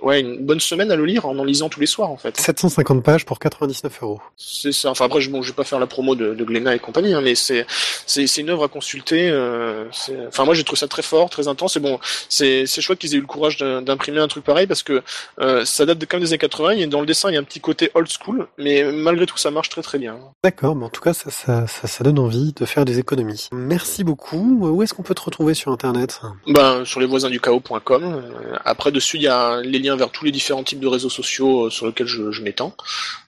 ouais, 0.02 0.20
une 0.20 0.38
bonne 0.44 0.60
semaine 0.60 0.90
à 0.90 0.96
le 0.96 1.04
lire 1.04 1.26
en 1.26 1.38
en 1.38 1.44
lisant 1.44 1.68
tous 1.68 1.80
les 1.80 1.86
soirs, 1.86 2.10
en 2.10 2.16
fait. 2.16 2.36
750 2.36 3.02
pages 3.02 3.24
pour 3.24 3.38
99 3.38 3.98
euros. 4.02 4.20
C'est 4.36 4.72
ça. 4.72 4.90
Enfin 4.90 5.06
après, 5.06 5.20
je, 5.20 5.30
bon, 5.30 5.42
je 5.42 5.48
vais 5.50 5.54
pas 5.56 5.64
faire 5.64 5.78
la 5.78 5.86
promo 5.86 6.14
de, 6.14 6.34
de 6.34 6.44
Glénat 6.44 6.74
et 6.74 6.78
compagnie, 6.78 7.14
hein, 7.14 7.20
mais 7.22 7.34
c'est 7.34 7.66
c'est 8.06 8.26
c'est 8.26 8.40
une 8.42 8.50
œuvre 8.50 8.64
à 8.64 8.68
consulter. 8.68 9.28
Euh, 9.30 9.84
enfin 10.28 10.44
moi, 10.44 10.54
j'ai 10.54 10.64
trouvé 10.64 10.78
ça 10.78 10.88
très 10.88 11.02
fort, 11.02 11.30
très 11.30 11.48
intense. 11.48 11.76
Et 11.76 11.80
bon, 11.80 11.98
c'est 12.28 12.66
c'est 12.66 12.80
chouette 12.80 12.98
qu'ils 12.98 13.14
aient 13.14 13.18
eu 13.18 13.22
le 13.22 13.26
courage 13.26 13.56
d'im- 13.58 13.82
d'imprimer 13.82 14.20
un 14.20 14.28
truc 14.28 14.44
pareil 14.44 14.66
parce 14.66 14.82
que 14.82 15.02
euh, 15.40 15.64
ça 15.64 15.86
date 15.86 15.98
de 15.98 16.04
quand 16.06 16.16
même 16.18 16.24
des 16.24 16.30
années 16.32 16.38
80. 16.38 16.70
Et 16.72 16.86
dans 16.86 17.00
le 17.00 17.06
dessin, 17.06 17.30
il 17.30 17.34
y 17.34 17.36
a 17.36 17.40
un 17.40 17.44
petit 17.44 17.60
côté 17.60 17.90
old 17.94 18.08
school, 18.08 18.46
mais 18.58 18.82
malgré 18.92 19.26
tout, 19.26 19.36
ça 19.38 19.50
marche 19.50 19.68
très 19.68 19.82
très 19.82 19.98
bien. 19.98 20.18
D'accord, 20.42 20.74
mais 20.76 20.84
en 20.84 20.90
tout 20.90 21.00
cas, 21.00 21.12
ça, 21.12 21.29
ça, 21.30 21.66
ça, 21.66 21.86
ça 21.88 22.04
donne 22.04 22.18
envie 22.18 22.52
de 22.52 22.64
faire 22.66 22.84
des 22.84 22.98
économies. 22.98 23.48
Merci 23.52 24.04
beaucoup. 24.04 24.58
Où 24.60 24.82
est-ce 24.82 24.92
qu'on 24.94 25.02
peut 25.02 25.14
te 25.14 25.22
retrouver 25.22 25.54
sur 25.54 25.72
Internet? 25.72 26.20
Ben, 26.46 26.84
sur 26.84 27.00
lesvoisinsduchaos.com. 27.00 28.02
Euh, 28.04 28.56
Après, 28.64 28.92
dessus, 28.92 29.16
il 29.16 29.22
y 29.22 29.28
a 29.28 29.60
les 29.60 29.78
liens 29.78 29.96
vers 29.96 30.10
tous 30.10 30.24
les 30.24 30.32
différents 30.32 30.62
types 30.64 30.80
de 30.80 30.88
réseaux 30.88 31.10
sociaux 31.10 31.66
euh, 31.66 31.70
sur 31.70 31.86
lesquels 31.86 32.06
je, 32.06 32.30
je 32.30 32.42
m'étends, 32.42 32.74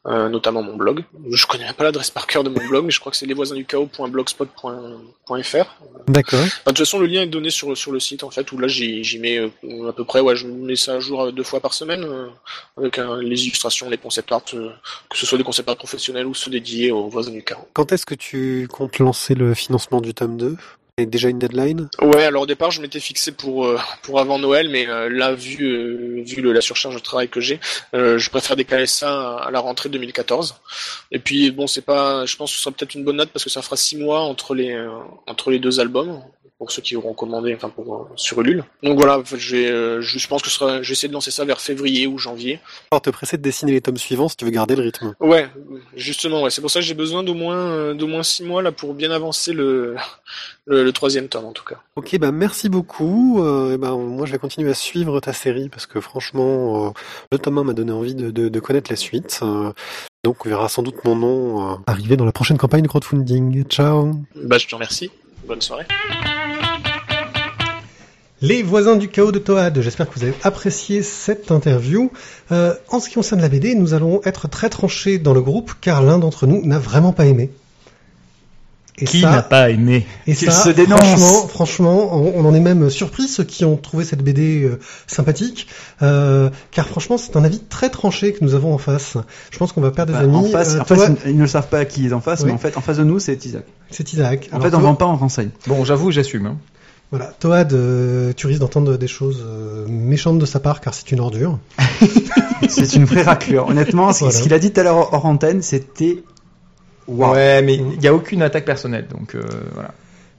euh, 0.06 0.28
notamment 0.28 0.62
mon 0.62 0.76
blog. 0.76 1.04
Je 1.30 1.46
connais 1.46 1.64
même 1.64 1.74
pas 1.74 1.84
l'adresse 1.84 2.10
par 2.10 2.26
cœur 2.26 2.44
de 2.44 2.50
mon 2.50 2.64
blog, 2.66 2.84
mais 2.84 2.90
je 2.90 3.00
crois 3.00 3.10
que 3.12 3.18
c'est 3.18 3.26
lesvoisinsduchaos.blogspot.fr. 3.26 5.64
D'accord. 6.08 6.40
De 6.40 6.46
toute 6.64 6.78
façon, 6.78 6.98
le 6.98 7.06
lien 7.06 7.22
est 7.22 7.26
donné 7.26 7.50
sur, 7.50 7.76
sur 7.76 7.92
le 7.92 8.00
site, 8.00 8.24
en 8.24 8.30
fait, 8.30 8.50
où 8.52 8.58
là, 8.58 8.68
j'y 8.68 9.18
mets 9.18 9.38
euh, 9.38 9.88
à 9.88 9.92
peu 9.92 10.04
près, 10.04 10.20
ouais, 10.20 10.36
je 10.36 10.46
mets 10.46 10.76
ça 10.76 10.94
à 10.94 11.00
jour 11.00 11.22
euh, 11.22 11.32
deux 11.32 11.42
fois 11.44 11.60
par 11.60 11.74
semaine, 11.74 12.06
avec 12.76 12.96
les 12.96 13.46
illustrations, 13.46 13.88
les 13.88 13.98
concept 13.98 14.32
art, 14.32 14.44
que 14.44 14.70
ce 15.14 15.26
soit 15.26 15.38
des 15.38 15.44
concept 15.44 15.68
art 15.68 15.76
professionnels 15.76 16.26
ou 16.26 16.34
ceux 16.34 16.50
dédiés 16.50 16.90
aux 16.90 17.08
voisins 17.08 17.30
du 17.30 17.42
chaos. 17.42 17.68
Est-ce 17.92 18.06
que 18.06 18.14
tu 18.14 18.68
comptes 18.70 18.98
lancer 18.98 19.34
le 19.34 19.54
financement 19.54 20.00
du 20.00 20.14
tome 20.14 20.36
2 20.36 20.56
Et 20.98 21.06
déjà 21.06 21.28
une 21.28 21.38
deadline? 21.38 21.88
Ouais, 22.00 22.24
alors 22.24 22.42
au 22.42 22.46
départ, 22.46 22.70
je 22.70 22.80
m'étais 22.80 23.00
fixé 23.00 23.32
pour 23.32 23.66
euh, 23.66 23.78
avant 24.16 24.38
Noël, 24.38 24.68
mais 24.68 24.88
euh, 24.88 25.08
là, 25.08 25.34
vu 25.34 25.62
euh, 25.62 26.52
la 26.52 26.60
surcharge 26.60 26.94
de 26.94 27.00
travail 27.00 27.28
que 27.28 27.40
j'ai, 27.40 27.60
je 27.92 28.30
préfère 28.30 28.56
décaler 28.56 28.86
ça 28.86 29.36
à 29.36 29.50
la 29.50 29.60
rentrée 29.60 29.88
2014. 29.88 30.56
Et 31.10 31.18
puis 31.18 31.50
bon, 31.50 31.66
c'est 31.66 31.82
pas, 31.82 32.24
je 32.24 32.36
pense 32.36 32.50
que 32.50 32.56
ce 32.56 32.62
sera 32.62 32.74
peut-être 32.74 32.94
une 32.94 33.04
bonne 33.04 33.16
note 33.16 33.30
parce 33.30 33.44
que 33.44 33.50
ça 33.50 33.62
fera 33.62 33.76
six 33.76 33.96
mois 33.96 34.20
entre 34.20 34.54
les 34.54 34.74
entre 35.26 35.50
les 35.50 35.58
deux 35.58 35.80
albums 35.80 36.22
pour 36.62 36.70
ceux 36.70 36.80
qui 36.80 36.94
auront 36.94 37.12
commandé, 37.12 37.52
enfin 37.56 37.68
pour 37.68 37.92
euh, 37.92 38.04
sur 38.14 38.40
Ulule. 38.40 38.62
Donc 38.84 38.96
voilà, 38.96 39.20
je 39.36 39.56
euh, 39.56 40.00
je 40.00 40.16
je 40.16 40.28
pense 40.28 40.42
que 40.42 40.48
ce 40.48 40.54
sera, 40.54 40.80
je 40.80 40.88
vais 40.88 40.92
essayer 40.92 41.08
de 41.08 41.12
lancer 41.12 41.32
ça 41.32 41.44
vers 41.44 41.60
février 41.60 42.06
ou 42.06 42.18
janvier. 42.18 42.60
Alors 42.92 43.02
te 43.02 43.10
presser 43.10 43.36
de 43.36 43.42
dessiner 43.42 43.72
les 43.72 43.80
tomes 43.80 43.96
suivants 43.96 44.28
si 44.28 44.36
tu 44.36 44.44
veux 44.44 44.52
garder 44.52 44.76
le 44.76 44.84
rythme. 44.84 45.12
Ouais, 45.18 45.48
justement, 45.96 46.40
ouais, 46.44 46.50
c'est 46.50 46.60
pour 46.60 46.70
ça 46.70 46.78
que 46.78 46.86
j'ai 46.86 46.94
besoin 46.94 47.24
d'au 47.24 47.34
moins 47.34 47.56
euh, 47.56 47.94
d'au 47.94 48.06
moins 48.06 48.22
six 48.22 48.44
mois 48.44 48.62
là 48.62 48.70
pour 48.70 48.94
bien 48.94 49.10
avancer 49.10 49.52
le 49.52 49.96
le, 50.66 50.84
le 50.84 50.92
troisième 50.92 51.26
tome 51.26 51.46
en 51.46 51.52
tout 51.52 51.64
cas. 51.64 51.80
Ok, 51.96 52.16
bah 52.20 52.30
merci 52.30 52.68
beaucoup. 52.68 53.42
Euh, 53.42 53.76
ben 53.76 53.96
moi 53.96 54.24
je 54.26 54.30
vais 54.30 54.38
continuer 54.38 54.70
à 54.70 54.74
suivre 54.74 55.18
ta 55.18 55.32
série 55.32 55.68
parce 55.68 55.86
que 55.86 56.00
franchement, 56.00 56.86
euh, 56.86 56.90
le 57.32 57.38
tome 57.38 57.58
1 57.58 57.64
m'a 57.64 57.72
donné 57.72 57.90
envie 57.90 58.14
de, 58.14 58.30
de, 58.30 58.48
de 58.48 58.60
connaître 58.60 58.88
la 58.88 58.96
suite. 58.96 59.40
Euh, 59.42 59.72
donc 60.22 60.46
on 60.46 60.48
verra 60.48 60.68
sans 60.68 60.84
doute 60.84 61.04
mon 61.04 61.16
nom 61.16 61.80
arriver 61.88 62.16
dans 62.16 62.24
la 62.24 62.30
prochaine 62.30 62.56
campagne 62.56 62.82
de 62.82 62.88
crowdfunding. 62.88 63.64
Ciao 63.64 64.12
Bah 64.36 64.58
je 64.58 64.68
te 64.68 64.74
remercie. 64.76 65.10
Bonne 65.52 65.60
soirée. 65.60 65.84
Les 68.40 68.62
voisins 68.62 68.96
du 68.96 69.08
chaos 69.08 69.32
de 69.32 69.38
Toad, 69.38 69.82
j'espère 69.82 70.08
que 70.08 70.18
vous 70.18 70.24
avez 70.24 70.32
apprécié 70.44 71.02
cette 71.02 71.50
interview. 71.50 72.10
Euh, 72.52 72.72
en 72.88 73.00
ce 73.00 73.10
qui 73.10 73.16
concerne 73.16 73.42
la 73.42 73.50
BD, 73.50 73.74
nous 73.74 73.92
allons 73.92 74.22
être 74.24 74.48
très 74.48 74.70
tranchés 74.70 75.18
dans 75.18 75.34
le 75.34 75.42
groupe 75.42 75.74
car 75.78 76.02
l'un 76.02 76.18
d'entre 76.18 76.46
nous 76.46 76.64
n'a 76.64 76.78
vraiment 76.78 77.12
pas 77.12 77.26
aimé. 77.26 77.50
Et 79.02 79.04
Qui 79.04 79.22
n'a 79.22 79.42
pas 79.42 79.70
aimé 79.70 80.06
Et 80.26 80.34
Qu'il 80.34 80.50
ça, 80.52 80.64
se 80.64 80.68
dénonce. 80.70 81.00
franchement, 81.00 81.48
franchement, 81.48 82.16
on, 82.16 82.34
on 82.36 82.44
en 82.48 82.54
est 82.54 82.60
même 82.60 82.88
surpris 82.88 83.26
ceux 83.26 83.42
qui 83.44 83.64
ont 83.64 83.76
trouvé 83.76 84.04
cette 84.04 84.22
BD 84.22 84.62
euh, 84.64 84.78
sympathique, 85.06 85.66
euh, 86.02 86.50
car 86.70 86.86
franchement, 86.86 87.18
c'est 87.18 87.36
un 87.36 87.42
avis 87.44 87.58
très 87.60 87.90
tranché 87.90 88.32
que 88.32 88.44
nous 88.44 88.54
avons 88.54 88.72
en 88.72 88.78
face. 88.78 89.16
Je 89.50 89.58
pense 89.58 89.72
qu'on 89.72 89.80
va 89.80 89.90
perdre 89.90 90.12
des 90.12 90.18
Bah, 90.18 90.24
amis. 90.24 90.36
en 90.36 90.44
face, 90.44 90.74
Euh, 90.74 90.80
en 90.80 90.84
face, 90.84 91.10
ils 91.26 91.36
ne 91.36 91.46
savent 91.46 91.68
pas 91.68 91.84
qui 91.84 92.06
est 92.06 92.12
en 92.12 92.20
face, 92.20 92.40
Oui. 92.40 92.46
mais 92.46 92.52
en 92.52 92.58
fait, 92.58 92.76
en 92.76 92.80
face 92.80 92.98
de 92.98 93.04
nous, 93.04 93.18
c'est 93.18 93.44
Isaac. 93.44 93.64
c'est 93.90 94.12
Isaac. 94.12 94.48
En 94.52 94.56
Alors, 94.56 94.62
fait, 94.68 94.74
on 94.76 94.78
toi- 94.80 94.88
vend 94.90 94.94
pas, 94.94 95.06
on 95.06 95.16
renseigne. 95.16 95.50
Bon, 95.66 95.84
j'avoue, 95.84 96.10
j'assume. 96.12 96.46
Hein. 96.46 96.56
Voilà, 97.10 97.26
Toad, 97.40 97.72
euh, 97.74 98.32
tu 98.34 98.46
risques 98.46 98.60
d'entendre 98.60 98.96
des 98.96 99.06
choses 99.08 99.44
euh, 99.44 99.84
méchantes 99.88 100.38
de 100.38 100.46
sa 100.46 100.60
part, 100.60 100.80
car 100.80 100.94
c'est 100.94 101.10
une 101.12 101.20
ordure. 101.20 101.58
C'est 102.68 102.94
une 102.94 103.04
vraie 103.04 103.22
raclure. 103.22 103.66
Honnêtement, 103.68 104.12
Voilà. 104.12 104.32
ce 104.32 104.42
qu'il 104.42 104.54
a 104.54 104.58
dit 104.58 104.72
tout 104.72 104.80
à 104.80 104.84
l'heure 104.84 105.12
hors 105.12 105.26
antenne, 105.26 105.60
c'était 105.62 106.22
Ouais, 107.08 107.62
mais 107.62 107.74
il 107.74 107.84
Mhm. 107.84 107.96
n'y 107.98 108.06
a 108.08 108.14
aucune 108.14 108.42
attaque 108.42 108.64
personnelle, 108.64 109.06
donc 109.08 109.34
euh, 109.34 109.42
voilà. 109.74 109.92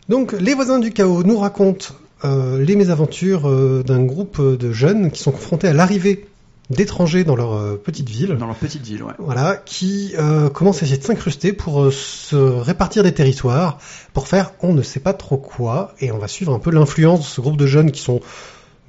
Donc, 0.09 0.33
les 0.33 0.53
voisins 0.53 0.79
du 0.79 0.91
chaos 0.91 1.23
nous 1.23 1.37
racontent 1.37 1.87
euh, 2.25 2.63
les 2.63 2.75
mésaventures 2.75 3.49
euh, 3.49 3.83
d'un 3.85 4.03
groupe 4.03 4.41
de 4.41 4.71
jeunes 4.71 5.11
qui 5.11 5.21
sont 5.21 5.31
confrontés 5.31 5.67
à 5.67 5.73
l'arrivée 5.73 6.25
d'étrangers 6.69 7.23
dans 7.25 7.35
leur 7.35 7.53
euh, 7.53 7.81
petite 7.83 8.09
ville. 8.09 8.35
Dans 8.37 8.47
leur 8.47 8.55
petite 8.55 8.83
ville, 8.83 9.03
ouais. 9.03 9.13
Voilà, 9.19 9.57
qui 9.65 10.13
euh, 10.17 10.49
commencent 10.49 10.81
à 10.81 10.85
essayer 10.85 10.97
de 10.97 11.03
s'incruster 11.03 11.51
pour 11.53 11.83
euh, 11.83 11.91
se 11.91 12.35
répartir 12.35 13.03
des 13.03 13.13
territoires, 13.13 13.77
pour 14.13 14.27
faire 14.27 14.53
on 14.61 14.73
ne 14.73 14.81
sait 14.81 15.01
pas 15.01 15.13
trop 15.13 15.37
quoi, 15.37 15.93
et 15.99 16.11
on 16.11 16.17
va 16.17 16.27
suivre 16.29 16.53
un 16.53 16.59
peu 16.59 16.71
l'influence 16.71 17.19
de 17.19 17.25
ce 17.25 17.41
groupe 17.41 17.57
de 17.57 17.67
jeunes 17.67 17.91
qui 17.91 18.01
sont 18.01 18.21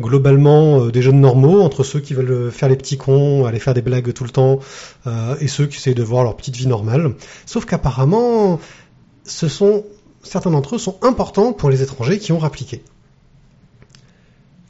globalement 0.00 0.80
euh, 0.80 0.90
des 0.90 1.02
jeunes 1.02 1.20
normaux, 1.20 1.60
entre 1.60 1.84
ceux 1.84 2.00
qui 2.00 2.14
veulent 2.14 2.50
faire 2.50 2.68
les 2.68 2.76
petits 2.76 2.96
cons, 2.96 3.46
aller 3.46 3.58
faire 3.58 3.74
des 3.74 3.82
blagues 3.82 4.12
tout 4.12 4.24
le 4.24 4.30
temps, 4.30 4.58
euh, 5.06 5.36
et 5.40 5.48
ceux 5.48 5.66
qui 5.66 5.76
essayent 5.76 5.94
de 5.94 6.02
voir 6.02 6.24
leur 6.24 6.36
petite 6.36 6.56
vie 6.56 6.66
normale. 6.66 7.14
Sauf 7.46 7.64
qu'apparemment, 7.64 8.58
ce 9.24 9.48
sont 9.48 9.84
certains 10.22 10.50
d'entre 10.50 10.76
eux 10.76 10.78
sont 10.78 10.96
importants 11.02 11.52
pour 11.52 11.70
les 11.70 11.82
étrangers 11.82 12.18
qui 12.18 12.32
ont 12.32 12.38
rappliqué. 12.38 12.82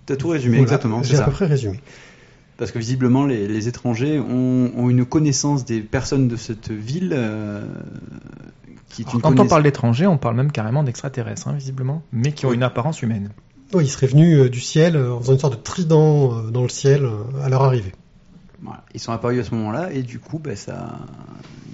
T'as 0.07 0.17
tout 0.17 0.29
résumé, 0.29 0.59
Voilà, 0.59 0.63
exactement, 0.65 1.03
J'ai 1.03 1.15
à 1.15 1.19
ça. 1.19 1.25
peu 1.25 1.31
près 1.31 1.47
résumé. 1.47 1.81
Parce 2.57 2.71
que 2.71 2.79
visiblement, 2.79 3.27
les, 3.27 3.49
les 3.49 3.69
étrangers 3.69 4.21
ont, 4.21 4.71
ont 4.77 4.89
une 4.91 5.05
connaissance 5.05 5.65
des 5.65 5.81
personnes 5.81 6.29
de 6.29 6.37
cette 6.37 6.71
ville 6.71 7.13
euh, 7.15 7.65
qui 8.91 9.03
est 9.03 9.05
Alors, 9.07 9.17
une 9.17 9.23
quand 9.23 9.41
on 9.41 9.47
parle 9.47 9.63
d'étrangers, 9.63 10.07
on 10.07 10.19
parle 10.19 10.37
même 10.37 10.53
carrément 10.53 10.85
d'extraterrestres, 10.85 11.49
hein, 11.49 11.55
visiblement, 11.55 12.03
mais 12.13 12.33
qui 12.33 12.47
ont 12.47 12.53
une 12.53 12.63
apparence 12.63 13.03
humaine. 13.03 13.31
Oui, 13.73 13.85
ils 13.85 13.89
seraient 13.89 14.07
venus 14.07 14.39
euh, 14.39 14.49
du 14.49 14.61
ciel 14.61 14.97
euh, 14.97 15.15
en 15.15 15.20
faisant 15.20 15.32
une 15.32 15.39
sorte 15.39 15.57
de 15.57 15.62
trident 15.62 16.32
euh, 16.32 16.51
dans 16.51 16.62
le 16.62 16.69
ciel 16.69 17.09
à 17.43 17.49
leur 17.49 17.62
arrivée. 17.62 17.93
Voilà. 18.62 18.85
Ils 18.95 19.01
sont 19.01 19.12
apparus 19.12 19.41
à 19.41 19.45
ce 19.45 19.55
moment-là 19.55 19.93
et 19.93 20.03
du 20.03 20.19
coup, 20.19 20.39
ben, 20.39 20.57
ça, 20.57 20.99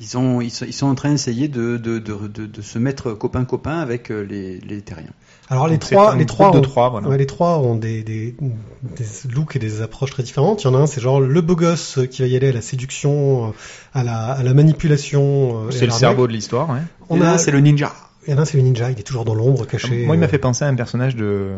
ils, 0.01 0.17
ont, 0.19 0.41
ils, 0.41 0.51
sont, 0.51 0.65
ils 0.65 0.73
sont 0.73 0.87
en 0.87 0.95
train 0.95 1.11
d'essayer 1.11 1.47
de, 1.47 1.77
de, 1.77 1.99
de, 1.99 2.27
de, 2.27 2.47
de 2.47 2.63
se 2.63 2.79
mettre 2.79 3.13
copain-copain 3.13 3.79
avec 3.79 4.09
les, 4.09 4.59
les 4.61 4.81
terriens. 4.83 5.13
Alors 5.49 5.67
les 5.67 5.75
Donc, 5.79 5.91
trois, 5.91 6.17
les 6.17 6.27
trois, 6.27 6.57
ont, 6.57 6.61
trois, 6.61 6.91
voilà. 6.91 7.09
ouais, 7.09 7.19
les 7.19 7.27
trois 7.27 7.59
ont 7.59 7.77
des, 7.77 8.03
des, 8.03 8.35
des 8.83 9.05
looks 9.35 9.57
et 9.57 9.59
des 9.59 9.83
approches 9.83 10.11
très 10.11 10.23
différentes. 10.23 10.63
Il 10.63 10.67
y 10.67 10.71
en 10.71 10.75
a 10.75 10.79
un, 10.79 10.87
c'est 10.87 11.01
genre 11.01 11.21
le 11.21 11.41
beau 11.41 11.55
gosse 11.57 11.99
qui 12.11 12.23
va 12.23 12.29
y 12.29 12.37
aller 12.37 12.49
à 12.49 12.53
la 12.53 12.61
séduction, 12.63 13.53
à 13.93 14.03
la, 14.03 14.27
à 14.27 14.43
la 14.43 14.55
manipulation. 14.55 15.71
C'est 15.71 15.87
le 15.87 15.93
cerveau 15.93 16.27
de 16.27 16.33
l'histoire. 16.33 16.71
Ouais. 16.71 16.81
On 17.09 17.21
Et 17.21 17.25
a, 17.25 17.37
c'est 17.39 17.51
le 17.51 17.61
ninja. 17.61 17.93
Il 18.27 18.31
y 18.33 18.35
en 18.35 18.39
a 18.39 18.43
un, 18.43 18.45
c'est 18.45 18.57
le 18.59 18.63
ninja. 18.65 18.91
Il 18.91 18.99
est 18.99 19.03
toujours 19.03 19.25
dans 19.25 19.35
l'ombre, 19.35 19.67
caché. 19.67 20.05
Moi, 20.07 20.17
il 20.17 20.19
m'a 20.19 20.27
euh, 20.27 20.29
fait 20.29 20.39
penser 20.39 20.65
à 20.65 20.69
un 20.69 20.75
personnage 20.75 21.17
de. 21.17 21.51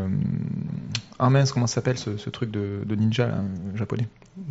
Ah 1.19 1.29
mince, 1.29 1.51
comment 1.51 1.67
ça 1.67 1.75
s'appelle 1.75 1.97
ce, 1.97 2.17
ce 2.17 2.29
truc 2.29 2.51
de, 2.51 2.79
de 2.85 2.95
ninja 2.95 3.27
là, 3.27 3.35
japonais 3.75 4.07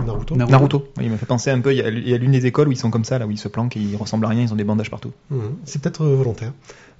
Naruto. 0.06 0.36
Naruto. 0.36 0.52
Naruto. 0.52 0.88
Oui, 0.98 1.04
il 1.06 1.10
m'a 1.10 1.16
fait 1.16 1.26
penser 1.26 1.50
un 1.50 1.60
peu. 1.60 1.72
Il 1.72 1.78
y 1.78 1.82
a, 1.82 1.88
il 1.88 2.08
y 2.08 2.14
a 2.14 2.18
l'une 2.18 2.30
des 2.32 2.46
écoles 2.46 2.68
où 2.68 2.72
ils 2.72 2.76
sont 2.78 2.90
comme 2.90 3.04
ça, 3.04 3.18
là 3.18 3.26
où 3.26 3.30
ils 3.30 3.38
se 3.38 3.48
planquent 3.48 3.76
et 3.76 3.80
ils 3.80 3.96
ressemblent 3.96 4.24
à 4.26 4.28
rien, 4.28 4.42
ils 4.42 4.52
ont 4.52 4.56
des 4.56 4.64
bandages 4.64 4.90
partout. 4.90 5.12
Mhm. 5.30 5.56
C'est 5.64 5.82
peut-être 5.82 6.02
euh, 6.04 6.14
volontaire. 6.16 6.52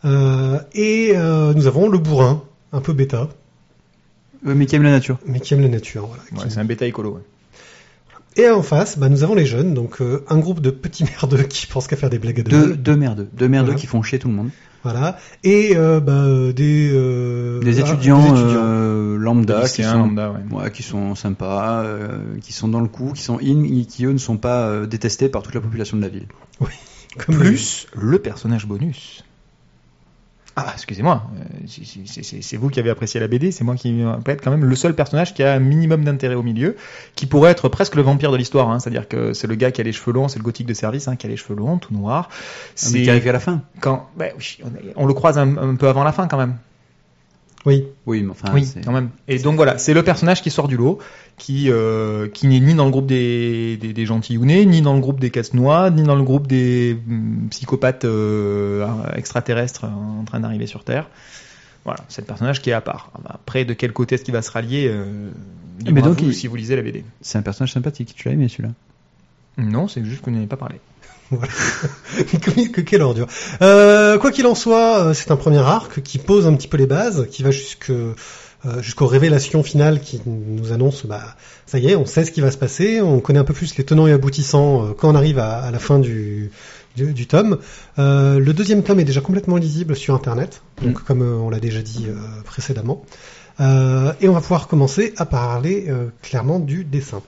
Euh, 0.04 0.58
et 0.74 1.12
euh, 1.14 1.54
nous 1.54 1.66
avons 1.68 1.88
le 1.88 1.98
bourrin, 1.98 2.42
un 2.72 2.80
peu 2.80 2.92
bêta, 2.92 3.28
Euh, 4.46 4.54
mais 4.56 4.66
qui 4.66 4.74
aime 4.76 4.82
la 4.82 4.90
nature. 4.90 5.18
mais 5.26 5.38
qui 5.40 5.54
aime 5.54 5.60
la 5.60 5.68
nature. 5.68 6.06
Voilà, 6.06 6.22
Ouais, 6.32 6.48
qui- 6.48 6.50
c'est 6.54 6.58
un 6.60 6.64
bêta 6.64 6.84
écolo. 6.86 7.12
ouais. 7.14 7.20
Et 8.36 8.48
en 8.48 8.62
face, 8.62 8.98
bah, 8.98 9.08
nous 9.08 9.24
avons 9.24 9.34
les 9.34 9.46
jeunes, 9.46 9.74
donc 9.74 10.00
euh, 10.00 10.24
un 10.28 10.38
groupe 10.38 10.60
de 10.60 10.70
petits 10.70 11.04
merdeux 11.22 11.42
qui 11.42 11.66
pensent 11.66 11.86
qu'à 11.86 11.96
faire 11.96 12.10
des 12.10 12.18
blagues 12.18 12.40
à 12.40 12.42
deux. 12.42 12.66
Deux, 12.68 12.76
deux 12.76 12.96
merdeux. 12.96 13.28
Deux 13.32 13.48
merdeux 13.48 13.66
Voilà. 13.72 13.80
qui 13.80 13.86
font 13.86 14.02
chier 14.02 14.18
tout 14.18 14.28
le 14.28 14.34
monde. 14.34 14.50
Voilà. 14.84 15.16
Et 15.44 15.76
euh, 15.76 16.00
bah, 16.00 16.52
des, 16.52 16.90
euh, 16.92 17.60
Des 17.60 17.78
ah, 17.80 17.86
étudiants, 17.86 18.20
des 18.32 18.40
étudiants. 18.40 18.62
euh, 18.64 19.16
lambda 19.16 19.68
qui 19.68 19.84
sont, 19.84 19.92
lambda, 19.98 20.32
ouais. 20.32 20.62
ouais, 20.62 20.70
qui 20.72 20.82
sont 20.82 21.14
sympas, 21.14 21.82
euh, 21.84 22.18
qui 22.40 22.52
sont 22.52 22.66
dans 22.68 22.80
le 22.80 22.88
coup, 22.88 23.12
qui 23.12 23.22
sont 23.22 23.38
in, 23.38 23.62
et 23.62 23.84
qui 23.84 24.06
eux 24.06 24.12
ne 24.12 24.18
sont 24.18 24.38
pas 24.38 24.62
euh, 24.66 24.86
détestés 24.86 25.28
par 25.28 25.42
toute 25.42 25.54
la 25.54 25.60
population 25.60 25.96
de 25.96 26.02
la 26.02 26.08
ville. 26.08 26.26
Comme 27.26 27.36
Plus 27.36 27.86
le 27.94 28.18
personnage 28.18 28.66
bonus. 28.66 29.22
Ah, 30.54 30.70
excusez-moi, 30.74 31.22
euh, 31.38 31.44
c'est- 31.66 32.56
vous 32.58 32.68
qui 32.68 32.78
avez 32.78 32.90
apprécié 32.90 33.18
la 33.18 33.26
BD, 33.26 33.52
c'est 33.52 33.64
moi 33.64 33.74
qui 33.74 34.02
peut 34.22 34.32
être 34.32 34.42
quand 34.44 34.50
même 34.50 34.64
le 34.66 34.76
seul 34.76 34.94
personnage 34.94 35.32
qui 35.32 35.42
a 35.42 35.54
un 35.54 35.58
minimum 35.58 36.04
d'intérêt 36.04 36.34
au 36.34 36.42
milieu, 36.42 36.76
qui 37.14 37.24
pourrait 37.24 37.50
être 37.50 37.70
presque 37.70 37.94
le 37.94 38.02
vampire 38.02 38.30
de 38.32 38.36
l'histoire, 38.36 38.68
hein, 38.70 38.78
c'est-à-dire 38.78 39.08
que 39.08 39.32
c'est 39.32 39.46
le 39.46 39.54
gars 39.54 39.70
qui 39.70 39.80
a 39.80 39.84
les 39.84 39.92
cheveux 39.92 40.12
longs, 40.12 40.28
c'est 40.28 40.38
le 40.38 40.44
gothique 40.44 40.66
de 40.66 40.74
service, 40.74 41.08
hein, 41.08 41.16
qui 41.16 41.26
a 41.26 41.30
les 41.30 41.38
cheveux 41.38 41.54
longs, 41.56 41.78
tout 41.78 41.94
noir. 41.94 42.28
Ah, 42.30 42.34
C'est 42.74 43.00
qui 43.02 43.08
arrive 43.08 43.26
à 43.28 43.32
la 43.32 43.40
fin. 43.40 43.62
quand, 43.80 44.08
oui, 44.18 44.26
on, 44.62 45.04
on 45.04 45.06
le 45.06 45.14
croise 45.14 45.38
un, 45.38 45.56
un 45.56 45.74
peu 45.76 45.88
avant 45.88 46.04
la 46.04 46.12
fin 46.12 46.28
quand 46.28 46.36
même. 46.38 46.56
Oui. 47.64 47.84
Oui, 48.06 48.22
mais 48.22 48.30
enfin, 48.30 48.50
oui, 48.52 48.64
c'est- 48.64 48.84
quand 48.84 48.92
même. 48.92 49.10
Et 49.28 49.38
donc 49.38 49.56
voilà, 49.56 49.78
c'est 49.78 49.94
le 49.94 50.02
personnage 50.02 50.42
qui 50.42 50.50
sort 50.50 50.66
du 50.68 50.76
lot, 50.76 50.98
qui 51.38 51.70
euh, 51.70 52.28
qui 52.28 52.48
n'est 52.48 52.58
ni 52.60 52.74
dans 52.74 52.84
le 52.86 52.90
groupe 52.90 53.06
des, 53.06 53.76
des, 53.76 53.94
ni 54.66 54.82
dans 54.82 54.94
le 54.94 55.00
groupe 55.00 55.20
des 55.20 55.30
casse-noix, 55.30 55.90
ni 55.90 56.02
dans 56.02 56.16
le 56.16 56.24
groupe 56.24 56.46
des 56.46 56.96
hum, 57.08 57.46
psychopathes 57.50 58.04
euh, 58.04 58.86
extraterrestres 59.14 59.84
en 59.84 60.24
train 60.24 60.40
d'arriver 60.40 60.66
sur 60.66 60.82
Terre. 60.84 61.08
Voilà, 61.84 62.00
c'est 62.08 62.22
le 62.22 62.26
personnage 62.26 62.62
qui 62.62 62.70
est 62.70 62.74
à 62.74 62.80
part. 62.80 63.10
Après, 63.28 63.64
de 63.64 63.74
quel 63.74 63.92
côté 63.92 64.14
est-ce 64.14 64.24
qu'il 64.24 64.34
va 64.34 64.42
se 64.42 64.50
rallier 64.50 64.86
euh, 64.88 65.30
Mais 65.90 66.00
donc, 66.02 66.20
vous, 66.20 66.28
il- 66.28 66.34
si 66.34 66.46
vous 66.46 66.56
lisez 66.56 66.76
la 66.76 66.82
BD. 66.82 67.04
c'est 67.20 67.38
un 67.38 67.42
personnage 67.42 67.72
sympathique. 67.72 68.12
Tu 68.16 68.28
l'as 68.28 68.34
aimé 68.34 68.48
celui-là? 68.48 68.70
Non, 69.58 69.88
c'est 69.88 70.04
juste 70.04 70.22
qu'on 70.22 70.30
n'en 70.30 70.38
avait 70.38 70.46
pas 70.46 70.56
parlé. 70.56 70.76
que, 72.40 72.68
que- 72.68 72.80
quelle 72.80 73.02
ordure. 73.02 73.26
Euh, 73.62 74.18
quoi 74.18 74.30
qu'il 74.30 74.46
en 74.46 74.54
soit, 74.54 75.00
euh, 75.00 75.14
c'est 75.14 75.30
un 75.30 75.36
premier 75.36 75.58
arc 75.58 76.02
qui 76.02 76.18
pose 76.18 76.46
un 76.46 76.54
petit 76.54 76.68
peu 76.68 76.76
les 76.76 76.86
bases, 76.86 77.26
qui 77.30 77.42
va 77.42 77.50
jusque 77.50 77.90
euh, 77.90 78.14
jusqu'aux 78.80 79.06
révélations 79.08 79.62
finales 79.62 80.00
qui 80.00 80.20
nous 80.24 80.72
annoncent, 80.72 81.08
bah, 81.08 81.22
ça 81.66 81.78
y 81.78 81.88
est, 81.88 81.96
on 81.96 82.06
sait 82.06 82.24
ce 82.24 82.30
qui 82.30 82.40
va 82.40 82.50
se 82.52 82.56
passer, 82.58 83.00
on 83.00 83.18
connaît 83.20 83.40
un 83.40 83.44
peu 83.44 83.54
plus 83.54 83.76
les 83.76 83.84
tenants 83.84 84.06
et 84.06 84.12
aboutissants 84.12 84.84
euh, 84.84 84.92
quand 84.96 85.10
on 85.10 85.14
arrive 85.16 85.38
à, 85.40 85.58
à 85.58 85.70
la 85.72 85.78
fin 85.80 85.98
du, 85.98 86.52
du, 86.96 87.12
du 87.12 87.26
tome. 87.26 87.58
Euh, 87.98 88.38
le 88.38 88.52
deuxième 88.52 88.82
tome 88.84 89.00
est 89.00 89.04
déjà 89.04 89.20
complètement 89.20 89.56
lisible 89.56 89.96
sur 89.96 90.14
Internet, 90.14 90.62
donc 90.80 91.02
comme 91.02 91.22
euh, 91.22 91.34
on 91.34 91.50
l'a 91.50 91.58
déjà 91.60 91.82
dit 91.82 92.06
euh, 92.08 92.14
précédemment. 92.44 93.04
Euh, 93.60 94.12
et 94.20 94.28
on 94.28 94.32
va 94.32 94.40
pouvoir 94.40 94.68
commencer 94.68 95.12
à 95.16 95.26
parler 95.26 95.86
euh, 95.88 96.06
clairement 96.22 96.58
du 96.60 96.84
dessin. 96.84 97.20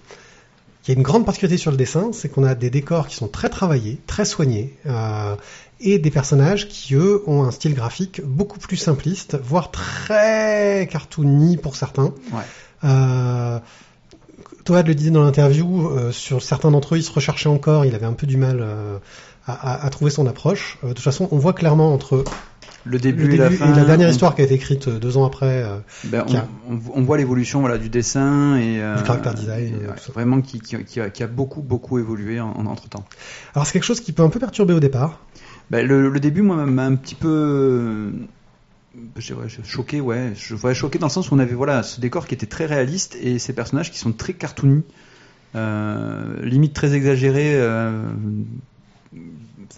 Il 0.87 0.91
y 0.91 0.95
a 0.95 0.97
une 0.97 1.03
grande 1.03 1.25
particularité 1.25 1.57
sur 1.61 1.71
le 1.71 1.77
dessin, 1.77 2.11
c'est 2.13 2.29
qu'on 2.29 2.45
a 2.45 2.55
des 2.55 2.69
décors 2.71 3.09
qui 3.09 3.17
sont 3.17 3.29
très 3.29 3.49
travaillés, 3.49 3.99
très 4.07 4.25
soignés, 4.27 4.77
euh, 4.87 5.35
et 5.81 5.99
des 5.99 6.11
personnages 6.11 6.69
qui, 6.69 6.95
eux, 6.95 7.23
ont 7.27 7.43
un 7.43 7.51
style 7.51 7.75
graphique 7.75 8.21
beaucoup 8.25 8.59
plus 8.59 8.77
simpliste, 8.77 9.39
voire 9.43 9.71
très 9.71 10.87
cartoony 10.91 11.57
pour 11.57 11.75
certains. 11.77 12.13
Ouais. 12.33 12.43
Euh, 12.85 13.59
Toad 14.65 14.87
le 14.87 14.95
disait 14.95 15.11
dans 15.11 15.25
l'interview, 15.25 15.89
euh, 15.89 16.13
sur 16.13 16.43
certains 16.43 16.71
d'entre 16.71 16.95
eux, 16.95 16.99
il 16.99 17.03
se 17.03 17.13
recherchait 17.13 17.49
encore, 17.49 17.85
il 17.87 17.95
avait 17.95 18.07
un 18.07 18.13
peu 18.15 18.27
du 18.27 18.37
mal 18.37 18.63
à, 19.47 19.53
à- 19.53 19.87
à 19.87 19.91
trouver 19.91 20.11
son 20.11 20.27
approche. 20.27 20.79
De 20.83 20.89
toute 20.89 21.01
façon, 21.01 21.29
on 21.33 21.39
voit 21.39 21.53
clairement 21.55 21.93
entre 21.93 22.25
Le 22.87 22.99
début, 22.99 23.27
le 23.29 23.35
et 23.35 23.37
la 23.39 23.51
fin. 23.51 23.73
et 23.73 23.77
la 23.77 23.85
dernière 23.85 24.09
on- 24.09 24.13
histoire 24.13 24.35
qui 24.35 24.43
a 24.43 24.45
été 24.45 24.55
écrite 24.55 24.89
euh, 24.89 24.99
deux 24.99 25.17
ans 25.17 25.25
après. 25.25 25.63
euh, 25.65 25.79
Ben, 26.05 26.21
a- 26.21 26.47
on, 26.95 27.03
voit 27.03 27.17
l'évolution 27.17 27.61
voilà, 27.61 27.79
du 27.79 27.89
dessin 27.89 28.57
et 28.57 28.83
euh, 28.83 28.97
Du 28.99 29.05
character 29.07 29.31
design, 29.35 29.75
et, 29.83 29.87
ouais, 29.87 29.95
vraiment 30.13 30.41
qui, 30.43 30.61
qui, 30.61 30.77
qui 30.85 31.01
a, 31.01 31.09
qui 31.09 31.23
a 31.23 31.27
beaucoup 31.27 31.63
beaucoup 31.63 31.99
évolué 31.99 32.41
en, 32.41 32.51
entre 32.67 32.89
temps. 32.91 33.05
Alors 33.55 33.67
c'est 33.67 33.73
quelque 33.73 33.85
chose 33.85 34.01
qui 34.01 34.13
peut 34.13 34.23
un 34.23 34.29
peu 34.29 34.39
perturber 34.39 34.75
au 34.75 34.81
départ. 34.81 35.21
Ben, 35.71 35.87
le, 35.87 36.11
le 36.11 36.21
début 36.21 36.43
moi 36.43 36.67
m'a 36.67 36.85
un 36.85 36.95
petit 36.97 37.15
peu 37.15 38.13
je 39.17 39.35
choqué 39.65 40.01
ouais 40.01 40.33
je 40.37 40.55
voyais 40.55 40.75
choqué 40.77 40.99
dans 40.99 41.07
le 41.07 41.13
sens 41.13 41.31
où 41.31 41.35
on 41.35 41.39
avait 41.39 41.55
voilà 41.55 41.83
ce 41.83 42.01
décor 42.01 42.27
qui 42.27 42.35
était 42.35 42.47
très 42.47 42.67
réaliste 42.67 43.17
et 43.21 43.39
ces 43.39 43.53
personnages 43.55 43.91
qui 43.91 43.99
sont 43.99 44.13
très 44.13 44.35
cartoony 44.35 44.83
euh, 45.57 46.37
limite 46.45 46.75
très 46.75 46.95
exagérés 46.95 47.55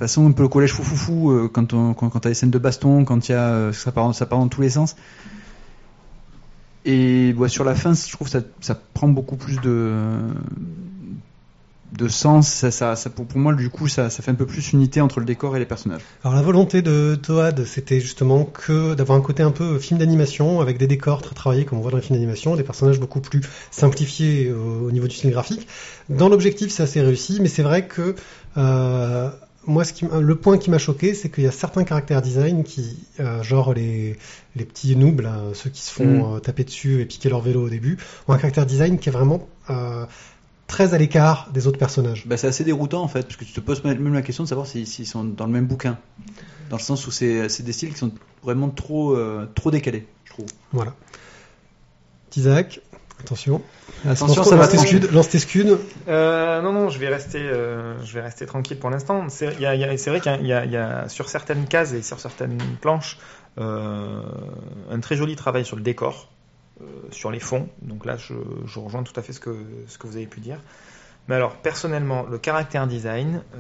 euh, 0.03 0.07
façon 0.09 0.27
un 0.29 0.33
peu 0.33 0.43
le 0.43 0.49
collège 0.49 0.73
foufoufou 0.73 1.31
euh, 1.33 1.49
quand 1.53 1.73
on 1.75 1.95
quand, 1.95 2.11
quand 2.11 2.21
t'as 2.21 2.29
les 2.29 2.35
scènes 2.35 2.51
de 2.51 2.59
baston 2.59 3.05
quand 3.05 3.29
y 3.29 3.33
a 3.33 3.49
euh, 3.49 3.73
ça 3.73 3.93
part 3.93 4.15
ça 4.15 4.27
part 4.27 4.39
dans 4.39 4.49
tous 4.49 4.61
les 4.63 4.71
sens. 4.71 4.97
Et 6.85 7.35
sur 7.49 7.65
la 7.65 7.75
fin 7.75 7.95
je 7.95 8.13
trouve 8.13 8.29
que 8.29 8.33
ça, 8.33 8.41
ça 8.61 8.75
prend 8.75 9.09
beaucoup 9.09 9.37
plus 9.37 9.61
de 9.61 10.21
de 11.93 12.09
sens. 12.09 12.49
Ça, 12.49 12.71
ça, 12.71 12.97
ça- 12.97 13.11
pour, 13.11 13.27
pour 13.27 13.39
moi 13.39 13.55
du 13.55 13.71
coup 13.71 13.89
ça, 13.89 14.11
ça 14.11 14.23
fait 14.23 14.31
un 14.31 14.35
peu 14.35 14.47
plus 14.47 14.73
unité 14.73 15.01
entre 15.01 15.21
le 15.21 15.27
décor 15.27 15.57
et 15.57 15.59
les 15.59 15.67
personnages. 15.67 16.03
Alors 16.25 16.35
la 16.37 16.43
volonté 16.43 16.83
de 16.83 17.19
Toad, 17.21 17.65
c'était 17.65 18.01
justement 18.01 18.45
que 18.45 18.95
d'avoir 18.95 19.19
un 19.19 19.23
côté 19.23 19.43
un 19.43 19.51
peu 19.51 19.79
film 19.79 19.99
d'animation 19.99 20.61
avec 20.61 20.79
des 20.79 20.87
décors 20.87 21.23
très 21.23 21.35
travaillés 21.35 21.65
comme 21.65 21.79
on 21.79 21.83
voit 21.83 21.91
dans 21.91 21.97
les 21.97 22.03
films 22.03 22.19
d'animation, 22.19 22.57
des 22.57 22.63
personnages 22.65 23.01
beaucoup 23.01 23.21
plus 23.21 23.41
simplifiés 23.71 24.53
au, 24.53 24.87
au 24.87 24.91
niveau 24.91 25.07
du 25.09 25.15
style 25.17 25.31
graphique. 25.31 25.67
Dans 26.09 26.29
l'objectif, 26.29 26.71
c'est 26.71 26.83
assez 26.83 27.01
réussi, 27.01 27.39
mais 27.41 27.49
c'est 27.49 27.63
vrai 27.63 27.87
que 27.87 28.15
euh, 28.57 29.31
moi, 29.67 29.85
ce 29.85 29.93
qui, 29.93 30.05
m- 30.05 30.21
le 30.21 30.35
point 30.37 30.59
qui 30.59 30.71
m'a 30.71 30.79
choqué, 30.79 31.15
c'est 31.15 31.29
qu'il 31.31 31.45
y 31.45 31.47
a 31.47 31.53
certains 31.53 31.85
caractères 31.85 32.23
design 32.23 32.65
qui, 32.65 32.97
euh, 33.21 33.43
genre 33.43 33.75
les, 33.75 34.17
les 34.55 34.65
petits 34.65 34.95
noobs, 34.97 35.21
là, 35.21 35.41
ceux 35.55 35.71
qui 35.71 35.83
se 35.83 35.91
font 35.91 36.37
euh, 36.37 36.39
taper 36.39 36.65
dessus 36.65 37.01
et 37.01 37.05
piquer 37.07 37.29
leur 37.29 37.41
vélo 37.41 37.67
au 37.67 37.69
début, 37.69 37.99
ont 38.29 38.33
un 38.33 38.39
caractère 38.39 38.67
design 38.67 38.99
qui 38.99 39.09
est 39.09 39.13
vraiment 39.13 39.49
euh, 39.71 40.07
très 40.67 40.95
à 40.95 40.99
l'écart 40.99 41.51
des 41.53 41.67
autres 41.67 41.79
personnages. 41.79 42.25
bah, 42.27 42.37
c'est 42.37 42.47
assez 42.49 42.65
déroutant 42.65 43.03
en 43.03 43.09
fait 43.09 43.23
parce 43.23 43.37
que 43.37 43.45
tu 43.45 43.53
te 43.53 43.61
poses 43.61 43.83
même 43.85 44.15
la 44.15 44.23
question 44.23 44.45
de 44.45 44.49
savoir 44.49 44.67
s'ils 44.67 44.87
sont 45.07 45.25
dans 45.25 45.47
le 45.47 45.53
même 45.53 45.67
bouquin 45.67 45.99
dans 46.71 46.77
le 46.77 46.83
sens 46.83 47.07
où 47.07 47.13
c'est 47.13 47.49
c'est 47.49 47.63
des 47.63 47.73
styles 47.73 47.93
qui 47.93 47.99
sont 47.99 48.11
vraiment 48.43 48.69
trop 48.71 49.15
euh, 49.15 49.49
trop 49.55 49.71
décalés 49.71 50.07
je 50.25 50.31
trouve 50.33 50.47
Voilà. 50.73 50.93
Isaac, 52.37 52.81
attention. 53.21 53.63
Attention, 54.05 54.43
lance, 54.43 54.49
ça 54.49 54.57
va 54.57 54.63
lance 54.63 54.71
tes 54.71 54.77
trop. 54.77 54.87
scuds, 54.87 55.13
lance 55.13 55.29
tes 55.29 55.39
scuds. 55.39 55.79
Euh, 56.09 56.61
non, 56.63 56.73
non, 56.73 56.89
je 56.91 56.99
vais 56.99 57.09
rester, 57.09 57.39
euh, 57.41 57.99
je 58.05 58.13
vais 58.15 58.21
rester 58.21 58.47
tranquille 58.47 58.79
pour 58.79 58.91
l'instant. 58.91 59.29
C'est 59.29 59.55
il 59.55 59.61
y 59.61 59.67
a- 59.67 59.75
il 59.75 59.81
y 59.81 59.85
a- 59.85 59.97
c'est 59.97 60.11
vrai 60.11 60.21
qu'il 60.21 60.47
y 60.47 60.53
a- 60.53 60.65
y, 60.65 60.75
y 61.07 61.11
sur 61.11 61.29
certaines 61.29 61.67
cases 61.67 61.93
et 61.93 62.03
sur 62.03 62.21
certaines 62.21 62.59
planches 62.81 63.19
euh, 63.59 64.21
un 64.91 65.01
très 65.01 65.17
joli 65.17 65.35
travail 65.35 65.65
sur 65.65 65.77
le 65.77 65.83
décor, 65.83 66.31
euh, 66.83 66.85
sur 67.11 67.31
les 67.31 67.41
fonds. 67.41 67.69
Donc 67.81 68.05
là, 68.05 68.19
je, 68.19 68.35
je 68.67 68.79
rejoins 68.79 69.03
tout 69.03 69.19
à 69.19 69.23
fait 69.23 69.33
ce 69.33 69.41
que, 69.41 69.57
ce 69.89 69.97
que 69.97 70.07
vous 70.07 70.17
avez 70.17 70.27
pu 70.27 70.41
dire. 70.41 70.59
Mais 71.29 71.35
alors, 71.37 71.57
personnellement, 71.57 72.27
le 72.31 72.37
caractère 72.39 72.87
design, 72.87 73.43
euh, 73.55 73.59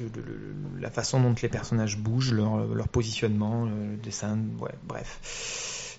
le- 0.00 0.06
le- 0.14 0.22
le- 0.22 0.80
la 0.80 0.90
façon 0.90 1.18
dont 1.20 1.34
les 1.42 1.48
personnages 1.48 1.96
bougent, 1.96 2.32
leur, 2.32 2.66
leur 2.74 2.88
positionnement, 2.88 3.64
le 3.64 3.96
dessin, 3.96 4.38
ouais, 4.60 4.70
bref. 4.86 5.18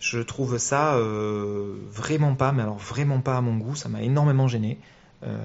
Je 0.01 0.19
trouve 0.19 0.57
ça 0.57 0.95
euh, 0.95 1.75
vraiment 1.91 2.33
pas, 2.33 2.51
mais 2.51 2.63
alors 2.63 2.79
vraiment 2.79 3.21
pas 3.21 3.37
à 3.37 3.41
mon 3.41 3.55
goût. 3.55 3.75
Ça 3.75 3.87
m'a 3.87 4.01
énormément 4.01 4.47
gêné. 4.47 4.79
Euh, 5.23 5.37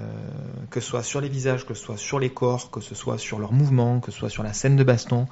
que 0.71 0.79
ce 0.79 0.87
soit 0.89 1.03
sur 1.03 1.21
les 1.21 1.29
visages, 1.29 1.67
que 1.67 1.75
ce 1.75 1.83
soit 1.83 1.97
sur 1.97 2.19
les 2.19 2.31
corps, 2.31 2.71
que 2.71 2.81
ce 2.81 2.95
soit 2.95 3.19
sur 3.19 3.37
leurs 3.37 3.53
mouvements, 3.53 3.99
que 3.99 4.11
ce 4.11 4.17
soit 4.17 4.29
sur 4.29 4.41
la 4.41 4.53
scène 4.53 4.75
de 4.75 4.83
baston. 4.83 5.27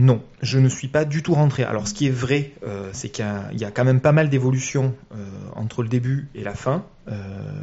Non, 0.00 0.22
je 0.42 0.60
ne 0.60 0.68
suis 0.68 0.86
pas 0.86 1.04
du 1.04 1.24
tout 1.24 1.34
rentré. 1.34 1.64
Alors, 1.64 1.88
ce 1.88 1.92
qui 1.92 2.06
est 2.06 2.10
vrai, 2.10 2.52
euh, 2.64 2.88
c'est 2.92 3.08
qu'il 3.08 3.24
y, 3.54 3.64
a- 3.64 3.70
quand 3.72 3.84
même 3.84 4.00
pas 4.00 4.12
mal 4.12 4.30
d'évolutions 4.30 4.94
euh, 5.12 5.16
entre 5.56 5.82
le 5.82 5.88
début 5.88 6.28
et 6.36 6.44
la 6.44 6.54
fin. 6.54 6.84
Euh, 7.08 7.16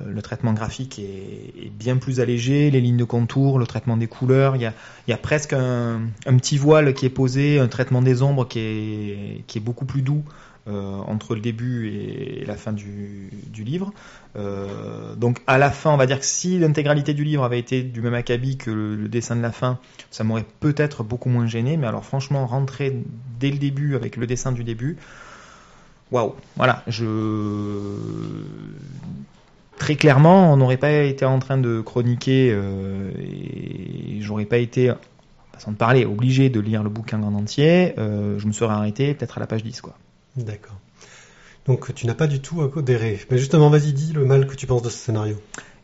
le 0.06 0.22
traitement 0.22 0.52
graphique 0.52 0.99
est, 0.99 1.70
bien 1.70 1.95
plus 1.95 2.20
allégé, 2.20 2.72
les 2.72 2.82
lignes 2.82 2.98
de 2.98 3.06
contour, 3.06 3.57
le 3.57 3.66
traitement 3.66 3.95
des 3.95 4.07
couleurs. 4.07 4.57
Il 4.57 4.62
y 4.62 5.14
a, 5.14 5.18
presque 5.18 5.53
un, 5.53 6.02
petit 6.26 6.57
voile 6.57 6.94
qui 6.94 7.06
est 7.06 7.10
posé, 7.10 7.57
un 7.57 7.70
traitement 7.70 8.02
des 8.02 8.22
ombres 8.22 8.45
qui 8.45 8.60
est, 8.60 9.60
beaucoup 9.62 9.86
plus 9.86 10.02
doux 10.02 10.26
entre 10.68 11.36
le 11.36 11.42
début 11.42 11.90
et 11.90 12.46
la 12.46 12.56
fin 12.56 12.74
du, 12.74 13.30
livre. 13.64 13.94
Euh, 14.36 15.16
donc 15.16 15.42
à 15.48 15.58
la 15.58 15.72
fin, 15.72 15.92
on 15.92 15.98
va 15.98 16.06
dire 16.06 16.20
que 16.20 16.26
si 16.26 16.58
l'intégralité 16.58 17.14
du 17.14 17.24
livre 17.24 17.44
avait 17.44 17.60
été 17.60 17.84
du 17.84 18.02
même 18.02 18.14
acabit 18.14 18.58
que 18.58 18.72
le, 18.72 19.08
dessin 19.08 19.36
de 19.36 19.42
la 19.42 19.52
fin, 19.52 19.80
ça 20.12 20.24
m'aurait 20.24 20.46
peut-être 20.60 21.04
beaucoup 21.04 21.30
moins 21.30 21.48
gêné. 21.48 21.78
Mais 21.78 21.88
alors 21.88 22.04
franchement, 22.04 22.46
rentrer 22.46 23.04
dès 23.40 23.52
le 23.52 23.58
début 23.58 23.96
avec 23.96 24.18
le 24.18 24.28
dessin 24.28 24.52
du 24.52 24.64
début, 24.64 24.98
waouh, 26.12 26.36
voilà, 26.56 26.84
très 29.78 29.96
clairement, 29.96 30.52
on 30.52 30.58
n'aurait 30.58 30.78
pas 30.78 30.92
été 30.92 31.26
en 31.26 31.40
train 31.40 31.58
de 31.58 31.82
chroniquer 31.82 32.52
euh, 32.52 33.12
et 33.20 34.20
j'aurais 34.22 34.46
pas 34.46 34.58
été, 34.58 34.94
façon 35.54 35.72
de 35.72 35.78
parler, 35.78 36.06
obligé 36.06 36.50
de 36.50 36.60
lire 36.60 36.84
le 36.84 36.90
bouquin 36.90 37.22
en 37.24 37.34
entier. 37.34 37.94
Euh, 37.98 38.40
je 38.40 38.48
me 38.48 38.52
serais 38.52 38.74
arrêté 38.74 39.14
peut-être 39.14 39.38
à 39.38 39.40
la 39.40 39.48
page 39.48 39.64
10, 39.64 39.82
quoi. 39.82 39.96
D'accord. 40.38 40.76
Donc 41.68 41.94
tu 41.95 42.06
n'as 42.06 42.14
pas 42.14 42.28
du 42.28 42.40
tout 42.41 42.62
adhéré. 42.62 43.20
Mais 43.32 43.38
justement, 43.38 43.70
vas-y, 43.70 43.91
dis 43.94 44.14
le 44.14 44.26
mal 44.26 44.45
que 44.48 44.56
tu 44.56 44.68
penses 44.68 44.82
de 44.84 44.90
ce 44.90 44.98
scénario. 44.98 45.36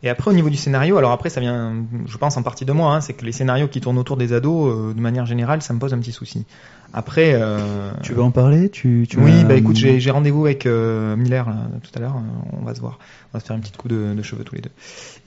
Et 0.04 0.10
après, 0.10 0.32
au 0.32 0.34
niveau 0.34 0.50
du 0.50 0.58
scénario, 0.58 0.98
alors 0.98 1.12
après, 1.12 1.30
ça 1.30 1.40
vient, 1.42 1.76
je 2.08 2.18
pense, 2.18 2.36
en 2.36 2.42
partie 2.42 2.66
de 2.66 2.72
moi, 2.72 2.92
hein, 2.96 3.02
c'est 3.02 3.14
que 3.14 3.24
les 3.24 3.32
scénarios 3.32 3.68
qui 3.68 3.82
tournent 3.82 4.00
autour 4.00 4.18
des 4.18 4.34
ados, 4.34 4.74
euh, 4.76 4.94
de 4.96 5.00
manière 5.00 5.28
générale, 5.28 5.62
ça 5.62 5.76
me 5.76 5.80
pose 5.80 5.94
un 5.94 6.00
petit 6.00 6.12
souci. 6.12 6.46
Après, 6.92 7.34
euh, 7.36 7.92
tu 8.02 8.14
veux 8.14 8.24
en 8.24 8.32
parler? 8.32 8.70
Tu, 8.70 9.06
tu 9.08 9.18
oui, 9.20 9.44
bah 9.46 9.54
écoute, 9.54 9.76
j'ai 9.76 10.00
j'ai 10.00 10.10
rendez-vous 10.10 10.46
avec 10.46 10.66
euh, 10.66 11.16
Miller 11.16 11.48
là, 11.48 11.68
tout 11.84 11.92
à 11.96 12.00
l'heure. 12.00 12.16
euh, 12.16 12.58
On 12.60 12.66
va 12.66 12.74
se 12.74 12.82
voir. 12.82 12.98
On 13.32 13.38
va 13.38 13.40
se 13.42 13.46
faire 13.46 13.56
une 13.56 13.62
petite 13.62 13.78
coup 13.78 13.88
de, 13.90 14.14
de 14.16 14.22
cheveux 14.24 14.44
tous 14.44 14.56
les 14.56 14.62
deux. 14.62 14.72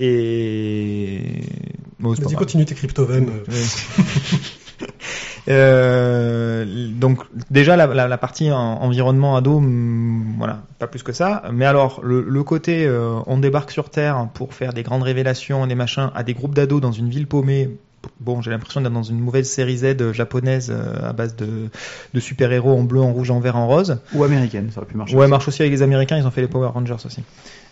Et 0.00 1.40
bon, 2.00 2.12
Vas-y, 2.12 2.34
continue 2.34 2.64
tes 2.64 2.74
crypto-vannes. 2.74 3.30
Euh, 5.48 6.64
donc 6.92 7.18
déjà 7.50 7.76
la, 7.76 7.86
la, 7.86 8.08
la 8.08 8.18
partie 8.18 8.50
en- 8.50 8.56
environnement 8.82 9.36
ado, 9.36 9.56
hum, 9.58 10.34
voilà, 10.38 10.62
pas 10.78 10.86
plus 10.86 11.02
que 11.02 11.12
ça. 11.12 11.42
Mais 11.52 11.64
alors 11.66 12.00
le, 12.02 12.22
le 12.26 12.42
côté 12.42 12.86
euh, 12.86 13.16
on 13.26 13.38
débarque 13.38 13.70
sur 13.70 13.90
Terre 13.90 14.28
pour 14.34 14.54
faire 14.54 14.72
des 14.72 14.82
grandes 14.82 15.02
révélations, 15.02 15.66
des 15.66 15.74
machins 15.74 16.10
à 16.14 16.22
des 16.22 16.34
groupes 16.34 16.54
d'ados 16.54 16.80
dans 16.80 16.92
une 16.92 17.08
ville 17.10 17.26
paumée. 17.26 17.70
Bon, 18.20 18.42
j'ai 18.42 18.50
l'impression 18.50 18.82
d'être 18.82 18.92
dans 18.92 19.02
une 19.02 19.18
mauvaise 19.18 19.48
série 19.48 19.78
Z 19.78 20.12
japonaise 20.12 20.70
euh, 20.70 21.08
à 21.08 21.12
base 21.14 21.36
de, 21.36 21.70
de 22.12 22.20
super-héros 22.20 22.72
en 22.78 22.82
bleu, 22.82 23.00
en 23.00 23.12
rouge, 23.12 23.30
en 23.30 23.40
vert, 23.40 23.56
en 23.56 23.66
rose. 23.66 23.98
ou 24.14 24.24
américaine 24.24 24.68
ça 24.70 24.80
aurait 24.80 24.86
pu 24.90 24.96
marcher 24.96 25.14
Ouais, 25.16 25.22
aussi. 25.22 25.30
marche 25.30 25.48
aussi 25.48 25.62
avec 25.62 25.72
les 25.72 25.80
Américains, 25.82 26.18
ils 26.18 26.26
ont 26.26 26.30
fait 26.30 26.42
les 26.42 26.48
Power 26.48 26.68
Rangers 26.68 26.96
aussi. 27.04 27.22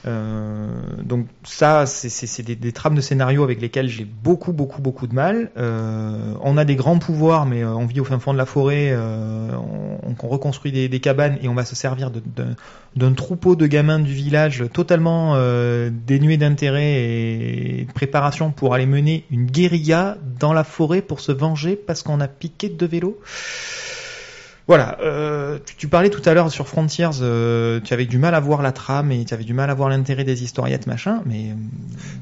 Euh, 0.05 0.67
donc 1.05 1.27
ça, 1.45 1.87
c'est- 1.87 2.43
des, 2.43 2.57
des 2.57 2.73
trames 2.73 2.95
de 2.97 3.01
scénario 3.01 3.45
avec 3.45 3.61
lesquelles 3.61 3.89
j'ai 3.89 4.05
beaucoup, 4.05 4.53
beaucoup, 4.53 4.83
beaucoup 4.83 5.07
de 5.07 5.15
mal. 5.15 5.51
Euh, 5.57 6.35
on 6.43 6.57
a 6.57 6.65
des 6.65 6.75
grands 6.77 6.99
pouvoirs, 6.99 7.47
mais 7.47 7.63
euh, 7.63 7.73
on 7.75 7.87
vit 7.87 8.01
au 8.01 8.05
fin 8.05 8.19
fond 8.19 8.33
de 8.33 8.39
la 8.39 8.47
forêt, 8.47 8.97
on, 8.97 10.15
on 10.23 10.29
reconstruit 10.29 10.73
des, 10.73 10.89
des 10.89 11.01
cabanes 11.01 11.39
et 11.43 11.49
on 11.49 11.55
va 11.55 11.65
se 11.65 11.75
servir 11.77 12.11
de- 12.11 12.23
de- 12.37 12.55
d'un 12.97 13.13
troupeau 13.13 13.57
de 13.57 13.67
gamins 13.67 13.99
du 14.01 14.13
village 14.13 14.65
totalement 14.73 15.37
dénué 15.91 16.37
d'intérêt 16.37 16.93
et 17.03 17.85
de 17.89 17.93
préparation 17.93 18.51
pour 18.51 18.75
aller 18.75 18.87
mener 18.87 19.25
une 19.31 19.47
guérilla 19.47 20.19
dans 20.41 20.53
la 20.53 20.65
forêt 20.65 21.01
pour 21.03 21.21
se 21.21 21.33
venger 21.33 21.77
parce 21.77 22.03
qu'on 22.03 22.21
a 22.21 22.29
piqué 22.29 22.69
deux 22.69 22.87
vélos. 22.87 23.19
Voilà, 24.69 24.97
euh, 25.03 25.59
tu, 25.67 25.75
tu 25.75 25.89
parlais 25.89 26.09
tout 26.09 26.23
à 26.25 26.35
l'heure 26.35 26.51
sur 26.51 26.69
Frontiers, 26.69 27.09
euh, 27.21 27.81
tu 27.83 27.93
avais 27.93 28.05
du 28.07 28.19
mal 28.19 28.35
à 28.35 28.41
voir 28.41 28.63
la 28.63 28.71
trame 28.73 29.11
et 29.11 29.25
tu 29.25 29.35
avais 29.35 29.43
du 29.45 29.55
mal 29.55 29.69
à 29.71 29.75
voir 29.75 29.89
l'intérêt 29.89 30.23
des 30.25 30.45
historiettes, 30.45 30.87
machin, 30.87 31.21
mais 31.27 31.51
euh, 31.51 31.55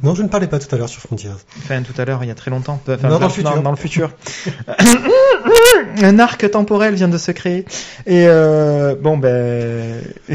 Non, 0.02 0.14
je 0.14 0.22
ne 0.22 0.28
parlais 0.28 0.46
pas 0.46 0.58
tout 0.58 0.74
à 0.74 0.78
l'heure 0.78 0.88
sur 0.88 1.02
Frontiers. 1.02 1.30
enfin 1.58 1.82
tout 1.82 1.92
à 2.00 2.04
l'heure, 2.06 2.24
il 2.24 2.28
y 2.28 2.30
a 2.30 2.34
très 2.34 2.50
longtemps, 2.50 2.80
enfin, 2.88 3.08
Non, 3.08 3.18
dans 3.18 3.26
le 3.26 3.32
futur. 3.32 3.62
dans 3.62 3.70
le 3.70 3.76
futur. 3.76 4.10
un 6.02 6.18
arc 6.18 6.50
temporel 6.50 6.94
vient 6.94 7.08
de 7.08 7.18
se 7.18 7.30
créer. 7.30 7.64
Et 8.06 8.26
euh, 8.26 8.94
bon 9.00 9.18
ben, 9.18 10.00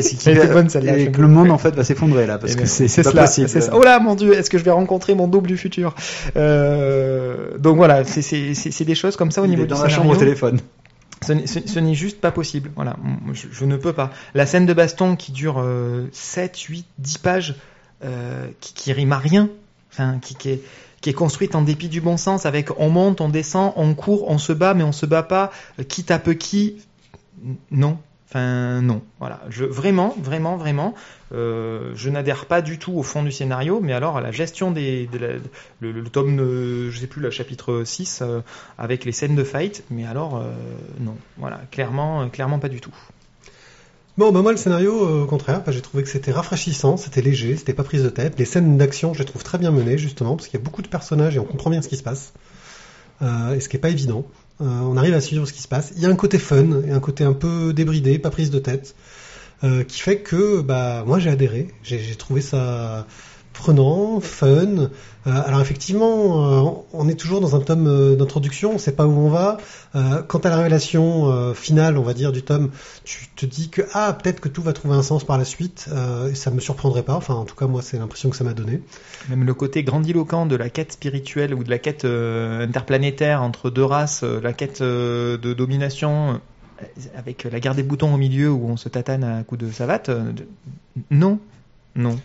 c'est 0.00 0.52
bonne, 0.52 0.68
celle-là, 0.68 0.98
et 0.98 1.10
que 1.10 1.20
le 1.20 1.28
monde 1.28 1.50
en 1.50 1.58
fait 1.58 1.74
va 1.74 1.84
s'effondrer 1.84 2.26
là 2.26 2.38
parce 2.38 2.52
Eh 2.52 2.56
que 2.56 2.60
ben, 2.60 2.66
c'est 2.66 2.88
cela, 2.88 3.22
possible. 3.22 3.48
c'est 3.48 3.60
ça. 3.62 3.72
Oh 3.74 3.82
là, 3.82 3.98
mon 4.00 4.14
dieu, 4.14 4.34
est-ce 4.34 4.50
que 4.50 4.58
je 4.58 4.64
vais 4.64 4.70
rencontrer 4.70 5.14
mon 5.14 5.28
double 5.28 5.48
du 5.48 5.56
futur? 5.56 5.94
Euh, 6.36 7.56
Donc 7.58 7.76
voilà, 7.76 8.04
c'est 8.04 8.22
c'est 8.22 8.54
c'est 8.54 8.70
c'est 8.70 8.84
des 8.84 8.94
choses 8.94 9.16
comme 9.16 9.30
ça 9.30 9.42
au 9.42 9.44
Il 9.46 9.50
niveau 9.50 9.62
est 9.62 9.66
du 9.66 9.70
dans 9.70 9.76
la 9.82 9.88
scénario. 9.88 10.02
chambre 10.02 10.14
au 10.14 10.18
téléphone. 10.18 10.60
Ce 11.22 11.78
n'est- 11.78 11.94
juste 11.94 12.20
pas 12.20 12.30
possible. 12.32 12.70
Voilà, 12.74 12.96
je, 13.32 13.64
ne 13.64 13.76
peux 13.76 13.92
pas. 13.92 14.10
La 14.34 14.46
scène 14.46 14.66
de 14.66 14.72
baston 14.74 15.16
qui 15.16 15.32
dure 15.32 15.58
euh, 15.60 16.08
7, 16.12 16.58
8, 16.58 16.86
10 16.98 17.18
pages, 17.18 17.54
euh, 18.04 18.48
qui, 18.60 18.74
qui 18.74 18.92
rime 18.92 19.12
à 19.12 19.18
rien, 19.18 19.48
qui, 20.22 20.34
qui, 20.34 20.50
est, 20.50 20.62
qui 21.00 21.10
est 21.10 21.14
construite 21.14 21.54
en 21.54 21.62
dépit 21.62 21.88
du 21.88 22.00
bon 22.00 22.16
sens, 22.16 22.46
avec 22.46 22.70
on 22.80 22.88
monte, 22.90 23.20
on 23.20 23.28
descend, 23.28 23.72
on 23.76 23.94
court, 23.94 24.24
on 24.28 24.38
se 24.38 24.52
bat, 24.52 24.74
mais 24.74 24.84
on 24.84 24.92
se 24.92 25.06
bat 25.06 25.22
pas, 25.22 25.50
euh, 25.78 25.84
qui 25.84 26.04
tape 26.04 26.32
qui? 26.34 26.76
N- 27.44 27.56
Non. 27.70 27.98
Enfin, 28.32 28.80
non. 28.80 29.02
Voilà. 29.18 29.42
Vraiment, 29.50 30.16
vraiment, 30.18 30.56
vraiment, 30.56 30.94
euh, 31.34 31.92
je 31.94 32.08
n'adhère 32.08 32.46
pas 32.46 32.62
du 32.62 32.78
tout 32.78 32.92
au 32.94 33.02
fond 33.02 33.22
du 33.22 33.30
scénario, 33.30 33.80
mais 33.82 33.92
alors 33.92 34.16
à 34.16 34.22
la 34.22 34.32
gestion 34.32 34.70
des, 34.70 35.06
de 35.06 35.38
le, 35.80 36.04
tome, 36.04 36.40
euh, 36.40 36.90
je 36.90 36.98
sais 36.98 37.06
plus, 37.06 37.20
le 37.20 37.30
chapitre 37.30 37.82
6, 37.84 38.20
euh, 38.22 38.40
avec 38.78 39.04
les 39.04 39.12
scènes 39.12 39.34
de 39.34 39.44
fight, 39.44 39.84
mais 39.90 40.06
alors, 40.06 40.42
non. 40.98 41.14
Voilà. 41.36 41.60
Clairement, 41.70 42.26
clairement 42.30 42.58
pas 42.58 42.70
du 42.70 42.80
tout. 42.80 42.94
Bon, 44.16 44.32
bah 44.32 44.40
moi 44.40 44.52
le 44.52 44.58
scénario, 44.58 45.22
au 45.24 45.26
contraire, 45.26 45.62
bah, 45.62 45.72
j'ai 45.72 45.82
trouvé 45.82 46.02
que 46.02 46.08
c'était 46.08 46.32
rafraîchissant, 46.32 46.96
c'était 46.96 47.20
léger, 47.20 47.58
c'était 47.58 47.74
pas 47.74 47.84
prise 47.84 48.02
de 48.02 48.08
tête. 48.08 48.38
Les 48.38 48.46
scènes 48.46 48.78
d'action, 48.78 49.12
je 49.12 49.18
les 49.18 49.26
trouve 49.26 49.44
très 49.44 49.58
bien 49.58 49.72
menées, 49.72 49.98
justement, 49.98 50.36
parce 50.36 50.48
qu'il 50.48 50.58
y 50.58 50.62
a 50.62 50.64
beaucoup 50.64 50.80
de 50.80 50.88
personnages 50.88 51.36
et 51.36 51.38
on 51.38 51.44
comprend 51.44 51.68
bien 51.68 51.82
ce 51.82 51.88
qui 51.88 51.98
se 51.98 52.02
passe. 52.02 52.32
Et 53.20 53.60
ce 53.60 53.68
qui 53.68 53.76
est 53.76 53.80
pas 53.80 53.90
évident. 53.90 54.24
Euh, 54.62 54.80
on 54.82 54.96
arrive 54.96 55.14
à 55.14 55.20
suivre 55.20 55.46
ce 55.46 55.52
qui 55.52 55.60
se 55.60 55.68
passe. 55.68 55.92
Il 55.96 56.02
y 56.02 56.06
a 56.06 56.08
un 56.08 56.16
côté 56.16 56.38
fun 56.38 56.82
et 56.86 56.92
un 56.92 57.00
côté 57.00 57.24
un 57.24 57.32
peu 57.32 57.72
débridé, 57.72 58.18
pas 58.18 58.30
prise 58.30 58.50
de 58.50 58.58
tête, 58.60 58.94
euh, 59.64 59.82
qui 59.82 60.00
fait 60.00 60.18
que 60.18 60.60
bah 60.60 61.02
moi 61.06 61.18
j'ai 61.18 61.30
adhéré. 61.30 61.68
J'ai 61.82 61.98
j'ai 61.98 62.14
trouvé 62.14 62.40
ça 62.40 63.06
prenant, 63.62 64.18
fun. 64.18 64.76
Euh, 64.76 64.88
alors 65.24 65.60
effectivement, 65.60 66.08
euh, 66.66 66.82
on 66.92 67.08
est 67.08 67.14
toujours 67.14 67.40
dans 67.40 67.54
un 67.54 67.60
tome 67.60 67.86
euh, 67.86 68.16
d'introduction, 68.16 68.72
on 68.74 68.78
sait 68.78 68.90
pas 68.90 69.06
où 69.06 69.16
on 69.16 69.28
va. 69.28 69.58
Quant 70.26 70.38
à 70.38 70.48
la 70.48 70.56
révélation 70.56 71.52
finale, 71.54 71.98
on 71.98 72.02
va 72.02 72.14
dire, 72.14 72.32
du 72.32 72.42
tome, 72.42 72.70
tu 73.04 73.28
te 73.28 73.44
dis 73.44 73.68
que 73.68 73.82
ah 73.92 74.14
peut-être 74.14 74.40
que 74.40 74.48
tout 74.48 74.62
va 74.62 74.72
trouver 74.72 74.96
un 74.96 75.02
sens 75.02 75.22
par 75.22 75.36
la 75.36 75.44
suite. 75.44 75.86
Et 76.30 76.34
ça 76.34 76.50
me 76.50 76.60
surprendrait 76.60 77.02
pas. 77.02 77.14
Enfin, 77.14 77.34
en 77.34 77.44
tout 77.44 77.54
cas, 77.54 77.66
moi, 77.66 77.82
c'est 77.82 77.98
l'impression 77.98 78.30
que 78.30 78.36
ça 78.36 78.42
m'a 78.42 78.54
donné. 78.54 78.80
Même 79.28 79.44
le 79.44 79.52
côté 79.52 79.82
grandiloquent 79.84 80.46
de 80.46 80.56
la 80.56 80.70
quête 80.70 80.92
spirituelle 80.92 81.52
ou 81.52 81.62
de 81.62 81.68
la 81.68 81.78
quête 81.78 82.06
interplanétaire 82.06 83.42
entre 83.42 83.68
deux 83.68 83.84
races, 83.84 84.22
la 84.22 84.54
quête 84.54 84.80
de 84.82 85.52
domination, 85.52 86.40
avec 87.14 87.44
la 87.44 87.60
guerre 87.60 87.74
des 87.74 87.82
boutons 87.82 88.14
au 88.14 88.18
milieu 88.18 88.50
où 88.50 88.66
on 88.66 88.78
se 88.78 88.88
tatane 88.88 89.24
à 89.24 89.42
coups 89.42 89.60
de 89.60 89.70
savate, 89.70 90.10
non. 91.10 91.38
Non. 91.96 92.18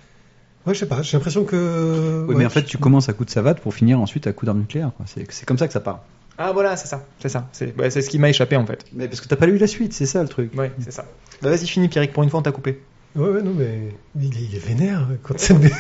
Ouais, 0.68 0.74
je 0.74 0.80
sais 0.80 0.86
pas. 0.86 1.02
J'ai 1.02 1.18
l'impression 1.18 1.44
que. 1.46 2.26
Oui, 2.28 2.34
ouais, 2.34 2.40
mais 2.40 2.46
en 2.46 2.50
fait, 2.50 2.64
tu 2.64 2.78
commences 2.78 3.08
à 3.10 3.14
coup 3.14 3.26
de 3.26 3.30
savate 3.30 3.60
pour 3.62 3.74
finir 3.74 4.00
ensuite 4.00 4.28
à 4.28 4.34
coup 4.34 4.46
d'arme 4.46 4.60
nucléaire. 4.60 4.92
C'est 5.06 5.32
c'est 5.32 5.46
comme 5.46 5.58
ça 5.58 5.68
que 5.68 5.74
ça 5.74 5.80
part. 5.80 6.02
Ah 6.38 6.52
voilà, 6.52 6.78
c'est 6.78 6.88
ça. 6.88 7.04
C'est 7.20 7.30
ça. 7.30 7.48
C'est 7.52 7.76
ouais, 7.80 7.90
c'est 7.90 8.02
ce 8.02 8.10
qui 8.10 8.20
m'a 8.20 8.30
échappé 8.30 8.58
en 8.58 8.66
fait. 8.66 8.86
Mais 8.94 9.08
parce 9.08 9.22
que 9.22 9.28
t'as 9.28 9.38
pas 9.38 9.48
lu 9.48 9.58
la 9.58 9.66
suite, 9.68 9.94
c'est 9.94 10.06
ça 10.06 10.22
le 10.22 10.30
truc. 10.30 10.52
Ouais, 10.56 10.72
c'est 10.80 10.92
ça. 10.92 11.06
Bah, 11.42 11.50
Vas-y, 11.50 11.66
finis 11.68 11.88
Pierrick, 11.88 12.14
pour 12.14 12.22
une 12.24 12.30
fois 12.30 12.40
on 12.42 12.44
t'a 12.44 12.52
coupé. 12.52 12.80
Ouais, 13.16 13.30
ouais, 13.30 13.42
non, 13.42 13.54
mais 13.58 13.96
il 14.20 14.26
est, 14.38 14.42
il 14.44 14.56
est 14.56 14.60
vénère 14.60 15.08
quand 15.24 15.40
cette 15.40 15.58
BD. 15.60 15.74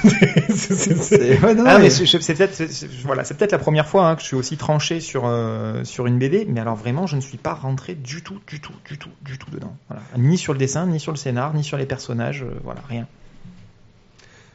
C'est- 0.55 1.39
ouais, 1.43 1.53
non, 1.53 1.63
Ah 1.67 1.73
non, 1.73 1.77
mais 1.77 1.79
mais- 1.83 1.89
c'est 1.91 2.05
c'est 2.07 2.33
peut-être 2.33 2.55
c'est- 2.55 2.69
c'est- 2.71 2.89
voilà, 3.03 3.23
c'est 3.23 3.35
peut-être 3.37 3.51
la 3.51 3.59
première 3.59 3.87
fois 3.87 4.07
hein, 4.07 4.15
que 4.15 4.21
je 4.21 4.27
suis 4.27 4.35
aussi 4.35 4.57
tranché 4.57 4.99
sur 4.99 5.23
euh, 5.25 5.83
sur 5.83 6.07
une 6.07 6.17
BD, 6.17 6.47
mais 6.49 6.59
alors 6.59 6.75
vraiment 6.75 7.05
je 7.05 7.15
ne 7.15 7.21
suis 7.21 7.37
pas 7.37 7.53
rentré 7.53 7.93
du 7.93 8.23
tout, 8.23 8.39
du 8.47 8.59
tout, 8.59 8.73
du 8.89 8.97
tout, 8.97 9.09
du 9.23 9.37
tout 9.37 9.51
dedans. 9.51 9.75
Voilà. 9.89 10.01
Ni 10.17 10.37
sur 10.39 10.53
le 10.53 10.59
dessin, 10.59 10.87
ni 10.87 10.99
sur 10.99 11.11
le 11.11 11.17
scénar, 11.17 11.53
ni 11.53 11.63
sur 11.63 11.77
les 11.77 11.85
personnages, 11.85 12.41
euh, 12.43 12.57
voilà, 12.63 12.81
rien. 12.89 13.05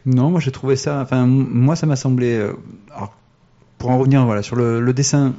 Non, 0.06 0.30
moi 0.30 0.40
j'ai 0.40 0.50
trouvé 0.50 0.76
ça. 0.76 1.00
Enfin, 1.00 1.26
moi 1.26 1.76
ça 1.76 1.86
m'a 1.86 1.96
semblé. 1.96 2.34
euh, 2.34 2.52
alors, 2.94 3.14
pour 3.78 3.90
en 3.90 3.98
revenir, 3.98 4.24
voilà, 4.24 4.42
sur 4.42 4.56
le, 4.56 4.92
dessin, 4.92 5.34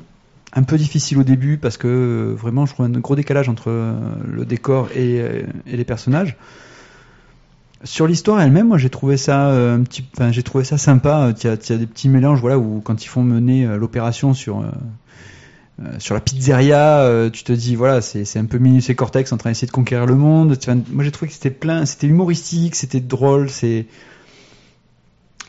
un 0.53 0.63
peu 0.63 0.77
difficile 0.77 1.17
au 1.17 1.23
début 1.23 1.57
parce 1.57 1.77
que 1.77 1.87
euh, 1.87 2.33
vraiment, 2.35 2.65
je 2.65 2.73
trouve 2.73 2.85
un 2.85 2.89
gros 2.89 3.15
décalage 3.15 3.49
entre 3.49 3.69
euh, 3.69 3.95
le 4.25 4.45
décor 4.45 4.89
et, 4.95 5.45
les 5.65 5.83
personnages. 5.85 6.37
Sur 7.85 8.07
l'histoire 8.07 8.39
elle-même, 8.39 8.69
moi 8.69 8.77
j'ai 8.77 8.89
trouvé 8.89 9.17
ça 9.17 9.49
un 9.49 9.81
petit, 9.81 10.05
enfin 10.13 10.31
j'ai 10.31 10.43
trouvé 10.43 10.63
ça 10.63 10.77
sympa. 10.77 11.33
Il 11.37 11.43
y 11.43 11.47
a, 11.49 11.57
des 11.57 11.85
petits 11.85 12.07
mélanges, 12.07 12.39
voilà, 12.39 12.57
où 12.57 12.79
quand 12.79 13.03
ils 13.03 13.09
font 13.09 13.23
mener 13.23 13.65
l'opération 13.77 14.33
sur 14.33 14.63
la 15.77 16.19
pizzeria, 16.21 17.29
tu 17.33 17.43
te 17.43 17.51
dis 17.51 17.75
voilà, 17.75 17.99
c'est 17.99 18.39
un 18.39 18.45
peu 18.45 18.57
Minus 18.57 18.89
et 18.89 18.95
Cortex 18.95 19.33
en 19.33 19.37
train 19.37 19.49
d'essayer 19.49 19.67
de 19.67 19.73
conquérir 19.73 20.05
le 20.05 20.15
monde. 20.15 20.57
Moi 20.93 21.03
j'ai 21.03 21.11
trouvé 21.11 21.27
que 21.27 21.33
c'était 21.33 21.49
plein, 21.49 21.85
c'était 21.85 22.07
humoristique, 22.07 22.75
c'était 22.75 23.01
drôle, 23.01 23.49
c'est 23.49 23.85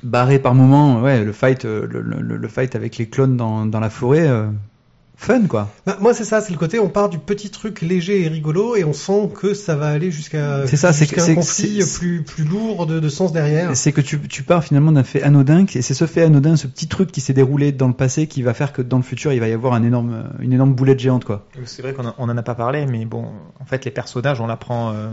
barré 0.02 0.38
par 0.38 0.54
moment. 0.54 1.00
Ouais, 1.00 1.24
le 1.24 1.32
fight, 1.32 1.64
euh, 1.64 1.86
le, 1.90 2.00
le- 2.02 2.36
le 2.36 2.48
fight 2.48 2.74
avec 2.76 2.96
les 2.98 3.06
clones 3.06 3.36
dans, 3.36 3.66
dans 3.66 3.80
la 3.80 3.90
forêt, 3.90 4.26
euh, 4.26 4.46
fun 5.16 5.42
quoi. 5.46 5.70
Bah, 5.86 5.96
moi, 6.00 6.12
c'est 6.12 6.24
ça, 6.24 6.40
c'est 6.40 6.52
le 6.52 6.58
côté, 6.58 6.78
on 6.80 6.88
part 6.88 7.08
du 7.08 7.18
petit 7.18 7.48
truc 7.50 7.80
léger 7.82 8.22
et 8.22 8.28
rigolo 8.28 8.74
et 8.76 8.84
on 8.84 8.92
sent 8.92 9.30
que 9.40 9.54
ça 9.54 9.76
va 9.76 9.86
aller 9.88 10.10
jusqu'à 10.10 10.66
C'est 10.66 10.76
ça, 10.76 10.92
c'est 10.92 11.04
jusqu'à 11.04 11.16
que- 11.16 11.22
un 11.22 11.24
c'est- 11.26 11.34
conflit 11.36 11.82
c'est- 11.82 11.98
plus, 11.98 12.22
plus 12.24 12.44
lourd 12.44 12.86
de, 12.86 12.98
de 13.00 13.08
sens 13.08 13.32
derrière. 13.32 13.74
C'est 13.76 13.92
que 13.92 14.00
tu, 14.00 14.20
tu 14.20 14.42
pars 14.42 14.64
finalement 14.64 14.90
d'un 14.92 15.04
fait 15.04 15.22
anodin, 15.22 15.64
et 15.72 15.82
c'est 15.82 15.94
ce 15.94 16.06
fait 16.06 16.22
anodin, 16.22 16.56
ce 16.56 16.66
petit 16.66 16.88
truc 16.88 17.12
qui 17.12 17.20
s'est 17.20 17.32
déroulé 17.32 17.70
dans 17.72 17.88
le 17.88 17.94
passé, 17.94 18.26
qui 18.26 18.42
va 18.42 18.52
faire 18.54 18.72
que 18.72 18.82
dans 18.82 18.96
le 18.96 19.02
futur 19.04 19.32
il 19.32 19.40
va 19.40 19.48
y 19.48 19.52
avoir 19.52 19.72
un 19.74 19.84
énorme, 19.84 20.24
une 20.40 20.52
énorme 20.52 20.74
boulette 20.74 20.98
géante 20.98 21.24
quoi. 21.24 21.46
C'est 21.64 21.82
vrai 21.82 21.94
qu'on 21.94 22.06
a- 22.08 22.14
on 22.18 22.28
en 22.28 22.36
a 22.36 22.42
pas 22.42 22.56
parlé, 22.56 22.84
mais 22.84 23.04
bon, 23.04 23.26
en 23.60 23.64
fait 23.64 23.84
les 23.84 23.92
personnages 23.92 24.40
on 24.40 24.46
l'apprend. 24.48 24.90
euh, 24.92 25.08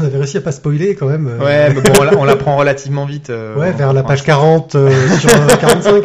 On 0.00 0.04
avait 0.04 0.18
réussi 0.18 0.36
à 0.36 0.40
pas 0.40 0.52
spoiler 0.52 0.94
quand 0.94 1.06
même. 1.08 1.26
euh, 1.28 1.38
Ouais, 1.38 1.72
mais 1.72 1.80
bon, 1.80 1.92
on 2.00 2.02
l'a- 2.04 2.16
on 2.18 2.24
l'apprend 2.24 2.56
relativement 2.58 3.04
vite. 3.06 3.30
euh, 3.30 3.56
Ouais, 3.56 3.70
on- 3.72 3.76
vers 3.76 3.92
la 3.92 4.02
page 4.02 4.22
40 4.24 4.74
euh, 4.74 4.90
sur 5.18 5.30
euh, 5.30 5.46
45. 5.60 6.04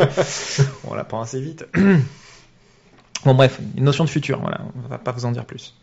On 0.87 0.93
l'apprend 0.93 1.21
assez 1.21 1.41
vite. 1.41 1.65
bon 3.25 3.33
bref, 3.35 3.59
une 3.77 3.83
notion 3.83 4.03
de 4.03 4.09
futur, 4.09 4.39
voilà, 4.41 4.61
on 4.85 4.87
va 4.87 4.97
pas 4.97 5.11
vous 5.11 5.25
en 5.25 5.31
dire 5.31 5.45
plus. 5.45 5.75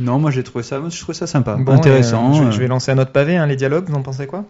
Non, 0.00 0.18
moi 0.18 0.30
j'ai 0.30 0.42
trouvé 0.42 0.64
ça, 0.64 0.78
moi, 0.80 0.88
je 0.90 0.98
trouvais 0.98 1.14
ça 1.16 1.26
sympa, 1.26 1.56
Bon, 1.56 1.72
intéressant. 1.72 2.30
euh, 2.30 2.34
je, 2.34 2.42
euh. 2.44 2.50
je 2.50 2.58
vais 2.60 2.66
lancer 2.66 2.90
un 2.90 2.98
autre 2.98 3.12
pavé, 3.12 3.36
hein, 3.36 3.46
les 3.46 3.56
dialogues, 3.56 3.88
vous 3.88 3.94
en 3.94 4.02
pensez 4.02 4.26
quoi? 4.26 4.44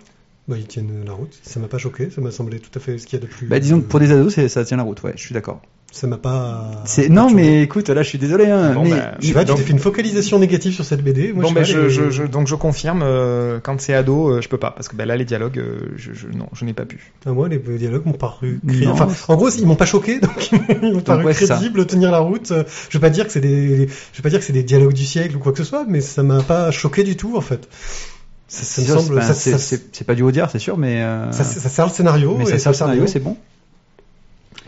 Bah, 0.48 0.56
ils 0.58 0.66
tiennent 0.66 1.04
la 1.06 1.12
route. 1.12 1.38
Ça 1.42 1.58
m'a 1.58 1.68
pas 1.68 1.78
choqué. 1.78 2.10
Ça 2.10 2.20
m'a 2.20 2.30
semblé 2.30 2.60
tout 2.60 2.70
à 2.78 2.80
fait 2.80 2.98
ce 2.98 3.06
qu'il 3.06 3.18
y 3.18 3.22
a 3.22 3.26
de 3.26 3.30
plus. 3.30 3.46
Bah 3.46 3.58
disons 3.60 3.80
que 3.80 3.86
pour 3.86 3.98
des 3.98 4.12
ados, 4.12 4.34
c'est- 4.34 4.48
ça 4.48 4.62
tient 4.64 4.76
la 4.76 4.82
route, 4.82 5.02
ouais, 5.02 5.12
je 5.16 5.22
suis 5.22 5.32
d'accord. 5.34 5.62
Ça 5.94 6.08
m'a 6.08 6.16
pas. 6.18 6.72
C'est 6.86 7.08
non, 7.08 7.30
mais 7.30 7.62
écoute, 7.62 7.88
là 7.88 8.02
je 8.02 8.08
suis 8.08 8.18
désolé, 8.18 8.46
hein, 8.46 8.72
Bon, 8.74 8.82
mais 8.82 8.90
bah, 8.90 9.12
Je 9.20 9.28
sais 9.28 9.32
pas, 9.32 9.42
tu 9.44 9.46
Donc- 9.50 9.58
t'es 9.58 9.62
fait 9.62 9.70
une 9.72 9.78
focalisation 9.78 10.40
négative 10.40 10.72
sur 10.74 10.84
cette 10.84 11.02
BD. 11.04 11.32
Moi, 11.32 11.44
Bon, 11.44 11.50
je 11.50 11.54
ben, 11.54 11.64
sais 11.64 11.88
je, 12.10 12.24
donc 12.24 12.48
je 12.48 12.56
confirme, 12.56 13.02
euh, 13.04 13.60
quand 13.62 13.80
c'est 13.80 13.94
ado, 13.94 14.28
euh, 14.28 14.40
je 14.40 14.48
peux 14.48 14.58
pas, 14.58 14.72
parce 14.72 14.88
que 14.88 14.96
ben, 14.96 15.06
là 15.06 15.16
les 15.16 15.24
dialogues, 15.24 15.56
euh, 15.60 15.92
je, 15.96 16.12
je- 16.12 16.26
non, 16.26 16.48
je 16.52 16.64
n'ai 16.64 16.72
pas 16.72 16.84
pu. 16.84 17.12
Ah, 17.24 17.30
moi, 17.30 17.48
les 17.48 17.58
dialogues 17.58 18.06
m'ont 18.06 18.12
paru. 18.12 18.58
Crédibles. 18.66 18.90
Enfin, 18.90 19.06
en 19.28 19.36
gros, 19.36 19.50
ils 19.50 19.64
m'ont 19.66 19.76
pas 19.76 19.86
choqué, 19.86 20.18
donc 20.20 20.50
ils 20.82 20.92
m'ont 20.94 21.00
paru 21.00 21.22
ouais, 21.26 21.32
crédibles, 21.32 21.86
tenir 21.86 22.10
la 22.10 22.18
route. 22.18 22.50
Euh, 22.50 22.64
Je 22.90 22.98
vais 22.98 23.00
pas 23.02 23.10
dire 23.10 23.24
que 23.26 23.32
c'est 23.32 23.40
des, 23.40 23.86
je 23.86 24.16
vais 24.18 24.22
pas 24.24 24.30
dire 24.30 24.40
que 24.40 24.44
c'est 24.44 24.52
des 24.52 24.64
dialogues 24.64 24.94
du 24.94 25.04
siècle 25.06 25.36
ou 25.36 25.38
quoi 25.38 25.52
que 25.52 25.58
ce 25.58 25.64
soit, 25.64 25.84
mais 25.88 26.00
ça 26.00 26.24
m'a 26.24 26.42
pas 26.42 26.72
choqué 26.72 27.04
du 27.04 27.16
tout, 27.16 27.36
en 27.36 27.40
fait. 27.40 27.68
Ça, 28.48 28.64
ça 28.64 28.82
me 28.82 28.86
C'est- 28.86 28.92
semble, 28.92 29.14
ben, 29.14 29.22
ça, 29.22 29.32
c'est 29.32 29.52
ça- 29.52 29.58
c'est- 29.58 29.84
c'est 29.92 30.04
pas 30.04 30.16
du 30.16 30.22
haut 30.22 30.32
dire, 30.32 30.48
c'est 30.50 30.58
sûr, 30.58 30.76
mais 30.76 31.02
euh, 31.02 31.30
ça- 31.30 31.44
ça 31.44 31.68
sert 31.68 31.86
le 31.86 31.92
scénario. 31.92 32.34
mais 32.36 32.46
ça 32.46 32.58
sert 32.58 32.72
le 32.72 32.76
scénario, 32.76 33.06
c'est 33.06 33.20
bon. 33.20 33.36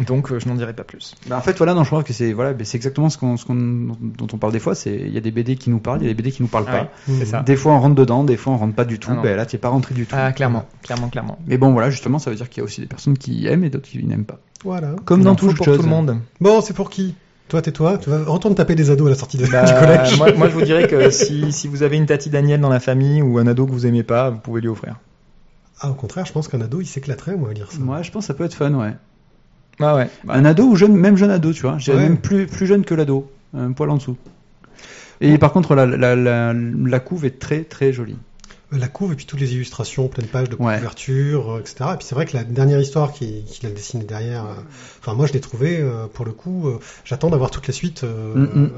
Donc 0.07 0.31
euh, 0.31 0.39
je 0.39 0.47
n'en 0.49 0.55
dirai 0.55 0.75
pas 0.75 0.85
plus. 0.85 1.15
Bah, 1.27 1.39
en 1.39 1.41
fait, 1.41 1.57
voilà, 1.57 1.73
non, 1.73 1.83
je 1.83 1.89
crois 1.89 2.03
que 2.03 2.13
c'est 2.13 2.33
voilà, 2.35 2.53
c'est 2.65 2.77
exactement 2.77 3.09
ce 3.09 3.17
qu'on, 3.17 3.37
ce 3.39 3.47
qu'on, 3.47 3.55
dont 3.55 4.27
on 4.33 4.37
parle 4.37 4.53
des 4.53 4.59
fois. 4.59 4.75
C'est 4.75 4.95
il 4.95 5.13
y 5.13 5.17
a 5.17 5.21
des 5.23 5.31
BD 5.31 5.57
qui 5.57 5.71
nous 5.71 5.79
parlent, 5.79 6.01
il 6.03 6.07
y 6.07 6.11
a 6.11 6.13
des 6.13 6.23
BD 6.23 6.33
qui 6.33 6.43
nous 6.43 6.49
parlent 6.49 6.67
Ah 6.69 6.73
pas. 6.73 6.83
ouais, 6.83 7.19
c'est 7.19 7.25
ça. 7.27 7.43
Des 7.43 7.57
fois 7.57 7.73
on 7.73 7.81
rentre 7.81 7.95
dedans, 7.95 8.23
des 8.23 8.37
fois 8.37 8.53
on 8.53 8.57
rentre 8.59 8.75
pas 8.75 8.85
du 8.85 8.99
tout. 8.99 9.11
Ah 9.13 9.21
ben 9.23 9.37
là, 9.37 9.47
t'es 9.47 9.57
pas 9.59 9.71
rentré 9.71 9.95
du 9.95 10.05
tout. 10.05 10.15
Ah 10.19 10.33
clairement, 10.33 10.67
clairement, 10.83 11.09
clairement. 11.09 11.39
Mais 11.47 11.57
bon, 11.57 11.73
voilà, 11.73 11.89
justement, 11.91 12.19
ça 12.19 12.31
veut 12.31 12.37
dire 12.37 12.51
qu'il 12.51 12.61
y 12.61 12.63
a 12.63 12.65
aussi 12.65 12.81
des 12.83 12.87
personnes 12.87 13.17
qui 13.17 13.47
aiment 13.47 13.65
et 13.65 13.71
d'autres 13.71 13.89
qui 13.89 14.05
n'aiment 14.05 14.25
pas. 14.27 14.39
Voilà. 14.65 14.97
Comme 15.07 15.23
dans 15.23 15.35
toute 15.35 15.57
pour 15.57 15.65
chose. 15.65 15.77
tout 15.79 15.83
le 15.85 15.89
monde. 15.89 16.19
Bon, 16.41 16.61
c'est 16.61 16.75
pour 16.75 16.91
qui? 16.91 17.15
Toi, 17.49 17.63
tais-toi. 17.63 17.99
Tu 17.99 18.11
vas 18.11 18.25
retourne 18.25 18.55
taper 18.57 18.75
des 18.75 18.91
ados 18.91 19.07
à 19.07 19.11
la 19.11 19.17
sortie 19.17 19.39
de- 19.39 19.47
Bah, 19.47 19.65
du 19.65 19.73
collège. 19.73 20.17
moi, 20.19 20.33
moi, 20.35 20.49
je 20.49 20.55
vous 20.55 20.63
dirais 20.63 20.89
que 20.89 21.11
si, 21.11 21.53
si 21.53 21.69
vous 21.69 21.85
avez 21.85 21.97
une 21.97 22.07
Tati 22.07 22.29
Daniel 22.29 22.61
dans 22.61 22.69
la 22.69 22.81
famille 22.81 23.23
ou 23.23 23.39
un 23.39 23.47
ado 23.47 23.67
que 23.67 23.71
vous 23.71 23.87
aimez 23.87 24.03
pas, 24.03 24.31
vous 24.31 24.39
pouvez 24.41 24.61
lui 24.61 24.69
offrir. 24.69 24.97
Ah, 25.81 25.91
au 25.91 25.95
contraire, 25.95 26.27
je 26.27 26.33
pense 26.33 26.49
qu'un 26.49 26.61
ado, 26.61 26.81
il 26.81 26.87
s'éclaterait, 26.87 27.37
moi, 27.37 27.51
à 27.51 27.53
lire 27.53 27.71
ça. 27.71 27.79
Moi, 27.79 28.03
je 28.03 28.11
pense 28.11 28.25
que 28.25 28.27
ça 28.29 28.35
peut 28.35 28.45
être 28.45 28.55
fun, 28.55 28.73
ouais. 28.75 28.95
Ah 29.81 29.95
ouais. 29.97 30.09
Un 30.29 30.45
ado 30.45 30.65
ou 30.65 30.77
jeune, 30.77 30.97
même 30.97 31.17
jeune 31.17 31.31
ado, 31.31 31.53
tu 31.53 31.63
vois. 31.63 31.77
J'ai 31.79 31.93
Ouais. 31.93 32.01
même 32.01 32.17
plus, 32.19 32.47
plus 32.47 32.67
jeune 32.67 32.85
que 32.85 32.95
l'ado, 32.95 33.31
un 33.57 33.73
poil 33.73 33.91
en 33.91 33.97
dessous. 33.97 34.17
Et 35.21 35.39
par 35.39 35.53
contre, 35.53 35.75
la, 35.75 35.87
la, 35.87 36.15
la, 36.15 36.53
la 36.55 37.01
couve 37.01 37.25
est 37.25 37.39
très 37.39 37.65
très 37.65 37.93
jolie. 37.93 38.17
La 38.73 38.89
couve 38.89 39.13
et 39.13 39.15
puis 39.15 39.27
toutes 39.27 39.39
les 39.41 39.55
illustrations, 39.55 40.09
pleine 40.09 40.27
page 40.27 40.49
de 40.49 40.57
Ouais. 40.57 40.75
couverture, 40.77 41.53
euh, 41.53 41.61
etc. 41.61 41.77
Et 41.95 41.97
puis 41.99 42.07
c'est 42.09 42.17
vrai 42.17 42.27
que 42.27 42.37
la 42.37 42.43
dernière 42.43 42.81
histoire 42.81 43.13
qu'il 43.13 43.45
a 43.65 43.71
dessinée 43.71 44.03
derrière, 44.05 44.45
euh, 44.45 44.55
enfin 45.01 45.15
moi 45.15 45.27
je 45.27 45.33
l'ai 45.33 45.41
trouvé 45.41 45.79
euh, 45.79 46.07
pour 46.13 46.25
le 46.25 46.33
coup, 46.33 46.67
euh, 46.67 46.81
j'attends 47.05 47.31
d'avoir 47.31 47.51
toute 47.53 47.67
la 47.69 47.73
suite. 47.73 48.03
Mm, 48.03 48.07
mm. 48.07 48.11
euh, 48.35 48.69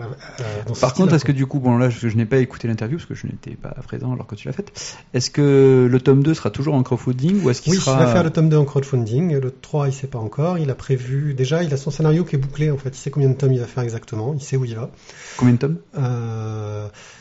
euh, 0.41 0.43
dans 0.67 0.75
Par 0.75 0.93
contre, 0.93 1.15
est-ce 1.15 1.25
que 1.25 1.33
du 1.33 1.47
coup, 1.47 1.59
bon 1.59 1.79
là, 1.79 1.89
je, 1.89 2.07
je 2.09 2.17
n'ai 2.19 2.27
pas 2.27 2.37
écouté 2.37 2.69
l'interview 2.69 2.99
parce 2.99 3.09
que 3.09 3.15
je 3.15 3.27
n'étais 3.27 3.53
pas 3.53 3.71
présent 3.83 4.13
alors 4.13 4.27
que 4.27 4.35
tu 4.35 4.47
l'as 4.47 4.53
faite. 4.53 4.73
Est-ce 5.15 5.31
que 5.31 5.89
le 5.91 6.01
tome 6.01 6.23
2 6.23 6.35
sera 6.35 6.51
toujours 6.51 6.75
en 6.75 6.83
crowdfunding 6.83 7.43
ou 7.43 7.49
est-ce 7.49 7.63
qu'il 7.63 7.73
Oui, 7.73 7.79
sera 7.79 7.97
il 7.97 8.05
va 8.05 8.13
faire 8.13 8.25
le 8.25 8.31
tome 8.31 8.51
2 8.51 8.57
en 8.59 8.65
crowdfunding, 8.67 9.39
le 9.39 9.51
3 9.51 9.89
il 9.89 9.95
sait 9.95 10.07
pas 10.07 10.19
encore, 10.19 10.59
il 10.59 10.69
a 10.71 10.75
prévu, 10.75 11.33
déjà 11.33 11.63
il 11.63 11.73
a 11.73 11.79
son 11.79 11.91
scénario 11.91 12.25
qui 12.25 12.37
est 12.37 12.39
bouclé 12.39 12.71
en 12.71 12.77
fait, 12.77 12.91
il 12.91 12.97
sait 12.99 13.11
combien 13.11 13.31
de 13.31 13.35
tomes 13.35 13.55
il 13.55 13.61
va 13.61 13.67
faire 13.67 13.85
exactement, 13.85 14.35
il 14.35 14.43
sait 14.43 14.57
où 14.59 14.67
il 14.67 14.75
va. 14.77 14.91
combien 15.39 15.55
de 15.55 15.59
tomes? 15.59 15.79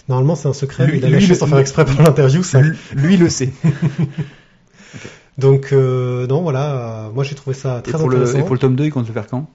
Normalement 0.10 0.36
c'est 0.36 0.48
un 0.48 0.54
secret, 0.54 0.86
Lui- 0.86 0.94
mais 0.94 0.98
il 1.00 1.06
a 1.06 1.08
lui, 1.08 1.14
lâché 1.16 1.28
le- 1.30 1.36
sans 1.36 1.48
faire 1.48 1.58
exprès 1.60 1.86
pour 1.86 2.02
l'interview. 2.02 2.44
ça. 2.44 2.62
Lui 2.96 3.18
le 3.18 3.30
sait. 3.30 3.52
Donc 5.38 5.72
euh, 5.72 6.26
non 6.28 6.42
voilà, 6.42 7.06
euh, 7.06 7.12
moi 7.12 7.24
j'ai 7.24 7.36
trouvé 7.36 7.56
ça 7.56 7.80
Et 7.86 7.90
très 7.92 7.98
le, 8.00 8.06
intéressant. 8.06 8.40
et 8.40 8.44
pour 8.44 8.56
le 8.56 8.60
tome 8.60 8.76
2, 8.76 8.86
il 8.86 8.92
compte 8.92 9.08
le 9.08 9.14
faire 9.14 9.28
quand? 9.28 9.50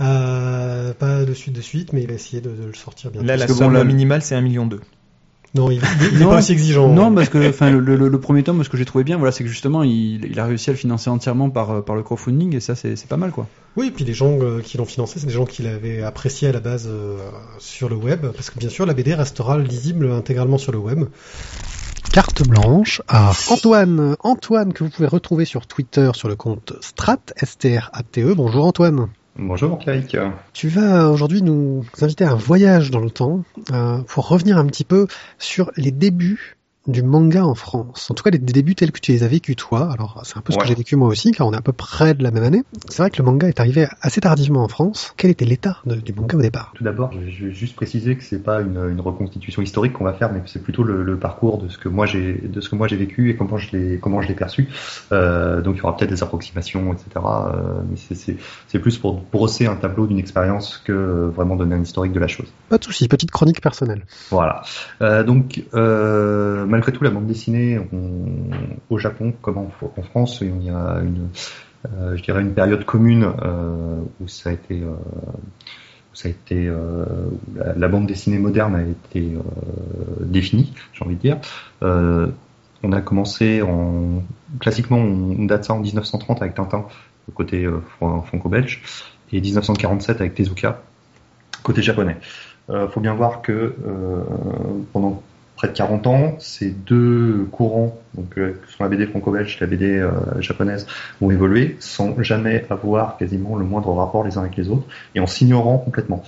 Euh, 0.00 0.94
pas 0.94 1.24
de 1.26 1.34
suite 1.34 1.54
de 1.54 1.60
suite, 1.60 1.92
mais 1.92 2.02
il 2.02 2.08
va 2.08 2.14
essayer 2.14 2.40
de, 2.40 2.48
de 2.48 2.64
le 2.68 2.72
sortir 2.74 3.10
bientôt. 3.10 3.26
Là, 3.26 3.36
la 3.36 3.46
somme 3.46 3.74
bon, 3.74 3.84
minimale, 3.84 4.22
c'est 4.22 4.34
1 4.34 4.40
million 4.40 4.64
d'eux. 4.66 4.80
Non, 5.54 5.70
il, 5.70 5.80
il 6.12 6.22
est 6.22 6.24
pas 6.24 6.38
aussi 6.38 6.52
exigeant. 6.52 6.88
Non, 6.88 7.12
parce 7.12 7.28
que 7.28 7.48
enfin 7.48 7.70
le, 7.70 7.80
le, 7.80 8.08
le 8.08 8.20
premier 8.20 8.42
tome, 8.44 8.62
ce 8.62 8.68
que 8.68 8.76
j'ai 8.76 8.84
trouvé 8.84 9.02
bien, 9.02 9.16
voilà, 9.16 9.32
c'est 9.32 9.42
que 9.42 9.50
justement, 9.50 9.82
il, 9.82 10.24
il 10.24 10.38
a 10.38 10.46
réussi 10.46 10.70
à 10.70 10.72
le 10.72 10.78
financer 10.78 11.10
entièrement 11.10 11.50
par 11.50 11.70
euh, 11.70 11.80
par 11.80 11.96
le 11.96 12.02
crowdfunding 12.02 12.54
et 12.54 12.60
ça, 12.60 12.76
c'est 12.76 12.94
c'est 12.94 13.08
pas 13.08 13.16
mal 13.16 13.32
quoi. 13.32 13.48
Oui, 13.76 13.88
et 13.88 13.90
puis 13.90 14.04
les 14.04 14.14
gens 14.14 14.38
euh, 14.40 14.60
qui 14.60 14.78
l'ont 14.78 14.84
financé, 14.84 15.18
c'est 15.18 15.26
des 15.26 15.32
gens 15.32 15.46
qui 15.46 15.62
l'avaient 15.62 16.02
apprécié 16.02 16.48
à 16.48 16.52
la 16.52 16.60
base 16.60 16.86
euh, 16.88 17.16
sur 17.58 17.88
le 17.88 17.96
web, 17.96 18.26
parce 18.26 18.50
que 18.50 18.58
bien 18.58 18.68
sûr, 18.68 18.86
la 18.86 18.94
BD 18.94 19.14
restera 19.14 19.58
lisible 19.58 20.10
intégralement 20.12 20.58
sur 20.58 20.70
le 20.70 20.78
web. 20.78 21.04
Carte 22.12 22.46
blanche 22.46 23.02
à 23.08 23.32
Antoine. 23.50 24.16
Antoine, 24.20 24.72
que 24.72 24.82
vous 24.82 24.90
pouvez 24.90 25.06
retrouver 25.08 25.44
sur 25.44 25.66
Twitter 25.66 26.10
sur 26.14 26.28
le 26.28 26.34
compte 26.34 26.74
Strat, 26.80 27.20
S-T-R-A-T-E. 27.36 28.30
E. 28.30 28.34
Bonjour 28.34 28.66
Antoine. 28.66 29.08
Bonjour 29.36 29.78
Pierrick. 29.78 30.16
Tu 30.52 30.68
vas 30.68 31.08
aujourd'hui 31.08 31.42
nous 31.42 31.84
inviter 32.00 32.24
à 32.24 32.32
un 32.32 32.36
voyage 32.36 32.90
dans 32.90 33.00
le 33.00 33.10
temps 33.10 33.44
euh, 33.72 34.02
pour 34.02 34.28
revenir 34.28 34.58
un 34.58 34.66
petit 34.66 34.84
peu 34.84 35.06
sur 35.38 35.70
les 35.76 35.92
débuts 35.92 36.56
du 36.90 37.02
manga 37.02 37.44
en 37.44 37.54
France. 37.54 38.08
En 38.10 38.14
tout 38.14 38.22
cas, 38.22 38.30
les 38.30 38.38
débuts 38.38 38.74
tels 38.74 38.92
que 38.92 39.00
tu 39.00 39.12
les 39.12 39.22
as 39.22 39.28
vécus 39.28 39.56
toi. 39.56 39.90
Alors, 39.92 40.20
c'est 40.24 40.36
un 40.36 40.40
peu 40.40 40.52
ce 40.52 40.58
que 40.58 40.66
j'ai 40.66 40.74
vécu 40.74 40.96
moi 40.96 41.08
aussi, 41.08 41.32
car 41.32 41.46
on 41.46 41.52
est 41.52 41.56
à 41.56 41.62
peu 41.62 41.72
près 41.72 42.14
de 42.14 42.22
la 42.22 42.30
même 42.30 42.44
année. 42.44 42.62
C'est 42.88 43.02
vrai 43.02 43.10
que 43.10 43.18
le 43.18 43.24
manga 43.24 43.48
est 43.48 43.60
arrivé 43.60 43.86
assez 44.02 44.20
tardivement 44.20 44.62
en 44.64 44.68
France. 44.68 45.14
Quel 45.16 45.30
était 45.30 45.44
l'état 45.44 45.78
du 45.86 46.12
manga 46.12 46.36
au 46.36 46.42
départ? 46.42 46.72
Tout 46.74 46.84
d'abord, 46.84 47.10
je 47.12 47.46
vais 47.46 47.52
juste 47.52 47.76
préciser 47.76 48.16
que 48.16 48.24
c'est 48.24 48.42
pas 48.42 48.60
une, 48.60 48.76
une 48.90 49.00
reconstitution 49.00 49.62
historique 49.62 49.92
qu'on 49.94 50.04
va 50.04 50.12
faire, 50.12 50.32
mais 50.32 50.40
que 50.40 50.48
c'est 50.48 50.62
plutôt 50.62 50.82
le, 50.82 51.02
le 51.02 51.16
parcours 51.18 51.58
de 51.58 51.68
ce 51.68 51.78
que 51.78 51.88
moi 51.88 52.06
j'ai 52.06 52.32
de 52.34 52.60
ce 52.60 52.68
que 52.68 52.76
moi 52.76 52.88
j'ai 52.88 52.96
vécu 52.96 53.30
et 53.30 53.36
comment 53.36 53.56
je 53.56 53.76
l'ai 53.76 53.98
comment 53.98 54.20
je 54.22 54.28
l'ai 54.28 54.34
perçu. 54.34 54.68
Euh, 55.12 55.60
donc 55.60 55.76
il 55.76 55.78
y 55.78 55.82
aura 55.82 55.96
peut-être 55.96 56.10
des 56.10 56.22
approximations, 56.22 56.92
etc. 56.92 57.08
Euh, 57.16 57.80
mais 57.88 57.96
c'est- 57.96 58.14
c'est 58.14 58.36
c'est 58.68 58.78
plus 58.78 58.98
pour 58.98 59.20
brosser 59.32 59.66
un 59.66 59.76
tableau 59.76 60.06
d'une 60.06 60.18
expérience 60.18 60.78
que 60.84 60.92
euh, 60.92 61.28
vraiment 61.34 61.56
donner 61.56 61.74
un 61.74 61.82
historique 61.82 62.12
de 62.12 62.20
la 62.20 62.28
chose. 62.28 62.46
Pas 62.68 62.78
de 62.78 62.84
souci, 62.84 63.08
petite 63.08 63.30
chronique 63.30 63.60
personnelle. 63.60 64.04
Voilà. 64.30 64.62
Euh, 65.02 65.22
donc, 65.22 65.64
euh, 65.74 66.64
malgré 66.80 66.92
tout, 66.92 67.04
la 67.04 67.10
bande 67.10 67.26
dessinée 67.26 67.78
au 68.88 68.98
Japon, 68.98 69.34
comme 69.42 69.58
en, 69.58 70.02
France, 70.02 70.38
il 70.40 70.64
y 70.64 70.70
a 70.70 71.02
une, 71.02 71.28
euh, 71.92 72.16
je 72.16 72.22
dirais 72.22 72.40
une 72.40 72.54
période 72.54 72.86
commune 72.86 73.30
euh, 73.42 74.00
où 74.18 74.28
ça 74.28 74.48
a 74.48 74.52
été, 74.54 74.80
euh, 74.80 74.86
où 74.88 76.14
ça 76.14 76.28
a 76.28 76.30
été, 76.30 76.70
où 76.70 77.74
la, 77.76 77.88
bande 77.88 78.06
dessinée 78.06 78.38
moderne 78.38 78.76
a 78.76 78.82
été 78.82 79.30
définie, 80.20 80.72
j'ai 80.94 81.04
envie 81.04 81.16
de 81.16 81.20
dire. 81.20 81.36
On 82.82 82.92
a 82.92 83.02
commencé 83.02 83.60
en, 83.60 84.22
classiquement, 84.58 84.96
on 84.96 85.44
date 85.44 85.64
ça 85.66 85.74
en 85.74 85.80
1930 85.80 86.40
avec 86.40 86.54
Tintin, 86.54 86.86
côté 87.34 87.68
fran- 87.98 88.22
franco-belge, 88.22 88.80
et 89.32 89.40
1947 89.42 90.22
avec 90.22 90.34
Tezuka, 90.34 90.80
côté 91.62 91.82
japonais. 91.82 92.16
Faut 92.68 93.00
bien 93.00 93.12
voir 93.12 93.42
que 93.42 93.74
pendant 94.94 95.22
près 95.60 95.68
de 95.68 95.74
40 95.74 96.06
ans, 96.06 96.36
ces 96.38 96.70
deux 96.70 97.46
courants, 97.52 97.98
donc 98.14 98.38
euh, 98.38 98.52
que 98.52 98.72
sont 98.72 98.82
la 98.82 98.88
BD 98.88 99.06
franco-belge 99.06 99.58
et 99.58 99.60
la 99.60 99.66
BD 99.66 99.98
euh, 99.98 100.10
japonaise, 100.40 100.86
ont 101.20 101.30
évolué 101.30 101.76
sans 101.80 102.20
jamais 102.22 102.64
avoir 102.70 103.18
quasiment 103.18 103.56
le 103.58 103.66
moindre 103.66 103.92
rapport 103.92 104.24
les 104.24 104.38
uns 104.38 104.40
avec 104.40 104.56
les 104.56 104.70
autres 104.70 104.86
et 105.14 105.20
en 105.20 105.26
s'ignorant 105.26 105.76
complètement. 105.76 106.22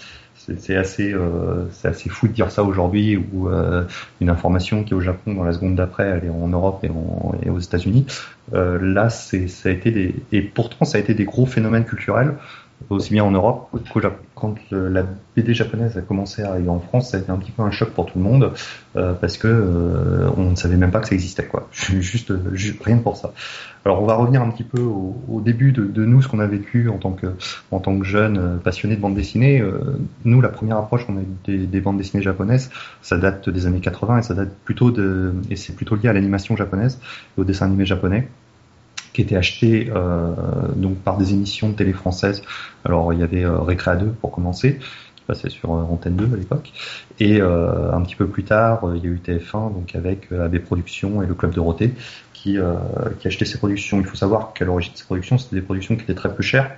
C'est 0.58 0.76
assez, 0.76 1.12
euh, 1.12 1.66
assez 1.84 2.08
fou 2.10 2.26
de 2.26 2.32
dire 2.32 2.50
ça 2.50 2.64
aujourd'hui 2.64 3.16
où 3.16 3.48
euh, 3.48 3.84
une 4.20 4.28
information 4.28 4.82
qui 4.82 4.92
est 4.92 4.96
au 4.96 5.00
Japon 5.00 5.34
dans 5.34 5.44
la 5.44 5.52
seconde 5.52 5.76
d'après, 5.76 6.02
elle 6.04 6.24
est 6.24 6.30
en 6.30 6.48
Europe 6.48 6.82
et, 6.82 6.90
en- 6.90 7.32
et 7.44 7.48
aux 7.48 7.60
États-Unis. 7.60 8.06
Euh, 8.52 8.76
là, 8.82 9.08
ça 9.08 9.36
a 9.36 9.70
été 9.70 9.92
des, 9.92 10.16
et 10.32 10.42
pourtant 10.42 10.84
ça 10.84 10.98
a 10.98 11.00
été 11.00 11.14
des 11.14 11.24
gros 11.24 11.46
phénomènes 11.46 11.84
culturels 11.84 12.34
aussi 12.90 13.12
bien 13.12 13.24
en 13.24 13.30
Europe. 13.30 13.68
Quand 14.34 14.56
la 14.70 15.04
BD 15.36 15.54
japonaise 15.54 15.96
a 15.96 16.02
commencé 16.02 16.42
à 16.42 16.50
arriver 16.50 16.68
en 16.68 16.80
France, 16.80 17.10
ça 17.10 17.16
a 17.16 17.20
été 17.20 17.30
un 17.30 17.36
petit 17.36 17.52
peu 17.52 17.62
un 17.62 17.70
choc 17.70 17.90
pour 17.90 18.06
tout 18.06 18.18
le 18.18 18.24
monde 18.24 18.52
euh, 18.96 19.12
parce 19.14 19.38
que 19.38 19.48
euh, 19.48 20.30
on 20.36 20.50
ne 20.50 20.56
savait 20.56 20.76
même 20.76 20.90
pas 20.90 21.00
que 21.00 21.08
ça 21.08 21.14
existait 21.14 21.44
quoi. 21.46 21.68
Juste, 21.72 22.32
juste 22.54 22.82
rien 22.82 22.98
pour 22.98 23.16
ça. 23.16 23.32
Alors 23.84 24.02
on 24.02 24.06
va 24.06 24.14
revenir 24.14 24.42
un 24.42 24.50
petit 24.50 24.64
peu 24.64 24.80
au, 24.80 25.40
début 25.40 25.72
de, 25.72 26.04
nous, 26.04 26.22
ce 26.22 26.28
qu'on 26.28 26.38
a 26.38 26.46
vécu 26.46 26.88
en 26.88 26.98
tant 26.98 27.12
que 27.12 27.28
en 27.70 27.80
tant 27.80 27.98
que 27.98 28.04
jeunes 28.04 28.38
euh, 28.38 28.56
passionnés 28.56 28.96
de 28.96 29.00
bande 29.00 29.14
dessinée. 29.14 29.62
Nous, 30.24 30.40
la 30.40 30.48
première 30.48 30.76
approche 30.76 31.06
qu'on 31.06 31.16
a 31.16 31.20
eu 31.20 31.26
des, 31.44 31.66
des 31.66 31.80
bandes 31.80 31.98
dessinées 31.98 32.22
japonaises, 32.22 32.70
ça 33.00 33.16
date 33.16 33.48
des 33.48 33.66
années 33.66 33.80
80 33.80 34.18
et 34.18 34.22
ça 34.22 34.34
date 34.34 34.50
plutôt 34.64 34.90
de 34.90 35.34
et 35.50 35.56
c'est 35.56 35.74
plutôt 35.74 35.96
lié 35.96 36.08
à 36.08 36.12
l'animation 36.12 36.56
japonaise 36.56 36.98
et 37.36 37.40
au 37.40 37.44
dessin 37.44 37.66
animé 37.66 37.86
japonais 37.86 38.28
qui 39.12 39.22
était 39.22 39.36
acheté 39.36 39.90
euh, 39.94 40.32
donc 40.74 40.96
par 40.98 41.18
des 41.18 41.32
émissions 41.32 41.68
de 41.68 41.74
télé 41.74 41.92
françaises. 41.92 42.42
Alors 42.84 43.12
il 43.12 43.20
y 43.20 43.22
avait 43.22 43.44
euh, 43.44 43.58
Récréa 43.58 43.96
2 43.96 44.06
pour 44.06 44.30
commencer, 44.30 44.78
qui 45.16 45.24
passait 45.26 45.50
sur 45.50 45.72
euh, 45.72 45.82
Antenne 45.82 46.16
2 46.16 46.30
à 46.32 46.36
l'époque, 46.36 46.72
et 47.20 47.40
un 47.40 48.00
petit 48.02 48.16
peu 48.16 48.26
plus 48.26 48.44
tard 48.44 48.82
il 48.96 49.04
y 49.04 49.06
a 49.06 49.10
eu 49.10 49.20
TF1 49.24 49.74
donc 49.74 49.94
avec 49.94 50.32
AB 50.32 50.58
Productions 50.58 51.22
et 51.22 51.26
le 51.26 51.34
Club 51.34 51.54
Dorothée 51.54 51.94
qui 52.32 52.58
qui 53.20 53.28
achetaient 53.28 53.44
ces 53.44 53.58
productions. 53.58 54.00
Il 54.00 54.06
faut 54.06 54.16
savoir 54.16 54.52
qu'à 54.52 54.64
l'origine 54.64 54.92
de 54.92 54.98
ces 54.98 55.04
productions 55.04 55.38
c'était 55.38 55.56
des 55.56 55.62
productions 55.62 55.96
qui 55.96 56.02
étaient 56.02 56.14
très 56.14 56.34
peu 56.34 56.42
chères. 56.42 56.70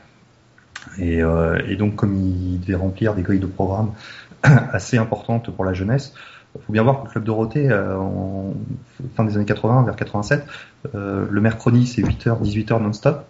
Et, 0.98 1.22
euh, 1.22 1.58
et 1.68 1.76
donc 1.76 1.96
comme 1.96 2.16
ils 2.16 2.60
devaient 2.60 2.74
remplir 2.74 3.14
des 3.14 3.22
grilles 3.22 3.40
de 3.40 3.46
programmes 3.46 3.92
assez 4.42 4.96
importantes 4.98 5.50
pour 5.50 5.64
la 5.64 5.72
jeunesse, 5.72 6.14
faut 6.60 6.72
bien 6.72 6.82
voir 6.82 7.00
que 7.00 7.04
le 7.06 7.10
Club 7.10 7.24
Dorothée, 7.24 7.70
euh, 7.70 7.96
en 7.98 8.54
fin 9.16 9.24
des 9.24 9.36
années 9.36 9.44
80, 9.44 9.82
vers 9.84 9.96
87, 9.96 10.44
euh, 10.94 11.26
le 11.30 11.40
mercredi, 11.40 11.86
c'est 11.86 12.02
8h, 12.02 12.42
18h 12.42 12.82
non-stop. 12.82 13.24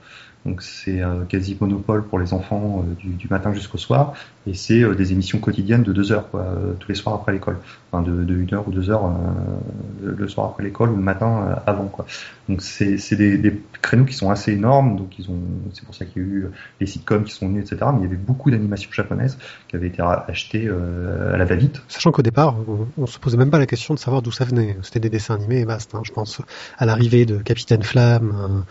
Donc 0.47 0.63
c'est 0.63 1.01
quasi 1.29 1.57
monopole 1.59 2.05
pour 2.05 2.19
les 2.19 2.35
enfants 2.35 2.85
euh, 2.87 2.95
du, 2.95 3.09
du 3.15 3.29
matin 3.29 3.53
jusqu'au 3.55 3.79
soir. 3.79 4.15
Et 4.47 4.53
c'est 4.53 4.83
euh, 4.83 4.95
des 4.95 5.13
émissions 5.13 5.39
quotidiennes 5.39 5.83
de 5.83 5.93
2 5.93 6.13
heures, 6.13 6.29
quoi, 6.31 6.41
euh, 6.43 6.75
tous 6.79 6.89
les 6.91 6.95
soirs 6.95 7.15
après 7.15 7.33
l'école. 7.33 7.57
Enfin, 7.91 8.03
de, 8.03 8.25
de 8.25 8.35
1 8.35 8.53
heure 8.55 8.69
ou 8.69 8.71
2 8.73 8.91
heures 8.91 9.07
euh, 9.07 10.13
le, 10.19 10.29
soir 10.29 10.49
après 10.49 10.63
l'école 10.63 10.91
ou 10.91 10.97
le 10.97 11.03
matin 11.03 11.57
avant. 11.67 11.87
Quoi. 11.87 12.05
Donc 12.49 12.61
c'est 12.61 13.17
des, 13.17 13.39
des 13.39 13.59
créneaux 13.81 14.05
qui 14.05 14.13
sont 14.15 14.31
assez 14.31 14.53
énormes. 14.53 14.97
Donc 14.97 15.19
ils 15.19 15.31
ont, 15.31 15.39
c'est 15.73 15.85
pour 15.87 15.95
ça 15.95 16.05
qu'il 16.05 16.23
y 16.23 16.25
a 16.25 16.29
eu 16.29 16.47
les 16.81 16.87
sitcoms 16.87 17.25
qui 17.25 17.33
sont 17.33 17.49
venus, 17.49 17.65
etc. 17.65 17.91
Mais 17.95 18.01
il 18.01 18.03
y 18.03 18.07
avait 18.07 18.17
beaucoup 18.17 18.51
d'animations 18.51 18.91
japonaises 18.93 19.39
qui 19.69 19.77
avaient 19.77 19.87
été 19.87 20.03
achetées 20.03 20.67
euh, 20.67 21.33
à 21.33 21.39
la 21.39 21.47
va-vite. 21.47 21.81
Sachant 21.89 22.13
qu'au 22.13 22.23
départ, 22.23 22.57
on, 22.69 22.87
on 22.99 23.07
se 23.07 23.19
posait 23.19 23.39
même 23.39 23.51
pas 23.51 23.59
la 23.59 23.67
question 23.67 23.95
de 23.95 23.99
savoir 23.99 24.21
d'où 24.21 24.31
ça 24.33 24.45
venait. 24.45 24.77
C'était 24.83 25.01
des 25.01 25.11
dessins 25.11 25.37
animés 25.37 25.61
et 25.61 25.65
basta. 25.65 25.97
hein. 25.97 26.03
Je 26.05 26.13
pense 26.13 26.43
à 26.77 26.85
l'arrivée 26.85 27.25
de 27.25 27.39
Capitaine 27.39 27.83
Flamme, 27.83 28.65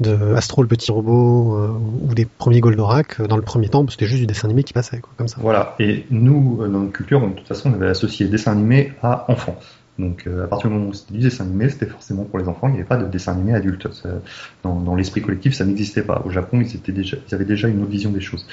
de 0.00 0.34
Astro 0.34 0.62
le 0.62 0.68
petit 0.68 0.90
robot 0.90 1.19
euh, 1.20 2.08
ou 2.08 2.14
des 2.14 2.24
premiers 2.26 2.60
Goldorak. 2.60 3.20
euh, 3.20 3.26
Dans 3.26 3.36
le 3.36 3.42
premier 3.42 3.68
temps, 3.68 3.86
c'était 3.88 4.06
juste 4.06 4.20
du 4.20 4.26
dessin 4.26 4.48
animé 4.48 4.64
qui 4.64 4.72
passait, 4.72 5.00
comme 5.16 5.28
ça. 5.28 5.36
Voilà. 5.40 5.74
Et 5.78 6.06
nous, 6.10 6.58
euh, 6.60 6.68
dans 6.68 6.80
notre 6.80 6.92
culture, 6.92 7.20
de 7.20 7.34
toute 7.34 7.46
façon, 7.46 7.70
on 7.70 7.74
avait 7.74 7.88
associé 7.88 8.26
dessin 8.26 8.52
animé 8.52 8.92
à 9.02 9.30
enfant. 9.30 9.58
Donc, 9.98 10.26
à 10.26 10.46
partir 10.46 10.70
du 10.70 10.76
moment 10.76 10.88
où 10.88 10.94
c'était 10.94 11.12
du 11.12 11.20
dessin 11.20 11.44
animé, 11.44 11.68
c'était 11.68 11.84
forcément 11.84 12.24
pour 12.24 12.38
les 12.38 12.48
enfants. 12.48 12.68
Il 12.68 12.72
n'y 12.72 12.78
avait 12.78 12.88
pas 12.88 12.96
de 12.96 13.06
dessin 13.06 13.32
animé 13.32 13.52
adulte. 13.52 13.86
Dans, 14.62 14.94
l'esprit 14.94 15.20
collectif, 15.20 15.52
ça 15.52 15.66
n'existait 15.66 16.00
pas. 16.00 16.22
Au 16.24 16.30
Japon, 16.30 16.62
ils, 16.62 17.18
avaient 17.32 17.44
déjà 17.44 17.68
une 17.68 17.82
autre 17.82 17.90
vision 17.90 18.10
des 18.10 18.22
choses. 18.22 18.46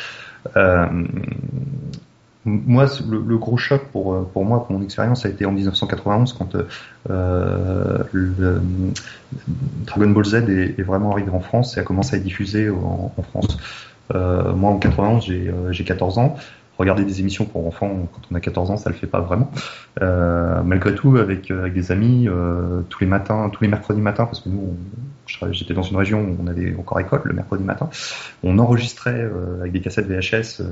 Moi, 2.47 2.85
le, 3.07 3.21
le 3.21 3.37
gros 3.37 3.57
choc 3.57 3.83
pour, 3.91 4.13
euh, 4.13 4.29
pour 4.33 4.45
moi, 4.45 4.65
pour 4.65 4.77
mon 4.77 4.83
expérience, 4.83 5.25
a 5.25 5.29
été 5.29 5.45
en 5.45 5.51
1991 5.51 6.33
quand 6.33 6.55
euh, 7.09 8.03
le, 8.11 8.61
Dragon 9.85 10.09
Ball 10.09 10.25
Z 10.25 10.35
est, 10.35 10.81
vraiment 10.81 11.11
arrivé 11.11 11.29
en 11.29 11.41
France 11.41 11.75
et 11.77 11.81
a 11.81 11.83
commencé 11.83 12.15
à 12.15 12.17
être 12.17 12.23
diffusé 12.23 12.69
en, 12.69 13.11
France. 13.31 13.57
Euh, 14.15 14.53
moi, 14.53 14.71
en 14.71 14.77
91, 14.77 15.25
j'ai 15.25 15.49
euh, 15.49 15.71
j'ai 15.73 15.83
14 15.83 16.17
ans. 16.17 16.37
Regarder 16.77 17.03
des 17.03 17.19
émissions 17.19 17.45
pour 17.45 17.65
enfants 17.67 18.07
quand 18.13 18.21
on 18.31 18.35
a 18.35 18.39
14 18.39 18.71
ans, 18.71 18.77
ça 18.77 18.89
le 18.89 18.95
fait 18.95 19.07
pas 19.07 19.19
vraiment. 19.19 19.51
Euh, 20.01 20.61
malgré 20.63 20.93
tout, 20.95 21.17
avec, 21.17 21.51
avec 21.51 21.73
des 21.73 21.91
amis, 21.91 22.27
tous 22.89 22.99
les 23.01 23.07
matins, 23.07 23.49
tous 23.51 23.63
les 23.63 23.69
mercredis 23.69 24.01
matins, 24.01 24.25
parce 24.25 24.41
que 24.41 24.49
nous, 24.49 24.75
j'étais 25.51 25.73
dans 25.73 25.81
une 25.81 25.97
région 25.97 26.21
où 26.21 26.37
on 26.41 26.47
avait 26.47 26.75
encore 26.77 26.99
école 26.99 27.21
le 27.23 27.33
mercredi 27.33 27.63
matin, 27.63 27.89
on 28.43 28.59
enregistrait 28.59 29.29
avec 29.59 29.71
des 29.71 29.81
cassettes 29.81 30.07
VHS 30.07 30.63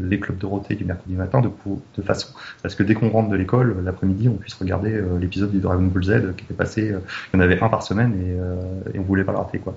les 0.00 0.20
clubs 0.20 0.38
Dorothée 0.38 0.74
du 0.74 0.84
mercredi 0.84 1.14
matin 1.14 1.40
de, 1.40 1.50
de 1.96 2.02
façon 2.02 2.28
parce 2.62 2.74
que 2.74 2.82
dès 2.82 2.94
qu'on 2.94 3.10
rentre 3.10 3.28
de 3.28 3.36
l'école 3.36 3.76
l'après-midi, 3.84 4.28
on 4.28 4.34
puisse 4.34 4.54
regarder 4.54 5.00
l'épisode 5.20 5.50
du 5.50 5.58
Dragon 5.58 5.82
Ball 5.82 6.04
Z 6.04 6.34
qui 6.36 6.44
était 6.44 6.54
passé. 6.54 6.94
il 7.32 7.36
y 7.36 7.40
en 7.40 7.40
avait 7.40 7.60
un 7.60 7.68
par 7.68 7.82
semaine 7.82 8.14
et, 8.14 8.96
et 8.96 8.98
on 8.98 9.02
voulait 9.02 9.24
pas 9.24 9.32
le 9.32 9.38
rater 9.38 9.58
quoi. 9.58 9.76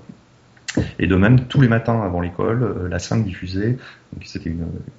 Et 0.98 1.06
de 1.06 1.16
même, 1.16 1.40
tous 1.46 1.60
les 1.60 1.68
matins 1.68 2.02
avant 2.02 2.20
l'école, 2.20 2.62
euh, 2.62 2.88
la 2.88 2.98
5 2.98 3.24
diffusait. 3.24 3.78
C'était 4.24 4.54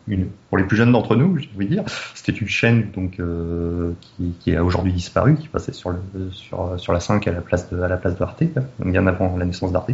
une, 0.08 0.28
pour 0.50 0.58
les 0.58 0.66
plus 0.66 0.78
jeunes 0.78 0.92
d'entre 0.92 1.16
nous, 1.16 1.38
je 1.38 1.66
dire, 1.66 1.84
c'était 2.14 2.38
une 2.38 2.48
chaîne 2.48 2.92
donc 2.94 3.20
euh, 3.20 3.94
qui, 4.02 4.34
qui, 4.40 4.56
a 4.56 4.64
aujourd'hui 4.64 4.94
disparu, 4.94 5.36
qui 5.36 5.48
passait 5.48 5.74
sur, 5.74 5.92
le, 5.92 5.98
sur, 6.32 6.80
sur 6.80 6.94
la 6.94 7.00
5 7.00 7.26
à 7.28 7.32
la 7.32 7.42
place 7.42 7.70
de, 7.70 7.82
à 7.82 7.88
la 7.88 7.98
place 7.98 8.18
d'Arte, 8.18 8.44
bien 8.84 9.08
avant 9.08 9.36
la 9.38 9.46
naissance 9.46 9.72
d'Arte, 9.72 9.92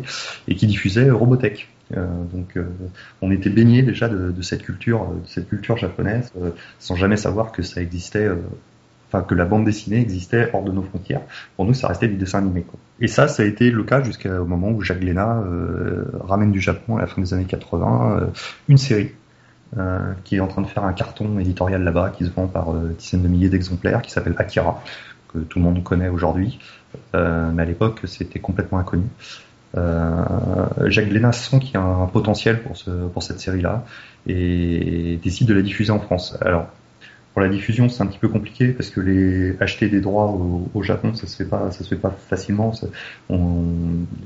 et 0.47 0.55
qui 0.55 0.67
diffusait 0.67 1.09
Robotech. 1.09 1.69
Euh, 1.97 2.05
donc, 2.31 2.57
euh, 2.57 2.65
on 3.21 3.31
était 3.31 3.49
baigné 3.49 3.81
déjà 3.81 4.07
de, 4.07 4.31
de, 4.31 4.41
cette 4.41 4.63
culture, 4.63 5.05
de 5.07 5.27
cette 5.27 5.49
culture 5.49 5.77
japonaise, 5.77 6.31
euh, 6.41 6.51
sans 6.79 6.95
jamais 6.95 7.17
savoir 7.17 7.51
que 7.51 7.61
ça 7.61 7.81
existait 7.81 8.29
que 9.21 9.35
la 9.35 9.45
bande 9.45 9.65
dessinée 9.65 9.99
existait 9.99 10.49
hors 10.53 10.63
de 10.63 10.71
nos 10.71 10.81
frontières. 10.81 11.21
Pour 11.55 11.65
nous, 11.65 11.73
ça 11.73 11.87
restait 11.87 12.07
du 12.07 12.15
dessin 12.15 12.39
animé. 12.39 12.65
Et 12.99 13.07
ça, 13.07 13.27
ça 13.27 13.43
a 13.43 13.45
été 13.45 13.69
le 13.69 13.83
cas 13.83 14.01
jusqu'au 14.01 14.45
moment 14.45 14.69
où 14.69 14.81
Jacques 14.81 15.03
Léna 15.03 15.43
euh, 15.45 16.05
ramène 16.21 16.51
du 16.51 16.59
Japon 16.59 16.97
à 16.97 17.01
la 17.01 17.07
fin 17.07 17.21
des 17.21 17.33
années 17.33 17.45
80 17.45 18.17
euh, 18.17 18.25
une 18.69 18.77
série 18.77 19.11
euh, 19.77 20.13
qui 20.23 20.37
est 20.37 20.39
en 20.39 20.47
train 20.47 20.61
de 20.61 20.67
faire 20.67 20.83
un 20.83 20.93
carton 20.93 21.39
éditorial 21.39 21.83
là-bas 21.83 22.13
qui 22.15 22.25
se 22.25 22.29
vend 22.29 22.47
par 22.47 22.73
dizaines 22.73 23.23
de 23.23 23.27
milliers 23.27 23.49
d'exemplaires, 23.49 24.01
qui 24.01 24.11
s'appelle 24.11 24.35
Akira, 24.37 24.83
que 25.31 25.39
tout 25.39 25.59
le 25.59 25.65
monde 25.65 25.83
connaît 25.83 26.09
aujourd'hui, 26.09 26.59
mais 27.13 27.61
à 27.61 27.65
l'époque 27.65 28.01
c'était 28.05 28.39
complètement 28.39 28.77
inconnu. 28.77 29.05
Jacques 30.85 31.09
Léna 31.09 31.31
sent 31.31 31.59
qu'il 31.59 31.73
y 31.73 31.77
a 31.77 31.81
un 31.81 32.05
potentiel 32.05 32.61
pour, 32.61 32.75
pour 33.11 33.23
cette 33.23 33.39
série-là 33.39 33.83
et 34.27 35.19
décide 35.23 35.47
de 35.47 35.55
la 35.55 35.63
diffuser 35.63 35.91
en 35.91 35.99
France. 35.99 36.37
Alors 36.41 36.67
pour 37.33 37.41
la 37.41 37.49
diffusion, 37.49 37.89
c'est 37.89 38.03
un 38.03 38.05
petit 38.05 38.19
peu 38.19 38.29
compliqué 38.29 38.67
parce 38.67 38.91
que 38.91 39.01
les 39.01 39.55
acheter 39.59 39.89
des 39.89 40.01
droits 40.01 40.37
au, 40.73 40.83
Japon, 40.83 41.15
ça 41.15 41.25
se 41.25 41.35
fait 41.35 41.49
pas, 41.49 41.71
ça 41.71 41.83
se 41.83 41.89
fait 41.89 41.95
pas 41.95 42.15
facilement. 42.29 42.73
Ça, 42.73 42.87
on, 43.29 43.63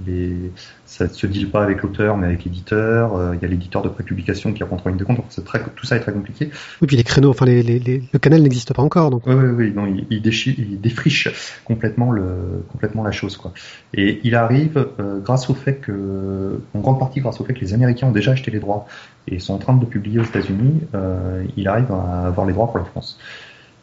les, 0.06 0.52
ça 0.86 1.08
se 1.08 1.26
deal 1.26 1.50
pas 1.50 1.64
avec 1.64 1.84
l'auteur, 1.84 2.18
mais 2.18 2.28
avec 2.28 2.44
l'éditeur. 2.44 3.16
Euh, 3.16 3.36
il 3.36 3.42
y 3.42 3.46
a 3.46 3.48
l'éditeur 3.48 3.82
de 3.82 3.88
prépublication 3.88 4.52
qui 4.52 4.64
rentre 4.64 4.88
en 4.88 4.90
ligne 4.90 5.00
de 5.00 5.06
compte. 5.06 5.18
Donc 5.18 5.46
très, 5.46 5.64
tout 5.64 5.86
ça 5.86 5.96
est 5.96 6.02
très 6.02 6.12
compliqué. 6.12 6.50
Oui, 6.82 6.88
puis 6.88 6.98
les 6.98 7.04
créneaux, 7.04 7.30
enfin 7.30 7.46
les, 7.46 7.64
les, 7.64 7.80
les 7.80 8.04
le 8.12 8.20
canal 8.20 8.42
n'existe 8.42 8.74
pas 8.74 8.82
encore, 8.82 9.10
donc. 9.10 9.26
Oui, 9.26 9.36
oui, 9.36 9.50
oui. 9.56 9.72
Non, 9.74 9.86
il, 9.86 10.06
il, 10.10 10.22
il, 10.26 10.82
défriche 10.82 11.62
complètement 11.64 12.12
le, 12.12 12.64
complètement 12.70 13.04
la 13.04 13.12
chose, 13.12 13.38
quoi. 13.38 13.54
Et 13.94 14.20
il 14.24 14.36
arrive 14.36 14.86
euh, 15.00 15.20
grâce 15.22 15.50
au 15.50 15.54
fait 15.54 15.76
que, 15.76 16.60
en 16.74 16.80
grande 16.80 17.00
partie 17.00 17.22
grâce 17.22 17.40
au 17.40 17.46
fait 17.46 17.54
que 17.54 17.62
les 17.62 17.74
Américains 17.74 18.08
ont 18.08 18.12
déjà 18.12 18.32
acheté 18.32 18.52
les 18.52 18.60
droits 18.60 18.86
et 19.28 19.40
sont 19.40 19.54
en 19.54 19.58
train 19.58 19.76
de 19.76 19.86
publier 19.86 20.20
aux 20.20 20.24
États-Unis, 20.24 20.82
euh, 20.96 21.44
il 21.56 21.68
arrive 21.68 21.92
à 21.92 22.28
avoir 22.28 22.48
les 22.48 22.54
droits 22.54 22.68
pour 22.68 22.78
la 22.78 22.86
France. 22.86 23.20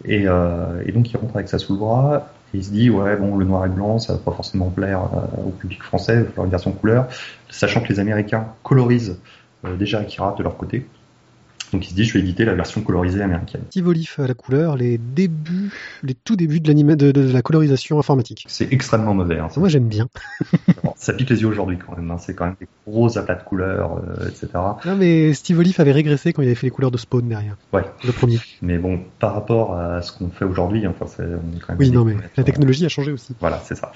Et, 0.04 0.24
euh, 0.26 0.82
et, 0.84 0.92
donc 0.92 1.10
il 1.10 1.16
rentre 1.16 1.36
avec 1.36 1.48
ça 1.48 1.58
sous 1.58 1.74
le 1.74 1.78
bras 1.78 2.28
et 2.52 2.58
il 2.58 2.64
se 2.64 2.70
dit 2.70 2.90
ouais 2.90 3.16
bon 3.16 3.36
le 3.36 3.46
noir 3.46 3.64
et 3.64 3.68
blanc 3.70 3.98
ça 3.98 4.12
va 4.12 4.18
pas 4.18 4.32
forcément 4.32 4.68
plaire 4.68 5.00
euh, 5.00 5.46
au 5.46 5.50
public 5.50 5.82
français, 5.82 6.14
il 6.14 6.18
va 6.20 6.26
falloir 6.26 6.44
une 6.44 6.50
version 6.50 6.72
couleur, 6.72 7.08
sachant 7.48 7.80
que 7.80 7.88
les 7.88 8.00
Américains 8.00 8.48
colorisent 8.62 9.18
déjà 9.78 10.00
Akira 10.00 10.34
de 10.36 10.42
leur 10.42 10.58
côté. 10.58 10.86
Donc 11.74 11.88
il 11.88 11.90
se 11.90 11.94
dit, 11.96 12.04
je 12.04 12.12
vais 12.12 12.20
éditer 12.20 12.44
la 12.44 12.54
version 12.54 12.82
colorisée 12.82 13.20
américaine. 13.20 13.62
Steve 13.70 13.88
Olive 13.88 14.14
à 14.18 14.28
la 14.28 14.34
couleur, 14.34 14.76
les 14.76 14.96
débuts, 14.96 15.72
les 16.04 16.14
tout 16.14 16.36
débuts 16.36 16.60
de, 16.60 16.72
de, 16.72 17.10
de 17.10 17.32
la 17.32 17.42
colorisation 17.42 17.98
informatique. 17.98 18.44
C'est 18.46 18.72
extrêmement 18.72 19.12
mauvais. 19.12 19.40
Hein, 19.40 19.48
Moi 19.56 19.68
j'aime 19.68 19.88
bien. 19.88 20.06
ça 20.96 21.12
pique 21.14 21.30
les 21.30 21.40
yeux 21.40 21.48
aujourd'hui 21.48 21.76
quand 21.76 21.96
même. 21.96 22.08
Hein. 22.12 22.18
C'est 22.18 22.32
quand 22.36 22.44
même 22.44 22.54
des 22.60 22.68
gros 22.86 23.18
aplats 23.18 23.34
de 23.34 23.42
couleurs, 23.42 23.96
euh, 23.96 24.28
etc. 24.28 24.50
Non 24.86 24.94
mais 24.96 25.34
Steve 25.34 25.58
Olive 25.58 25.80
avait 25.80 25.90
régressé 25.90 26.32
quand 26.32 26.42
il 26.42 26.46
avait 26.46 26.54
fait 26.54 26.68
les 26.68 26.70
couleurs 26.70 26.92
de 26.92 26.96
Spawn 26.96 27.28
derrière. 27.28 27.56
Ouais. 27.72 27.82
Le 28.04 28.12
premier. 28.12 28.38
Mais 28.62 28.78
bon, 28.78 29.00
par 29.18 29.34
rapport 29.34 29.76
à 29.76 30.00
ce 30.00 30.12
qu'on 30.16 30.30
fait 30.30 30.44
aujourd'hui, 30.44 30.86
enfin, 30.86 31.06
on 31.18 31.56
est 31.56 31.60
quand 31.60 31.70
même. 31.70 31.78
Oui, 31.80 31.90
non 31.90 32.04
mais 32.04 32.14
la 32.36 32.44
technologie 32.44 32.86
a 32.86 32.88
changé 32.88 33.10
aussi. 33.10 33.34
Voilà, 33.40 33.60
c'est 33.64 33.74
ça. 33.74 33.90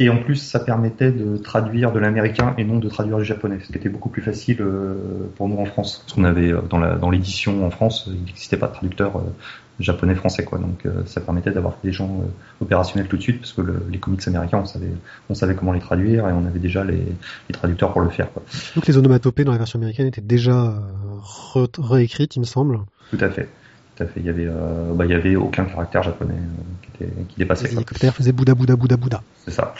Et 0.00 0.08
en 0.10 0.18
plus, 0.18 0.36
ça 0.36 0.60
permettait 0.60 1.10
de 1.10 1.36
traduire 1.36 1.92
de 1.92 1.98
l'américain 1.98 2.54
et 2.56 2.64
non 2.64 2.78
de 2.78 2.88
traduire 2.88 3.18
du 3.18 3.24
japonais, 3.24 3.58
ce 3.60 3.72
qui 3.72 3.78
était 3.78 3.88
beaucoup 3.88 4.08
plus 4.08 4.22
facile 4.22 4.58
euh, 4.60 4.94
pour 5.36 5.48
nous 5.48 5.58
en 5.58 5.64
France. 5.64 6.02
Parce 6.04 6.14
qu'on 6.14 6.24
avait 6.24 6.52
euh, 6.52 6.60
dans 6.62 7.10
l'édition 7.10 7.66
en 7.66 7.70
France, 7.70 8.04
il 8.06 8.24
n'existait 8.24 8.56
pas 8.56 8.68
de 8.68 8.74
traducteur 8.74 9.16
euh, 9.16 9.22
japonais-français, 9.80 10.44
quoi. 10.44 10.58
Donc 10.58 10.86
ça 11.06 11.20
permettait 11.20 11.52
d'avoir 11.52 11.76
des 11.84 11.92
gens 11.92 12.22
opérationnels 12.60 13.08
tout 13.08 13.16
de 13.16 13.22
suite, 13.22 13.38
parce 13.38 13.52
que 13.52 13.62
les 13.90 13.98
comics 13.98 14.26
américains, 14.26 14.58
on 14.58 14.64
savait, 14.64 14.90
on 15.30 15.34
savait 15.34 15.54
comment 15.54 15.72
les 15.72 15.78
traduire 15.78 16.28
et 16.28 16.32
on 16.32 16.44
avait 16.46 16.58
déjà 16.58 16.82
les, 16.82 17.04
traducteurs 17.52 17.92
pour 17.92 18.00
le 18.00 18.08
faire. 18.08 18.32
Quoi. 18.32 18.42
Donc 18.74 18.88
les 18.88 18.98
onomatopées 18.98 19.44
dans 19.44 19.52
la 19.52 19.58
version 19.58 19.78
américaine 19.78 20.08
étaient 20.08 20.20
déjà 20.20 20.74
réécrites, 21.78 22.34
il 22.34 22.40
me 22.40 22.44
semble. 22.44 22.80
Tout 23.10 23.18
à 23.20 23.30
fait. 23.30 23.48
Tout 23.98 24.04
à 24.04 24.06
fait. 24.06 24.20
Il 24.20 24.26
y 24.26 24.30
avait, 24.30 24.46
bah, 24.94 25.04
il 25.04 25.10
y 25.10 25.14
avait 25.14 25.34
aucun 25.34 25.64
caractère 25.64 26.02
japonais 26.04 26.34
qui, 26.82 27.04
était, 27.04 27.12
qui 27.28 27.36
dépassait. 27.36 27.68
Les 27.68 27.84
caractères 27.84 28.14
faisaient 28.14 28.32
Bouddha, 28.32 28.54
Bouddha, 28.54 28.76
Bouddha, 28.76 28.96
Bouddha. 28.96 29.22
C'est 29.44 29.50
ça. 29.50 29.74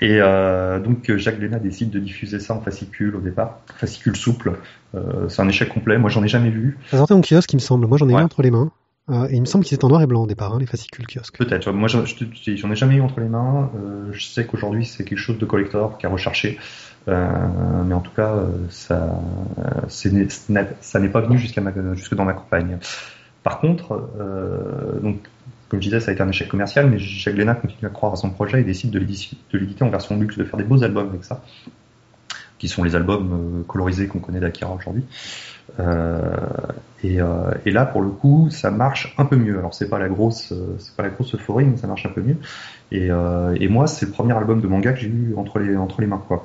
Et 0.00 0.18
euh, 0.20 0.80
donc 0.80 1.14
Jacques 1.16 1.38
Léna 1.38 1.58
décide 1.58 1.90
de 1.90 1.98
diffuser 1.98 2.40
ça 2.40 2.54
en 2.54 2.60
fascicule 2.60 3.16
au 3.16 3.20
départ, 3.20 3.60
fascicule 3.76 4.16
souple. 4.16 4.52
Euh, 4.94 5.28
c'est 5.28 5.42
un 5.42 5.48
échec 5.48 5.68
complet. 5.68 5.98
Moi, 5.98 6.08
j'en 6.08 6.22
ai 6.24 6.28
jamais 6.28 6.50
vu. 6.50 6.78
Ça 6.90 6.96
sortait 6.96 7.14
en 7.14 7.20
kiosque, 7.20 7.52
il 7.52 7.56
me 7.56 7.60
semble. 7.60 7.86
Moi, 7.86 7.98
j'en 7.98 8.08
ai 8.08 8.12
eu 8.12 8.16
entre 8.16 8.42
les 8.42 8.50
mains. 8.50 8.70
Euh, 9.10 9.26
et 9.28 9.34
il 9.34 9.40
me 9.40 9.46
semble 9.46 9.64
qu'ils 9.64 9.74
étaient 9.74 9.84
en 9.84 9.88
noir 9.88 10.02
et 10.02 10.06
blanc 10.06 10.22
au 10.22 10.26
départ, 10.26 10.54
hein, 10.54 10.58
les 10.58 10.66
fascicules 10.66 11.06
kiosques. 11.06 11.36
Peut-être. 11.36 11.72
Moi, 11.72 11.88
j'en 11.88 12.04
ai 12.04 12.76
jamais 12.76 12.96
eu 12.96 13.00
entre 13.00 13.20
les 13.20 13.28
mains. 13.28 13.70
Euh, 13.76 14.10
je 14.12 14.24
sais 14.24 14.46
qu'aujourd'hui, 14.46 14.86
c'est 14.86 15.04
quelque 15.04 15.18
chose 15.18 15.38
de 15.38 15.46
collector 15.46 15.98
qui 15.98 16.06
a 16.06 16.08
recherché. 16.08 16.58
Euh, 17.08 17.26
mais 17.86 17.94
en 17.94 18.00
tout 18.00 18.12
cas, 18.14 18.36
ça, 18.68 19.20
ça 19.88 21.00
n'est 21.00 21.08
pas 21.08 21.20
venu 21.20 21.38
jusqu'à 21.38 21.62
jusque 21.94 22.14
dans 22.14 22.24
ma 22.24 22.34
campagne. 22.34 22.78
Par 23.42 23.60
contre, 23.60 24.10
donc 25.02 25.20
comme 25.70 25.80
je 25.80 25.86
disais, 25.86 26.00
ça 26.00 26.10
a 26.10 26.14
été 26.14 26.22
un 26.22 26.28
échec 26.28 26.48
commercial, 26.48 26.90
mais 26.90 26.98
Jacques 26.98 27.36
Léna 27.36 27.54
continue 27.54 27.86
à 27.86 27.90
croire 27.90 28.12
à 28.12 28.16
son 28.16 28.30
projet 28.30 28.60
et 28.60 28.64
décide 28.64 28.90
de 28.90 28.98
l'éditer 28.98 29.84
en 29.84 29.88
version 29.88 30.18
luxe, 30.18 30.36
de 30.36 30.42
faire 30.42 30.56
des 30.56 30.64
beaux 30.64 30.82
albums 30.82 31.08
avec 31.08 31.22
ça, 31.22 31.42
qui 32.58 32.66
sont 32.66 32.82
les 32.82 32.96
albums 32.96 33.60
euh, 33.60 33.62
colorisés 33.68 34.08
qu'on 34.08 34.18
connaît 34.18 34.40
d'Akira 34.40 34.74
aujourd'hui. 34.74 35.04
Euh, 35.78 36.20
euh, 37.04 37.54
et, 37.64 37.70
là, 37.70 37.86
pour 37.86 38.02
le 38.02 38.10
coup, 38.10 38.48
ça 38.50 38.72
marche 38.72 39.14
un 39.16 39.24
peu 39.24 39.36
mieux. 39.36 39.60
Alors, 39.60 39.72
c'est 39.72 39.88
pas 39.88 40.00
la 40.00 40.08
grosse, 40.08 40.52
c'est 40.78 40.96
pas 40.96 41.04
la 41.04 41.10
grosse 41.10 41.36
euphorie, 41.36 41.66
mais 41.66 41.76
ça 41.76 41.86
marche 41.86 42.04
un 42.04 42.10
peu 42.10 42.20
mieux. 42.20 42.36
Et, 42.90 43.06
et 43.06 43.68
moi, 43.68 43.86
c'est 43.86 44.06
le 44.06 44.12
premier 44.12 44.36
album 44.36 44.60
de 44.60 44.66
manga 44.66 44.92
que 44.92 44.98
j'ai 44.98 45.06
eu 45.06 45.34
entre 45.36 45.60
les 45.60 45.76
entre 45.76 46.00
les 46.00 46.08
mains, 46.08 46.22
quoi 46.26 46.44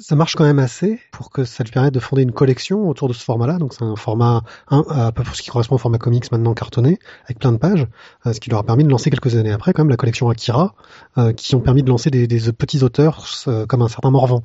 ça 0.00 0.16
marche 0.16 0.34
quand 0.34 0.44
même 0.44 0.58
assez 0.58 0.98
pour 1.12 1.30
que 1.30 1.44
ça 1.44 1.62
lui 1.62 1.70
permette 1.70 1.94
de 1.94 2.00
fonder 2.00 2.22
une 2.22 2.32
collection 2.32 2.88
autour 2.88 3.08
de 3.08 3.12
ce 3.12 3.22
format-là. 3.24 3.58
Donc 3.58 3.74
c'est 3.74 3.84
un 3.84 3.96
format, 3.96 4.42
un, 4.68 4.84
euh, 4.90 5.12
pour 5.12 5.34
ce 5.34 5.42
qui 5.42 5.50
correspond 5.50 5.76
au 5.76 5.78
format 5.78 5.98
comics 5.98 6.30
maintenant 6.32 6.54
cartonné, 6.54 6.98
avec 7.24 7.38
plein 7.38 7.52
de 7.52 7.58
pages, 7.58 7.86
euh, 8.26 8.32
ce 8.32 8.40
qui 8.40 8.50
leur 8.50 8.60
a 8.60 8.62
permis 8.64 8.84
de 8.84 8.90
lancer 8.90 9.10
quelques 9.10 9.36
années 9.36 9.52
après 9.52 9.72
quand 9.72 9.82
même 9.82 9.90
la 9.90 9.96
collection 9.96 10.28
Akira, 10.30 10.74
euh, 11.18 11.32
qui 11.32 11.54
ont 11.54 11.60
permis 11.60 11.82
de 11.82 11.88
lancer 11.88 12.10
des, 12.10 12.26
des 12.26 12.52
petits 12.52 12.82
auteurs 12.82 13.26
comme 13.68 13.82
un 13.82 13.88
certain 13.88 14.10
Morvan. 14.10 14.42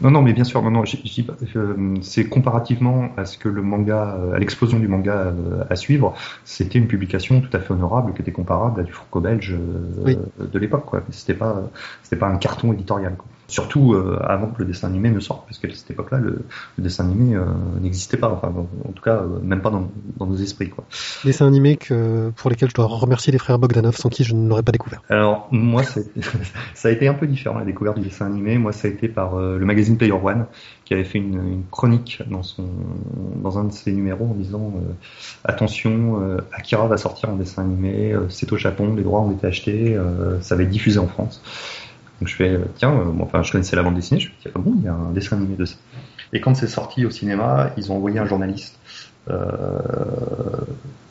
Non, 0.00 0.10
non, 0.10 0.22
mais 0.22 0.32
bien 0.32 0.44
sûr, 0.44 0.62
non, 0.62 0.70
non, 0.70 0.84
c'est 2.00 2.28
comparativement 2.28 3.10
à 3.18 3.26
ce 3.26 3.36
que 3.36 3.50
le 3.50 3.60
manga, 3.60 4.18
à 4.32 4.38
l'explosion 4.38 4.78
du 4.78 4.88
manga 4.88 5.34
à 5.68 5.76
suivre, 5.76 6.14
c'était 6.44 6.78
une 6.78 6.86
publication 6.86 7.42
tout 7.42 7.54
à 7.54 7.60
fait 7.60 7.72
honorable 7.74 8.14
qui 8.14 8.22
était 8.22 8.32
comparable 8.32 8.80
à 8.80 8.82
du 8.82 8.92
franco-belge 8.92 9.58
de 9.58 10.58
l'époque, 10.58 10.86
quoi. 10.86 11.02
C'était 11.10 11.34
pas, 11.34 11.64
c'était 12.02 12.16
pas 12.16 12.28
un 12.28 12.36
carton 12.36 12.72
éditorial. 12.72 13.16
Quoi. 13.16 13.26
Surtout 13.50 13.94
euh, 13.94 14.16
avant 14.22 14.46
que 14.46 14.60
le 14.60 14.64
dessin 14.64 14.86
animé 14.86 15.10
ne 15.10 15.18
sorte, 15.18 15.44
parce 15.46 15.58
qu'à 15.58 15.66
cette 15.74 15.90
époque-là, 15.90 16.18
le, 16.18 16.44
dessin 16.78 17.04
animé 17.04 17.34
euh, 17.34 17.44
n'existait 17.80 18.16
pas, 18.16 18.30
enfin, 18.30 18.54
en 18.84 18.92
tout 18.92 19.02
cas, 19.02 19.16
euh, 19.16 19.40
même 19.42 19.60
pas 19.60 19.70
dans, 19.70 19.90
nos 20.24 20.36
esprits. 20.36 20.70
Quoi. 20.70 20.84
Dessins 21.24 21.48
animés 21.48 21.76
que, 21.76 22.30
pour 22.36 22.48
lesquels 22.48 22.70
je 22.70 22.74
dois 22.74 22.86
remercier 22.86 23.32
les 23.32 23.38
frères 23.38 23.58
Bogdanov, 23.58 23.96
sans 23.96 24.08
qui 24.08 24.22
je 24.22 24.36
ne 24.36 24.48
l'aurais 24.48 24.62
pas 24.62 24.70
découvert. 24.70 25.02
Alors, 25.08 25.48
moi, 25.50 25.82
ça 26.74 26.88
a 26.88 26.90
été 26.92 27.08
un 27.08 27.14
peu 27.14 27.26
différent, 27.26 27.58
la 27.58 27.64
découverte 27.64 27.98
du 27.98 28.04
dessin 28.04 28.26
animé. 28.26 28.56
Moi, 28.56 28.70
ça 28.70 28.86
a 28.86 28.90
été 28.92 29.08
par 29.08 29.36
le 29.36 29.64
magazine 29.64 29.96
Player 29.96 30.12
One, 30.12 30.46
qui 30.84 30.94
avait 30.94 31.02
fait 31.02 31.18
une, 31.18 31.64
chronique 31.72 32.22
dans, 32.30 32.44
son, 32.44 32.68
dans 33.42 33.58
un 33.58 33.64
de 33.64 33.72
ses 33.72 33.90
numéros 33.90 34.26
en 34.26 34.34
disant 34.34 34.74
Attention, 35.42 36.38
Akira 36.52 36.86
va 36.86 36.98
sortir 36.98 37.30
en 37.30 37.36
dessin 37.36 37.62
animé, 37.62 38.14
c'est 38.28 38.52
au 38.52 38.56
Japon, 38.56 38.94
les 38.94 39.02
droits 39.02 39.22
ont 39.22 39.32
été 39.32 39.48
achetés, 39.48 39.98
ça 40.40 40.54
va 40.54 40.62
être 40.62 40.70
diffusé 40.70 41.00
en 41.00 41.08
France. 41.08 41.42
Donc 42.20 42.28
je 42.28 42.36
fais, 42.36 42.58
tiens, 42.76 42.92
euh, 42.92 43.12
enfin 43.20 43.42
je 43.42 43.50
connaissais 43.50 43.76
la 43.76 43.82
bande 43.82 43.94
dessinée, 43.94 44.20
je 44.20 44.28
me 44.28 44.32
dis, 44.42 44.48
ah 44.54 44.58
bon, 44.58 44.74
il 44.76 44.84
y 44.84 44.88
a 44.88 44.92
un 44.92 45.10
dessin 45.12 45.36
animé 45.36 45.56
de 45.56 45.64
ça. 45.64 45.76
Et 46.32 46.40
quand 46.40 46.54
c'est 46.54 46.68
sorti 46.68 47.06
au 47.06 47.10
cinéma, 47.10 47.70
ils 47.76 47.90
ont 47.90 47.96
envoyé 47.96 48.18
un 48.18 48.26
journaliste 48.26 48.78
euh, 49.30 49.38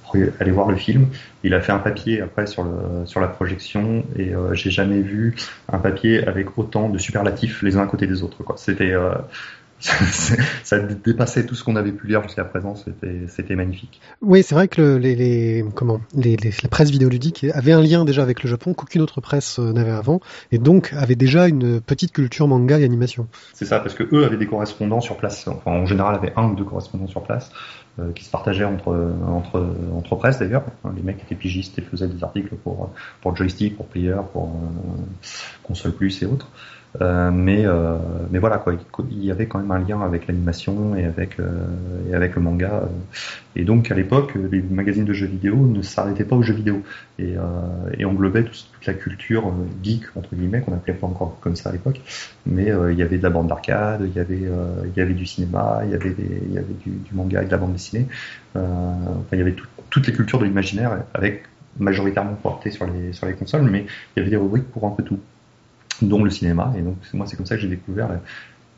pour 0.03 0.15
aller 0.39 0.51
voir 0.51 0.69
le 0.69 0.77
film. 0.77 1.07
Il 1.43 1.53
a 1.53 1.61
fait 1.61 1.71
un 1.71 1.79
papier 1.79 2.21
après 2.21 2.47
sur, 2.47 2.63
le, 2.63 3.05
sur 3.05 3.19
la 3.19 3.27
projection 3.27 4.03
et 4.15 4.33
euh, 4.33 4.53
j'ai 4.53 4.71
jamais 4.71 5.01
vu 5.01 5.35
un 5.71 5.79
papier 5.79 6.25
avec 6.25 6.57
autant 6.57 6.89
de 6.89 6.97
superlatifs 6.97 7.63
les 7.63 7.75
uns 7.75 7.83
à 7.83 7.87
côté 7.87 8.07
des 8.07 8.23
autres. 8.23 8.43
Quoi. 8.43 8.55
C'était, 8.57 8.93
ça 10.63 10.79
dépassait 10.79 11.45
tout 11.45 11.55
ce 11.55 11.63
qu'on 11.63 11.75
avait 11.75 11.91
pu 11.91 12.07
lire 12.07 12.21
jusqu'à 12.23 12.43
présent. 12.43 12.75
C'était, 12.75 13.55
magnifique. 13.55 14.01
Oui, 14.21 14.43
c'est 14.43 14.55
vrai 14.55 14.67
que 14.67 14.81
le, 14.81 14.97
les, 14.97 15.15
les, 15.15 15.65
comment, 15.73 16.01
les, 16.13 16.35
les, 16.35 16.51
la 16.61 16.69
presse 16.69 16.91
vidéoludique 16.91 17.45
avait 17.53 17.71
un 17.71 17.81
lien 17.81 18.05
déjà 18.05 18.21
avec 18.21 18.43
le 18.43 18.49
Japon 18.49 18.73
qu'aucune 18.73 19.01
autre 19.01 19.21
presse 19.21 19.59
euh, 19.59 19.71
n'avait 19.71 19.91
avant, 19.91 20.19
et 20.51 20.57
donc 20.57 20.93
avait 20.93 21.15
déjà 21.15 21.47
une 21.47 21.79
petite 21.81 22.11
culture 22.11 22.47
manga 22.47 22.77
et 22.77 22.83
animation. 22.83 23.27
C'est 23.53 23.65
ça, 23.65 23.79
parce 23.79 23.95
que 23.95 24.03
eux 24.13 24.25
avaient 24.25 24.37
des 24.37 24.47
correspondants 24.47 25.01
sur 25.01 25.17
place. 25.17 25.47
Enfin, 25.47 25.71
en 25.71 25.85
général, 25.85 26.15
avaient 26.15 26.33
un 26.35 26.49
ou 26.49 26.55
deux 26.55 26.65
correspondants 26.65 27.07
sur 27.07 27.23
place 27.23 27.51
euh, 27.99 28.11
qui 28.13 28.25
se 28.25 28.31
partageaient 28.31 28.65
entre 28.65 29.13
entre 29.27 29.65
entre 29.95 30.15
presse 30.15 30.39
d'ailleurs. 30.39 30.63
Les 30.95 31.01
mecs 31.01 31.21
étaient 31.21 31.35
pigistes 31.35 31.79
et 31.79 31.81
faisaient 31.81 32.07
des 32.07 32.23
articles 32.23 32.55
pour 32.55 32.91
pour 33.21 33.35
joystick, 33.35 33.77
pour 33.77 33.87
player, 33.87 34.15
pour 34.33 34.47
euh, 34.47 35.01
console 35.63 35.93
plus 35.93 36.21
et 36.21 36.25
autres. 36.25 36.49
Euh, 37.01 37.29
mais 37.31 37.65
euh, 37.65 37.97
mais 38.31 38.39
voilà 38.39 38.57
quoi, 38.57 38.73
il 39.11 39.23
y 39.23 39.29
avait 39.29 39.45
quand 39.45 39.59
même 39.59 39.69
un 39.69 39.77
lien 39.79 40.01
avec 40.01 40.27
l'animation 40.27 40.95
et 40.95 41.05
avec 41.05 41.39
euh, 41.39 41.49
et 42.09 42.15
avec 42.15 42.35
le 42.35 42.41
manga. 42.41 42.89
Et 43.55 43.63
donc 43.63 43.91
à 43.91 43.95
l'époque, 43.95 44.33
les 44.51 44.61
magazines 44.61 45.05
de 45.05 45.13
jeux 45.13 45.27
vidéo 45.27 45.55
ne 45.55 45.81
s'arrêtaient 45.83 46.23
pas 46.23 46.35
aux 46.35 46.41
jeux 46.41 46.53
vidéo 46.53 46.81
et, 47.19 47.35
et 47.97 48.05
englobaient 48.05 48.43
toute, 48.43 48.65
la 48.87 48.93
culture 48.93 49.53
geek 49.83 50.03
entre 50.15 50.33
guillemets 50.33 50.61
qu'on 50.61 50.73
appelait 50.73 50.93
pas 50.93 51.07
encore 51.07 51.37
comme 51.41 51.55
ça 51.55 51.69
à 51.69 51.73
l'époque. 51.73 52.01
Mais 52.45 52.71
il 52.91 52.97
y 52.97 53.03
avait 53.03 53.17
de 53.17 53.23
la 53.23 53.29
bande 53.29 53.47
d'arcade, 53.47 54.01
il 54.05 54.13
y 54.13 54.19
avait 54.19 54.49
il 54.85 54.97
y 54.97 55.01
avait 55.01 55.13
du 55.13 55.25
cinéma, 55.25 55.81
il 55.85 55.91
y 55.91 55.95
avait 55.95 56.11
des, 56.11 56.41
il 56.47 56.53
y 56.53 56.57
avait 56.57 56.75
du, 56.85 57.13
manga 57.13 57.43
et 57.43 57.45
de 57.45 57.51
la 57.51 57.57
bande 57.57 57.73
dessinée. 57.73 58.07
enfin, 58.55 59.33
il 59.33 59.39
y 59.39 59.41
avait 59.41 59.55
toutes 59.89 60.07
les 60.07 60.13
cultures 60.13 60.39
de 60.39 60.45
l'imaginaire 60.45 61.03
avec 61.13 61.43
majoritairement 61.79 62.35
portées 62.35 62.71
sur 62.71 62.87
les 62.87 63.13
sur 63.13 63.27
les 63.27 63.33
consoles, 63.33 63.63
mais 63.63 63.85
il 64.15 64.19
y 64.19 64.21
avait 64.21 64.31
des 64.31 64.37
rubriques 64.37 64.69
pour 64.71 64.85
un 64.85 64.91
peu 64.91 65.03
tout 65.03 65.19
dont 66.01 66.23
le 66.23 66.29
cinéma. 66.29 66.73
Et 66.77 66.81
donc 66.81 66.97
moi 67.13 67.25
c'est 67.27 67.35
comme 67.35 67.45
ça 67.45 67.55
que 67.55 67.61
j'ai 67.61 67.67
découvert 67.67 68.09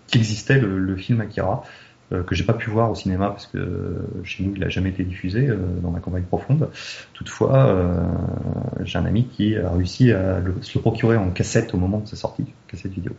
qu'existait 0.08 0.60
le, 0.60 0.78
le, 0.78 0.96
film 0.96 1.22
Akira, 1.22 1.64
euh, 2.12 2.24
que 2.24 2.36
j'ai 2.36 2.44
pas 2.44 2.54
pu 2.54 2.70
voir 2.70 2.92
au 2.92 2.96
cinéma 2.96 3.30
parce 3.30 3.48
que 3.48 3.58
euh, 3.58 4.24
chez 4.24 4.44
nous 4.44 4.54
il 4.56 4.64
a 4.64 4.70
jamais 4.70 4.90
été 4.90 5.04
diffusé 5.04 5.48
euh, 5.48 5.58
dans 5.82 5.92
ma 5.92 6.00
campagne 6.00 6.24
profonde. 6.24 6.70
Toutefois, 7.14 7.68
euh, 7.68 8.04
j'ai 8.84 8.98
un 8.98 9.06
ami 9.06 9.28
qui 9.28 9.56
a 9.56 9.70
réussi 9.70 10.12
à 10.12 10.42
se 10.62 10.78
le 10.78 10.82
procurer 10.82 11.18
en 11.18 11.30
cassette 11.30 11.74
au 11.74 11.78
moment 11.78 12.00
de 12.00 12.08
sa 12.08 12.16
sortie, 12.16 12.46
cassette 12.68 12.92
vidéo. 12.92 13.14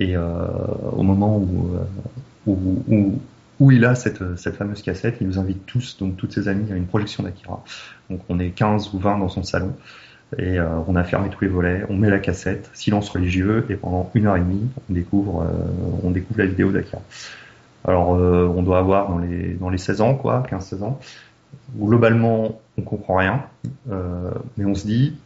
Et 0.00 0.16
au 0.16 1.02
moment 1.02 1.38
où, 1.38 1.70
où, 2.46 2.82
où 2.86 3.20
où 3.60 3.72
il 3.72 3.84
a 3.84 3.94
cette, 3.94 4.36
cette 4.36 4.56
fameuse 4.56 4.82
cassette, 4.82 5.16
il 5.20 5.26
nous 5.26 5.38
invite 5.38 5.66
tous, 5.66 5.96
donc 5.98 6.16
toutes 6.16 6.32
ses 6.32 6.48
amies, 6.48 6.70
à 6.72 6.76
une 6.76 6.86
projection 6.86 7.24
d'Akira. 7.24 7.64
Donc 8.08 8.20
on 8.28 8.38
est 8.38 8.50
15 8.50 8.94
ou 8.94 8.98
20 8.98 9.18
dans 9.18 9.28
son 9.28 9.42
salon. 9.42 9.74
Et 10.36 10.58
euh, 10.58 10.68
on 10.86 10.94
a 10.94 11.04
fermé 11.04 11.30
tous 11.30 11.42
les 11.42 11.48
volets, 11.48 11.84
on 11.88 11.96
met 11.96 12.10
la 12.10 12.18
cassette, 12.18 12.70
silence 12.74 13.08
religieux, 13.08 13.64
et 13.70 13.76
pendant 13.76 14.10
une 14.14 14.26
heure 14.26 14.36
et 14.36 14.40
demie, 14.40 14.68
on 14.90 14.92
découvre, 14.92 15.42
euh, 15.42 16.00
on 16.02 16.10
découvre 16.10 16.40
la 16.40 16.46
vidéo 16.46 16.70
d'Akira. 16.70 17.00
Alors, 17.86 18.14
euh, 18.14 18.46
on 18.54 18.62
doit 18.62 18.78
avoir 18.78 19.08
dans 19.08 19.18
les, 19.18 19.54
dans 19.54 19.70
les 19.70 19.78
16 19.78 20.02
ans, 20.02 20.14
quoi, 20.14 20.42
15-16 20.50 20.82
ans. 20.82 21.00
Globalement, 21.78 22.60
on 22.76 22.82
comprend 22.82 23.16
rien, 23.16 23.42
mais 23.86 24.66
on 24.66 24.74
se 24.74 24.86
dit, 24.86 25.16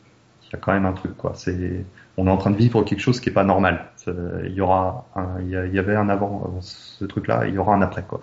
il 0.44 0.52
y 0.52 0.54
a 0.56 0.58
quand 0.58 0.72
même 0.72 0.86
un 0.86 0.92
truc, 0.92 1.16
quoi. 1.16 1.32
C'est, 1.34 1.84
on 2.16 2.28
est 2.28 2.30
en 2.30 2.36
train 2.36 2.52
de 2.52 2.56
vivre 2.56 2.84
quelque 2.84 3.00
chose 3.00 3.18
qui 3.18 3.28
est 3.28 3.32
pas 3.32 3.42
normal. 3.42 3.86
Il 4.06 4.52
y 4.52 4.60
aura, 4.60 5.08
il 5.40 5.48
y 5.48 5.78
avait 5.78 5.96
un 5.96 6.08
avant, 6.08 6.44
avant 6.44 6.60
ce 6.60 7.04
truc-là, 7.04 7.46
il 7.48 7.54
y 7.54 7.58
aura 7.58 7.74
un 7.74 7.82
après, 7.82 8.04
quoi 8.06 8.22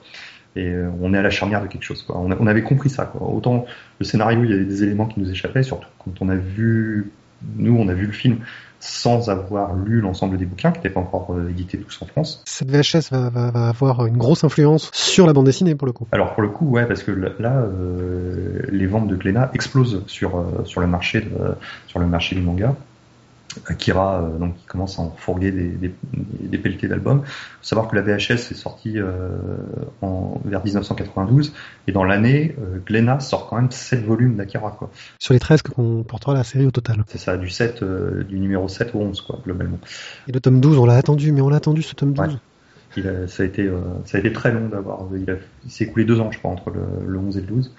et 0.56 0.68
euh, 0.68 0.90
on 1.02 1.14
est 1.14 1.18
à 1.18 1.22
la 1.22 1.30
charnière 1.30 1.62
de 1.62 1.68
quelque 1.68 1.84
chose. 1.84 2.04
Quoi. 2.04 2.18
On, 2.18 2.48
avait 2.48 2.64
compris 2.64 2.90
ça. 2.90 3.06
Quoi. 3.06 3.28
Autant 3.28 3.66
le 4.00 4.06
scénario, 4.06 4.44
il 4.44 4.50
y 4.50 4.54
avait 4.54 4.66
des 4.66 4.84
éléments 4.84 5.06
qui 5.06 5.20
nous 5.20 5.30
échappaient, 5.30 5.64
surtout 5.64 5.88
quand 6.00 6.12
on 6.22 6.30
a 6.30 6.36
vu, 6.36 7.12
nous, 7.58 7.76
on 7.78 7.88
a 7.88 7.94
vu 7.94 8.06
le 8.06 8.12
film 8.12 8.40
sans 8.80 9.30
avoir 9.30 9.76
lu 9.76 10.00
l'ensemble 10.00 10.38
des 10.38 10.46
bouquins 10.46 10.72
qui 10.72 10.78
n'étaient 10.78 10.90
pas 10.90 11.02
encore 11.02 11.34
euh, 11.34 11.50
édités 11.50 11.78
tous 11.78 12.02
en 12.02 12.06
France. 12.06 12.42
Cette 12.46 12.70
VHS 12.70 13.12
va, 13.12 13.30
va, 13.30 13.52
va, 13.52 13.68
avoir 13.68 14.06
une 14.06 14.18
grosse 14.18 14.44
influence 14.44 14.90
sur 14.94 15.28
la 15.28 15.34
bande 15.34 15.46
dessinée 15.46 15.76
pour 15.76 15.86
le 15.86 15.92
coup. 15.92 16.08
Alors 16.12 16.34
pour 16.34 16.42
le 16.42 16.50
coup, 16.50 16.70
ouais, 16.70 16.86
parce 16.86 17.04
que 17.04 17.12
là, 17.12 17.52
euh, 17.52 18.62
les 18.70 18.88
ventes 18.88 19.08
de 19.08 19.16
Glénat 19.16 19.52
explosent 19.54 20.04
sur 20.08 20.38
euh, 20.38 20.64
sur 20.64 20.82
le 20.82 20.88
marché 20.88 21.22
de, 21.22 21.56
sur 21.88 22.00
le 22.00 22.08
marché 22.08 22.36
du 22.36 22.42
manga. 22.42 22.76
Akira, 23.66 24.22
euh, 24.22 24.38
donc 24.38 24.56
qui 24.58 24.66
commence 24.66 25.00
à 25.00 25.02
en 25.02 25.12
fourguer 25.12 25.52
des, 25.52 25.70
des, 25.70 25.94
des 26.14 26.58
pelletés 26.58 26.88
d'albums. 26.88 27.22
Faut 27.24 27.64
savoir 27.64 27.88
que 27.88 27.96
la 27.96 28.02
VHS 28.02 28.52
est 28.52 28.56
sortie 28.56 29.00
euh, 29.00 29.38
en, 30.02 30.40
vers 30.46 30.64
1992 30.64 31.54
et 31.88 31.92
dans 31.92 32.04
l'année, 32.04 32.56
euh, 32.60 32.80
Glenna 32.86 33.20
sort 33.20 33.48
quand 33.48 33.56
même 33.56 33.72
7 33.72 34.06
volumes 34.06 34.36
d'Akira 34.36 34.76
quoi. 34.78 34.92
Sur 35.20 35.34
les 35.34 35.40
13 35.40 35.62
que 35.62 35.72
comportera 35.72 36.34
la 36.34 36.44
série 36.44 36.66
au 36.66 36.72
total. 36.72 37.04
C'est 37.08 37.18
ça, 37.18 37.38
du 37.38 37.50
7 37.50 37.82
euh, 37.82 38.24
du 38.24 38.40
numéro 38.40 38.68
7 38.68 38.94
au 38.94 39.00
11 39.00 39.22
quoi 39.22 39.40
globalement. 39.44 39.80
Et 40.28 40.32
le 40.32 40.40
tome 40.40 40.60
12, 40.60 40.78
on 40.78 40.86
l'a 40.86 40.96
attendu, 40.96 41.32
mais 41.32 41.42
on 41.42 41.50
l'a 41.50 41.58
attendu 41.58 41.82
ce 41.82 41.96
tome 41.96 42.14
12. 42.14 42.28
Ouais. 42.28 42.34
Il 42.98 43.08
a, 43.08 43.28
ça 43.28 43.44
a 43.44 43.46
été 43.46 43.68
euh, 43.68 43.80
ça 44.06 44.18
a 44.18 44.20
été 44.20 44.34
très 44.34 44.52
long 44.52 44.68
d'avoir 44.68 45.06
il, 45.14 45.38
il 45.64 45.72
s'est 45.72 45.84
écoulé 45.84 46.06
deux 46.06 46.20
ans 46.20 46.32
je 46.32 46.40
crois 46.40 46.50
entre 46.50 46.72
le, 46.72 46.82
le 47.06 47.20
11 47.20 47.38
et 47.38 47.42
le 47.42 47.46
12 47.46 47.72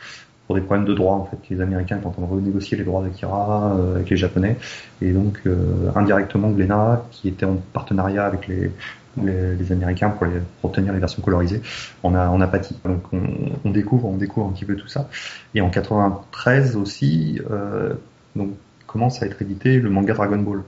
pour 0.50 0.56
des 0.56 0.62
problèmes 0.62 0.84
de 0.84 0.94
droit 0.94 1.14
en 1.14 1.26
fait. 1.26 1.36
Les 1.48 1.60
Américains 1.60 1.98
étaient 1.98 2.06
en 2.06 2.10
train 2.10 2.22
de 2.22 2.26
renégocier 2.26 2.76
les 2.76 2.82
droits 2.82 3.04
d'Akira 3.04 3.72
euh, 3.72 3.94
avec 3.94 4.10
les 4.10 4.16
Japonais 4.16 4.56
et 5.00 5.12
donc 5.12 5.38
euh, 5.46 5.92
indirectement 5.94 6.50
Glénat, 6.50 7.04
qui 7.12 7.28
était 7.28 7.46
en 7.46 7.54
partenariat 7.72 8.24
avec 8.24 8.48
les, 8.48 8.72
Américains 9.70 10.10
pour, 10.10 10.26
obtenir 10.64 10.92
les 10.92 10.98
versions 10.98 11.22
colorisées, 11.22 11.62
on 12.02 12.16
a 12.16 12.28
on 12.30 12.40
a 12.40 12.48
pâti. 12.48 12.76
Donc 12.84 13.04
on, 13.12 13.70
découvre 13.70 14.08
on 14.08 14.16
découvre 14.16 14.48
un 14.48 14.50
petit 14.50 14.64
peu 14.64 14.74
tout 14.74 14.88
ça. 14.88 15.08
Et 15.54 15.60
en 15.60 15.70
93 15.70 16.74
aussi, 16.74 17.40
euh, 17.48 17.94
donc 18.34 18.50
commence 18.88 19.22
à 19.22 19.26
être 19.26 19.40
édité 19.42 19.78
le 19.78 19.88
manga 19.88 20.14
Dragon 20.14 20.38
Ball. 20.38 20.62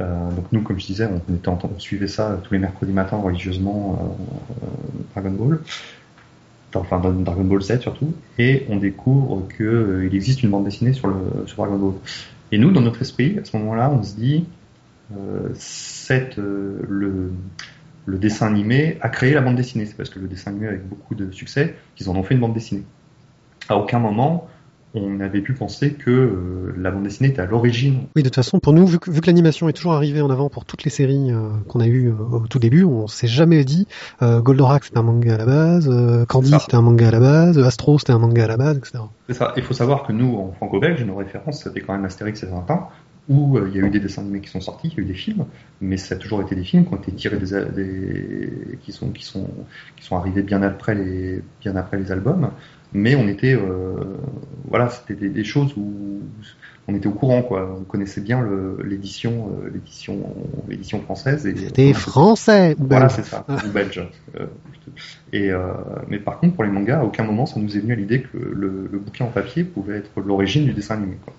Donc 0.00 0.46
nous, 0.50 0.60
comme 0.62 0.80
je 0.80 0.86
disais, 0.86 1.08
on, 1.08 1.78
suivait 1.78 2.08
ça 2.08 2.40
tous 2.42 2.52
les 2.52 2.58
mercredis 2.58 2.90
matins 2.90 3.16
religieusement 3.16 4.18
Dragon 5.14 5.30
Ball 5.30 5.60
enfin 6.80 6.98
Dragon 7.00 7.44
Ball 7.44 7.62
Z 7.62 7.80
surtout, 7.80 8.12
et 8.38 8.66
on 8.68 8.76
découvre 8.76 9.46
qu'il 9.48 9.66
euh, 9.66 10.10
existe 10.12 10.42
une 10.42 10.50
bande 10.50 10.64
dessinée 10.64 10.92
sur, 10.92 11.08
le, 11.08 11.46
sur 11.46 11.56
Dragon 11.56 11.78
Ball. 11.78 11.94
Et 12.52 12.58
nous, 12.58 12.70
dans 12.70 12.80
notre 12.80 13.02
esprit, 13.02 13.38
à 13.38 13.44
ce 13.44 13.56
moment-là, 13.56 13.90
on 13.90 14.02
se 14.02 14.14
dit, 14.14 14.44
euh, 15.16 15.48
euh, 16.10 16.78
le, 16.88 17.32
le 18.06 18.18
dessin 18.18 18.46
animé 18.46 18.98
a 19.00 19.08
créé 19.08 19.34
la 19.34 19.40
bande 19.40 19.56
dessinée. 19.56 19.86
C'est 19.86 19.96
parce 19.96 20.10
que 20.10 20.18
le 20.18 20.28
dessin 20.28 20.50
animé 20.50 20.68
avec 20.68 20.86
beaucoup 20.86 21.14
de 21.14 21.30
succès 21.32 21.74
qu'ils 21.96 22.08
en 22.08 22.16
ont 22.16 22.22
fait 22.22 22.34
une 22.34 22.40
bande 22.40 22.54
dessinée. 22.54 22.84
À 23.68 23.76
aucun 23.76 23.98
moment, 23.98 24.48
on 24.94 25.18
avait 25.20 25.40
pu 25.40 25.54
penser 25.54 25.92
que 25.92 26.10
euh, 26.10 26.74
la 26.78 26.90
bande 26.90 27.02
dessinée 27.02 27.30
était 27.30 27.42
à 27.42 27.46
l'origine. 27.46 28.06
Oui, 28.14 28.22
de 28.22 28.28
toute 28.28 28.36
façon, 28.36 28.60
pour 28.60 28.72
nous, 28.72 28.86
vu 28.86 28.98
que, 28.98 29.10
l'animation 29.26 29.68
est 29.68 29.72
toujours 29.72 29.94
arrivée 29.94 30.20
en 30.20 30.30
avant 30.30 30.48
pour 30.48 30.64
toutes 30.64 30.84
les 30.84 30.90
séries 30.90 31.32
euh, 31.32 31.50
qu'on 31.68 31.80
a 31.80 31.86
eues 31.86 32.08
euh, 32.08 32.36
au 32.36 32.46
tout 32.46 32.60
début, 32.60 32.84
on 32.84 33.08
s'est 33.08 33.26
jamais 33.26 33.64
dit 33.64 33.86
Goldorak 34.20 34.84
c'était 34.84 34.98
un 34.98 35.02
manga 35.02 35.34
à 35.34 35.38
la 35.38 35.46
base, 35.46 36.26
Candy 36.28 36.52
c'était 36.60 36.76
un 36.76 36.82
manga 36.82 37.08
à 37.08 37.10
la 37.10 37.20
base, 37.20 37.58
Astro 37.58 37.98
c'était 37.98 38.12
un 38.12 38.18
manga 38.18 38.44
à 38.44 38.48
la 38.48 38.56
base, 38.56 38.78
etc. 38.78 38.98
C'est 39.28 39.34
ça. 39.34 39.52
Il 39.56 39.62
faut 39.62 39.74
savoir 39.74 40.04
que 40.04 40.12
nous, 40.12 40.36
en 40.36 40.52
franco-belge, 40.52 41.04
nos 41.04 41.16
références, 41.16 41.62
c'était 41.62 41.80
quand 41.80 41.94
même 41.94 42.04
Astérix 42.04 42.42
et 42.42 42.48
Tintin, 42.48 42.88
où 43.28 43.58
il 43.58 43.74
y 43.74 43.82
a 43.82 43.86
eu 43.86 43.90
des 43.90 44.00
dessins 44.00 44.22
animés 44.22 44.40
qui 44.40 44.50
sont 44.50 44.60
sortis, 44.60 44.88
il 44.88 44.94
y 44.94 45.00
a 45.00 45.02
eu 45.02 45.06
des 45.06 45.14
films, 45.14 45.46
mais 45.80 45.96
ça 45.96 46.14
a 46.14 46.18
toujours 46.18 46.42
été 46.42 46.54
des 46.54 46.64
films 46.64 46.86
qui 46.86 46.94
ont 46.94 46.98
été 46.98 47.12
tirés 47.12 47.38
des, 47.38 47.64
des 47.74 48.78
qui 48.82 48.92
sont 48.92 49.10
qui 49.10 49.24
sont 49.24 49.48
qui 49.96 50.04
sont 50.04 50.16
arrivés 50.16 50.42
bien 50.42 50.62
après 50.62 50.94
les 50.94 51.42
bien 51.60 51.76
après 51.76 51.98
les 51.98 52.12
albums 52.12 52.50
mais 52.94 53.16
on 53.16 53.28
était 53.28 53.54
euh, 53.54 54.16
voilà 54.68 54.88
c'était 54.88 55.14
des, 55.14 55.28
des, 55.28 55.44
choses 55.44 55.74
où 55.76 56.20
on 56.86 56.94
était 56.94 57.06
au 57.06 57.12
courant 57.12 57.42
quoi. 57.42 57.76
On 57.78 57.82
connaissait 57.82 58.20
bien 58.20 58.46
l'édition 58.82 59.50
euh, 59.50 59.70
l'édition 59.72 60.22
l'édition 60.68 61.00
française 61.02 61.46
et 61.46 61.56
c'était 61.56 61.92
français 61.92 62.76
voilà 62.78 63.08
c'est 63.08 63.24
ça 63.24 63.44
ou 63.48 63.68
belge 63.70 64.02
euh, 64.38 64.46
et 65.32 65.50
euh, 65.50 65.72
mais 66.08 66.18
par 66.18 66.38
contre 66.38 66.54
pour 66.54 66.64
les 66.64 66.70
mangas 66.70 67.00
à 67.00 67.04
aucun 67.04 67.24
moment 67.24 67.46
ça 67.46 67.58
nous 67.58 67.76
est 67.76 67.80
venu 67.80 67.92
à 67.92 67.96
l'idée 67.96 68.22
que 68.22 68.38
le, 68.38 68.88
le, 68.90 68.98
bouquin 68.98 69.24
en 69.24 69.30
papier 69.30 69.64
pouvait 69.64 69.98
être 69.98 70.20
l'origine 70.20 70.64
du 70.64 70.72
dessin 70.72 70.94
animé 70.96 71.16
quoi. 71.24 71.34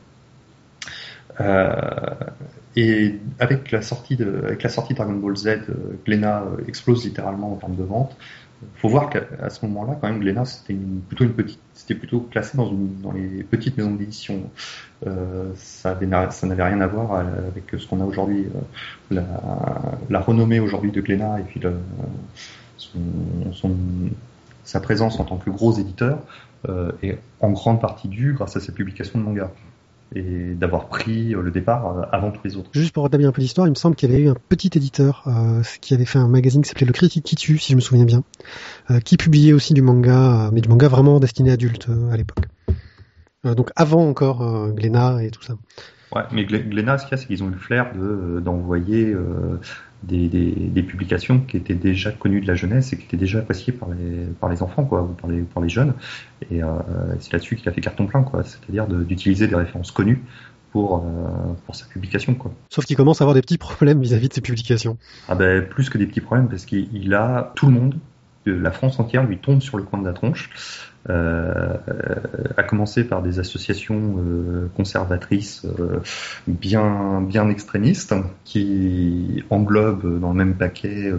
Et 2.78 3.16
avec 3.40 3.72
la 3.72 3.82
sortie 3.82 4.16
de 4.16 4.42
avec 4.46 4.64
la 4.64 4.70
sortie 4.70 4.94
de 4.94 4.98
Dragon 4.98 5.14
Ball 5.14 5.36
Z 5.36 5.60
Glénat 6.06 6.44
explose 6.68 7.06
littéralement 7.06 7.54
en 7.54 7.56
termes 7.56 7.76
de 7.76 7.84
vente 7.84 8.16
faut 8.78 8.90
voir 8.90 9.10
qu'à 9.10 9.50
ce 9.50 9.66
moment-là, 9.66 9.98
quand 10.00 10.08
même, 10.08 10.20
Glénat, 10.20 10.46
c'était 10.46 10.76
plutôt 11.08 11.24
une 11.24 11.34
petite, 11.34 11.60
c'était 11.74 11.96
plutôt 11.96 12.22
classé 12.22 12.58
dans, 12.58 12.70
une, 12.70 13.02
dans 13.02 13.12
les 13.12 13.44
petites 13.44 13.78
maisons 13.78 13.94
d'édition. 13.94 14.50
Euh, 15.06 15.52
ça, 15.56 15.92
avait, 15.92 16.08
ça 16.32 16.48
n'avait 16.48 16.64
rien 16.64 16.82
à 16.82 16.88
voir 16.88 17.20
avec 17.20 17.64
ce 17.78 17.86
qu'on 17.88 18.02
a 18.02 18.06
aujourd'hui, 18.06 18.46
euh, 18.46 18.60
la, 19.12 19.24
la, 20.10 20.20
renommée 20.20 20.60
aujourd'hui 20.60 20.92
de 20.92 21.02
Glénat 21.02 21.40
et 21.42 21.44
puis 21.44 21.60
le, 21.60 21.76
son, 22.78 23.00
son, 23.54 23.76
sa 24.64 24.80
présence 24.80 25.20
en 25.20 25.26
tant 25.26 25.38
que 25.38 25.50
gros 25.50 25.74
éditeur 25.74 26.20
euh, 26.70 26.92
est 27.04 27.20
en 27.42 27.52
grande 27.52 27.80
partie 27.80 28.08
due 28.08 28.34
grâce 28.34 28.58
à 28.58 28.60
ses 28.60 28.72
publications 28.72 29.20
de 29.20 29.24
manga 29.24 29.52
et 30.14 30.54
d'avoir 30.54 30.88
pris 30.88 31.30
le 31.30 31.52
départ 31.52 32.08
avant 32.12 32.32
tous 32.32 32.42
les 32.44 32.56
autres. 32.58 32.70
Juste 32.74 32.94
pour 32.94 33.04
rétablir 33.04 33.30
un 33.30 33.32
peu 33.32 33.42
l'histoire, 33.42 33.68
il 33.68 33.72
me 33.72 33.76
semble 33.76 33.96
qu'il 33.96 34.10
y 34.10 34.14
avait 34.14 34.24
eu 34.24 34.30
un 34.30 34.36
petit 34.50 34.70
éditeur 34.76 35.24
euh, 35.28 35.62
qui 35.82 35.94
avait 35.94 36.06
fait 36.06 36.20
un 36.20 36.28
magazine 36.28 36.62
qui 36.62 36.70
s'appelait 36.70 36.86
Le 36.86 36.94
Critique 36.94 37.26
qui 37.26 37.36
tue, 37.36 37.58
si 37.58 37.72
je 37.72 37.76
me 37.76 37.82
souviens 37.82 38.06
bien, 38.06 38.24
euh, 38.92 39.00
qui 39.00 39.18
publiait 39.18 39.54
aussi 39.54 39.74
du 39.74 39.82
manga, 39.82 40.50
mais 40.54 40.62
du 40.62 40.70
manga 40.70 40.88
vraiment 40.88 41.20
destiné 41.20 41.50
à 41.50 41.54
adultes 41.54 41.90
euh, 41.90 42.12
à 42.12 42.18
l'époque. 42.18 42.46
donc 43.44 43.72
avant 43.76 44.08
encore 44.08 44.72
Glénat 44.74 45.24
et 45.24 45.32
tout 45.32 45.44
ça. 45.44 45.56
Ouais, 46.14 46.22
mais 46.32 46.46
Glénat, 46.46 46.98
ce 46.98 47.06
qu'il 47.06 47.12
y 47.12 47.14
a, 47.16 47.18
c'est 47.18 47.28
qu'ils 47.28 47.44
ont 47.44 47.48
eu 47.48 47.52
le 47.52 47.58
flair 47.58 47.94
de 47.94 48.40
d'envoyer 48.40 49.12
euh, 49.12 49.60
des, 50.04 50.28
des, 50.28 50.52
des 50.52 50.84
publications 50.84 51.40
qui 51.40 51.58
étaient 51.58 51.74
déjà 51.74 52.12
connues 52.12 52.42
de 52.42 52.48
la 52.48 52.56
jeunesse 52.56 52.94
et 52.94 52.98
qui 52.98 53.06
étaient 53.06 53.18
déjà 53.18 53.40
appréciées 53.40 53.74
par 53.74 53.90
les 53.90 54.26
par 54.40 54.50
les 54.50 54.62
enfants, 54.62 54.86
quoi, 54.86 55.02
ou 55.04 55.08
par 55.08 55.30
les 55.30 55.42
par 55.42 55.62
les 55.64 55.70
jeunes. 55.70 55.94
Et 56.52 56.64
euh, 56.64 56.68
c'est 57.20 57.34
là-dessus 57.34 57.56
qu'il 57.56 57.68
a 57.70 57.72
fait 57.72 57.82
carton 57.82 58.06
plein, 58.06 58.24
quoi. 58.24 58.44
C'est-à-dire 58.44 58.88
de- 58.88 59.04
d'utiliser 59.04 59.48
des 59.48 59.56
références 59.56 59.92
connues 59.92 60.22
pour 60.72 60.98
euh, 60.98 61.54
pour 61.66 61.76
sa 61.76 61.86
publication, 61.88 62.36
quoi. 62.36 62.52
Sauf 62.70 62.86
qu'il 62.86 62.96
commence 62.96 63.22
à 63.22 63.24
avoir 63.24 63.34
des 63.34 63.42
petits 63.42 63.58
problèmes 63.58 64.02
vis-à-vis 64.02 64.30
de 64.30 64.34
ses 64.34 64.42
publications. 64.42 64.98
Ah 65.28 65.36
ben 65.36 65.68
plus 65.68 65.90
que 65.90 65.98
des 65.98 66.06
petits 66.06 66.22
problèmes 66.22 66.48
parce 66.50 66.66
qu'il 66.66 66.88
il 66.94 67.14
a 67.14 67.52
tout 67.56 67.66
le 67.66 67.72
monde, 67.74 67.96
euh, 68.48 68.60
la 68.62 68.72
France 68.72 69.00
entière 69.00 69.24
lui 69.26 69.38
tombe 69.40 69.62
sur 69.62 69.78
le 69.78 69.84
coin 69.84 70.00
de 70.00 70.06
la 70.06 70.14
tronche. 70.14 70.50
Euh, 71.08 71.76
à 72.58 72.64
commencer 72.64 73.04
par 73.04 73.22
des 73.22 73.38
associations 73.38 74.16
euh, 74.18 74.72
conservatrices 74.76 75.64
euh, 75.80 76.00
bien 76.48 77.22
bien 77.22 77.48
extrémistes 77.48 78.16
qui 78.44 79.44
englobent 79.52 80.20
dans 80.20 80.32
le 80.32 80.36
même 80.36 80.56
paquet 80.56 81.12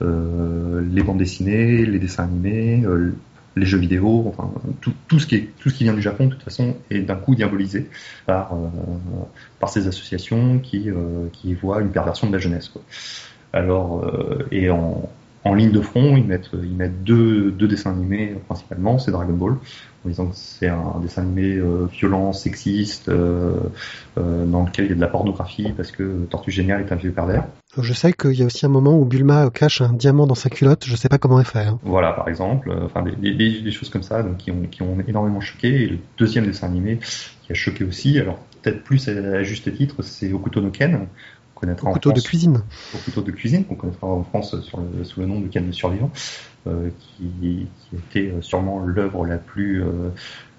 les 0.00 1.02
bandes 1.02 1.18
dessinées, 1.18 1.86
les 1.86 1.98
dessins 1.98 2.24
animés, 2.24 2.84
les 3.56 3.64
jeux 3.64 3.78
vidéo, 3.78 4.26
enfin 4.28 4.50
tout, 4.82 5.18
ce 5.18 5.26
qui 5.26 5.46
tout 5.58 5.70
ce 5.70 5.74
qui 5.74 5.84
vient 5.84 5.94
du 5.94 6.02
Japon 6.02 6.26
de 6.26 6.34
toute 6.34 6.42
façon 6.42 6.76
est 6.90 7.00
d'un 7.00 7.16
coup 7.16 7.34
diabolisé 7.34 7.88
par 8.26 8.54
par 9.58 9.70
ces 9.70 9.86
associations 9.86 10.58
qui 10.58 10.90
qui 11.32 11.54
voient 11.54 11.80
une 11.80 11.92
perversion 11.92 12.26
de 12.26 12.32
la 12.32 12.38
jeunesse. 12.38 12.70
Alors 13.54 14.04
et 14.50 14.68
en 14.68 15.08
en 15.44 15.54
ligne 15.54 15.72
de 15.72 15.80
front, 15.80 16.16
ils 16.16 16.24
mettent, 16.24 16.50
ils 16.52 16.74
mettent 16.74 17.02
deux, 17.04 17.50
deux 17.50 17.66
dessins 17.68 17.90
animés 17.90 18.36
principalement, 18.46 18.98
c'est 18.98 19.10
Dragon 19.10 19.32
Ball, 19.32 19.56
en 20.04 20.08
disant 20.08 20.26
que 20.26 20.34
c'est 20.36 20.68
un 20.68 21.00
dessin 21.02 21.22
animé 21.22 21.56
euh, 21.56 21.86
violent, 21.92 22.32
sexiste, 22.32 23.08
euh, 23.08 23.54
euh, 24.18 24.46
dans 24.46 24.64
lequel 24.64 24.84
il 24.84 24.88
y 24.90 24.92
a 24.92 24.94
de 24.96 25.00
la 25.00 25.08
pornographie 25.08 25.72
parce 25.76 25.90
que 25.90 26.26
Tortue 26.30 26.50
Géniale 26.52 26.82
est 26.82 26.92
un 26.92 26.96
vieux 26.96 27.10
pervers. 27.12 27.44
Je 27.78 27.92
sais 27.92 28.12
qu'il 28.12 28.34
y 28.34 28.42
a 28.42 28.46
aussi 28.46 28.66
un 28.66 28.68
moment 28.68 28.96
où 28.98 29.04
Bulma 29.04 29.50
cache 29.50 29.80
un 29.80 29.92
diamant 29.92 30.26
dans 30.26 30.34
sa 30.34 30.50
culotte, 30.50 30.84
je 30.86 30.94
sais 30.94 31.08
pas 31.08 31.18
comment 31.18 31.40
elle 31.40 31.46
fait. 31.46 31.60
hein. 31.66 31.78
Voilà, 31.82 32.12
par 32.12 32.28
exemple, 32.28 32.70
euh, 32.70 32.84
enfin 32.84 33.02
des, 33.02 33.34
des, 33.34 33.60
des 33.62 33.70
choses 33.72 33.88
comme 33.90 34.02
ça, 34.02 34.22
donc 34.22 34.36
qui 34.36 34.50
ont, 34.52 34.62
qui 34.70 34.82
ont 34.82 34.96
énormément 35.08 35.40
choqué. 35.40 35.68
Et 35.82 35.86
le 35.88 35.98
deuxième 36.18 36.46
dessin 36.46 36.66
animé 36.68 36.98
qui 37.42 37.50
a 37.50 37.54
choqué 37.54 37.82
aussi, 37.84 38.18
alors 38.18 38.38
peut-être 38.62 38.84
plus 38.84 39.08
à, 39.08 39.12
à 39.12 39.42
juste 39.42 39.74
titre, 39.74 40.02
c'est 40.02 40.32
Okuto 40.32 40.60
no 40.60 40.70
Ken. 40.70 41.06
On 41.62 41.66
connaîtra 41.66 41.86
Au 41.86 41.90
en 41.90 41.92
couteau 41.92 42.12
de 42.12 42.20
cuisine. 42.20 42.60
au 42.92 42.98
couteau 42.98 43.22
de 43.22 43.30
cuisine 43.30 43.64
qu'on 43.64 43.76
connaîtra 43.76 44.06
en 44.08 44.24
France 44.24 44.60
sur 44.62 44.80
le- 44.80 45.04
sous 45.04 45.20
le 45.20 45.26
nom 45.26 45.38
de 45.40 45.48
le 45.60 45.72
survivant, 45.72 46.10
euh, 46.66 46.90
qui, 46.98 47.68
qui 47.78 47.96
était 47.96 48.32
euh, 48.32 48.42
sûrement 48.42 48.80
l'œuvre 48.84 49.24
la 49.26 49.38
plus 49.38 49.80
euh, 49.80 50.10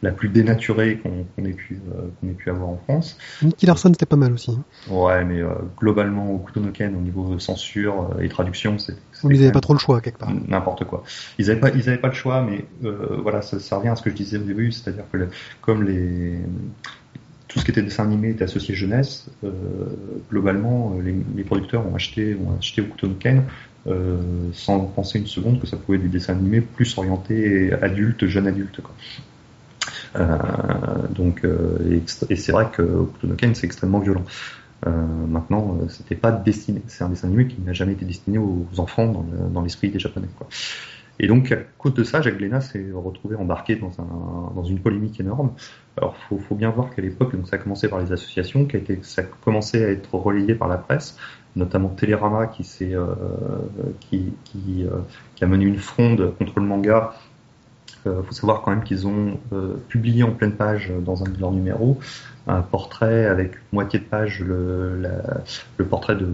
la 0.01 0.11
plus 0.11 0.29
dénaturée 0.29 0.99
qu'on 1.03 1.43
ait 1.45 1.51
pu 1.51 1.81
euh, 1.93 2.03
qu'on 2.21 2.27
ait 2.29 2.33
pu 2.33 2.49
avoir 2.49 2.69
en 2.69 2.77
France. 2.85 3.17
Nicky 3.41 3.65
Larson, 3.65 3.89
c'était 3.91 4.05
pas 4.05 4.15
mal 4.15 4.31
aussi. 4.31 4.51
hein. 4.51 4.63
Ouais, 4.93 5.25
mais 5.25 5.41
globalement 5.77 6.31
au 6.31 6.37
couteau 6.37 6.61
no 6.61 6.71
Ken 6.71 6.95
au 6.95 7.01
niveau 7.01 7.37
censure 7.37 8.15
et 8.21 8.29
traduction, 8.29 8.77
c'est 8.79 8.95
Vous 9.23 9.29
n'avez 9.29 9.51
pas 9.51 9.59
trop 9.61 9.73
le 9.73 9.79
choix 9.79 9.99
quelque 9.99 10.19
part. 10.19 10.31
n'importe 10.47 10.85
quoi. 10.85 11.03
Ils 11.37 11.51
avaient 11.51 11.59
pas, 11.59 11.69
ils 11.71 11.89
avaient 11.89 11.97
pas 11.97 12.07
le 12.09 12.13
choix, 12.13 12.41
mais 12.41 12.65
voilà, 13.21 13.41
ça, 13.41 13.59
ça 13.59 13.75
revient 13.77 13.89
à 13.89 13.95
ce 13.97 14.03
que 14.03 14.09
je 14.09 14.15
disais 14.15 14.37
au 14.37 14.43
début, 14.43 14.71
c'est-à-dire 14.71 15.03
que 15.11 15.17
le- 15.17 15.29
comme 15.61 15.83
les 15.83 16.39
tout 17.53 17.59
ce 17.59 17.65
qui 17.65 17.71
était 17.71 17.83
dessin 17.83 18.03
animé 18.05 18.31
était 18.31 18.45
associé 18.45 18.73
jeunesse, 18.73 19.27
euh, 19.43 19.51
globalement, 20.31 20.95
euh, 20.97 21.13
les, 21.35 21.43
producteurs 21.43 21.85
ont 21.85 21.93
acheté, 21.93 22.35
ont 22.35 22.57
acheté 22.57 22.83
euh, 23.85 24.17
sans 24.53 24.79
penser 24.79 25.19
une 25.19 25.27
seconde 25.27 25.61
que 25.61 25.67
ça 25.67 25.77
pouvait 25.77 25.97
être 25.97 26.03
du 26.03 26.09
dessin 26.09 26.33
animé 26.33 26.61
plus 26.61 26.97
orienté 26.97 27.71
adulte, 27.73 28.25
jeune 28.25 28.47
adulte. 28.47 28.81
Quoi. 28.81 28.95
Euh, 30.15 31.07
donc, 31.11 31.45
et, 31.91 32.35
c'est 32.35 32.51
vrai 32.51 32.69
que 32.73 32.81
Okuto 32.81 33.27
no 33.27 33.35
Ken 33.35 33.53
c'est 33.53 33.67
extrêmement 33.67 33.99
violent. 33.99 34.25
Maintenant, 35.29 35.77
c'était 35.87 36.15
pas 36.15 36.31
destiné. 36.31 36.81
C'est 36.87 37.05
un 37.05 37.09
dessin 37.09 37.27
animé 37.27 37.47
qui 37.47 37.61
n'a 37.61 37.71
jamais 37.71 37.93
été 37.93 38.03
destiné 38.03 38.37
aux 38.37 38.67
enfants 38.77 39.07
dans 39.07 39.21
le- 39.31 39.49
dans 39.53 39.61
l'esprit 39.61 39.89
des 39.89 39.99
Japonais. 39.99 40.27
Et 41.19 41.27
donc, 41.27 41.53
à 41.53 41.57
cause 41.77 41.93
de 41.93 42.03
ça, 42.03 42.21
Jacques 42.21 42.37
Glénat 42.37 42.59
s'est 42.59 42.87
retrouvé 42.93 43.37
embarqué 43.37 43.75
dans 43.77 44.63
une 44.65 44.79
polémique 44.79 45.19
énorme. 45.21 45.51
Alors, 45.97 46.15
faut, 46.17 46.37
faut 46.39 46.55
bien 46.55 46.69
voir 46.71 46.89
qu'à 46.93 47.01
l'époque, 47.01 47.35
donc 47.35 47.47
ça 47.47 47.57
a 47.57 47.59
commencé 47.59 47.87
par 47.87 47.99
les 47.99 48.11
associations, 48.11 48.65
qui 48.65 48.77
a 48.77 48.79
ça 49.03 49.21
a 49.21 49.25
commencé 49.43 49.83
à 49.83 49.89
être 49.89 50.15
relayé 50.15 50.55
par 50.55 50.67
la 50.67 50.77
presse, 50.77 51.17
notamment 51.55 51.89
Télérama, 51.89 52.47
qui 52.47 52.63
s'est, 52.63 52.95
euh, 52.95 53.13
qui, 53.99 54.33
qui, 54.43 54.85
euh, 54.85 54.99
qui 55.35 55.43
a 55.43 55.47
mené 55.47 55.65
une 55.65 55.77
fronde 55.77 56.33
contre 56.37 56.59
le 56.59 56.65
manga. 56.65 57.13
Euh, 58.05 58.21
faut 58.23 58.33
savoir 58.33 58.63
quand 58.63 58.71
même 58.71 58.83
qu'ils 58.83 59.07
ont 59.07 59.39
euh, 59.53 59.75
publié 59.87 60.23
en 60.23 60.31
pleine 60.31 60.51
page 60.51 60.91
euh, 60.91 60.99
dans 60.99 61.23
un 61.23 61.29
de 61.29 61.39
leurs 61.39 61.53
numéros 61.53 61.99
un 62.47 62.61
portrait 62.61 63.27
avec 63.27 63.53
moitié 63.71 63.99
de 63.99 64.03
page 64.03 64.41
le, 64.41 65.01
le 65.77 65.85
portrait 65.85 66.15
de, 66.17 66.27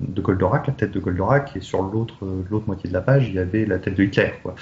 de 0.00 0.20
Goldorak, 0.22 0.66
la 0.66 0.72
tête 0.72 0.92
de 0.92 1.00
Goldorak, 1.00 1.54
et 1.56 1.60
sur 1.60 1.82
l'autre 1.82 2.26
l'autre 2.50 2.66
moitié 2.66 2.88
de 2.88 2.94
la 2.94 3.02
page, 3.02 3.28
il 3.28 3.34
y 3.34 3.38
avait 3.38 3.66
la 3.66 3.78
tête 3.78 3.94
de 3.94 4.04
Hitler. 4.04 4.32
Quoi. 4.42 4.54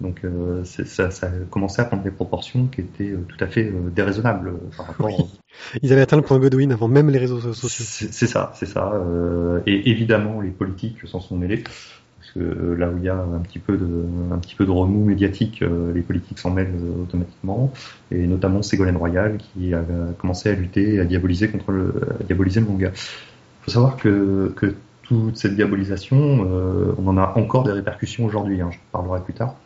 Donc 0.00 0.24
euh, 0.24 0.64
ça, 0.64 1.10
ça 1.10 1.26
a 1.26 1.30
commencé 1.50 1.82
à 1.82 1.84
prendre 1.84 2.02
des 2.02 2.10
proportions 2.10 2.66
qui 2.66 2.80
étaient 2.80 3.10
euh, 3.10 3.24
tout 3.28 3.42
à 3.42 3.46
fait 3.46 3.66
euh, 3.66 3.90
déraisonnables 3.94 4.48
euh, 4.48 4.70
par 4.76 4.86
rapport. 4.86 5.06
Oui. 5.06 5.26
Ils 5.82 5.92
avaient 5.92 6.02
atteint 6.02 6.16
le 6.16 6.22
point 6.22 6.38
Godwin 6.38 6.72
avant 6.72 6.88
même 6.88 7.10
les 7.10 7.18
réseaux 7.18 7.40
sociaux. 7.40 7.68
C'est 7.68 8.26
ça, 8.26 8.52
c'est 8.54 8.66
ça. 8.66 8.92
euh, 8.94 9.60
et 9.66 9.90
évidemment, 9.90 10.40
les 10.40 10.50
politiques 10.50 11.06
s'en 11.06 11.20
sont 11.20 11.36
mêlés. 11.36 11.62
Parce 11.62 12.32
que 12.32 12.74
là 12.74 12.88
où 12.88 12.96
il 12.98 13.04
y 13.04 13.08
a 13.08 13.16
un 13.16 13.40
petit 13.40 13.58
peu 13.58 13.76
de, 13.76 14.04
un 14.32 14.38
petit 14.38 14.54
peu 14.54 14.64
de 14.64 14.70
remous 14.70 15.04
médiatique, 15.04 15.62
euh, 15.62 15.92
les 15.92 16.02
politiques 16.02 16.38
s'en 16.38 16.50
mêlent 16.50 16.74
automatiquement. 17.02 17.72
Et 18.10 18.26
notamment 18.26 18.62
Ségolène 18.62 18.96
Royal 18.96 19.36
qui 19.38 19.74
a 19.74 19.82
commencé 20.18 20.48
à 20.50 20.54
lutter, 20.54 21.00
à 21.00 21.04
diaboliser 21.04 21.48
contre 21.48 21.72
le, 21.72 21.92
à 22.20 22.24
diaboliser 22.24 22.60
le 22.60 22.66
manga. 22.66 22.92
Il 22.92 23.64
faut 23.64 23.70
savoir 23.72 23.96
que, 23.96 24.52
que 24.56 24.74
toute 25.02 25.36
cette 25.36 25.56
diabolisation, 25.56 26.46
euh, 26.48 26.94
on 26.98 27.08
en 27.08 27.18
a 27.18 27.32
encore 27.36 27.64
des 27.64 27.72
répercussions 27.72 28.24
aujourd'hui. 28.24 28.60
Hein, 28.60 28.70
je 28.72 28.78
parlerai 28.92 29.20
plus 29.22 29.34
tard. 29.34 29.59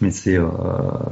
Mais 0.00 0.10
c'est, 0.10 0.36
euh, 0.36 0.48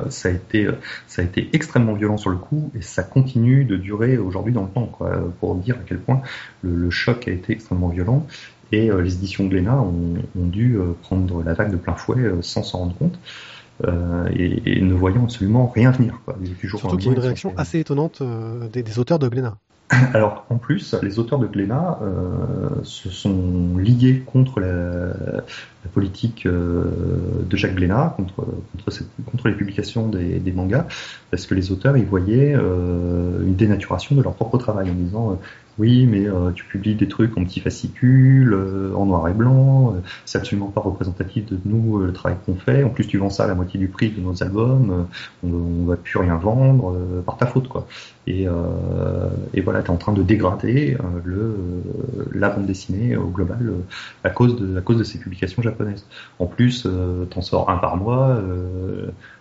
ça 0.08 0.28
a 0.28 0.32
été, 0.32 0.68
ça 1.06 1.22
a 1.22 1.24
été 1.24 1.48
extrêmement 1.52 1.94
violent 1.94 2.16
sur 2.16 2.30
le 2.30 2.36
coup 2.36 2.70
et 2.76 2.82
ça 2.82 3.02
continue 3.02 3.64
de 3.64 3.76
durer 3.76 4.18
aujourd'hui 4.18 4.52
dans 4.52 4.62
le 4.64 4.70
temps, 4.70 4.86
quoi, 4.86 5.32
pour 5.40 5.54
dire 5.56 5.76
à 5.76 5.82
quel 5.86 5.98
point 5.98 6.20
le, 6.62 6.74
le 6.74 6.90
choc 6.90 7.28
a 7.28 7.30
été 7.30 7.52
extrêmement 7.52 7.88
violent 7.88 8.26
et 8.72 8.90
euh, 8.90 9.02
les 9.02 9.14
éditions 9.14 9.46
Glénat 9.46 9.80
ont, 9.80 10.14
ont 10.36 10.46
dû 10.46 10.76
euh, 10.76 10.94
prendre 11.02 11.42
la 11.42 11.52
vague 11.52 11.70
de 11.70 11.76
plein 11.76 11.94
fouet 11.94 12.18
euh, 12.18 12.42
sans 12.42 12.62
s'en 12.62 12.78
rendre 12.78 12.94
compte 12.96 13.18
euh, 13.84 14.28
et, 14.34 14.78
et 14.78 14.80
ne 14.80 14.94
voyant 14.94 15.24
absolument 15.24 15.66
rien 15.66 15.90
venir. 15.90 16.20
Quoi, 16.24 16.36
du 16.40 16.68
jour 16.68 16.78
au 16.78 16.80
Surtout 16.80 16.96
qu'il 16.96 17.06
y 17.06 17.10
a 17.10 17.12
une 17.16 17.22
réaction 17.22 17.52
assez 17.56 17.78
étonnante 17.78 18.20
euh, 18.22 18.68
des, 18.68 18.82
des 18.82 18.98
auteurs 18.98 19.18
de 19.18 19.28
Glénat. 19.28 19.56
alors 20.14 20.46
en 20.48 20.58
plus, 20.58 20.94
les 21.02 21.18
auteurs 21.18 21.38
de 21.38 21.46
Glénat 21.46 21.98
euh, 22.02 22.68
se 22.82 23.10
sont 23.10 23.76
liés 23.76 24.22
contre 24.24 24.60
la, 24.60 25.42
politique 25.92 26.46
euh, 26.46 26.84
de 27.48 27.56
Jacques 27.56 27.74
Glénat, 27.74 28.16
contre, 28.16 29.48
les 29.48 29.54
publications 29.54 30.08
des, 30.08 30.38
des 30.38 30.52
mangas, 30.52 30.86
parce 31.30 31.46
que 31.46 31.54
les 31.54 31.72
auteurs 31.72 31.96
ils 31.96 32.06
voyaient 32.06 32.54
euh, 32.54 33.42
une 33.44 33.56
dénaturation 33.56 34.14
de 34.14 34.22
leur 34.22 34.34
propre 34.34 34.58
travail 34.58 34.90
en 34.90 34.94
disant 34.94 35.38
oui 35.78 36.06
mais 36.06 36.28
euh, 36.28 36.50
tu 36.52 36.64
publies 36.64 36.94
des 36.94 37.08
trucs 37.08 37.36
en 37.36 37.44
petits 37.44 37.60
fascicules, 37.60 38.52
euh, 38.52 38.94
en 38.94 39.06
noir 39.06 39.28
et 39.28 39.32
blanc, 39.32 39.94
euh, 39.94 40.00
c'est 40.24 40.38
absolument 40.38 40.68
pas 40.68 40.80
représentatif 40.80 41.46
de 41.46 41.58
nous 41.64 41.98
euh, 41.98 42.06
le 42.06 42.12
travail 42.12 42.36
qu'on 42.44 42.54
fait, 42.54 42.82
en 42.84 42.90
plus 42.90 43.06
tu 43.06 43.18
vends 43.18 43.30
ça 43.30 43.44
à 43.44 43.46
la 43.46 43.54
moitié 43.54 43.78
du 43.78 43.88
prix 43.88 44.10
de 44.10 44.20
nos 44.20 44.42
albums, 44.42 45.06
on, 45.42 45.48
on 45.52 45.84
va 45.84 45.96
plus 45.96 46.18
rien 46.18 46.36
vendre 46.36 46.96
par 47.24 47.36
ta 47.36 47.46
faute 47.46 47.68
quoi. 47.68 47.86
Et, 48.26 48.46
voilà, 49.64 49.82
tu 49.82 49.90
en 49.90 49.96
train 49.96 50.12
de 50.12 50.22
dégrader 50.22 50.96
le, 51.24 51.56
la 52.32 52.50
bande 52.50 52.66
dessinée 52.66 53.16
au 53.16 53.26
global 53.26 53.72
à, 54.24 54.30
cause 54.30 54.56
de, 54.56 55.04
ces 55.04 55.18
publications 55.18 55.62
japonaises. 55.62 56.06
En 56.38 56.46
plus, 56.46 56.86
t'en 57.30 57.42
sors 57.42 57.70
un 57.70 57.78
par 57.78 57.96
mois, 57.96 58.40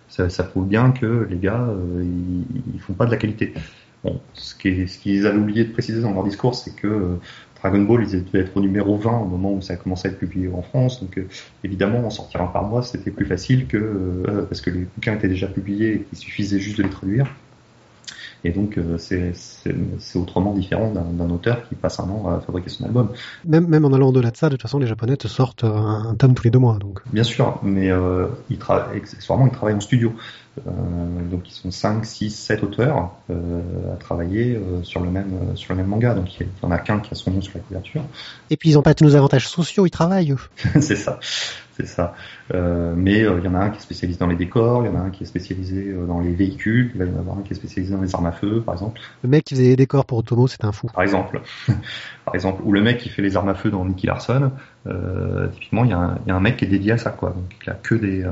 ça, 0.08 0.44
prouve 0.44 0.66
bien 0.66 0.90
que 0.90 1.26
les 1.30 1.38
gars, 1.38 1.66
ils, 2.00 2.44
ils 2.74 2.80
font 2.80 2.94
pas 2.94 3.06
de 3.06 3.10
la 3.10 3.16
qualité. 3.16 3.54
Bon, 4.04 4.20
ce 4.34 4.54
qui 4.54 4.88
ce 4.88 4.98
qu'ils 4.98 5.26
avaient 5.26 5.38
oublié 5.38 5.64
de 5.64 5.72
préciser 5.72 6.00
dans 6.00 6.12
leur 6.12 6.24
discours, 6.24 6.54
c'est 6.54 6.74
que 6.74 6.86
euh, 6.88 7.20
Dragon 7.60 7.82
Ball, 7.82 8.02
ils 8.02 8.24
devaient 8.24 8.40
être 8.40 8.56
au 8.56 8.60
numéro 8.60 8.96
20 8.96 9.18
au 9.20 9.26
moment 9.26 9.52
où 9.52 9.60
ça 9.62 9.74
a 9.74 9.76
commencé 9.76 10.08
à 10.08 10.10
être 10.10 10.18
publié 10.18 10.48
en 10.52 10.62
France. 10.62 11.00
Donc 11.00 11.16
euh, 11.18 11.28
évidemment, 11.62 12.04
en 12.04 12.10
sortir 12.10 12.42
un 12.42 12.46
par 12.48 12.64
mois, 12.64 12.82
c'était 12.82 13.12
plus 13.12 13.26
facile 13.26 13.66
que 13.68 13.76
euh, 13.76 14.42
parce 14.48 14.60
que 14.60 14.70
les 14.70 14.86
bouquins 14.94 15.14
étaient 15.14 15.28
déjà 15.28 15.46
publiés 15.46 15.94
et 15.94 16.00
qu'il 16.00 16.18
suffisait 16.18 16.58
juste 16.58 16.78
de 16.78 16.82
les 16.82 16.90
traduire. 16.90 17.26
Et 18.44 18.50
donc, 18.50 18.76
euh, 18.76 18.98
c'est 18.98 20.18
autrement 20.18 20.52
différent 20.52 20.92
d'un 20.92 21.30
auteur 21.30 21.68
qui 21.68 21.76
passe 21.76 22.00
un 22.00 22.08
an 22.08 22.28
à 22.28 22.40
fabriquer 22.40 22.70
son 22.70 22.84
album. 22.84 23.10
Même, 23.46 23.68
même 23.68 23.84
en 23.84 23.92
allant 23.92 24.08
au-delà 24.08 24.32
de 24.32 24.36
ça, 24.36 24.48
de 24.48 24.54
toute 24.54 24.62
façon, 24.62 24.80
les 24.80 24.86
Japonais 24.88 25.16
te 25.16 25.28
sortent 25.28 25.62
euh, 25.62 25.72
un, 25.72 26.10
un 26.10 26.14
tome 26.16 26.34
tous 26.34 26.42
les 26.42 26.50
deux 26.50 26.58
mois. 26.58 26.78
Donc. 26.78 27.00
Bien 27.12 27.22
sûr, 27.22 27.60
mais 27.62 27.90
euh, 27.90 28.26
il 28.50 28.58
tra- 28.58 28.90
accessoirement, 28.96 29.46
il 29.46 29.52
travaille 29.52 29.74
en 29.74 29.80
studio. 29.80 30.12
Euh, 30.58 30.70
donc 31.30 31.48
ils 31.48 31.54
sont 31.54 31.70
5, 31.70 32.04
6, 32.04 32.30
7 32.30 32.62
auteurs 32.62 33.12
euh, 33.30 33.62
à 33.92 33.96
travailler 33.96 34.54
euh, 34.56 34.82
sur 34.82 35.00
le 35.00 35.10
même 35.10 35.32
euh, 35.32 35.56
sur 35.56 35.72
le 35.72 35.78
même 35.78 35.88
manga. 35.88 36.14
Donc 36.14 36.38
il 36.38 36.46
y 36.46 36.66
en 36.66 36.70
a 36.70 36.78
qu'un 36.78 37.00
qui 37.00 37.12
a 37.12 37.14
son 37.14 37.30
nom 37.30 37.40
sur 37.40 37.54
la 37.54 37.60
couverture. 37.60 38.02
Et 38.50 38.56
puis 38.56 38.70
ils 38.70 38.78
ont 38.78 38.82
pas 38.82 38.94
tous 38.94 39.04
nos 39.04 39.16
avantages 39.16 39.48
sociaux, 39.48 39.86
ils 39.86 39.90
travaillent. 39.90 40.34
c'est 40.80 40.96
ça, 40.96 41.18
c'est 41.76 41.86
ça. 41.86 42.14
Euh, 42.54 42.92
mais 42.96 43.22
euh, 43.22 43.38
il 43.38 43.44
y 43.44 43.48
en 43.48 43.54
a 43.54 43.60
un 43.60 43.70
qui 43.70 43.78
est 43.78 43.82
spécialisé 43.82 44.18
dans 44.18 44.26
les 44.26 44.36
décors, 44.36 44.84
il 44.84 44.92
y 44.92 44.94
en 44.94 44.96
a 44.96 45.02
un 45.02 45.10
qui 45.10 45.22
est 45.22 45.26
spécialisé 45.26 45.88
euh, 45.88 46.06
dans 46.06 46.20
les 46.20 46.32
véhicules, 46.32 46.90
il 46.94 46.98
va 46.98 47.06
y 47.06 47.14
en 47.14 47.18
avoir 47.18 47.38
un 47.38 47.42
qui 47.42 47.52
est 47.52 47.56
spécialisé 47.56 47.94
dans 47.94 48.02
les 48.02 48.14
armes 48.14 48.26
à 48.26 48.32
feu, 48.32 48.62
par 48.64 48.74
exemple. 48.74 49.00
Le 49.22 49.28
mec 49.28 49.44
qui 49.44 49.54
faisait 49.54 49.68
les 49.68 49.76
décors 49.76 50.04
pour 50.04 50.18
Otomo, 50.18 50.46
c'était 50.48 50.66
un 50.66 50.72
fou. 50.72 50.88
Par 50.92 51.02
exemple, 51.02 51.40
par 52.24 52.34
exemple, 52.34 52.62
ou 52.64 52.72
le 52.72 52.82
mec 52.82 52.98
qui 52.98 53.08
fait 53.08 53.22
les 53.22 53.36
armes 53.36 53.48
à 53.48 53.54
feu 53.54 53.70
dans 53.70 53.84
Nicky 53.84 54.06
Larson. 54.06 54.52
Euh, 54.86 55.46
typiquement, 55.48 55.84
il 55.84 55.90
y, 55.90 55.94
a 55.94 56.34
un, 56.34 56.40
mec 56.40 56.56
qui 56.56 56.64
est 56.64 56.68
dédié 56.68 56.92
à 56.92 56.98
ça, 56.98 57.10
quoi. 57.10 57.30
Donc 57.30 57.44
il 57.64 57.70
a 57.70 57.74
que 57.74 57.94
des, 57.94 58.24
euh, 58.24 58.30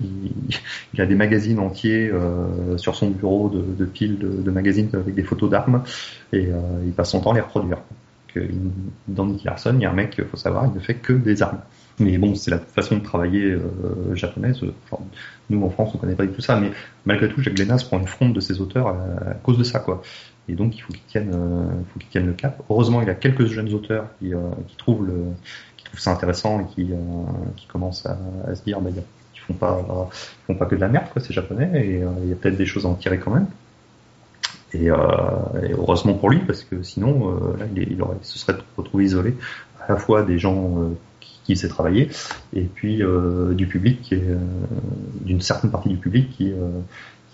il, 0.00 1.00
a 1.00 1.06
des 1.06 1.14
magazines 1.14 1.58
entiers 1.58 2.10
euh, 2.10 2.78
sur 2.78 2.94
son 2.94 3.10
bureau 3.10 3.50
de, 3.50 3.84
piles 3.84 4.18
de, 4.18 4.50
magazines 4.50 4.88
avec 4.94 5.14
des 5.14 5.22
photos 5.22 5.50
d'armes 5.50 5.82
et 6.32 6.48
il 6.84 6.92
passe 6.92 7.10
son 7.10 7.20
temps 7.20 7.32
à 7.32 7.34
les 7.34 7.40
reproduire. 7.40 7.78
Donc, 8.34 8.44
dans 9.08 9.26
Nicky 9.26 9.46
Larson, 9.46 9.74
il 9.74 9.82
y 9.82 9.86
a 9.86 9.90
un 9.90 9.94
mec, 9.94 10.20
faut 10.30 10.36
savoir, 10.36 10.66
il 10.66 10.74
ne 10.74 10.80
fait 10.80 10.94
que 10.94 11.12
des 11.12 11.42
armes. 11.42 11.58
Mais 11.98 12.16
bon, 12.16 12.34
c'est 12.34 12.50
la 12.50 12.58
façon 12.58 12.96
de 12.96 13.02
travailler 13.02 13.58
japonaise. 14.14 14.60
Nous, 15.50 15.62
en 15.62 15.70
France, 15.70 15.90
on 15.94 15.98
connaît 15.98 16.14
pas 16.14 16.24
du 16.24 16.32
tout 16.32 16.40
ça. 16.40 16.58
Mais 16.58 16.70
malgré 17.04 17.28
tout, 17.28 17.42
Jacques 17.42 17.58
Lénas 17.58 17.84
prend 17.86 17.98
une 17.98 18.06
fronde 18.06 18.32
de 18.32 18.40
ses 18.40 18.60
auteurs 18.60 18.86
à, 18.86 18.92
à 19.30 19.34
cause 19.34 19.58
de 19.58 19.64
ça, 19.64 19.80
quoi. 19.80 20.00
Et 20.50 20.54
donc, 20.54 20.76
il 20.76 20.80
faut 20.80 20.92
qu'il 20.92 21.02
tienne, 21.02 21.30
euh, 21.32 21.64
faut 21.92 22.00
qu'il 22.00 22.08
tienne 22.08 22.26
le 22.26 22.32
cap. 22.32 22.60
Heureusement, 22.68 23.00
il 23.02 23.06
y 23.06 23.10
a 23.10 23.14
quelques 23.14 23.46
jeunes 23.46 23.72
auteurs 23.72 24.06
qui, 24.18 24.34
euh, 24.34 24.38
qui 24.66 24.76
trouvent 24.76 25.08
ça 25.96 26.10
intéressant 26.10 26.60
et 26.60 26.64
qui, 26.74 26.92
euh, 26.92 26.96
commencent 27.68 28.04
à, 28.04 28.18
se 28.54 28.62
dire, 28.64 28.80
bah, 28.80 28.90
ils 28.92 29.40
font 29.40 29.54
pas, 29.54 30.66
que 30.66 30.74
de 30.74 30.80
la 30.80 30.88
merde. 30.88 31.06
C'est 31.18 31.32
japonais 31.32 31.70
et 31.74 32.02
il 32.22 32.28
y 32.28 32.32
a 32.32 32.36
peut-être 32.36 32.56
des 32.56 32.66
choses 32.66 32.84
à 32.84 32.88
en 32.88 32.94
tirer 32.94 33.18
quand 33.18 33.32
même. 33.32 33.46
Et, 34.72 34.88
heureusement 34.88 36.14
pour 36.14 36.30
lui, 36.30 36.40
parce 36.40 36.64
que 36.64 36.82
sinon, 36.82 37.56
il, 37.76 37.96
se 38.22 38.38
serait 38.38 38.56
retrouvé 38.76 39.04
isolé 39.04 39.36
à 39.80 39.92
la 39.92 39.98
fois 39.98 40.22
des 40.22 40.38
gens 40.38 40.90
qui, 41.20 41.40
qui 41.44 41.56
sait 41.56 41.68
et 42.52 42.62
puis 42.62 43.02
du 43.52 43.66
public, 43.66 44.14
d'une 45.22 45.40
certaine 45.40 45.70
partie 45.70 45.88
du 45.88 45.96
public 45.96 46.30
qui, 46.30 46.52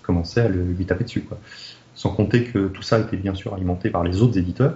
commençait 0.03 0.43
à 0.43 0.49
lui 0.49 0.87
taper 0.87 1.05
dessus. 1.05 1.27
Sans 1.97 2.11
compter 2.11 2.45
que 2.45 2.69
tout 2.69 2.83
ça 2.83 3.01
était 3.01 3.17
bien 3.17 3.35
sûr 3.35 3.55
alimenté 3.55 3.91
par 3.91 4.05
les 4.05 4.23
autres 4.23 4.39
éditeurs 4.39 4.75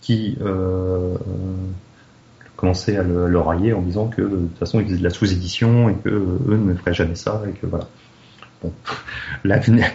qui 0.00 0.36
euh, 0.42 1.16
commençaient 2.56 2.96
à 2.96 3.02
le, 3.02 3.28
le 3.28 3.38
railler 3.40 3.72
en 3.72 3.82
disant 3.82 4.08
que 4.08 4.22
de 4.22 4.36
toute 4.36 4.58
façon 4.58 4.80
ils 4.80 4.86
faisaient 4.86 4.98
de 4.98 5.02
la 5.02 5.10
sous-édition 5.10 5.88
et 5.88 5.94
que 5.94 6.08
euh, 6.08 6.38
eux 6.48 6.56
ne 6.56 6.74
feraient 6.74 6.94
jamais 6.94 7.16
ça 7.16 7.42
et 7.48 7.52
que 7.52 7.66
voilà. 7.66 7.88
Bon, 8.64 8.72
l'avenir, 9.44 9.86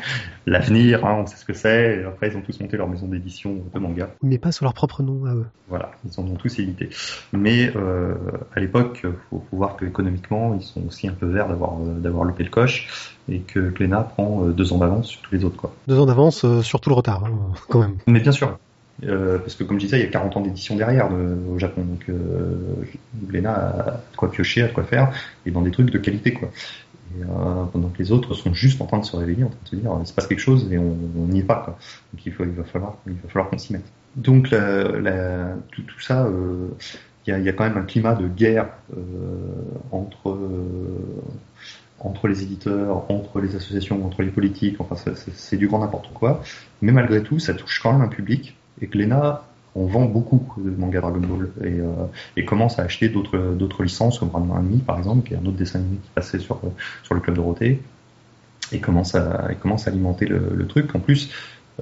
l'avenir, 0.46 1.06
hein, 1.06 1.18
on 1.22 1.26
sait 1.26 1.38
ce 1.38 1.46
que 1.46 1.54
c'est. 1.54 2.04
Après, 2.06 2.30
ils 2.30 2.38
ont 2.38 2.42
tous 2.42 2.60
monté 2.60 2.78
leur 2.78 2.88
maison 2.88 3.08
d'édition 3.08 3.56
de 3.74 3.80
manga. 3.80 4.10
Mais 4.22 4.38
pas 4.38 4.52
sous 4.52 4.64
leur 4.64 4.74
propre 4.76 5.02
nom 5.02 5.26
à 5.26 5.34
eux. 5.34 5.46
Voilà, 5.68 5.92
ils 6.06 6.20
en 6.20 6.24
ont 6.24 6.36
tous 6.36 6.60
évité. 6.60 6.90
Mais 7.34 7.72
euh, 7.76 8.14
à 8.56 8.60
l'époque, 8.60 9.06
faut, 9.30 9.44
faut 9.50 9.58
voir 9.58 9.76
que 9.76 9.86
économiquement, 9.86 10.56
ils 10.56 10.64
sont 10.64 10.86
aussi 10.88 11.08
un 11.08 11.14
peu 11.14 11.26
verts 11.26 11.48
d'avoir 11.48 11.74
euh, 11.82 12.00
d'avoir 12.00 12.24
loupé 12.26 12.44
le 12.44 12.50
coche 12.52 13.16
et 13.28 13.40
que 13.40 13.60
Glénat 13.72 14.04
prend 14.04 14.46
euh, 14.46 14.52
deux 14.52 14.72
ans 14.74 14.78
d'avance 14.78 15.08
sur 15.08 15.22
tous 15.22 15.34
les 15.34 15.44
autres. 15.44 15.58
Quoi. 15.58 15.74
Deux 15.88 16.00
ans 16.00 16.06
d'avance 16.06 16.46
euh, 16.46 16.62
sur 16.62 16.80
tout 16.80 16.90
le 16.90 16.96
retard, 16.96 17.26
hein, 17.26 17.32
quand 17.70 17.80
même. 17.80 17.98
Mais 18.08 18.20
bien 18.20 18.32
sûr, 18.32 18.58
euh, 19.06 19.38
parce 19.40 19.56
que 19.56 19.64
comme 19.64 19.80
je 19.80 19.86
disais, 19.86 20.00
il 20.00 20.04
y 20.04 20.08
a 20.08 20.12
40 20.12 20.38
ans 20.38 20.42
d'édition 20.42 20.76
derrière 20.76 21.10
de- 21.10 21.38
au 21.54 21.58
Japon, 21.58 21.84
donc 21.84 22.06
euh, 22.10 22.58
Glénat 23.28 23.54
a 23.54 23.92
de 24.12 24.18
quoi 24.18 24.30
piocher, 24.32 24.64
a 24.64 24.68
de 24.68 24.74
quoi 24.74 24.84
faire, 24.84 25.12
et 25.46 25.52
dans 25.52 25.62
des 25.62 25.72
trucs 25.72 25.90
de 25.92 25.98
qualité, 25.98 26.34
quoi. 26.34 26.50
Et, 27.18 27.24
euh, 27.24 27.64
pendant 27.72 27.90
que 27.90 27.98
les 28.00 28.12
autres 28.12 28.34
sont 28.36 28.54
juste 28.54 28.82
en 28.82 28.86
train 28.86 29.00
de 29.00 29.06
se 29.06 29.16
réveiller, 29.16 29.44
en 29.44 29.50
train 29.50 29.60
de 29.64 29.70
se 29.70 29.76
dire, 29.76 29.92
il 30.00 30.08
se 30.08 30.14
passe 30.14 30.28
quelque 30.28 30.40
chose 30.40 30.72
et 30.72 30.78
on 30.78 30.96
on 31.18 31.26
n'y 31.28 31.40
est 31.40 31.44
pas, 31.44 31.62
quoi. 31.66 31.78
Donc 32.14 32.26
il, 32.26 32.32
faut, 32.34 32.44
il 32.44 32.52
va 32.52 32.64
falloir, 32.64 32.96
il 33.08 33.14
va 33.14 33.30
falloir 33.30 33.50
qu'on 33.50 33.58
s'y 33.58 33.74
mette. 33.74 33.86
Donc 34.16 34.52
la, 34.52 34.84
la- 35.00 35.56
tout, 35.72 35.82
tout 35.84 36.00
ça, 36.00 36.26
euh, 36.26 36.68
il 37.26 37.32
y, 37.32 37.34
a, 37.34 37.40
il 37.40 37.46
y 37.46 37.50
a 37.50 37.54
quand 37.54 37.64
même 37.64 37.78
un 37.78 37.84
climat 37.86 38.16
de 38.16 38.28
guerre 38.28 38.70
euh, 38.96 39.00
entre 39.92 40.30
euh, 40.30 41.22
entre 42.00 42.28
les 42.28 42.44
éditeurs, 42.44 43.12
entre 43.12 43.42
les 43.42 43.56
associations, 43.56 44.06
entre 44.06 44.22
les 44.24 44.32
politiques. 44.32 44.78
Enfin, 44.80 44.96
c'est- 45.16 45.58
du 45.58 45.68
grand 45.68 45.80
n'importe 45.80 46.14
quoi. 46.14 46.42
Mais 46.82 46.92
malgré 46.92 47.22
tout, 47.24 47.40
ça 47.40 47.54
touche 47.54 47.80
quand 47.82 47.92
même 47.94 48.02
un 48.02 48.08
public. 48.08 48.58
Et 48.82 48.88
Glénat, 48.88 49.49
on 49.76 49.86
vend 49.86 50.06
beaucoup 50.06 50.46
de 50.58 50.70
mangas 50.72 51.02
Dragon 51.02 51.20
Ball 51.20 51.50
et, 51.62 51.80
euh, 51.80 51.86
et 52.38 52.46
commence 52.46 52.80
à 52.80 52.84
acheter 52.84 53.10
d'autres 53.10 53.56
d'autres 53.58 53.84
licences 53.84 54.20
comme 54.20 54.30
Ranma 54.30 54.58
Ami 54.58 54.80
par 54.80 54.98
exemple, 54.98 55.28
qui 55.28 55.34
est 55.34 55.38
un 55.38 55.46
autre 55.46 55.58
dessin 55.58 55.80
animé 55.80 55.98
qui 55.98 56.10
passait 56.16 56.40
sur 56.40 56.60
sur 57.04 57.14
le 57.16 57.22
club 57.22 57.36
Dorothée 57.36 57.82
et 58.72 58.80
commence 58.80 59.16
à 59.16 59.52
et 59.52 59.56
commence 59.56 59.88
à 59.88 59.92
alimenter 59.92 60.26
le, 60.26 60.52
le 60.56 60.68
truc. 60.68 60.96
En 60.96 61.00
plus, 61.00 61.32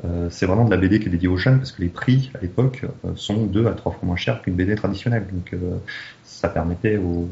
euh, 0.05 0.27
c'est 0.29 0.45
vraiment 0.45 0.65
de 0.65 0.71
la 0.71 0.77
BD 0.77 0.99
qui 0.99 1.07
est 1.07 1.11
dédiée 1.11 1.27
aux 1.27 1.37
jeunes 1.37 1.57
parce 1.57 1.71
que 1.71 1.81
les 1.81 1.89
prix 1.89 2.31
à 2.35 2.39
l'époque 2.41 2.83
euh, 3.05 3.11
sont 3.15 3.45
deux 3.45 3.67
à 3.67 3.71
trois 3.71 3.91
fois 3.91 4.01
moins 4.03 4.15
chers 4.15 4.41
qu'une 4.41 4.55
BD 4.55 4.75
traditionnelle. 4.75 5.25
Donc 5.31 5.53
euh, 5.53 5.77
ça 6.23 6.49
permettait 6.49 6.97
aux, 6.97 7.27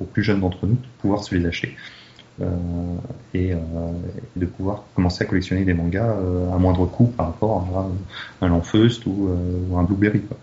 aux 0.00 0.04
plus 0.04 0.22
jeunes 0.22 0.40
d'entre 0.40 0.66
nous 0.66 0.74
de 0.74 0.86
pouvoir 1.00 1.22
se 1.22 1.34
les 1.34 1.46
acheter. 1.46 1.76
Euh, 2.40 2.46
et, 3.34 3.52
euh, 3.52 3.58
de 4.36 4.46
pouvoir 4.46 4.84
commencer 4.94 5.24
à 5.24 5.26
collectionner 5.26 5.64
des 5.64 5.74
mangas 5.74 6.14
euh, 6.16 6.52
à 6.52 6.58
moindre 6.58 6.86
coût 6.86 7.06
par 7.06 7.26
rapport 7.26 7.90
à 8.40 8.44
un 8.44 8.48
Lanfeust 8.48 9.06
ou, 9.06 9.28
un 9.76 9.82
Blueberry. 9.82 10.22
Quoi. 10.22 10.36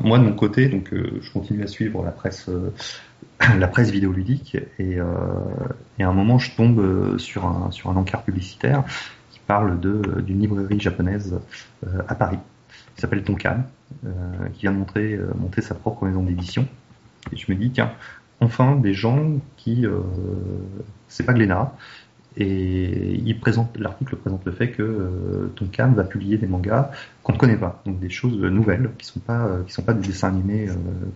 Moi 0.00 0.18
de 0.18 0.24
mon 0.24 0.32
côté, 0.32 0.68
donc 0.68 0.92
je 0.92 1.32
continue 1.32 1.62
à 1.62 1.68
suivre 1.68 2.04
la 2.04 2.10
presse, 2.10 2.50
la 3.58 3.68
presse 3.68 3.90
vidéoludique 3.90 4.56
et, 4.78 4.98
à 4.98 6.08
un 6.08 6.12
moment 6.12 6.38
je 6.38 6.54
tombe 6.56 7.16
sur 7.18 7.44
un 7.46 7.70
sur 7.70 7.90
un 7.90 7.96
encart 7.96 8.22
publicitaire 8.22 8.84
qui 9.30 9.40
parle 9.46 9.78
de 9.78 10.22
d'une 10.22 10.40
librairie 10.40 10.80
japonaise 10.80 11.38
à 12.08 12.14
Paris 12.14 12.38
qui 12.94 13.00
s'appelle 13.00 13.22
Tonkan, 13.22 13.62
qui 14.54 14.62
vient 14.62 14.72
de 14.72 14.78
monter 14.78 15.60
sa 15.60 15.74
propre 15.74 16.04
maison 16.04 16.22
d'édition. 16.22 16.66
Et 17.32 17.36
je 17.36 17.50
me 17.50 17.56
dis 17.56 17.70
tiens 17.70 17.92
enfin 18.40 18.76
des 18.76 18.94
gens 18.94 19.38
qui 19.56 19.86
euh, 19.86 20.00
c'est 21.08 21.24
pas 21.24 21.32
Glénat. 21.32 21.74
Et 22.38 23.14
il 23.24 23.40
présente 23.40 23.78
l'article 23.78 24.16
présente 24.16 24.44
le 24.44 24.52
fait 24.52 24.70
que 24.70 24.82
euh, 24.82 25.52
Tonkan 25.56 25.92
va 25.92 26.04
publier 26.04 26.36
des 26.36 26.46
mangas 26.46 26.90
qu'on 27.22 27.32
ne 27.32 27.38
connaît 27.38 27.56
pas. 27.56 27.80
Donc 27.86 27.98
des 27.98 28.10
choses 28.10 28.38
nouvelles 28.38 28.90
qui 28.98 29.06
sont 29.06 29.20
pas 29.20 29.46
euh, 29.46 29.62
qui 29.64 29.72
sont 29.72 29.82
pas 29.82 29.94
des 29.94 30.06
dessins 30.06 30.28
animés 30.28 30.68
euh, 30.68 30.74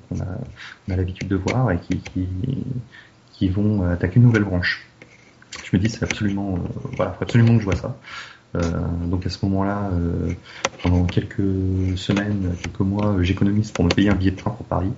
qu'on 0.09 0.21
a 0.21 0.95
a 0.95 0.97
l'habitude 0.97 1.29
de 1.29 1.37
voir 1.37 1.71
et 1.73 1.79
qui, 1.79 1.99
qui 1.99 2.27
qui 3.33 3.49
vont 3.51 3.83
attaquer 3.91 4.17
une 4.17 4.23
nouvelle 4.23 4.45
branche. 4.45 4.87
Je 5.63 5.77
me 5.77 5.83
dis 5.83 5.91
c'est 5.91 6.05
absolument 6.05 6.55
euh, 6.55 6.91
voilà 6.97 7.13
faut 7.13 7.25
absolument 7.25 7.55
que 7.55 7.61
je 7.61 7.65
vois 7.65 7.77
ça 7.77 7.95
donc 8.55 9.27
à 9.27 9.31
ce 9.31 9.45
moment-là, 9.47 9.91
euh, 9.93 10.33
pendant 10.83 11.05
quelques 11.05 11.97
semaines, 11.97 12.55
quelques 12.63 12.81
mois, 12.81 13.07
euh, 13.07 13.23
j'économise 13.23 13.71
pour 13.71 13.85
me 13.85 13.91
payer 13.91 14.11
un 14.11 14.15
billet 14.15 14.33
de 14.33 14.37
train 14.37 14.51
pour 14.51 14.67
Paris. 14.67 14.93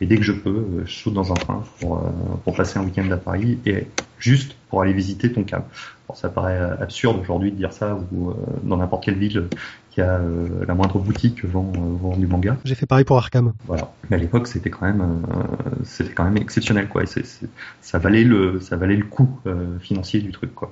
Et 0.00 0.06
dès 0.06 0.16
que 0.16 0.22
je 0.22 0.32
peux, 0.32 0.50
euh, 0.50 0.82
je 0.84 0.92
saute 0.92 1.14
dans 1.14 1.30
un 1.30 1.36
train 1.36 1.62
pour, 1.80 1.98
euh, 1.98 2.10
pour 2.44 2.56
passer 2.56 2.78
un 2.78 2.84
week-end 2.84 3.08
à 3.12 3.16
Paris 3.16 3.60
et 3.66 3.86
juste 4.18 4.56
pour 4.68 4.82
aller 4.82 4.92
visiter 4.92 5.32
ton 5.32 5.44
camp. 5.44 5.64
Bon, 6.08 6.14
ça 6.14 6.28
paraît 6.28 6.58
euh, 6.58 6.74
absurde 6.80 7.18
aujourd'hui 7.20 7.52
de 7.52 7.56
dire 7.56 7.72
ça 7.72 7.98
ou 8.12 8.30
euh, 8.30 8.34
dans 8.64 8.76
n'importe 8.76 9.04
quelle 9.04 9.18
ville 9.18 9.48
qui 9.92 10.00
a 10.00 10.14
euh, 10.20 10.64
la 10.66 10.74
moindre 10.74 10.98
boutique 10.98 11.44
vend, 11.44 11.70
euh, 11.76 11.78
vend 12.00 12.16
du 12.16 12.26
manga. 12.26 12.56
J'ai 12.64 12.74
fait 12.74 12.86
pareil 12.86 13.04
pour 13.04 13.18
Arkham. 13.18 13.52
Voilà. 13.66 13.92
Mais 14.08 14.16
à 14.16 14.18
l'époque, 14.18 14.46
c'était 14.46 14.70
quand 14.70 14.86
même, 14.86 15.02
euh, 15.02 15.44
c'était 15.84 16.12
quand 16.14 16.24
même 16.24 16.38
exceptionnel, 16.38 16.88
quoi. 16.88 17.02
Et 17.02 17.06
c'est- 17.06 17.26
c'est- 17.26 17.48
ça 17.82 17.98
valait 17.98 18.24
le, 18.24 18.58
ça 18.58 18.76
valait 18.78 18.96
le 18.96 19.04
coût 19.04 19.38
euh, 19.46 19.78
financier 19.80 20.20
du 20.20 20.32
truc, 20.32 20.54
quoi. 20.54 20.70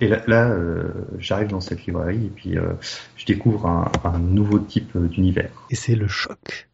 Et 0.00 0.08
là, 0.08 0.22
là 0.26 0.48
euh, 0.48 0.84
j'arrive 1.18 1.48
dans 1.48 1.60
cette 1.60 1.84
librairie 1.84 2.24
et 2.24 2.32
puis 2.34 2.56
euh, 2.56 2.72
je 3.16 3.26
découvre 3.26 3.66
un, 3.66 3.92
un 4.04 4.18
nouveau 4.18 4.58
type 4.58 4.96
d'univers. 4.96 5.50
Et 5.70 5.74
c'est 5.74 5.94
le 5.94 6.08
choc. 6.08 6.68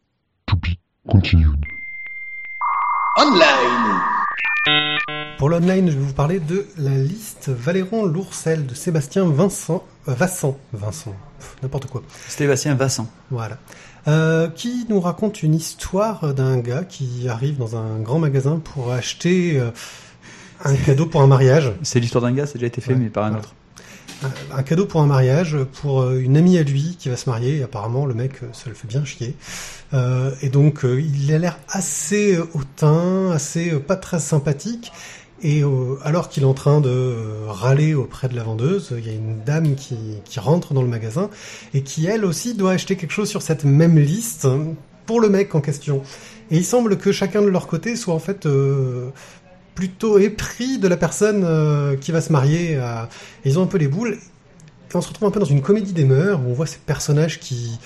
To 0.45 0.55
be 0.55 0.77
continued. 1.05 1.65
Pour 5.37 5.49
l'online, 5.49 5.89
je 5.89 5.97
vais 5.97 6.03
vous 6.03 6.13
parler 6.13 6.39
de 6.39 6.65
la 6.77 6.91
liste 6.91 7.49
Valéron 7.49 8.05
Lourcel 8.05 8.65
de 8.65 8.73
Sébastien 8.73 9.25
Vincent, 9.25 9.83
euh, 10.07 10.13
Vincent, 10.13 10.57
n'importe 11.63 11.87
quoi. 11.87 12.01
Sébastien 12.27 12.75
Vincent. 12.75 13.07
Voilà. 13.31 13.57
Euh, 14.07 14.47
qui 14.49 14.85
nous 14.89 14.99
raconte 15.01 15.43
une 15.43 15.53
histoire 15.53 16.33
d'un 16.33 16.57
gars 16.59 16.83
qui 16.83 17.27
arrive 17.27 17.57
dans 17.57 17.75
un 17.75 17.99
grand 17.99 18.17
magasin 18.19 18.59
pour 18.63 18.91
acheter 18.93 19.59
euh, 19.59 19.71
un 20.63 20.75
cadeau 20.75 21.05
pour 21.05 21.21
un 21.21 21.27
mariage. 21.27 21.73
C'est 21.83 21.99
l'histoire 21.99 22.23
d'un 22.23 22.31
gars, 22.31 22.45
ça 22.45 22.51
a 22.51 22.53
déjà 22.55 22.67
été 22.67 22.81
fait, 22.81 22.93
Ouais, 22.93 22.99
mais 22.99 23.09
par 23.09 23.25
un 23.25 23.29
voilà. 23.31 23.43
autre. 23.43 23.53
Un, 24.23 24.57
un 24.57 24.63
cadeau 24.63 24.85
pour 24.85 25.01
un 25.01 25.05
mariage 25.05 25.57
pour 25.81 26.01
euh, 26.01 26.19
une 26.19 26.37
amie 26.37 26.57
à 26.57 26.63
lui 26.63 26.95
qui 26.97 27.09
va 27.09 27.17
se 27.17 27.29
marier. 27.29 27.57
Et 27.57 27.63
apparemment, 27.63 28.05
le 28.05 28.13
mec, 28.13 28.33
ça 28.53 28.67
le 28.69 28.73
fait 28.73 28.87
bien 28.87 29.03
chier. 29.05 29.35
Euh, 29.93 30.31
et 30.41 30.49
donc, 30.49 30.81
il 30.83 31.33
a 31.33 31.37
l'air 31.37 31.57
assez 31.69 32.37
hautain, 32.53 33.31
assez 33.31 33.71
pas 33.79 33.95
très 33.95 34.19
sympathique. 34.19 34.91
Et 35.41 35.63
euh, 35.63 35.95
alors 36.03 36.29
qu'il 36.29 36.43
est 36.43 36.47
en 36.47 36.53
train 36.53 36.81
de 36.81 37.15
râler 37.47 37.93
auprès 37.93 38.27
de 38.27 38.35
la 38.35 38.43
vendeuse, 38.43 38.93
il 38.97 39.05
y 39.05 39.09
a 39.09 39.13
une 39.13 39.41
dame 39.45 39.75
qui, 39.75 39.95
qui 40.25 40.39
rentre 40.39 40.73
dans 40.73 40.81
le 40.81 40.87
magasin 40.87 41.29
et 41.73 41.81
qui 41.81 42.07
elle 42.07 42.25
aussi 42.25 42.55
doit 42.55 42.71
acheter 42.71 42.97
quelque 42.97 43.11
chose 43.11 43.29
sur 43.29 43.41
cette 43.41 43.63
même 43.63 43.97
liste 43.97 44.47
pour 45.05 45.21
le 45.21 45.29
mec 45.29 45.55
en 45.55 45.61
question. 45.61 46.03
Et 46.51 46.57
il 46.57 46.65
semble 46.65 46.97
que 46.97 47.11
chacun 47.11 47.41
de 47.41 47.47
leur 47.47 47.67
côté 47.67 47.95
soit 47.95 48.13
en 48.13 48.19
fait 48.19 48.45
euh, 48.45 49.09
plutôt 49.75 50.17
épris 50.17 50.77
de 50.77 50.87
la 50.87 50.97
personne 50.97 51.43
euh, 51.45 51.95
qui 51.95 52.11
va 52.11 52.21
se 52.21 52.31
marier. 52.31 52.73
et 52.73 52.79
ils 53.45 53.57
ont 53.59 53.63
un 53.63 53.67
peu 53.67 53.77
les 53.77 53.87
boules. 53.87 54.17
Et 54.91 54.95
on 54.95 55.01
se 55.01 55.07
retrouve 55.07 55.27
un 55.27 55.31
peu 55.31 55.39
dans 55.39 55.45
une 55.45 55.61
comédie 55.61 55.93
des 55.93 56.05
mœurs 56.05 56.41
où 56.41 56.49
on 56.49 56.53
voit 56.53 56.65
ces 56.65 56.79
personnages 56.79 57.39
qui 57.39 57.79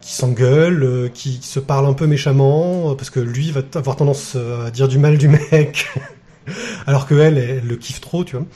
qui 0.00 0.14
s'engueulent, 0.14 0.82
euh, 0.82 1.08
qui, 1.08 1.38
se 1.42 1.60
parlent 1.60 1.86
un 1.86 1.92
peu 1.92 2.06
méchamment, 2.06 2.90
euh, 2.90 2.94
parce 2.94 3.10
que 3.10 3.20
lui 3.20 3.50
va 3.50 3.60
avoir 3.74 3.96
tendance 3.96 4.36
à 4.36 4.70
dire 4.70 4.88
du 4.88 4.98
mal 4.98 5.18
du 5.18 5.28
mec, 5.28 5.86
alors 6.86 7.06
que 7.06 7.14
elle, 7.14 7.38
elle 7.38 7.66
le 7.66 7.76
kiffe 7.76 8.00
trop, 8.00 8.24
tu 8.24 8.36
vois. 8.36 8.46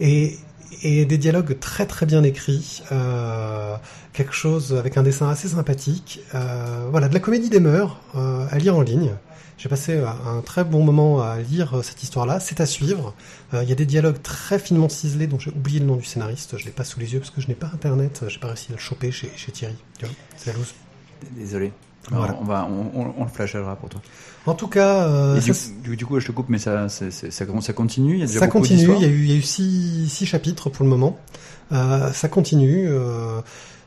Et, 0.00 0.38
et 0.82 1.04
des 1.04 1.18
dialogues 1.18 1.58
très 1.58 1.86
très 1.86 2.06
bien 2.06 2.22
écrits, 2.22 2.82
euh, 2.92 3.76
quelque 4.12 4.32
chose 4.32 4.74
avec 4.74 4.96
un 4.96 5.02
dessin 5.02 5.28
assez 5.28 5.48
sympathique. 5.48 6.20
Euh, 6.34 6.88
voilà, 6.90 7.08
de 7.08 7.14
la 7.14 7.20
comédie 7.20 7.50
des 7.50 7.60
mœurs 7.60 8.00
euh, 8.14 8.46
à 8.50 8.58
lire 8.58 8.76
en 8.76 8.82
ligne. 8.82 9.12
J'ai 9.58 9.68
passé 9.68 9.98
un 9.98 10.40
très 10.40 10.64
bon 10.64 10.82
moment 10.82 11.20
à 11.20 11.36
lire 11.38 11.80
cette 11.82 12.02
histoire-là. 12.02 12.40
C'est 12.40 12.62
à 12.62 12.66
suivre. 12.66 13.12
Il 13.52 13.68
y 13.68 13.72
a 13.72 13.74
des 13.74 13.84
dialogues 13.84 14.22
très 14.22 14.58
finement 14.58 14.88
ciselés, 14.88 15.26
dont 15.26 15.38
j'ai 15.38 15.50
oublié 15.50 15.80
le 15.80 15.84
nom 15.84 15.96
du 15.96 16.04
scénariste. 16.04 16.56
Je 16.56 16.64
l'ai 16.64 16.70
pas 16.70 16.82
sous 16.82 16.98
les 16.98 17.12
yeux 17.12 17.20
parce 17.20 17.28
que 17.30 17.42
je 17.42 17.48
n'ai 17.48 17.54
pas 17.54 17.66
internet. 17.66 18.24
J'ai 18.28 18.38
pas 18.38 18.46
réussi 18.46 18.68
à 18.70 18.76
le 18.76 18.78
choper 18.78 19.12
chez, 19.12 19.30
chez 19.36 19.52
Thierry. 19.52 19.76
C'est 20.34 20.52
la 20.52 20.56
loose. 20.56 20.72
Désolé. 21.36 21.74
Voilà. 22.10 22.38
On 22.40 22.44
va, 22.44 22.66
on, 22.70 22.98
on, 22.98 23.14
on 23.18 23.24
le 23.24 23.30
flashera 23.30 23.76
pour 23.76 23.90
toi. 23.90 24.00
En 24.46 24.54
tout 24.54 24.68
cas, 24.68 25.06
euh, 25.06 25.40
ça, 25.40 25.52
du, 25.82 26.06
coup, 26.06 26.18
je 26.18 26.26
te 26.26 26.32
coupe, 26.32 26.48
mais 26.48 26.58
ça, 26.58 26.88
ça, 26.88 27.10
ça 27.10 27.72
continue. 27.72 28.14
Il 28.14 28.20
y 28.20 28.22
a 28.22 28.26
déjà 28.26 28.40
ça 28.40 28.48
continue. 28.48 28.88
Il 28.96 29.02
y 29.02 29.04
a 29.04 29.08
eu, 29.08 29.20
il 29.24 29.30
y 29.30 29.32
a 29.32 29.36
eu 29.36 29.42
six, 29.42 30.08
six 30.08 30.26
chapitres 30.26 30.70
pour 30.70 30.84
le 30.84 30.90
moment. 30.90 31.18
Euh, 31.72 32.10
ça 32.12 32.28
continue. 32.28 32.86
euh, 32.88 33.40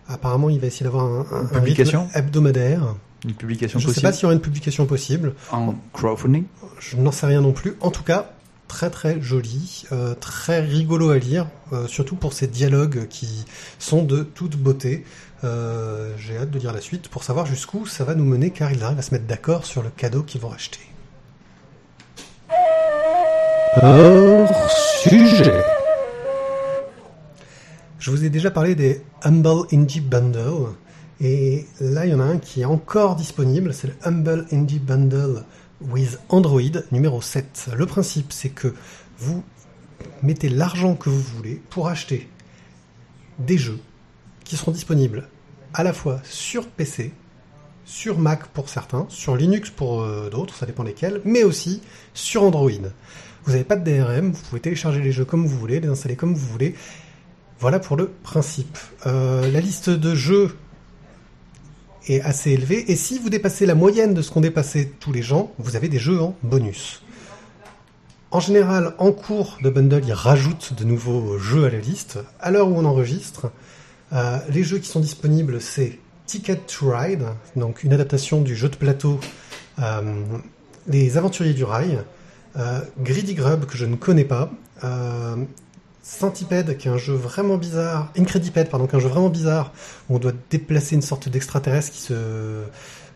apparemment, 0.08 0.50
il 0.50 0.60
va 0.60 0.68
essayer 0.68 0.84
d'avoir 0.84 1.06
un, 1.06 1.26
un, 1.32 1.46
un 1.46 1.60
publication 1.60 2.08
hebdomadaire. 2.14 2.96
Une 3.26 3.34
publication 3.34 3.80
Je 3.80 3.88
ne 3.88 3.94
sais 3.94 4.02
pas 4.02 4.12
s'il 4.12 4.24
y 4.24 4.26
aura 4.26 4.34
une 4.34 4.42
publication 4.42 4.86
possible. 4.86 5.34
en 5.52 5.76
crowdfunding. 5.94 6.44
Je 6.80 6.98
n'en 6.98 7.12
sais 7.12 7.26
rien 7.26 7.42
non 7.42 7.54
plus. 7.54 7.76
En 7.80 7.90
tout 7.90 8.04
cas, 8.04 8.34
très 8.68 8.90
très 8.90 9.22
joli, 9.22 9.86
euh, 9.92 10.14
très 10.16 10.60
rigolo 10.60 11.10
à 11.12 11.18
lire, 11.18 11.48
euh, 11.72 11.88
surtout 11.88 12.16
pour 12.16 12.34
ces 12.34 12.48
dialogues 12.48 13.08
qui 13.08 13.46
sont 13.80 14.04
de 14.04 14.24
toute 14.24 14.58
beauté. 14.58 15.06
Euh, 15.44 16.14
J'ai 16.18 16.38
hâte 16.38 16.52
de 16.52 16.60
lire 16.60 16.72
la 16.74 16.82
suite 16.82 17.10
pour 17.10 17.24
savoir 17.24 17.46
jusqu'où 17.46 17.86
ça 17.86 18.04
va 18.04 18.16
nous 18.16 18.24
mener, 18.24 18.52
car 18.52 18.72
ils 18.72 18.84
arrivent 18.84 19.00
à 19.00 19.02
se 19.02 19.14
mettre 19.14 19.26
d'accord 19.26 19.66
sur 19.66 19.84
le 19.84 19.90
cadeau 19.90 20.24
qu'ils 20.24 20.42
vont 20.42 20.52
acheter. 20.52 20.80
Hors 23.82 24.70
sujet. 25.04 25.64
Je 28.00 28.12
vous 28.12 28.24
ai 28.24 28.30
déjà 28.30 28.52
parlé 28.52 28.76
des 28.76 29.02
Humble 29.24 29.66
Indie 29.72 30.02
Bundle. 30.02 30.74
Et 31.20 31.66
là, 31.80 32.06
il 32.06 32.12
y 32.12 32.14
en 32.14 32.20
a 32.20 32.24
un 32.26 32.38
qui 32.38 32.62
est 32.62 32.66
encore 32.66 33.16
disponible. 33.16 33.74
C'est 33.74 33.88
le 33.88 33.96
Humble 34.04 34.46
Indie 34.52 34.80
Bundle 34.80 35.44
with 35.82 36.20
Android 36.30 36.82
numéro 36.92 37.22
7. 37.22 37.70
Le 37.76 37.86
principe, 37.86 38.32
c'est 38.32 38.50
que 38.50 38.74
vous 39.18 39.44
mettez 40.22 40.50
l'argent 40.50 40.96
que 40.96 41.10
vous 41.10 41.22
voulez 41.22 41.62
pour 41.70 41.88
acheter 41.88 42.30
des 43.40 43.58
jeux 43.58 43.80
qui 44.44 44.58
seront 44.58 44.72
disponibles 44.72 45.28
à 45.74 45.84
la 45.84 45.94
fois 45.94 46.20
sur 46.24 46.68
PC, 46.68 47.14
sur 47.86 48.20
Mac 48.20 48.48
pour 48.48 48.70
certains, 48.70 49.06
sur 49.10 49.36
Linux 49.36 49.70
pour 49.70 50.02
euh, 50.02 50.30
d'autres, 50.30 50.56
ça 50.56 50.66
dépend 50.66 50.84
lesquels, 50.84 51.22
mais 51.26 51.44
aussi 51.44 51.82
sur 52.14 52.44
Android. 52.44 52.70
Vous 53.46 53.52
n'avez 53.52 53.64
pas 53.64 53.76
de 53.76 53.84
DRM, 53.84 54.32
vous 54.32 54.42
pouvez 54.50 54.62
télécharger 54.62 55.02
les 55.02 55.12
jeux 55.12 55.26
comme 55.26 55.46
vous 55.46 55.58
voulez, 55.58 55.80
les 55.80 55.90
installer 55.90 56.16
comme 56.16 56.34
vous 56.34 56.48
voulez. 56.48 56.76
Voilà 57.60 57.80
pour 57.80 57.98
le 57.98 58.08
principe. 58.08 58.78
Euh, 59.06 59.50
la 59.52 59.60
liste 59.60 59.90
de 59.90 60.16
jeux 60.16 60.56
est 62.08 62.22
assez 62.22 62.52
élevée, 62.52 62.92
et 62.92 62.96
si 62.96 63.20
vous 63.20 63.30
dépassez 63.30 63.66
la 63.66 63.76
moyenne 63.76 64.14
de 64.14 64.22
ce 64.22 64.32
qu'ont 64.32 64.42
dépassé 64.42 64.94
tous 65.00 65.12
les 65.12 65.22
gens, 65.22 65.52
vous 65.58 65.76
avez 65.76 65.90
des 65.90 66.00
jeux 66.00 66.22
en 66.22 66.36
bonus. 66.44 67.02
En 68.32 68.40
général, 68.40 68.96
en 68.98 69.12
cours 69.12 69.60
de 69.62 69.70
bundle, 69.70 70.02
ils 70.06 70.14
rajoutent 70.14 70.74
de 70.74 70.84
nouveaux 70.86 71.38
jeux 71.38 71.66
à 71.66 71.70
la 71.70 71.78
liste. 71.78 72.18
À 72.40 72.50
l'heure 72.50 72.68
où 72.68 72.76
on 72.76 72.84
enregistre, 72.84 73.52
euh, 74.14 74.38
les 74.50 74.64
jeux 74.64 74.80
qui 74.80 74.88
sont 74.90 75.00
disponibles, 75.00 75.60
c'est 75.62 76.00
Ticket 76.26 76.62
to 76.68 76.92
Ride, 76.92 77.26
donc 77.56 77.84
une 77.84 77.94
adaptation 77.94 78.42
du 78.42 78.56
jeu 78.56 78.70
de 78.70 78.76
plateau 78.76 79.20
euh, 79.80 80.02
Les 80.88 81.18
Aventuriers 81.18 81.54
du 81.54 81.64
Rail, 81.64 82.00
euh, 82.58 82.82
Greedy 83.00 83.34
Grub, 83.34 83.66
que 83.66 83.78
je 83.78 83.86
ne 83.86 83.96
connais 83.96 84.26
pas, 84.26 84.52
euh, 84.84 85.36
Centipede, 86.02 86.78
qui 86.78 86.88
est 86.88 86.92
un 86.92 86.98
jeu 86.98 87.14
vraiment 87.14 87.58
bizarre, 87.58 88.12
Incredipede, 88.18 88.70
pardon, 88.70 88.88
qui 88.88 88.94
est 88.94 88.98
un 88.98 89.02
jeu 89.02 89.10
vraiment 89.10 89.30
bizarre, 89.30 89.74
où 90.10 90.16
on 90.16 90.20
doit 90.20 90.34
déplacer 90.50 90.96
une 90.96 91.02
sorte 91.02 91.30
d'extraterrestre 91.30 91.92
qui 91.92 92.02
se 92.02 92.64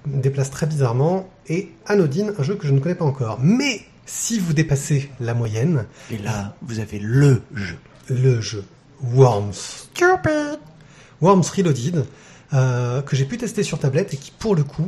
déplace 0.06 0.50
très 0.50 0.66
bizarrement, 0.66 1.30
et 1.48 1.70
Anodine, 1.86 2.34
un 2.38 2.44
jeu 2.44 2.56
que 2.56 2.66
je 2.66 2.74
ne 2.74 2.80
connais 2.80 2.96
pas 2.96 3.06
encore. 3.06 3.40
Mais 3.42 3.82
si 4.06 4.40
vous 4.40 4.54
dépassez 4.54 5.12
la 5.20 5.34
moyenne, 5.34 5.86
Et 6.12 6.18
là, 6.18 6.56
vous 6.62 6.80
avez 6.80 7.00
le 7.00 7.42
jeu. 7.54 7.78
le 8.10 8.40
jeu 8.42 8.64
Worms. 9.02 9.54
Stupid 9.54 10.60
Worms 11.22 11.44
Reloaded, 11.56 12.06
euh, 12.54 13.02
que 13.02 13.16
j'ai 13.16 13.26
pu 13.26 13.38
tester 13.38 13.64
sur 13.64 13.80
tablette 13.80 14.14
et 14.14 14.18
qui, 14.18 14.32
pour 14.32 14.56
le 14.56 14.64
coup, 14.64 14.88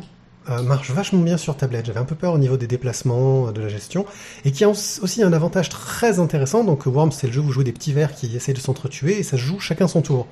euh, 0.49 0.64
marche 0.64 0.91
vachement 0.91 1.22
bien 1.22 1.38
sur 1.38 1.56
tablette. 1.57 1.85
J'avais 1.85 1.99
un 1.99 2.06
peu 2.06 2.15
peur 2.15 2.34
au 2.34 2.38
niveau 2.38 2.57
des 2.57 2.68
déplacements, 2.68 3.47
euh, 3.47 3.51
de 3.51 3.61
la 3.61 3.68
gestion, 3.68 4.06
et 4.45 4.51
qui 4.51 4.64
a 4.64 4.69
aussi 4.69 5.23
un 5.23 5.34
avantage 5.34 5.69
très 5.69 6.19
intéressant. 6.19 6.64
Donc, 6.64 6.85
Worms, 6.85 7.11
c'est 7.11 7.27
le 7.27 7.34
jeu 7.34 7.41
où 7.41 7.45
vous 7.45 7.51
jouez 7.51 7.64
des 7.64 7.73
petits 7.73 7.93
vers 7.93 8.14
qui 8.14 8.35
essayent 8.35 8.53
de 8.53 8.60
s'entretuer, 8.60 9.19
et 9.19 9.23
ça 9.23 9.38
joue 9.38 9.60
chacun 9.60 9.88
son 9.88 10.01
tour. 10.01 10.27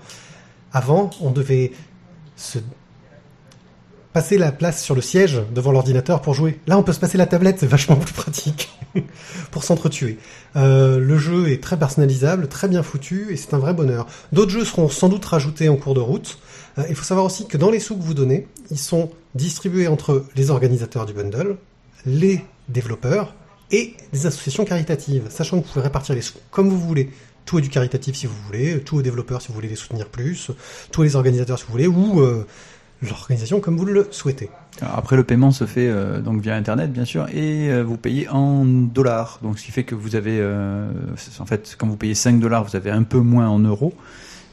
Avant, 0.71 1.09
on 1.21 1.31
devait 1.31 1.71
se 2.35 2.59
passer 4.17 4.39
la 4.39 4.51
place 4.51 4.81
sur 4.83 4.95
le 4.95 5.01
siège 5.01 5.43
devant 5.53 5.71
l'ordinateur 5.71 6.23
pour 6.23 6.33
jouer. 6.33 6.59
Là, 6.65 6.75
on 6.75 6.81
peut 6.81 6.91
se 6.91 6.99
passer 6.99 7.19
la 7.19 7.27
tablette, 7.27 7.57
c'est 7.59 7.67
vachement 7.67 7.97
plus 7.97 8.13
pratique 8.13 8.75
pour 9.51 9.63
s'entretuer. 9.63 10.17
Euh, 10.55 10.97
le 10.97 11.19
jeu 11.19 11.51
est 11.51 11.61
très 11.61 11.77
personnalisable, 11.77 12.47
très 12.47 12.67
bien 12.67 12.81
foutu, 12.81 13.27
et 13.29 13.37
c'est 13.37 13.53
un 13.53 13.59
vrai 13.59 13.75
bonheur. 13.75 14.07
D'autres 14.31 14.49
jeux 14.49 14.65
seront 14.65 14.89
sans 14.89 15.07
doute 15.07 15.23
rajoutés 15.23 15.69
en 15.69 15.75
cours 15.75 15.93
de 15.93 15.99
route. 15.99 16.39
Euh, 16.79 16.85
il 16.89 16.95
faut 16.95 17.03
savoir 17.03 17.27
aussi 17.27 17.45
que 17.45 17.57
dans 17.57 17.69
les 17.69 17.79
sous 17.79 17.95
que 17.95 18.01
vous 18.01 18.15
donnez, 18.15 18.47
ils 18.71 18.79
sont 18.79 19.11
distribués 19.35 19.87
entre 19.87 20.25
les 20.35 20.49
organisateurs 20.49 21.05
du 21.05 21.13
bundle, 21.13 21.57
les 22.07 22.43
développeurs 22.69 23.35
et 23.69 23.93
des 24.13 24.25
associations 24.25 24.65
caritatives, 24.65 25.25
sachant 25.29 25.59
que 25.59 25.67
vous 25.67 25.73
pouvez 25.73 25.83
répartir 25.83 26.15
les 26.15 26.23
sous 26.23 26.39
comme 26.49 26.69
vous 26.69 26.79
voulez. 26.79 27.11
Tout 27.45 27.59
est 27.59 27.61
du 27.61 27.69
caritatif 27.69 28.15
si 28.15 28.25
vous 28.25 28.35
voulez, 28.47 28.79
tout 28.81 28.97
aux 28.97 29.01
développeurs 29.03 29.43
si 29.43 29.49
vous 29.49 29.53
voulez 29.53 29.69
les 29.69 29.75
soutenir 29.75 30.09
plus, 30.09 30.49
tous 30.91 31.03
les 31.03 31.15
organisateurs 31.15 31.59
si 31.59 31.65
vous 31.65 31.71
voulez, 31.71 31.87
ou 31.87 32.19
euh, 32.19 32.47
l'organisation 33.01 33.59
comme 33.59 33.77
vous 33.77 33.85
le 33.85 34.07
souhaitez. 34.11 34.49
Après, 34.81 35.15
le 35.15 35.23
paiement 35.23 35.51
se 35.51 35.65
fait 35.65 35.87
euh, 35.87 36.19
donc 36.19 36.41
via 36.41 36.55
Internet, 36.55 36.91
bien 36.91 37.05
sûr, 37.05 37.27
et 37.29 37.71
euh, 37.71 37.83
vous 37.83 37.97
payez 37.97 38.29
en 38.29 38.63
dollars. 38.63 39.39
Donc, 39.41 39.57
ce 39.57 39.65
qui 39.65 39.71
fait 39.71 39.83
que 39.83 39.95
vous 39.95 40.15
avez, 40.15 40.37
euh, 40.39 40.89
en 41.39 41.45
fait, 41.45 41.75
quand 41.77 41.87
vous 41.87 41.97
payez 41.97 42.13
5 42.13 42.39
dollars, 42.39 42.63
vous 42.63 42.75
avez 42.75 42.91
un 42.91 43.03
peu 43.03 43.19
moins 43.19 43.47
en 43.47 43.59
euros, 43.59 43.93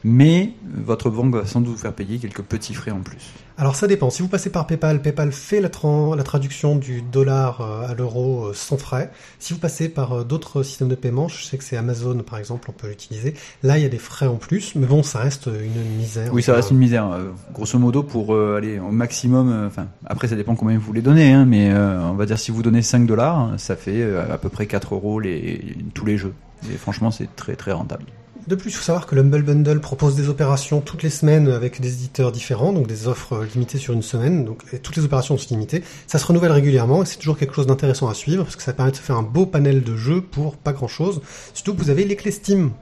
mais 0.05 0.53
votre 0.75 1.09
banque 1.11 1.35
va 1.35 1.47
sans 1.47 1.61
doute 1.61 1.73
vous 1.73 1.81
faire 1.81 1.93
payer 1.95 2.19
quelques 2.19 2.43
petits 2.43 2.75
frais 2.75 2.91
en 2.91 3.01
plus. 3.01 3.33
Alors 3.57 3.77
ça 3.77 3.87
dépend. 3.87 4.11
Si 4.11 4.21
vous 4.21 4.29
passez 4.29 4.51
par 4.51 4.67
PayPal, 4.67 5.01
PayPal 5.01 5.31
fait 5.31 5.61
la, 5.61 5.69
tran- 5.69 6.15
la 6.17 6.25
traduction 6.25 6.75
du 6.77 7.03
dollar 7.03 7.61
euh, 7.61 7.87
à 7.89 7.95
l'euro 7.95 8.47
euh, 8.47 8.53
sans 8.53 8.77
frais. 8.77 9.11
Si 9.39 9.53
vous 9.53 9.61
passez 9.61 9.89
par 9.89 10.13
euh, 10.13 10.25
d'autres 10.25 10.63
systèmes 10.65 10.89
de 10.89 10.97
paiement, 10.97 11.29
je 11.29 11.45
sais 11.45 11.57
que 11.57 11.63
c'est 11.65 11.77
Amazon 11.77 12.19
par 12.19 12.39
exemple, 12.41 12.69
on 12.71 12.73
peut 12.73 12.89
l'utiliser. 12.89 13.35
Là, 13.63 13.79
il 13.79 13.83
y 13.83 13.87
a 13.87 13.89
des 13.89 13.99
frais 13.99 14.27
en 14.27 14.37
plus, 14.37 14.75
mais 14.75 14.87
bon, 14.87 15.03
ça 15.05 15.21
reste 15.21 15.47
une 15.47 15.97
misère. 15.99 16.33
Oui, 16.35 16.43
ça 16.43 16.55
reste 16.55 16.73
une 16.73 16.79
misère. 16.79 17.11
euh, 17.13 17.31
Grosso 17.53 17.79
modo, 17.79 18.03
pour 18.03 18.35
euh, 18.35 18.57
aller 18.59 18.81
au 18.81 18.91
maximum, 18.91 19.49
euh, 19.53 19.67
enfin, 19.69 19.87
après, 20.05 20.27
ça 20.29 20.35
dépend 20.37 20.57
combien 20.57 20.77
vous 20.77 20.93
les 20.93 21.03
donnez, 21.03 21.33
hein, 21.33 21.45
mais 21.45 21.71
euh, 21.73 22.01
on 22.03 22.15
va 22.15 22.27
dire 22.27 22.39
si 22.41 22.51
vous 22.51 22.63
donnez 22.63 22.83
5 22.83 23.07
dollars, 23.07 23.51
ça 23.59 23.77
fait 23.77 24.03
euh, 24.03 24.35
à 24.35 24.37
peu 24.39 24.49
près 24.49 24.67
4 24.67 24.95
euros 24.97 25.21
les, 25.21 25.77
tous 25.95 26.05
les 26.05 26.19
jeux. 26.19 26.35
Et 26.73 26.77
franchement, 26.77 27.13
c'est 27.13 27.35
très 27.37 27.55
très 27.55 27.71
rentable. 27.73 28.05
De 28.47 28.55
plus, 28.55 28.71
il 28.71 28.75
faut 28.75 28.83
savoir 28.83 29.07
que 29.07 29.15
l'Humble 29.15 29.43
Bundle 29.43 29.81
propose 29.81 30.17
des 30.17 30.29
opérations 30.29 30.83
toutes 30.83 31.03
les 31.03 31.11
semaines 31.11 31.49
avec 31.49 31.81
des 31.81 31.95
éditeurs 31.95 32.31
différents, 32.31 32.75
donc 32.75 32.87
des 32.87 33.09
offres 33.09 33.35
euh, 33.35 33.47
limitées 33.55 33.79
sur 33.79 33.95
une 33.95 34.03
semaine. 34.03 34.45
Donc 34.45 34.63
toutes 34.83 34.97
les 34.97 35.05
opérations 35.05 35.39
sont 35.39 35.55
limitées. 35.55 35.83
Ça 36.07 36.19
se 36.19 36.27
renouvelle 36.27 36.53
régulièrement 36.53 37.03
et 37.03 37.07
c'est 37.07 37.17
toujours 37.17 37.39
quelque 37.39 37.55
chose 37.55 37.67
d'intéressant 37.67 38.09
à 38.09 38.15
suivre 38.15 38.45
parce 38.45 38.57
que 38.57 38.63
ça 38.63 38.75
permet 38.75 38.91
de 38.91 38.97
se 38.97 39.03
faire 39.03 39.17
un 39.17 39.23
beau 39.23 39.47
panel 39.47 39.83
de 39.83 39.97
jeux 39.97 40.21
pour 40.21 40.57
pas 40.57 40.73
grand 40.73 40.89
chose. 40.89 41.23
Surtout 41.55 41.75
que 41.75 41.81
vous 41.81 41.91
avez 41.91 42.05
les 42.05 42.17
clés 42.17 42.33
Steam 42.33 42.73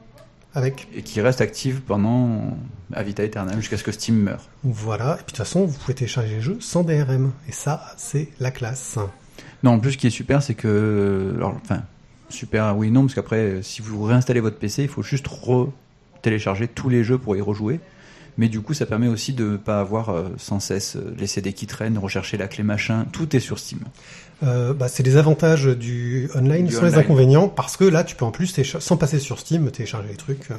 avec. 0.54 0.88
Et 0.94 1.02
qui 1.02 1.20
reste 1.20 1.40
active 1.40 1.80
pendant 1.82 2.56
à 2.92 3.02
vita 3.04 3.22
aeternam 3.22 3.56
jusqu'à 3.56 3.76
ce 3.76 3.84
que 3.84 3.92
Steam 3.92 4.16
meure. 4.16 4.48
Voilà. 4.64 5.12
Et 5.12 5.16
puis 5.16 5.22
de 5.22 5.26
toute 5.26 5.36
façon, 5.36 5.64
vous 5.64 5.78
pouvez 5.78 5.94
télécharger 5.94 6.34
les 6.34 6.40
jeux 6.40 6.58
sans 6.60 6.82
DRM. 6.82 7.32
Et 7.48 7.52
ça, 7.52 7.94
c'est 7.96 8.28
la 8.40 8.50
classe. 8.50 8.98
Non, 9.62 9.72
en 9.72 9.78
plus, 9.78 9.92
ce 9.92 9.98
qui 9.98 10.08
est 10.08 10.10
super, 10.10 10.42
c'est 10.42 10.54
que, 10.54 11.32
alors, 11.36 11.54
enfin, 11.62 11.82
super, 12.32 12.76
oui, 12.76 12.90
non, 12.90 13.02
parce 13.02 13.14
qu'après, 13.14 13.60
si 13.62 13.82
vous 13.82 14.02
réinstallez 14.04 14.40
votre 14.40 14.58
PC, 14.58 14.82
il 14.82 14.88
faut 14.88 15.02
juste 15.02 15.26
re-télécharger 15.28 16.68
tous 16.68 16.88
les 16.88 17.04
jeux 17.04 17.18
pour 17.18 17.36
y 17.36 17.40
rejouer. 17.40 17.80
Mais 18.38 18.48
du 18.48 18.60
coup, 18.62 18.72
ça 18.72 18.86
permet 18.86 19.08
aussi 19.08 19.34
de 19.34 19.44
ne 19.44 19.56
pas 19.58 19.78
avoir 19.80 20.08
euh, 20.08 20.28
sans 20.38 20.58
cesse 20.58 20.96
euh, 20.96 21.14
les 21.18 21.26
CD 21.26 21.52
qui 21.52 21.66
traînent, 21.66 21.98
rechercher 21.98 22.38
la 22.38 22.48
clé 22.48 22.64
machin. 22.64 23.04
Tout 23.12 23.36
est 23.36 23.40
sur 23.40 23.58
Steam. 23.58 23.80
Euh, 24.42 24.72
bah, 24.72 24.88
c'est 24.88 25.02
les 25.02 25.18
avantages 25.18 25.66
du 25.66 26.30
online 26.34 26.64
Du 26.66 26.72
sans 26.74 26.84
les 26.84 26.94
inconvénients 26.94 27.48
parce 27.48 27.76
que 27.76 27.84
là, 27.84 28.04
tu 28.04 28.16
peux 28.16 28.24
en 28.24 28.30
plus, 28.30 28.58
sans 28.80 28.96
passer 28.96 29.18
sur 29.18 29.38
Steam, 29.38 29.70
télécharger 29.70 30.08
les 30.08 30.16
trucs. 30.16 30.50
euh, 30.50 30.54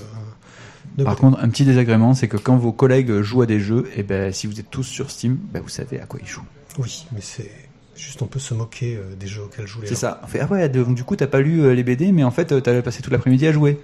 de 0.97 1.03
Par 1.03 1.15
côté. 1.15 1.25
contre, 1.27 1.43
un 1.43 1.49
petit 1.49 1.65
désagrément, 1.65 2.13
c'est 2.13 2.27
que 2.27 2.37
quand 2.37 2.57
vos 2.57 2.73
collègues 2.73 3.21
jouent 3.21 3.41
à 3.41 3.45
des 3.47 3.59
jeux, 3.59 3.89
et 3.97 4.03
ben, 4.03 4.31
si 4.31 4.45
vous 4.45 4.59
êtes 4.59 4.69
tous 4.69 4.83
sur 4.83 5.09
Steam, 5.09 5.39
ben, 5.51 5.59
vous 5.61 5.69
savez 5.69 5.99
à 5.99 6.05
quoi 6.05 6.19
ils 6.21 6.27
jouent. 6.29 6.45
Oui, 6.77 7.07
mais 7.11 7.21
c'est 7.21 7.49
Juste, 7.95 8.21
on 8.21 8.25
peut 8.25 8.39
se 8.39 8.53
moquer 8.53 8.95
euh, 8.95 9.15
des 9.15 9.27
jeux 9.27 9.43
auxquels 9.43 9.67
jouent 9.67 9.81
les 9.81 9.87
C'est 9.87 9.95
ça. 9.95 10.21
Ah 10.23 10.45
ouais, 10.45 10.67
donc 10.69 10.95
du 10.95 11.03
coup, 11.03 11.15
t'as 11.15 11.27
pas 11.27 11.41
lu 11.41 11.61
euh, 11.61 11.73
les 11.73 11.83
BD, 11.83 12.11
mais 12.11 12.23
en 12.23 12.31
fait, 12.31 12.51
euh, 12.51 12.59
t'as 12.59 12.81
passé 12.81 13.01
toute 13.01 13.13
l'après-midi 13.13 13.45
à 13.47 13.51
jouer. 13.51 13.79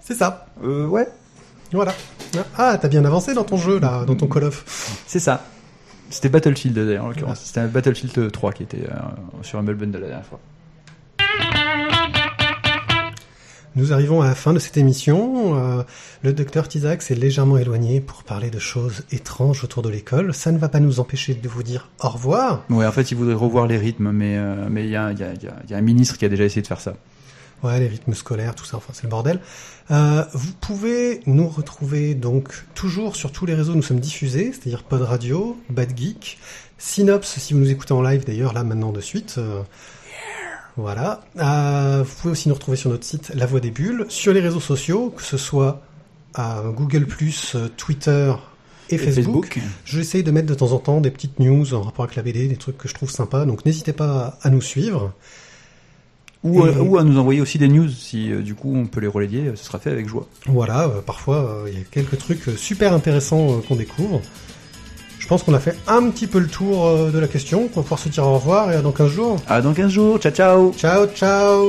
C'est 0.00 0.14
ça. 0.14 0.46
Euh, 0.62 0.86
ouais. 0.86 1.08
Voilà. 1.72 1.94
Ah, 2.56 2.78
t'as 2.80 2.88
bien 2.88 3.04
avancé 3.04 3.32
dans 3.34 3.44
ton 3.44 3.56
jeu, 3.56 3.78
là, 3.78 4.04
dans 4.04 4.14
ton 4.14 4.26
Call 4.26 4.44
of. 4.44 4.64
C'est 5.06 5.18
ça. 5.18 5.44
C'était 6.10 6.28
Battlefield 6.28 6.76
d'ailleurs 6.78 7.04
en 7.04 7.08
l'occurrence. 7.08 7.40
C'était 7.40 7.60
un 7.60 7.66
Battlefield 7.66 8.30
3 8.30 8.52
qui 8.52 8.62
était 8.62 8.82
euh, 8.82 9.42
sur 9.42 9.58
Humble 9.58 9.74
Bundle 9.74 10.00
la 10.00 10.08
dernière 10.08 10.26
fois. 10.26 10.40
Nous 13.76 13.92
arrivons 13.92 14.22
à 14.22 14.26
la 14.28 14.34
fin 14.36 14.52
de 14.52 14.58
cette 14.60 14.76
émission. 14.76 15.58
Euh, 15.58 15.82
le 16.22 16.32
docteur 16.32 16.68
Tizak 16.68 17.02
s'est 17.02 17.16
légèrement 17.16 17.58
éloigné 17.58 18.00
pour 18.00 18.22
parler 18.22 18.48
de 18.50 18.58
choses 18.60 19.02
étranges 19.10 19.64
autour 19.64 19.82
de 19.82 19.88
l'école. 19.88 20.32
Ça 20.32 20.52
ne 20.52 20.58
va 20.58 20.68
pas 20.68 20.78
nous 20.80 21.00
empêcher 21.00 21.34
de 21.34 21.48
vous 21.48 21.62
dire 21.64 21.88
au 22.02 22.08
revoir. 22.08 22.64
Ouais, 22.70 22.86
en 22.86 22.92
fait, 22.92 23.10
il 23.10 23.16
voudrait 23.16 23.34
revoir 23.34 23.66
les 23.66 23.76
rythmes, 23.76 24.12
mais 24.12 24.36
euh, 24.38 24.66
mais 24.70 24.84
il 24.84 24.90
y 24.90 24.96
a, 24.96 25.10
y, 25.12 25.22
a, 25.24 25.32
y 25.34 25.46
a- 25.48 25.62
y 25.70 25.74
a 25.74 25.76
un 25.76 25.80
ministre 25.80 26.16
qui 26.18 26.24
a 26.24 26.28
déjà 26.28 26.44
essayé 26.44 26.62
de 26.62 26.66
faire 26.68 26.80
ça. 26.80 26.94
Ouais, 27.64 27.80
les 27.80 27.88
rythmes 27.88 28.14
scolaires, 28.14 28.54
tout 28.54 28.64
ça, 28.66 28.76
enfin, 28.76 28.92
c'est 28.92 29.04
le 29.04 29.08
bordel. 29.08 29.40
Euh, 29.90 30.22
vous 30.34 30.52
pouvez 30.60 31.20
nous 31.26 31.48
retrouver 31.48 32.14
donc 32.14 32.64
toujours 32.74 33.16
sur 33.16 33.32
tous 33.32 33.46
les 33.46 33.54
réseaux, 33.54 33.74
nous 33.74 33.82
sommes 33.82 34.00
diffusés, 34.00 34.52
c'est-à-dire 34.52 34.82
Pod 34.84 35.00
Radio, 35.00 35.56
Bad 35.70 35.96
Geek, 35.96 36.38
Synops, 36.78 37.24
si 37.38 37.54
vous 37.54 37.60
nous 37.60 37.70
écoutez 37.70 37.92
en 37.94 38.02
live 38.02 38.24
d'ailleurs, 38.26 38.52
là 38.52 38.64
maintenant 38.64 38.92
de 38.92 39.00
suite. 39.00 39.36
euh, 39.38 39.62
voilà. 40.76 41.20
Euh, 41.38 42.02
vous 42.06 42.14
pouvez 42.20 42.32
aussi 42.32 42.48
nous 42.48 42.54
retrouver 42.54 42.76
sur 42.76 42.90
notre 42.90 43.04
site 43.04 43.30
La 43.34 43.46
Voix 43.46 43.60
des 43.60 43.70
Bulles, 43.70 44.06
sur 44.08 44.32
les 44.32 44.40
réseaux 44.40 44.60
sociaux, 44.60 45.12
que 45.16 45.22
ce 45.22 45.36
soit 45.36 45.80
à 46.34 46.62
Google+, 46.74 47.06
euh, 47.54 47.68
Twitter 47.76 48.32
et, 48.90 48.96
Et 48.96 48.98
Facebook. 48.98 49.60
J'essaye 49.84 50.22
de 50.24 50.30
mettre 50.30 50.48
de 50.48 50.54
temps 50.54 50.72
en 50.72 50.78
temps 50.78 51.00
des 51.00 51.10
petites 51.10 51.38
news 51.38 51.72
en 51.74 51.82
rapport 51.82 52.04
avec 52.04 52.16
la 52.16 52.22
BD, 52.22 52.48
des 52.48 52.56
trucs 52.56 52.76
que 52.76 52.88
je 52.88 52.94
trouve 52.94 53.10
sympas, 53.10 53.46
donc 53.46 53.64
n'hésitez 53.64 53.92
pas 53.92 54.36
à 54.42 54.50
nous 54.50 54.60
suivre. 54.60 55.12
Ou, 56.42 56.66
Et- 56.66 56.68
euh, 56.68 56.82
ou 56.82 56.98
à 56.98 57.04
nous 57.04 57.18
envoyer 57.18 57.40
aussi 57.40 57.56
des 57.56 57.68
news, 57.68 57.88
si 57.88 58.30
euh, 58.30 58.42
du 58.42 58.54
coup 58.54 58.74
on 58.76 58.86
peut 58.86 59.00
les 59.00 59.06
relayer, 59.06 59.46
euh, 59.46 59.56
ce 59.56 59.64
sera 59.64 59.78
fait 59.78 59.90
avec 59.90 60.06
joie. 60.08 60.26
Voilà, 60.46 60.82
euh, 60.88 61.00
parfois 61.00 61.36
euh, 61.38 61.68
il 61.72 61.78
y 61.78 61.80
a 61.80 61.84
quelques 61.90 62.18
trucs 62.18 62.46
euh, 62.48 62.56
super 62.56 62.92
intéressants 62.92 63.50
euh, 63.52 63.60
qu'on 63.66 63.76
découvre. 63.76 64.20
Je 65.24 65.28
pense 65.30 65.42
qu'on 65.42 65.54
a 65.54 65.58
fait 65.58 65.74
un 65.88 66.10
petit 66.10 66.26
peu 66.26 66.38
le 66.38 66.48
tour 66.48 66.84
euh, 66.84 67.10
de 67.10 67.18
la 67.18 67.26
question. 67.26 67.70
On 67.72 67.76
va 67.76 67.82
pouvoir 67.82 67.98
se 67.98 68.10
dire 68.10 68.26
au 68.26 68.34
revoir 68.34 68.70
et 68.70 68.76
à 68.76 68.82
dans 68.82 68.92
15 68.92 69.10
jours. 69.10 69.36
À 69.48 69.62
dans 69.62 69.72
15 69.72 69.90
jours, 69.90 70.18
ciao 70.18 70.30
ciao 70.32 70.72
Ciao, 70.74 71.06
ciao 71.06 71.64